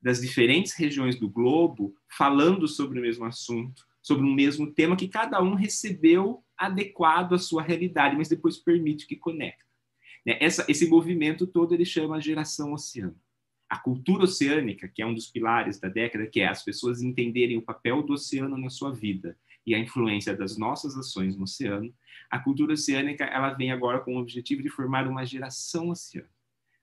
das 0.00 0.20
diferentes 0.20 0.74
regiões 0.74 1.16
do 1.16 1.28
globo 1.28 1.94
falando 2.16 2.68
sobre 2.68 2.98
o 2.98 3.02
mesmo 3.02 3.24
assunto, 3.24 3.86
sobre 4.00 4.24
um 4.24 4.32
mesmo 4.32 4.72
tema 4.72 4.96
que 4.96 5.08
cada 5.08 5.42
um 5.42 5.54
recebeu 5.54 6.42
adequado 6.56 7.34
à 7.34 7.38
sua 7.38 7.62
realidade, 7.62 8.16
mas 8.16 8.28
depois 8.28 8.56
permite 8.56 9.06
que 9.06 9.16
conecte. 9.16 9.64
Né? 10.24 10.36
Essa, 10.40 10.64
esse 10.68 10.88
movimento 10.88 11.46
todo 11.46 11.74
ele 11.74 11.84
chama 11.84 12.20
geração 12.20 12.72
oceano. 12.72 13.16
A 13.68 13.78
cultura 13.78 14.24
oceânica, 14.24 14.88
que 14.88 15.02
é 15.02 15.06
um 15.06 15.12
dos 15.12 15.26
pilares 15.26 15.78
da 15.78 15.88
década, 15.88 16.26
que 16.26 16.40
é 16.40 16.48
as 16.48 16.64
pessoas 16.64 17.02
entenderem 17.02 17.58
o 17.58 17.62
papel 17.62 18.02
do 18.02 18.14
oceano 18.14 18.56
na 18.56 18.70
sua 18.70 18.92
vida 18.92 19.36
e 19.66 19.74
a 19.74 19.78
influência 19.78 20.34
das 20.34 20.56
nossas 20.56 20.96
ações 20.96 21.36
no 21.36 21.42
oceano, 21.42 21.92
a 22.30 22.38
cultura 22.38 22.72
oceânica 22.72 23.24
ela 23.24 23.52
vem 23.52 23.70
agora 23.70 24.00
com 24.00 24.16
o 24.16 24.20
objetivo 24.20 24.62
de 24.62 24.70
formar 24.70 25.06
uma 25.06 25.26
geração 25.26 25.90
oceano. 25.90 26.28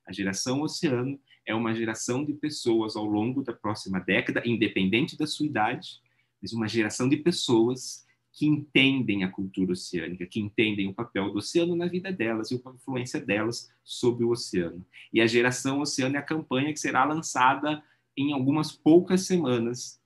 A 0.08 0.14
geração 0.14 0.62
oceano 0.62 1.20
é 1.46 1.56
uma 1.56 1.74
geração 1.74 2.24
de 2.24 2.34
pessoas 2.34 2.96
ao 2.96 3.06
longo 3.06 3.42
da 3.42 3.54
próxima 3.54 4.00
década, 4.00 4.44
independente 4.46 5.18
da 5.18 5.26
sua 5.26 5.48
idade, 5.48 6.00
mas 6.40 6.54
uma 6.54 6.68
geração 6.68 7.10
de 7.10 7.18
pessoas 7.18 8.05
que 8.36 8.46
entendem 8.46 9.24
a 9.24 9.32
cultura 9.32 9.72
oceânica, 9.72 10.26
que 10.26 10.42
entendem 10.42 10.90
o 10.90 10.94
papel 10.94 11.32
do 11.32 11.38
oceano 11.38 11.74
na 11.74 11.88
vida 11.88 12.12
delas 12.12 12.52
e 12.52 12.56
a 12.64 12.70
influência 12.70 13.18
delas 13.20 13.72
sobre 13.82 14.26
o 14.26 14.30
oceano. 14.30 14.86
E 15.14 15.22
a 15.22 15.26
geração 15.26 15.80
oceano 15.80 16.18
é 16.18 16.20
a 16.20 16.22
campanha 16.22 16.74
que 16.74 16.80
será 16.80 17.06
lançada 17.06 17.82
em 18.16 18.34
algumas 18.34 18.74
poucas 18.74 19.22
semanas 19.22 20.02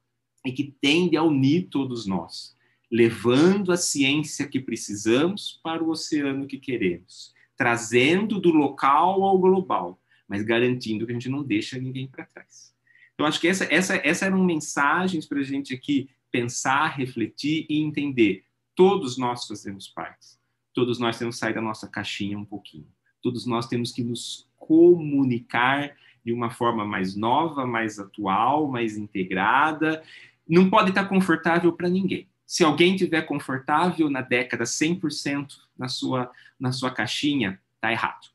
e 0.45 0.51
que 0.51 0.75
tende 0.79 1.17
a 1.17 1.23
unir 1.23 1.69
todos 1.71 2.05
nós, 2.05 2.55
levando 2.91 3.71
a 3.71 3.77
ciência 3.77 4.47
que 4.47 4.59
precisamos 4.59 5.59
para 5.63 5.83
o 5.83 5.89
oceano 5.89 6.45
que 6.45 6.59
queremos, 6.59 7.33
trazendo 7.57 8.39
do 8.39 8.51
local 8.51 9.23
ao 9.23 9.39
global, 9.39 9.99
mas 10.27 10.43
garantindo 10.43 11.03
que 11.03 11.11
a 11.11 11.15
gente 11.15 11.29
não 11.29 11.43
deixa 11.43 11.79
ninguém 11.79 12.07
para 12.07 12.25
trás. 12.25 12.75
Então, 13.15 13.25
acho 13.25 13.41
que 13.41 13.47
essa, 13.47 13.67
essa, 13.73 13.95
essa 14.03 14.27
eram 14.27 14.43
mensagens 14.45 15.25
para 15.25 15.39
a 15.39 15.43
gente 15.43 15.73
aqui 15.73 16.09
pensar, 16.31 16.87
refletir 16.97 17.65
e 17.69 17.81
entender. 17.81 18.43
Todos 18.75 19.17
nós 19.17 19.45
fazemos 19.45 19.87
parte. 19.87 20.39
Todos 20.73 20.99
nós 20.99 21.17
temos 21.17 21.35
que 21.35 21.39
sair 21.39 21.53
da 21.53 21.61
nossa 21.61 21.87
caixinha 21.87 22.37
um 22.37 22.45
pouquinho. 22.45 22.87
Todos 23.21 23.45
nós 23.45 23.67
temos 23.67 23.91
que 23.91 24.03
nos 24.03 24.47
comunicar 24.57 25.95
de 26.23 26.31
uma 26.31 26.49
forma 26.49 26.85
mais 26.85 27.15
nova, 27.15 27.65
mais 27.65 27.99
atual, 27.99 28.67
mais 28.67 28.97
integrada. 28.97 30.03
Não 30.47 30.69
pode 30.69 30.89
estar 30.89 31.05
confortável 31.05 31.73
para 31.73 31.89
ninguém. 31.89 32.27
Se 32.45 32.63
alguém 32.63 32.95
tiver 32.95 33.23
confortável 33.23 34.09
na 34.09 34.21
década 34.21 34.63
100% 34.63 35.57
na 35.77 35.87
sua, 35.87 36.31
na 36.59 36.71
sua 36.71 36.91
caixinha, 36.91 37.59
está 37.75 37.91
errado. 37.91 38.29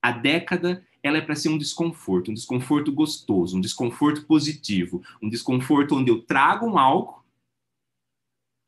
A 0.00 0.10
década 0.10 0.84
ela 1.02 1.18
é 1.18 1.20
para 1.20 1.34
ser 1.34 1.48
um 1.48 1.58
desconforto, 1.58 2.30
um 2.30 2.34
desconforto 2.34 2.92
gostoso, 2.92 3.56
um 3.56 3.60
desconforto 3.60 4.24
positivo, 4.24 5.02
um 5.20 5.28
desconforto 5.28 5.96
onde 5.96 6.10
eu 6.10 6.22
trago 6.22 6.66
um 6.66 6.78
algo, 6.78 7.21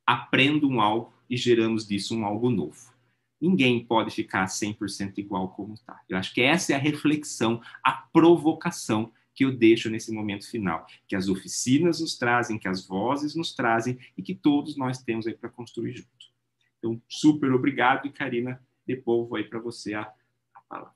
aprendo 0.06 0.68
um 0.68 0.80
algo 0.80 1.12
e 1.28 1.36
geramos 1.36 1.86
disso 1.86 2.16
um 2.16 2.24
algo 2.24 2.50
novo. 2.50 2.92
Ninguém 3.40 3.84
pode 3.84 4.10
ficar 4.10 4.46
100% 4.46 5.18
igual 5.18 5.48
como 5.50 5.74
está. 5.74 6.00
Eu 6.08 6.16
acho 6.16 6.32
que 6.32 6.40
essa 6.40 6.72
é 6.72 6.76
a 6.76 6.78
reflexão, 6.78 7.60
a 7.82 7.92
provocação 7.92 9.12
que 9.34 9.44
eu 9.44 9.54
deixo 9.54 9.90
nesse 9.90 10.12
momento 10.12 10.48
final, 10.48 10.86
que 11.08 11.16
as 11.16 11.28
oficinas 11.28 12.00
nos 12.00 12.16
trazem, 12.16 12.58
que 12.58 12.68
as 12.68 12.86
vozes 12.86 13.34
nos 13.34 13.52
trazem 13.52 13.98
e 14.16 14.22
que 14.22 14.34
todos 14.34 14.76
nós 14.76 15.02
temos 15.02 15.26
aí 15.26 15.34
para 15.34 15.50
construir 15.50 15.92
junto. 15.92 16.08
Então, 16.78 17.02
super 17.08 17.52
obrigado 17.52 18.06
e 18.06 18.12
Karina, 18.12 18.62
devolvo 18.86 19.36
aí 19.36 19.44
para 19.44 19.58
você 19.58 19.94
a, 19.94 20.02
a 20.54 20.60
palavra. 20.68 20.94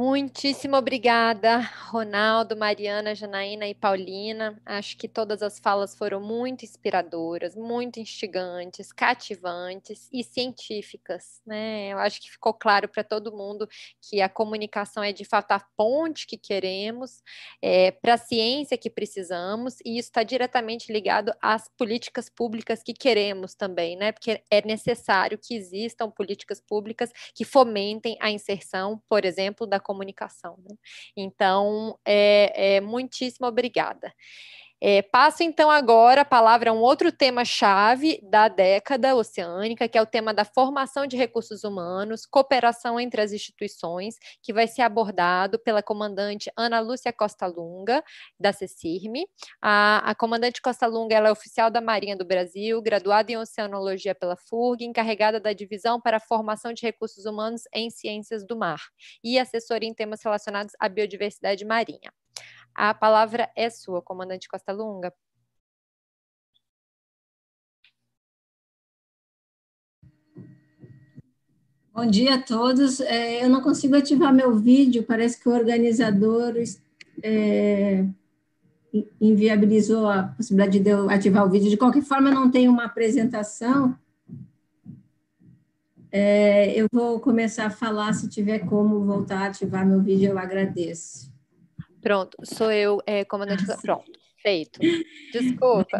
Muitíssimo 0.00 0.76
obrigada, 0.76 1.58
Ronaldo, 1.88 2.56
Mariana, 2.56 3.16
Janaína 3.16 3.66
e 3.66 3.74
Paulina. 3.74 4.56
Acho 4.64 4.96
que 4.96 5.08
todas 5.08 5.42
as 5.42 5.58
falas 5.58 5.92
foram 5.92 6.20
muito 6.20 6.64
inspiradoras, 6.64 7.56
muito 7.56 7.98
instigantes, 7.98 8.92
cativantes 8.92 10.08
e 10.12 10.22
científicas. 10.22 11.42
Né? 11.44 11.88
Eu 11.88 11.98
acho 11.98 12.20
que 12.20 12.30
ficou 12.30 12.54
claro 12.54 12.88
para 12.88 13.02
todo 13.02 13.36
mundo 13.36 13.68
que 14.00 14.20
a 14.20 14.28
comunicação 14.28 15.02
é 15.02 15.12
de 15.12 15.24
fato 15.24 15.50
a 15.50 15.58
ponte 15.76 16.28
que 16.28 16.36
queremos 16.36 17.20
é, 17.60 17.90
para 17.90 18.14
a 18.14 18.18
ciência 18.18 18.78
que 18.78 18.88
precisamos, 18.88 19.80
e 19.84 19.98
isso 19.98 20.10
está 20.10 20.22
diretamente 20.22 20.92
ligado 20.92 21.32
às 21.42 21.68
políticas 21.76 22.30
públicas 22.30 22.84
que 22.84 22.94
queremos 22.94 23.52
também, 23.56 23.96
né? 23.96 24.12
Porque 24.12 24.44
é 24.48 24.64
necessário 24.64 25.36
que 25.36 25.56
existam 25.56 26.08
políticas 26.08 26.60
públicas 26.60 27.10
que 27.34 27.44
fomentem 27.44 28.16
a 28.20 28.30
inserção, 28.30 29.02
por 29.08 29.24
exemplo, 29.24 29.66
da 29.66 29.80
comunicação. 29.88 30.56
Né? 30.68 30.76
Então, 31.16 31.98
é, 32.04 32.76
é, 32.76 32.80
muitíssimo 32.82 33.46
obrigada. 33.48 34.12
É, 34.80 35.02
passo 35.02 35.42
então 35.42 35.70
agora 35.70 36.20
a 36.20 36.24
palavra 36.24 36.70
a 36.70 36.72
um 36.72 36.78
outro 36.78 37.10
tema-chave 37.10 38.20
da 38.22 38.46
década 38.46 39.16
oceânica, 39.16 39.88
que 39.88 39.98
é 39.98 40.02
o 40.02 40.06
tema 40.06 40.32
da 40.32 40.44
formação 40.44 41.04
de 41.04 41.16
recursos 41.16 41.64
humanos, 41.64 42.24
cooperação 42.24 43.00
entre 43.00 43.20
as 43.20 43.32
instituições, 43.32 44.16
que 44.40 44.52
vai 44.52 44.68
ser 44.68 44.82
abordado 44.82 45.58
pela 45.58 45.82
comandante 45.82 46.50
Ana 46.56 46.78
Lúcia 46.78 47.12
Costa 47.12 47.46
Lunga, 47.46 48.04
da 48.38 48.52
CECIRME. 48.52 49.26
A, 49.60 50.10
a 50.10 50.14
comandante 50.14 50.62
Costa 50.62 50.86
Lunga 50.86 51.16
é 51.16 51.30
oficial 51.30 51.70
da 51.70 51.80
Marinha 51.80 52.16
do 52.16 52.24
Brasil, 52.24 52.80
graduada 52.80 53.32
em 53.32 53.36
Oceanologia 53.36 54.14
pela 54.14 54.36
FURG, 54.36 54.84
encarregada 54.84 55.40
da 55.40 55.52
divisão 55.52 56.00
para 56.00 56.18
a 56.18 56.20
formação 56.20 56.72
de 56.72 56.82
recursos 56.82 57.24
humanos 57.24 57.62
em 57.74 57.90
ciências 57.90 58.46
do 58.46 58.56
mar 58.56 58.80
e 59.24 59.38
assessora 59.38 59.84
em 59.84 59.92
temas 59.92 60.22
relacionados 60.22 60.72
à 60.78 60.88
biodiversidade 60.88 61.64
marinha. 61.64 62.12
A 62.80 62.94
palavra 62.94 63.50
é 63.56 63.68
sua, 63.68 64.00
comandante 64.00 64.48
Costa 64.48 64.70
Lunga. 64.72 65.12
Bom 71.92 72.06
dia 72.06 72.36
a 72.36 72.40
todos. 72.40 73.00
É, 73.00 73.44
eu 73.44 73.48
não 73.48 73.60
consigo 73.62 73.96
ativar 73.96 74.32
meu 74.32 74.56
vídeo, 74.56 75.02
parece 75.02 75.40
que 75.40 75.48
o 75.48 75.52
organizador 75.52 76.54
é, 77.20 78.06
inviabilizou 79.20 80.08
a 80.08 80.22
possibilidade 80.22 80.78
de 80.78 80.88
eu 80.88 81.10
ativar 81.10 81.44
o 81.44 81.50
vídeo. 81.50 81.70
De 81.70 81.76
qualquer 81.76 82.02
forma, 82.02 82.30
não 82.30 82.48
tenho 82.48 82.70
uma 82.70 82.84
apresentação. 82.84 83.98
É, 86.12 86.80
eu 86.80 86.86
vou 86.92 87.18
começar 87.18 87.66
a 87.66 87.70
falar, 87.70 88.12
se 88.12 88.28
tiver 88.28 88.60
como 88.60 89.04
voltar 89.04 89.40
a 89.40 89.46
ativar 89.46 89.84
meu 89.84 90.00
vídeo, 90.00 90.30
eu 90.30 90.38
agradeço. 90.38 91.27
Pronto, 92.00 92.36
sou 92.44 92.70
eu, 92.70 93.00
é, 93.06 93.24
comandante. 93.24 93.64
Pronto, 93.82 94.10
feito. 94.42 94.80
Desculpa. 95.32 95.98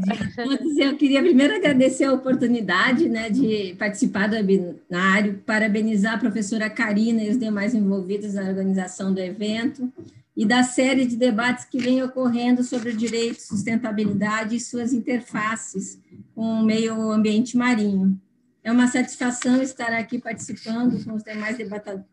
Eu 0.77 0.97
queria 0.97 1.21
primeiro 1.23 1.55
agradecer 1.57 2.05
a 2.05 2.13
oportunidade 2.13 3.09
né, 3.09 3.29
de 3.31 3.75
participar 3.79 4.29
do 4.29 4.37
webinário, 4.37 5.43
parabenizar 5.45 6.15
a 6.15 6.19
professora 6.19 6.71
Karina 6.71 7.23
e 7.23 7.31
os 7.31 7.39
demais 7.39 7.75
envolvidos 7.75 8.35
na 8.35 8.43
organização 8.43 9.13
do 9.13 9.21
evento 9.21 9.93
e 10.37 10.47
da 10.47 10.63
série 10.63 11.05
de 11.05 11.17
debates 11.17 11.65
que 11.65 11.79
vem 11.79 12.03
ocorrendo 12.03 12.63
sobre 12.63 12.91
o 12.91 12.97
direito, 12.97 13.41
sustentabilidade 13.41 14.55
e 14.55 14.61
suas 14.61 14.93
interfaces 14.93 15.99
com 16.35 16.43
o 16.43 16.65
meio 16.65 17.11
ambiente 17.11 17.57
marinho. 17.57 18.17
É 18.63 18.73
uma 18.73 18.87
satisfação 18.89 19.63
estar 19.63 19.93
aqui 19.93 20.19
participando 20.19 21.03
com 21.05 21.15
os 21.15 21.23
demais 21.23 21.57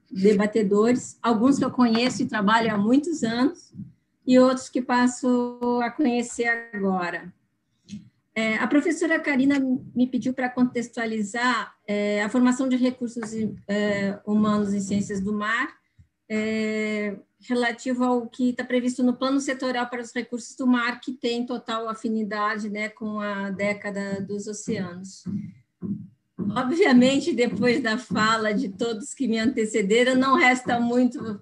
debatedores, 0.10 1.18
alguns 1.22 1.58
que 1.58 1.66
eu 1.66 1.72
conheço 1.72 2.22
e 2.22 2.28
trabalho 2.28 2.74
há 2.74 2.78
muitos 2.78 3.24
anos, 3.24 3.74
e 4.26 4.40
outros 4.40 4.70
que 4.70 4.82
passo 4.82 5.60
a 5.84 5.92
conhecer 5.92 6.70
agora. 6.74 7.34
É, 8.34 8.56
a 8.58 8.68
professora 8.68 9.20
Karina 9.20 9.56
me 9.96 10.08
pediu 10.08 10.34
para 10.34 10.50
contextualizar 10.50 11.74
é, 11.88 12.22
a 12.22 12.30
formação 12.30 12.68
de 12.68 12.76
recursos 12.76 13.32
é, 13.68 14.20
humanos 14.26 14.74
em 14.74 14.82
ciências 14.82 15.22
do 15.22 15.32
mar, 15.32 15.74
é, 16.30 17.18
relativo 17.48 18.04
ao 18.04 18.28
que 18.28 18.50
está 18.50 18.64
previsto 18.64 19.04
no 19.04 19.16
Plano 19.16 19.40
Setorial 19.40 19.88
para 19.88 20.02
os 20.02 20.12
Recursos 20.14 20.56
do 20.56 20.66
Mar, 20.68 21.00
que 21.00 21.14
tem 21.14 21.46
total 21.46 21.88
afinidade 21.88 22.70
né, 22.70 22.90
com 22.90 23.20
a 23.20 23.52
década 23.52 24.20
dos 24.22 24.48
oceanos. 24.48 25.24
Obviamente, 26.38 27.34
depois 27.34 27.82
da 27.82 27.98
fala 27.98 28.54
de 28.54 28.70
todos 28.70 29.14
que 29.14 29.28
me 29.28 29.40
antecederam, 29.40 30.16
não 30.16 30.36
resta 30.36 30.80
muito 30.80 31.40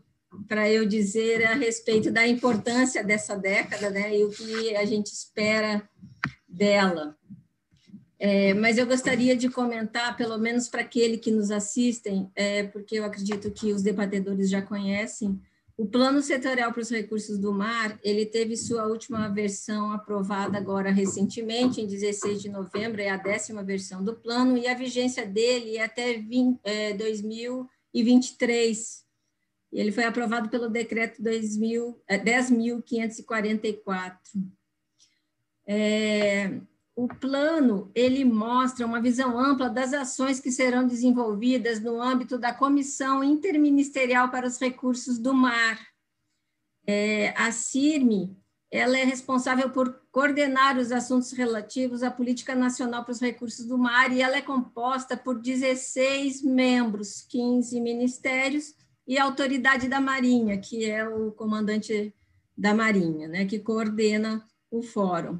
para 0.48 0.70
eu 0.70 0.86
dizer 0.86 1.46
a 1.46 1.54
respeito 1.54 2.12
da 2.12 2.28
importância 2.28 3.04
dessa 3.04 3.36
década 3.36 3.90
né, 3.90 4.18
e 4.18 4.24
o 4.24 4.30
que 4.30 4.76
a 4.76 4.86
gente 4.86 5.08
espera 5.08 5.88
dela. 6.48 7.18
É, 8.20 8.54
mas 8.54 8.78
eu 8.78 8.86
gostaria 8.86 9.36
de 9.36 9.50
comentar, 9.50 10.16
pelo 10.16 10.38
menos 10.38 10.70
para 10.70 10.82
aquele 10.82 11.18
que 11.18 11.32
nos 11.32 11.52
assistem, 11.52 12.32
é, 12.36 12.64
porque 12.64 12.96
eu 12.96 13.04
acredito 13.04 13.52
que 13.52 13.74
os 13.74 13.82
debatedores 13.82 14.50
já 14.50 14.62
conhecem, 14.62 15.40
o 15.76 15.88
Plano 15.88 16.22
Setorial 16.22 16.72
para 16.72 16.82
os 16.82 16.92
Recursos 16.92 17.40
do 17.40 17.52
Mar, 17.52 18.00
ele 18.04 18.28
teve 18.28 18.56
sua 18.56 18.86
última 18.86 19.28
versão 19.28 19.92
aprovada 19.92 20.56
agora 20.58 20.92
recentemente, 20.92 21.82
em 21.82 21.88
16 21.88 22.44
de 22.44 22.50
novembro, 22.50 23.02
é 23.02 23.10
a 23.10 23.18
décima 23.18 23.64
versão 23.64 24.04
do 24.04 24.16
plano, 24.16 24.56
e 24.56 24.68
a 24.68 24.76
vigência 24.76 25.26
dele 25.26 25.78
é 25.78 25.84
até 25.84 26.14
20, 26.14 26.60
é, 26.64 26.94
2023. 26.94 29.04
Ele 29.72 29.92
foi 29.92 30.04
aprovado 30.04 30.48
pelo 30.50 30.70
decreto 30.70 31.24
10.544. 31.24 34.16
É, 35.66 36.46
é 36.46 36.62
o 36.96 37.08
plano 37.08 37.92
ele 37.96 38.24
mostra 38.24 38.86
uma 38.86 39.02
visão 39.02 39.38
ampla 39.40 39.70
das 39.70 39.94
ações 39.94 40.40
que 40.40 40.52
serão 40.52 40.86
desenvolvidas 40.86 41.80
no 41.80 42.02
âmbito 42.02 42.38
da 42.38 42.54
Comissão 42.54 43.24
Interministerial 43.24 44.30
para 44.30 44.48
os 44.48 44.60
Recursos 44.60 45.18
do 45.18 45.34
Mar. 45.34 45.80
É, 46.86 47.34
a 47.38 47.52
CIRME 47.52 48.38
ela 48.74 48.98
é 48.98 49.04
responsável 49.04 49.70
por 49.70 50.02
coordenar 50.12 50.80
os 50.80 50.92
assuntos 50.92 51.32
relativos 51.32 52.02
à 52.02 52.10
política 52.10 52.56
nacional 52.56 53.04
para 53.04 53.12
os 53.12 53.22
recursos 53.22 53.68
do 53.68 53.78
mar 53.78 54.12
e 54.12 54.20
ela 54.20 54.36
é 54.36 54.42
composta 54.42 55.16
por 55.16 55.40
16 55.40 56.42
membros, 56.42 57.22
15 57.30 57.80
ministérios 57.80 58.74
e 59.08 59.16
a 59.16 59.26
autoridade 59.26 59.88
da 59.88 60.02
Marinha, 60.02 60.58
que 60.58 60.90
é 60.90 61.08
o 61.08 61.32
comandante 61.32 62.16
da 62.58 62.74
Marinha, 62.74 63.28
né, 63.28 63.46
que 63.46 63.60
coordena 63.60 64.44
o 64.72 64.82
fórum. 64.82 65.40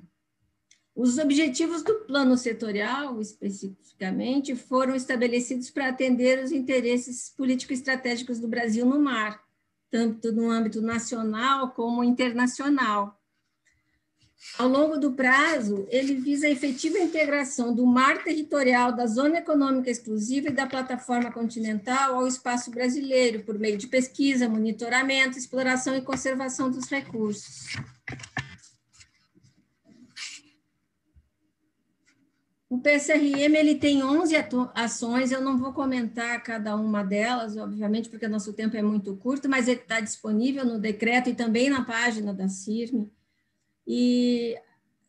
Os 0.96 1.18
objetivos 1.18 1.82
do 1.82 1.96
plano 2.06 2.38
setorial, 2.38 3.20
especificamente, 3.20 4.56
foram 4.56 4.96
estabelecidos 4.96 5.72
para 5.72 5.90
atender 5.90 6.44
os 6.44 6.52
interesses 6.52 7.34
político-estratégicos 7.36 8.40
do 8.40 8.48
Brasil 8.48 8.86
no 8.86 9.00
mar, 9.00 9.42
tanto 9.90 10.32
no 10.32 10.52
âmbito 10.52 10.82
nacional 10.82 11.72
como 11.72 12.04
internacional. 12.04 13.20
Ao 14.60 14.68
longo 14.68 14.98
do 14.98 15.14
prazo, 15.14 15.88
ele 15.90 16.14
visa 16.16 16.46
a 16.46 16.50
efetiva 16.50 17.00
integração 17.00 17.74
do 17.74 17.88
mar 17.88 18.24
territorial, 18.24 18.92
da 18.92 19.08
zona 19.08 19.38
econômica 19.38 19.90
exclusiva 19.90 20.50
e 20.50 20.54
da 20.54 20.68
plataforma 20.68 21.32
continental 21.32 22.16
ao 22.16 22.28
espaço 22.28 22.70
brasileiro, 22.70 23.44
por 23.44 23.58
meio 23.58 23.78
de 23.78 23.88
pesquisa, 23.88 24.48
monitoramento, 24.48 25.40
exploração 25.40 25.96
e 25.96 26.02
conservação 26.02 26.70
dos 26.70 26.88
recursos. 26.88 27.78
O 32.74 32.80
PSRM 32.80 33.56
ele 33.56 33.76
tem 33.76 34.04
11 34.04 34.34
ações, 34.74 35.32
eu 35.32 35.40
não 35.40 35.60
vou 35.60 35.74
comentar 35.74 36.42
cada 36.42 36.76
uma 36.76 37.04
delas, 37.04 37.56
obviamente, 37.56 38.10
porque 38.10 38.28
nosso 38.28 38.52
tempo 38.52 38.76
é 38.76 38.82
muito 38.82 39.16
curto, 39.16 39.48
mas 39.48 39.68
ele 39.68 39.82
está 39.82 40.00
disponível 40.00 40.66
no 40.66 40.80
decreto 40.80 41.30
e 41.30 41.36
também 41.36 41.70
na 41.70 41.86
página 41.86 42.34
da 42.34 42.50
CIRME. 42.50 43.12
E 43.86 44.58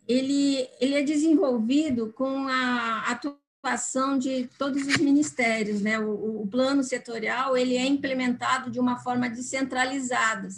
ele, 0.06 0.68
ele 0.78 0.94
é 0.94 1.02
desenvolvido 1.02 2.12
com 2.12 2.46
a 2.48 3.06
atuação 3.08 4.18
de 4.18 4.46
todos 4.58 4.86
os 4.86 4.98
ministérios, 4.98 5.80
né? 5.80 5.98
O, 5.98 6.42
o 6.42 6.46
plano 6.46 6.84
setorial 6.84 7.56
ele 7.56 7.78
é 7.78 7.86
implementado 7.86 8.70
de 8.70 8.78
uma 8.78 8.98
forma 8.98 9.26
descentralizada. 9.30 10.48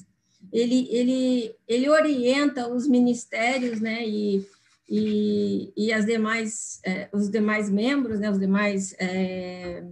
Ele, 0.53 0.89
ele, 0.91 1.55
ele 1.69 1.89
orienta 1.89 2.67
os 2.67 2.89
ministérios, 2.89 3.81
né? 3.81 4.05
E 4.05 4.45
e, 4.89 5.73
e 5.77 5.93
as 5.93 6.07
demais, 6.07 6.81
é, 6.85 7.09
os 7.13 7.29
demais 7.29 7.69
membros, 7.69 8.21
né, 8.21 8.31
os 8.31 8.39
demais 8.39 8.95
é, 8.99 9.85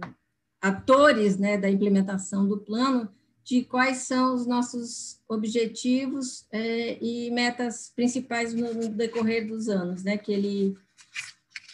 atores 0.61 1.37
né, 1.37 1.57
da 1.57 1.69
implementação 1.69 2.47
do 2.47 2.57
plano, 2.57 3.09
de 3.43 3.63
quais 3.63 3.97
são 3.99 4.33
os 4.33 4.47
nossos 4.47 5.21
objetivos 5.27 6.47
é, 6.51 6.97
e 7.03 7.29
metas 7.29 7.91
principais 7.95 8.53
no, 8.53 8.73
no, 8.73 8.89
decorrer 8.89 9.47
dos 9.47 9.69
anos 9.69 10.03
né, 10.03 10.17
que 10.17 10.31
ele, 10.31 10.75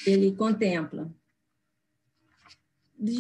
ele 0.06 0.36
contempla. 0.36 1.10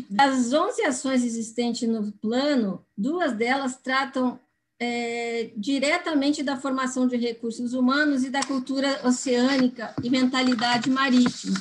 Das 0.09 0.51
11 0.51 0.83
ações 0.83 1.23
existentes 1.23 1.87
no 1.87 2.11
plano, 2.11 2.85
duas 2.95 3.33
delas 3.33 3.77
tratam 3.77 4.39
é, 4.83 5.51
diretamente 5.55 6.41
da 6.41 6.57
formação 6.57 7.05
de 7.05 7.15
recursos 7.15 7.75
humanos 7.75 8.23
e 8.23 8.31
da 8.31 8.41
cultura 8.41 8.99
oceânica 9.05 9.93
e 10.03 10.09
mentalidade 10.09 10.89
marítima. 10.89 11.55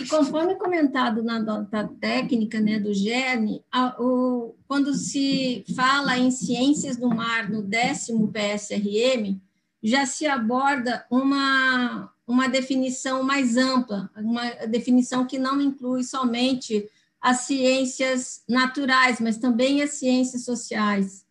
E 0.00 0.06
conforme 0.06 0.54
comentado 0.54 1.20
na 1.24 1.40
nota 1.40 1.90
técnica 2.00 2.60
né, 2.60 2.78
do 2.78 2.94
GERN, 2.94 3.60
a, 3.72 4.00
o, 4.00 4.54
quando 4.68 4.94
se 4.94 5.64
fala 5.74 6.16
em 6.16 6.30
ciências 6.30 6.96
do 6.96 7.08
mar 7.08 7.50
no 7.50 7.60
décimo 7.60 8.30
PSRM, 8.32 9.40
já 9.82 10.06
se 10.06 10.24
aborda 10.24 11.04
uma, 11.10 12.08
uma 12.24 12.48
definição 12.48 13.24
mais 13.24 13.56
ampla, 13.56 14.08
uma 14.16 14.48
definição 14.68 15.26
que 15.26 15.40
não 15.40 15.60
inclui 15.60 16.04
somente 16.04 16.88
as 17.20 17.38
ciências 17.40 18.44
naturais, 18.48 19.18
mas 19.18 19.38
também 19.38 19.82
as 19.82 19.94
ciências 19.94 20.44
sociais 20.44 21.24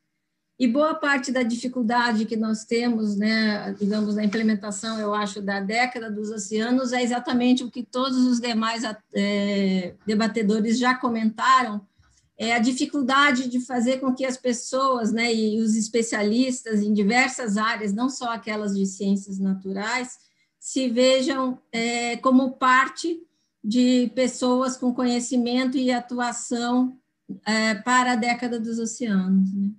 E 0.61 0.67
boa 0.67 0.93
parte 0.93 1.31
da 1.31 1.41
dificuldade 1.41 2.23
que 2.23 2.37
nós 2.37 2.63
temos, 2.63 3.17
né, 3.17 3.75
digamos, 3.79 4.13
na 4.13 4.23
implementação, 4.23 4.99
eu 4.99 5.11
acho, 5.11 5.41
da 5.41 5.59
década 5.59 6.11
dos 6.11 6.29
oceanos, 6.29 6.93
é 6.93 7.01
exatamente 7.01 7.63
o 7.63 7.71
que 7.71 7.81
todos 7.81 8.19
os 8.27 8.39
demais 8.39 8.83
é, 9.11 9.95
debatedores 10.05 10.77
já 10.77 10.93
comentaram, 10.93 11.81
é 12.37 12.53
a 12.53 12.59
dificuldade 12.59 13.49
de 13.49 13.59
fazer 13.59 14.01
com 14.01 14.13
que 14.13 14.23
as 14.23 14.37
pessoas, 14.37 15.11
né, 15.11 15.33
e 15.33 15.59
os 15.59 15.75
especialistas 15.75 16.83
em 16.83 16.93
diversas 16.93 17.57
áreas, 17.57 17.91
não 17.91 18.07
só 18.07 18.31
aquelas 18.31 18.77
de 18.77 18.85
ciências 18.85 19.39
naturais, 19.39 20.19
se 20.59 20.87
vejam 20.87 21.57
é, 21.71 22.17
como 22.17 22.51
parte 22.51 23.19
de 23.63 24.11
pessoas 24.13 24.77
com 24.77 24.93
conhecimento 24.93 25.75
e 25.75 25.91
atuação 25.91 26.95
é, 27.47 27.73
para 27.73 28.11
a 28.11 28.15
década 28.15 28.59
dos 28.59 28.77
oceanos. 28.77 29.51
Né? 29.55 29.71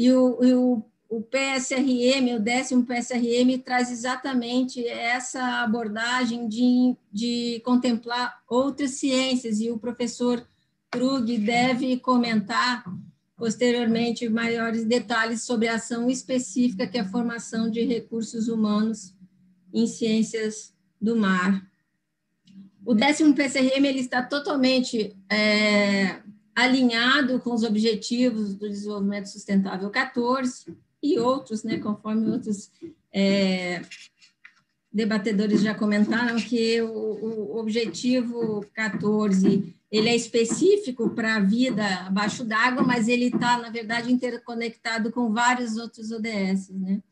E 0.00 0.10
o, 0.12 0.42
e 0.42 0.54
o, 0.54 0.82
o 1.10 1.20
PSRM, 1.20 2.34
o 2.34 2.40
décimo 2.40 2.86
PSRM, 2.86 3.58
traz 3.62 3.92
exatamente 3.92 4.82
essa 4.88 5.62
abordagem 5.62 6.48
de, 6.48 6.96
de 7.12 7.60
contemplar 7.66 8.40
outras 8.48 8.92
ciências, 8.92 9.60
e 9.60 9.70
o 9.70 9.78
professor 9.78 10.42
Krug 10.90 11.36
deve 11.36 11.98
comentar 11.98 12.82
posteriormente 13.36 14.26
maiores 14.30 14.86
detalhes 14.86 15.42
sobre 15.42 15.68
a 15.68 15.74
ação 15.74 16.08
específica 16.08 16.86
que 16.86 16.96
é 16.96 17.02
a 17.02 17.08
formação 17.10 17.70
de 17.70 17.84
recursos 17.84 18.48
humanos 18.48 19.14
em 19.70 19.86
ciências 19.86 20.72
do 20.98 21.14
mar. 21.14 21.62
O 22.86 22.94
décimo 22.94 23.34
PCRM 23.34 23.84
ele 23.84 24.00
está 24.00 24.22
totalmente 24.22 25.14
é, 25.28 26.22
alinhado 26.62 27.40
com 27.40 27.54
os 27.54 27.62
objetivos 27.62 28.54
do 28.54 28.68
desenvolvimento 28.68 29.26
sustentável 29.26 29.90
14 29.90 30.76
e 31.02 31.18
outros, 31.18 31.64
né, 31.64 31.78
conforme 31.78 32.30
outros 32.30 32.70
é, 33.12 33.82
debatedores 34.92 35.62
já 35.62 35.74
comentaram, 35.74 36.36
que 36.36 36.80
o, 36.82 37.54
o 37.54 37.58
objetivo 37.58 38.64
14 38.74 39.74
ele 39.90 40.08
é 40.08 40.14
específico 40.14 41.10
para 41.10 41.36
a 41.36 41.40
vida 41.40 41.84
abaixo 42.06 42.44
d'água, 42.44 42.82
mas 42.82 43.08
ele 43.08 43.26
está, 43.26 43.58
na 43.58 43.70
verdade, 43.70 44.12
interconectado 44.12 45.10
com 45.10 45.32
vários 45.32 45.76
outros 45.76 46.12
ODS, 46.12 46.70
né? 46.70 47.02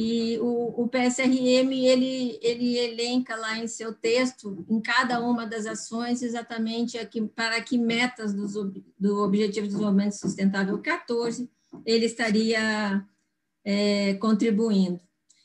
E 0.00 0.38
o, 0.38 0.84
o 0.84 0.88
PSRM, 0.88 1.72
ele, 1.72 2.38
ele 2.40 2.78
elenca 2.78 3.34
lá 3.34 3.58
em 3.58 3.66
seu 3.66 3.92
texto, 3.92 4.64
em 4.70 4.80
cada 4.80 5.18
uma 5.18 5.44
das 5.44 5.66
ações, 5.66 6.22
exatamente 6.22 6.96
aqui, 6.96 7.20
para 7.20 7.60
que 7.60 7.76
metas 7.76 8.32
do, 8.32 8.72
do 8.96 9.24
Objetivo 9.24 9.66
de 9.66 9.72
Desenvolvimento 9.72 10.12
Sustentável 10.12 10.78
14 10.78 11.50
ele 11.84 12.06
estaria 12.06 13.04
é, 13.64 14.14
contribuindo. 14.14 15.00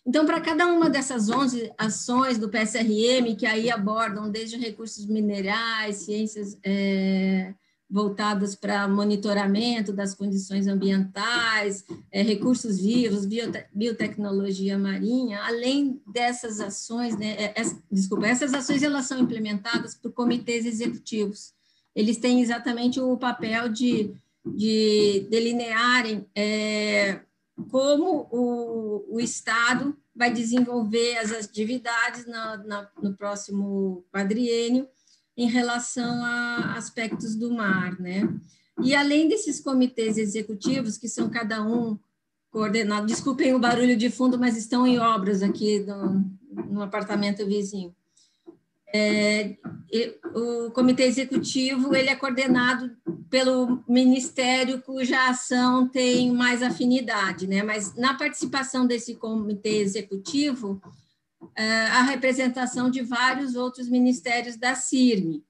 Então, 0.06 0.24
para 0.24 0.40
cada 0.40 0.68
uma 0.68 0.88
dessas 0.88 1.32
11 1.32 1.74
ações 1.76 2.38
do 2.38 2.48
PSRM, 2.48 3.36
que 3.36 3.48
aí 3.48 3.72
abordam 3.72 4.30
desde 4.30 4.56
recursos 4.58 5.08
minerais, 5.08 5.96
ciências 5.96 6.60
é, 6.64 7.56
voltadas 7.94 8.56
para 8.56 8.88
monitoramento 8.88 9.94
das 9.94 10.16
condições 10.16 10.66
ambientais, 10.66 11.86
é, 12.12 12.24
recursos 12.24 12.80
vivos, 12.82 13.24
biote 13.24 13.64
biotecnologia 13.72 14.80
marinha, 14.80 15.40
além 15.44 16.02
dessas 16.12 16.60
ações, 16.60 17.16
né, 17.16 17.36
é, 17.38 17.62
é, 17.62 17.64
desculpa, 17.92 18.26
essas 18.26 18.52
ações 18.52 18.82
elas 18.82 19.06
são 19.06 19.20
implementadas 19.20 19.94
por 19.94 20.12
comitês 20.12 20.66
executivos. 20.66 21.54
Eles 21.96 22.18
têm 22.18 22.42
exatamente 22.42 23.00
o 23.00 23.16
papel 23.16 23.70
de, 23.70 24.12
de 24.44 25.28
delinearem 25.30 26.26
é, 26.36 27.20
como 27.70 28.28
o, 28.32 29.06
o 29.18 29.20
Estado 29.20 29.96
vai 30.16 30.34
desenvolver 30.34 31.20
as 31.20 31.32
atividades 31.32 32.26
na, 32.26 32.58
na, 32.58 32.90
no 33.00 33.16
próximo 33.16 34.04
quadriênio, 34.12 34.88
em 35.36 35.48
relação 35.48 36.24
a 36.24 36.76
aspectos 36.78 37.36
do 37.36 37.52
mar, 37.52 38.00
né? 38.00 38.28
E 38.82 38.96
além 38.96 39.28
desses 39.28 39.60
comitês 39.60 40.18
executivos, 40.18 40.98
que 40.98 41.08
são 41.08 41.30
cada 41.30 41.64
um 41.64 41.98
coordenado, 42.52 43.08
desculpem 43.08 43.54
o 43.54 43.60
barulho 43.60 43.98
de 43.98 44.10
fundo, 44.10 44.38
mas 44.38 44.56
estão 44.58 44.86
em 44.86 45.00
obras 45.00 45.42
aqui 45.42 45.80
no, 45.80 46.24
no 46.70 46.82
apartamento 46.82 47.46
vizinho. 47.46 47.96
É, 48.96 49.58
o 50.36 50.70
comitê 50.70 51.06
executivo 51.06 51.96
ele 51.96 52.10
é 52.10 52.16
coordenado 52.16 52.96
pelo 53.28 53.84
ministério 53.88 54.84
cuja 54.84 55.30
ação 55.30 55.88
tem 55.88 56.32
mais 56.32 56.62
afinidade, 56.62 57.48
né? 57.48 57.64
Mas 57.64 57.96
na 57.96 58.14
participação 58.14 58.86
desse 58.86 59.16
comitê 59.16 59.78
executivo 59.78 60.80
a 61.56 62.04
representação 62.04 62.90
de 62.90 63.02
vários 63.02 63.56
outros 63.56 63.90
ministérios 63.90 64.58
da 64.58 64.76
CIRME. 64.76 65.44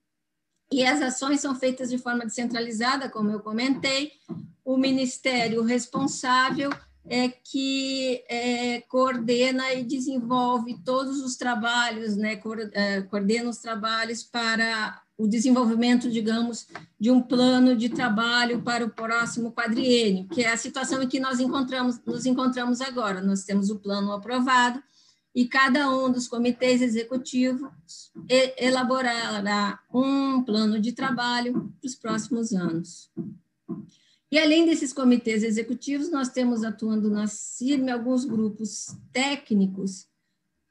E 0.71 0.83
as 0.83 1.01
ações 1.01 1.39
são 1.39 1.53
feitas 1.53 1.89
de 1.89 1.97
forma 1.97 2.25
descentralizada, 2.25 3.09
como 3.09 3.29
eu 3.29 3.39
comentei. 3.39 4.11
O 4.65 4.75
ministério 4.77 5.61
responsável 5.61 6.71
é 7.05 7.27
que 7.27 8.23
é, 8.29 8.81
coordena 8.81 9.73
e 9.73 9.83
desenvolve 9.83 10.79
todos 10.83 11.21
os 11.21 11.35
trabalhos, 11.35 12.15
né, 12.15 12.39
é, 12.71 13.01
coordena 13.01 13.49
os 13.49 13.57
trabalhos 13.57 14.23
para 14.23 15.01
o 15.17 15.27
desenvolvimento, 15.27 16.09
digamos, 16.09 16.67
de 16.99 17.11
um 17.11 17.21
plano 17.21 17.75
de 17.75 17.89
trabalho 17.89 18.61
para 18.61 18.85
o 18.85 18.89
próximo 18.89 19.51
quadriênio, 19.51 20.27
que 20.27 20.43
é 20.43 20.51
a 20.51 20.57
situação 20.57 21.03
em 21.03 21.07
que 21.07 21.19
nós 21.19 21.39
encontramos, 21.39 21.99
nos 22.05 22.25
encontramos 22.25 22.81
agora. 22.81 23.21
Nós 23.21 23.43
temos 23.43 23.69
o 23.69 23.79
plano 23.79 24.11
aprovado, 24.11 24.81
e 25.35 25.47
cada 25.47 25.89
um 25.89 26.11
dos 26.11 26.27
comitês 26.27 26.81
executivos 26.81 27.69
elaborará 28.57 29.79
um 29.91 30.43
plano 30.43 30.79
de 30.79 30.91
trabalho 30.91 31.73
para 31.81 31.87
os 31.87 31.95
próximos 31.95 32.53
anos. 32.53 33.09
E 34.31 34.39
além 34.39 34.65
desses 34.65 34.93
comitês 34.93 35.43
executivos, 35.43 36.09
nós 36.09 36.29
temos 36.29 36.63
atuando 36.63 37.09
na 37.09 37.27
CIRME 37.27 37.91
alguns 37.91 38.25
grupos 38.25 38.95
técnicos 39.11 40.07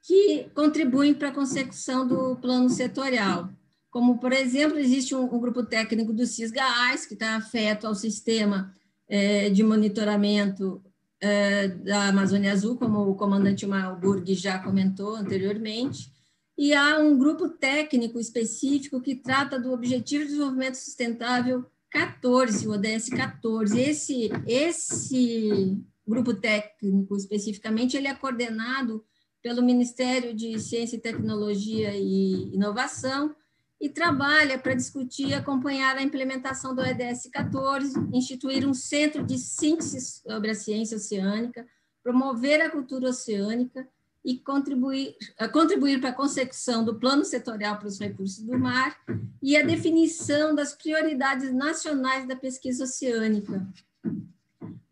que 0.01 0.49
contribuem 0.53 1.13
para 1.13 1.29
a 1.29 1.33
consecução 1.33 2.05
do 2.05 2.35
plano 2.35 2.69
setorial. 2.69 3.49
Como, 3.89 4.17
por 4.17 4.33
exemplo, 4.33 4.77
existe 4.77 5.15
um, 5.15 5.23
um 5.23 5.39
grupo 5.39 5.63
técnico 5.63 6.11
do 6.11 6.25
CISGAAS, 6.25 7.05
que 7.05 7.13
está 7.13 7.35
afeto 7.35 7.87
ao 7.87 7.95
sistema 7.95 8.73
é, 9.07 9.49
de 9.49 9.63
monitoramento 9.63 10.83
é, 11.23 11.69
da 11.69 12.09
Amazônia 12.09 12.51
Azul, 12.51 12.75
como 12.75 12.99
o 13.09 13.15
comandante 13.15 13.65
Malburg 13.65 14.35
já 14.35 14.59
comentou 14.59 15.15
anteriormente, 15.15 16.11
e 16.57 16.73
há 16.73 16.99
um 16.99 17.17
grupo 17.17 17.47
técnico 17.47 18.19
específico 18.19 19.01
que 19.01 19.15
trata 19.15 19.57
do 19.57 19.71
Objetivo 19.71 20.25
de 20.25 20.31
Desenvolvimento 20.31 20.75
Sustentável 20.75 21.65
14, 21.89 22.67
o 22.67 22.71
ODS 22.71 23.07
14. 23.09 23.79
Esse, 23.79 24.29
esse 24.45 25.81
grupo 26.05 26.33
técnico, 26.33 27.15
especificamente, 27.15 27.95
ele 27.95 28.09
é 28.09 28.13
coordenado 28.13 29.01
pelo 29.41 29.63
Ministério 29.63 30.33
de 30.33 30.59
Ciência 30.59 30.99
Tecnologia 30.99 31.95
e 31.95 32.53
Inovação, 32.53 33.33
e 33.79 33.89
trabalha 33.89 34.57
para 34.57 34.73
discutir 34.73 35.29
e 35.29 35.33
acompanhar 35.33 35.97
a 35.97 36.01
implementação 36.01 36.73
do 36.73 36.81
EDS 36.81 37.29
14, 37.31 37.93
instituir 38.13 38.67
um 38.67 38.73
centro 38.73 39.23
de 39.23 39.37
síntese 39.37 40.21
sobre 40.21 40.51
a 40.51 40.55
ciência 40.55 40.97
oceânica, 40.97 41.67
promover 42.01 42.61
a 42.61 42.69
cultura 42.69 43.09
oceânica 43.09 43.87
e 44.23 44.37
contribuir, 44.39 45.15
contribuir 45.51 45.99
para 45.99 46.11
a 46.11 46.13
consecução 46.13 46.85
do 46.85 46.97
plano 46.97 47.25
setorial 47.25 47.77
para 47.77 47.87
os 47.87 47.99
recursos 47.99 48.43
do 48.43 48.57
mar 48.57 48.97
e 49.41 49.57
a 49.57 49.63
definição 49.63 50.55
das 50.55 50.73
prioridades 50.73 51.53
nacionais 51.53 52.25
da 52.25 52.35
pesquisa 52.35 52.85
oceânica, 52.85 53.67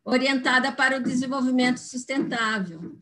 orientada 0.03 0.71
para 0.71 0.97
o 0.97 1.03
desenvolvimento 1.03 1.79
sustentável. 1.79 2.97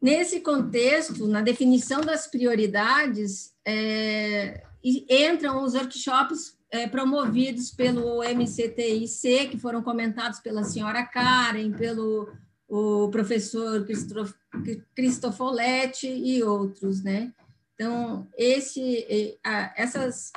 Nesse 0.00 0.40
contexto, 0.40 1.26
na 1.26 1.42
definição 1.42 2.00
das 2.00 2.26
prioridades, 2.26 3.52
é, 3.66 4.62
entram 4.82 5.62
os 5.62 5.74
workshops 5.74 6.56
é, 6.70 6.86
promovidos 6.86 7.70
pelo 7.70 8.22
MCTIC, 8.22 9.50
que 9.50 9.58
foram 9.58 9.82
comentados 9.82 10.40
pela 10.40 10.64
senhora 10.64 11.04
Karen, 11.04 11.72
pelo 11.72 12.32
o 12.66 13.10
professor 13.10 13.84
Cristofoletti 14.94 16.06
e 16.06 16.40
outros, 16.42 17.02
né? 17.02 17.32
Então, 17.74 18.28
esse, 18.36 19.36
essas, 19.74 20.30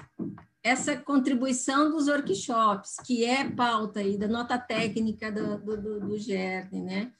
essa 0.63 0.97
contribuição 0.97 1.91
dos 1.91 2.07
workshops, 2.07 2.95
que 3.05 3.23
é 3.23 3.47
pauta 3.47 3.99
aí 3.99 4.17
da 4.17 4.27
nota 4.27 4.57
técnica 4.57 5.31
do, 5.31 5.57
do, 5.59 5.99
do 5.99 6.17
né? 6.81 7.11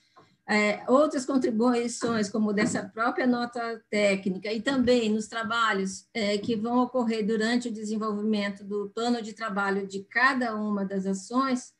É, 0.47 0.83
outras 0.89 1.25
contribuições, 1.25 2.29
como 2.29 2.51
dessa 2.51 2.83
própria 2.83 3.25
nota 3.25 3.81
técnica, 3.89 4.51
e 4.51 4.61
também 4.61 5.09
nos 5.09 5.27
trabalhos 5.27 6.07
é, 6.13 6.37
que 6.37 6.55
vão 6.55 6.83
ocorrer 6.83 7.25
durante 7.25 7.69
o 7.69 7.73
desenvolvimento 7.73 8.63
do 8.63 8.89
plano 8.89 9.21
de 9.21 9.33
trabalho 9.33 9.87
de 9.87 10.03
cada 10.03 10.55
uma 10.55 10.83
das 10.83 11.05
ações, 11.05 11.73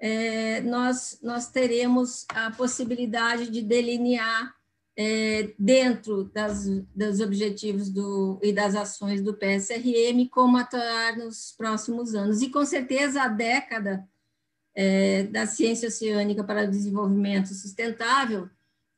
é, 0.00 0.60
nós, 0.62 1.20
nós 1.22 1.48
teremos 1.48 2.26
a 2.30 2.50
possibilidade 2.50 3.48
de 3.48 3.62
delinear 3.62 4.52
é, 4.96 5.52
dentro 5.58 6.24
das, 6.24 6.66
dos 6.94 7.20
objetivos 7.20 7.90
do, 7.90 8.38
e 8.42 8.52
das 8.52 8.74
ações 8.74 9.22
do 9.22 9.34
PSRM 9.34 10.28
como 10.30 10.56
atuar 10.56 11.16
nos 11.16 11.52
próximos 11.56 12.14
anos. 12.14 12.42
E, 12.42 12.50
com 12.50 12.64
certeza, 12.64 13.22
a 13.22 13.28
década 13.28 14.08
é, 14.74 15.24
da 15.24 15.46
ciência 15.46 15.88
oceânica 15.88 16.42
para 16.42 16.64
o 16.64 16.70
desenvolvimento 16.70 17.54
sustentável 17.54 18.48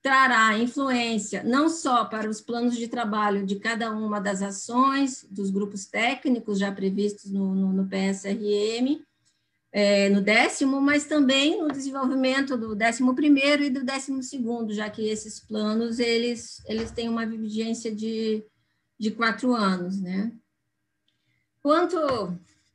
trará 0.02 0.56
influência 0.56 1.42
não 1.42 1.68
só 1.68 2.04
para 2.04 2.30
os 2.30 2.40
planos 2.40 2.76
de 2.76 2.86
trabalho 2.86 3.44
de 3.44 3.56
cada 3.56 3.90
uma 3.90 4.20
das 4.20 4.40
ações, 4.40 5.26
dos 5.28 5.50
grupos 5.50 5.86
técnicos 5.86 6.60
já 6.60 6.70
previstos 6.70 7.30
no, 7.30 7.54
no, 7.54 7.72
no 7.72 7.88
PSRM, 7.88 9.04
é, 9.72 10.08
no 10.08 10.20
décimo, 10.20 10.80
mas 10.80 11.06
também 11.06 11.60
no 11.60 11.68
desenvolvimento 11.68 12.56
do 12.56 12.74
décimo 12.74 13.14
primeiro 13.14 13.64
e 13.64 13.68
do 13.68 13.84
décimo 13.84 14.22
segundo, 14.22 14.72
já 14.72 14.88
que 14.88 15.08
esses 15.08 15.40
planos 15.40 15.98
eles, 15.98 16.62
eles 16.66 16.90
têm 16.92 17.08
uma 17.08 17.26
vigência 17.26 17.92
de, 17.92 18.44
de 18.98 19.10
quatro 19.10 19.54
anos, 19.54 20.00
né? 20.00 20.32
Quanto 21.60 21.98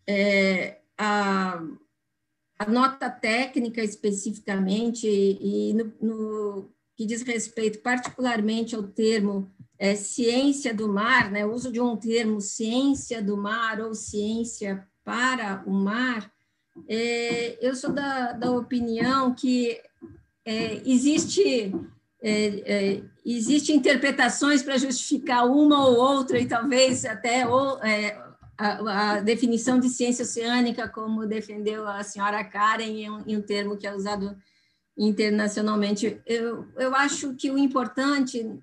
é, 0.05 0.79
a, 0.97 1.63
a 2.61 2.69
nota 2.69 3.09
técnica 3.09 3.83
especificamente 3.83 5.07
e 5.07 5.73
no, 5.73 5.93
no, 5.99 6.69
que 6.95 7.07
diz 7.07 7.23
respeito 7.23 7.79
particularmente 7.79 8.75
ao 8.75 8.83
termo 8.83 9.51
é, 9.79 9.95
ciência 9.95 10.71
do 10.71 10.87
mar, 10.87 11.31
né? 11.31 11.43
Uso 11.43 11.71
de 11.71 11.81
um 11.81 11.97
termo 11.97 12.39
ciência 12.39 13.19
do 13.19 13.35
mar 13.35 13.81
ou 13.81 13.95
ciência 13.95 14.87
para 15.03 15.63
o 15.65 15.71
mar, 15.71 16.31
é, 16.87 17.57
eu 17.59 17.75
sou 17.75 17.91
da, 17.91 18.33
da 18.33 18.51
opinião 18.51 19.33
que 19.33 19.81
é, 20.45 20.87
existe 20.87 21.73
é, 22.21 22.31
é 22.65 23.03
existe 23.25 23.73
interpretações 23.73 24.61
para 24.61 24.77
justificar 24.77 25.47
uma 25.47 25.87
ou 25.87 25.95
outra 25.95 26.39
e 26.39 26.47
talvez 26.47 27.05
até 27.05 27.47
ou, 27.47 27.83
é, 27.83 28.19
a, 28.57 29.19
definição 29.19 29.79
de 29.79 29.89
ciência 29.89 30.23
oceânica, 30.23 30.87
como 30.87 31.25
defendeu 31.25 31.87
a 31.87 32.03
senhora 32.03 32.43
Karen, 32.43 32.83
em 32.83 33.09
um, 33.09 33.23
em 33.25 33.37
um 33.37 33.41
termo 33.41 33.77
que 33.77 33.87
é 33.87 33.95
usado 33.95 34.35
internacionalmente. 34.97 36.21
Eu, 36.25 36.67
eu 36.77 36.95
acho 36.95 37.33
que 37.35 37.49
o 37.49 37.57
importante 37.57 38.59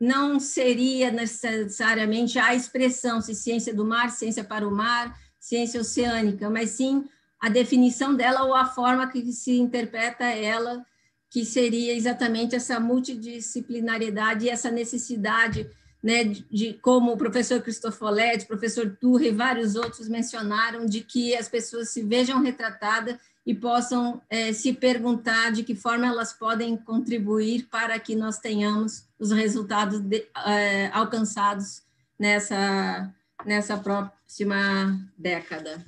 não 0.00 0.38
seria 0.38 1.10
necessariamente 1.10 2.38
a 2.38 2.54
expressão 2.54 3.20
se 3.20 3.34
ciência 3.34 3.74
do 3.74 3.84
mar, 3.84 4.10
ciência 4.10 4.44
para 4.44 4.66
o 4.66 4.70
mar, 4.70 5.18
ciência 5.40 5.80
oceânica, 5.80 6.48
mas 6.48 6.70
sim 6.70 7.08
a 7.40 7.48
definição 7.48 8.14
dela 8.14 8.44
ou 8.44 8.54
a 8.54 8.66
forma 8.66 9.08
que 9.08 9.32
se 9.32 9.58
interpreta 9.58 10.24
ela, 10.24 10.84
que 11.30 11.44
seria 11.44 11.94
exatamente 11.94 12.54
essa 12.54 12.80
multidisciplinariedade 12.80 14.46
e 14.46 14.50
essa 14.50 14.70
necessidade, 14.70 15.68
né, 16.02 16.24
de, 16.24 16.74
como 16.74 17.12
o 17.12 17.16
professor 17.16 17.60
Cristofoletti, 17.60 18.46
professor 18.46 18.96
Turre 19.00 19.28
e 19.28 19.32
vários 19.32 19.74
outros 19.74 20.08
mencionaram, 20.08 20.86
de 20.86 21.00
que 21.00 21.34
as 21.34 21.48
pessoas 21.48 21.90
se 21.90 22.02
vejam 22.02 22.40
retratadas 22.40 23.16
e 23.44 23.54
possam 23.54 24.20
é, 24.28 24.52
se 24.52 24.72
perguntar 24.74 25.50
de 25.52 25.64
que 25.64 25.74
forma 25.74 26.06
elas 26.06 26.32
podem 26.32 26.76
contribuir 26.76 27.66
para 27.70 27.98
que 27.98 28.14
nós 28.14 28.38
tenhamos 28.38 29.06
os 29.18 29.30
resultados 29.30 30.00
de, 30.00 30.26
é, 30.46 30.88
alcançados 30.92 31.82
nessa, 32.18 33.12
nessa 33.46 33.76
próxima 33.76 35.00
década. 35.16 35.82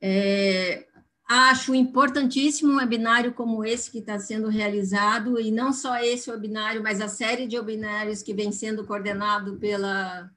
É, 0.00 0.85
acho 1.28 1.74
importantíssimo 1.74 2.72
um 2.72 2.76
webinário 2.76 3.34
como 3.34 3.64
esse 3.64 3.90
que 3.90 3.98
está 3.98 4.18
sendo 4.18 4.48
realizado, 4.48 5.40
e 5.40 5.50
não 5.50 5.72
só 5.72 5.98
esse 5.98 6.30
webinário, 6.30 6.82
mas 6.82 7.00
a 7.00 7.08
série 7.08 7.46
de 7.46 7.56
webinários 7.56 8.22
que 8.22 8.32
vem 8.32 8.52
sendo 8.52 8.86
coordenado 8.86 9.56
pela, 9.56 10.30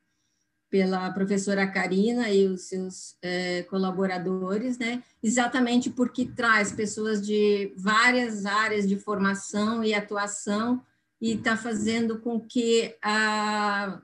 pela 0.69 1.11
professora 1.11 1.67
Karina 1.67 2.29
e 2.29 2.47
os 2.47 2.63
seus 2.63 3.15
é, 3.21 3.63
colaboradores, 3.63 4.77
né? 4.79 5.03
exatamente 5.21 5.89
porque 5.89 6.25
traz 6.25 6.71
pessoas 6.71 7.25
de 7.25 7.73
várias 7.77 8.45
áreas 8.45 8.87
de 8.87 8.97
formação 8.97 9.83
e 9.83 9.93
atuação 9.93 10.83
e 11.21 11.33
está 11.33 11.55
fazendo 11.55 12.19
com 12.19 12.39
que 12.39 12.95
a, 13.01 14.01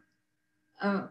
a 0.79 1.09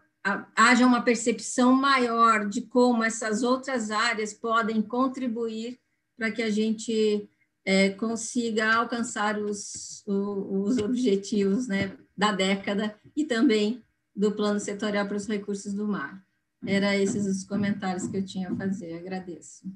haja 0.57 0.87
uma 0.87 1.03
percepção 1.03 1.73
maior 1.75 2.49
de 2.49 2.63
como 2.63 3.05
essas 3.05 3.43
outras 3.43 3.91
áreas 3.91 4.33
podem 4.33 4.81
contribuir 4.81 5.79
para 6.17 6.31
que 6.31 6.43
a 6.43 6.51
gente 6.51 7.29
é, 7.65 7.91
consiga 7.91 8.75
alcançar 8.75 9.39
os, 9.39 10.03
os 10.07 10.79
objetivos 10.79 11.69
né, 11.69 11.97
da 12.17 12.33
década 12.33 12.99
e 13.15 13.25
também 13.25 13.83
do 14.17 14.33
plano 14.33 14.61
setorial 14.61 15.07
para 15.07 15.17
os 15.17 15.27
recursos 15.27 15.75
do 15.75 15.87
mar. 15.87 16.25
Era 16.67 16.97
esses 16.97 17.27
os 17.27 17.45
comentários 17.45 18.07
que 18.07 18.17
eu 18.17 18.25
tinha 18.25 18.51
a 18.51 18.57
fazer. 18.57 18.95
Agradeço. 18.95 19.67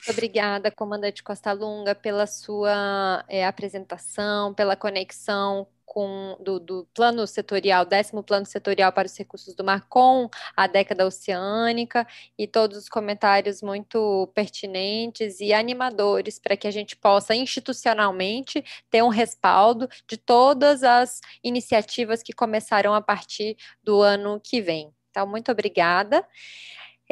Muito 0.00 0.10
obrigada, 0.10 0.70
comandante 0.70 1.22
Costa 1.22 1.52
Lunga, 1.52 1.94
pela 1.94 2.26
sua 2.26 3.24
é, 3.28 3.46
apresentação, 3.46 4.52
pela 4.54 4.74
conexão 4.74 5.68
com, 5.92 6.36
do, 6.38 6.60
do, 6.60 6.88
plano 6.94 7.26
setorial, 7.26 7.84
décimo 7.84 8.22
plano 8.22 8.46
setorial 8.46 8.92
para 8.92 9.06
os 9.06 9.18
recursos 9.18 9.56
do 9.56 9.64
mar 9.64 9.88
com 9.88 10.30
a 10.56 10.68
década 10.68 11.04
oceânica 11.04 12.06
e 12.38 12.46
todos 12.46 12.78
os 12.78 12.88
comentários 12.88 13.60
muito 13.60 14.30
pertinentes 14.32 15.40
e 15.40 15.52
animadores 15.52 16.38
para 16.38 16.56
que 16.56 16.68
a 16.68 16.70
gente 16.70 16.94
possa 16.94 17.34
institucionalmente 17.34 18.64
ter 18.88 19.02
um 19.02 19.08
respaldo 19.08 19.88
de 20.06 20.16
todas 20.16 20.84
as 20.84 21.20
iniciativas 21.42 22.22
que 22.22 22.32
começarão 22.32 22.94
a 22.94 23.02
partir 23.02 23.56
do 23.82 24.00
ano 24.00 24.40
que 24.40 24.62
vem. 24.62 24.94
Então, 25.10 25.26
muito 25.26 25.50
obrigada. 25.50 26.24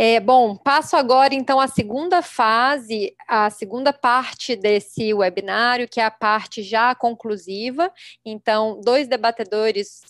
É, 0.01 0.21
bom, 0.21 0.57
passo 0.57 0.97
agora 0.97 1.35
então 1.35 1.59
à 1.59 1.67
segunda 1.67 2.23
fase, 2.23 3.17
a 3.27 3.51
segunda 3.51 3.93
parte 3.93 4.55
desse 4.55 5.13
webinário, 5.13 5.89
que 5.89 5.99
é 5.99 6.05
a 6.05 6.11
parte 6.11 6.63
já 6.63 6.95
conclusiva. 6.95 7.93
Então, 8.25 8.81
dois 8.81 9.09
debatedores, 9.09 10.03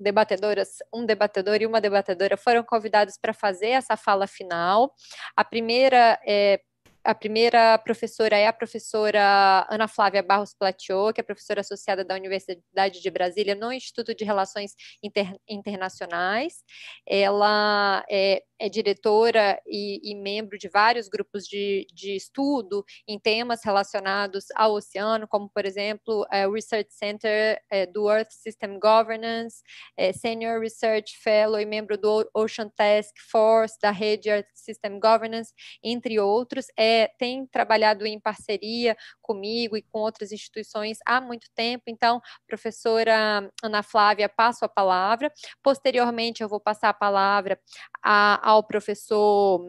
debatedoras, 0.00 0.78
um 0.94 1.04
debatedor 1.04 1.60
e 1.60 1.66
uma 1.66 1.78
debatedora 1.78 2.38
foram 2.38 2.62
convidados 2.62 3.18
para 3.18 3.34
fazer 3.34 3.68
essa 3.68 3.98
fala 3.98 4.26
final. 4.26 4.94
A 5.36 5.44
primeira 5.44 6.18
é 6.26 6.58
a 7.04 7.14
primeira 7.14 7.76
professora 7.78 8.34
é 8.36 8.46
a 8.46 8.52
professora 8.52 9.66
Ana 9.70 9.86
Flávia 9.86 10.22
Barros 10.22 10.54
Platiot, 10.54 11.12
que 11.12 11.20
é 11.20 11.24
professora 11.24 11.60
associada 11.60 12.02
da 12.02 12.14
Universidade 12.14 13.02
de 13.02 13.10
Brasília 13.10 13.54
no 13.54 13.70
Instituto 13.70 14.14
de 14.14 14.24
Relações 14.24 14.72
Inter 15.02 15.36
Internacionais. 15.46 16.64
Ela 17.06 18.02
é, 18.10 18.42
é 18.58 18.68
diretora 18.68 19.60
e, 19.66 20.00
e, 20.02 20.14
membro 20.14 20.56
de 20.58 20.68
vários 20.68 21.08
grupos 21.08 21.46
de, 21.46 21.86
de, 21.92 22.14
estudo 22.14 22.84
em 23.06 23.18
temas 23.18 23.64
relacionados 23.64 24.46
ao 24.54 24.74
oceano, 24.74 25.26
como, 25.26 25.48
por 25.48 25.64
exemplo, 25.64 26.26
é, 26.30 26.46
o 26.46 26.52
Research 26.52 26.92
Center 26.94 27.60
é, 27.70 27.86
do 27.86 28.10
Earth 28.10 28.30
System 28.30 28.78
Governance, 28.78 29.62
é, 29.96 30.12
Senior 30.12 30.60
Research 30.60 31.16
Fellow 31.18 31.60
e 31.60 31.66
membro 31.66 31.98
do 31.98 32.28
Ocean 32.34 32.68
Task 32.68 33.14
Force, 33.30 33.76
da 33.80 33.90
rede 33.90 34.28
Earth 34.28 34.46
System 34.54 35.00
Governance, 35.00 35.52
entre 35.82 36.18
outros. 36.20 36.66
É 36.78 37.08
tem 37.18 37.46
trabalhado 37.46 38.06
em 38.06 38.20
parceria 38.20 38.96
comigo 39.20 39.76
e 39.76 39.82
com 39.82 40.00
outras 40.00 40.32
instituições 40.32 40.98
há 41.06 41.20
muito 41.20 41.48
tempo. 41.54 41.84
Então, 41.88 42.20
professora 42.46 43.50
Ana 43.62 43.82
Flávia, 43.82 44.28
passo 44.28 44.64
a 44.64 44.68
palavra. 44.68 45.32
Posteriormente, 45.62 46.42
eu 46.42 46.48
vou 46.48 46.60
passar 46.60 46.90
a 46.90 46.94
palavra 46.94 47.58
a, 48.02 48.43
ao 48.44 48.62
professor. 48.62 49.64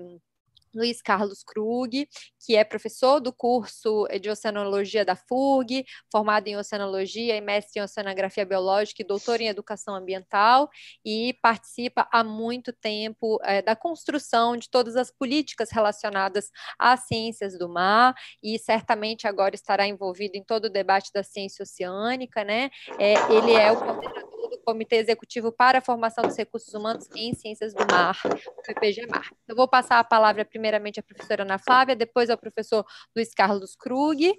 Luiz 0.75 1.01
Carlos 1.01 1.41
Krug, 1.41 2.05
que 2.45 2.55
é 2.55 2.63
professor 2.65 3.21
do 3.21 3.31
curso 3.31 4.05
de 4.21 4.29
Oceanologia 4.29 5.05
da 5.05 5.15
FURG, 5.15 5.85
formado 6.11 6.47
em 6.47 6.57
Oceanologia 6.57 7.35
e 7.37 7.39
mestre 7.39 7.79
em 7.79 7.83
Oceanografia 7.83 8.45
Biológica 8.45 9.01
e 9.01 9.05
doutor 9.05 9.39
em 9.39 9.47
Educação 9.47 9.95
Ambiental, 9.95 10.69
e 11.03 11.33
participa 11.41 12.07
há 12.11 12.25
muito 12.25 12.73
tempo 12.73 13.39
é, 13.43 13.61
da 13.61 13.73
construção 13.73 14.57
de 14.57 14.69
todas 14.69 14.97
as 14.97 15.09
políticas 15.09 15.71
relacionadas 15.71 16.51
às 16.77 17.07
ciências 17.07 17.57
do 17.57 17.69
mar, 17.69 18.13
e 18.43 18.59
certamente 18.59 19.25
agora 19.25 19.55
estará 19.55 19.87
envolvido 19.87 20.35
em 20.35 20.43
todo 20.43 20.65
o 20.65 20.69
debate 20.69 21.09
da 21.13 21.23
ciência 21.23 21.63
oceânica, 21.63 22.43
né? 22.43 22.69
É, 22.99 23.13
ele 23.31 23.53
é 23.53 23.71
o 23.71 23.77
coordenador 23.77 24.13
do 24.13 24.24
Comitê 24.65 24.95
Executivo 24.95 25.51
para 25.51 25.77
a 25.77 25.81
Formação 25.81 26.23
dos 26.23 26.35
Recursos 26.35 26.73
Humanos 26.73 27.07
em 27.15 27.33
Ciências 27.35 27.71
do 27.71 27.85
Mar, 27.85 28.19
o 28.25 28.71
IPGMAR. 28.71 29.29
Eu 29.47 29.55
vou 29.55 29.67
passar 29.67 29.99
a 29.99 30.03
palavra 30.03 30.43
primeiramente 30.43 30.99
à 30.99 31.03
professora 31.03 31.43
Ana 31.43 31.59
Flávia, 31.59 31.95
depois 31.95 32.31
ao 32.31 32.37
professor 32.37 32.83
Luiz 33.15 33.31
Carlos 33.33 33.75
Krug, 33.75 34.33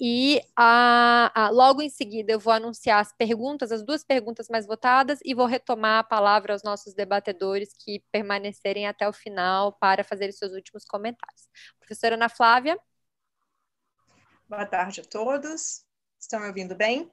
e 0.00 0.40
a, 0.56 1.32
a, 1.34 1.50
logo 1.50 1.82
em 1.82 1.90
seguida 1.90 2.32
eu 2.32 2.38
vou 2.38 2.52
anunciar 2.52 3.00
as 3.00 3.12
perguntas, 3.12 3.72
as 3.72 3.84
duas 3.84 4.04
perguntas 4.04 4.48
mais 4.48 4.66
votadas, 4.66 5.18
e 5.24 5.34
vou 5.34 5.46
retomar 5.46 5.98
a 5.98 6.04
palavra 6.04 6.52
aos 6.52 6.62
nossos 6.62 6.94
debatedores 6.94 7.70
que 7.84 8.04
permanecerem 8.12 8.86
até 8.86 9.08
o 9.08 9.12
final 9.12 9.72
para 9.72 10.04
fazer 10.04 10.32
seus 10.32 10.52
últimos 10.52 10.84
comentários. 10.84 11.48
Professora 11.80 12.14
Ana 12.14 12.28
Flávia. 12.28 12.78
Boa 14.48 14.64
tarde 14.64 15.00
a 15.00 15.04
todos. 15.04 15.84
Estão 16.20 16.38
me 16.38 16.46
ouvindo 16.46 16.76
bem? 16.76 17.10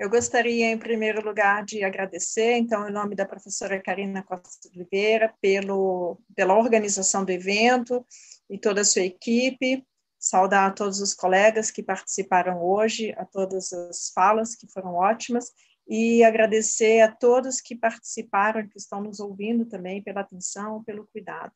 Eu 0.00 0.08
gostaria, 0.08 0.70
em 0.70 0.78
primeiro 0.78 1.22
lugar, 1.22 1.62
de 1.62 1.84
agradecer, 1.84 2.56
então, 2.56 2.88
em 2.88 2.90
nome 2.90 3.14
da 3.14 3.26
professora 3.26 3.78
Karina 3.78 4.22
Costa 4.22 4.66
Oliveira, 4.74 5.34
pelo, 5.42 6.18
pela 6.34 6.56
organização 6.56 7.22
do 7.22 7.30
evento 7.30 8.02
e 8.48 8.56
toda 8.56 8.80
a 8.80 8.84
sua 8.84 9.02
equipe, 9.02 9.86
saudar 10.18 10.70
a 10.70 10.72
todos 10.72 11.02
os 11.02 11.12
colegas 11.12 11.70
que 11.70 11.82
participaram 11.82 12.64
hoje, 12.64 13.12
a 13.18 13.26
todas 13.26 13.74
as 13.74 14.10
falas 14.14 14.54
que 14.54 14.66
foram 14.72 14.94
ótimas, 14.94 15.52
e 15.86 16.24
agradecer 16.24 17.02
a 17.02 17.12
todos 17.12 17.60
que 17.60 17.76
participaram, 17.76 18.66
que 18.66 18.78
estão 18.78 19.02
nos 19.02 19.20
ouvindo 19.20 19.66
também, 19.66 20.02
pela 20.02 20.22
atenção, 20.22 20.82
pelo 20.82 21.06
cuidado. 21.08 21.52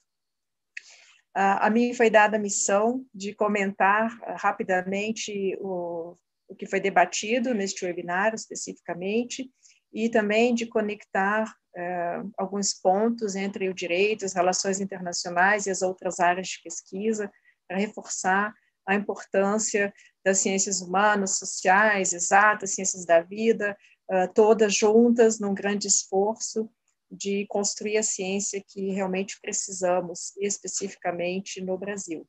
a 1.35 1.71
mim 1.71 1.95
foi 1.95 2.11
dada 2.11 2.37
a 2.37 2.41
missão 2.41 3.07
de 3.15 3.35
comentar 3.35 4.15
ah, 4.25 4.37
rapidamente 4.37 5.57
o 5.63 6.15
o 6.55 6.57
que 6.57 6.67
foi 6.67 6.81
debatido 6.81 7.53
neste 7.53 7.85
webinar 7.85 8.33
especificamente, 8.35 9.51
e 9.93 10.09
também 10.09 10.55
de 10.55 10.67
conectar 10.67 11.45
uh, 11.45 12.31
alguns 12.39 12.73
pontos 12.75 13.37
entre 13.37 13.69
o 13.69 13.75
direito, 13.75 14.25
as 14.25 14.33
relações 14.33 14.81
internacionais 14.81 15.67
e 15.67 15.71
as 15.71 15.83
outras 15.83 16.19
áreas 16.19 16.49
de 16.49 16.63
pesquisa, 16.63 17.31
para 17.69 17.79
reforçar 17.79 18.53
a 18.87 18.95
importância 18.95 19.93
das 20.25 20.39
ciências 20.39 20.81
humanas, 20.81 21.39
sociais, 21.39 22.13
exatas, 22.13 22.75
ciências 22.75 23.05
da 23.05 23.21
vida, 23.21 23.77
uh, 24.11 24.33
todas 24.33 24.75
juntas 24.75 25.39
num 25.39 25.55
grande 25.55 25.87
esforço 25.87 26.71
de 27.11 27.47
construir 27.49 27.97
a 27.97 28.03
ciência 28.03 28.63
que 28.67 28.91
realmente 28.91 29.39
precisamos, 29.41 30.33
especificamente 30.39 31.61
no 31.61 31.79
Brasil. 31.79 32.27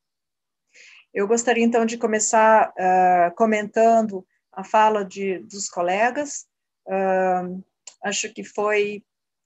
Eu 1.15 1.29
gostaria, 1.29 1.63
então, 1.63 1.85
de 1.85 1.97
começar 1.97 2.71
uh, 2.71 3.33
comentando 3.35 4.27
a 4.51 4.65
fala 4.65 5.05
de, 5.05 5.39
dos 5.39 5.69
colegas. 5.69 6.45
Uh, 6.85 7.63
acho 8.03 8.33
que 8.33 8.43
foi. 8.43 9.01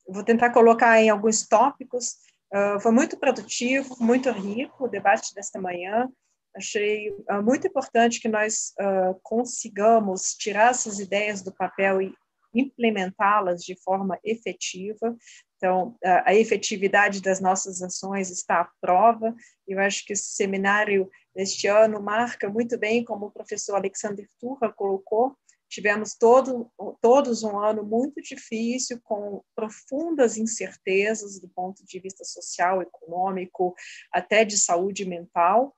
Vou 0.08 0.24
tentar 0.24 0.50
colocar 0.50 1.00
em 1.00 1.12
alguns 1.12 1.48
tópicos. 1.48 2.16
Uh, 2.52 2.80
foi 2.80 2.92
muito 2.92 3.20
produtivo, 3.20 3.96
muito 4.00 4.32
rico 4.32 4.86
o 4.86 4.88
debate 4.88 5.32
desta 5.36 5.62
manhã. 5.62 6.10
Achei 6.56 7.16
muito 7.44 7.68
importante 7.68 8.20
que 8.20 8.28
nós 8.28 8.74
consigamos 9.22 10.34
tirar 10.34 10.72
essas 10.72 10.98
ideias 11.00 11.44
do 11.44 11.54
papel 11.54 12.02
e 12.02 12.14
implementá-las 12.54 13.64
de 13.64 13.76
forma 13.76 14.20
efetiva. 14.24 15.16
Então, 15.58 15.98
a, 16.04 16.34
efetividade 16.34 17.22
das 17.22 17.40
nossas 17.40 17.82
ações 17.82 18.30
está 18.30 18.62
à 18.62 18.70
prova. 18.82 19.36
Eu 19.68 19.80
acho 19.80 20.06
que 20.06 20.14
esse 20.14 20.36
seminário 20.36 21.10
deste 21.36 21.68
ano 21.68 22.02
marca 22.02 22.50
muito 22.50 22.78
bem, 22.78 23.04
como 23.04 23.28
o 23.28 23.32
professor 23.32 23.76
Alexander 23.76 24.28
Turra 24.40 24.72
colocou, 24.72 25.36
tivemos 25.70 26.16
todo, 26.16 26.70
todos 27.00 27.44
um 27.44 27.58
ano 27.58 27.84
muito 27.84 28.22
difícil, 28.22 29.00
com 29.04 29.44
profundas 29.56 30.36
incertezas 30.38 31.40
do 31.40 31.48
ponto 31.48 31.86
de 31.86 32.00
vista 32.00 32.24
social, 32.26 32.82
econômico, 32.82 33.76
até 34.12 34.44
de 34.44 34.58
saúde 34.58 35.06
mental, 35.06 35.76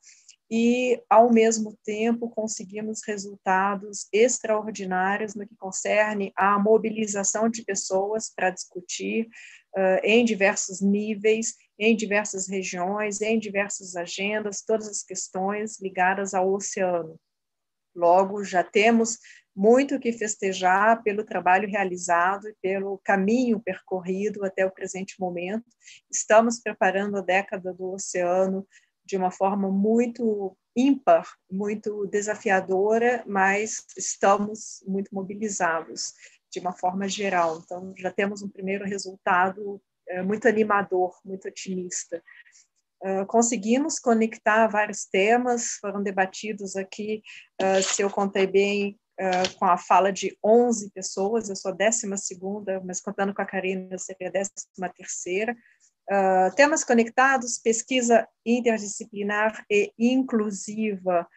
e, 0.53 1.01
ao 1.09 1.31
mesmo 1.31 1.79
tempo, 1.81 2.29
conseguimos 2.29 2.99
resultados 3.07 4.09
extraordinários 4.11 5.33
no 5.33 5.47
que 5.47 5.55
concerne 5.55 6.33
à 6.35 6.59
mobilização 6.59 7.47
de 7.47 7.63
pessoas 7.63 8.29
para 8.35 8.49
discutir 8.49 9.29
uh, 9.77 10.03
em 10.03 10.25
diversos 10.25 10.81
níveis, 10.81 11.55
em 11.79 11.95
diversas 11.95 12.49
regiões, 12.49 13.21
em 13.21 13.39
diversas 13.39 13.95
agendas, 13.95 14.61
todas 14.61 14.89
as 14.89 15.01
questões 15.01 15.79
ligadas 15.79 16.33
ao 16.33 16.51
oceano. 16.51 17.17
Logo, 17.95 18.43
já 18.43 18.61
temos 18.61 19.19
muito 19.55 19.99
que 20.01 20.11
festejar 20.11 21.01
pelo 21.01 21.23
trabalho 21.23 21.69
realizado 21.69 22.49
e 22.49 22.55
pelo 22.61 22.99
caminho 23.05 23.59
percorrido 23.61 24.43
até 24.43 24.65
o 24.65 24.71
presente 24.71 25.17
momento. 25.17 25.65
Estamos 26.09 26.59
preparando 26.59 27.17
a 27.17 27.21
década 27.21 27.73
do 27.73 27.93
oceano 27.93 28.67
de 29.11 29.17
uma 29.17 29.29
forma 29.29 29.69
muito 29.69 30.57
ímpar, 30.73 31.29
muito 31.51 32.07
desafiadora, 32.07 33.25
mas 33.27 33.85
estamos 33.97 34.81
muito 34.87 35.13
mobilizados 35.13 36.13
de 36.49 36.61
uma 36.61 36.71
forma 36.71 37.09
geral. 37.09 37.59
Então, 37.61 37.93
já 37.97 38.09
temos 38.09 38.41
um 38.41 38.47
primeiro 38.47 38.85
resultado 38.85 39.81
é, 40.07 40.21
muito 40.21 40.47
animador, 40.47 41.19
muito 41.25 41.49
otimista. 41.49 42.23
Uh, 43.03 43.25
conseguimos 43.25 43.99
conectar 43.99 44.67
vários 44.67 45.03
temas, 45.05 45.71
foram 45.81 46.01
debatidos 46.01 46.77
aqui, 46.77 47.21
uh, 47.61 47.83
se 47.83 48.01
eu 48.01 48.09
contei 48.09 48.47
bem, 48.47 48.97
com 49.59 49.65
a 49.65 49.77
fala 49.77 50.11
de 50.11 50.35
11 50.43 50.89
pessoas, 50.89 51.47
eu 51.47 51.55
sou 51.55 51.69
a 51.69 51.75
décima 51.75 52.17
segunda, 52.17 52.81
mas 52.83 52.99
contando 52.99 53.35
com 53.35 53.41
a 53.43 53.45
Karina, 53.45 53.89
eu 53.91 53.99
seria 53.99 54.29
a 54.29 54.31
décima 54.31 54.89
terceira. 54.89 55.55
Temas 56.55 56.83
conectados, 56.83 57.57
pesquisa 57.57 58.27
interdisciplinar 58.45 59.65
e 59.69 59.93
inclusiva, 59.97 61.27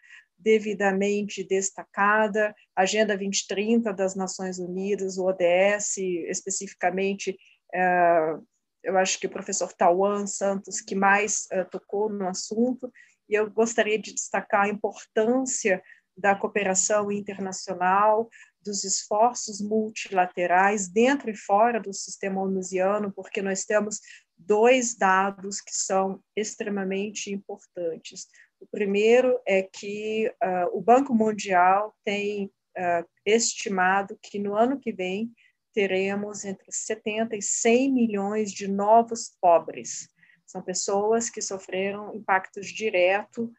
devidamente 0.44 1.42
destacada, 1.42 2.54
Agenda 2.76 3.16
2030 3.16 3.92
das 3.94 4.14
Nações 4.14 4.58
Unidas, 4.58 5.16
o 5.16 5.24
ODS, 5.24 5.96
especificamente, 6.28 7.30
uh, 7.74 8.46
eu 8.82 8.98
acho 8.98 9.18
que 9.18 9.26
o 9.26 9.30
professor 9.30 9.72
Tauan 9.72 10.26
Santos, 10.26 10.82
que 10.82 10.94
mais 10.94 11.46
uh, 11.50 11.64
tocou 11.70 12.10
no 12.10 12.28
assunto, 12.28 12.92
e 13.26 13.34
eu 13.34 13.50
gostaria 13.50 13.98
de 13.98 14.12
destacar 14.12 14.64
a 14.64 14.68
importância 14.68 15.82
da 16.16 16.34
cooperação 16.34 17.10
internacional, 17.10 18.28
dos 18.62 18.84
esforços 18.84 19.60
multilaterais 19.60 20.88
dentro 20.88 21.30
e 21.30 21.36
fora 21.36 21.80
do 21.80 21.92
sistema 21.92 22.42
onusiano, 22.42 23.12
porque 23.12 23.42
nós 23.42 23.64
temos 23.64 23.98
dois 24.46 24.94
dados 24.94 25.60
que 25.60 25.74
são 25.74 26.22
extremamente 26.36 27.30
importantes. 27.30 28.26
O 28.60 28.66
primeiro 28.66 29.38
é 29.46 29.62
que 29.62 30.28
uh, 30.42 30.76
o 30.76 30.80
Banco 30.80 31.14
Mundial 31.14 31.94
tem 32.04 32.46
uh, 32.46 33.08
estimado 33.24 34.18
que 34.22 34.38
no 34.38 34.54
ano 34.54 34.78
que 34.78 34.92
vem 34.92 35.32
teremos 35.72 36.44
entre 36.44 36.70
70 36.70 37.36
e 37.36 37.42
100 37.42 37.92
milhões 37.92 38.52
de 38.52 38.68
novos 38.68 39.36
pobres. 39.40 40.08
São 40.46 40.62
pessoas 40.62 41.28
que 41.28 41.42
sofreram 41.42 42.14
impactos 42.14 42.68
diretos 42.68 43.50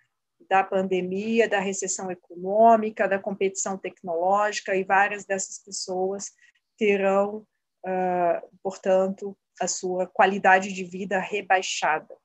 da 0.50 0.64
pandemia, 0.64 1.50
da 1.50 1.60
recessão 1.60 2.10
econômica, 2.10 3.08
da 3.08 3.20
competição 3.20 3.78
tecnológica, 3.78 4.76
e 4.76 4.84
várias 4.84 5.26
dessas 5.26 5.60
pessoas 5.60 6.32
terão, 6.78 7.46
uh, 7.86 8.60
portanto, 8.62 9.38
a 9.60 9.68
sua 9.68 10.08
qualidade 10.08 10.74
de 10.74 10.84
vida 10.84 11.20
rebaixada 11.20 12.16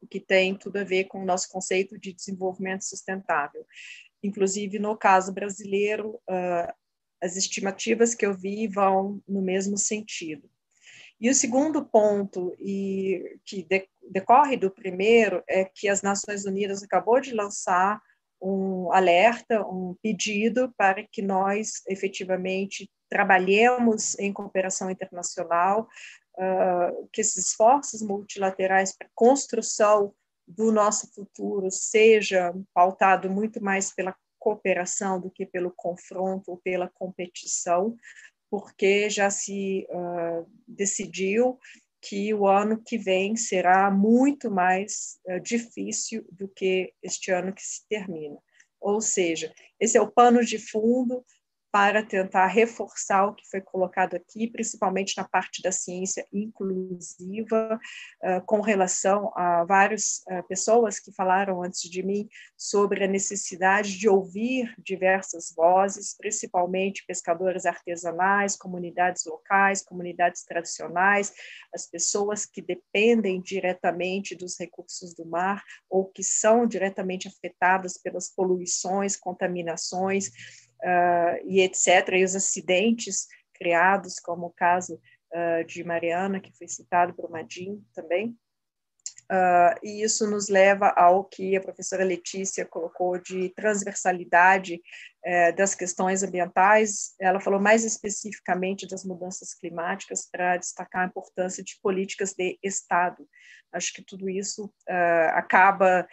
o 0.00 0.06
que 0.06 0.20
tem 0.20 0.56
tudo 0.56 0.78
a 0.78 0.84
ver 0.84 1.04
com 1.04 1.22
o 1.22 1.24
nosso 1.24 1.48
conceito 1.48 1.98
de 1.98 2.12
desenvolvimento 2.12 2.84
sustentável. 2.84 3.66
Inclusive, 4.22 4.78
no 4.78 4.96
caso 4.96 5.32
brasileiro, 5.32 6.20
uh, 6.28 6.72
as 7.22 7.36
estimativas 7.36 8.14
que 8.14 8.24
eu 8.24 8.34
vi 8.34 8.66
vão 8.66 9.22
no 9.26 9.42
mesmo 9.42 9.76
sentido. 9.76 10.48
E 11.18 11.30
o 11.30 11.34
segundo 11.34 11.84
ponto, 11.84 12.54
e 12.58 13.38
que 13.44 13.62
de, 13.62 13.88
decorre 14.10 14.56
do 14.56 14.70
primeiro, 14.70 15.42
é 15.48 15.64
que 15.64 15.88
as 15.88 16.02
Nações 16.02 16.44
Unidas 16.44 16.82
acabou 16.82 17.20
de 17.20 17.32
lançar 17.32 18.00
um 18.40 18.92
alerta, 18.92 19.66
um 19.66 19.96
pedido 20.02 20.72
para 20.76 21.02
que 21.10 21.22
nós 21.22 21.82
efetivamente 21.88 22.90
trabalhemos 23.08 24.18
em 24.18 24.32
cooperação 24.32 24.90
internacional 24.90 25.88
uh, 26.36 27.08
que 27.12 27.20
esses 27.20 27.48
esforços 27.48 28.02
multilaterais 28.02 28.96
para 28.96 29.08
construção 29.14 30.14
do 30.46 30.70
nosso 30.70 31.12
futuro 31.12 31.70
seja 31.70 32.54
pautado 32.72 33.28
muito 33.28 33.62
mais 33.62 33.92
pela 33.92 34.14
cooperação 34.38 35.20
do 35.20 35.30
que 35.30 35.44
pelo 35.44 35.72
confronto 35.74 36.52
ou 36.52 36.56
pela 36.58 36.88
competição, 36.88 37.96
porque 38.48 39.10
já 39.10 39.28
se 39.28 39.86
uh, 39.90 40.48
decidiu 40.68 41.58
que 42.00 42.32
o 42.32 42.46
ano 42.46 42.80
que 42.80 42.96
vem 42.96 43.34
será 43.34 43.90
muito 43.90 44.48
mais 44.48 45.18
uh, 45.26 45.40
difícil 45.40 46.24
do 46.30 46.46
que 46.48 46.92
este 47.02 47.32
ano 47.32 47.52
que 47.52 47.62
se 47.62 47.86
termina. 47.88 48.38
Ou 48.80 49.00
seja, 49.00 49.52
esse 49.80 49.98
é 49.98 50.00
o 50.00 50.10
pano 50.10 50.44
de 50.44 50.58
fundo 50.58 51.24
para 51.76 52.02
tentar 52.02 52.46
reforçar 52.46 53.26
o 53.26 53.34
que 53.34 53.46
foi 53.50 53.60
colocado 53.60 54.14
aqui, 54.14 54.50
principalmente 54.50 55.14
na 55.14 55.28
parte 55.28 55.60
da 55.60 55.70
ciência 55.70 56.26
inclusiva, 56.32 57.78
uh, 58.24 58.40
com 58.46 58.62
relação 58.62 59.30
a 59.36 59.62
várias 59.62 60.22
uh, 60.26 60.42
pessoas 60.48 60.98
que 60.98 61.12
falaram 61.12 61.62
antes 61.62 61.82
de 61.82 62.02
mim 62.02 62.30
sobre 62.56 63.04
a 63.04 63.06
necessidade 63.06 63.98
de 63.98 64.08
ouvir 64.08 64.74
diversas 64.78 65.52
vozes, 65.54 66.16
principalmente 66.16 67.04
pescadores 67.06 67.66
artesanais, 67.66 68.56
comunidades 68.56 69.26
locais, 69.26 69.84
comunidades 69.84 70.44
tradicionais, 70.44 71.34
as 71.74 71.86
pessoas 71.86 72.46
que 72.46 72.62
dependem 72.62 73.38
diretamente 73.38 74.34
dos 74.34 74.58
recursos 74.58 75.14
do 75.14 75.26
mar 75.26 75.62
ou 75.90 76.06
que 76.06 76.22
são 76.22 76.66
diretamente 76.66 77.28
afetadas 77.28 77.98
pelas 77.98 78.30
poluições, 78.34 79.14
contaminações 79.14 80.30
uh, 80.82 81.46
e 81.46 81.60
etc., 81.60 82.08
e 82.14 82.24
os 82.24 82.34
acidentes 82.34 83.26
criados, 83.54 84.18
como 84.18 84.46
o 84.46 84.52
caso 84.52 85.00
uh, 85.32 85.64
de 85.64 85.82
Mariana, 85.84 86.40
que 86.40 86.56
foi 86.56 86.68
citado 86.68 87.14
por 87.14 87.30
Madin 87.30 87.84
também. 87.94 88.36
Uh, 89.28 89.74
e 89.82 90.04
isso 90.04 90.30
nos 90.30 90.48
leva 90.48 90.88
ao 90.96 91.24
que 91.24 91.56
a 91.56 91.60
professora 91.60 92.04
Letícia 92.04 92.64
colocou 92.64 93.18
de 93.18 93.48
transversalidade 93.56 94.80
eh, 95.28 95.50
das 95.50 95.74
questões 95.74 96.22
ambientais. 96.22 97.16
Ela 97.20 97.40
falou 97.40 97.58
mais 97.58 97.84
especificamente 97.84 98.86
das 98.86 99.04
mudanças 99.04 99.52
climáticas 99.54 100.28
para 100.30 100.56
destacar 100.56 101.02
a 101.02 101.08
importância 101.08 101.64
de 101.64 101.76
políticas 101.82 102.32
de 102.32 102.56
Estado. 102.62 103.28
Acho 103.72 103.92
que 103.92 104.04
tudo 104.04 104.30
isso 104.30 104.66
uh, 104.88 105.30
acaba 105.32 106.06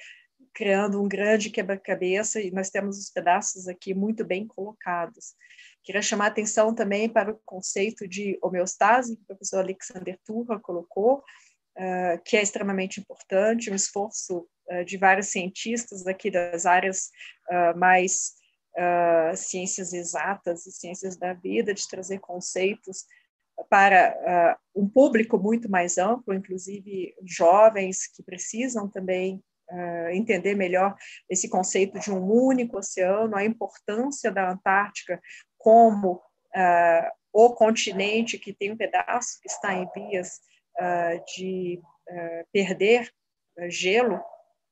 criando 0.54 1.02
um 1.02 1.08
grande 1.08 1.50
quebra-cabeça 1.50 2.40
e 2.40 2.52
nós 2.52 2.70
temos 2.70 3.00
os 3.00 3.10
pedaços 3.10 3.68
aqui 3.68 3.94
muito 3.94 4.24
bem 4.24 4.48
colocados. 4.48 5.34
Queria 5.84 6.02
chamar 6.02 6.28
atenção 6.28 6.74
também 6.74 7.10
para 7.10 7.32
o 7.32 7.40
conceito 7.44 8.08
de 8.08 8.38
homeostase, 8.42 9.16
que 9.18 9.24
o 9.24 9.26
professor 9.26 9.60
Alexander 9.60 10.18
Turra 10.26 10.60
colocou, 10.60 11.18
uh, 11.78 12.22
que 12.24 12.38
é 12.38 12.42
extremamente 12.42 13.00
importante, 13.00 13.72
um 13.72 13.76
esforço 13.76 14.48
uh, 14.70 14.86
de 14.86 14.98
vários 14.98 15.28
cientistas 15.28 16.06
aqui 16.08 16.30
das 16.30 16.66
áreas 16.66 17.10
uh, 17.50 17.78
mais 17.78 18.42
ciências 19.36 19.94
exatas 19.94 20.66
e 20.66 20.72
ciências 20.72 21.16
da 21.16 21.32
vida, 21.32 21.76
de 21.76 21.88
trazer 21.88 22.18
conceitos 22.18 23.06
para 23.70 24.58
um 24.74 24.90
público 24.90 25.38
muito 25.38 25.70
mais 25.70 26.00
amplo, 26.00 26.34
inclusive 26.34 27.14
jovens 27.24 28.08
que 28.08 28.24
precisam 28.24 28.90
também 28.90 29.44
uh, 29.74 30.10
entender 30.10 30.56
melhor 30.56 30.96
esse 31.30 31.50
conceito 31.50 32.00
de 32.00 32.12
um 32.12 32.24
único 32.24 32.78
oceano, 32.78 33.36
a 33.36 33.44
importância 33.44 34.32
da 34.32 34.52
Antártica 34.52 35.20
como 35.58 36.16
uh, 36.16 37.12
o 37.34 37.54
continente 37.54 38.38
que 38.38 38.54
tem 38.54 38.72
um 38.72 38.78
pedaço 38.78 39.40
que 39.42 39.50
está 39.50 39.74
em 39.74 39.90
vias 39.96 40.40
uh, 40.80 41.24
de 41.36 41.82
perder 42.52 43.10
gelo, 43.70 44.22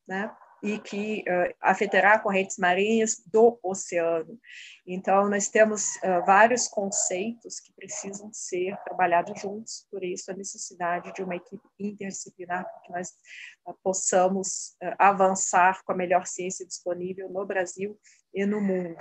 né? 0.06 0.30
E 0.64 0.78
que 0.80 1.22
uh, 1.22 1.56
afetará 1.60 2.20
correntes 2.20 2.58
marinhas 2.58 3.22
do 3.26 3.60
oceano. 3.64 4.40
Então, 4.86 5.28
nós 5.30 5.50
temos 5.50 5.96
uh, 5.98 6.24
vários 6.26 6.68
conceitos 6.68 7.60
que 7.60 7.74
precisam 7.74 8.30
ser 8.32 8.78
trabalhados 8.84 9.42
juntos, 9.42 9.88
por 9.90 10.04
isso 10.04 10.30
a 10.30 10.36
necessidade 10.36 11.12
de 11.14 11.24
uma 11.24 11.36
equipe 11.36 11.64
interdisciplinar 11.80 12.64
para 12.64 12.82
que 12.82 12.92
nós 12.92 13.10
uh, 13.68 13.76
possamos 13.84 14.76
avançar 14.98 15.84
com 15.84 15.94
a 15.94 15.96
melhor 15.96 16.28
ciência 16.28 16.66
disponível 16.66 17.30
no 17.30 17.46
Brasil 17.46 18.00
e 18.34 18.46
no 18.46 18.62
mundo. 18.62 18.98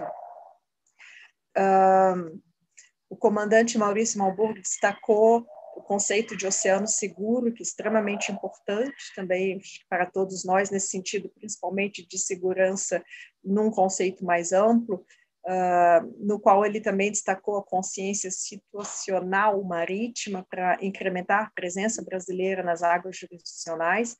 o 3.09 3.17
comandante 3.17 3.77
Maurício 3.77 4.19
Malburg 4.19 4.61
destacou 4.61 5.47
conceito 5.91 6.37
de 6.37 6.47
oceano 6.47 6.87
seguro, 6.87 7.53
que 7.53 7.65
é 7.65 7.67
extremamente 7.67 8.31
importante 8.31 9.13
também 9.17 9.61
para 9.89 10.07
todos 10.07 10.45
nós, 10.45 10.71
nesse 10.71 10.87
sentido, 10.87 11.29
principalmente 11.31 12.07
de 12.07 12.17
segurança 12.17 13.03
num 13.43 13.73
conceito 13.73 14.25
mais 14.25 14.53
amplo, 14.53 15.05
uh, 15.45 16.25
no 16.25 16.39
qual 16.39 16.65
ele 16.65 16.81
também 16.81 17.11
destacou 17.11 17.59
a 17.59 17.65
consciência 17.65 18.31
situacional 18.31 19.61
marítima 19.65 20.47
para 20.49 20.79
incrementar 20.81 21.47
a 21.47 21.51
presença 21.51 22.05
brasileira 22.05 22.63
nas 22.63 22.85
águas 22.85 23.17
jurisdicionais, 23.17 24.13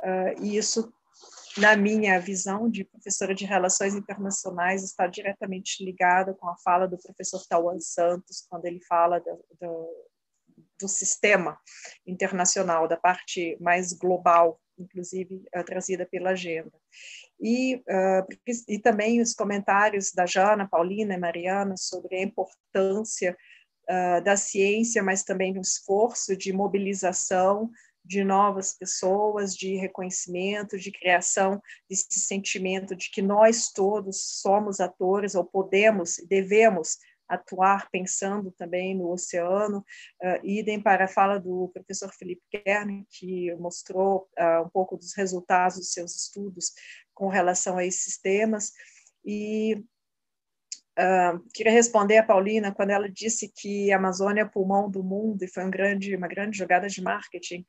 uh, 0.00 0.42
e 0.42 0.56
isso 0.56 0.92
na 1.56 1.76
minha 1.76 2.18
visão 2.18 2.68
de 2.68 2.84
professora 2.84 3.32
de 3.32 3.46
Relações 3.46 3.94
Internacionais, 3.94 4.82
está 4.82 5.06
diretamente 5.06 5.84
ligada 5.84 6.34
com 6.34 6.48
a 6.48 6.56
fala 6.58 6.88
do 6.88 6.98
professor 6.98 7.40
Tawan 7.48 7.78
Santos, 7.78 8.44
quando 8.50 8.66
ele 8.66 8.80
fala 8.86 9.20
do, 9.20 9.44
do, 9.58 9.88
do 10.80 10.88
sistema 10.88 11.58
internacional, 12.06 12.86
da 12.88 12.96
parte 12.96 13.56
mais 13.60 13.92
global, 13.92 14.60
inclusive 14.78 15.42
uh, 15.56 15.64
trazida 15.64 16.06
pela 16.06 16.30
agenda. 16.30 16.72
E, 17.40 17.76
uh, 17.76 18.26
e 18.68 18.78
também 18.78 19.20
os 19.20 19.34
comentários 19.34 20.12
da 20.12 20.26
Jana, 20.26 20.68
Paulina 20.68 21.14
e 21.14 21.18
Mariana 21.18 21.76
sobre 21.76 22.16
a 22.16 22.22
importância 22.22 23.36
uh, 23.88 24.22
da 24.22 24.36
ciência, 24.36 25.02
mas 25.02 25.22
também 25.22 25.52
do 25.52 25.60
esforço 25.60 26.36
de 26.36 26.52
mobilização 26.52 27.70
de 28.06 28.22
novas 28.22 28.72
pessoas, 28.72 29.54
de 29.54 29.74
reconhecimento, 29.74 30.78
de 30.78 30.92
criação 30.92 31.60
desse 31.90 32.20
sentimento 32.20 32.94
de 32.94 33.10
que 33.10 33.20
nós 33.20 33.72
todos 33.72 34.40
somos 34.40 34.78
atores 34.78 35.34
ou 35.34 35.44
podemos, 35.44 36.16
devemos 36.28 36.98
atuar 37.28 37.88
pensando 37.90 38.52
também 38.52 38.94
no 38.94 39.10
oceano. 39.10 39.84
Uh, 40.22 40.44
idem 40.44 40.80
para 40.80 41.04
a 41.04 41.08
fala 41.08 41.38
do 41.38 41.70
professor 41.72 42.12
Felipe 42.12 42.42
Kern, 42.50 43.04
que 43.10 43.54
mostrou 43.56 44.28
uh, 44.38 44.64
um 44.64 44.68
pouco 44.68 44.96
dos 44.96 45.14
resultados 45.14 45.76
dos 45.76 45.92
seus 45.92 46.14
estudos 46.14 46.72
com 47.14 47.28
relação 47.28 47.76
a 47.76 47.84
esses 47.84 48.18
temas. 48.18 48.72
E 49.24 49.84
Queria 51.52 51.72
responder 51.72 52.16
a 52.16 52.22
Paulina 52.22 52.72
quando 52.72 52.90
ela 52.90 53.08
disse 53.08 53.52
que 53.54 53.92
a 53.92 53.96
Amazônia 53.96 54.42
é 54.42 54.44
pulmão 54.46 54.90
do 54.90 55.04
mundo 55.04 55.42
e 55.42 55.48
foi 55.48 55.64
um 55.64 55.70
grande, 55.70 56.16
uma 56.16 56.26
grande 56.26 56.56
jogada 56.56 56.88
de 56.88 57.02
marketing. 57.02 57.66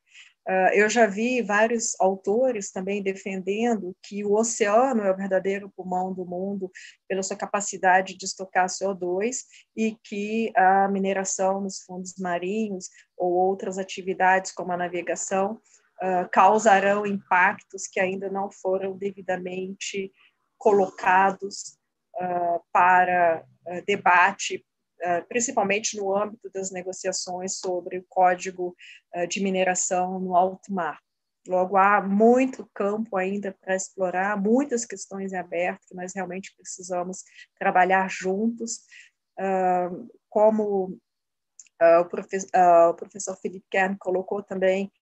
Uh, 0.48 0.72
eu 0.72 0.88
já 0.88 1.04
vi 1.04 1.42
vários 1.42 1.94
autores 2.00 2.70
também 2.70 3.02
defendendo 3.02 3.94
que 4.02 4.24
o 4.24 4.32
oceano 4.32 5.02
é 5.02 5.12
o 5.12 5.16
verdadeiro 5.16 5.70
pulmão 5.76 6.14
do 6.14 6.24
mundo 6.24 6.70
pela 7.06 7.22
sua 7.22 7.36
capacidade 7.36 8.16
de 8.16 8.24
estocar 8.24 8.66
CO2 8.66 9.40
e 9.76 9.94
que 10.02 10.50
a 10.56 10.88
mineração 10.88 11.60
nos 11.60 11.82
fundos 11.82 12.14
marinhos 12.18 12.88
ou 13.14 13.30
outras 13.30 13.76
atividades 13.76 14.50
como 14.50 14.72
a 14.72 14.76
navegação 14.78 15.60
uh, 16.02 16.26
causarão 16.32 17.04
impactos 17.04 17.86
que 17.86 18.00
ainda 18.00 18.30
não 18.30 18.50
foram 18.50 18.96
devidamente 18.96 20.10
colocados 20.56 21.78
uh, 22.18 22.60
para 22.72 23.44
uh, 23.66 23.84
debate, 23.86 24.64
uh, 25.00 25.26
principalmente 25.28 25.96
no 25.96 26.14
âmbito 26.14 26.50
das 26.50 26.70
negociações 26.70 27.58
sobre 27.58 27.98
o 27.98 28.04
código 28.08 28.74
de 29.28 29.42
mineração 29.42 30.18
no 30.20 30.36
alto 30.36 30.72
mar. 30.72 30.98
Logo, 31.46 31.78
há 31.78 32.02
muito 32.02 32.68
campo 32.74 33.16
ainda 33.16 33.56
para 33.60 33.74
explorar, 33.74 34.36
muitas 34.36 34.84
questões 34.84 35.32
em 35.32 35.36
aberto 35.36 35.86
que 35.88 35.94
nós 35.94 36.12
realmente 36.14 36.54
precisamos 36.54 37.24
trabalhar 37.58 38.10
juntos. 38.10 38.80
como 40.28 40.98
o 41.80 42.94
professor 42.94 43.34
Felipe 43.40 43.64
Kern 43.70 43.96
colocou 43.98 44.42
também, 44.42 44.92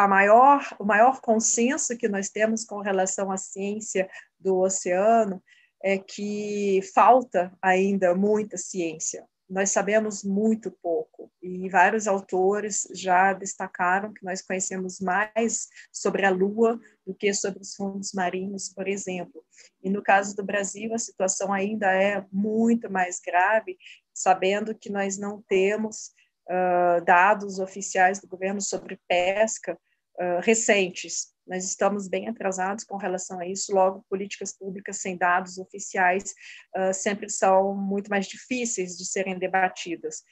a 0.00 0.08
maior, 0.08 0.66
o 0.78 0.84
maior 0.86 1.20
consenso 1.20 1.94
que 1.94 2.08
nós 2.08 2.30
temos 2.30 2.64
com 2.64 2.80
relação 2.80 3.30
à 3.30 3.36
ciência 3.36 4.08
do 4.38 4.58
oceano 4.60 5.42
é 5.82 5.98
que 5.98 6.80
falta 6.94 7.52
ainda 7.60 8.14
muita 8.14 8.56
ciência. 8.56 9.26
Nós 9.46 9.68
sabemos 9.72 10.24
muito 10.24 10.70
pouco 10.70 11.30
e 11.42 11.68
vários 11.68 12.06
autores 12.08 12.88
já 12.94 13.34
destacaram 13.34 14.14
que 14.14 14.24
nós 14.24 14.40
conhecemos 14.40 15.00
mais 15.00 15.68
sobre 15.92 16.24
a 16.24 16.30
Lua 16.30 16.80
do 17.06 17.14
que 17.14 17.34
sobre 17.34 17.60
os 17.60 17.74
fundos 17.74 18.12
marinhos, 18.14 18.70
por 18.70 18.88
exemplo. 18.88 19.44
E 19.82 19.90
no 19.90 20.02
caso 20.02 20.34
do 20.34 20.42
Brasil, 20.42 20.94
a 20.94 20.98
situação 20.98 21.52
ainda 21.52 21.92
é 21.92 22.24
muito 22.32 22.90
mais 22.90 23.20
grave, 23.20 23.76
sabendo 24.14 24.74
que 24.74 24.88
nós 24.88 25.18
não 25.18 25.42
temos 25.42 26.10
uh, 26.48 27.04
dados 27.04 27.58
oficiais 27.58 28.18
do 28.18 28.26
governo 28.26 28.62
sobre 28.62 28.98
pesca 29.06 29.78
uh, 30.18 30.40
recentes. 30.42 31.32
Nós 31.46 31.64
estamos 31.64 32.08
bem 32.08 32.28
atrasados 32.28 32.84
com 32.84 32.96
relação 32.96 33.40
a 33.40 33.46
isso, 33.46 33.74
logo, 33.74 34.04
políticas 34.08 34.56
públicas 34.56 35.00
sem 35.00 35.16
dados 35.16 35.58
oficiais 35.58 36.34
uh, 36.76 36.94
sempre 36.94 37.28
são 37.28 37.74
muito 37.74 38.08
mais 38.08 38.26
difíceis 38.26 38.96
de 38.96 39.04
serem 39.04 39.38
debatidas. 39.38 40.22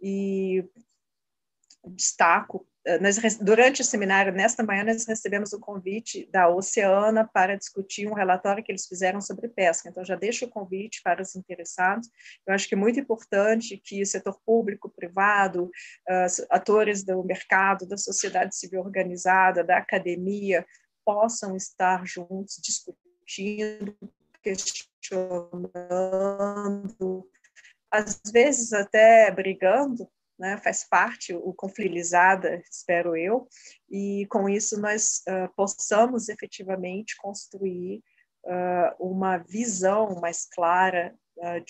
E 0.00 0.64
destaco 1.86 2.66
nós, 3.00 3.36
durante 3.36 3.82
o 3.82 3.84
seminário, 3.84 4.32
nesta 4.32 4.62
manhã, 4.62 4.84
nós 4.84 5.06
recebemos 5.06 5.52
o 5.52 5.60
convite 5.60 6.28
da 6.32 6.48
Oceana 6.48 7.28
para 7.32 7.56
discutir 7.56 8.08
um 8.08 8.14
relatório 8.14 8.64
que 8.64 8.72
eles 8.72 8.86
fizeram 8.86 9.20
sobre 9.20 9.48
pesca. 9.48 9.88
Então, 9.88 10.04
já 10.04 10.16
deixo 10.16 10.46
o 10.46 10.48
convite 10.48 11.02
para 11.02 11.20
os 11.20 11.36
interessados. 11.36 12.08
Eu 12.46 12.54
acho 12.54 12.68
que 12.68 12.74
é 12.74 12.78
muito 12.78 12.98
importante 12.98 13.76
que 13.76 14.00
o 14.00 14.06
setor 14.06 14.40
público, 14.44 14.88
privado, 14.88 15.64
uh, 15.64 16.46
atores 16.50 17.04
do 17.04 17.22
mercado, 17.22 17.86
da 17.86 17.96
sociedade 17.96 18.56
civil 18.56 18.80
organizada, 18.80 19.62
da 19.62 19.78
academia, 19.78 20.64
possam 21.04 21.56
estar 21.56 22.06
juntos 22.06 22.58
discutindo, 22.62 23.96
questionando, 24.42 27.28
às 27.90 28.20
vezes 28.32 28.72
até 28.72 29.30
brigando, 29.30 30.08
né, 30.38 30.58
faz 30.62 30.84
parte 30.84 31.34
o 31.34 31.52
conflilizada, 31.52 32.62
espero 32.70 33.16
eu, 33.16 33.48
e 33.90 34.26
com 34.30 34.48
isso 34.48 34.80
nós 34.80 35.22
uh, 35.28 35.52
possamos 35.56 36.28
efetivamente 36.28 37.16
construir 37.16 38.02
uh, 38.44 38.94
uma 39.04 39.38
visão 39.38 40.20
mais 40.20 40.46
clara 40.46 41.14
uh, 41.38 41.64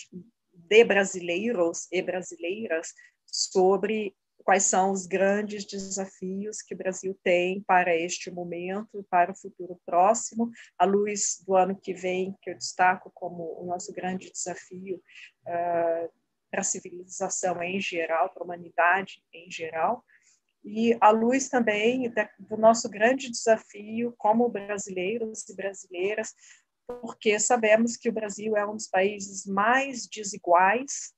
de, 0.53 0.83
brasileiros 0.83 1.87
e 1.91 2.01
brasileiras 2.01 2.93
sobre 3.25 4.15
quais 4.43 4.63
são 4.63 4.91
os 4.91 5.05
grandes 5.05 5.65
desafios 5.65 6.61
que 6.61 6.73
o 6.73 6.77
Brasil 6.77 7.17
tem 7.23 7.61
para 7.61 7.95
este 7.95 8.31
momento 8.31 9.05
para 9.09 9.31
o 9.31 9.35
futuro 9.35 9.79
próximo, 9.85 10.49
à 10.77 10.85
luz 10.85 11.43
do 11.45 11.55
ano 11.55 11.75
que 11.75 11.93
vem, 11.93 12.35
que 12.41 12.49
eu 12.49 12.57
destaco 12.57 13.11
como 13.13 13.43
o 13.61 13.65
nosso 13.65 13.93
grande 13.93 14.31
desafio 14.31 15.01
para 16.49 16.61
a 16.61 16.63
civilização 16.63 17.61
em 17.61 17.79
geral, 17.79 18.29
para 18.29 18.43
a 18.43 18.45
humanidade 18.45 19.23
em 19.33 19.49
geral, 19.49 20.03
e 20.63 20.97
à 20.99 21.09
luz 21.09 21.47
também 21.47 22.11
do 22.37 22.57
nosso 22.57 22.89
grande 22.89 23.29
desafio 23.29 24.13
como 24.17 24.49
brasileiros 24.49 25.47
e 25.47 25.55
brasileiras, 25.55 26.33
porque 26.85 27.39
sabemos 27.39 27.95
que 27.95 28.09
o 28.09 28.13
Brasil 28.13 28.57
é 28.57 28.65
um 28.65 28.75
dos 28.75 28.87
países 28.87 29.45
mais 29.45 30.07
desiguais 30.07 31.13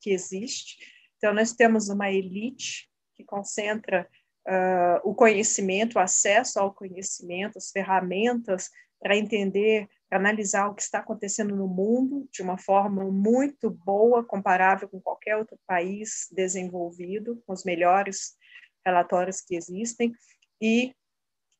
que 0.00 0.10
existe. 0.10 0.76
Então, 1.16 1.32
nós 1.32 1.52
temos 1.52 1.88
uma 1.88 2.10
elite 2.10 2.88
que 3.14 3.24
concentra 3.24 4.08
uh, 4.46 5.08
o 5.08 5.14
conhecimento, 5.14 5.96
o 5.96 6.00
acesso 6.00 6.60
ao 6.60 6.72
conhecimento, 6.72 7.56
as 7.56 7.70
ferramentas 7.70 8.70
para 9.00 9.16
entender 9.16 9.88
analisar 10.10 10.68
o 10.68 10.74
que 10.74 10.82
está 10.82 11.00
acontecendo 11.00 11.54
no 11.56 11.66
mundo 11.66 12.28
de 12.30 12.42
uma 12.42 12.56
forma 12.56 13.04
muito 13.10 13.70
boa, 13.70 14.24
comparável 14.24 14.88
com 14.88 15.00
qualquer 15.00 15.36
outro 15.36 15.58
país 15.66 16.28
desenvolvido, 16.30 17.42
com 17.46 17.52
os 17.52 17.64
melhores 17.64 18.36
relatórios 18.84 19.40
que 19.40 19.56
existem, 19.56 20.12
e 20.60 20.94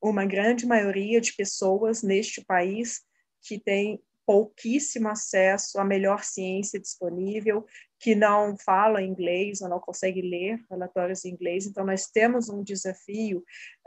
uma 0.01 0.25
grande 0.25 0.65
maioria 0.67 1.21
de 1.21 1.35
pessoas 1.35 2.03
neste 2.03 2.45
país 2.45 3.03
que 3.43 3.59
tem 3.59 4.01
pouquíssimo 4.25 5.09
acesso 5.09 5.79
à 5.79 5.85
melhor 5.85 6.25
ciência 6.25 6.81
disponível, 6.81 7.65
que 7.99 8.15
não 8.15 8.57
fala 8.59 9.03
inglês 9.03 9.61
ou 9.61 9.69
não 9.69 9.81
consegue 9.81 10.21
ler 10.21 10.61
relatórios 10.71 11.25
em 11.25 11.31
inglês. 11.31 11.67
Então, 11.67 11.85
nós 11.85 12.07
temos 12.07 12.49
um 12.49 12.63
desafio 12.63 13.39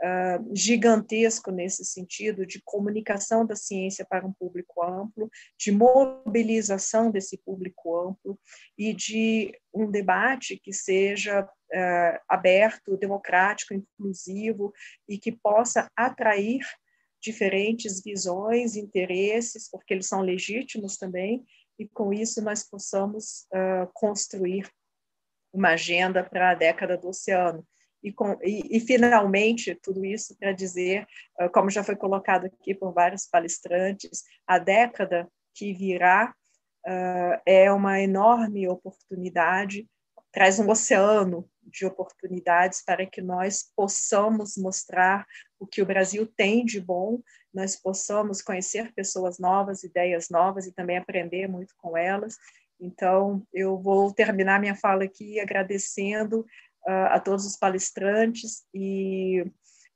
uh, 0.02 0.54
gigantesco 0.54 1.50
nesse 1.50 1.84
sentido 1.84 2.44
de 2.44 2.60
comunicação 2.64 3.46
da 3.46 3.54
ciência 3.54 4.04
para 4.04 4.26
um 4.26 4.32
público 4.32 4.82
amplo, 4.82 5.30
de 5.58 5.70
mobilização 5.70 7.10
desse 7.10 7.38
público 7.38 7.96
amplo 7.96 8.38
e 8.76 8.92
de 8.92 9.56
um 9.72 9.90
debate 9.90 10.58
que 10.58 10.72
seja 10.72 11.42
uh, 11.42 12.20
aberto, 12.28 12.96
democrático, 12.96 13.74
inclusivo 13.74 14.72
e 15.08 15.18
que 15.18 15.30
possa 15.30 15.88
atrair 15.96 16.60
diferentes 17.22 18.02
visões, 18.02 18.76
interesses, 18.76 19.68
porque 19.70 19.92
eles 19.92 20.06
são 20.06 20.22
legítimos 20.22 20.96
também, 20.96 21.44
e 21.80 21.88
com 21.88 22.12
isso 22.12 22.42
nós 22.42 22.62
possamos 22.62 23.46
uh, 23.54 23.90
construir 23.94 24.70
uma 25.50 25.70
agenda 25.70 26.22
para 26.22 26.50
a 26.50 26.54
década 26.54 26.94
do 26.98 27.08
oceano. 27.08 27.66
E, 28.02 28.12
com, 28.12 28.38
e, 28.42 28.76
e 28.76 28.80
finalmente, 28.80 29.74
tudo 29.74 30.04
isso 30.04 30.36
para 30.38 30.52
dizer, 30.52 31.06
uh, 31.40 31.48
como 31.50 31.70
já 31.70 31.82
foi 31.82 31.96
colocado 31.96 32.44
aqui 32.44 32.74
por 32.74 32.92
vários 32.92 33.26
palestrantes, 33.26 34.22
a 34.46 34.58
década 34.58 35.26
que 35.54 35.72
virá 35.72 36.34
uh, 36.86 37.40
é 37.46 37.72
uma 37.72 37.98
enorme 37.98 38.68
oportunidade, 38.68 39.88
traz 40.30 40.58
um 40.58 40.68
oceano 40.68 41.48
de 41.62 41.86
oportunidades 41.86 42.82
para 42.84 43.06
que 43.06 43.22
nós 43.22 43.72
possamos 43.74 44.58
mostrar 44.58 45.24
o 45.60 45.66
que 45.66 45.82
o 45.82 45.86
Brasil 45.86 46.26
tem 46.26 46.64
de 46.64 46.80
bom, 46.80 47.20
nós 47.52 47.76
possamos 47.76 48.40
conhecer 48.40 48.92
pessoas 48.94 49.38
novas, 49.38 49.84
ideias 49.84 50.30
novas 50.30 50.66
e 50.66 50.72
também 50.72 50.96
aprender 50.96 51.46
muito 51.46 51.74
com 51.76 51.96
elas. 51.96 52.36
Então, 52.80 53.46
eu 53.52 53.78
vou 53.78 54.12
terminar 54.12 54.58
minha 54.58 54.74
fala 54.74 55.04
aqui 55.04 55.38
agradecendo 55.38 56.40
uh, 56.88 57.10
a 57.10 57.20
todos 57.20 57.44
os 57.44 57.56
palestrantes 57.56 58.64
e, 58.74 59.44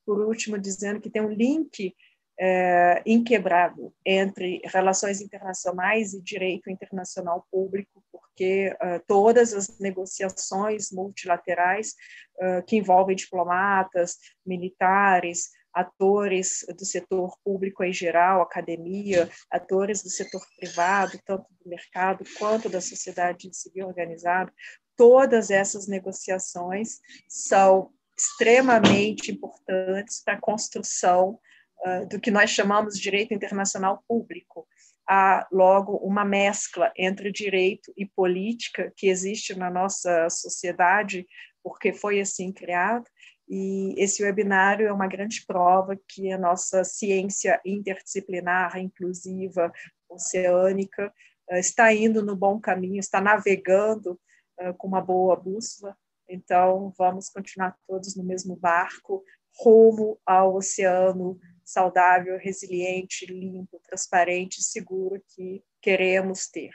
por 0.05 0.21
último, 0.21 0.59
dizendo 0.59 1.01
que 1.01 1.09
tem 1.09 1.23
um 1.23 1.33
link 1.33 1.95
é, 2.39 3.01
inquebrável 3.07 3.95
entre 4.05 4.61
relações 4.65 5.21
internacionais 5.21 6.15
e 6.15 6.21
direito 6.21 6.69
internacional 6.69 7.47
público, 7.51 8.03
porque 8.11 8.75
uh, 8.75 9.01
todas 9.07 9.55
as 9.55 9.79
negociações 9.79 10.91
multilaterais 10.91 11.95
uh, 12.41 12.65
que 12.67 12.77
envolvem 12.77 13.15
diplomatas, 13.15 14.17
militares, 14.45 15.51
atores 15.75 16.65
do 16.79 16.85
setor 16.85 17.37
público 17.45 17.83
em 17.83 17.93
geral, 17.93 18.41
academia, 18.41 19.29
atores 19.51 20.03
do 20.03 20.09
setor 20.09 20.41
privado, 20.57 21.19
tanto 21.25 21.47
do 21.61 21.69
mercado 21.69 22.25
quanto 22.39 22.69
da 22.69 22.81
sociedade 22.81 23.51
civil 23.53 23.89
organizada, 23.89 24.53
todas 24.97 25.51
essas 25.51 25.89
negociações 25.89 27.01
são 27.29 27.91
extremamente 28.17 29.33
importantes 29.33 30.23
para 30.23 30.35
a 30.35 30.41
construção 30.41 31.39
uh, 31.85 32.07
do 32.09 32.21
que 32.21 32.31
nós 32.31 32.51
chamamos 32.51 32.95
de 32.95 33.03
direito 33.03 33.35
internacional 33.35 34.05
público. 34.07 34.67
Há 35.09 35.47
logo 35.53 35.97
uma 35.97 36.25
mescla 36.25 36.93
entre 36.97 37.33
direito 37.33 37.93
e 37.97 38.07
política 38.07 38.93
que 38.97 39.09
existe 39.09 39.55
na 39.55 39.69
nossa 39.69 40.31
sociedade, 40.31 41.27
porque 41.63 41.93
foi 41.93 42.21
assim 42.21 42.53
criado, 42.53 43.05
e 43.49 43.95
esse 43.99 44.23
webinário 44.23 44.87
é 44.87 44.93
uma 44.93 45.07
grande 45.07 45.45
prova 45.47 45.99
que 46.09 46.33
a 46.33 46.39
nossa 46.39 46.83
ciência 46.83 47.61
interdisciplinar, 47.65 48.79
inclusiva, 48.79 49.73
oceânica, 50.09 51.13
eh, 51.51 51.61
está 51.61 51.93
indo 51.93 52.25
no 52.25 52.35
bom 52.35 52.59
caminho, 52.59 52.99
está 52.99 53.21
navegando 53.21 54.19
eh, 54.59 54.73
com 54.73 54.89
uma 54.89 55.01
boa 55.01 55.37
bússola. 55.37 55.97
Então, 56.29 56.93
vamos 56.97 57.29
continuar 57.29 57.77
todos 57.87 58.17
no 58.17 58.25
mesmo 58.25 58.57
barco, 58.57 59.23
rumo 59.61 60.19
ao 60.25 60.57
oceano 60.57 61.39
saudável, 61.65 62.39
resiliente, 62.39 63.27
limpo, 63.27 63.81
transparente, 63.81 64.63
seguro 64.63 65.23
que 65.29 65.63
queremos 65.81 66.47
ter. 66.49 66.71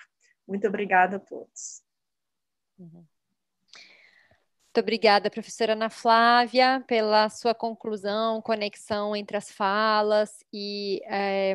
Muito 0.48 0.68
obrigada 0.68 1.18
a 1.18 1.20
todos. 1.20 1.84
Uhum. 2.78 3.06
Muito 4.80 4.86
obrigada, 4.86 5.30
professora 5.30 5.74
Ana 5.74 5.90
Flávia, 5.90 6.82
pela 6.88 7.28
sua 7.28 7.54
conclusão, 7.54 8.42
conexão 8.42 9.14
entre 9.14 9.36
as 9.36 9.52
falas 9.52 10.40
e 10.54 11.02
é, 11.06 11.54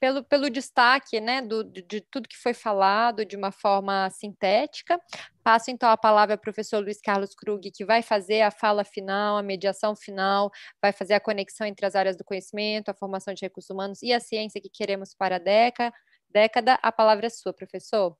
pelo, 0.00 0.24
pelo 0.24 0.48
destaque 0.48 1.20
né, 1.20 1.42
do, 1.42 1.62
de 1.62 2.00
tudo 2.00 2.26
que 2.26 2.38
foi 2.38 2.54
falado 2.54 3.26
de 3.26 3.36
uma 3.36 3.52
forma 3.52 4.08
sintética. 4.08 4.98
Passo 5.44 5.70
então 5.70 5.90
a 5.90 5.98
palavra 5.98 6.36
ao 6.36 6.40
professor 6.40 6.82
Luiz 6.82 6.98
Carlos 6.98 7.34
Krug, 7.34 7.70
que 7.70 7.84
vai 7.84 8.00
fazer 8.00 8.40
a 8.40 8.50
fala 8.50 8.84
final, 8.84 9.36
a 9.36 9.42
mediação 9.42 9.94
final, 9.94 10.50
vai 10.80 10.92
fazer 10.92 11.12
a 11.12 11.20
conexão 11.20 11.66
entre 11.66 11.84
as 11.84 11.94
áreas 11.94 12.16
do 12.16 12.24
conhecimento, 12.24 12.88
a 12.88 12.94
formação 12.94 13.34
de 13.34 13.42
recursos 13.42 13.68
humanos 13.68 14.02
e 14.02 14.14
a 14.14 14.20
ciência 14.20 14.62
que 14.62 14.70
queremos 14.70 15.14
para 15.14 15.36
a 15.36 15.38
década. 15.38 15.94
década. 16.30 16.78
A 16.82 16.90
palavra 16.90 17.26
é 17.26 17.30
sua, 17.30 17.52
professor. 17.52 18.16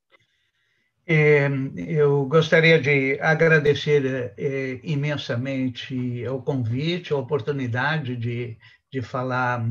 É, 1.11 1.49
eu 1.87 2.27
gostaria 2.27 2.78
de 2.78 3.19
agradecer 3.23 4.35
é, 4.37 4.78
imensamente 4.83 6.28
o 6.28 6.43
convite, 6.43 7.15
a 7.15 7.17
oportunidade 7.17 8.15
de, 8.15 8.59
de 8.93 9.01
falar 9.01 9.67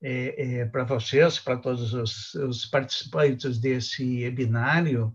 é, 0.00 0.64
para 0.66 0.84
vocês, 0.84 1.40
para 1.40 1.56
todos 1.56 1.92
os, 1.92 2.34
os, 2.34 2.66
participantes 2.66 3.58
desse 3.58 4.22
webinário, 4.22 5.12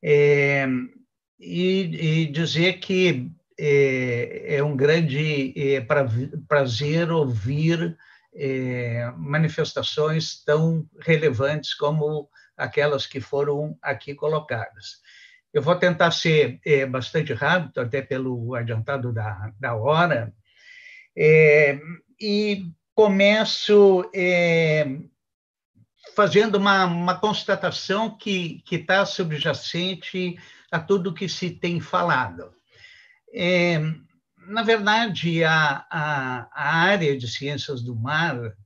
e, 0.00 0.60
e, 1.40 2.26
dizer 2.26 2.74
que 2.74 3.32
é, 3.58 4.62
um 4.62 4.76
grande 4.76 5.52
prazer 6.46 7.10
ouvir 7.10 7.98
manifestações 9.16 10.40
tão 10.44 10.88
relevantes 11.00 11.74
como 11.74 12.30
aquelas 12.62 13.06
que 13.06 13.20
foram 13.20 13.76
aqui 13.82 14.14
colocadas. 14.14 15.00
Eu 15.52 15.62
vou 15.62 15.76
tentar 15.76 16.10
ser 16.10 16.60
é, 16.64 16.86
bastante 16.86 17.32
rápido, 17.32 17.80
até 17.80 18.00
pelo 18.00 18.54
adiantado 18.54 19.12
da, 19.12 19.52
da 19.58 19.74
hora, 19.74 20.32
é, 21.16 21.78
e 22.20 22.66
começo 22.94 24.10
é, 24.14 24.86
fazendo 26.14 26.56
uma, 26.56 26.84
uma 26.86 27.18
constatação 27.18 28.16
que 28.16 28.62
está 28.70 29.04
subjacente 29.04 30.36
a 30.70 30.80
tudo 30.80 31.14
que 31.14 31.28
se 31.28 31.50
tem 31.50 31.80
falado. 31.80 32.54
É, 33.34 33.78
na 34.46 34.62
verdade, 34.62 35.44
a, 35.44 35.86
a, 35.90 36.48
a, 36.52 36.76
área 36.76 37.16
de 37.16 37.28
ciências 37.28 37.82
do 37.82 37.94
mar, 37.94 38.56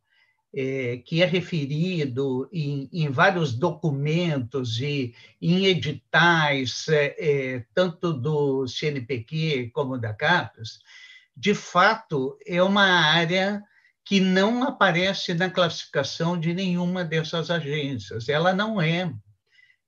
é, 0.56 0.96
que 1.04 1.22
é 1.22 1.26
referido 1.26 2.48
em, 2.50 2.88
em, 2.90 3.10
vários 3.10 3.52
documentos 3.52 4.80
e 4.80 5.14
em 5.40 5.66
editais, 5.66 6.86
é, 6.88 7.62
tanto 7.74 8.14
do 8.14 8.66
CNPq 8.66 9.70
como 9.74 9.98
da 9.98 10.14
CAPES, 10.14 10.78
de 11.36 11.54
fato, 11.54 12.38
é 12.46 12.62
uma 12.62 12.84
área 12.84 13.62
que 14.02 14.18
não 14.18 14.62
aparece 14.62 15.34
na 15.34 15.50
classificação 15.50 16.40
de 16.40 16.54
nenhuma 16.54 17.04
dessas 17.04 17.50
agências. 17.50 18.28
Ela 18.28 18.54
não 18.54 18.80
é 18.80 19.12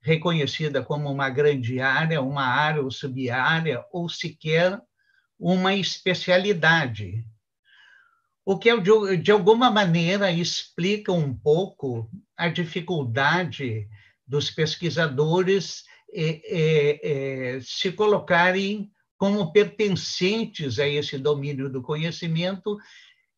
reconhecida 0.01 0.83
como 0.83 1.11
uma 1.11 1.29
grande 1.29 1.79
área, 1.79 2.21
uma 2.21 2.45
área 2.45 2.83
ou 2.83 2.91
subárea, 2.91 3.83
ou 3.91 4.07
sequer 4.07 4.79
uma 5.39 5.73
especialidade. 5.73 7.25
O 8.51 8.57
que, 8.57 8.71
de 9.21 9.31
alguma 9.31 9.69
maneira, 9.69 10.31
explica 10.31 11.11
um 11.11 11.31
pouco 11.31 12.09
a 12.35 12.47
dificuldade 12.47 13.87
dos 14.25 14.49
pesquisadores 14.49 15.83
é, 16.11 16.41
é, 16.45 16.99
é, 17.57 17.59
se 17.61 17.91
colocarem 17.91 18.89
como 19.19 19.53
pertencentes 19.53 20.79
a 20.79 20.87
esse 20.87 21.19
domínio 21.19 21.69
do 21.69 21.83
conhecimento 21.83 22.75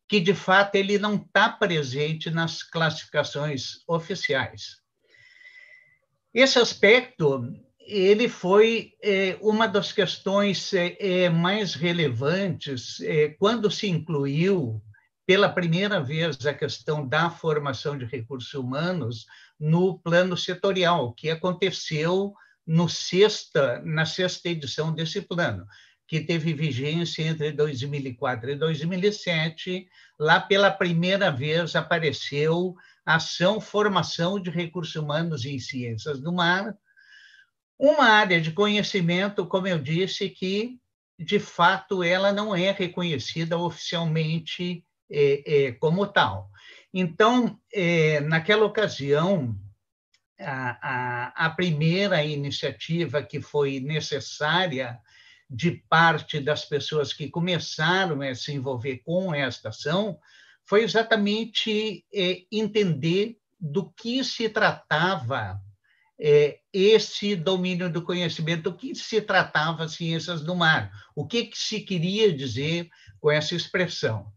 que 0.08 0.18
de 0.18 0.32
fato 0.32 0.76
ele 0.76 0.98
não 0.98 1.16
está 1.16 1.50
presente 1.50 2.30
nas 2.30 2.62
classificações 2.62 3.86
oficiais. 3.86 4.78
Esse 6.32 6.58
aspecto 6.58 7.52
ele 7.80 8.30
foi 8.30 8.94
é, 9.02 9.36
uma 9.42 9.66
das 9.66 9.92
questões 9.92 10.72
é, 10.72 10.96
é 10.98 11.28
mais 11.28 11.74
relevantes 11.74 12.96
quando 13.38 13.70
se 13.70 13.86
incluiu 13.86 14.82
pela 15.26 15.48
primeira 15.48 16.02
vez 16.02 16.44
a 16.46 16.54
questão 16.54 17.06
da 17.06 17.30
formação 17.30 17.96
de 17.96 18.04
recursos 18.04 18.52
humanos 18.54 19.26
no 19.58 19.98
plano 19.98 20.36
setorial, 20.36 21.12
que 21.12 21.30
aconteceu 21.30 22.34
no 22.66 22.88
sexta, 22.88 23.80
na 23.84 24.04
sexta 24.04 24.48
edição 24.48 24.92
desse 24.92 25.20
plano 25.20 25.66
que 26.12 26.20
teve 26.20 26.52
vigência 26.52 27.22
entre 27.22 27.52
2004 27.52 28.50
e 28.50 28.54
2007. 28.54 29.88
Lá, 30.18 30.38
pela 30.40 30.70
primeira 30.70 31.30
vez, 31.30 31.74
apareceu 31.74 32.74
a 33.06 33.14
ação 33.14 33.58
Formação 33.62 34.38
de 34.38 34.50
Recursos 34.50 34.94
Humanos 34.94 35.46
em 35.46 35.58
Ciências 35.58 36.20
do 36.20 36.30
Mar, 36.30 36.76
uma 37.78 38.04
área 38.04 38.40
de 38.42 38.52
conhecimento, 38.52 39.46
como 39.46 39.66
eu 39.66 39.78
disse, 39.78 40.28
que, 40.28 40.78
de 41.18 41.40
fato, 41.40 42.02
ela 42.02 42.30
não 42.30 42.54
é 42.54 42.70
reconhecida 42.70 43.56
oficialmente 43.56 44.84
como 45.78 46.06
tal. 46.06 46.50
Então, 46.92 47.58
é, 47.72 48.20
naquela 48.20 48.66
ocasião, 48.66 49.56
a, 50.38 50.78
a, 50.82 51.46
a 51.46 51.50
primeira 51.50 52.22
iniciativa 52.22 53.22
que 53.22 53.40
foi 53.40 53.80
necessária 53.80 54.98
de 55.48 55.82
parte 55.88 56.40
das 56.40 56.64
pessoas 56.64 57.12
que 57.12 57.28
começaram 57.28 58.20
a 58.20 58.34
se 58.34 58.52
envolver 58.52 58.98
com 59.04 59.34
esta 59.34 59.70
ação 59.70 60.18
foi 60.64 60.82
exatamente 60.82 62.04
é, 62.12 62.42
entender 62.50 63.38
do 63.58 63.90
que 63.92 64.22
se 64.24 64.48
tratava 64.48 65.60
é, 66.20 66.58
esse 66.72 67.34
domínio 67.34 67.90
do 67.90 68.02
conhecimento, 68.02 68.70
do 68.70 68.76
que 68.76 68.94
se 68.94 69.20
tratava 69.20 69.88
ciências 69.88 70.42
do 70.42 70.54
mar, 70.54 70.90
o 71.14 71.26
que, 71.26 71.46
que 71.46 71.58
se 71.58 71.80
queria 71.80 72.32
dizer 72.32 72.88
com 73.20 73.30
essa 73.30 73.54
expressão 73.54 74.32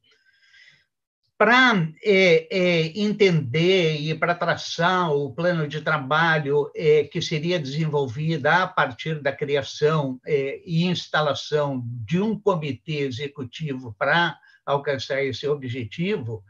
para 1.37 1.89
é, 2.01 2.47
é, 2.49 2.99
entender 2.99 3.97
e 3.99 4.15
para 4.15 4.33
traçar 4.33 5.11
o 5.11 5.33
plano 5.33 5.67
de 5.67 5.81
trabalho 5.81 6.71
é, 6.73 7.03
que 7.03 7.21
seria 7.21 7.59
desenvolvido 7.59 8.47
a 8.47 8.65
partir 8.65 9.21
da 9.21 9.33
criação 9.33 10.19
é, 10.25 10.61
e 10.65 10.85
instalação 10.85 11.83
de 11.85 12.21
um 12.21 12.39
comitê 12.39 12.99
executivo 12.99 13.93
para 13.99 14.37
alcançar 14.65 15.23
esse 15.23 15.45
objetivo, 15.45 16.43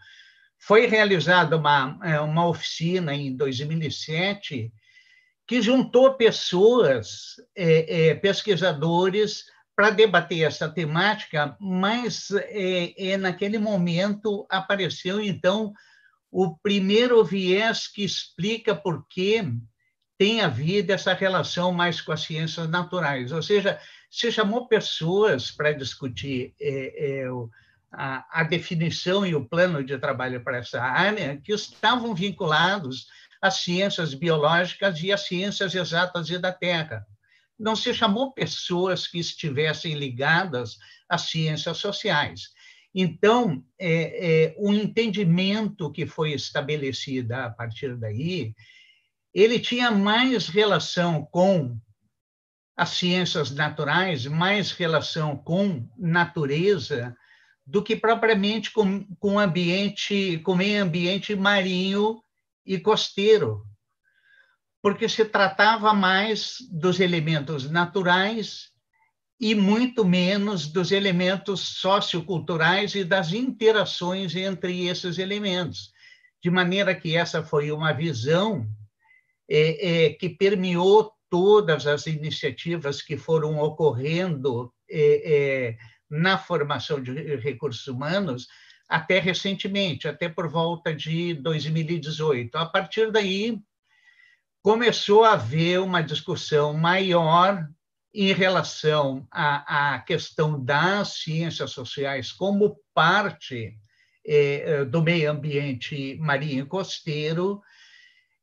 foi 0.57 0.85
realizada 0.85 1.57
uma, 1.57 1.99
é, 2.03 2.19
uma 2.19 2.47
oficina 2.47 3.13
em 3.13 3.35
2007 3.35 4.71
que 5.47 5.61
juntou 5.61 6.13
pessoas, 6.13 7.35
é, 7.55 8.13
pesquisadores, 8.15 9.45
para 9.75 9.89
debater 9.89 10.43
essa 10.43 10.69
temática, 10.69 11.55
mas 11.59 12.31
é, 12.31 13.11
é, 13.11 13.17
naquele 13.17 13.59
momento 13.59 14.47
apareceu, 14.49 15.19
então, 15.19 15.73
o 16.31 16.55
primeiro 16.57 17.23
viés 17.23 17.87
que 17.87 18.03
explica 18.03 18.73
por 18.73 19.05
que 19.07 19.43
tem 20.17 20.39
havido 20.39 20.93
essa 20.93 21.13
relação 21.13 21.73
mais 21.73 21.99
com 21.99 22.13
as 22.13 22.21
ciências 22.21 22.69
naturais. 22.69 23.33
Ou 23.33 23.43
seja, 23.43 23.77
se 24.09 24.31
chamou 24.31 24.67
pessoas 24.67 25.51
para 25.51 25.73
discutir 25.73 26.53
é, 26.59 27.23
é, 27.23 27.27
a, 27.91 28.41
a, 28.41 28.43
definição 28.43 29.25
e 29.25 29.35
o 29.35 29.43
plano 29.43 29.83
de 29.83 29.97
trabalho 29.97 30.41
para 30.41 30.57
essa 30.57 30.81
área 30.81 31.35
que 31.43 31.51
estavam 31.51 32.15
vinculados 32.15 33.07
às 33.41 33.55
ciências 33.55 34.13
biológicas 34.13 35.01
e 35.03 35.11
às 35.11 35.27
ciências 35.27 35.75
exatas 35.75 36.29
e 36.29 36.37
da 36.37 36.53
Terra 36.53 37.05
não 37.57 37.75
se 37.75 37.93
chamou 37.93 38.33
pessoas 38.33 39.07
que 39.07 39.19
estivessem 39.19 39.95
ligadas 39.95 40.77
às 41.09 41.23
ciências 41.29 41.77
sociais. 41.77 42.49
Então, 42.93 43.63
é, 43.79 44.51
é, 44.51 44.55
o 44.57 44.73
entendimento 44.73 45.91
que 45.91 46.05
foi 46.05 46.31
estabelecido 46.31 47.33
a 47.33 47.49
partir 47.49 47.95
daí, 47.97 48.53
ele 49.33 49.59
tinha 49.59 49.91
mais 49.91 50.47
relação 50.47 51.25
com 51.25 51.77
as 52.75 52.89
ciências 52.89 53.51
naturais, 53.51 54.25
mais 54.25 54.71
relação 54.71 55.35
com 55.35 55.89
natureza, 55.97 57.15
do 57.65 57.81
que 57.81 57.95
propriamente 57.95 58.71
com, 58.71 59.03
com 59.17 59.39
ambiente, 59.39 60.39
com 60.39 60.55
meio 60.55 60.83
ambiente 60.83 61.35
marinho 61.35 62.21
e 62.65 62.79
costeiro 62.79 63.65
porque 64.85 65.09
se 65.09 65.25
tratava 65.25 65.95
mais 65.95 66.57
dos 66.69 66.99
elementos 66.99 67.67
naturais 67.67 68.69
e 69.39 69.55
muito 69.55 70.05
menos 70.05 70.67
dos 70.67 70.91
elementos 70.91 71.59
socioculturais 71.79 72.93
e 72.93 73.03
das 73.03 73.33
interações 73.33 74.35
entre 74.35 74.85
esses 74.85 75.17
elementos. 75.17 75.91
De 76.39 76.51
maneira 76.51 76.93
que 76.93 77.17
essa 77.17 77.41
foi 77.41 77.71
uma 77.71 77.93
visão 77.93 78.63
é, 79.49 80.05
é, 80.05 80.09
que 80.11 80.29
permeou 80.29 81.11
todas 81.31 81.87
as 81.87 82.05
iniciativas 82.05 83.01
que 83.01 83.17
foram 83.17 83.57
ocorrendo 83.57 84.71
é, 84.87 85.33
é 85.33 85.77
na 86.07 86.37
formação 86.37 87.01
de 87.01 87.37
recursos 87.37 87.87
humanos 87.87 88.47
até 88.87 89.17
recentemente, 89.17 90.07
até 90.07 90.29
por 90.29 90.47
volta 90.47 90.93
de 90.93 91.33
2018. 91.33 92.55
A 92.55 92.67
partir 92.67 93.11
daí, 93.11 93.59
começou 94.65 95.23
a 95.23 95.33
haver 95.33 95.79
uma 95.79 96.01
discussão 96.01 96.73
maior 96.73 97.69
em 98.11 98.33
relação 98.33 99.27
à, 99.29 99.93
à 99.93 99.99
questão 99.99 100.59
das 100.59 101.19
ciências 101.19 101.69
sociais 101.69 102.31
como 102.31 102.75
parte 102.91 103.77
é, 104.25 104.83
do 104.83 105.03
meio 105.03 105.29
ambiente 105.29 106.17
marinho 106.19 106.63
e 106.63 106.67
costeiro, 106.67 107.61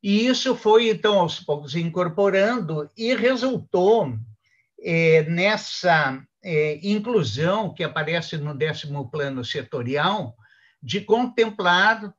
e 0.01 0.29
isso 0.29 0.55
foi, 0.55 0.91
então, 0.91 1.19
aos 1.19 1.41
poucos 1.41 1.75
incorporando 1.75 2.89
e 2.97 3.17
resultou 3.17 4.17
é, 4.81 5.25
nessa 5.25 6.25
inclusão 6.85 7.75
que 7.75 7.83
aparece 7.83 8.37
no 8.37 8.55
décimo 8.55 9.11
plano 9.11 9.45
setorial 9.45 10.37
de 10.81 11.01
contemplar 11.01 12.15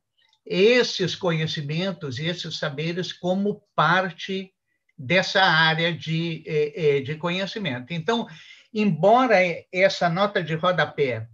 esses 0.45 1.15
conhecimentos 1.15 2.19
esses 2.19 2.57
saberes 2.57 3.13
como 3.13 3.63
parte 3.75 4.53
dessa 4.97 5.41
área 5.41 5.93
de, 5.93 6.43
é, 6.45 6.97
é, 6.97 7.01
de 7.01 7.15
conhecimento. 7.15 7.91
Então, 7.91 8.27
embora 8.73 9.35
essa 9.71 10.09
nota 10.09 10.43
de 10.43 10.53
rodapé 10.55 11.27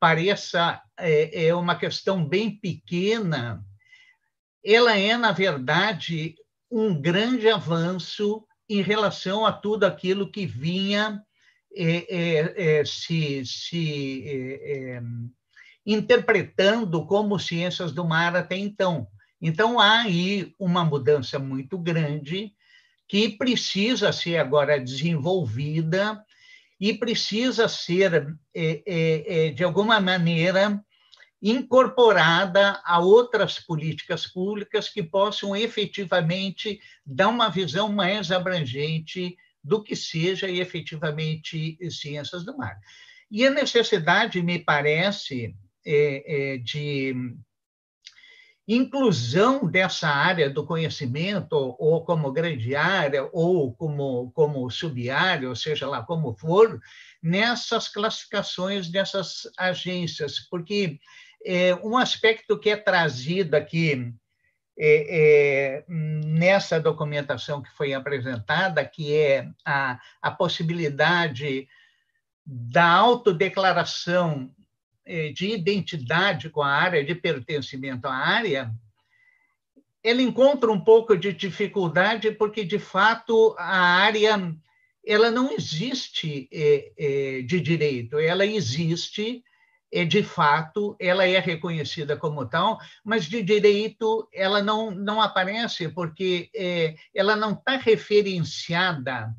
pareça 0.00 0.82
é, 0.98 1.46
é 1.46 1.54
uma 1.54 1.76
questão 1.76 2.26
bem 2.26 2.50
pequena, 2.50 3.64
ela 4.64 4.98
é, 4.98 5.16
na 5.16 5.32
verdade, 5.32 6.34
um 6.70 7.00
grande 7.00 7.48
avanço 7.48 8.46
em 8.68 8.82
relação 8.82 9.46
a 9.46 9.52
tudo 9.52 9.84
aquilo 9.84 10.30
que 10.30 10.46
vinha 10.46 11.22
é, 11.76 12.78
é, 12.80 12.84
se, 12.84 13.44
se 13.44 14.24
interpretando 15.86 17.06
como 17.06 17.38
ciências 17.38 17.92
do 17.92 18.04
mar 18.04 18.34
até 18.36 18.56
então. 18.56 19.06
Então, 19.40 19.78
há 19.78 20.02
aí 20.02 20.54
uma 20.58 20.84
mudança 20.84 21.38
muito 21.38 21.76
grande 21.78 22.52
que 23.06 23.28
precisa 23.28 24.12
ser 24.12 24.38
agora 24.38 24.80
desenvolvida 24.80 26.24
e 26.80 26.94
precisa 26.94 27.68
ser, 27.68 28.34
é, 28.54 28.82
é, 28.86 29.46
é, 29.46 29.50
de 29.50 29.62
alguma 29.62 30.00
maneira, 30.00 30.82
incorporada 31.40 32.80
a 32.84 32.98
outras 33.00 33.58
políticas 33.58 34.26
públicas 34.26 34.88
que 34.88 35.02
possam 35.02 35.54
efetivamente 35.54 36.80
dar 37.04 37.28
uma 37.28 37.50
visão 37.50 37.92
mais 37.92 38.32
abrangente 38.32 39.36
do 39.62 39.82
que 39.82 39.94
seja 39.94 40.48
efetivamente 40.48 41.78
ciências 41.90 42.44
do 42.44 42.56
mar. 42.56 42.78
E 43.30 43.46
a 43.46 43.50
necessidade, 43.50 44.42
me 44.42 44.58
parece, 44.58 45.54
de 45.84 47.36
inclusão 48.66 49.66
dessa 49.66 50.08
área 50.08 50.48
do 50.48 50.64
conhecimento, 50.64 51.76
ou 51.78 52.02
como 52.04 52.32
grande 52.32 52.74
área, 52.74 53.28
ou 53.32 53.74
como, 53.74 54.30
como 54.32 54.70
sub-área, 54.70 55.48
ou 55.48 55.54
seja 55.54 55.86
lá 55.86 56.02
como 56.02 56.34
for, 56.34 56.80
nessas 57.22 57.88
classificações 57.88 58.88
dessas 58.88 59.42
agências, 59.58 60.40
porque 60.50 60.98
é, 61.44 61.74
um 61.76 61.96
aspecto 61.96 62.58
que 62.58 62.70
é 62.70 62.76
trazido 62.76 63.54
aqui 63.54 64.14
é, 64.78 65.78
é, 65.78 65.84
nessa 65.88 66.80
documentação 66.80 67.62
que 67.62 67.70
foi 67.72 67.92
apresentada, 67.92 68.84
que 68.84 69.14
é 69.14 69.48
a, 69.64 70.00
a 70.22 70.30
possibilidade 70.30 71.68
da 72.46 72.90
autodeclaração 72.90 74.50
é, 74.50 74.63
de 75.34 75.50
identidade 75.50 76.48
com 76.48 76.62
a 76.62 76.68
área, 76.68 77.04
de 77.04 77.14
pertencimento 77.14 78.06
à 78.06 78.14
área, 78.14 78.72
ele 80.02 80.22
encontra 80.22 80.70
um 80.70 80.80
pouco 80.80 81.16
de 81.16 81.32
dificuldade 81.32 82.30
porque, 82.32 82.64
de 82.64 82.78
fato, 82.78 83.54
a 83.58 83.76
área 83.76 84.54
ela 85.06 85.30
não 85.30 85.52
existe 85.52 86.48
é, 86.52 86.92
é, 86.96 87.42
de 87.42 87.60
direito, 87.60 88.18
ela 88.18 88.44
existe 88.44 89.42
é 89.92 90.04
de 90.04 90.24
fato, 90.24 90.96
ela 90.98 91.24
é 91.24 91.38
reconhecida 91.38 92.16
como 92.16 92.44
tal, 92.46 92.80
mas 93.04 93.26
de 93.26 93.40
direito 93.42 94.28
ela 94.32 94.60
não, 94.60 94.90
não 94.90 95.22
aparece, 95.22 95.88
porque 95.88 96.50
ela 97.14 97.36
não 97.36 97.52
está 97.52 97.76
referenciada 97.76 99.32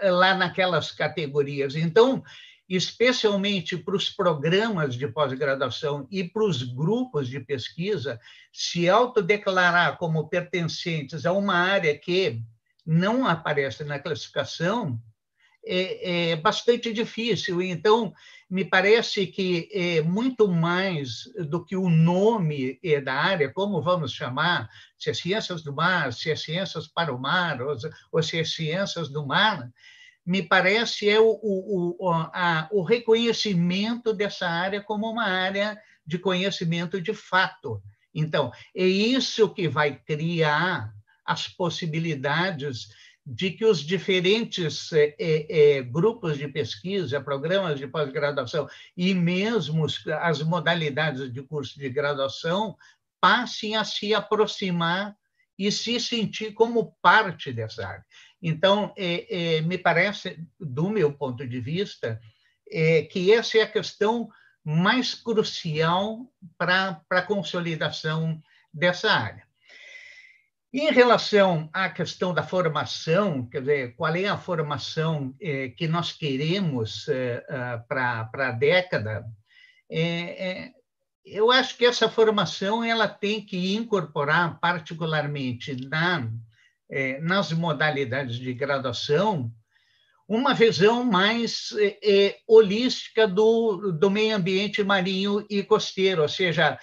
lá 0.00 0.36
naquelas 0.36 0.92
categorias. 0.92 1.74
Então, 1.74 2.22
especialmente 2.68 3.76
para 3.76 3.96
os 3.96 4.08
programas 4.08 4.94
de 4.94 5.06
pós-graduação 5.06 6.06
e 6.10 6.24
para 6.24 6.44
os 6.44 6.62
grupos 6.62 7.28
de 7.28 7.40
pesquisa, 7.40 8.18
se 8.52 8.88
autodeclarar 8.88 9.98
como 9.98 10.28
pertencentes 10.28 11.26
a 11.26 11.32
uma 11.32 11.54
área 11.54 11.96
que 11.96 12.40
não 12.86 13.26
aparece 13.26 13.84
na 13.84 13.98
classificação, 13.98 15.00
é, 15.66 16.30
é 16.32 16.36
bastante 16.36 16.92
difícil. 16.92 17.62
Então, 17.62 18.12
me 18.48 18.64
parece 18.64 19.26
que 19.26 19.68
é 19.72 20.02
muito 20.02 20.46
mais 20.48 21.24
do 21.48 21.64
que 21.64 21.76
o 21.76 21.88
nome 21.88 22.78
é 22.82 23.00
da 23.00 23.14
área, 23.14 23.52
como 23.52 23.82
vamos 23.82 24.12
chamar, 24.12 24.68
se 24.98 25.10
é 25.10 25.14
ciências 25.14 25.62
do 25.62 25.74
mar, 25.74 26.12
se 26.12 26.30
é 26.30 26.36
ciências 26.36 26.86
para 26.86 27.14
o 27.14 27.18
mar, 27.18 27.60
ou, 27.62 27.76
ou 28.12 28.22
se 28.22 28.38
é 28.38 28.44
ciências 28.44 29.08
do 29.08 29.26
mar, 29.26 29.70
me 30.24 30.42
parece 30.42 31.08
é 31.08 31.20
o, 31.20 31.28
o, 31.42 31.96
o, 31.98 32.10
a, 32.10 32.68
o 32.72 32.82
reconhecimento 32.82 34.12
dessa 34.12 34.48
área 34.48 34.80
como 34.80 35.10
uma 35.10 35.26
área 35.26 35.78
de 36.06 36.18
conhecimento 36.18 37.00
de 37.00 37.12
fato. 37.12 37.82
Então, 38.14 38.52
é 38.74 38.84
isso 38.84 39.52
que 39.52 39.68
vai 39.68 39.96
criar 39.96 40.92
as 41.24 41.48
possibilidades 41.48 42.88
de 43.26 43.50
que 43.50 43.64
os 43.64 43.80
diferentes 43.80 44.92
é, 44.92 45.14
é, 45.18 45.82
grupos 45.82 46.36
de 46.36 46.46
pesquisa, 46.46 47.20
programas 47.20 47.78
de 47.78 47.86
pós-graduação 47.86 48.68
e 48.94 49.14
mesmo 49.14 49.86
as 50.20 50.42
modalidades 50.42 51.32
de 51.32 51.42
curso 51.42 51.78
de 51.78 51.88
graduação 51.88 52.76
passem 53.20 53.76
a 53.76 53.84
se 53.84 54.14
aproximar 54.14 55.16
e 55.58 55.72
se 55.72 55.98
sentir 55.98 56.52
como 56.52 56.94
parte 57.00 57.52
dessa 57.52 57.86
área. 57.86 58.04
Então, 58.46 58.92
é, 58.94 59.56
é, 59.56 59.60
me 59.62 59.78
parece, 59.78 60.38
do 60.60 60.90
meu 60.90 61.10
ponto 61.14 61.46
de 61.46 61.60
vista, 61.60 62.20
é, 62.70 63.02
que 63.02 63.32
essa 63.32 63.56
é 63.56 63.62
a 63.62 63.70
questão 63.70 64.28
mais 64.62 65.14
crucial 65.14 66.30
para 66.58 67.00
a 67.08 67.22
consolidação 67.22 68.42
dessa 68.72 69.10
área. 69.10 69.44
Em 70.70 70.90
relação 70.90 71.70
à 71.72 71.88
questão 71.88 72.34
da 72.34 72.42
formação, 72.42 73.46
quer 73.46 73.60
dizer, 73.60 73.96
qual 73.96 74.14
é 74.14 74.26
a 74.26 74.36
formação 74.36 75.34
eh, 75.40 75.68
que 75.68 75.86
nós 75.86 76.12
queremos 76.12 77.08
eh, 77.08 77.46
eh, 77.48 77.78
para 77.88 78.28
a 78.32 78.50
década, 78.50 79.24
eu 81.24 81.52
acho 81.52 81.76
que 81.78 81.86
essa 81.86 82.08
formação 82.08 82.82
ela 82.82 83.06
tem 83.06 83.40
que 83.40 83.76
incorporar, 83.76 84.58
particularmente 84.58 85.76
na, 85.88 86.28
nas 87.22 87.52
modalidades 87.52 88.36
de 88.36 88.52
graduação, 88.52 89.50
uma 90.28 90.54
visão 90.54 91.04
mais 91.04 91.70
holística 92.46 93.26
do, 93.26 93.92
do 93.92 94.10
meio 94.10 94.36
ambiente 94.36 94.82
marinho 94.82 95.44
e 95.50 95.62
costeiro, 95.62 96.22
ou 96.22 96.28
seja, 96.28 96.78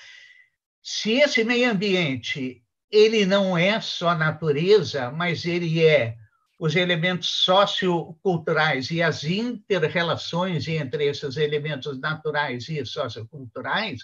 se 0.81 1.13
esse 1.13 1.43
meio 1.43 1.71
ambiente 1.71 2.63
ele 2.91 3.25
não 3.25 3.57
é 3.57 3.79
só 3.79 4.13
natureza, 4.13 5.11
mas 5.11 5.45
ele 5.45 5.83
é 5.83 6.17
os 6.59 6.75
elementos 6.75 7.29
socioculturais 7.29 8.91
e 8.91 9.01
as 9.01 9.23
interrelações 9.23 10.67
entre 10.67 11.05
esses 11.05 11.37
elementos 11.37 11.99
naturais 11.99 12.67
e 12.69 12.85
socioculturais, 12.85 14.01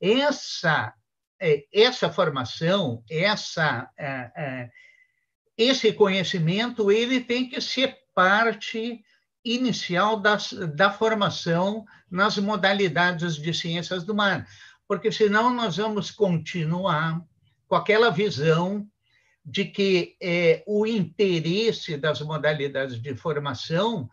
essa 0.00 0.94
é, 1.40 1.64
essa 1.72 2.10
formação, 2.10 3.02
essa 3.10 3.90
é, 3.98 4.30
é, 4.36 4.70
esse 5.56 5.92
conhecimento, 5.92 6.90
ele 6.90 7.20
tem 7.20 7.48
que 7.48 7.60
ser 7.60 7.96
parte 8.14 9.02
inicial 9.44 10.18
das, 10.18 10.52
da 10.52 10.90
formação 10.90 11.84
nas 12.10 12.36
modalidades 12.38 13.36
de 13.36 13.54
ciências 13.54 14.04
do 14.04 14.14
mar, 14.14 14.46
porque 14.88 15.10
senão 15.10 15.54
nós 15.54 15.76
vamos 15.76 16.10
continuar 16.10 17.22
com 17.68 17.76
aquela 17.76 18.10
visão 18.10 18.86
de 19.44 19.64
que 19.64 20.16
é, 20.20 20.64
o 20.66 20.86
interesse 20.86 21.96
das 21.96 22.20
modalidades 22.20 23.00
de 23.00 23.14
formação 23.14 24.10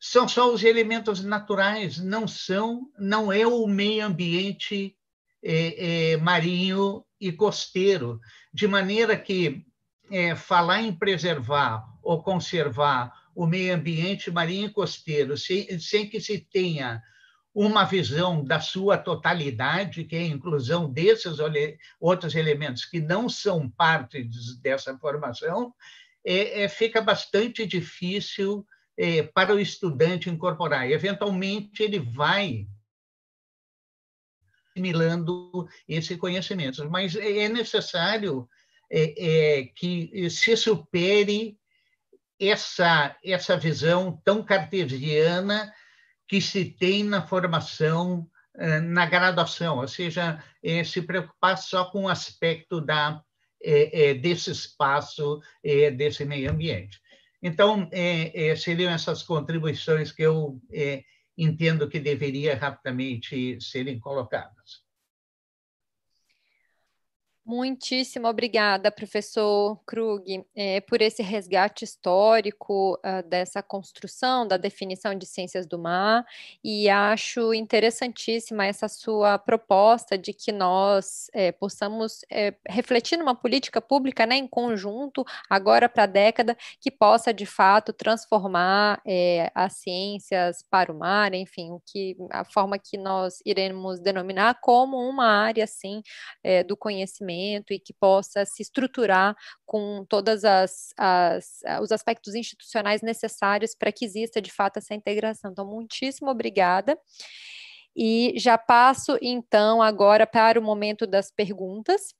são 0.00 0.28
só 0.28 0.52
os 0.52 0.62
elementos 0.62 1.24
naturais, 1.24 1.98
não 1.98 2.28
são, 2.28 2.88
não 2.96 3.32
é 3.32 3.44
o 3.44 3.66
meio 3.66 4.06
ambiente 4.06 4.96
é, 5.42 6.12
é, 6.12 6.16
marinho 6.16 7.04
e 7.20 7.32
costeiro, 7.32 8.20
de 8.54 8.68
maneira 8.68 9.16
que 9.16 9.66
é, 10.10 10.34
falar 10.34 10.82
em 10.82 10.92
preservar 10.92 11.84
ou 12.02 12.22
conservar 12.22 13.12
o 13.34 13.46
meio 13.46 13.74
ambiente 13.74 14.30
marinho 14.30 14.66
e 14.66 14.72
costeiro, 14.72 15.36
sem, 15.36 15.78
sem 15.78 16.08
que 16.08 16.20
se 16.20 16.38
tenha 16.38 17.02
uma 17.54 17.84
visão 17.84 18.44
da 18.44 18.60
sua 18.60 18.96
totalidade, 18.96 20.04
que 20.04 20.16
é 20.16 20.20
a 20.20 20.26
inclusão 20.26 20.92
desses 20.92 21.38
outros 22.00 22.34
elementos 22.34 22.84
que 22.84 23.00
não 23.00 23.28
são 23.28 23.68
parte 23.68 24.28
dessa 24.60 24.96
formação, 24.98 25.74
é, 26.24 26.62
é, 26.62 26.68
fica 26.68 27.00
bastante 27.00 27.66
difícil 27.66 28.66
é, 28.96 29.22
para 29.22 29.54
o 29.54 29.60
estudante 29.60 30.28
incorporar. 30.28 30.90
Eventualmente, 30.90 31.82
ele 31.82 31.98
vai 31.98 32.66
assimilando 34.70 35.66
esse 35.88 36.16
conhecimento, 36.16 36.88
mas 36.88 37.16
é 37.16 37.48
necessário 37.48 38.48
é, 38.90 39.58
é, 39.58 39.64
que 39.64 40.30
se 40.30 40.56
supere 40.56 41.58
essa, 42.38 43.16
essa 43.24 43.56
visão 43.56 44.20
tão 44.24 44.42
cartesiana 44.42 45.72
que 46.28 46.40
se 46.40 46.64
tem 46.64 47.02
na 47.02 47.26
formação, 47.26 48.28
eh, 48.56 48.80
na 48.80 49.06
graduação, 49.06 49.78
ou 49.78 49.88
seja, 49.88 50.42
eh, 50.62 50.84
se 50.84 51.02
preocupar 51.02 51.56
só 51.56 51.86
com 51.86 52.04
o 52.04 52.08
aspecto 52.08 52.80
da, 52.80 53.20
eh, 53.62 54.14
desse 54.14 54.50
espaço, 54.50 55.40
desse 55.96 56.24
meio 56.24 56.50
ambiente. 56.50 57.00
Então, 57.42 57.88
seriam 58.56 58.92
essas 58.92 59.22
contribuições 59.22 60.10
que 60.12 60.22
eu 60.22 60.60
entendo 61.36 61.88
que 61.88 62.00
deveria 62.00 62.56
rapidamente 62.56 63.60
serem 63.60 63.98
colocadas. 64.00 64.87
Muitíssimo 67.50 68.28
obrigada, 68.28 68.92
professor 68.92 69.80
Krug, 69.86 70.44
é, 70.54 70.82
por 70.82 71.00
esse 71.00 71.22
resgate 71.22 71.82
histórico 71.82 72.96
uh, 72.96 73.26
dessa 73.26 73.62
construção 73.62 74.46
da 74.46 74.58
definição 74.58 75.14
de 75.14 75.24
ciências 75.24 75.66
do 75.66 75.78
mar, 75.78 76.26
e 76.62 76.90
acho 76.90 77.54
interessantíssima 77.54 78.66
essa 78.66 78.86
sua 78.86 79.38
proposta 79.38 80.18
de 80.18 80.34
que 80.34 80.52
nós 80.52 81.30
é, 81.32 81.50
possamos 81.50 82.20
é, 82.30 82.54
refletir 82.68 83.16
numa 83.16 83.34
política 83.34 83.80
pública 83.80 84.26
né, 84.26 84.36
em 84.36 84.46
conjunto, 84.46 85.24
agora 85.48 85.88
para 85.88 86.02
a 86.02 86.06
década, 86.06 86.54
que 86.78 86.90
possa 86.90 87.32
de 87.32 87.46
fato 87.46 87.94
transformar 87.94 89.00
as 89.54 89.72
ciências 89.78 90.62
para 90.70 90.92
o 90.92 90.98
mar, 90.98 91.32
enfim, 91.32 91.70
o 91.70 91.80
que, 91.80 92.14
a 92.30 92.44
forma 92.44 92.78
que 92.78 92.98
nós 92.98 93.38
iremos 93.42 94.00
denominar 94.00 94.58
como 94.60 94.98
uma 94.98 95.24
área 95.24 95.64
assim, 95.64 96.02
do 96.66 96.76
conhecimento 96.76 97.37
e 97.70 97.78
que 97.78 97.92
possa 97.92 98.44
se 98.44 98.62
estruturar 98.62 99.36
com 99.64 100.04
todos 100.08 100.42
os 101.82 101.92
aspectos 101.92 102.34
institucionais 102.34 103.02
necessários 103.02 103.74
para 103.74 103.92
que 103.92 104.04
exista 104.04 104.40
de 104.40 104.50
fato 104.50 104.78
essa 104.78 104.94
integração. 104.94 105.50
Então, 105.50 105.66
muitíssimo 105.66 106.30
obrigada. 106.30 106.98
E 107.96 108.34
já 108.36 108.56
passo 108.56 109.18
então 109.20 109.82
agora 109.82 110.26
para 110.26 110.60
o 110.60 110.62
momento 110.62 111.06
das 111.06 111.30
perguntas. 111.30 112.14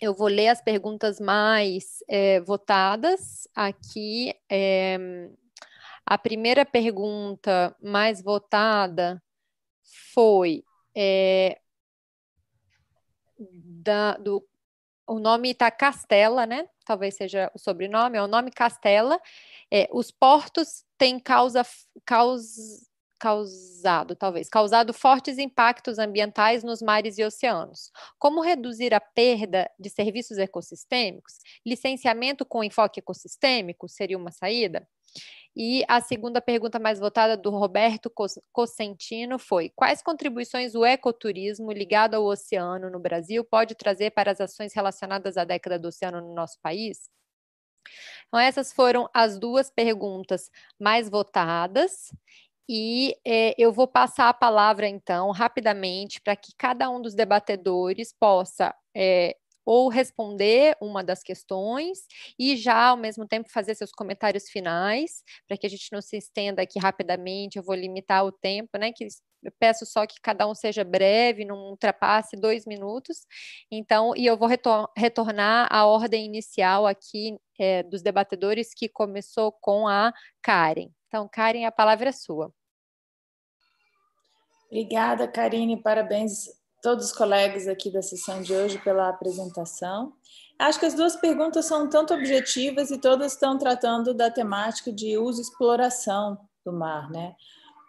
Eu 0.00 0.14
vou 0.14 0.28
ler 0.28 0.48
as 0.48 0.62
perguntas 0.62 1.20
mais 1.20 1.98
é, 2.08 2.40
votadas 2.40 3.48
aqui. 3.54 4.34
É, 4.50 4.98
a 6.04 6.18
primeira 6.18 6.66
pergunta 6.66 7.74
mais 7.82 8.22
votada 8.22 9.22
foi 10.12 10.64
é, 10.96 11.58
da, 13.82 14.16
do 14.16 14.46
o 15.06 15.18
nome 15.18 15.50
está 15.50 15.70
Castela, 15.72 16.46
né? 16.46 16.68
Talvez 16.84 17.16
seja 17.16 17.50
o 17.52 17.58
sobrenome, 17.58 18.16
é 18.16 18.22
o 18.22 18.28
nome 18.28 18.52
Castela. 18.52 19.20
É, 19.72 19.88
os 19.92 20.12
portos 20.12 20.84
têm 20.96 21.18
causa, 21.18 21.66
caus, 22.04 22.88
causado, 23.18 24.14
talvez, 24.14 24.48
causado 24.48 24.94
fortes 24.94 25.36
impactos 25.36 25.98
ambientais 25.98 26.62
nos 26.62 26.80
mares 26.80 27.18
e 27.18 27.24
oceanos. 27.24 27.90
Como 28.20 28.40
reduzir 28.40 28.94
a 28.94 29.00
perda 29.00 29.68
de 29.78 29.90
serviços 29.90 30.38
ecossistêmicos? 30.38 31.34
Licenciamento 31.66 32.46
com 32.46 32.62
enfoque 32.62 33.00
ecossistêmico 33.00 33.88
seria 33.88 34.16
uma 34.16 34.30
saída? 34.30 34.88
E 35.56 35.84
a 35.88 36.00
segunda 36.00 36.40
pergunta 36.40 36.78
mais 36.78 36.98
votada 37.00 37.36
do 37.36 37.50
Roberto 37.50 38.10
Cosentino 38.52 39.38
foi: 39.38 39.70
quais 39.74 40.02
contribuições 40.02 40.74
o 40.74 40.84
ecoturismo 40.84 41.72
ligado 41.72 42.14
ao 42.14 42.24
oceano 42.24 42.88
no 42.90 43.00
Brasil 43.00 43.44
pode 43.44 43.74
trazer 43.74 44.10
para 44.12 44.30
as 44.32 44.40
ações 44.40 44.72
relacionadas 44.74 45.36
à 45.36 45.44
década 45.44 45.78
do 45.78 45.88
oceano 45.88 46.20
no 46.20 46.34
nosso 46.34 46.58
país? 46.62 47.08
Então, 48.28 48.38
essas 48.40 48.72
foram 48.72 49.08
as 49.12 49.38
duas 49.38 49.70
perguntas 49.70 50.50
mais 50.78 51.08
votadas. 51.10 52.12
E 52.68 53.16
eh, 53.26 53.54
eu 53.58 53.72
vou 53.72 53.88
passar 53.88 54.28
a 54.28 54.34
palavra, 54.34 54.88
então, 54.88 55.30
rapidamente, 55.32 56.20
para 56.20 56.36
que 56.36 56.52
cada 56.56 56.88
um 56.90 57.02
dos 57.02 57.14
debatedores 57.14 58.14
possa 58.18 58.74
eh, 58.96 59.36
ou 59.64 59.88
responder 59.88 60.76
uma 60.80 61.02
das 61.02 61.22
questões 61.22 62.00
e 62.38 62.56
já 62.56 62.88
ao 62.88 62.96
mesmo 62.96 63.26
tempo 63.26 63.50
fazer 63.50 63.74
seus 63.74 63.92
comentários 63.92 64.48
finais, 64.48 65.22
para 65.46 65.56
que 65.56 65.66
a 65.66 65.70
gente 65.70 65.88
não 65.92 66.00
se 66.00 66.16
estenda 66.16 66.62
aqui 66.62 66.78
rapidamente, 66.78 67.58
eu 67.58 67.62
vou 67.62 67.74
limitar 67.74 68.24
o 68.24 68.32
tempo, 68.32 68.78
né? 68.78 68.92
Que 68.92 69.06
eu 69.42 69.52
peço 69.58 69.86
só 69.86 70.06
que 70.06 70.20
cada 70.20 70.46
um 70.46 70.54
seja 70.54 70.84
breve, 70.84 71.44
não 71.44 71.70
ultrapasse 71.70 72.36
dois 72.36 72.66
minutos. 72.66 73.26
Então, 73.70 74.14
e 74.16 74.26
eu 74.26 74.36
vou 74.36 74.48
retor 74.48 74.90
retornar 74.96 75.66
à 75.70 75.86
ordem 75.86 76.26
inicial 76.26 76.86
aqui 76.86 77.38
é, 77.58 77.82
dos 77.82 78.02
debatedores, 78.02 78.74
que 78.74 78.88
começou 78.88 79.50
com 79.52 79.88
a 79.88 80.12
Karen. 80.42 80.90
Então, 81.08 81.28
Karen, 81.28 81.64
a 81.64 81.72
palavra 81.72 82.10
é 82.10 82.12
sua. 82.12 82.52
Obrigada, 84.70 85.26
Karine. 85.26 85.82
Parabéns 85.82 86.59
todos 86.82 87.06
os 87.06 87.12
colegas 87.12 87.68
aqui 87.68 87.90
da 87.90 88.02
sessão 88.02 88.42
de 88.42 88.54
hoje 88.54 88.78
pela 88.78 89.08
apresentação. 89.08 90.12
Acho 90.58 90.78
que 90.78 90.86
as 90.86 90.94
duas 90.94 91.16
perguntas 91.16 91.66
são 91.66 91.88
tanto 91.88 92.12
objetivas 92.12 92.90
e 92.90 92.98
todas 92.98 93.32
estão 93.32 93.56
tratando 93.56 94.12
da 94.12 94.30
temática 94.30 94.92
de 94.92 95.16
uso 95.16 95.40
e 95.40 95.42
exploração 95.42 96.38
do 96.64 96.72
mar, 96.72 97.10
né? 97.10 97.34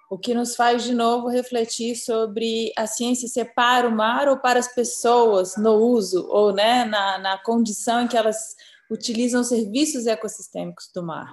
O 0.10 0.18
que 0.18 0.34
nos 0.34 0.56
faz 0.56 0.84
de 0.84 0.94
novo 0.94 1.30
refletir 1.30 1.96
sobre 1.96 2.72
a 2.78 2.86
ciência 2.86 3.28
ser 3.28 3.54
para 3.54 3.88
o 3.88 3.92
mar 3.96 4.28
ou 4.28 4.38
para 4.38 4.60
as 4.60 4.74
pessoas 4.74 5.56
no 5.56 5.74
uso, 5.74 6.28
ou 6.30 6.54
né, 6.54 6.84
na, 6.84 7.18
na 7.18 7.38
condição 7.38 8.02
em 8.02 8.08
que 8.08 8.18
elas 8.18 8.56
utilizam 8.90 9.42
serviços 9.42 10.08
ecossistêmicos 10.08 10.90
do 10.94 11.02
mar. 11.02 11.32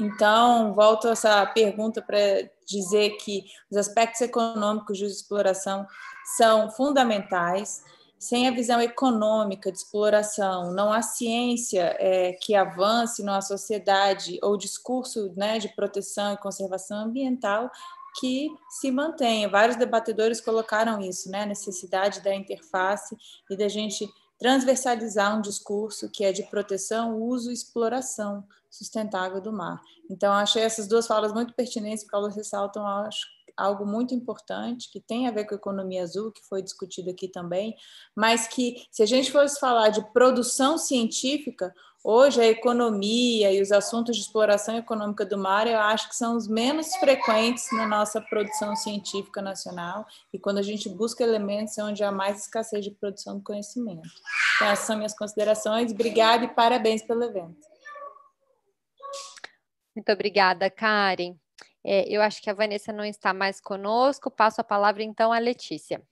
Então, 0.00 0.74
volto 0.74 1.08
essa 1.08 1.44
pergunta 1.46 2.02
para 2.02 2.18
dizer 2.66 3.16
que 3.16 3.44
os 3.70 3.76
aspectos 3.76 4.20
econômicos 4.20 4.98
de 4.98 5.06
exploração 5.06 5.86
são 6.36 6.70
fundamentais. 6.70 7.84
Sem 8.18 8.48
a 8.48 8.50
visão 8.50 8.80
econômica 8.80 9.70
de 9.70 9.76
exploração, 9.76 10.72
não 10.72 10.90
há 10.90 11.02
ciência 11.02 11.94
é, 11.98 12.32
que 12.32 12.54
avance 12.54 13.22
numa 13.22 13.42
sociedade 13.42 14.38
ou 14.42 14.56
discurso 14.56 15.32
né, 15.36 15.58
de 15.58 15.68
proteção 15.68 16.32
e 16.32 16.38
conservação 16.38 16.98
ambiental 16.98 17.70
que 18.18 18.48
se 18.70 18.90
mantenha. 18.90 19.50
Vários 19.50 19.76
debatedores 19.76 20.40
colocaram 20.40 20.98
isso, 21.00 21.30
né, 21.30 21.42
a 21.42 21.46
necessidade 21.46 22.22
da 22.22 22.34
interface 22.34 23.14
e 23.50 23.56
da 23.56 23.68
gente 23.68 24.08
transversalizar 24.38 25.36
um 25.36 25.42
discurso 25.42 26.10
que 26.10 26.24
é 26.24 26.32
de 26.32 26.42
proteção, 26.44 27.20
uso 27.20 27.50
e 27.50 27.54
exploração 27.54 28.44
sustentável 28.70 29.40
do 29.40 29.52
mar. 29.52 29.80
Então, 30.10 30.32
achei 30.32 30.62
essas 30.62 30.86
duas 30.86 31.06
falas 31.06 31.32
muito 31.32 31.54
pertinentes, 31.54 32.04
porque 32.04 32.16
elas 32.16 32.36
ressaltam, 32.36 32.86
acho, 32.86 33.26
algo 33.56 33.86
muito 33.86 34.14
importante, 34.14 34.90
que 34.90 35.00
tem 35.00 35.26
a 35.26 35.30
ver 35.30 35.46
com 35.46 35.54
a 35.54 35.56
economia 35.56 36.02
azul, 36.02 36.30
que 36.30 36.46
foi 36.46 36.62
discutido 36.62 37.10
aqui 37.10 37.28
também, 37.28 37.74
mas 38.14 38.46
que, 38.46 38.86
se 38.90 39.02
a 39.02 39.06
gente 39.06 39.32
fosse 39.32 39.58
falar 39.58 39.88
de 39.88 40.02
produção 40.12 40.76
científica, 40.76 41.74
hoje 42.04 42.40
a 42.40 42.46
economia 42.46 43.52
e 43.52 43.60
os 43.60 43.72
assuntos 43.72 44.16
de 44.16 44.22
exploração 44.22 44.76
econômica 44.76 45.24
do 45.24 45.36
mar, 45.36 45.66
eu 45.66 45.78
acho 45.78 46.08
que 46.08 46.14
são 46.14 46.36
os 46.36 46.46
menos 46.46 46.94
frequentes 46.96 47.66
na 47.72 47.86
nossa 47.88 48.20
produção 48.20 48.76
científica 48.76 49.42
nacional, 49.42 50.06
e 50.32 50.38
quando 50.38 50.58
a 50.58 50.62
gente 50.62 50.88
busca 50.88 51.24
elementos 51.24 51.76
é 51.78 51.82
onde 51.82 52.04
há 52.04 52.12
mais 52.12 52.42
escassez 52.42 52.84
de 52.84 52.90
produção 52.90 53.38
do 53.38 53.42
conhecimento. 53.42 54.08
Então, 54.56 54.68
essas 54.68 54.86
são 54.86 54.96
minhas 54.96 55.16
considerações. 55.16 55.92
Obrigada 55.92 56.44
e 56.44 56.54
parabéns 56.54 57.02
pelo 57.02 57.24
evento. 57.24 57.56
Muito 59.96 60.12
obrigada, 60.12 60.70
Karen. 60.70 61.36
É, 61.88 62.04
eu 62.08 62.20
acho 62.20 62.42
que 62.42 62.50
a 62.50 62.54
Vanessa 62.54 62.92
não 62.92 63.04
está 63.04 63.32
mais 63.32 63.60
conosco. 63.60 64.28
Passo 64.30 64.60
a 64.60 64.64
palavra 64.64 65.04
então 65.04 65.32
à 65.32 65.38
Letícia. 65.38 66.02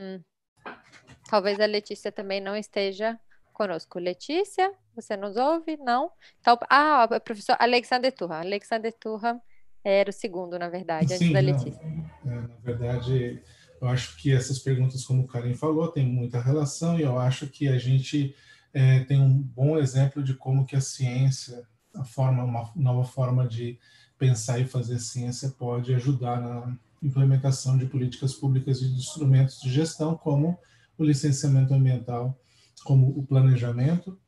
Hum. 0.00 0.20
Talvez 1.28 1.60
a 1.60 1.66
Letícia 1.66 2.10
também 2.10 2.40
não 2.40 2.56
esteja 2.56 3.18
conosco. 3.52 3.98
Letícia, 4.00 4.72
você 4.94 5.16
nos 5.16 5.36
ouve? 5.36 5.76
Não? 5.76 6.10
Então, 6.40 6.58
ah, 6.68 7.04
a 7.04 7.20
professora 7.20 7.58
Alexandre 7.62 8.10
Turra. 8.10 8.40
Alexandre 8.40 8.90
Turra 8.90 9.40
era 9.84 10.10
o 10.10 10.12
segundo, 10.12 10.58
na 10.58 10.68
verdade, 10.68 11.14
antes 11.14 11.18
Sim, 11.28 11.32
da 11.32 11.40
Letícia. 11.40 11.80
Não, 11.84 12.03
na 12.24 12.48
verdade, 12.62 13.42
eu 13.80 13.88
acho 13.88 14.16
que 14.16 14.32
essas 14.32 14.58
perguntas, 14.58 15.04
como 15.04 15.22
o 15.22 15.26
Karen 15.26 15.54
falou, 15.54 15.88
têm 15.88 16.06
muita 16.06 16.40
relação 16.40 16.98
e 16.98 17.02
eu 17.02 17.18
acho 17.18 17.46
que 17.46 17.68
a 17.68 17.78
gente 17.78 18.34
é, 18.72 19.00
tem 19.00 19.20
um 19.20 19.30
bom 19.30 19.78
exemplo 19.78 20.22
de 20.22 20.34
como 20.34 20.64
que 20.66 20.74
a 20.74 20.80
ciência, 20.80 21.66
a 21.94 22.04
forma, 22.04 22.42
uma 22.44 22.72
nova 22.74 23.04
forma 23.04 23.46
de 23.46 23.78
pensar 24.18 24.58
e 24.58 24.64
fazer 24.64 24.98
ciência 24.98 25.50
pode 25.50 25.94
ajudar 25.94 26.40
na 26.40 26.76
implementação 27.02 27.76
de 27.76 27.86
políticas 27.86 28.34
públicas 28.34 28.80
e 28.80 28.88
de 28.88 28.96
instrumentos 28.96 29.60
de 29.60 29.70
gestão, 29.70 30.16
como 30.16 30.58
o 30.96 31.04
licenciamento 31.04 31.74
ambiental, 31.74 32.38
como 32.84 33.08
o 33.08 33.26
planejamento 33.26 34.18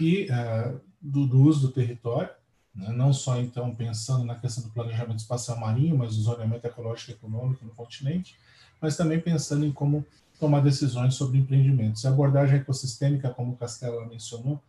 e 0.00 0.26
uh, 0.30 0.80
do, 1.00 1.26
do 1.26 1.42
uso 1.42 1.68
do 1.68 1.72
território, 1.72 2.30
né? 2.74 2.92
não 2.92 3.12
só 3.12 3.40
então 3.40 3.74
pensando 3.74 4.24
na 4.24 4.34
questão 4.34 4.64
do 4.64 4.70
planejamento 4.70 5.18
espacial 5.18 5.58
marinho, 5.58 5.96
mas 5.96 6.16
do 6.16 6.22
zoneamento 6.22 6.66
ecológico 6.66 7.12
e 7.12 7.14
econômico 7.14 7.64
no 7.64 7.70
continente, 7.72 8.36
mas 8.80 8.96
também 8.96 9.20
pensando 9.20 9.64
em 9.64 9.72
como 9.72 10.04
tomar 10.38 10.60
decisões 10.60 11.14
sobre 11.14 11.38
empreendimentos. 11.38 12.04
A 12.04 12.10
abordagem 12.10 12.56
ecossistêmica, 12.58 13.30
como 13.30 13.52
o 13.52 13.56
Castela 13.56 14.06
mencionou, 14.06 14.60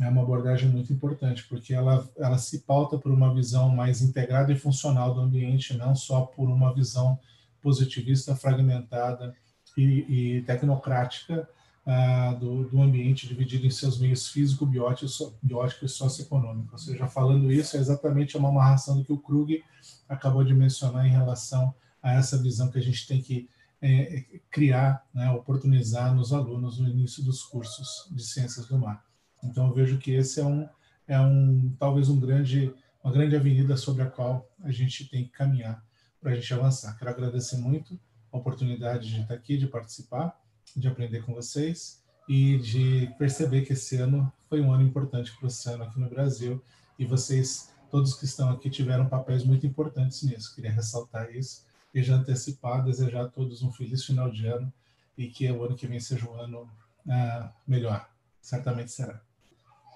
é 0.00 0.08
uma 0.08 0.22
abordagem 0.22 0.68
muito 0.68 0.92
importante, 0.92 1.44
porque 1.48 1.72
ela, 1.72 2.08
ela 2.16 2.36
se 2.36 2.60
pauta 2.60 2.98
por 2.98 3.12
uma 3.12 3.32
visão 3.32 3.68
mais 3.68 4.02
integrada 4.02 4.52
e 4.52 4.58
funcional 4.58 5.14
do 5.14 5.20
ambiente, 5.20 5.76
não 5.76 5.94
só 5.94 6.22
por 6.22 6.48
uma 6.48 6.74
visão 6.74 7.18
positivista, 7.62 8.34
fragmentada 8.34 9.34
e, 9.76 10.36
e 10.38 10.42
tecnocrática 10.42 11.48
ah, 11.86 12.32
do, 12.40 12.64
do, 12.64 12.80
ambiente 12.80 13.28
dividido 13.28 13.66
em 13.66 13.70
seus 13.70 13.98
meios 13.98 14.28
físico, 14.28 14.64
biótico, 14.64 15.34
biótico 15.42 15.84
e 15.84 15.88
socioeconômico. 15.88 16.72
Ou 16.72 16.78
seja, 16.78 17.06
falando 17.06 17.52
isso, 17.52 17.76
é 17.76 17.80
exatamente 17.80 18.38
uma 18.38 18.48
amarração 18.48 18.96
do 18.96 19.04
que 19.04 19.12
o 19.12 19.18
Krug 19.18 19.62
acabou 20.08 20.42
de 20.42 20.54
mencionar 20.54 21.06
em 21.06 21.10
relação 21.10 21.74
a 22.02 22.14
essa 22.14 22.40
visão 22.40 22.70
que 22.70 22.78
a 22.78 22.82
gente 22.82 23.06
tem 23.06 23.20
que 23.20 23.50
é, 23.82 24.24
criar, 24.50 25.04
né, 25.12 25.30
oportunizar 25.32 26.14
nos 26.14 26.32
alunos 26.32 26.78
no 26.78 26.88
início 26.88 27.22
dos 27.22 27.42
cursos 27.42 28.08
de 28.10 28.24
ciências 28.24 28.66
do 28.66 28.78
mar. 28.78 29.04
Então, 29.42 29.66
eu 29.66 29.74
vejo 29.74 29.98
que 29.98 30.12
esse 30.12 30.40
é 30.40 30.44
um, 30.44 30.66
é 31.06 31.20
um 31.20 31.70
talvez 31.78 32.08
um 32.08 32.18
grande, 32.18 32.72
uma 33.02 33.12
grande 33.12 33.36
avenida 33.36 33.76
sobre 33.76 34.02
a 34.02 34.06
qual 34.06 34.48
a 34.62 34.70
gente 34.70 35.06
tem 35.10 35.24
que 35.24 35.32
caminhar 35.32 35.84
para 36.18 36.32
a 36.32 36.34
gente 36.34 36.54
avançar. 36.54 36.96
Quero 36.96 37.10
agradecer 37.10 37.58
muito 37.58 38.00
a 38.32 38.38
oportunidade 38.38 39.10
de 39.10 39.20
estar 39.20 39.34
aqui, 39.34 39.58
de 39.58 39.66
participar 39.66 40.34
de 40.76 40.88
aprender 40.88 41.24
com 41.24 41.34
vocês 41.34 42.02
e 42.28 42.58
de 42.58 43.12
perceber 43.18 43.62
que 43.62 43.72
esse 43.72 43.96
ano 43.96 44.32
foi 44.48 44.60
um 44.60 44.72
ano 44.72 44.82
importante 44.82 45.32
para 45.32 45.44
o 45.44 45.46
oceano 45.46 45.84
aqui 45.84 45.98
no 45.98 46.08
Brasil 46.08 46.62
e 46.98 47.04
vocês, 47.04 47.72
todos 47.90 48.14
que 48.14 48.24
estão 48.24 48.50
aqui, 48.50 48.70
tiveram 48.70 49.08
papéis 49.08 49.44
muito 49.44 49.66
importantes 49.66 50.22
nisso. 50.22 50.54
Queria 50.54 50.72
ressaltar 50.72 51.34
isso 51.34 51.66
e 51.92 52.02
já 52.02 52.16
antecipar, 52.16 52.84
desejar 52.84 53.24
a 53.24 53.28
todos 53.28 53.62
um 53.62 53.72
feliz 53.72 54.04
final 54.04 54.30
de 54.30 54.46
ano 54.46 54.72
e 55.16 55.28
que 55.28 55.50
o 55.50 55.64
ano 55.64 55.76
que 55.76 55.86
vem 55.86 56.00
seja 56.00 56.28
um 56.28 56.34
ano 56.34 56.62
uh, 57.06 57.52
melhor. 57.66 58.08
Certamente 58.40 58.90
será. 58.90 59.20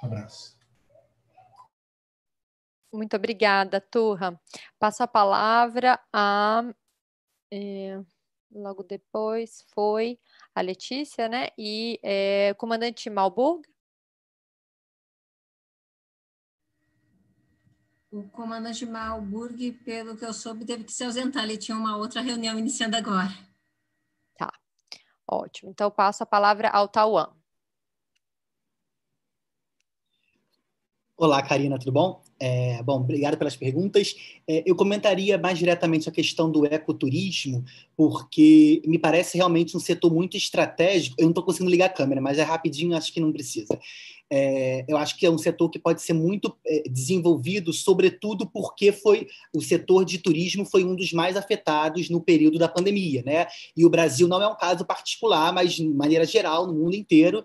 Um 0.02 0.07
abraço. 0.07 0.57
Muito 2.92 3.16
obrigada, 3.16 3.81
Turra. 3.81 4.40
Passo 4.78 5.02
a 5.02 5.07
palavra 5.07 6.00
a. 6.12 6.62
Eh, 7.52 8.00
logo 8.50 8.82
depois 8.82 9.65
foi 9.74 10.18
a 10.58 10.62
Letícia, 10.62 11.28
né? 11.28 11.48
E 11.56 12.00
é, 12.02 12.52
comandante 12.54 13.08
Malburg. 13.08 13.62
O 18.10 18.28
comandante 18.30 18.84
Malburg, 18.84 19.72
pelo 19.84 20.16
que 20.16 20.24
eu 20.24 20.32
soube, 20.32 20.64
teve 20.64 20.84
que 20.84 20.92
se 20.92 21.04
ausentar. 21.04 21.44
Ele 21.44 21.58
tinha 21.58 21.76
uma 21.76 21.96
outra 21.96 22.20
reunião 22.20 22.58
iniciando 22.58 22.96
agora. 22.96 23.28
Tá, 24.36 24.50
ótimo. 25.30 25.70
Então, 25.70 25.90
passo 25.90 26.22
a 26.22 26.26
palavra 26.26 26.68
ao 26.70 26.88
Tauan. 26.88 27.38
Olá, 31.20 31.42
Karina, 31.42 31.76
tudo 31.80 31.90
bom? 31.90 32.22
É, 32.38 32.80
bom, 32.84 33.00
obrigado 33.00 33.36
pelas 33.36 33.56
perguntas. 33.56 34.14
É, 34.47 34.62
eu 34.64 34.76
comentaria 34.76 35.36
mais 35.36 35.58
diretamente 35.58 36.08
a 36.08 36.12
questão 36.12 36.48
do 36.48 36.64
ecoturismo, 36.64 37.64
porque 37.97 38.80
me 38.86 39.00
parece 39.00 39.36
realmente 39.36 39.76
um 39.76 39.80
setor 39.80 40.14
muito 40.14 40.36
estratégico. 40.36 41.16
Eu 41.18 41.24
não 41.24 41.32
estou 41.32 41.42
conseguindo 41.42 41.72
ligar 41.72 41.86
a 41.86 41.92
câmera, 41.92 42.20
mas 42.20 42.38
é 42.38 42.44
rapidinho, 42.44 42.97
acho 42.97 43.12
que 43.12 43.18
não 43.18 43.32
precisa. 43.32 43.76
É, 44.30 44.84
eu 44.86 44.97
acho 44.97 45.16
que 45.16 45.26
é 45.26 45.30
um 45.30 45.38
setor 45.38 45.70
que 45.70 45.78
pode 45.78 46.02
ser 46.02 46.12
muito 46.12 46.55
é, 46.64 46.82
desenvolvido, 46.88 47.72
sobretudo 47.72 48.47
porque 48.47 48.92
foi 48.92 49.26
o 49.52 49.60
setor 49.60 50.05
de 50.05 50.18
turismo 50.18 50.66
foi 50.66 50.84
um 50.84 50.94
dos 50.94 51.12
mais 51.12 51.36
afetados 51.36 52.10
no 52.10 52.20
período 52.20 52.58
da 52.58 52.68
pandemia, 52.68 53.22
né? 53.24 53.47
E 53.76 53.84
o 53.84 53.90
Brasil 53.90 54.28
não 54.28 54.40
é 54.40 54.47
um 54.47 54.56
caso 54.56 54.84
particular, 54.84 55.52
mas 55.52 55.72
de 55.72 55.88
maneira 55.88 56.24
geral, 56.24 56.66
no 56.66 56.74
mundo 56.74 56.94
inteiro, 56.94 57.44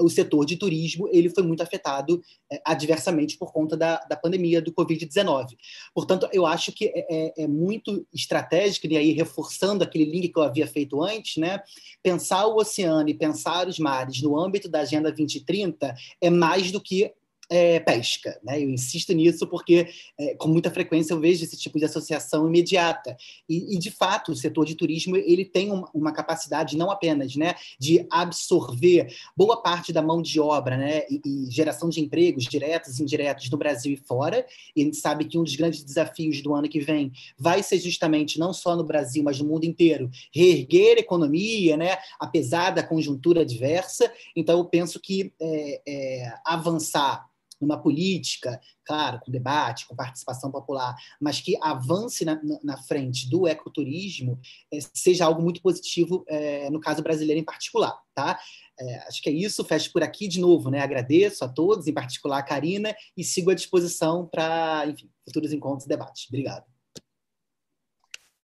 o 0.00 0.08
setor 0.08 0.46
de 0.46 0.56
turismo 0.56 1.08
ele 1.12 1.28
foi 1.28 1.42
muito 1.42 1.62
afetado 1.62 2.22
é, 2.50 2.60
adversamente 2.64 3.36
por 3.36 3.52
conta 3.52 3.76
da, 3.76 3.98
da 4.08 4.16
pandemia 4.16 4.62
do 4.62 4.72
Covid-19. 4.72 5.56
Portanto, 5.94 6.28
eu 6.32 6.46
acho 6.46 6.72
que 6.72 6.86
é, 6.86 7.06
é, 7.10 7.44
é, 7.44 7.46
muito 7.46 8.06
estratégico, 8.12 8.86
e 8.86 8.96
aí 8.96 9.12
reforçando 9.12 9.84
aquele 9.84 10.04
link 10.04 10.28
que 10.28 10.38
eu 10.38 10.42
havia 10.42 10.66
feito 10.66 11.02
antes, 11.02 11.36
né? 11.36 11.60
pensar 12.02 12.46
o 12.46 12.56
oceano 12.56 13.08
e 13.08 13.14
pensar 13.14 13.68
os 13.68 13.78
mares 13.78 14.22
no 14.22 14.38
âmbito 14.38 14.68
da 14.68 14.80
Agenda 14.80 15.12
2030 15.12 15.94
é 16.20 16.30
mais 16.30 16.70
do 16.70 16.80
que 16.80 17.12
é, 17.50 17.80
pesca. 17.80 18.38
Né? 18.42 18.62
Eu 18.62 18.70
insisto 18.70 19.12
nisso 19.12 19.46
porque, 19.46 19.88
é, 20.18 20.34
com 20.34 20.48
muita 20.48 20.70
frequência, 20.70 21.12
eu 21.12 21.20
vejo 21.20 21.44
esse 21.44 21.56
tipo 21.56 21.78
de 21.78 21.84
associação 21.84 22.46
imediata. 22.46 23.16
E, 23.48 23.74
e 23.74 23.78
de 23.78 23.90
fato, 23.90 24.32
o 24.32 24.36
setor 24.36 24.64
de 24.64 24.74
turismo 24.74 25.16
ele 25.16 25.44
tem 25.44 25.70
uma, 25.70 25.90
uma, 25.92 26.12
capacidade 26.12 26.76
não 26.76 26.90
apenas 26.90 27.34
né, 27.36 27.54
de 27.78 28.06
absorver 28.10 29.12
boa 29.36 29.60
parte 29.60 29.92
da 29.92 30.00
mão 30.00 30.22
de 30.22 30.40
obra 30.40 30.76
né, 30.76 31.02
e, 31.10 31.20
e, 31.24 31.50
geração 31.50 31.88
de 31.88 32.00
empregos 32.00 32.44
diretos 32.44 32.98
e 32.98 33.02
indiretos 33.02 33.50
no 33.50 33.58
Brasil 33.58 33.92
e 33.92 33.96
fora. 33.96 34.46
E 34.74 34.82
a 34.82 34.84
gente 34.84 34.96
sabe 34.96 35.24
que 35.24 35.38
um 35.38 35.44
dos 35.44 35.56
grandes 35.56 35.82
desafios 35.82 36.40
do 36.40 36.54
ano 36.54 36.68
que 36.68 36.80
vem 36.80 37.12
vai 37.38 37.62
ser 37.62 37.78
justamente, 37.78 38.38
não 38.38 38.52
só 38.52 38.76
no 38.76 38.84
Brasil, 38.84 39.22
mas 39.22 39.40
no 39.40 39.48
mundo 39.48 39.64
inteiro, 39.64 40.10
reerguer 40.32 40.96
a 40.96 41.00
economia, 41.00 41.76
né, 41.76 41.98
apesar 42.18 42.70
da 42.70 42.82
conjuntura 42.82 43.42
adversa. 43.42 44.10
Então, 44.36 44.58
eu 44.58 44.64
penso 44.64 45.00
que 45.00 45.32
é, 45.40 45.82
é 45.86 46.34
avançar 46.44 47.28
numa 47.64 47.80
política, 47.80 48.60
claro, 48.84 49.20
com 49.20 49.30
debate, 49.30 49.86
com 49.86 49.96
participação 49.96 50.50
popular, 50.50 50.94
mas 51.20 51.40
que 51.40 51.56
avance 51.62 52.24
na, 52.24 52.40
na 52.62 52.76
frente 52.76 53.28
do 53.28 53.48
ecoturismo, 53.48 54.38
é, 54.72 54.78
seja 54.92 55.24
algo 55.24 55.42
muito 55.42 55.60
positivo 55.60 56.24
é, 56.28 56.70
no 56.70 56.80
caso 56.80 57.02
brasileiro 57.02 57.40
em 57.40 57.44
particular, 57.44 57.98
tá? 58.14 58.38
É, 58.78 58.98
acho 59.08 59.22
que 59.22 59.30
é 59.30 59.32
isso, 59.32 59.64
fecho 59.64 59.92
por 59.92 60.02
aqui 60.02 60.26
de 60.26 60.40
novo, 60.40 60.70
né? 60.70 60.80
Agradeço 60.80 61.44
a 61.44 61.48
todos, 61.48 61.86
em 61.86 61.94
particular 61.94 62.38
a 62.38 62.42
Karina, 62.42 62.94
e 63.16 63.24
sigo 63.24 63.50
à 63.50 63.54
disposição 63.54 64.26
para, 64.26 64.84
enfim, 64.86 65.10
futuros 65.24 65.52
encontros 65.52 65.86
e 65.86 65.88
debates. 65.88 66.26
Obrigado. 66.28 66.64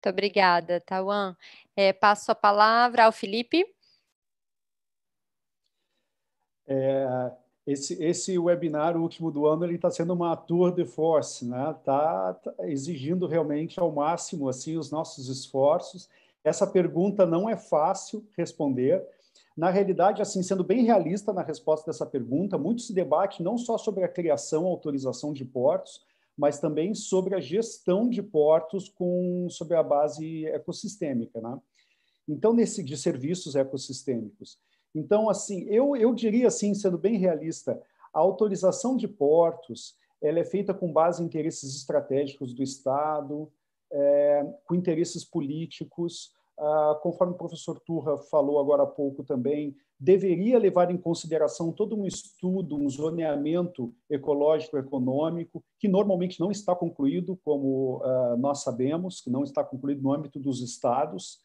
Muito 0.05 0.13
obrigada, 0.13 0.81
Tawan. 0.81 1.35
É, 1.75 1.91
passo 1.91 2.31
a 2.31 2.35
palavra 2.35 3.05
ao 3.05 3.11
Felipe. 3.11 3.65
É, 6.67 7.05
esse, 7.65 8.01
esse 8.03 8.37
webinar, 8.37 8.95
o 8.95 9.01
último 9.01 9.31
do 9.31 9.47
ano, 9.47 9.65
ele 9.65 9.75
está 9.75 9.89
sendo 9.89 10.13
uma 10.13 10.35
tour 10.35 10.71
de 10.71 10.85
force, 10.85 11.45
né? 11.45 11.71
Está 11.71 12.33
tá 12.33 12.53
exigindo 12.67 13.25
realmente 13.25 13.79
ao 13.79 13.91
máximo 13.91 14.47
assim 14.47 14.77
os 14.77 14.91
nossos 14.91 15.29
esforços. 15.29 16.07
Essa 16.43 16.67
pergunta 16.67 17.25
não 17.25 17.49
é 17.49 17.57
fácil 17.57 18.23
responder. 18.37 19.03
Na 19.57 19.71
realidade, 19.71 20.21
assim, 20.21 20.43
sendo 20.43 20.63
bem 20.63 20.83
realista 20.83 21.33
na 21.33 21.41
resposta 21.41 21.89
dessa 21.89 22.05
pergunta, 22.05 22.57
muito 22.57 22.83
se 22.83 22.93
debate 22.93 23.41
não 23.41 23.57
só 23.57 23.79
sobre 23.79 24.03
a 24.03 24.09
criação, 24.09 24.67
autorização 24.67 25.33
de 25.33 25.43
portos, 25.43 26.05
mas 26.37 26.59
também 26.59 26.93
sobre 26.93 27.33
a 27.33 27.39
gestão 27.39 28.07
de 28.07 28.21
portos 28.21 28.89
com 28.89 29.47
sobre 29.49 29.75
a 29.75 29.81
base 29.81 30.45
ecossistêmica, 30.47 31.41
né? 31.41 31.57
Então, 32.27 32.53
nesse 32.53 32.83
de 32.83 32.97
serviços 32.97 33.55
ecossistêmicos. 33.55 34.59
Então, 34.95 35.29
assim, 35.29 35.63
eu, 35.63 35.95
eu 35.95 36.15
diria 36.15 36.47
assim, 36.47 36.73
sendo 36.73 36.97
bem 36.97 37.17
realista, 37.17 37.81
a 38.13 38.19
autorização 38.19 38.95
de 38.95 39.07
portos 39.07 39.95
ela 40.21 40.39
é 40.39 40.45
feita 40.45 40.73
com 40.73 40.91
base 40.91 41.21
em 41.21 41.25
interesses 41.25 41.75
estratégicos 41.75 42.53
do 42.53 42.63
Estado, 42.63 43.51
é, 43.91 44.45
com 44.65 44.73
interesses 44.73 45.23
políticos, 45.23 46.33
ah, 46.57 46.97
conforme 47.03 47.33
o 47.33 47.37
professor 47.37 47.79
Turra 47.81 48.17
falou 48.17 48.59
agora 48.59 48.83
há 48.83 48.87
pouco 48.87 49.23
também, 49.23 49.75
deveria 49.99 50.57
levar 50.57 50.89
em 50.89 50.97
consideração 50.97 51.71
todo 51.71 51.95
um 51.95 52.05
estudo, 52.05 52.75
um 52.75 52.89
zoneamento 52.89 53.93
ecológico 54.09 54.77
econômico, 54.77 55.63
que 55.77 55.87
normalmente 55.87 56.39
não 56.39 56.51
está 56.51 56.73
concluído, 56.73 57.37
como 57.43 58.01
ah, 58.03 58.35
nós 58.37 58.63
sabemos, 58.63 59.21
que 59.21 59.29
não 59.29 59.43
está 59.43 59.63
concluído 59.63 60.01
no 60.01 60.13
âmbito 60.13 60.39
dos 60.39 60.61
estados, 60.61 61.39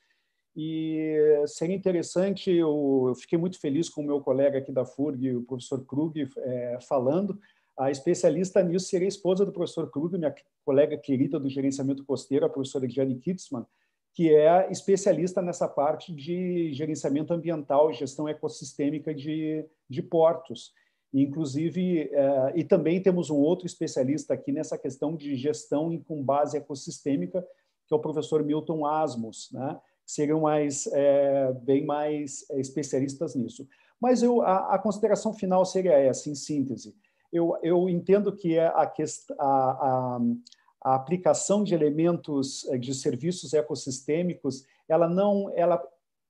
e 0.57 1.45
seria 1.47 1.77
interessante, 1.77 2.51
eu, 2.51 3.13
fiquei 3.21 3.39
muito 3.39 3.61
feliz 3.61 3.89
com 3.89 4.03
o 4.03 4.07
meu 4.07 4.21
colega 4.21 4.59
aqui 4.59 4.73
da 4.73 4.85
FURG, 4.85 5.37
o 5.37 5.43
professor 5.43 5.85
Krug, 5.85 6.29
é, 6.39 6.79
falando. 6.89 7.39
A 7.79 7.91
especialista 7.91 8.63
nisso 8.63 8.87
seria 8.87 9.07
a 9.07 9.09
esposa 9.09 9.47
do 9.47 9.53
professor 9.53 9.91
Krug, 9.91 10.19
minha 10.19 10.35
colega 10.65 10.99
querida 10.99 11.39
do 11.39 11.49
gerenciamento 11.49 12.05
costeiro, 12.05 12.45
a 12.45 12.51
professora 12.51 12.89
Gianni 12.89 13.19
Kitzmann, 13.19 13.65
que 14.13 14.35
é 14.35 14.71
especialista 14.71 15.41
nessa 15.41 15.69
parte 15.69 16.13
de 16.13 16.73
gerenciamento 16.75 17.33
ambiental 17.33 17.93
gestão 17.93 18.29
ecossistêmica 18.29 19.15
de, 19.15 19.65
de 19.89 20.03
portos. 20.03 20.73
Inclusive, 21.13 22.11
é, 22.13 22.53
e 22.57 22.65
também 22.65 23.01
temos 23.01 23.31
um 23.31 23.37
outro 23.37 23.67
especialista 23.67 24.35
aqui 24.35 24.53
nessa 24.53 24.77
questão 24.77 25.17
de 25.17 25.37
gestão 25.37 25.99
com 26.07 26.23
base 26.23 26.57
ecossistêmica, 26.57 27.45
que 27.87 27.95
é 27.95 27.97
o 27.97 28.01
professor 28.01 28.45
Milton 28.45 28.85
Asmus, 28.85 29.49
né? 29.53 29.81
Seriam 30.11 30.41
mais, 30.41 30.87
é, 30.89 31.53
bem 31.63 31.85
mais 31.85 32.45
é, 32.51 32.61
especialistas 32.61 33.35
nisso. 33.35 33.67
Mas 34.01 34.23
eu, 34.23 34.43
a, 34.43 34.75
a, 34.75 34.79
consideração 34.79 35.33
final 35.33 35.65
seria 35.65 35.93
essa, 35.93 36.29
em 36.29 36.35
síntese. 36.35 36.95
Eu, 37.33 37.57
eu 37.63 37.89
entendo 37.89 38.35
que 38.35 38.57
é 38.57 38.67
a, 38.67 38.93
a, 39.39 40.21
a, 40.83 40.95
aplicação 40.95 41.63
de 41.63 41.75
elementos 41.75 42.67
é, 42.69 42.79
de 42.79 42.95
serviços 42.95 43.53
ecossistêmicos, 43.53 44.65
ela 44.89 45.09
não, 45.09 45.51
ela 45.55 45.81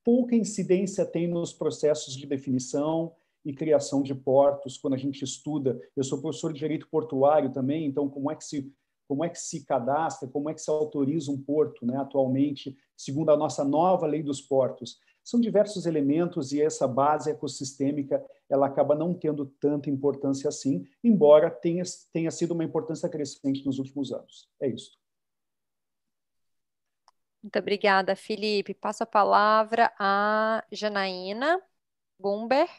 pouca 0.03 0.35
incidência 0.35 1.05
tem 1.05 1.27
nos 1.27 1.53
processos 1.53 2.15
de 2.15 2.27
definição 2.27 3.13
e 3.43 3.53
criação 3.53 4.03
de 4.03 4.13
portos, 4.13 4.77
quando 4.77 4.93
a 4.93 4.97
gente 4.97 5.23
estuda. 5.23 5.79
Eu 5.95 6.03
sou 6.03 6.21
professor 6.21 6.53
de 6.53 6.59
direito 6.59 6.87
portuário 6.87 7.51
também, 7.51 7.85
então 7.85 8.07
como 8.07 8.31
é 8.31 8.35
que 8.35 8.43
se 8.43 8.71
como 9.11 9.25
é 9.25 9.29
que 9.29 9.37
se 9.37 9.65
cadastra, 9.65 10.25
como 10.29 10.49
é 10.49 10.53
que 10.53 10.61
se 10.61 10.69
autoriza 10.69 11.29
um 11.29 11.37
porto, 11.37 11.85
né, 11.85 11.97
atualmente, 11.97 12.77
segundo 12.95 13.29
a 13.29 13.35
nossa 13.35 13.61
nova 13.61 14.07
lei 14.07 14.23
dos 14.23 14.39
portos. 14.41 15.01
São 15.21 15.37
diversos 15.37 15.85
elementos 15.85 16.53
e 16.53 16.61
essa 16.61 16.87
base 16.87 17.29
ecossistêmica 17.29 18.25
ela 18.49 18.67
acaba 18.67 18.95
não 18.95 19.13
tendo 19.13 19.45
tanta 19.59 19.89
importância 19.89 20.47
assim, 20.47 20.87
embora 21.03 21.51
tenha, 21.51 21.83
tenha 22.13 22.31
sido 22.31 22.53
uma 22.53 22.63
importância 22.63 23.09
crescente 23.09 23.65
nos 23.65 23.79
últimos 23.79 24.13
anos. 24.13 24.49
É 24.61 24.69
isso. 24.69 24.97
Muito 27.43 27.59
obrigada, 27.59 28.15
Felipe. 28.15 28.73
Passo 28.73 29.03
a 29.03 29.05
palavra 29.05 29.91
a 29.99 30.63
Janaína 30.71 31.61
Gumber. 32.17 32.69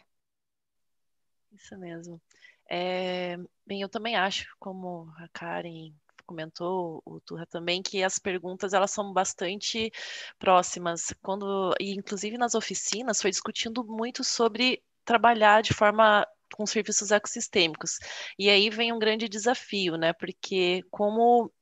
Isso 1.52 1.77
mesmo. 1.77 2.23
É, 2.70 3.36
bem, 3.67 3.83
eu 3.83 3.89
também 3.91 4.17
acho, 4.17 4.57
como 4.59 5.12
a 5.19 5.28
Karen 5.28 5.93
comentou, 6.33 7.02
o 7.05 7.20
Turra 7.20 7.47
também, 7.47 7.83
que 7.83 8.02
as 8.02 8.19
perguntas 8.19 8.73
elas 8.73 8.91
são 8.91 9.12
bastante 9.12 9.93
próximas. 10.39 11.15
Quando, 11.23 11.75
e 11.78 11.93
inclusive 11.93 12.39
nas 12.39 12.55
oficinas, 12.55 13.20
foi 13.20 13.31
discutindo 13.31 13.85
muito 13.85 14.25
sobre 14.25 14.83
trabalhar 15.05 15.62
de 15.62 15.75
forma 15.75 16.27
com 16.55 16.67
serviços 16.67 17.11
ecossistêmicos. 17.11 17.99
E 18.39 18.49
aí 18.49 18.70
vem 18.70 18.93
um 18.93 18.99
grande 18.99 19.28
desafio, 19.28 19.97
né? 19.97 20.12
Porque 20.12 20.83
como 20.91 21.52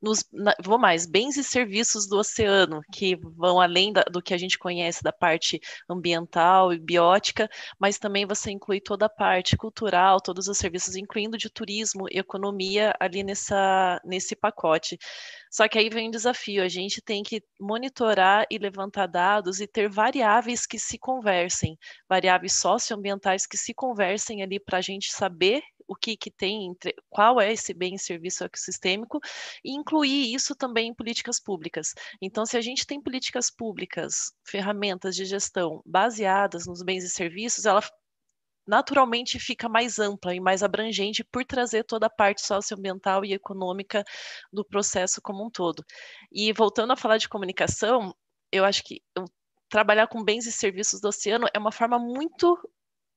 nos, 0.00 0.24
na, 0.32 0.54
vou 0.62 0.78
mais, 0.78 1.06
bens 1.06 1.36
e 1.36 1.44
serviços 1.44 2.08
do 2.08 2.18
oceano, 2.18 2.80
que 2.92 3.16
vão 3.16 3.60
além 3.60 3.92
da, 3.92 4.02
do 4.02 4.22
que 4.22 4.32
a 4.32 4.38
gente 4.38 4.58
conhece 4.58 5.02
da 5.02 5.12
parte 5.12 5.60
ambiental 5.88 6.72
e 6.72 6.78
biótica, 6.78 7.48
mas 7.78 7.98
também 7.98 8.26
você 8.26 8.50
inclui 8.50 8.80
toda 8.80 9.06
a 9.06 9.10
parte 9.10 9.56
cultural, 9.56 10.20
todos 10.20 10.48
os 10.48 10.56
serviços, 10.56 10.96
incluindo 10.96 11.36
de 11.36 11.50
turismo 11.50 12.06
e 12.10 12.18
economia 12.18 12.94
ali 12.98 13.22
nessa, 13.22 14.00
nesse 14.04 14.34
pacote. 14.34 14.98
Só 15.50 15.68
que 15.68 15.78
aí 15.78 15.90
vem 15.90 16.08
um 16.08 16.12
desafio, 16.12 16.62
a 16.62 16.68
gente 16.68 17.02
tem 17.02 17.22
que 17.22 17.42
monitorar 17.58 18.46
e 18.50 18.56
levantar 18.56 19.06
dados 19.06 19.60
e 19.60 19.66
ter 19.66 19.88
variáveis 19.88 20.64
que 20.64 20.78
se 20.78 20.96
conversem, 20.98 21.76
variáveis 22.08 22.54
socioambientais 22.58 23.46
que 23.46 23.56
se 23.56 23.74
conversem 23.74 24.42
ali 24.42 24.58
para 24.58 24.78
a 24.78 24.82
gente 24.82 25.12
saber 25.12 25.62
o 25.90 25.96
que, 25.96 26.16
que 26.16 26.30
tem, 26.30 26.68
entre, 26.68 26.94
qual 27.08 27.40
é 27.40 27.52
esse 27.52 27.74
bem 27.74 27.96
e 27.96 27.98
serviço 27.98 28.44
ecossistêmico, 28.44 29.18
e 29.64 29.72
incluir 29.72 30.32
isso 30.32 30.54
também 30.54 30.90
em 30.90 30.94
políticas 30.94 31.40
públicas. 31.40 31.94
Então, 32.22 32.46
se 32.46 32.56
a 32.56 32.60
gente 32.60 32.86
tem 32.86 33.02
políticas 33.02 33.50
públicas, 33.50 34.32
ferramentas 34.44 35.16
de 35.16 35.24
gestão 35.24 35.82
baseadas 35.84 36.64
nos 36.64 36.80
bens 36.80 37.02
e 37.02 37.08
serviços, 37.08 37.66
ela 37.66 37.82
naturalmente 38.64 39.40
fica 39.40 39.68
mais 39.68 39.98
ampla 39.98 40.32
e 40.32 40.38
mais 40.38 40.62
abrangente 40.62 41.24
por 41.24 41.44
trazer 41.44 41.82
toda 41.82 42.06
a 42.06 42.10
parte 42.10 42.40
socioambiental 42.40 43.24
e 43.24 43.32
econômica 43.32 44.04
do 44.52 44.64
processo 44.64 45.20
como 45.20 45.44
um 45.44 45.50
todo. 45.50 45.84
E 46.30 46.52
voltando 46.52 46.92
a 46.92 46.96
falar 46.96 47.16
de 47.16 47.28
comunicação, 47.28 48.14
eu 48.52 48.64
acho 48.64 48.84
que 48.84 49.02
trabalhar 49.68 50.06
com 50.06 50.22
bens 50.22 50.46
e 50.46 50.52
serviços 50.52 51.00
do 51.00 51.08
oceano 51.08 51.48
é 51.52 51.58
uma 51.58 51.72
forma 51.72 51.98
muito 51.98 52.56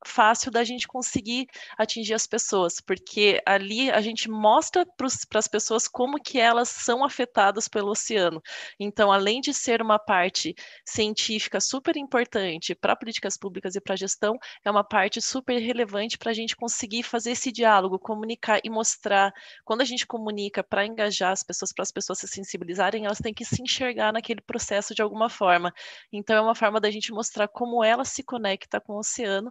fácil 0.05 0.51
da 0.51 0.63
gente 0.63 0.87
conseguir 0.87 1.47
atingir 1.77 2.13
as 2.13 2.27
pessoas, 2.27 2.79
porque 2.81 3.41
ali 3.45 3.89
a 3.91 4.01
gente 4.01 4.29
mostra 4.29 4.85
para 4.85 5.39
as 5.39 5.47
pessoas 5.47 5.87
como 5.87 6.21
que 6.21 6.39
elas 6.39 6.69
são 6.69 7.03
afetadas 7.03 7.67
pelo 7.67 7.91
oceano. 7.91 8.41
Então, 8.79 9.11
além 9.11 9.41
de 9.41 9.53
ser 9.53 9.81
uma 9.81 9.99
parte 9.99 10.55
científica 10.85 11.59
super 11.59 11.95
importante 11.97 12.75
para 12.75 12.95
políticas 12.95 13.37
públicas 13.37 13.75
e 13.75 13.81
para 13.81 13.95
gestão, 13.95 14.37
é 14.63 14.71
uma 14.71 14.83
parte 14.83 15.21
super 15.21 15.57
relevante 15.59 16.17
para 16.17 16.31
a 16.31 16.33
gente 16.33 16.55
conseguir 16.55 17.03
fazer 17.03 17.31
esse 17.31 17.51
diálogo, 17.51 17.99
comunicar 17.99 18.59
e 18.63 18.69
mostrar. 18.69 19.31
Quando 19.63 19.81
a 19.81 19.85
gente 19.85 20.05
comunica 20.05 20.63
para 20.63 20.85
engajar 20.85 21.31
as 21.31 21.43
pessoas, 21.43 21.73
para 21.73 21.83
as 21.83 21.91
pessoas 21.91 22.19
se 22.19 22.27
sensibilizarem, 22.27 23.05
elas 23.05 23.19
têm 23.19 23.33
que 23.33 23.45
se 23.45 23.61
enxergar 23.61 24.11
naquele 24.13 24.41
processo 24.41 24.93
de 24.93 25.01
alguma 25.01 25.29
forma. 25.29 25.73
Então, 26.11 26.35
é 26.35 26.41
uma 26.41 26.55
forma 26.55 26.79
da 26.79 26.91
gente 26.91 27.11
mostrar 27.11 27.47
como 27.47 27.83
ela 27.83 28.05
se 28.05 28.23
conecta 28.23 28.79
com 28.79 28.93
o 28.93 28.99
oceano 28.99 29.49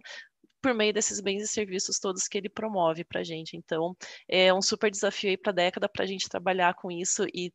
por 0.63 0.73
meio 0.73 0.93
desses 0.93 1.19
bens 1.19 1.43
e 1.43 1.47
serviços 1.47 1.99
todos 1.99 2.27
que 2.27 2.37
ele 2.37 2.49
promove 2.49 3.03
para 3.03 3.19
a 3.19 3.23
gente. 3.23 3.57
Então, 3.57 3.95
é 4.29 4.53
um 4.53 4.61
super 4.61 4.89
desafio 4.89 5.31
aí 5.31 5.37
para 5.37 5.51
a 5.51 5.55
década 5.55 5.89
para 5.89 6.05
a 6.05 6.07
gente 6.07 6.29
trabalhar 6.29 6.73
com 6.75 6.89
isso 6.89 7.25
e 7.33 7.51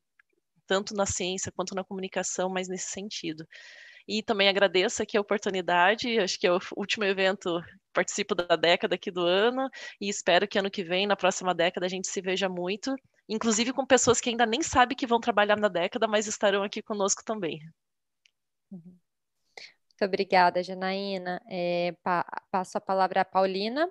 tanto 0.67 0.95
na 0.95 1.07
ciência 1.07 1.51
quanto 1.51 1.75
na 1.75 1.83
comunicação, 1.83 2.51
mas 2.51 2.69
nesse 2.69 2.91
sentido. 2.91 3.47
E 4.07 4.23
também 4.23 4.49
agradeço 4.49 5.03
aqui 5.03 5.17
a 5.17 5.21
oportunidade, 5.21 6.19
acho 6.19 6.39
que 6.39 6.47
é 6.47 6.53
o 6.53 6.59
último 6.77 7.05
evento, 7.05 7.61
participo 7.93 8.35
da 8.35 8.57
década 8.57 8.95
aqui 8.95 9.11
do 9.11 9.23
ano, 9.23 9.69
e 10.01 10.09
espero 10.09 10.47
que 10.47 10.59
ano 10.59 10.71
que 10.71 10.85
vem, 10.85 11.07
na 11.07 11.17
próxima 11.17 11.55
década, 11.55 11.87
a 11.87 11.89
gente 11.89 12.09
se 12.09 12.21
veja 12.21 12.49
muito, 12.49 12.95
inclusive 13.29 13.73
com 13.73 13.87
pessoas 13.87 14.21
que 14.21 14.31
ainda 14.31 14.47
nem 14.47 14.63
sabem 14.63 14.97
que 14.97 15.07
vão 15.07 15.21
trabalhar 15.21 15.57
na 15.59 15.69
década, 15.69 16.07
mas 16.07 16.27
estarão 16.27 16.63
aqui 16.63 16.83
conosco 16.83 17.23
também. 17.25 17.59
Uhum. 18.71 18.98
Muito 20.01 20.09
obrigada, 20.11 20.63
Janaína. 20.63 21.43
É, 21.49 21.93
pa 22.05 22.25
passo 22.53 22.79
a 22.79 22.81
palavra 22.81 23.23
à 23.23 23.25
Paulina. 23.25 23.89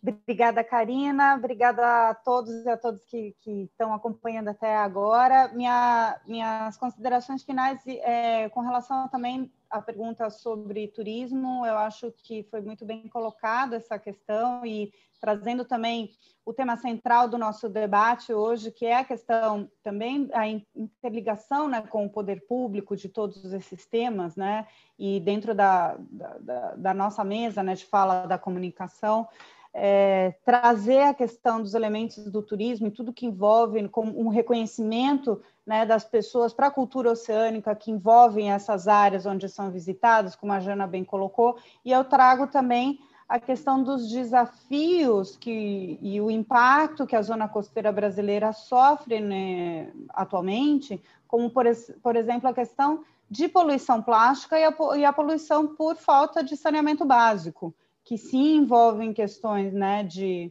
Obrigada, 0.00 0.62
Karina. 0.62 1.34
Obrigada 1.34 2.10
a 2.10 2.14
todos 2.14 2.64
e 2.64 2.68
a 2.68 2.76
todos 2.76 3.04
que, 3.04 3.34
que 3.40 3.62
estão 3.64 3.92
acompanhando 3.92 4.48
até 4.48 4.76
agora. 4.76 5.48
Minha, 5.48 6.20
minhas 6.24 6.76
considerações 6.76 7.42
finais 7.42 7.80
é, 7.86 8.48
com 8.50 8.60
relação 8.60 9.08
também 9.08 9.52
à 9.68 9.82
pergunta 9.82 10.30
sobre 10.30 10.88
turismo, 10.88 11.66
eu 11.66 11.76
acho 11.76 12.12
que 12.12 12.44
foi 12.44 12.60
muito 12.60 12.86
bem 12.86 13.06
colocada 13.08 13.76
essa 13.76 13.98
questão 13.98 14.64
e 14.64 14.92
trazendo 15.20 15.64
também 15.64 16.10
o 16.46 16.54
tema 16.54 16.76
central 16.76 17.28
do 17.28 17.36
nosso 17.36 17.68
debate 17.68 18.32
hoje, 18.32 18.70
que 18.70 18.86
é 18.86 18.98
a 18.98 19.04
questão 19.04 19.68
também 19.82 20.30
a 20.32 20.46
interligação 20.48 21.68
né, 21.68 21.82
com 21.82 22.06
o 22.06 22.10
poder 22.10 22.46
público 22.46 22.96
de 22.96 23.08
todos 23.08 23.52
esses 23.52 23.84
temas, 23.84 24.36
né, 24.36 24.66
e 24.98 25.20
dentro 25.20 25.54
da, 25.54 25.98
da, 26.40 26.74
da 26.76 26.94
nossa 26.94 27.22
mesa 27.22 27.62
né, 27.62 27.74
de 27.74 27.84
fala 27.84 28.26
da 28.26 28.38
comunicação, 28.38 29.28
é, 29.72 30.34
trazer 30.44 31.02
a 31.02 31.14
questão 31.14 31.62
dos 31.62 31.74
elementos 31.74 32.30
do 32.30 32.42
turismo 32.42 32.86
e 32.86 32.90
tudo 32.90 33.12
que 33.12 33.26
envolve 33.26 33.88
como 33.88 34.18
um 34.18 34.28
reconhecimento 34.28 35.40
né, 35.66 35.84
das 35.84 36.04
pessoas 36.04 36.52
para 36.52 36.68
a 36.68 36.70
cultura 36.70 37.10
oceânica 37.10 37.74
que 37.74 37.90
envolvem 37.90 38.50
essas 38.50 38.88
áreas 38.88 39.26
onde 39.26 39.48
são 39.48 39.70
visitadas, 39.70 40.34
como 40.34 40.52
a 40.52 40.60
Jana 40.60 40.86
bem 40.86 41.04
colocou, 41.04 41.58
e 41.84 41.92
eu 41.92 42.04
trago 42.04 42.46
também 42.46 42.98
a 43.28 43.38
questão 43.38 43.82
dos 43.82 44.10
desafios 44.10 45.36
que, 45.36 45.98
e 46.00 46.18
o 46.18 46.30
impacto 46.30 47.06
que 47.06 47.14
a 47.14 47.20
zona 47.20 47.46
costeira 47.46 47.92
brasileira 47.92 48.54
sofre 48.54 49.20
né, 49.20 49.92
atualmente, 50.08 51.00
como, 51.26 51.50
por, 51.50 51.66
por, 52.02 52.16
exemplo, 52.16 52.48
a 52.48 52.54
questão 52.54 53.04
de 53.30 53.46
poluição 53.46 54.02
plástica 54.02 54.58
e 54.58 54.64
a, 54.64 54.74
e 54.96 55.04
a, 55.04 55.12
poluição 55.12 55.66
por 55.66 55.96
falta 55.96 56.42
de 56.42 56.56
saneamento 56.56 57.04
básico, 57.04 57.74
que 58.08 58.16
sim 58.16 58.56
envolvem 58.56 59.12
questões 59.12 59.74
né, 59.74 60.02
de 60.02 60.50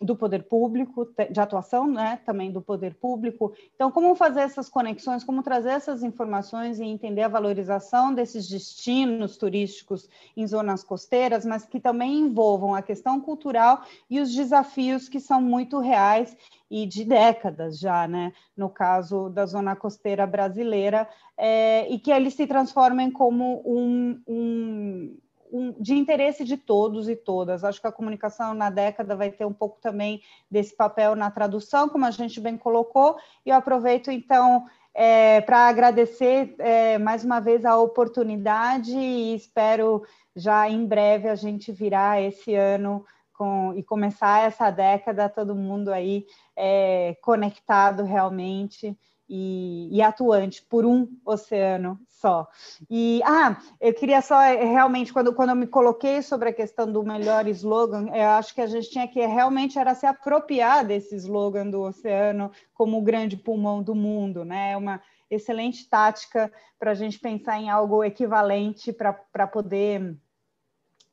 do 0.00 0.16
poder 0.16 0.42
público, 0.42 1.08
de 1.30 1.40
atuação 1.40 1.86
né, 1.86 2.20
também 2.26 2.50
do 2.50 2.60
poder 2.60 2.94
público. 2.94 3.54
Então, 3.74 3.92
como 3.92 4.14
fazer 4.16 4.40
essas 4.40 4.68
conexões, 4.68 5.22
como 5.22 5.42
trazer 5.42 5.70
essas 5.70 6.02
informações 6.02 6.80
e 6.80 6.84
entender 6.84 7.22
a 7.22 7.28
valorização 7.28 8.12
desses 8.12 8.48
destinos 8.48 9.36
turísticos 9.36 10.08
em 10.36 10.46
zonas 10.46 10.82
costeiras, 10.82 11.46
mas 11.46 11.64
que 11.64 11.78
também 11.78 12.18
envolvam 12.18 12.74
a 12.74 12.82
questão 12.82 13.20
cultural 13.20 13.82
e 14.10 14.20
os 14.20 14.34
desafios 14.34 15.08
que 15.08 15.20
são 15.20 15.40
muito 15.40 15.78
reais 15.78 16.36
e 16.68 16.86
de 16.86 17.04
décadas 17.04 17.78
já, 17.78 18.08
né? 18.08 18.32
No 18.56 18.68
caso 18.68 19.28
da 19.28 19.46
zona 19.46 19.76
costeira 19.76 20.26
brasileira, 20.26 21.08
é, 21.38 21.88
e 21.88 22.00
que 22.00 22.10
eles 22.10 22.34
se 22.34 22.48
transformem 22.48 23.12
como 23.12 23.62
um, 23.64 24.20
um 24.26 25.16
um, 25.54 25.72
de 25.80 25.94
interesse 25.94 26.44
de 26.44 26.56
todos 26.56 27.08
e 27.08 27.14
todas. 27.14 27.62
Acho 27.62 27.80
que 27.80 27.86
a 27.86 27.92
comunicação 27.92 28.52
na 28.54 28.70
década 28.70 29.14
vai 29.14 29.30
ter 29.30 29.44
um 29.44 29.52
pouco 29.52 29.78
também 29.80 30.20
desse 30.50 30.76
papel 30.76 31.14
na 31.14 31.30
tradução, 31.30 31.88
como 31.88 32.04
a 32.04 32.10
gente 32.10 32.40
bem 32.40 32.58
colocou, 32.58 33.16
e 33.46 33.50
eu 33.50 33.56
aproveito 33.56 34.10
então 34.10 34.66
é, 34.92 35.40
para 35.42 35.68
agradecer 35.68 36.56
é, 36.58 36.98
mais 36.98 37.24
uma 37.24 37.38
vez 37.38 37.64
a 37.64 37.78
oportunidade 37.78 38.96
e 38.96 39.36
espero 39.36 40.02
já 40.34 40.68
em 40.68 40.84
breve 40.84 41.28
a 41.28 41.36
gente 41.36 41.70
virar 41.70 42.20
esse 42.20 42.52
ano 42.56 43.04
com, 43.32 43.74
e 43.76 43.82
começar 43.82 44.46
essa 44.46 44.70
década 44.72 45.28
todo 45.28 45.54
mundo 45.54 45.92
aí 45.92 46.26
é, 46.56 47.16
conectado 47.22 48.02
realmente 48.02 48.98
e, 49.28 49.88
e, 49.90 50.02
atuante 50.02 50.62
por 50.62 50.84
um 50.84 51.08
oceano 51.24 51.98
só. 52.08 52.46
E 52.90 53.22
ah, 53.24 53.56
eu 53.80 53.94
queria 53.94 54.20
só 54.20 54.40
eh, 54.42 54.64
realmente 54.64 55.12
quando, 55.12 55.32
quando 55.32 55.50
eu 55.50 55.56
me 55.56 55.66
coloquei 55.66 56.20
sobre 56.22 56.50
a 56.50 56.52
questão 56.52 56.90
do 56.90 57.02
melhor 57.02 57.46
slogan, 57.48 58.08
eu 58.14 58.28
acho 58.30 58.54
que 58.54 58.60
a 58.60 58.66
gente 58.66 58.90
tinha 58.90 59.08
que 59.08 59.24
realmente 59.24 59.78
era 59.78 59.94
se 59.94 60.06
apropriar 60.06 60.84
desse 60.84 61.16
slogan 61.16 61.70
do 61.70 61.80
oceano 61.80 62.50
como 62.74 62.98
o 62.98 63.02
grande 63.02 63.36
pulmão 63.36 63.82
do 63.82 63.94
mundo, 63.94 64.44
né? 64.44 64.72
É 64.72 64.76
uma 64.76 65.00
excelente 65.30 65.88
tática 65.88 66.52
para 66.78 66.90
a 66.90 66.94
gente 66.94 67.18
pensar 67.18 67.58
em 67.58 67.70
algo 67.70 68.04
equivalente 68.04 68.92
para 68.92 69.46
poder 69.46 70.16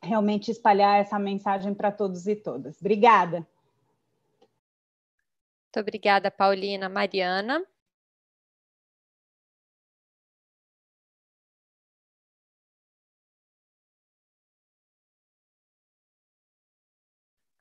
realmente 0.02 0.52
espalhar 0.52 1.00
essa 1.00 1.18
mensagem 1.18 1.74
para 1.74 1.92
todos 1.92 2.28
e 2.28 2.36
todas. 2.36 2.80
Obrigada. 2.80 3.48
Muito 5.74 5.80
obrigada, 5.80 6.30
Paulina. 6.30 6.90
Mariana. 6.90 7.66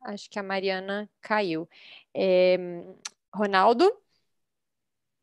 Acho 0.03 0.31
que 0.31 0.39
a 0.39 0.43
Mariana 0.43 1.09
caiu. 1.21 1.69
É, 2.15 2.57
Ronaldo? 3.33 3.91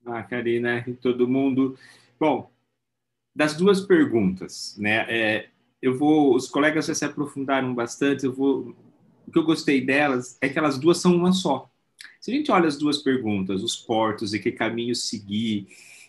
Ah, 0.06 0.23
Karina 0.23 0.83
e 0.88 0.93
todo 0.93 1.27
mundo. 1.27 1.77
Bom, 2.19 2.49
das 3.35 3.56
duas 3.56 3.81
perguntas, 3.81 4.75
né? 4.77 5.06
É, 5.09 5.49
eu 5.81 5.97
vou, 5.97 6.35
os 6.35 6.47
colegas 6.49 6.88
já 6.88 6.95
se 6.95 7.06
aprofundaram 7.06 7.73
bastante. 7.73 8.25
Eu 8.25 8.33
vou, 8.33 8.75
o 9.27 9.31
que 9.31 9.38
eu 9.38 9.43
gostei 9.43 9.81
delas 9.85 10.38
é 10.41 10.49
que 10.49 10.57
elas 10.57 10.77
duas 10.80 10.97
são 10.99 11.15
uma 11.15 11.31
só. 11.33 11.69
Se 12.19 12.31
a 12.31 12.33
gente 12.33 12.51
olha 12.51 12.67
as 12.67 12.77
duas 12.77 12.99
perguntas, 12.99 13.64
os 13.64 13.75
portos 13.75 14.33
e 14.33 14.39
que 14.39 14.51
caminho 14.51 14.95
seguir, 14.95 15.67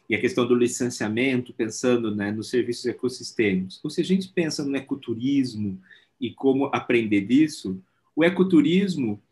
e 0.08 0.14
a 0.14 0.20
questão 0.20 0.47
do 0.47 0.55
licenciamento, 0.55 1.52
pensando 1.52 2.14
né, 2.14 2.30
nos 2.30 2.48
serviços 2.48 2.86
ecossistêmicos, 2.86 3.78
ou 3.84 3.90
se 3.90 4.00
a 4.00 4.05
gente 4.05 4.28
pensa 4.28 4.64
no 4.64 4.76
ecoturismo 4.76 5.80
e 6.20 6.32
como 6.32 6.66
aprender 6.66 7.22
disso, 7.22 7.80
o 8.18 8.24
ecoturismo 8.24 9.22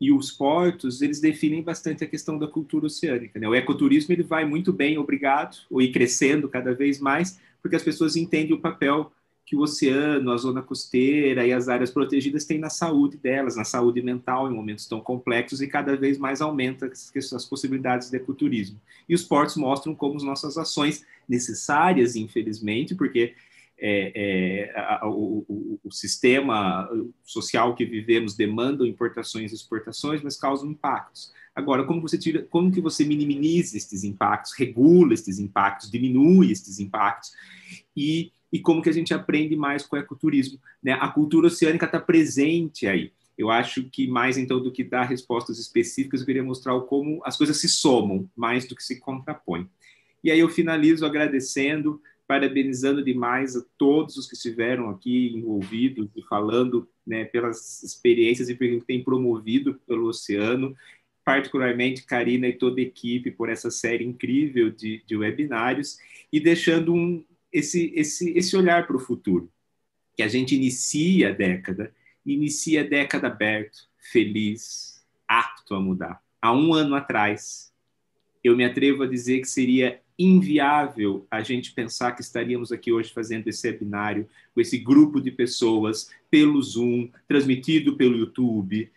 e 0.00 0.12
os 0.12 0.30
portos, 0.30 1.02
eles 1.02 1.18
definem 1.18 1.60
bastante 1.60 2.04
a 2.04 2.06
questão 2.06 2.38
da 2.38 2.46
cultura 2.46 2.86
oceânica. 2.86 3.40
Né? 3.40 3.48
O 3.48 3.54
ecoturismo 3.54 4.14
ele 4.14 4.22
vai 4.22 4.44
muito 4.44 4.72
bem, 4.72 4.96
obrigado, 4.96 5.56
ou 5.68 5.82
ir 5.82 5.90
crescendo 5.90 6.48
cada 6.48 6.72
vez 6.72 7.00
mais, 7.00 7.40
porque 7.60 7.74
as 7.74 7.82
pessoas 7.82 8.14
entendem 8.14 8.54
o 8.54 8.60
papel 8.60 9.10
que 9.44 9.56
o 9.56 9.62
oceano, 9.62 10.30
a 10.30 10.36
zona 10.36 10.62
costeira 10.62 11.44
e 11.44 11.52
as 11.52 11.68
áreas 11.68 11.90
protegidas 11.90 12.44
têm 12.44 12.60
na 12.60 12.70
saúde 12.70 13.16
delas, 13.16 13.56
na 13.56 13.64
saúde 13.64 14.00
mental 14.00 14.48
em 14.48 14.54
momentos 14.54 14.86
tão 14.86 15.00
complexos 15.00 15.60
e 15.60 15.66
cada 15.66 15.96
vez 15.96 16.16
mais 16.16 16.40
aumenta 16.40 16.86
as, 16.86 17.32
as 17.32 17.44
possibilidades 17.44 18.08
de 18.08 18.16
ecoturismo. 18.16 18.80
E 19.08 19.16
os 19.16 19.24
portos 19.24 19.56
mostram 19.56 19.96
como 19.96 20.14
as 20.14 20.22
nossas 20.22 20.56
ações 20.56 21.04
necessárias, 21.28 22.14
infelizmente, 22.14 22.94
porque 22.94 23.34
é, 23.80 24.12
é, 24.14 24.78
a, 24.78 25.08
o, 25.08 25.78
o, 25.82 25.90
sistema 25.90 26.88
social 27.24 27.74
que 27.74 27.84
vivemos 27.84 28.36
demanda 28.36 28.86
importações 28.86 29.50
e 29.50 29.54
exportações, 29.54 30.22
mas 30.22 30.36
causam 30.36 30.70
impactos. 30.70 31.32
Agora, 31.54 31.84
como 31.84 32.02
você 32.02 32.18
tira, 32.18 32.42
como 32.42 32.70
que 32.70 32.80
você 32.80 33.04
minimiza 33.04 33.76
estes 33.76 34.04
impactos, 34.04 34.52
regula 34.56 35.14
estes 35.14 35.38
impactos, 35.38 35.90
diminui 35.90 36.52
estes 36.52 36.78
impactos 36.78 37.32
e, 37.96 38.30
e 38.52 38.60
como 38.60 38.82
que 38.82 38.90
a 38.90 38.92
gente 38.92 39.14
aprende 39.14 39.56
mais 39.56 39.84
com 39.86 39.96
o 39.96 39.98
ecoturismo? 39.98 40.60
Né? 40.82 40.92
A 40.92 41.08
cultura 41.08 41.46
oceânica 41.46 41.86
está 41.86 41.98
presente 41.98 42.86
aí. 42.86 43.12
Eu 43.36 43.50
acho 43.50 43.84
que 43.84 44.06
mais 44.06 44.36
então 44.36 44.62
do 44.62 44.70
que 44.70 44.84
dar 44.84 45.04
respostas 45.04 45.58
específicas, 45.58 46.20
eu 46.20 46.26
queria 46.26 46.44
mostrar 46.44 46.78
como 46.82 47.22
as 47.24 47.38
coisas 47.38 47.56
se 47.56 47.68
somam 47.70 48.28
mais 48.36 48.66
do 48.66 48.76
que 48.76 48.82
se 48.82 49.00
contrapõem. 49.00 49.66
E 50.22 50.30
aí 50.30 50.38
eu 50.38 50.48
finalizo 50.50 51.06
agradecendo 51.06 52.00
parabenizando 52.30 53.02
demais 53.02 53.56
a 53.56 53.64
todos 53.76 54.16
os 54.16 54.28
que 54.28 54.36
estiveram 54.36 54.88
aqui 54.88 55.32
envolvidos 55.34 56.08
e 56.14 56.22
falando 56.22 56.88
né, 57.04 57.24
pelas 57.24 57.82
experiências 57.82 58.48
e 58.48 58.54
pelo 58.54 58.78
que 58.78 58.86
tem 58.86 59.02
promovido 59.02 59.74
pelo 59.84 60.06
Oceano, 60.06 60.76
particularmente 61.24 62.04
Karina 62.04 62.46
e 62.46 62.52
toda 62.52 62.80
a 62.80 62.84
equipe 62.84 63.32
por 63.32 63.48
essa 63.48 63.68
série 63.68 64.04
incrível 64.04 64.70
de, 64.70 65.02
de 65.04 65.16
webinários 65.16 65.98
e 66.32 66.38
deixando 66.38 66.94
um, 66.94 67.24
esse, 67.52 67.92
esse, 67.96 68.30
esse 68.38 68.56
olhar 68.56 68.86
para 68.86 68.94
o 68.94 69.00
futuro, 69.00 69.50
que 70.16 70.22
a 70.22 70.28
gente 70.28 70.54
inicia 70.54 71.30
a 71.30 71.32
década, 71.32 71.92
inicia 72.24 72.82
a 72.82 72.84
década 72.84 73.26
aberto, 73.26 73.88
feliz, 73.98 75.04
apto 75.26 75.74
a 75.74 75.80
mudar. 75.80 76.22
Há 76.40 76.52
um 76.52 76.74
ano 76.74 76.94
atrás, 76.94 77.72
eu 78.44 78.56
me 78.56 78.64
atrevo 78.64 79.02
a 79.02 79.08
dizer 79.08 79.40
que 79.40 79.48
seria 79.48 80.00
inviável 80.24 81.26
a 81.30 81.42
gente 81.42 81.72
pensar 81.72 82.12
que 82.12 82.20
estaríamos 82.20 82.70
aqui 82.70 82.92
hoje 82.92 83.12
fazendo 83.12 83.48
esse 83.48 83.66
webinário 83.66 84.28
com 84.54 84.60
esse 84.60 84.76
grupo 84.78 85.20
de 85.20 85.30
pessoas 85.30 86.10
pelo 86.30 86.62
Zoom, 86.62 87.08
transmitido 87.26 87.96
pelo 87.96 88.16
YouTube. 88.16 88.90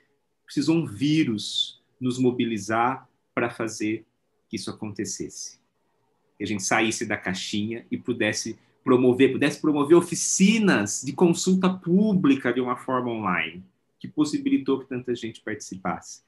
Precisou 0.45 0.75
um 0.75 0.85
vírus 0.85 1.81
nos 1.99 2.17
mobilizar 2.17 3.07
para 3.33 3.49
fazer 3.49 4.05
que 4.49 4.57
isso 4.57 4.69
acontecesse. 4.69 5.59
Que 6.37 6.43
a 6.43 6.47
gente 6.47 6.63
saísse 6.63 7.05
da 7.05 7.15
caixinha 7.15 7.85
e 7.89 7.97
pudesse 7.97 8.59
promover, 8.83 9.31
pudesse 9.31 9.61
promover 9.61 9.95
oficinas 9.95 11.01
de 11.03 11.13
consulta 11.13 11.69
pública 11.69 12.51
de 12.51 12.59
uma 12.59 12.75
forma 12.75 13.09
online, 13.09 13.63
que 13.97 14.07
possibilitou 14.07 14.79
que 14.79 14.89
tanta 14.89 15.15
gente 15.15 15.39
participasse. 15.39 16.21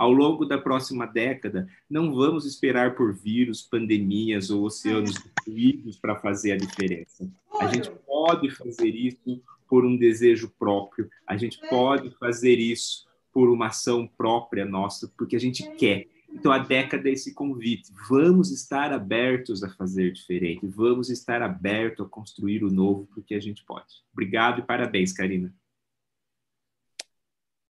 Ao 0.00 0.10
longo 0.10 0.46
da 0.46 0.56
próxima 0.56 1.04
década, 1.06 1.68
não 1.88 2.14
vamos 2.14 2.46
esperar 2.46 2.94
por 2.94 3.12
vírus, 3.12 3.60
pandemias 3.60 4.48
ou 4.48 4.64
oceanos 4.64 5.12
destruídos 5.12 5.98
para 5.98 6.16
fazer 6.16 6.52
a 6.52 6.56
diferença. 6.56 7.30
A 7.60 7.66
gente 7.66 7.90
pode 8.06 8.50
fazer 8.50 8.94
isso 8.94 9.42
por 9.68 9.84
um 9.84 9.98
desejo 9.98 10.50
próprio, 10.58 11.10
a 11.26 11.36
gente 11.36 11.60
pode 11.68 12.08
fazer 12.16 12.58
isso 12.58 13.06
por 13.30 13.50
uma 13.50 13.66
ação 13.66 14.06
própria 14.06 14.64
nossa, 14.64 15.12
porque 15.18 15.36
a 15.36 15.38
gente 15.38 15.70
quer. 15.72 16.06
Então, 16.32 16.50
a 16.50 16.58
década 16.58 17.10
é 17.10 17.12
esse 17.12 17.34
convite. 17.34 17.92
Vamos 18.08 18.50
estar 18.50 18.94
abertos 18.94 19.62
a 19.62 19.68
fazer 19.68 20.12
diferente, 20.12 20.66
vamos 20.66 21.10
estar 21.10 21.42
abertos 21.42 22.06
a 22.06 22.08
construir 22.08 22.64
o 22.64 22.70
novo, 22.70 23.06
porque 23.14 23.34
a 23.34 23.40
gente 23.40 23.62
pode. 23.66 24.02
Obrigado 24.14 24.60
e 24.60 24.62
parabéns, 24.62 25.12
Karina. 25.12 25.52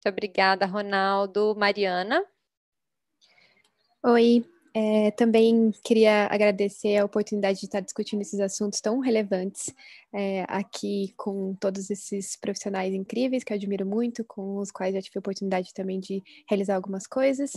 Muito 0.05 0.12
obrigada, 0.12 0.66
Ronaldo. 0.66 1.55
Mariana? 1.57 2.23
Oi, 4.02 4.44
é, 4.74 5.10
também 5.12 5.70
queria 5.83 6.26
agradecer 6.31 6.99
a 6.99 7.07
oportunidade 7.07 7.58
de 7.60 7.65
estar 7.65 7.81
discutindo 7.81 8.20
esses 8.20 8.39
assuntos 8.39 8.83
tão 8.83 9.00
relevantes 9.00 9.74
é, 10.12 10.44
aqui 10.47 11.15
com 11.16 11.55
todos 11.55 11.89
esses 11.89 12.36
profissionais 12.36 12.92
incríveis 12.92 13.42
que 13.42 13.55
eu 13.55 13.57
admiro 13.57 13.86
muito, 13.86 14.23
com 14.26 14.58
os 14.58 14.70
quais 14.70 14.94
já 14.94 15.00
tive 15.00 15.16
a 15.16 15.20
oportunidade 15.20 15.73
também 15.73 15.99
de 15.99 16.23
realizar 16.47 16.76
algumas 16.76 17.07
coisas, 17.07 17.52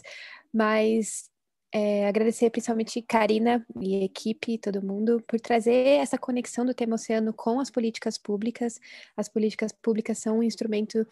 mas 0.54 1.30
é, 1.74 2.08
agradecer 2.08 2.50
principalmente 2.50 3.02
Karina 3.02 3.66
e 3.82 4.06
equipe, 4.06 4.58
todo 4.58 4.82
mundo, 4.82 5.22
por 5.28 5.38
trazer 5.38 6.00
essa 6.00 6.18
conexão 6.18 6.66
do 6.66 6.74
tema 6.74 6.96
oceano 6.96 7.34
com 7.34 7.60
as 7.60 7.70
políticas 7.70 8.18
públicas. 8.18 8.80
As 9.18 9.28
políticas 9.28 9.74
públicas 9.74 10.18
são 10.18 10.40
um 10.40 10.44
instrumento 10.44 11.06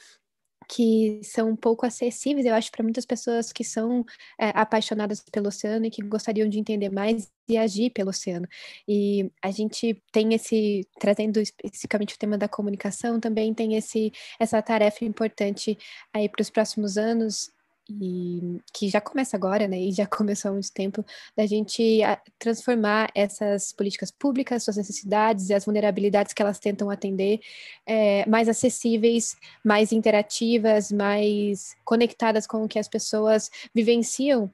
que 0.67 1.19
são 1.23 1.55
pouco 1.55 1.85
acessíveis, 1.85 2.45
eu 2.45 2.53
acho, 2.53 2.71
para 2.71 2.83
muitas 2.83 3.05
pessoas 3.05 3.51
que 3.51 3.63
são 3.63 4.05
é, 4.39 4.49
apaixonadas 4.49 5.23
pelo 5.31 5.47
oceano 5.47 5.85
e 5.85 5.91
que 5.91 6.01
gostariam 6.03 6.47
de 6.49 6.59
entender 6.59 6.89
mais 6.89 7.31
e 7.47 7.57
agir 7.57 7.91
pelo 7.91 8.09
oceano. 8.09 8.47
E 8.87 9.31
a 9.41 9.51
gente 9.51 10.01
tem 10.11 10.33
esse, 10.33 10.87
trazendo 10.99 11.39
especificamente 11.39 12.15
o 12.15 12.17
tema 12.17 12.37
da 12.37 12.47
comunicação, 12.47 13.19
também 13.19 13.53
tem 13.53 13.75
esse, 13.75 14.11
essa 14.39 14.61
tarefa 14.61 15.05
importante 15.05 15.77
aí 16.13 16.27
para 16.27 16.41
os 16.41 16.49
próximos 16.49 16.97
anos 16.97 17.54
e 17.89 18.59
que 18.73 18.89
já 18.89 18.99
começa 18.99 19.37
agora, 19.37 19.67
né, 19.67 19.79
e 19.79 19.91
já 19.91 20.05
começou 20.07 20.49
há 20.49 20.51
muito 20.53 20.71
tempo, 20.71 21.05
da 21.35 21.45
gente 21.45 21.99
transformar 22.39 23.09
essas 23.13 23.71
políticas 23.71 24.11
públicas, 24.11 24.63
suas 24.63 24.77
necessidades 24.77 25.49
e 25.49 25.53
as 25.53 25.65
vulnerabilidades 25.65 26.33
que 26.33 26.41
elas 26.41 26.59
tentam 26.59 26.89
atender, 26.89 27.39
é, 27.85 28.27
mais 28.27 28.49
acessíveis, 28.49 29.35
mais 29.63 29.91
interativas, 29.91 30.91
mais 30.91 31.75
conectadas 31.83 32.47
com 32.47 32.63
o 32.63 32.67
que 32.67 32.79
as 32.79 32.87
pessoas 32.87 33.49
vivenciam 33.73 34.51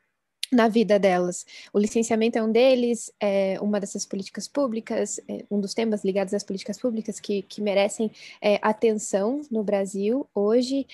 na 0.52 0.68
vida 0.68 1.00
delas. 1.00 1.46
O 1.72 1.80
licenciamento 1.80 2.38
é 2.38 2.44
um 2.44 2.52
deles, 2.52 3.12
é 3.20 3.58
uma 3.62 3.80
dessas 3.80 4.06
políticas 4.06 4.48
públicas, 4.48 5.20
é 5.28 5.46
um 5.50 5.62
dos 5.62 5.74
temas 5.74 6.04
ligados 6.04 6.34
às 6.34 6.44
políticas 6.44 6.78
públicas 6.78 7.20
que, 7.20 7.42
que 7.44 7.62
merecem 7.62 8.12
é, 8.42 8.60
atenção 8.62 9.42
no 9.50 9.64
Brasil 9.64 10.28
hoje 10.36 10.86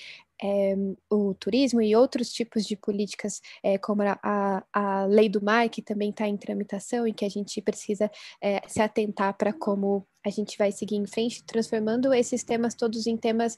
é, 0.42 0.76
o 1.10 1.34
turismo 1.34 1.82
e 1.82 1.96
outros 1.96 2.32
tipos 2.32 2.66
de 2.66 2.76
políticas, 2.76 3.42
é, 3.64 3.78
como 3.78 4.04
a, 4.04 4.64
a, 4.74 5.06
lei 5.06 5.30
do 5.30 5.44
mar, 5.44 5.68
que 5.70 5.82
também 5.82 6.10
está 6.10 6.28
em 6.28 6.38
tramitação 6.38 7.08
e 7.08 7.14
que 7.14 7.26
a 7.26 7.30
gente 7.30 7.62
precisa 7.62 8.10
é, 8.42 8.62
se 8.68 8.82
atentar 8.82 9.36
para 9.38 9.52
como 9.54 10.08
a 10.26 10.30
gente 10.30 10.58
vai 10.58 10.72
seguir 10.72 10.96
em 10.96 11.08
frente, 11.08 11.44
transformando 11.46 12.14
esses 12.14 12.44
temas 12.44 12.76
todos 12.76 13.08
em 13.08 13.16
temas 13.16 13.56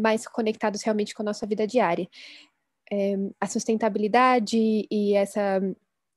mais 0.00 0.24
conectados 0.28 0.82
realmente 0.82 1.12
com 1.12 1.22
a 1.22 1.24
nossa 1.24 1.44
vida 1.46 1.66
diária. 1.66 2.08
a 3.40 3.46
sustentabilidade 3.48 4.86
e 4.88 5.14
essa 5.16 5.60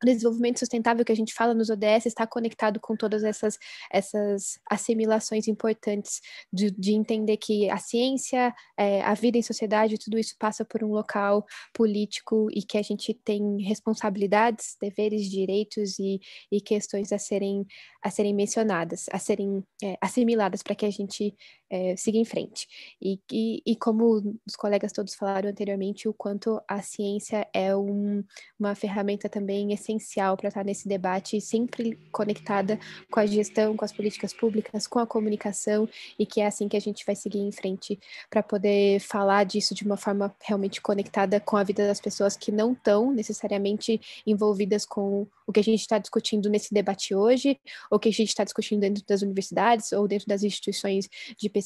desenvolvimento 0.05 0.59
sustentável 0.59 1.03
que 1.03 1.11
a 1.11 1.15
gente 1.15 1.33
fala 1.33 1.53
nos 1.53 1.69
ODS 1.69 2.05
está 2.05 2.25
conectado 2.25 2.79
com 2.79 2.95
todas 2.95 3.23
essas, 3.23 3.57
essas 3.91 4.59
assimilações 4.69 5.47
importantes 5.47 6.21
de, 6.51 6.71
de 6.71 6.93
entender 6.93 7.37
que 7.37 7.69
a 7.69 7.77
ciência, 7.77 8.53
é, 8.77 9.01
a 9.01 9.13
vida 9.13 9.37
em 9.37 9.41
sociedade, 9.41 9.97
tudo 9.97 10.17
isso 10.17 10.35
passa 10.39 10.63
por 10.63 10.83
um 10.83 10.91
local 10.91 11.45
político 11.73 12.47
e 12.51 12.63
que 12.63 12.77
a 12.77 12.81
gente 12.81 13.13
tem 13.13 13.61
responsabilidades, 13.61 14.75
deveres, 14.81 15.29
direitos 15.29 15.99
e, 15.99 16.19
e 16.51 16.61
questões 16.61 17.11
a 17.11 17.17
serem, 17.17 17.65
a 18.01 18.09
serem 18.09 18.33
mencionadas, 18.33 19.05
a 19.11 19.19
serem 19.19 19.63
é, 19.83 19.97
assimiladas 20.01 20.63
para 20.63 20.75
que 20.75 20.85
a 20.85 20.91
gente 20.91 21.35
é, 21.69 21.95
em 22.07 22.25
frente. 22.25 22.67
E, 23.01 23.19
e, 23.31 23.61
e, 23.65 23.75
como 23.75 24.35
os 24.45 24.55
colegas 24.55 24.91
todos 24.91 25.13
falaram 25.13 25.49
anteriormente, 25.49 26.07
o 26.07 26.13
quanto 26.13 26.59
a 26.67 26.81
ciência 26.81 27.47
é 27.53 27.75
um, 27.75 28.23
uma 28.59 28.73
ferramenta 28.73 29.29
também 29.29 29.71
essencial 29.71 30.35
para 30.35 30.47
estar 30.47 30.65
nesse 30.65 30.87
debate, 30.87 31.39
sempre 31.39 31.97
conectada 32.11 32.79
com 33.11 33.19
a 33.19 33.25
gestão, 33.25 33.77
com 33.77 33.85
as 33.85 33.93
políticas 33.93 34.33
públicas, 34.33 34.87
com 34.87 34.99
a 34.99 35.05
comunicação, 35.05 35.87
e 36.17 36.25
que 36.25 36.41
é 36.41 36.47
assim 36.47 36.67
que 36.67 36.77
a 36.77 36.81
gente 36.81 37.05
vai 37.05 37.15
seguir 37.15 37.39
em 37.39 37.51
frente 37.51 37.99
para 38.29 38.41
poder 38.41 38.99
falar 38.99 39.43
disso 39.43 39.75
de 39.75 39.83
uma 39.83 39.97
forma 39.97 40.35
realmente 40.41 40.81
conectada 40.81 41.39
com 41.39 41.55
a 41.55 41.63
vida 41.63 41.85
das 41.85 42.01
pessoas 42.01 42.35
que 42.35 42.51
não 42.51 42.73
estão 42.73 43.11
necessariamente 43.11 44.01
envolvidas 44.25 44.85
com 44.85 45.27
o 45.45 45.51
que 45.51 45.59
a 45.59 45.63
gente 45.63 45.81
está 45.81 45.97
discutindo 45.97 46.49
nesse 46.49 46.73
debate 46.73 47.13
hoje, 47.13 47.59
ou 47.89 47.99
que 47.99 48.09
a 48.09 48.11
gente 48.11 48.29
está 48.29 48.43
discutindo 48.43 48.81
dentro 48.81 49.03
das 49.07 49.21
universidades 49.21 49.91
ou 49.91 50.07
dentro 50.07 50.27
das 50.27 50.43
instituições 50.43 51.09
de 51.37 51.49
pesquisa 51.49 51.58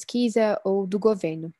ou 0.63 0.87
do 0.87 0.99
governo. 0.99 1.51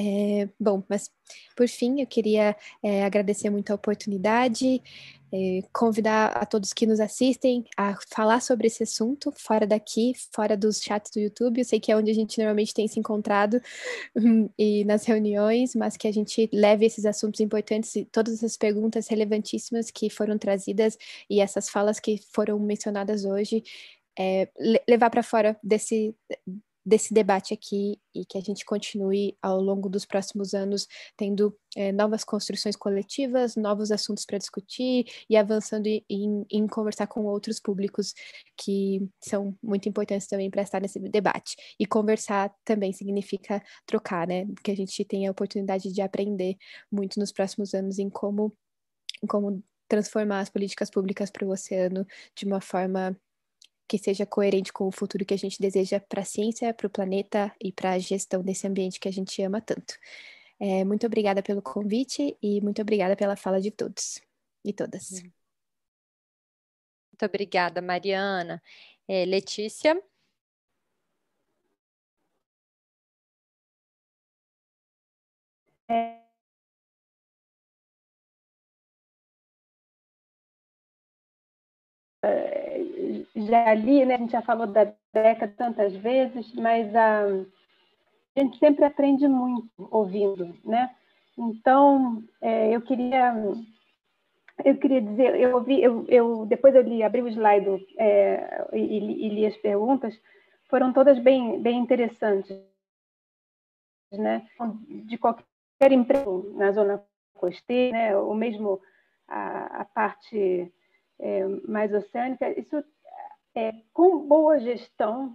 É, 0.00 0.48
bom, 0.60 0.84
mas 0.88 1.10
por 1.56 1.66
fim, 1.68 2.00
eu 2.00 2.06
queria 2.06 2.56
é, 2.80 3.04
agradecer 3.04 3.50
muito 3.50 3.72
a 3.72 3.74
oportunidade, 3.74 4.80
é, 5.32 5.60
convidar 5.72 6.28
a 6.28 6.46
todos 6.46 6.72
que 6.72 6.86
nos 6.86 7.00
assistem 7.00 7.64
a 7.76 7.96
falar 8.08 8.40
sobre 8.40 8.68
esse 8.68 8.84
assunto, 8.84 9.32
fora 9.36 9.66
daqui, 9.66 10.12
fora 10.32 10.56
dos 10.56 10.80
chats 10.80 11.10
do 11.10 11.18
YouTube. 11.18 11.58
Eu 11.58 11.64
sei 11.64 11.80
que 11.80 11.90
é 11.90 11.96
onde 11.96 12.12
a 12.12 12.14
gente 12.14 12.38
normalmente 12.38 12.72
tem 12.72 12.86
se 12.86 13.00
encontrado 13.00 13.60
e 14.56 14.84
nas 14.84 15.04
reuniões, 15.04 15.74
mas 15.74 15.96
que 15.96 16.06
a 16.06 16.12
gente 16.12 16.48
leve 16.52 16.86
esses 16.86 17.04
assuntos 17.04 17.40
importantes 17.40 17.96
e 17.96 18.04
todas 18.04 18.34
essas 18.34 18.56
perguntas 18.56 19.08
relevantíssimas 19.08 19.90
que 19.90 20.08
foram 20.08 20.38
trazidas 20.38 20.96
e 21.28 21.40
essas 21.40 21.68
falas 21.68 21.98
que 21.98 22.20
foram 22.32 22.56
mencionadas 22.60 23.24
hoje, 23.24 23.64
é, 24.16 24.48
levar 24.88 25.10
para 25.10 25.24
fora 25.24 25.58
desse 25.60 26.14
desse 26.84 27.12
debate 27.12 27.52
aqui 27.52 28.00
e 28.14 28.24
que 28.24 28.38
a 28.38 28.40
gente 28.40 28.64
continue 28.64 29.36
ao 29.42 29.60
longo 29.60 29.88
dos 29.88 30.04
próximos 30.06 30.54
anos 30.54 30.86
tendo 31.16 31.54
é, 31.76 31.92
novas 31.92 32.24
construções 32.24 32.76
coletivas, 32.76 33.56
novos 33.56 33.90
assuntos 33.90 34.24
para 34.24 34.38
discutir 34.38 35.06
e 35.28 35.36
avançando 35.36 35.86
em, 35.86 36.02
em, 36.50 36.66
conversar 36.66 37.06
com 37.06 37.24
outros 37.24 37.60
públicos 37.60 38.14
que 38.56 39.06
são 39.20 39.54
muito 39.62 39.88
importantes 39.88 40.26
também 40.26 40.50
para 40.50 40.62
estar 40.62 40.80
nesse 40.80 40.98
debate. 40.98 41.56
E 41.78 41.86
conversar 41.86 42.54
também 42.64 42.92
significa 42.92 43.62
trocar, 43.86 44.26
né? 44.26 44.46
Que 44.62 44.70
a 44.70 44.76
gente 44.76 45.04
tenha 45.04 45.28
a 45.28 45.32
oportunidade 45.32 45.92
de 45.92 46.00
aprender 46.00 46.56
muito 46.90 47.20
nos 47.20 47.32
próximos 47.32 47.74
anos 47.74 47.98
em 47.98 48.08
como, 48.08 48.52
em 49.22 49.26
como 49.26 49.62
transformar 49.88 50.40
as 50.40 50.50
políticas 50.50 50.90
públicas 50.90 51.30
para 51.30 51.46
o 51.46 51.50
oceano 51.50 52.06
de 52.34 52.44
uma 52.44 52.60
forma 52.60 53.16
que 53.88 53.98
seja 53.98 54.26
coerente 54.26 54.72
com 54.72 54.86
o 54.86 54.92
futuro 54.92 55.24
que 55.24 55.34
a 55.34 55.38
gente 55.38 55.60
deseja 55.60 56.00
para 56.00 56.22
a 56.22 56.24
ciência, 56.24 56.72
para 56.74 56.86
o 56.86 56.90
planeta 56.90 57.52
e 57.62 57.72
para 57.72 57.92
a 57.92 57.98
gestão 57.98 58.42
desse 58.42 58.66
ambiente 58.66 59.00
que 59.00 59.08
a 59.08 59.12
gente 59.12 59.42
ama 59.42 59.60
tanto. 59.60 59.94
É, 60.60 60.84
muito 60.84 61.06
obrigada 61.06 61.42
pelo 61.42 61.62
convite 61.62 62.36
e 62.42 62.60
muito 62.60 62.82
obrigada 62.82 63.16
pela 63.16 63.36
fala 63.36 63.60
de 63.60 63.70
todos 63.70 64.20
e 64.64 64.72
todas. 64.72 65.22
Muito 67.12 67.24
obrigada, 67.24 67.82
Mariana. 67.82 68.62
É, 69.08 69.24
Letícia? 69.24 70.00
É, 82.22 82.67
já 83.34 83.74
li, 83.74 84.04
né? 84.04 84.14
A 84.14 84.18
gente 84.18 84.32
já 84.32 84.42
falou 84.42 84.66
da 84.66 84.92
década 85.12 85.54
tantas 85.56 85.94
vezes, 85.96 86.52
mas 86.54 86.94
a, 86.94 87.24
a 87.24 88.40
gente 88.40 88.58
sempre 88.58 88.84
aprende 88.84 89.26
muito 89.28 89.68
ouvindo, 89.90 90.56
né? 90.64 90.90
Então, 91.36 92.22
é, 92.40 92.74
eu 92.74 92.82
queria 92.82 93.34
eu 94.64 94.76
queria 94.76 95.00
dizer, 95.00 95.38
eu 95.40 95.54
ouvi, 95.54 95.80
eu, 95.80 96.04
eu 96.08 96.46
depois 96.46 96.74
eu 96.74 96.82
li, 96.82 97.02
abri 97.02 97.22
o 97.22 97.28
slide 97.28 97.86
é, 97.96 98.66
e, 98.72 99.26
e, 99.26 99.28
li 99.28 99.46
as 99.46 99.56
perguntas, 99.58 100.18
foram 100.68 100.92
todas 100.92 101.18
bem, 101.20 101.60
bem 101.62 101.78
interessantes, 101.78 102.56
né? 104.12 104.46
De 105.06 105.16
qualquer 105.16 105.92
emprego 105.92 106.52
na 106.54 106.72
zona 106.72 107.04
costeira, 107.34 107.96
né? 107.96 108.16
Ou 108.16 108.34
mesmo 108.34 108.80
a, 109.28 109.82
a 109.82 109.84
parte 109.84 110.72
é, 111.20 111.46
mais 111.66 111.92
oceânica, 111.92 112.48
isso 112.58 112.82
é, 113.54 113.72
com 113.92 114.26
boa 114.26 114.58
gestão 114.60 115.34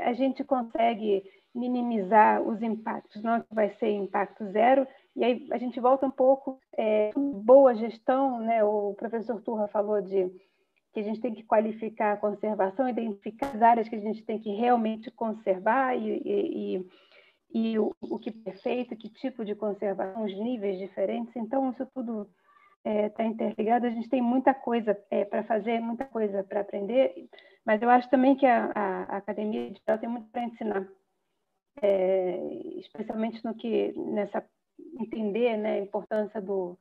a 0.00 0.12
gente 0.12 0.42
consegue 0.44 1.22
minimizar 1.54 2.42
os 2.42 2.62
impactos, 2.62 3.22
não 3.22 3.42
vai 3.50 3.70
ser 3.76 3.90
impacto 3.90 4.44
zero, 4.52 4.86
e 5.14 5.24
aí 5.24 5.48
a 5.50 5.58
gente 5.58 5.80
volta 5.80 6.06
um 6.06 6.10
pouco, 6.10 6.60
é, 6.76 7.10
boa 7.14 7.74
gestão, 7.74 8.40
né? 8.40 8.62
o 8.62 8.94
professor 8.94 9.40
Turra 9.40 9.66
falou 9.68 10.02
de 10.02 10.30
que 10.92 11.00
a 11.00 11.02
gente 11.02 11.20
tem 11.20 11.34
que 11.34 11.42
qualificar 11.42 12.12
a 12.12 12.16
conservação, 12.16 12.88
identificar 12.88 13.48
as 13.54 13.62
áreas 13.62 13.88
que 13.88 13.96
a 13.96 14.00
gente 14.00 14.22
tem 14.24 14.38
que 14.38 14.50
realmente 14.50 15.10
conservar 15.10 15.94
e, 15.96 16.22
e, 16.24 16.76
e, 16.76 17.72
e 17.72 17.78
o, 17.78 17.94
o, 18.00 18.18
que 18.18 18.34
é 18.44 18.52
feito, 18.52 18.96
que 18.96 19.08
tipo 19.08 19.44
de 19.44 19.54
conservação, 19.54 20.24
os 20.24 20.34
níveis 20.36 20.78
diferentes, 20.78 21.34
então 21.36 21.70
isso 21.70 21.86
tudo 21.94 22.28
está 22.86 22.90
é, 22.90 23.08
tá 23.08 23.24
interligado, 23.24 23.86
a 23.86 23.90
gente 23.90 24.08
tem 24.08 24.22
muita 24.22 24.54
coisa 24.54 24.96
é, 25.10 25.24
para 25.24 25.42
fazer, 25.42 25.80
muita 25.80 26.04
coisa 26.04 26.44
para 26.44 26.60
aprender, 26.60 27.28
mas 27.64 27.82
eu 27.82 27.90
acho 27.90 28.08
também 28.08 28.36
que 28.36 28.46
a, 28.46 28.70
a, 28.74 29.16
academia 29.16 29.68
digital 29.70 29.98
tem 29.98 30.08
muito 30.08 30.28
para 30.30 30.44
ensinar, 30.44 30.86
é, 31.82 32.38
especialmente 32.78 33.44
no 33.44 33.54
que 33.54 33.92
nessa 33.96 34.44
entender 35.00 35.56
né, 35.56 35.74
a 35.74 35.80
importância 35.80 36.40
do, 36.40 36.78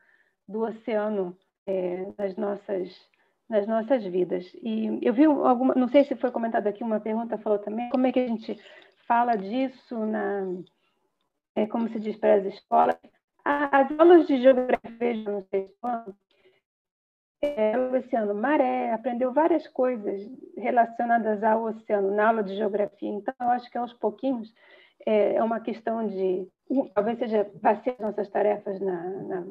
do 0.47 0.61
oceano 0.61 1.35
é, 1.65 2.05
nas 2.17 2.35
nossas 2.35 3.15
nas 3.47 3.67
nossas 3.67 4.03
vidas. 4.03 4.43
E 4.55 4.99
eu 5.03 5.13
vi 5.13 5.25
alguma, 5.25 5.75
não 5.75 5.87
sei 5.87 6.03
se 6.03 6.15
foi 6.15 6.31
comentado 6.31 6.65
aqui 6.65 6.83
uma 6.83 6.99
pergunta 6.99 7.37
falou 7.37 7.59
também 7.59 7.89
como 7.91 8.07
é 8.07 8.11
que 8.11 8.19
a 8.19 8.27
gente 8.27 8.59
fala 9.07 9.35
disso 9.35 10.03
na 10.03 10.47
é, 11.55 11.67
como 11.67 11.87
se 11.89 11.99
diz 11.99 12.17
para 12.17 12.35
as 12.35 12.45
escolas 12.45 12.97
as 13.45 13.99
aulas 13.99 14.27
de 14.27 14.41
geografia 14.41 15.13
no 15.23 15.41
sexto 15.43 15.85
ano, 15.85 16.15
o 17.91 17.95
oceano 17.95 18.33
maré, 18.33 18.91
aprendeu 18.91 19.31
várias 19.31 19.67
coisas 19.67 20.27
relacionadas 20.57 21.43
ao 21.43 21.65
oceano 21.65 22.15
na 22.15 22.29
aula 22.29 22.43
de 22.43 22.55
geografia. 22.55 23.09
Então, 23.09 23.33
eu 23.39 23.49
acho 23.49 23.69
que 23.69 23.77
aos 23.77 23.93
pouquinhos 23.93 24.51
é, 25.05 25.35
é 25.35 25.43
uma 25.43 25.59
questão 25.59 26.07
de. 26.07 26.47
Talvez 26.95 27.19
seja 27.19 27.47
vai 27.61 27.79
nossas 27.99 28.27
tarefas 28.29 28.79
na, 28.81 29.09
na, 29.09 29.43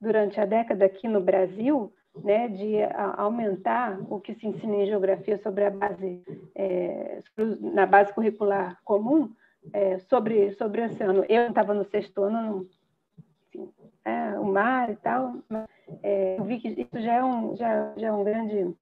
durante 0.00 0.40
a 0.40 0.44
década 0.44 0.84
aqui 0.84 1.06
no 1.06 1.20
Brasil, 1.20 1.92
né, 2.24 2.48
de 2.48 2.82
a, 2.82 3.22
aumentar 3.22 4.00
o 4.10 4.20
que 4.20 4.34
se 4.34 4.48
ensina 4.48 4.74
em 4.74 4.86
geografia 4.86 5.38
sobre 5.38 5.64
a 5.64 5.70
base, 5.70 6.24
é, 6.56 7.20
na 7.60 7.86
base 7.86 8.12
curricular 8.12 8.80
comum, 8.84 9.30
é, 9.72 9.98
sobre, 10.00 10.52
sobre 10.52 10.80
o 10.80 10.86
oceano. 10.86 11.24
Eu 11.28 11.48
estava 11.48 11.72
no 11.72 11.84
sexto 11.84 12.22
ano, 12.24 12.68
não, 14.06 14.12
é, 14.12 14.38
o 14.38 14.44
mar 14.44 14.90
e 14.90 14.96
tal. 14.96 15.34
É, 16.02 16.38
eu 16.38 16.44
vi 16.44 16.60
que 16.60 16.68
isso 16.68 17.00
já 17.00 17.14
é 17.14 17.24
um, 17.24 17.56
já, 17.56 17.92
já 17.96 18.06
é 18.06 18.12
um 18.12 18.24
grande 18.24 18.74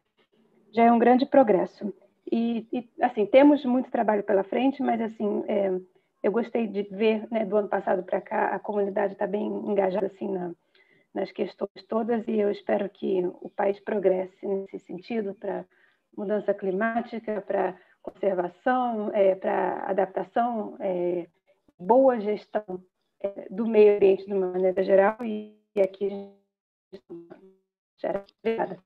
já 0.73 0.85
é 0.85 0.93
um 0.93 0.99
grande 0.99 1.25
progresso. 1.25 1.95
E, 2.31 2.67
e 2.73 2.89
assim 3.01 3.27
temos 3.27 3.65
muito 3.65 3.91
trabalho 3.91 4.23
pela 4.23 4.45
frente, 4.45 4.83
mas 4.83 5.01
assim 5.01 5.45
é, 5.49 5.71
eu 6.23 6.33
gostei 6.33 6.67
de 6.67 6.83
ver 6.83 7.27
né, 7.31 7.45
do 7.45 7.57
ano 7.57 7.69
passado 7.69 8.03
para 8.03 8.21
cá 8.21 8.49
a 8.49 8.59
comunidade 8.59 9.13
está 9.13 9.27
bem 9.27 9.47
engajada 9.47 10.07
assim 10.07 10.29
na, 10.29 10.53
nas 11.15 11.31
questões 11.31 11.87
todas 11.89 12.27
e 12.27 12.39
eu 12.39 12.51
espero 12.51 12.89
que 12.89 13.25
o 13.41 13.49
país 13.49 13.79
progresse 13.81 14.47
nesse 14.47 14.81
sentido 14.81 15.35
para 15.35 15.65
mudança 16.17 16.55
climática, 16.55 17.41
para 17.41 17.77
conservação, 18.03 19.11
é, 19.13 19.35
para 19.35 19.85
adaptação, 19.87 20.77
é, 20.81 21.27
boa 21.79 22.21
gestão 22.21 22.83
do 23.51 23.67
meio 23.67 23.97
ambiente 23.97 24.27
de 24.27 24.33
uma 24.33 24.53
maneira 24.53 24.83
geral 24.83 25.17
e, 25.23 25.57
e 25.75 25.81
aqui 25.81 26.09
já 27.97 28.25
obrigada. 28.41 28.85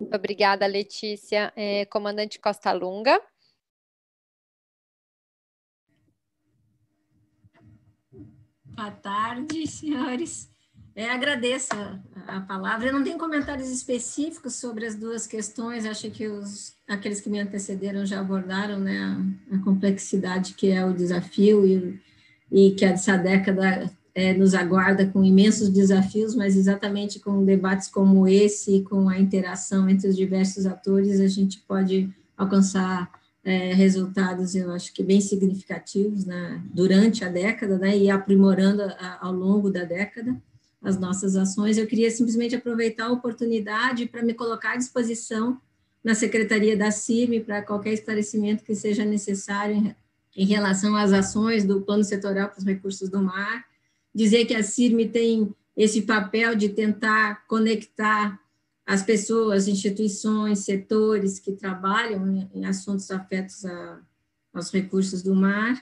Muito 0.00 0.16
obrigada, 0.16 0.66
Letícia. 0.66 1.52
É, 1.54 1.84
comandante 1.86 2.38
Costa 2.38 2.72
Lunga. 2.72 3.20
Boa 8.64 8.90
tarde, 8.90 9.66
senhores. 9.66 10.50
É, 11.00 11.08
agradeço 11.08 11.70
a, 11.72 12.36
a, 12.36 12.40
palavra. 12.42 12.88
Eu 12.88 12.92
não 12.92 13.02
tenho 13.02 13.16
comentários 13.16 13.70
específicos 13.70 14.56
sobre 14.56 14.84
as 14.84 14.94
duas 14.94 15.26
questões, 15.26 15.86
acho 15.86 16.10
que 16.10 16.28
os, 16.28 16.74
aqueles 16.86 17.22
que 17.22 17.30
me 17.30 17.40
antecederam 17.40 18.04
já 18.04 18.20
abordaram 18.20 18.78
né, 18.78 18.98
a, 19.50 19.56
a 19.56 19.58
complexidade 19.60 20.52
que 20.52 20.70
é 20.70 20.84
o 20.84 20.92
desafio 20.92 21.66
e, 21.66 21.98
e 22.52 22.72
que 22.72 22.84
essa 22.84 23.16
década 23.16 23.90
é, 24.14 24.34
nos 24.34 24.54
aguarda 24.54 25.06
com 25.06 25.24
imensos 25.24 25.70
desafios, 25.70 26.34
mas 26.34 26.54
exatamente 26.54 27.18
com 27.18 27.46
debates 27.46 27.88
como 27.88 28.28
esse, 28.28 28.82
com 28.82 29.08
a 29.08 29.18
interação 29.18 29.88
entre 29.88 30.06
os 30.06 30.14
diversos 30.14 30.66
atores, 30.66 31.18
a 31.18 31.28
gente 31.28 31.60
pode 31.60 32.14
alcançar 32.36 33.10
é, 33.42 33.72
resultados, 33.72 34.54
eu 34.54 34.70
acho 34.70 34.92
que 34.92 35.02
bem 35.02 35.22
significativos 35.22 36.26
né, 36.26 36.62
durante 36.74 37.24
a 37.24 37.30
década 37.30 37.78
né, 37.78 37.96
e 37.96 38.10
aprimorando 38.10 38.82
a, 38.82 39.18
ao 39.22 39.32
longo 39.32 39.70
da 39.70 39.84
década 39.84 40.36
as 40.82 40.98
nossas 40.98 41.36
ações. 41.36 41.76
Eu 41.76 41.86
queria 41.86 42.10
simplesmente 42.10 42.56
aproveitar 42.56 43.06
a 43.06 43.12
oportunidade 43.12 44.06
para 44.06 44.22
me 44.22 44.34
colocar 44.34 44.72
à 44.72 44.76
disposição 44.76 45.60
na 46.02 46.14
Secretaria 46.14 46.76
da 46.76 46.90
CIRM 46.90 47.40
para 47.44 47.62
qualquer 47.62 47.92
esclarecimento 47.92 48.64
que 48.64 48.74
seja 48.74 49.04
necessário 49.04 49.94
em, 50.34 50.46
relação 50.46 50.96
às 50.96 51.12
ações 51.12 51.64
do 51.64 51.82
Plano 51.82 52.02
Setorial 52.02 52.48
para 52.48 52.58
os 52.58 52.64
Recursos 52.64 53.08
do 53.10 53.22
Mar. 53.22 53.66
Dizer 54.14 54.46
que 54.46 54.54
a 54.54 54.62
CIRM 54.62 55.08
tem 55.08 55.54
esse 55.76 56.02
papel 56.02 56.54
de 56.54 56.70
tentar 56.70 57.46
conectar 57.46 58.40
as 58.86 59.02
pessoas, 59.02 59.68
instituições, 59.68 60.60
setores 60.60 61.38
que 61.38 61.52
trabalham 61.52 62.48
em 62.52 62.64
assuntos 62.64 63.10
afetos 63.10 63.64
a, 63.64 64.00
aos 64.52 64.70
recursos 64.72 65.22
do 65.22 65.34
mar 65.34 65.80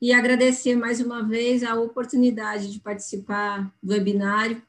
e 0.00 0.12
agradecer 0.12 0.76
mais 0.76 1.00
uma 1.00 1.22
vez 1.22 1.62
a 1.62 1.74
oportunidade 1.74 2.72
de 2.72 2.80
participar 2.80 3.72
do 3.82 3.92
webinário 3.92 4.62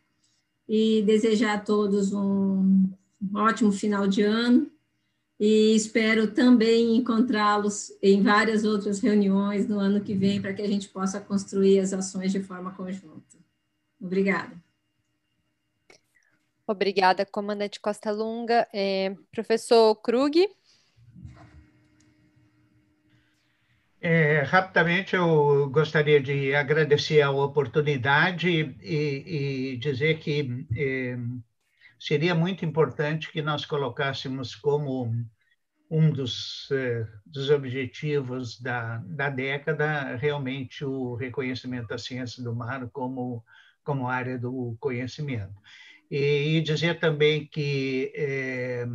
e 0.67 1.01
desejar 1.03 1.55
a 1.55 1.59
todos 1.59 2.13
um 2.13 2.89
ótimo 3.33 3.71
final 3.71 4.07
de 4.07 4.21
ano 4.21 4.71
e 5.39 5.73
espero 5.73 6.33
também 6.33 6.97
encontrá-los 6.97 7.93
em 8.01 8.21
várias 8.21 8.65
outras 8.65 8.99
reuniões 8.99 9.67
no 9.67 9.79
ano 9.79 10.01
que 10.01 10.13
vem 10.13 10.41
para 10.41 10.53
que 10.53 10.61
a 10.61 10.67
gente 10.67 10.89
possa 10.89 11.21
construir 11.21 11.79
as 11.79 11.93
ações 11.93 12.31
de 12.31 12.41
forma 12.41 12.71
conjunta. 12.73 13.37
Obrigada. 14.01 14.51
Obrigada, 16.67 17.25
comandante 17.25 17.79
Costa 17.79 18.11
Lunga. 18.11 18.67
É, 18.73 19.15
professor 19.31 19.95
Krug. 19.95 20.47
É, 24.01 24.43
rapidamente, 24.43 25.13
eu 25.13 25.69
gostaria 25.69 26.21
de 26.21 26.55
agradecer 26.55 27.21
a 27.21 27.31
oportunidade 27.31 28.47
e, 28.81 29.73
e 29.73 29.77
dizer 29.77 30.19
que 30.19 30.65
é, 30.75 31.17
seria 31.99 32.33
muito 32.33 32.63
importante 32.63 33.29
que 33.29 33.41
nós 33.41 33.65
colocássemos 33.65 34.55
como 34.55 35.13
um 35.91 36.11
dos, 36.11 36.69
é, 36.71 37.05
dos 37.25 37.49
objetivos 37.49 38.59
da, 38.61 38.99
da 39.05 39.29
década 39.29 40.15
realmente 40.15 40.85
o 40.85 41.15
reconhecimento 41.15 41.87
da 41.87 41.97
ciência 41.97 42.41
do 42.41 42.55
mar 42.55 42.87
como, 42.91 43.43
como 43.83 44.07
área 44.07 44.37
do 44.37 44.77
conhecimento. 44.79 45.53
E, 46.09 46.57
e 46.57 46.61
dizer 46.61 46.99
também 46.99 47.45
que 47.47 48.13
é, 48.15 48.85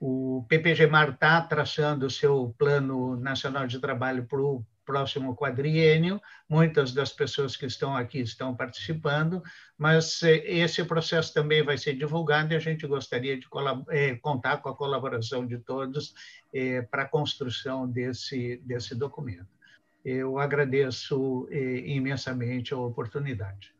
o 0.00 0.44
PPG-MAR 0.48 1.10
está 1.10 1.40
traçando 1.40 2.06
o 2.06 2.10
seu 2.10 2.54
plano 2.58 3.16
nacional 3.16 3.66
de 3.66 3.78
trabalho 3.78 4.26
para 4.26 4.40
o 4.40 4.64
próximo 4.84 5.34
quadriênio. 5.34 6.20
Muitas 6.48 6.92
das 6.92 7.12
pessoas 7.12 7.56
que 7.56 7.66
estão 7.66 7.96
aqui 7.96 8.20
estão 8.20 8.54
participando, 8.54 9.42
mas 9.76 10.22
é, 10.22 10.36
esse 10.36 10.84
processo 10.84 11.32
também 11.32 11.62
vai 11.62 11.78
ser 11.78 11.94
divulgado 11.94 12.52
e 12.52 12.56
a 12.56 12.60
gente 12.60 12.86
gostaria 12.86 13.38
de 13.38 13.46
é, 13.88 14.14
contar 14.16 14.58
com 14.58 14.68
a 14.68 14.76
colaboração 14.76 15.46
de 15.46 15.58
todos 15.58 16.14
é, 16.52 16.82
para 16.82 17.02
a 17.02 17.08
construção 17.08 17.88
desse, 17.88 18.58
desse 18.64 18.94
documento. 18.94 19.48
Eu 20.04 20.38
agradeço 20.38 21.48
imensamente 21.50 22.74
a 22.74 22.76
oportunidade. 22.76 23.73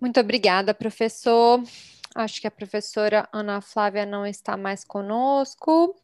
Muito 0.00 0.20
obrigada, 0.20 0.74
professor. 0.74 1.62
Acho 2.14 2.40
que 2.40 2.46
a 2.46 2.50
professora 2.50 3.28
Ana 3.32 3.60
Flávia 3.60 4.06
não 4.06 4.26
está 4.26 4.56
mais 4.56 4.84
conosco. 4.84 5.96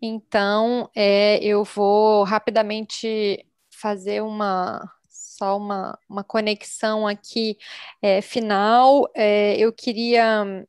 Então, 0.00 0.90
é, 0.94 1.42
eu 1.42 1.64
vou 1.64 2.24
rapidamente 2.24 3.44
fazer 3.70 4.22
uma 4.22 4.82
só 5.08 5.56
uma, 5.56 5.96
uma 6.08 6.24
conexão 6.24 7.06
aqui 7.06 7.56
é, 8.02 8.20
final. 8.20 9.08
É, 9.14 9.56
eu 9.56 9.72
queria 9.72 10.66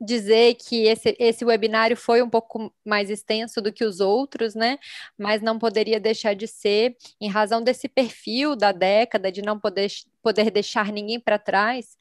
dizer 0.00 0.54
que 0.54 0.84
esse, 0.86 1.16
esse 1.18 1.44
webinário 1.44 1.96
foi 1.96 2.22
um 2.22 2.30
pouco 2.30 2.72
mais 2.84 3.10
extenso 3.10 3.60
do 3.60 3.72
que 3.72 3.84
os 3.84 4.00
outros, 4.00 4.54
né? 4.54 4.78
Mas 5.18 5.42
não 5.42 5.58
poderia 5.58 5.98
deixar 5.98 6.34
de 6.34 6.46
ser, 6.46 6.96
em 7.20 7.28
razão 7.28 7.62
desse 7.62 7.88
perfil 7.88 8.54
da 8.54 8.72
década, 8.72 9.30
de 9.32 9.42
não 9.42 9.58
poder, 9.58 9.88
poder 10.28 10.50
deixar 10.50 10.92
ninguém 10.92 11.18
para 11.18 11.38
trás 11.38 11.96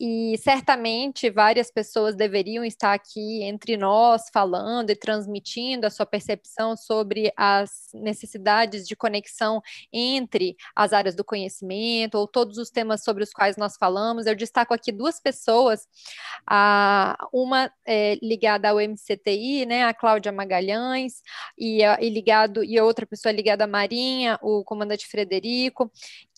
e 0.00 0.38
certamente 0.38 1.28
várias 1.28 1.70
pessoas 1.70 2.16
deveriam 2.16 2.64
estar 2.64 2.94
aqui 2.94 3.42
entre 3.42 3.76
nós 3.76 4.30
falando 4.32 4.88
e 4.88 4.96
transmitindo 4.96 5.86
a 5.86 5.90
sua 5.90 6.06
percepção 6.06 6.74
sobre 6.74 7.30
as 7.36 7.90
necessidades 7.92 8.88
de 8.88 8.96
conexão 8.96 9.60
entre 9.92 10.56
as 10.74 10.94
áreas 10.94 11.14
do 11.14 11.22
conhecimento 11.22 12.14
ou 12.14 12.26
todos 12.26 12.56
os 12.56 12.70
temas 12.70 13.04
sobre 13.04 13.22
os 13.22 13.30
quais 13.30 13.58
nós 13.58 13.76
falamos. 13.76 14.24
Eu 14.24 14.34
destaco 14.34 14.72
aqui 14.72 14.90
duas 14.90 15.20
pessoas, 15.20 15.86
a, 16.48 17.18
uma 17.30 17.70
é, 17.86 18.16
ligada 18.22 18.70
ao 18.70 18.80
MCTI, 18.80 19.66
né, 19.66 19.84
a 19.84 19.92
Cláudia 19.92 20.32
Magalhães, 20.32 21.20
e, 21.58 21.84
a, 21.84 21.98
e 22.00 22.08
ligado 22.08 22.64
e 22.64 22.80
outra 22.80 23.04
pessoa 23.04 23.32
ligada 23.32 23.64
à 23.64 23.66
Marinha, 23.66 24.38
o 24.40 24.64
comandante 24.64 25.06
Frederico, 25.06 25.92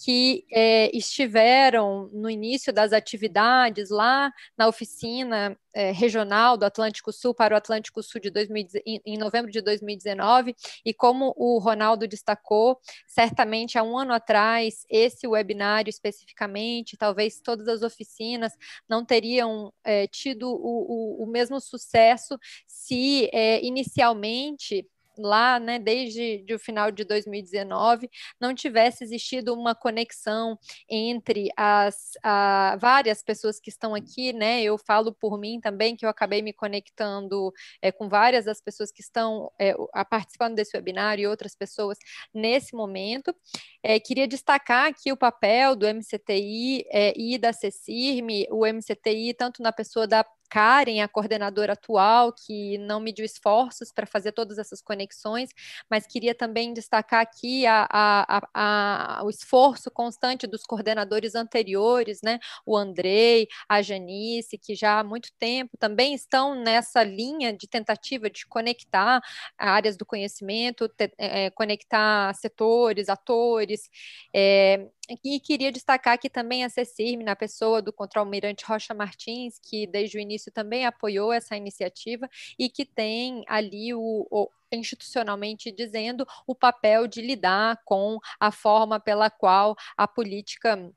que 0.05 0.44
é, 0.50 0.91
estiveram 0.97 2.10
no 2.12 2.28
início 2.28 2.73
das 2.73 2.92
atividades 2.92 3.51
lá 3.90 4.32
na 4.56 4.68
oficina 4.68 5.56
é, 5.74 5.90
regional 5.90 6.56
do 6.56 6.64
Atlântico 6.64 7.12
Sul 7.12 7.34
para 7.34 7.55
o 7.55 7.56
Atlântico 7.56 8.02
Sul 8.02 8.20
de 8.20 8.31
2000, 8.31 8.66
em, 8.86 9.00
em, 9.06 9.18
novembro 9.18 9.50
de 9.50 9.60
2019, 9.60 10.55
e 10.84 10.92
como 10.92 11.32
o 11.36 11.58
Ronaldo 11.58 12.06
destacou, 12.06 12.78
certamente 13.06 13.78
há 13.78 13.82
um 13.82 13.97
ano 13.97 14.12
atrás, 14.12 14.84
esse 14.90 15.26
webinário 15.26 15.89
especificamente, 15.89 16.97
talvez 16.97 17.40
todas 17.40 17.68
as 17.68 17.82
oficinas 17.82 18.52
não 18.89 19.05
teriam 19.05 19.72
é, 19.84 20.06
tido 20.06 20.48
o, 20.48 21.20
o, 21.20 21.24
o, 21.24 21.26
mesmo 21.26 21.60
sucesso 21.60 22.39
se 22.66 23.31
é, 23.32 23.64
inicialmente 23.64 24.86
lá, 25.18 25.58
né, 25.58 25.78
desde 25.78 26.44
o 26.52 26.58
final 26.58 26.91
de 26.91 27.05
2019, 27.05 28.08
não 28.41 28.55
tivesse 28.55 29.05
existido 29.05 29.55
uma 29.55 29.74
conexão 29.74 30.58
entre 30.89 31.50
as 31.57 32.12
a, 32.23 32.76
várias 32.81 33.23
pessoas 33.23 33.60
que 33.60 33.70
estão 33.70 33.94
aqui, 33.94 34.32
né? 34.32 34.62
Eu 34.62 34.78
falo 34.78 35.12
por 35.12 35.39
mim 35.39 35.60
também 35.60 35.97
que 35.97 36.05
eu 36.05 36.10
acabei 36.10 36.42
me 36.42 36.52
conectando 36.52 37.52
é, 37.81 37.91
com 37.92 38.08
várias 38.08 38.44
das 38.44 38.60
pessoas 38.60 38.91
que 38.91 39.00
estão 39.00 39.50
é, 39.58 39.74
participando 40.10 40.55
desse 40.55 40.76
webinário 40.76 41.23
e 41.23 41.26
outras 41.26 41.55
pessoas 41.55 41.99
nesse 42.34 42.74
momento. 42.74 43.34
É, 43.82 43.99
queria 43.99 44.28
destacar 44.28 44.86
aqui 44.86 45.12
o 45.12 45.16
papel 45.16 45.74
do 45.74 45.86
MCTI 45.86 46.84
é, 46.91 47.12
e 47.16 47.39
da 47.39 47.52
CECIRM, 47.52 48.47
o 48.50 48.66
MCTI, 48.66 49.34
tanto 49.34 49.62
na 49.62 49.73
pessoa 49.73 50.07
da 50.07 50.24
Karen, 50.52 51.00
a 51.00 51.08
coordenadora 51.08 51.72
atual, 51.72 52.31
que 52.31 52.76
não 52.76 53.00
mediu 53.00 53.24
esforços 53.24 53.90
para 53.90 54.06
fazer 54.06 54.32
todas 54.32 54.58
essas 54.58 54.82
conexões, 54.82 55.48
mas 55.90 56.06
queria 56.06 56.34
também 56.34 56.74
destacar 56.74 57.22
aqui 57.22 57.64
a, 57.66 57.89
a, 57.90 58.42
a, 58.52 59.24
o 59.24 59.31
esforço 59.31 59.90
constante 59.90 60.47
dos 60.47 60.62
coordenadores 60.64 61.34
anteriores, 61.34 62.20
né? 62.22 62.39
O 62.66 62.76
Andrei, 62.76 63.48
a 63.66 63.81
Janice, 63.81 64.58
que 64.58 64.74
já 64.74 65.00
há 65.00 65.05
muito 65.05 65.31
tempo 65.39 65.74
também 65.78 66.12
estão 66.12 66.55
nessa 66.55 67.02
linha 67.02 67.56
de 67.56 67.66
tentativa 67.66 68.28
de 68.28 68.47
conectar 68.47 69.22
áreas 69.56 69.97
do 69.97 70.05
conhecimento, 70.05 70.86
te, 70.86 71.10
é, 71.16 71.48
conectar 71.48 72.34
setores, 72.34 73.08
atores, 73.08 73.89
é, 74.34 74.86
e 75.24 75.41
queria 75.41 75.73
destacar 75.73 76.15
aqui 76.15 76.28
também 76.28 76.65
a 76.65 76.68
CECIRM, 76.68 77.23
na 77.23 77.36
pessoa 77.36 77.82
do 77.82 77.92
contra-almirante 77.92 78.65
Rocha 78.65 78.94
Martins, 78.94 79.58
que 79.58 79.86
desde 79.86 80.18
o 80.18 80.20
início 80.20 80.52
também 80.52 80.86
apoiou 80.86 81.32
essa 81.32 81.57
iniciativa 81.57 82.28
e 82.58 82.68
que 82.68 82.84
tem 82.84 83.44
ali 83.49 83.94
o, 83.94 84.26
o 84.31 84.50
institucionalmente 84.70 85.70
dizendo 85.70 86.26
o 86.47 86.55
papel 86.55 87.07
de 87.07 87.20
lidar 87.20 87.78
com 87.84 88.18
a 88.41 88.50
forma 88.50 88.99
pela 88.99 89.28
qual 89.28 89.76
a 89.97 90.08
política 90.08 90.92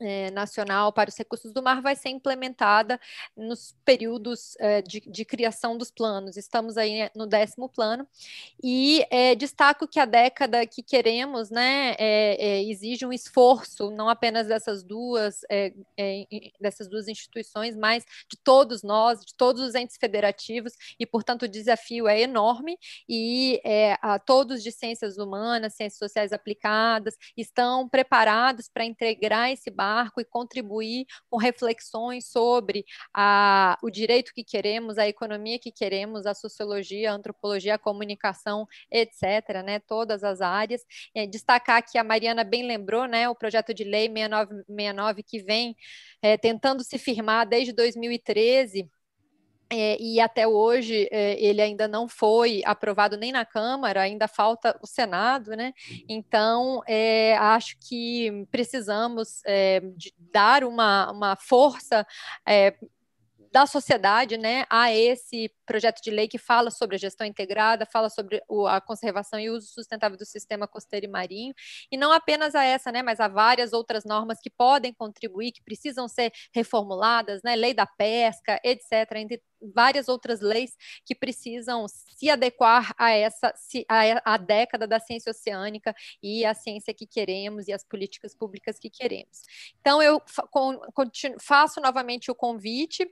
é, 0.00 0.30
nacional 0.30 0.92
para 0.92 1.08
os 1.08 1.16
recursos 1.16 1.52
do 1.52 1.62
mar 1.62 1.80
vai 1.80 1.96
ser 1.96 2.08
implementada 2.08 3.00
nos 3.36 3.74
períodos 3.84 4.56
é, 4.58 4.82
de, 4.82 5.00
de, 5.00 5.24
criação 5.24 5.76
dos 5.76 5.90
planos. 5.90 6.36
Estamos 6.36 6.76
aí 6.76 6.98
né, 6.98 7.10
no 7.14 7.26
décimo 7.26 7.68
plano. 7.68 8.06
E 8.62 9.06
é, 9.10 9.34
destaco 9.34 9.86
que 9.86 10.00
a 10.00 10.04
década 10.04 10.66
que 10.66 10.82
queremos, 10.82 11.50
né, 11.50 11.94
é, 11.98 12.36
é, 12.38 12.64
exige 12.64 13.06
um 13.06 13.12
esforço 13.12 13.90
não 13.90 14.08
apenas 14.08 14.46
dessas 14.46 14.82
duas 14.82 15.40
é, 15.50 15.72
dessas 16.60 16.88
duas 16.88 17.08
instituições, 17.08 17.76
mas 17.76 18.04
de 18.28 18.36
todos 18.36 18.82
nós, 18.82 19.24
de 19.24 19.34
todos 19.34 19.62
os 19.62 19.74
entes 19.74 19.96
federativos. 19.96 20.72
E, 20.98 21.06
portanto, 21.06 21.42
o 21.42 21.48
desafio 21.48 22.08
é 22.08 22.20
enorme. 22.20 22.78
E 23.08 23.60
a 24.00 24.18
todos 24.18 24.62
de 24.62 24.70
ciências 24.70 25.18
humanas, 25.18 25.74
ciências 25.74 25.98
sociais 25.98 26.32
aplicadas 26.32 27.16
estão 27.36 27.88
preparados 27.88 28.68
para 28.68 28.84
integrar 28.84 29.50
esse 29.50 29.70
e 30.20 30.24
contribuir 30.24 31.06
com 31.30 31.36
reflexões 31.36 32.26
sobre 32.26 32.84
a, 33.12 33.78
o 33.82 33.90
direito 33.90 34.32
que 34.34 34.44
queremos, 34.44 34.98
a 34.98 35.08
economia 35.08 35.58
que 35.58 35.70
queremos, 35.72 36.26
a 36.26 36.34
sociologia, 36.34 37.10
a 37.10 37.14
antropologia, 37.14 37.74
a 37.74 37.78
comunicação, 37.78 38.66
etc., 38.90 39.62
né, 39.64 39.78
todas 39.80 40.24
as 40.24 40.40
áreas. 40.40 40.82
É, 41.14 41.26
destacar 41.26 41.84
que 41.84 41.98
a 41.98 42.04
Mariana 42.04 42.44
bem 42.44 42.66
lembrou, 42.66 43.06
né, 43.06 43.28
o 43.28 43.34
projeto 43.34 43.74
de 43.74 43.84
lei 43.84 44.08
6969 44.08 45.22
que 45.22 45.42
vem 45.42 45.76
é, 46.22 46.36
tentando 46.36 46.82
se 46.82 46.98
firmar 46.98 47.46
desde 47.46 47.72
2013 47.72 48.88
é, 49.70 50.00
e 50.00 50.20
até 50.20 50.46
hoje 50.46 51.08
é, 51.10 51.40
ele 51.42 51.60
ainda 51.60 51.88
não 51.88 52.08
foi 52.08 52.62
aprovado 52.64 53.16
nem 53.16 53.32
na 53.32 53.44
Câmara, 53.44 54.02
ainda 54.02 54.28
falta 54.28 54.78
o 54.82 54.86
Senado, 54.86 55.56
né? 55.56 55.72
Então, 56.08 56.82
é, 56.86 57.36
acho 57.38 57.76
que 57.80 58.46
precisamos 58.50 59.42
é, 59.46 59.82
dar 60.32 60.64
uma, 60.64 61.10
uma 61.10 61.36
força 61.36 62.06
é, 62.46 62.74
da 63.54 63.66
sociedade 63.66 64.36
né, 64.36 64.66
a 64.68 64.92
esse 64.92 65.48
projeto 65.64 66.00
de 66.02 66.10
lei 66.10 66.28
que 66.28 66.38
fala 66.38 66.70
sobre 66.70 66.96
a 66.96 66.98
gestão 66.98 67.26
integrada, 67.26 67.86
fala 67.86 68.08
sobre 68.08 68.42
o, 68.48 68.66
a 68.66 68.80
conservação 68.80 69.38
e 69.38 69.50
uso 69.50 69.68
sustentável 69.68 70.16
do 70.16 70.24
sistema 70.24 70.66
costeiro 70.68 71.06
e 71.06 71.08
marinho, 71.08 71.54
e 71.90 71.96
não 71.96 72.12
apenas 72.12 72.54
a 72.54 72.64
essa, 72.64 72.92
né, 72.92 73.02
mas 73.02 73.20
a 73.20 73.28
várias 73.28 73.72
outras 73.72 74.04
normas 74.04 74.40
que 74.40 74.50
podem 74.50 74.92
contribuir, 74.92 75.52
que 75.52 75.62
precisam 75.62 76.08
ser 76.08 76.32
reformuladas, 76.54 77.42
né, 77.42 77.56
lei 77.56 77.74
da 77.74 77.86
pesca, 77.86 78.60
etc., 78.64 79.10
entre 79.16 79.42
várias 79.72 80.08
outras 80.08 80.40
leis 80.40 80.76
que 81.06 81.14
precisam 81.14 81.86
se 81.88 82.28
adequar 82.28 82.94
a 82.98 83.10
essa 83.10 83.54
a, 83.88 84.34
a 84.34 84.36
década 84.36 84.86
da 84.86 85.00
ciência 85.00 85.30
oceânica 85.30 85.94
e 86.22 86.44
a 86.44 86.54
ciência 86.54 86.92
que 86.92 87.06
queremos 87.06 87.68
e 87.68 87.72
as 87.72 87.84
políticas 87.84 88.34
públicas 88.34 88.78
que 88.78 88.90
queremos. 88.90 89.42
Então 89.80 90.02
eu 90.02 90.20
faço 91.40 91.80
novamente 91.80 92.30
o 92.30 92.34
convite 92.34 93.08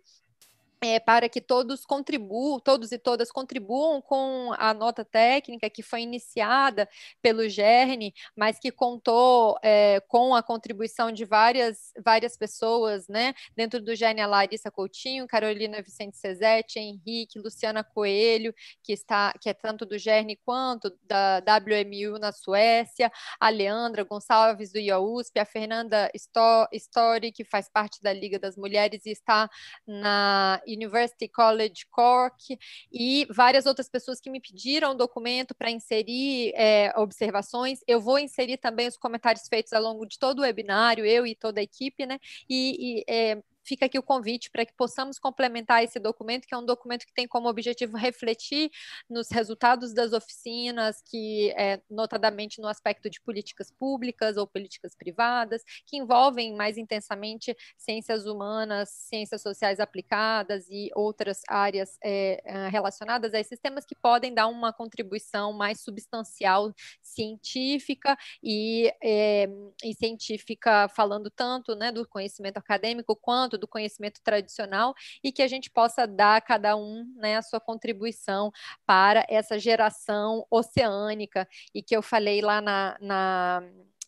é, 0.83 0.99
para 0.99 1.28
que 1.28 1.41
todos 1.41 1.86
contribuam, 1.86 2.59
todos 2.59 2.91
e 2.91 2.99
todas 2.99 3.31
contribuam 3.31 4.02
com 4.02 4.52
a 4.59 4.75
nota 4.75 5.05
técnica 5.05 5.70
que 5.70 5.81
foi 5.81 6.02
iniciada 6.02 6.89
pelo 7.23 7.49
GERN, 7.49 8.12
mas 8.36 8.59
que 8.59 8.73
contou 8.73 9.57
é, 9.62 10.01
com 10.09 10.35
a 10.35 10.43
contribuição 10.43 11.12
de 11.12 11.25
várias, 11.25 11.93
várias 12.05 12.36
pessoas, 12.36 13.07
né? 13.07 13.33
Dentro 13.57 13.81
do 13.81 13.94
GERN, 13.94 14.20
a 14.20 14.27
Larissa 14.27 14.73
Coutinho, 14.73 15.28
Carolina 15.28 15.81
Vicente 15.81 16.17
Cezete, 16.17 16.81
Henrique, 16.81 17.39
Luciana 17.39 17.85
Coelho, 17.85 18.52
que 18.83 18.93
está, 18.93 19.33
que 19.41 19.49
é 19.49 19.55
tanto 19.55 19.86
do 19.86 19.97
GERN 19.97 20.36
quanto 20.44 20.93
da 21.05 21.39
WMU 21.39 22.19
na 22.19 22.33
Suécia, 22.33 23.12
a 23.39 23.49
Leandra 23.51 24.02
Gonçalves 24.02 24.73
do 24.73 24.81
IAUSP, 24.81 25.39
a 25.39 25.44
Fernanda 25.44 26.11
Story, 26.12 27.31
que 27.31 27.44
faz 27.44 27.69
parte 27.69 28.02
da 28.02 28.12
Liga 28.12 28.36
das 28.36 28.57
Mulheres 28.57 29.07
e 29.07 29.11
está 29.11 29.49
na 29.86 30.61
University 30.73 31.28
College 31.28 31.86
Cork 31.91 32.59
e 32.92 33.26
várias 33.31 33.67
outras 33.67 33.89
pessoas 33.89 34.20
que 34.20 34.31
me 34.31 34.41
pediram 34.41 34.97
documento 34.97 35.55
para 35.55 35.70
inserir 35.70 36.52
é, 36.55 36.92
observações. 36.97 37.81
Eu 37.86 38.01
vou 38.01 38.18
inserir 38.18 38.59
também 38.59 38.89
os 38.89 38.97
comentários 38.97 39.47
feitos 39.49 39.73
ao 39.73 39.83
longo 39.83 40.07
de 40.07 40.18
todo 40.18 40.41
o 40.41 40.42
webinário, 40.42 41.05
eu 41.05 41.26
e 41.26 41.34
toda 41.34 41.60
a 41.60 41.62
equipe, 41.62 42.07
né? 42.07 42.18
E, 42.49 43.01
e 43.01 43.05
é, 43.09 43.42
fica 43.65 43.86
aqui 43.86 43.99
o 43.99 44.02
convite 44.02 44.50
para 44.50 44.65
que 44.66 44.73
possamos 44.74 45.18
complementar 45.18 45.82
esse 45.82 45.99
documento, 45.99 46.47
que 46.47 46.55
é 46.55 46.58
um 46.58 46.65
documento 46.65 47.07
que 47.07 47.15
tem 47.15 47.26
como 47.26 47.49
objetivo 47.49 47.97
refletir 47.97 48.70
nos 49.08 49.31
resultados 49.31 49.92
das 49.92 50.12
oficinas, 50.12 51.02
que 51.02 51.50
é, 51.52 51.81
notadamente 51.91 52.60
no 52.60 52.68
aspecto 52.68 53.08
de 53.08 53.20
políticas 53.20 53.70
públicas 53.70 54.36
ou 54.36 54.47
políticas 54.47 54.94
privadas, 54.94 55.62
que 55.86 55.97
envolvem 55.97 56.55
mais 56.55 56.76
intensamente 56.76 57.57
ciências 57.76 58.26
humanas, 58.26 58.89
ciências 58.91 59.42
sociais 59.42 59.81
aplicadas 59.81 60.66
e 60.68 60.91
outras 60.94 61.42
áreas 61.49 61.99
é, 62.02 62.42
é 62.44 62.68
relacionadas 62.68 63.34
a 63.34 63.41
esses 63.41 63.58
temas 63.58 63.84
que 63.84 63.94
podem 63.94 64.34
dar 64.34 64.47
uma 64.49 64.73
contribuição 64.73 65.52
mais 65.52 65.81
substancial 65.81 66.73
científica 67.00 68.16
e, 68.42 68.92
é, 69.02 69.49
e 69.84 69.94
científica 69.94 70.89
falando 70.89 71.31
tanto 71.31 71.74
né, 71.74 71.92
do 71.92 72.07
conhecimento 72.08 72.58
acadêmico 72.58 73.16
quanto 73.16 73.51
do 73.58 73.68
conhecimento 73.68 74.20
tradicional 74.22 74.94
e 75.22 75.32
que 75.32 75.42
a 75.42 75.48
gente 75.48 75.70
possa 75.70 76.06
dar 76.06 76.36
a 76.36 76.40
cada 76.40 76.76
um 76.76 77.05
né, 77.16 77.36
a 77.36 77.42
sua 77.42 77.60
contribuição 77.60 78.50
para 78.86 79.24
essa 79.28 79.58
geração 79.58 80.47
oceânica. 80.50 81.48
E 81.74 81.82
que 81.82 81.97
eu 81.97 82.02
falei 82.02 82.40
lá 82.40 82.60
na, 82.60 82.97
na 83.00 83.62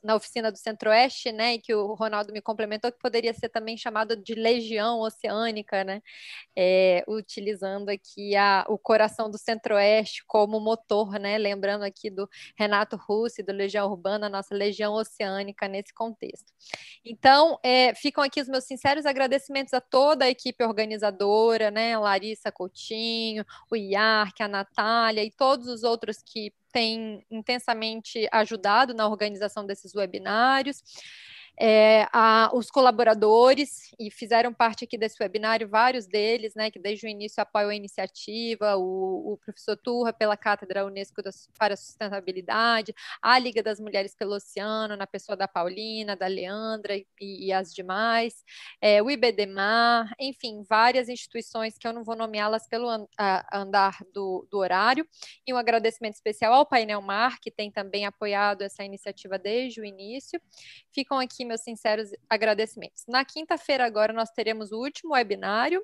na 0.05 0.15
oficina 0.15 0.52
do 0.52 0.58
Centro-Oeste, 0.58 1.33
né, 1.33 1.55
e 1.55 1.58
que 1.58 1.74
o 1.74 1.94
Ronaldo 1.94 2.31
me 2.31 2.42
complementou, 2.42 2.92
que 2.92 2.99
poderia 2.99 3.33
ser 3.33 3.49
também 3.49 3.74
chamado 3.76 4.15
de 4.15 4.34
legião 4.34 5.00
oceânica, 5.00 5.83
né, 5.83 6.02
é, 6.55 7.02
utilizando 7.08 7.89
aqui 7.89 8.36
a, 8.36 8.66
o 8.68 8.76
coração 8.76 9.31
do 9.31 9.39
Centro-Oeste 9.39 10.23
como 10.26 10.60
motor, 10.60 11.18
né, 11.18 11.39
lembrando 11.39 11.84
aqui 11.84 12.10
do 12.10 12.28
Renato 12.55 12.97
Russi, 12.97 13.42
do 13.42 13.52
Legião 13.52 13.91
Urbana, 13.91 14.28
nossa 14.28 14.55
legião 14.55 14.92
oceânica 14.92 15.66
nesse 15.66 15.94
contexto. 15.94 16.52
Então, 17.02 17.58
é, 17.62 17.94
ficam 17.94 18.23
aqui 18.23 18.42
os 18.42 18.49
meus 18.49 18.65
sinceros 18.65 19.07
agradecimentos 19.07 19.73
a 19.73 19.81
toda 19.81 20.26
a 20.26 20.31
equipe 20.31 20.62
organizadora, 20.62 21.70
né, 21.70 21.97
Larissa 21.97 22.52
Coutinho, 22.52 23.44
o 23.70 23.76
IARC, 23.76 24.42
a 24.42 24.49
Natália 24.49 25.24
e 25.24 25.31
todos 25.31 25.66
os 25.66 25.83
outros 25.83 26.18
que 26.23 26.52
tem 26.75 27.25
intensamente 27.31 28.28
ajudado 28.33 28.93
na 28.93 29.07
organização 29.07 29.65
desses 29.65 29.94
webinários 29.94 30.83
é, 31.58 32.07
a, 32.12 32.50
os 32.52 32.70
colaboradores, 32.70 33.91
e 33.99 34.10
fizeram 34.10 34.52
parte 34.52 34.84
aqui 34.84 34.99
desse 34.99 35.23
webinário, 35.23 35.68
vários 35.68 36.07
deles, 36.07 36.55
né, 36.55 36.70
que 36.70 36.78
desde 36.78 37.07
o 37.07 37.08
início 37.08 37.41
apoiam 37.42 37.70
a 37.70 37.74
iniciativa, 37.74 38.76
o, 38.76 39.33
o 39.33 39.39
professor 39.39 39.76
Turra 39.76 40.12
pela 40.12 40.36
Cátedra 40.36 40.84
Unesco 40.84 41.23
para 41.58 41.74
a 41.74 41.76
Sustentabilidade, 41.76 42.94
a 43.23 43.39
Liga 43.39 43.62
das 43.62 43.78
Mulheres 43.78 44.15
pelo 44.15 44.34
Oceano, 44.34 44.97
na 44.97 45.07
pessoa 45.07 45.36
da 45.36 45.47
Paulina, 45.47 46.16
da 46.16 46.26
Leandra 46.26 46.97
e, 46.97 47.07
e 47.20 47.52
as 47.52 47.73
demais, 47.73 48.44
é, 48.81 49.02
o 49.02 49.10
IBDMAR, 49.10 50.12
enfim, 50.18 50.65
várias 50.68 51.08
instituições 51.08 51.78
que 51.78 51.86
eu 51.86 51.92
não 51.92 52.02
vou 52.05 52.16
nomeá-las 52.16 52.66
pelo 52.66 52.89
an, 52.89 53.07
a, 53.18 53.60
andar 53.60 53.99
do, 54.12 54.47
do 54.50 54.58
horário, 54.58 55.07
e 55.47 55.55
um 55.55 55.57
agradecimento 55.57 56.15
especial 56.15 56.52
ao 56.52 56.66
Painel 56.66 57.00
Mar, 57.00 57.39
que 57.41 57.50
tem 57.50 57.70
também 57.70 58.07
apoiado 58.07 58.62
essa 58.62 58.84
iniciativa 58.84 59.39
desde 59.39 59.81
o 59.81 59.84
início. 59.84 60.41
Ficam 60.92 61.18
meus 61.44 61.62
sinceros 61.62 62.10
agradecimentos. 62.28 63.05
Na 63.08 63.24
quinta-feira, 63.24 63.84
agora, 63.84 64.12
nós 64.12 64.31
teremos 64.31 64.73
o 64.73 64.78
último 64.78 65.14
webinário. 65.14 65.82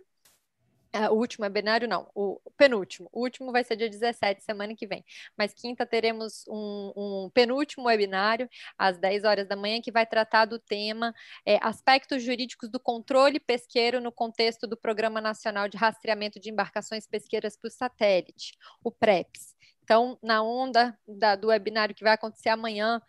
Uh, 0.93 1.13
o 1.13 1.19
último 1.19 1.45
webinário, 1.45 1.87
não, 1.87 2.11
o 2.17 2.41
penúltimo. 2.57 3.09
O 3.13 3.21
último 3.21 3.53
vai 3.53 3.63
ser 3.63 3.77
dia 3.77 3.89
17, 3.89 4.43
semana 4.43 4.75
que 4.75 4.89
vem. 4.89 5.05
Mas 5.39 5.55
quinta 5.55 5.87
teremos 5.87 6.45
um, 6.49 6.93
um 6.97 7.31
penúltimo 7.33 7.87
webinário, 7.87 8.49
às 8.77 8.99
10 8.99 9.23
horas 9.23 9.47
da 9.47 9.55
manhã, 9.55 9.81
que 9.81 9.93
vai 9.93 10.05
tratar 10.05 10.47
do 10.47 10.59
tema 10.59 11.15
é, 11.47 11.59
aspectos 11.63 12.25
jurídicos 12.25 12.69
do 12.69 12.81
controle 12.81 13.39
pesqueiro 13.39 14.01
no 14.01 14.11
contexto 14.11 14.67
do 14.67 14.77
Programa 14.77 15.21
Nacional 15.21 15.69
de 15.69 15.77
Rastreamento 15.77 16.41
de 16.41 16.51
Embarcações 16.51 17.07
Pesqueiras 17.07 17.57
por 17.57 17.71
Satélite, 17.71 18.59
o 18.83 18.91
PREPS. 18.91 19.55
Então, 19.91 20.17
na 20.23 20.41
onda 20.41 20.97
da, 21.07 21.35
do 21.35 21.49
webinário 21.49 21.95
que 21.95 22.05
vai 22.05 22.13
acontecer 22.13 22.49
amanhã, 22.49 23.03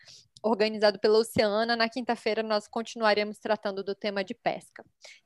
organizado 0.43 0.99
pela 0.99 1.19
Oceana. 1.19 1.75
Na 1.75 1.89
quinta-feira, 1.89 2.43
nós 2.43 2.67
continuaremos 2.67 3.39
tratando 3.39 3.83
do 3.83 3.95
tema 3.95 4.23
de 4.23 4.33
pesca. 4.33 4.83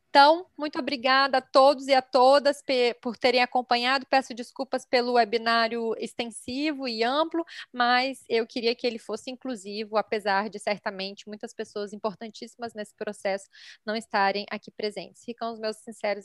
Então, 0.09 0.47
muito 0.57 0.79
obrigada 0.79 1.39
a 1.39 1.41
todos 1.41 1.87
e 1.87 1.93
a 1.93 2.01
todas 2.01 2.63
por 3.01 3.17
terem 3.17 3.41
acompanhado. 3.41 4.05
Peço 4.09 4.33
desculpas 4.33 4.85
pelo 4.85 5.15
webinário 5.15 5.93
extensivo 5.97 6.87
e 6.87 7.03
amplo, 7.03 7.43
mas 7.73 8.23
eu 8.29 8.47
queria 8.47 8.73
que 8.73 8.87
ele 8.87 8.97
fosse 8.97 9.29
inclusivo, 9.29 9.97
apesar 9.97 10.49
de 10.49 10.57
certamente 10.57 11.27
muitas 11.27 11.53
pessoas 11.53 11.91
importantíssimas 11.91 12.73
nesse 12.73 12.95
processo 12.95 13.49
não 13.85 13.93
estarem 13.93 14.45
aqui 14.49 14.71
presentes. 14.71 15.21
Ficam 15.25 15.51
os 15.51 15.59
meus 15.59 15.77
sinceros 15.77 16.23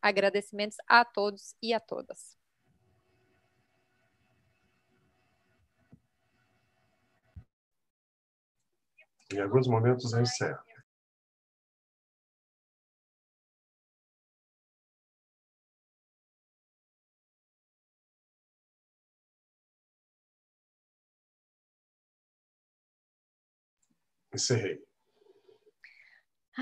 agradecimentos 0.00 0.76
a 0.86 1.04
todos 1.04 1.56
e 1.60 1.74
a 1.74 1.80
todas. 1.80 2.41
Em 9.32 9.40
alguns 9.40 9.66
momentos 9.66 10.12
eu 10.12 10.20
encerro. 10.22 10.60
Encerrei. 24.34 24.82